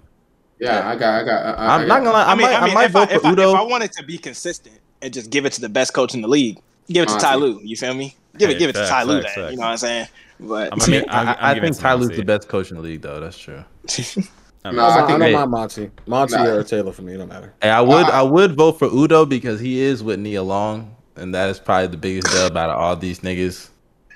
Yeah, 0.59 0.87
I 0.87 0.95
got, 0.95 1.21
I 1.21 1.23
got. 1.25 1.45
I, 1.45 1.49
I 1.51 1.75
I'm 1.75 1.81
got- 1.81 1.87
not 1.87 1.97
gonna 1.99 2.11
lie. 2.11 2.23
I, 2.23 2.31
I 2.31 2.35
mean, 2.35 2.45
might, 2.47 2.55
I 2.61 2.65
mean, 2.65 2.73
might 2.73 2.85
if, 2.89 2.95
I, 2.95 2.99
vote 3.05 3.11
if, 3.15 3.21
for 3.21 3.27
I, 3.27 3.31
Udo. 3.31 3.49
if 3.53 3.55
I 3.59 3.61
wanted 3.63 3.91
to 3.93 4.03
be 4.03 4.17
consistent 4.17 4.79
and 5.03 5.13
just 5.13 5.30
give 5.30 5.45
it 5.45 5.53
to 5.53 5.61
the 5.61 5.69
best 5.69 5.93
coach 5.93 6.13
in 6.15 6.21
the 6.21 6.27
league, 6.27 6.57
give 6.88 7.03
it 7.03 7.07
to 7.07 7.11
Honestly. 7.13 7.30
Ty 7.30 7.35
Lue. 7.35 7.59
You 7.63 7.75
feel 7.77 7.93
me? 7.93 8.15
Give 8.38 8.49
it, 8.49 8.53
Hey, 8.53 8.59
give 8.59 8.69
it 8.69 8.73
to 8.73 8.80
facts, 8.80 8.89
Ty 8.89 9.03
Lue. 9.03 9.21
facts, 9.21 9.35
facts. 9.35 9.51
You 9.51 9.57
know 9.57 9.61
what 9.63 9.69
I'm 9.71 9.77
saying? 9.77 10.07
But 10.39 10.73
I'm 10.73 10.91
mean, 10.91 11.05
I'm- 11.09 11.27
I, 11.27 11.31
I'm 11.34 11.38
I 11.41 11.53
giving 11.53 11.73
think 11.73 11.80
it 11.80 11.84
Ty 11.84 11.93
Lue's 11.93 12.17
the 12.17 12.23
best 12.23 12.47
coach 12.47 12.71
in 12.71 12.77
the 12.77 12.81
league, 12.84 13.01
though. 13.01 13.19
That's 13.19 13.38
true. 13.38 13.63
I 14.65 14.71
No, 14.71 14.81
I 14.84 14.89
I, 14.89 14.95
think 15.07 15.09
don't 15.09 15.21
hey- 15.21 15.34
mind 15.34 15.51
Monty. 15.51 15.91
Monty 16.07 16.35
Nah. 16.35 16.45
or 16.45 16.63
Taylor 16.63 16.91
for 16.93 17.01
me, 17.01 17.13
it 17.13 17.17
don't 17.17 17.27
matter. 17.30 17.53
Hey, 17.61 17.69
I 17.69 17.81
would, 17.81 18.05
Uh, 18.05 18.11
I 18.11 18.21
would 18.23 18.55
vote 18.55 18.80
for 18.80 18.85
Udo 18.88 19.25
because 19.25 19.59
he 19.59 19.81
is 19.81 20.01
with 20.01 20.19
Nia 20.19 20.41
Long, 20.41 20.95
and 21.15 21.35
that 21.35 21.49
is 21.49 21.59
probably 21.59 21.88
the 21.88 21.97
biggest 21.97 22.27
dub 22.34 22.55
out 22.57 22.69
of 22.69 22.77
all 22.77 22.95
these 22.95 23.19
niggas. 23.19 23.69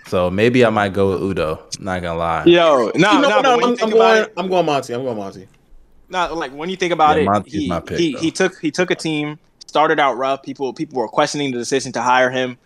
So 0.08 0.30
maybe 0.32 0.64
I 0.66 0.70
might 0.70 0.94
go 0.94 1.12
with 1.12 1.22
Udo. 1.22 1.62
Not 1.80 2.02
gonna 2.02 2.18
lie. 2.18 2.46
yo, 2.46 2.92
no, 2.96 3.12
You 3.12 3.22
know, 3.22 3.22
no, 3.22 3.42
no, 3.42 3.54
I'm, 3.56 3.64
I'm 3.82 3.90
going. 3.90 4.24
it, 4.24 4.34
I'm 4.38 4.48
going 4.48 4.66
Monty. 4.66 4.94
I'm 4.96 5.04
going 5.04 5.18
Monty. 5.18 5.48
no, 6.10 6.34
like 6.34 6.52
when 6.54 6.70
you 6.70 6.78
think 6.78 6.94
about 6.94 7.18
Yeah, 7.18 7.24
it, 7.24 7.26
Monty's 7.26 7.54
he, 7.54 7.68
my 7.68 7.82
pick, 7.82 8.00
he, 8.00 8.14
he 8.14 8.32
took 8.32 8.58
he 8.60 8.72
took 8.72 8.90
a 8.90 8.96
team, 8.96 9.38
started 9.68 10.00
out 10.00 10.18
rough. 10.18 10.44
People 10.44 10.74
people 10.74 10.98
were 10.98 11.08
questioning 11.08 11.52
the 11.52 11.58
decision 11.58 11.92
to 11.94 12.02
hire 12.02 12.30
him. 12.30 12.58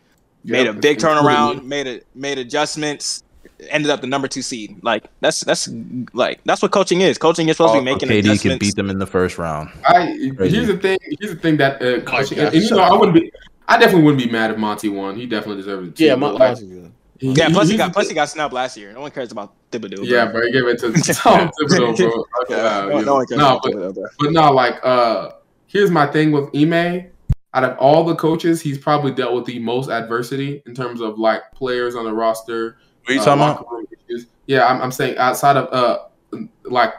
made 0.43 0.67
a 0.67 0.73
big 0.73 0.97
turnaround, 0.97 1.61
me. 1.61 1.67
made 1.67 1.87
it 1.87 2.07
made 2.15 2.37
adjustments, 2.37 3.23
ended 3.69 3.91
up 3.91 4.01
the 4.01 4.07
number 4.07 4.27
two 4.27 4.41
seed. 4.41 4.77
Like 4.83 5.05
that's 5.19 5.41
that's 5.41 5.69
like 6.13 6.39
that's 6.45 6.61
what 6.61 6.71
coaching 6.71 7.01
is. 7.01 7.17
Coaching 7.17 7.49
is 7.49 7.57
supposed 7.57 7.73
to 7.73 7.81
be 7.81 7.89
Oh, 7.89 7.93
making 7.93 8.09
KD 8.09 8.41
can 8.41 8.57
beat 8.57 8.75
them 8.75 8.89
in 8.89 8.97
the 8.99 9.05
first 9.07 9.37
round. 9.37 9.69
I 9.85 10.31
Crazy. 10.35 10.55
here's 10.55 10.67
the 10.67 10.77
thing. 10.77 10.97
Here's 11.19 11.33
the 11.35 11.39
thing 11.39 11.57
that 11.57 11.81
uh, 11.81 12.01
coaching, 12.01 12.37
God, 12.37 12.45
and, 12.47 12.53
and, 12.55 12.55
you 12.55 12.67
shut 12.67 12.77
know, 12.77 12.83
I 12.83 12.93
wouldn't 12.93 13.13
be. 13.15 13.31
I 13.67 13.77
definitely 13.77 14.03
wouldn't 14.03 14.23
be 14.23 14.29
mad 14.29 14.51
if 14.51 14.57
Monty 14.57 14.89
won. 14.89 15.15
He 15.15 15.25
definitely 15.25 15.57
deserves 15.61 15.87
it. 15.89 15.95
Too, 15.95 16.05
Yeah, 16.05 16.15
but, 16.15 16.19
Mon- 16.19 16.35
like, 16.35 16.57
he- 16.57 17.31
Yeah, 17.31 17.47
plus 17.49 17.67
he 17.67 17.73
he's 17.73 17.77
got 17.77 17.87
the- 17.87 17.93
plus 17.93 18.09
he 18.09 18.13
got 18.15 18.27
snubbed 18.27 18.53
last 18.53 18.75
year. 18.75 18.91
No 18.91 18.99
one 18.99 19.11
cares 19.11 19.31
about 19.31 19.53
Thibodeau. 19.71 19.97
bro. 19.97 20.03
Yeah, 20.05 20.25
bro, 20.25 20.41
he 20.41 20.51
gave 20.51 20.65
it 20.67 20.79
to 20.79 20.91
Tom 21.13 21.49
Thibodeau, 21.61 21.95
bro. 21.95 22.25
Yeah, 22.49 22.55
Uh, 22.57 22.85
no, 22.87 22.99
no 23.01 23.13
one 23.15 23.27
cares 23.27 23.37
no, 23.39 23.45
about 23.47 23.61
but 23.63 23.71
Thibodeau, 23.71 23.93
bro. 23.93 24.03
But 24.19 24.31
no, 24.33 24.51
like, 24.51 24.75
uh, 24.83 25.29
here's 25.71 25.91
my 25.91 26.07
thing 26.07 26.31
with 26.31 26.49
Ime. 26.55 27.07
Out 27.53 27.63
of 27.65 27.77
all 27.79 28.03
the 28.05 28.15
coaches, 28.15 28.61
he's 28.61 28.77
probably 28.77 29.11
dealt 29.11 29.33
with 29.33 29.45
the 29.45 29.59
most 29.59 29.89
adversity 29.89 30.63
in 30.65 30.73
terms 30.73 31.01
of 31.01 31.19
like 31.19 31.41
players 31.53 31.95
on 31.95 32.05
the 32.05 32.13
roster. 32.13 32.77
What 33.03 33.09
are 33.09 33.13
you 33.15 33.21
uh, 33.21 33.25
talking 33.25 33.41
about? 33.41 33.85
issues. 34.09 34.27
Yeah, 34.45 34.65
I'm, 34.67 34.81
I'm 34.81 34.91
saying 34.91 35.17
outside 35.17 35.57
of 35.57 35.67
uh, 35.73 36.39
like 36.63 36.93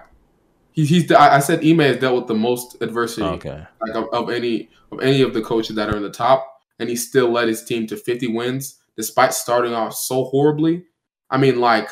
he's 0.72 0.90
he's 0.90 1.10
I 1.10 1.36
I 1.36 1.38
said 1.38 1.64
Ime 1.64 1.78
has 1.80 1.96
dealt 1.98 2.16
with 2.16 2.26
the 2.26 2.34
most 2.34 2.76
adversity 2.82 3.22
Okay. 3.22 3.64
like 3.80 3.94
of, 3.94 4.08
of 4.12 4.28
any 4.30 4.68
of 4.90 5.00
any 5.00 5.22
of 5.22 5.32
the 5.32 5.40
coaches 5.40 5.74
that 5.76 5.88
are 5.88 5.96
in 5.96 6.02
the 6.02 6.10
top, 6.10 6.46
and 6.78 6.88
he 6.90 6.96
still 6.96 7.30
led 7.30 7.48
his 7.48 7.64
team 7.64 7.86
to 7.86 7.96
50 7.96 8.28
wins 8.28 8.78
despite 8.94 9.32
starting 9.32 9.72
off 9.72 9.94
so 9.94 10.24
horribly. 10.24 10.84
I 11.30 11.38
mean, 11.38 11.60
like 11.60 11.88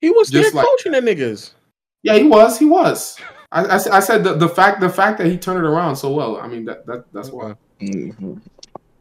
He 0.00 0.08
was 0.08 0.30
Just 0.30 0.54
like- 0.54 0.64
coaching 0.64 0.92
the 0.92 1.00
niggas. 1.02 1.52
Yeah, 2.02 2.14
he 2.14 2.24
was. 2.24 2.58
He 2.58 2.64
was. 2.64 3.18
I, 3.50 3.64
I, 3.64 3.74
s- 3.76 3.86
I 3.86 4.00
said 4.00 4.24
the, 4.24 4.34
the 4.34 4.48
fact 4.48 4.80
the 4.80 4.88
fact 4.90 5.18
that 5.18 5.26
he 5.26 5.38
turned 5.38 5.58
it 5.58 5.64
around 5.68 5.96
so 5.96 6.12
well. 6.12 6.36
I 6.36 6.46
mean 6.48 6.64
that, 6.66 6.84
that 6.86 7.04
that's 7.12 7.30
why. 7.30 7.54
Mhm. 7.80 8.40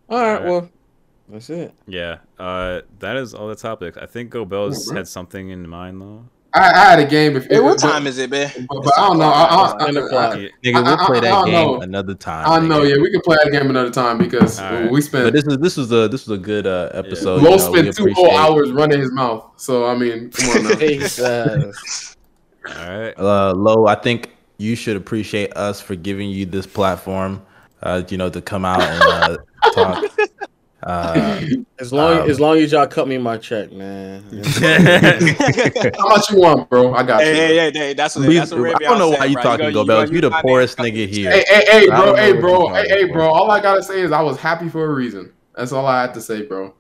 All 0.10 0.18
right, 0.22 0.36
Alright. 0.38 0.44
well, 0.46 0.70
that's 1.28 1.50
it. 1.50 1.74
Yeah, 1.86 2.20
uh, 2.40 2.82
that 3.00 3.18
is 3.18 3.34
all 3.34 3.48
the 3.50 3.56
topics. 3.56 3.98
I 3.98 4.06
think 4.06 4.30
Go 4.30 4.46
Bells 4.46 4.90
Yeah, 4.90 4.98
had 5.00 5.08
something 5.08 5.50
in 5.50 5.68
mind 5.68 6.00
though. 6.02 6.24
I, 6.54 6.72
I 6.72 6.90
had 6.92 7.00
a 7.00 7.06
game. 7.06 7.36
If 7.36 7.48
Hey, 7.48 7.60
what 7.60 7.80
but- 7.82 7.90
time 7.92 8.08
is 8.08 8.18
it, 8.18 8.30
man? 8.30 8.50
But, 8.70 8.84
but 8.84 8.98
I 8.98 9.08
don't 9.08 9.18
know. 9.20 9.26
I, 9.26 9.44
I, 9.44 9.76
I, 9.86 9.92
nigga, 9.92 10.84
we'll 10.86 10.98
play 11.06 11.20
that 11.20 11.26
I 11.26 11.30
don't 11.30 11.46
game 11.46 11.54
know. 11.54 11.82
another 11.82 12.16
time. 12.16 12.48
I 12.50 12.66
know. 12.66 12.82
nigga. 12.82 12.96
Yeah, 12.96 13.02
we 13.02 13.12
can 13.12 13.20
play 13.22 13.36
that 13.44 13.52
game 13.52 13.70
another 13.70 13.92
time 13.92 14.18
because 14.18 14.60
Alright. 14.62 14.90
we 14.90 15.00
But 15.02 15.04
spent 15.04 15.34
this 15.34 15.44
is 15.46 15.58
this 15.58 15.76
was 15.76 15.92
a 15.92 16.08
this 16.08 16.26
was 16.26 16.40
a 16.40 16.42
good 16.42 16.66
uh, 16.66 16.90
episode. 16.94 17.42
Lo 17.44 17.52
you 17.52 17.58
know, 17.58 17.72
we 17.72 17.82
spent 17.82 17.96
two 17.98 18.14
whole 18.14 18.32
hours 18.38 18.72
running 18.72 19.00
his 19.02 19.12
mouth. 19.12 19.52
So 19.58 19.86
I 19.86 19.96
mean, 19.98 20.32
come 20.32 20.50
on 20.52 20.64
now. 20.64 20.76
Jesus. 20.80 22.16
All 22.66 22.74
right. 23.00 23.14
Uh, 23.20 23.54
Lo, 23.54 23.86
I 23.86 23.96
think 23.96 24.30
you 24.58 24.76
should 24.76 24.98
appreciate 24.98 25.56
us 25.56 25.80
for 25.82 25.96
giving 25.96 26.30
you 26.30 26.46
this 26.46 26.66
platform. 26.68 27.42
Uh, 27.84 28.02
you 28.10 28.18
know, 28.18 28.30
to 28.30 28.42
come 28.42 28.66
out 28.66 28.82
and 28.82 29.02
uh, 29.04 29.38
talk. 29.74 30.04
Uh, 30.84 31.42
As 31.80 31.94
long 31.94 32.22
Um, 32.22 32.30
as 32.30 32.40
long 32.40 32.58
as 32.58 32.72
y'all 32.72 32.88
cut 32.88 33.08
me 33.08 33.18
my 33.20 33.38
check, 33.38 33.72
man. 33.72 34.24
How 36.00 36.08
much 36.10 36.32
you 36.32 36.38
want, 36.40 36.68
bro? 36.70 36.94
I 36.96 37.04
got 37.04 37.20
you. 37.20 37.26
Hey, 37.28 37.36
hey, 37.36 37.56
hey, 37.58 37.72
hey, 37.74 37.94
that's 37.94 38.16
what 38.16 38.28
that's 38.32 38.52
what 38.52 38.76
I 38.76 38.80
don't 38.80 38.98
know 38.98 39.10
why 39.10 39.26
you 39.26 39.34
said, 39.36 39.42
bro. 39.42 39.44
talking, 39.44 39.60
gonna- 39.60 39.74
Go 39.74 39.86
Bells. 39.86 40.06
gonna 40.10 40.16
You 40.16 40.22
the 40.22 40.32
poorest 40.42 40.80
name. 40.80 40.94
nigga 40.96 41.08
here. 41.08 41.32
Hey, 41.32 41.44
hey, 41.48 41.64
hey, 41.70 41.88
bro, 41.88 42.16
hey, 42.16 42.34
bro, 42.34 42.68
hey, 42.74 42.88
hey, 42.88 43.04
bro. 43.12 43.28
All 43.30 43.52
I 43.52 43.60
gotta 43.62 43.84
say 43.84 44.02
is 44.02 44.12
I 44.12 44.22
was 44.22 44.38
happy 44.38 44.70
for 44.70 44.86
a 44.86 44.94
reason. 44.94 45.32
That's 45.56 45.72
all 45.72 45.86
I 45.86 46.02
had 46.02 46.14
to 46.16 46.22
say, 46.22 46.44
bro. 46.44 46.74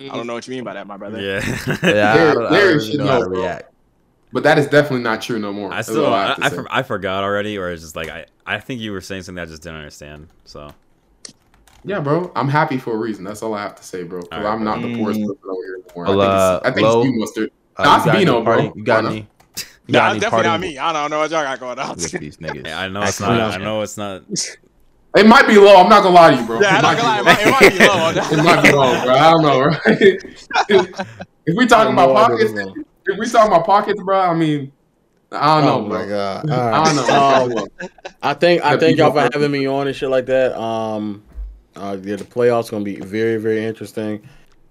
I 0.00 0.08
don't 0.16 0.26
know 0.26 0.34
what 0.34 0.46
you 0.46 0.54
mean 0.54 0.64
by 0.64 0.74
that, 0.74 0.86
my 0.86 0.96
brother. 0.96 1.20
Yeah. 1.20 1.44
Yeah, 1.82 2.12
I 2.12 2.14
Larry- 2.14 2.16
don't, 2.16 2.18
I 2.28 2.32
don't 2.34 2.52
Larry 2.52 2.74
really 2.74 2.90
should 2.90 3.00
know 3.00 3.06
how 3.08 3.18
to 3.20 3.28
bro. 3.28 3.40
react. 3.42 3.67
But 4.32 4.42
that 4.42 4.58
is 4.58 4.66
definitely 4.66 5.02
not 5.04 5.22
true 5.22 5.38
no 5.38 5.52
more. 5.52 5.72
I 5.72 5.80
still 5.80 6.04
all 6.06 6.12
I, 6.14 6.36
I, 6.40 6.50
for- 6.50 6.66
I 6.70 6.82
forgot 6.82 7.24
already, 7.24 7.56
or 7.56 7.70
it's 7.70 7.82
just 7.82 7.96
like 7.96 8.08
I 8.08 8.26
I 8.46 8.58
think 8.60 8.80
you 8.80 8.92
were 8.92 9.00
saying 9.00 9.22
something 9.22 9.40
I 9.40 9.46
just 9.46 9.62
didn't 9.62 9.78
understand. 9.78 10.28
So 10.44 10.70
yeah, 11.84 12.00
bro. 12.00 12.30
I'm 12.36 12.48
happy 12.48 12.76
for 12.76 12.92
a 12.92 12.96
reason. 12.98 13.24
That's 13.24 13.42
all 13.42 13.54
I 13.54 13.62
have 13.62 13.76
to 13.76 13.82
say, 13.84 14.02
bro. 14.02 14.20
Because 14.20 14.38
Alright, 14.38 14.52
I'm 14.52 14.64
not 14.64 14.82
the 14.82 14.94
poorest 14.96 15.20
Mm. 15.20 15.26
person 15.28 15.42
over 15.48 15.62
here 15.64 15.80
anymore. 15.86 16.16
Well, 16.16 16.20
I 16.20 16.24
think 16.24 16.34
it's, 16.34 16.66
I 16.66 16.70
think 16.74 16.84
uh, 16.84 16.88
it's 16.88 16.94
Lo- 16.96 17.02
you, 17.04 17.18
mustard. 17.20 17.50
Uh, 17.76 17.82
Nah, 17.84 17.96
it's 17.96 18.04
you 18.06 18.12
got 18.12 18.18
Bino, 18.18 18.42
bro. 18.42 18.72
You 18.74 18.84
got 18.84 18.96
Come 18.96 19.06
on 19.06 19.12
any? 19.12 19.20
You 19.20 19.92
Nah, 19.92 19.98
got 20.00 20.06
it's 20.06 20.10
any 20.12 20.20
definitely 20.20 20.46
not 20.48 20.60
me. 20.60 20.78
I 20.78 20.92
don't 20.92 21.10
know 21.10 21.18
what 21.20 21.30
y'all 21.30 21.44
got 21.44 21.60
going 21.60 21.78
on. 21.78 21.88
with 21.96 22.10
these 22.12 22.36
niggas? 22.38 22.66
Yeah, 22.66 22.80
I 22.80 22.88
know 22.88 23.02
it's 23.02 23.20
not. 23.20 23.30
I 23.40 23.56
know 23.56 23.80
it's 23.82 23.96
not. 23.96 24.22
It 25.16 25.26
might 25.26 25.46
be 25.46 25.56
low. 25.56 25.76
I'm 25.80 25.88
not 25.88 26.02
gonna 26.02 26.14
lie 26.14 26.30
to 26.34 26.40
you, 26.40 26.46
bro. 26.46 26.60
Yeah, 26.60 26.78
it, 26.78 26.82
might 26.82 26.96
not 26.96 26.96
gonna 26.98 27.00
be 27.00 27.06
lie, 27.06 27.18
it 27.20 27.24
might- 27.24 27.46
it 27.46 27.50
might 27.50 27.78
be 27.78 27.78
low. 27.86 27.94
low. 27.96 28.10
it 28.38 28.44
might 28.44 28.62
be 28.62 28.72
low, 28.72 29.04
bro. 29.04 29.14
I 29.14 29.30
don't 29.30 29.42
know, 29.42 29.60
right? 29.62 29.78
if 31.46 31.56
we 31.56 31.66
talking 31.66 31.92
about 31.94 32.08
No, 32.08 32.14
pockets, 32.14 32.52
know. 32.52 32.74
If 33.08 33.18
we 33.18 33.26
saw 33.26 33.48
my 33.48 33.60
pockets, 33.62 34.00
bro, 34.02 34.18
I 34.20 34.34
mean, 34.34 34.72
I 35.32 35.60
don't 35.60 35.66
know, 35.66 35.84
oh 35.86 35.88
bro. 35.88 35.98
my 36.02 36.08
god! 36.08 36.50
All 36.50 36.58
I 36.60 36.84
don't 36.92 36.96
know. 36.96 37.68
Um. 37.82 37.88
I 38.22 38.34
think 38.34 38.64
I 38.64 38.76
thank 38.76 38.98
y'all 38.98 39.12
for 39.12 39.20
having 39.20 39.50
me 39.50 39.66
on 39.66 39.86
and 39.86 39.94
shit 39.94 40.10
like 40.10 40.26
that. 40.26 40.58
Um, 40.60 41.22
uh, 41.76 41.96
yeah, 42.02 42.16
the 42.16 42.24
playoffs 42.24 42.70
gonna 42.70 42.84
be 42.84 42.96
very 42.96 43.36
very 43.36 43.64
interesting, 43.64 44.26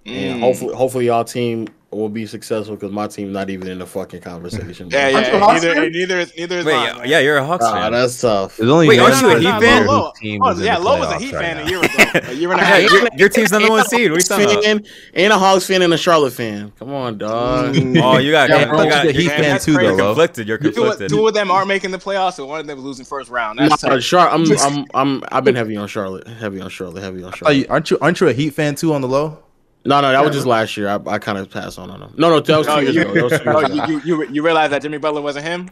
and 0.06 0.38
Mm. 0.38 0.40
hopefully 0.42 0.76
hopefully 0.76 1.06
y'all 1.06 1.24
team 1.24 1.68
will 1.90 2.10
be 2.10 2.26
successful 2.26 2.76
because 2.76 2.92
my 2.92 3.08
team's 3.08 3.32
not 3.32 3.50
even 3.50 3.68
in 3.70 3.80
the 3.80 3.86
fucking 3.86 4.20
conversation. 4.22 4.90
bro. 4.90 5.00
Yeah, 5.00 5.08
yeah. 5.10 5.40
Neither, 5.40 5.90
neither 5.90 6.20
is 6.20 6.34
neither 6.38 6.58
is 6.60 6.66
Wait, 6.66 6.74
mine. 6.74 7.02
Yeah, 7.08 7.20
you're 7.20 7.38
a 7.38 7.46
Hawks 7.46 7.64
Ah, 7.66 7.74
fan. 7.74 7.92
that's 7.94 8.20
tough. 8.20 8.58
There's 8.58 8.70
only 8.70 8.90
Wait, 8.90 9.00
aren't 9.00 9.22
you 9.22 9.30
a 9.32 9.40
Heat 9.40 9.62
fan? 9.66 9.88
Lo. 9.88 10.12
team 10.20 10.42
Oh, 10.44 10.54
yeah, 10.60 10.76
the 10.78 10.84
Lo 10.84 11.00
was 11.00 11.10
a 11.12 11.18
Heat 11.18 11.34
right 11.34 11.42
fan 11.46 11.58
now. 11.58 11.64
a 11.66 11.70
year 11.70 11.80
ago. 11.80 11.88
A 12.28 12.34
year 12.34 12.52
and 12.52 12.60
a 12.60 12.64
Yeah, 12.64 12.70
half. 12.80 12.92
your, 12.92 13.08
your 13.18 13.30
team's 13.30 13.52
number 13.52 13.70
one 13.70 13.86
seed. 13.86 14.12
What 14.12 14.18
are 14.18 14.38
you 14.38 14.46
talking 14.46 14.52
about? 14.52 14.64
fan 14.64 14.86
and 15.14 15.34
a 15.34 15.38
Hawks 15.38 15.66
fan 15.68 15.82
and 15.82 15.94
a 15.94 15.98
Charlotte 15.98 16.34
fan. 16.34 16.72
Come 16.80 16.92
on, 16.94 17.18
dog. 17.18 17.76
Oh, 17.78 18.18
you 18.18 18.32
got, 18.32 18.50
Yeah, 18.50 18.62
you 18.84 18.90
got 18.90 19.06
He's 19.06 19.16
a 19.16 19.20
Heat 19.22 19.30
fan 19.30 19.60
too, 19.60 19.76
crazy. 19.76 19.88
though. 19.92 19.96
Lo. 19.96 20.08
conflicted. 20.10 20.48
You're 20.48 20.58
Two, 20.58 20.68
of- 20.70 20.74
conflicted. 20.76 21.10
two 21.10 21.28
of 21.28 21.34
them 21.34 21.52
aren't 21.52 21.68
making 21.68 21.92
the 21.92 21.98
playoffs, 22.00 22.38
and 22.40 22.48
one 22.48 22.60
of 22.60 22.68
them 22.68 22.80
losing 22.80 23.06
first 23.06 23.30
round. 23.30 23.60
That's 23.60 23.82
tough. 23.82 24.02
Char- 24.02 24.30
I'm, 24.30 24.46
I'm, 24.62 24.86
I'm, 24.94 25.24
I've 25.32 25.44
been 25.44 25.56
heavy 25.56 25.78
on 25.78 25.88
Charlotte, 25.88 26.28
heavy 26.28 26.60
on 26.60 26.70
Charlotte, 26.70 27.02
heavy 27.02 27.24
on 27.24 27.30
Oh, 27.30 27.36
Charlotte. 27.36 27.70
aren't 27.70 27.92
you 27.92 27.98
aren't 28.02 28.20
you 28.20 28.28
a 28.28 28.34
Heat 28.34 28.50
fan 28.52 28.76
too 28.76 28.94
on 28.94 29.02
the 29.02 29.08
low? 29.08 29.40
No, 29.88 30.02
no, 30.02 30.12
that 30.12 30.24
was 30.24 30.36
just 30.36 30.46
last 30.46 30.76
year. 30.76 30.90
I, 30.90 31.00
I 31.08 31.18
kind 31.18 31.38
of 31.38 31.50
passed 31.50 31.80
on 31.80 31.90
on 31.90 32.02
them. 32.02 32.14
No, 32.18 32.30
no, 32.30 32.40
that 32.42 32.58
was 32.58 32.68
two 32.68 32.74
Oh, 32.74 32.80
years 32.80 32.96
ago. 32.98 33.14
That 33.14 33.24
was 33.24 33.40
two 33.40 33.44
oh, 33.50 33.60
years 33.60 33.70
oh, 33.72 33.84
ago. 33.84 33.88
you, 33.88 34.02
you, 34.02 34.24
you, 34.24 34.32
you 34.34 34.44
realize 34.44 34.70
that 34.72 34.82
Jimmy 34.82 34.98
Butler 34.98 35.22
wasn't 35.22 35.46
him? 35.46 35.70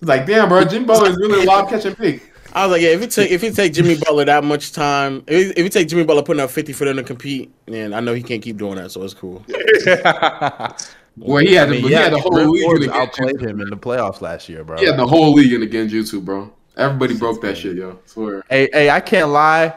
It's 0.00 0.08
like, 0.08 0.26
damn, 0.26 0.48
bro, 0.48 0.64
Jimmy 0.64 0.86
Butler 0.86 1.10
is 1.10 1.16
really 1.16 1.42
a 1.42 1.44
lob 1.44 1.68
catching 1.68 1.96
pig. 1.96 2.22
I 2.52 2.64
was 2.64 2.72
like, 2.72 2.82
yeah, 2.82 2.90
if 2.90 3.02
it 3.02 3.10
take 3.10 3.30
if 3.30 3.44
it 3.44 3.54
take 3.54 3.72
Jimmy 3.74 3.96
Butler 3.96 4.24
that 4.24 4.42
much 4.44 4.72
time, 4.72 5.24
if 5.26 5.50
it, 5.50 5.58
if 5.58 5.66
it 5.66 5.72
take 5.72 5.88
Jimmy 5.88 6.04
Butler 6.04 6.22
putting 6.22 6.40
up 6.40 6.50
fifty 6.50 6.72
for 6.72 6.84
them 6.86 6.96
to 6.96 7.02
compete, 7.02 7.52
then 7.66 7.92
I 7.92 8.00
know 8.00 8.14
he 8.14 8.22
can't 8.22 8.40
keep 8.40 8.56
doing 8.56 8.76
that, 8.76 8.90
so 8.90 9.02
it's 9.02 9.14
cool. 9.14 9.44
Well, 11.20 11.44
he 11.44 11.54
had, 11.54 11.68
I 11.68 11.72
mean, 11.72 11.82
the, 11.82 11.88
yeah, 11.88 11.98
he 11.98 12.04
had 12.04 12.12
the 12.12 12.20
whole 12.20 12.30
Chris 12.30 12.46
league 12.46 12.82
in 12.84 12.90
outplayed 12.90 13.40
him 13.40 13.60
in 13.60 13.70
the 13.70 13.76
playoffs 13.76 14.20
last 14.20 14.48
year, 14.48 14.62
bro. 14.62 14.78
He 14.78 14.86
had 14.86 14.96
the 14.96 15.06
whole 15.06 15.32
league 15.32 15.52
in 15.52 15.60
the 15.60 15.66
Genjutsu, 15.66 16.24
bro. 16.24 16.52
Everybody 16.76 17.16
broke 17.16 17.42
that 17.42 17.58
shit, 17.58 17.76
yo. 17.76 17.98
Swear. 18.04 18.44
Hey, 18.48 18.68
hey, 18.72 18.88
I 18.88 19.00
can't 19.00 19.30
lie. 19.30 19.74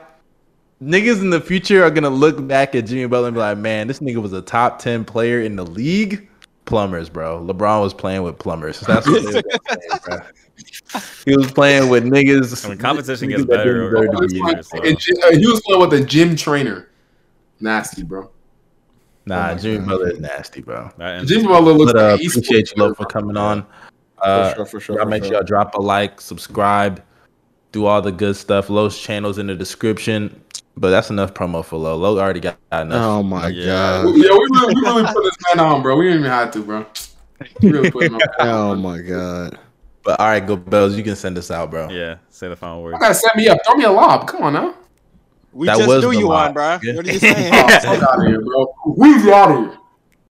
Niggas 0.82 1.22
in 1.22 1.30
the 1.30 1.40
future 1.42 1.84
are 1.84 1.92
gonna 1.92 2.10
look 2.10 2.46
back 2.48 2.74
at 2.76 2.88
Jimmy 2.88 3.06
Butler 3.08 3.28
and 3.28 3.36
be 3.36 3.40
like, 3.40 3.58
"Man, 3.58 3.88
this 3.88 4.00
nigga 4.00 4.18
was 4.18 4.34
a 4.34 4.42
top 4.42 4.80
ten 4.80 5.06
player 5.06 5.42
in 5.42 5.56
the 5.56 5.66
league." 5.66 6.28
Plumbers, 6.66 7.10
bro. 7.10 7.40
LeBron 7.46 7.82
was 7.82 7.94
playing 7.94 8.24
with 8.24 8.40
plumbers. 8.40 8.80
That's 8.82 9.06
what 9.08 9.22
they 9.22 9.42
was 9.42 9.42
gonna 9.42 10.00
bro. 10.06 10.18
He 11.26 11.36
was 11.36 11.52
playing 11.52 11.90
with 11.90 12.04
niggas. 12.06 12.66
I 12.66 12.70
mean, 12.70 12.78
competition 12.78 13.30
niggas 13.30 13.38
gets 13.38 13.42
that 13.44 13.48
better 13.50 13.90
didn't 13.90 13.96
over- 13.96 14.08
deserve 14.08 14.12
to 14.12 14.18
over 14.18 14.28
be 14.28 14.34
the 14.34 14.40
in 14.40 14.48
years, 14.56 14.68
so. 14.70 14.78
bro. 14.80 14.88
And 14.90 15.00
Ji- 15.00 15.40
he 15.40 15.48
was 15.48 15.62
playing 15.62 15.82
with 15.82 15.94
a 15.94 16.06
gym 16.06 16.36
trainer. 16.36 16.90
Nasty, 17.60 18.04
bro. 18.04 18.30
Nah, 19.26 19.52
Oh 19.52 19.56
Jimmy 19.56 19.78
God. 19.80 19.88
Butler 19.88 20.10
is 20.12 20.20
nasty, 20.20 20.62
bro. 20.62 20.90
That 20.98 21.16
ends- 21.20 21.32
Jimmy 21.32 21.48
Butler 21.48 21.74
looks 21.74 21.94
But 21.94 22.02
uh, 22.02 22.12
like 22.14 22.22
an 22.22 22.28
appreciate 22.28 22.72
you, 22.76 22.84
Lo, 22.84 22.94
for 22.94 23.06
coming 23.06 23.38
on. 23.38 23.66
Uh, 24.20 24.50
for 24.50 24.56
sure, 24.56 24.66
for 24.66 24.80
sure. 24.80 24.96
y'all 24.98 25.06
for 25.06 25.10
make 25.10 25.24
sure. 25.24 25.30
sure 25.30 25.38
y'all 25.38 25.46
drop 25.46 25.76
a 25.76 25.82
like, 25.82 26.20
subscribe, 26.22 27.02
do 27.72 27.86
all 27.86 28.02
the 28.02 28.12
good 28.12 28.36
stuff. 28.36 28.70
Lo's 28.70 29.00
channels 29.00 29.38
in 29.38 29.48
the 29.48 29.56
description. 29.56 30.42
But 30.82 30.90
that's 30.90 31.12
enough 31.12 31.36
promo 31.36 31.64
for 31.64 31.78
Lo. 31.78 31.96
Lo 31.96 32.18
already 32.18 32.40
got 32.40 32.58
enough. 32.72 32.98
Oh 33.06 33.22
my 33.22 33.50
Yeah. 33.50 33.66
god. 33.68 34.06
Yeah, 34.08 34.14
we 34.14 34.20
really, 34.24 34.74
we 34.74 34.82
really 34.82 35.04
put 35.04 35.24
this 35.24 35.38
man 35.56 35.64
on, 35.64 35.84
bro. 35.84 35.96
We 35.96 36.06
didn't 36.06 36.22
even 36.22 36.32
have 36.32 36.50
to, 36.54 36.64
bro. 36.64 36.86
We 37.62 37.70
really 37.72 37.92
put 37.92 38.04
him 38.06 38.16
on. 38.16 38.22
Oh 38.40 38.76
my 38.76 39.00
god. 39.00 39.60
But 40.04 40.20
all 40.20 40.26
right, 40.26 40.46
go 40.46 40.56
Bells. 40.56 40.98
You 40.98 41.04
can 41.04 41.16
send 41.16 41.38
us 41.38 41.52
out, 41.52 41.70
bro. 41.70 41.88
Yeah, 41.90 42.16
say 42.30 42.50
the 42.50 42.56
final 42.56 42.82
word. 42.82 42.94
You 42.94 43.00
gotta 43.00 43.14
set 43.14 43.36
me 43.36 43.48
up. 43.48 43.60
Throw 43.64 43.76
me 43.76 43.84
a 43.84 43.92
lob. 43.92 44.28
Come 44.28 44.42
on 44.42 44.54
now. 44.54 44.74
We 45.54 45.68
That 45.68 45.78
just 45.78 45.88
was 45.88 46.02
threw 46.04 46.14
you 46.18 46.28
lie. 46.28 46.46
one, 46.46 46.54
bro. 46.54 46.80
Yeah. 46.82 46.96
What 46.96 47.08
are 47.08 47.12
you 47.12 47.20
saying? 47.20 47.54
Oh, 47.54 47.68
fuck 47.68 48.02
out 48.10 48.20
of 48.20 48.26
here, 48.28 48.42
bro. 48.42 48.74
We's 48.98 49.28
out 49.28 49.52
of 49.52 49.58
here. 49.58 49.78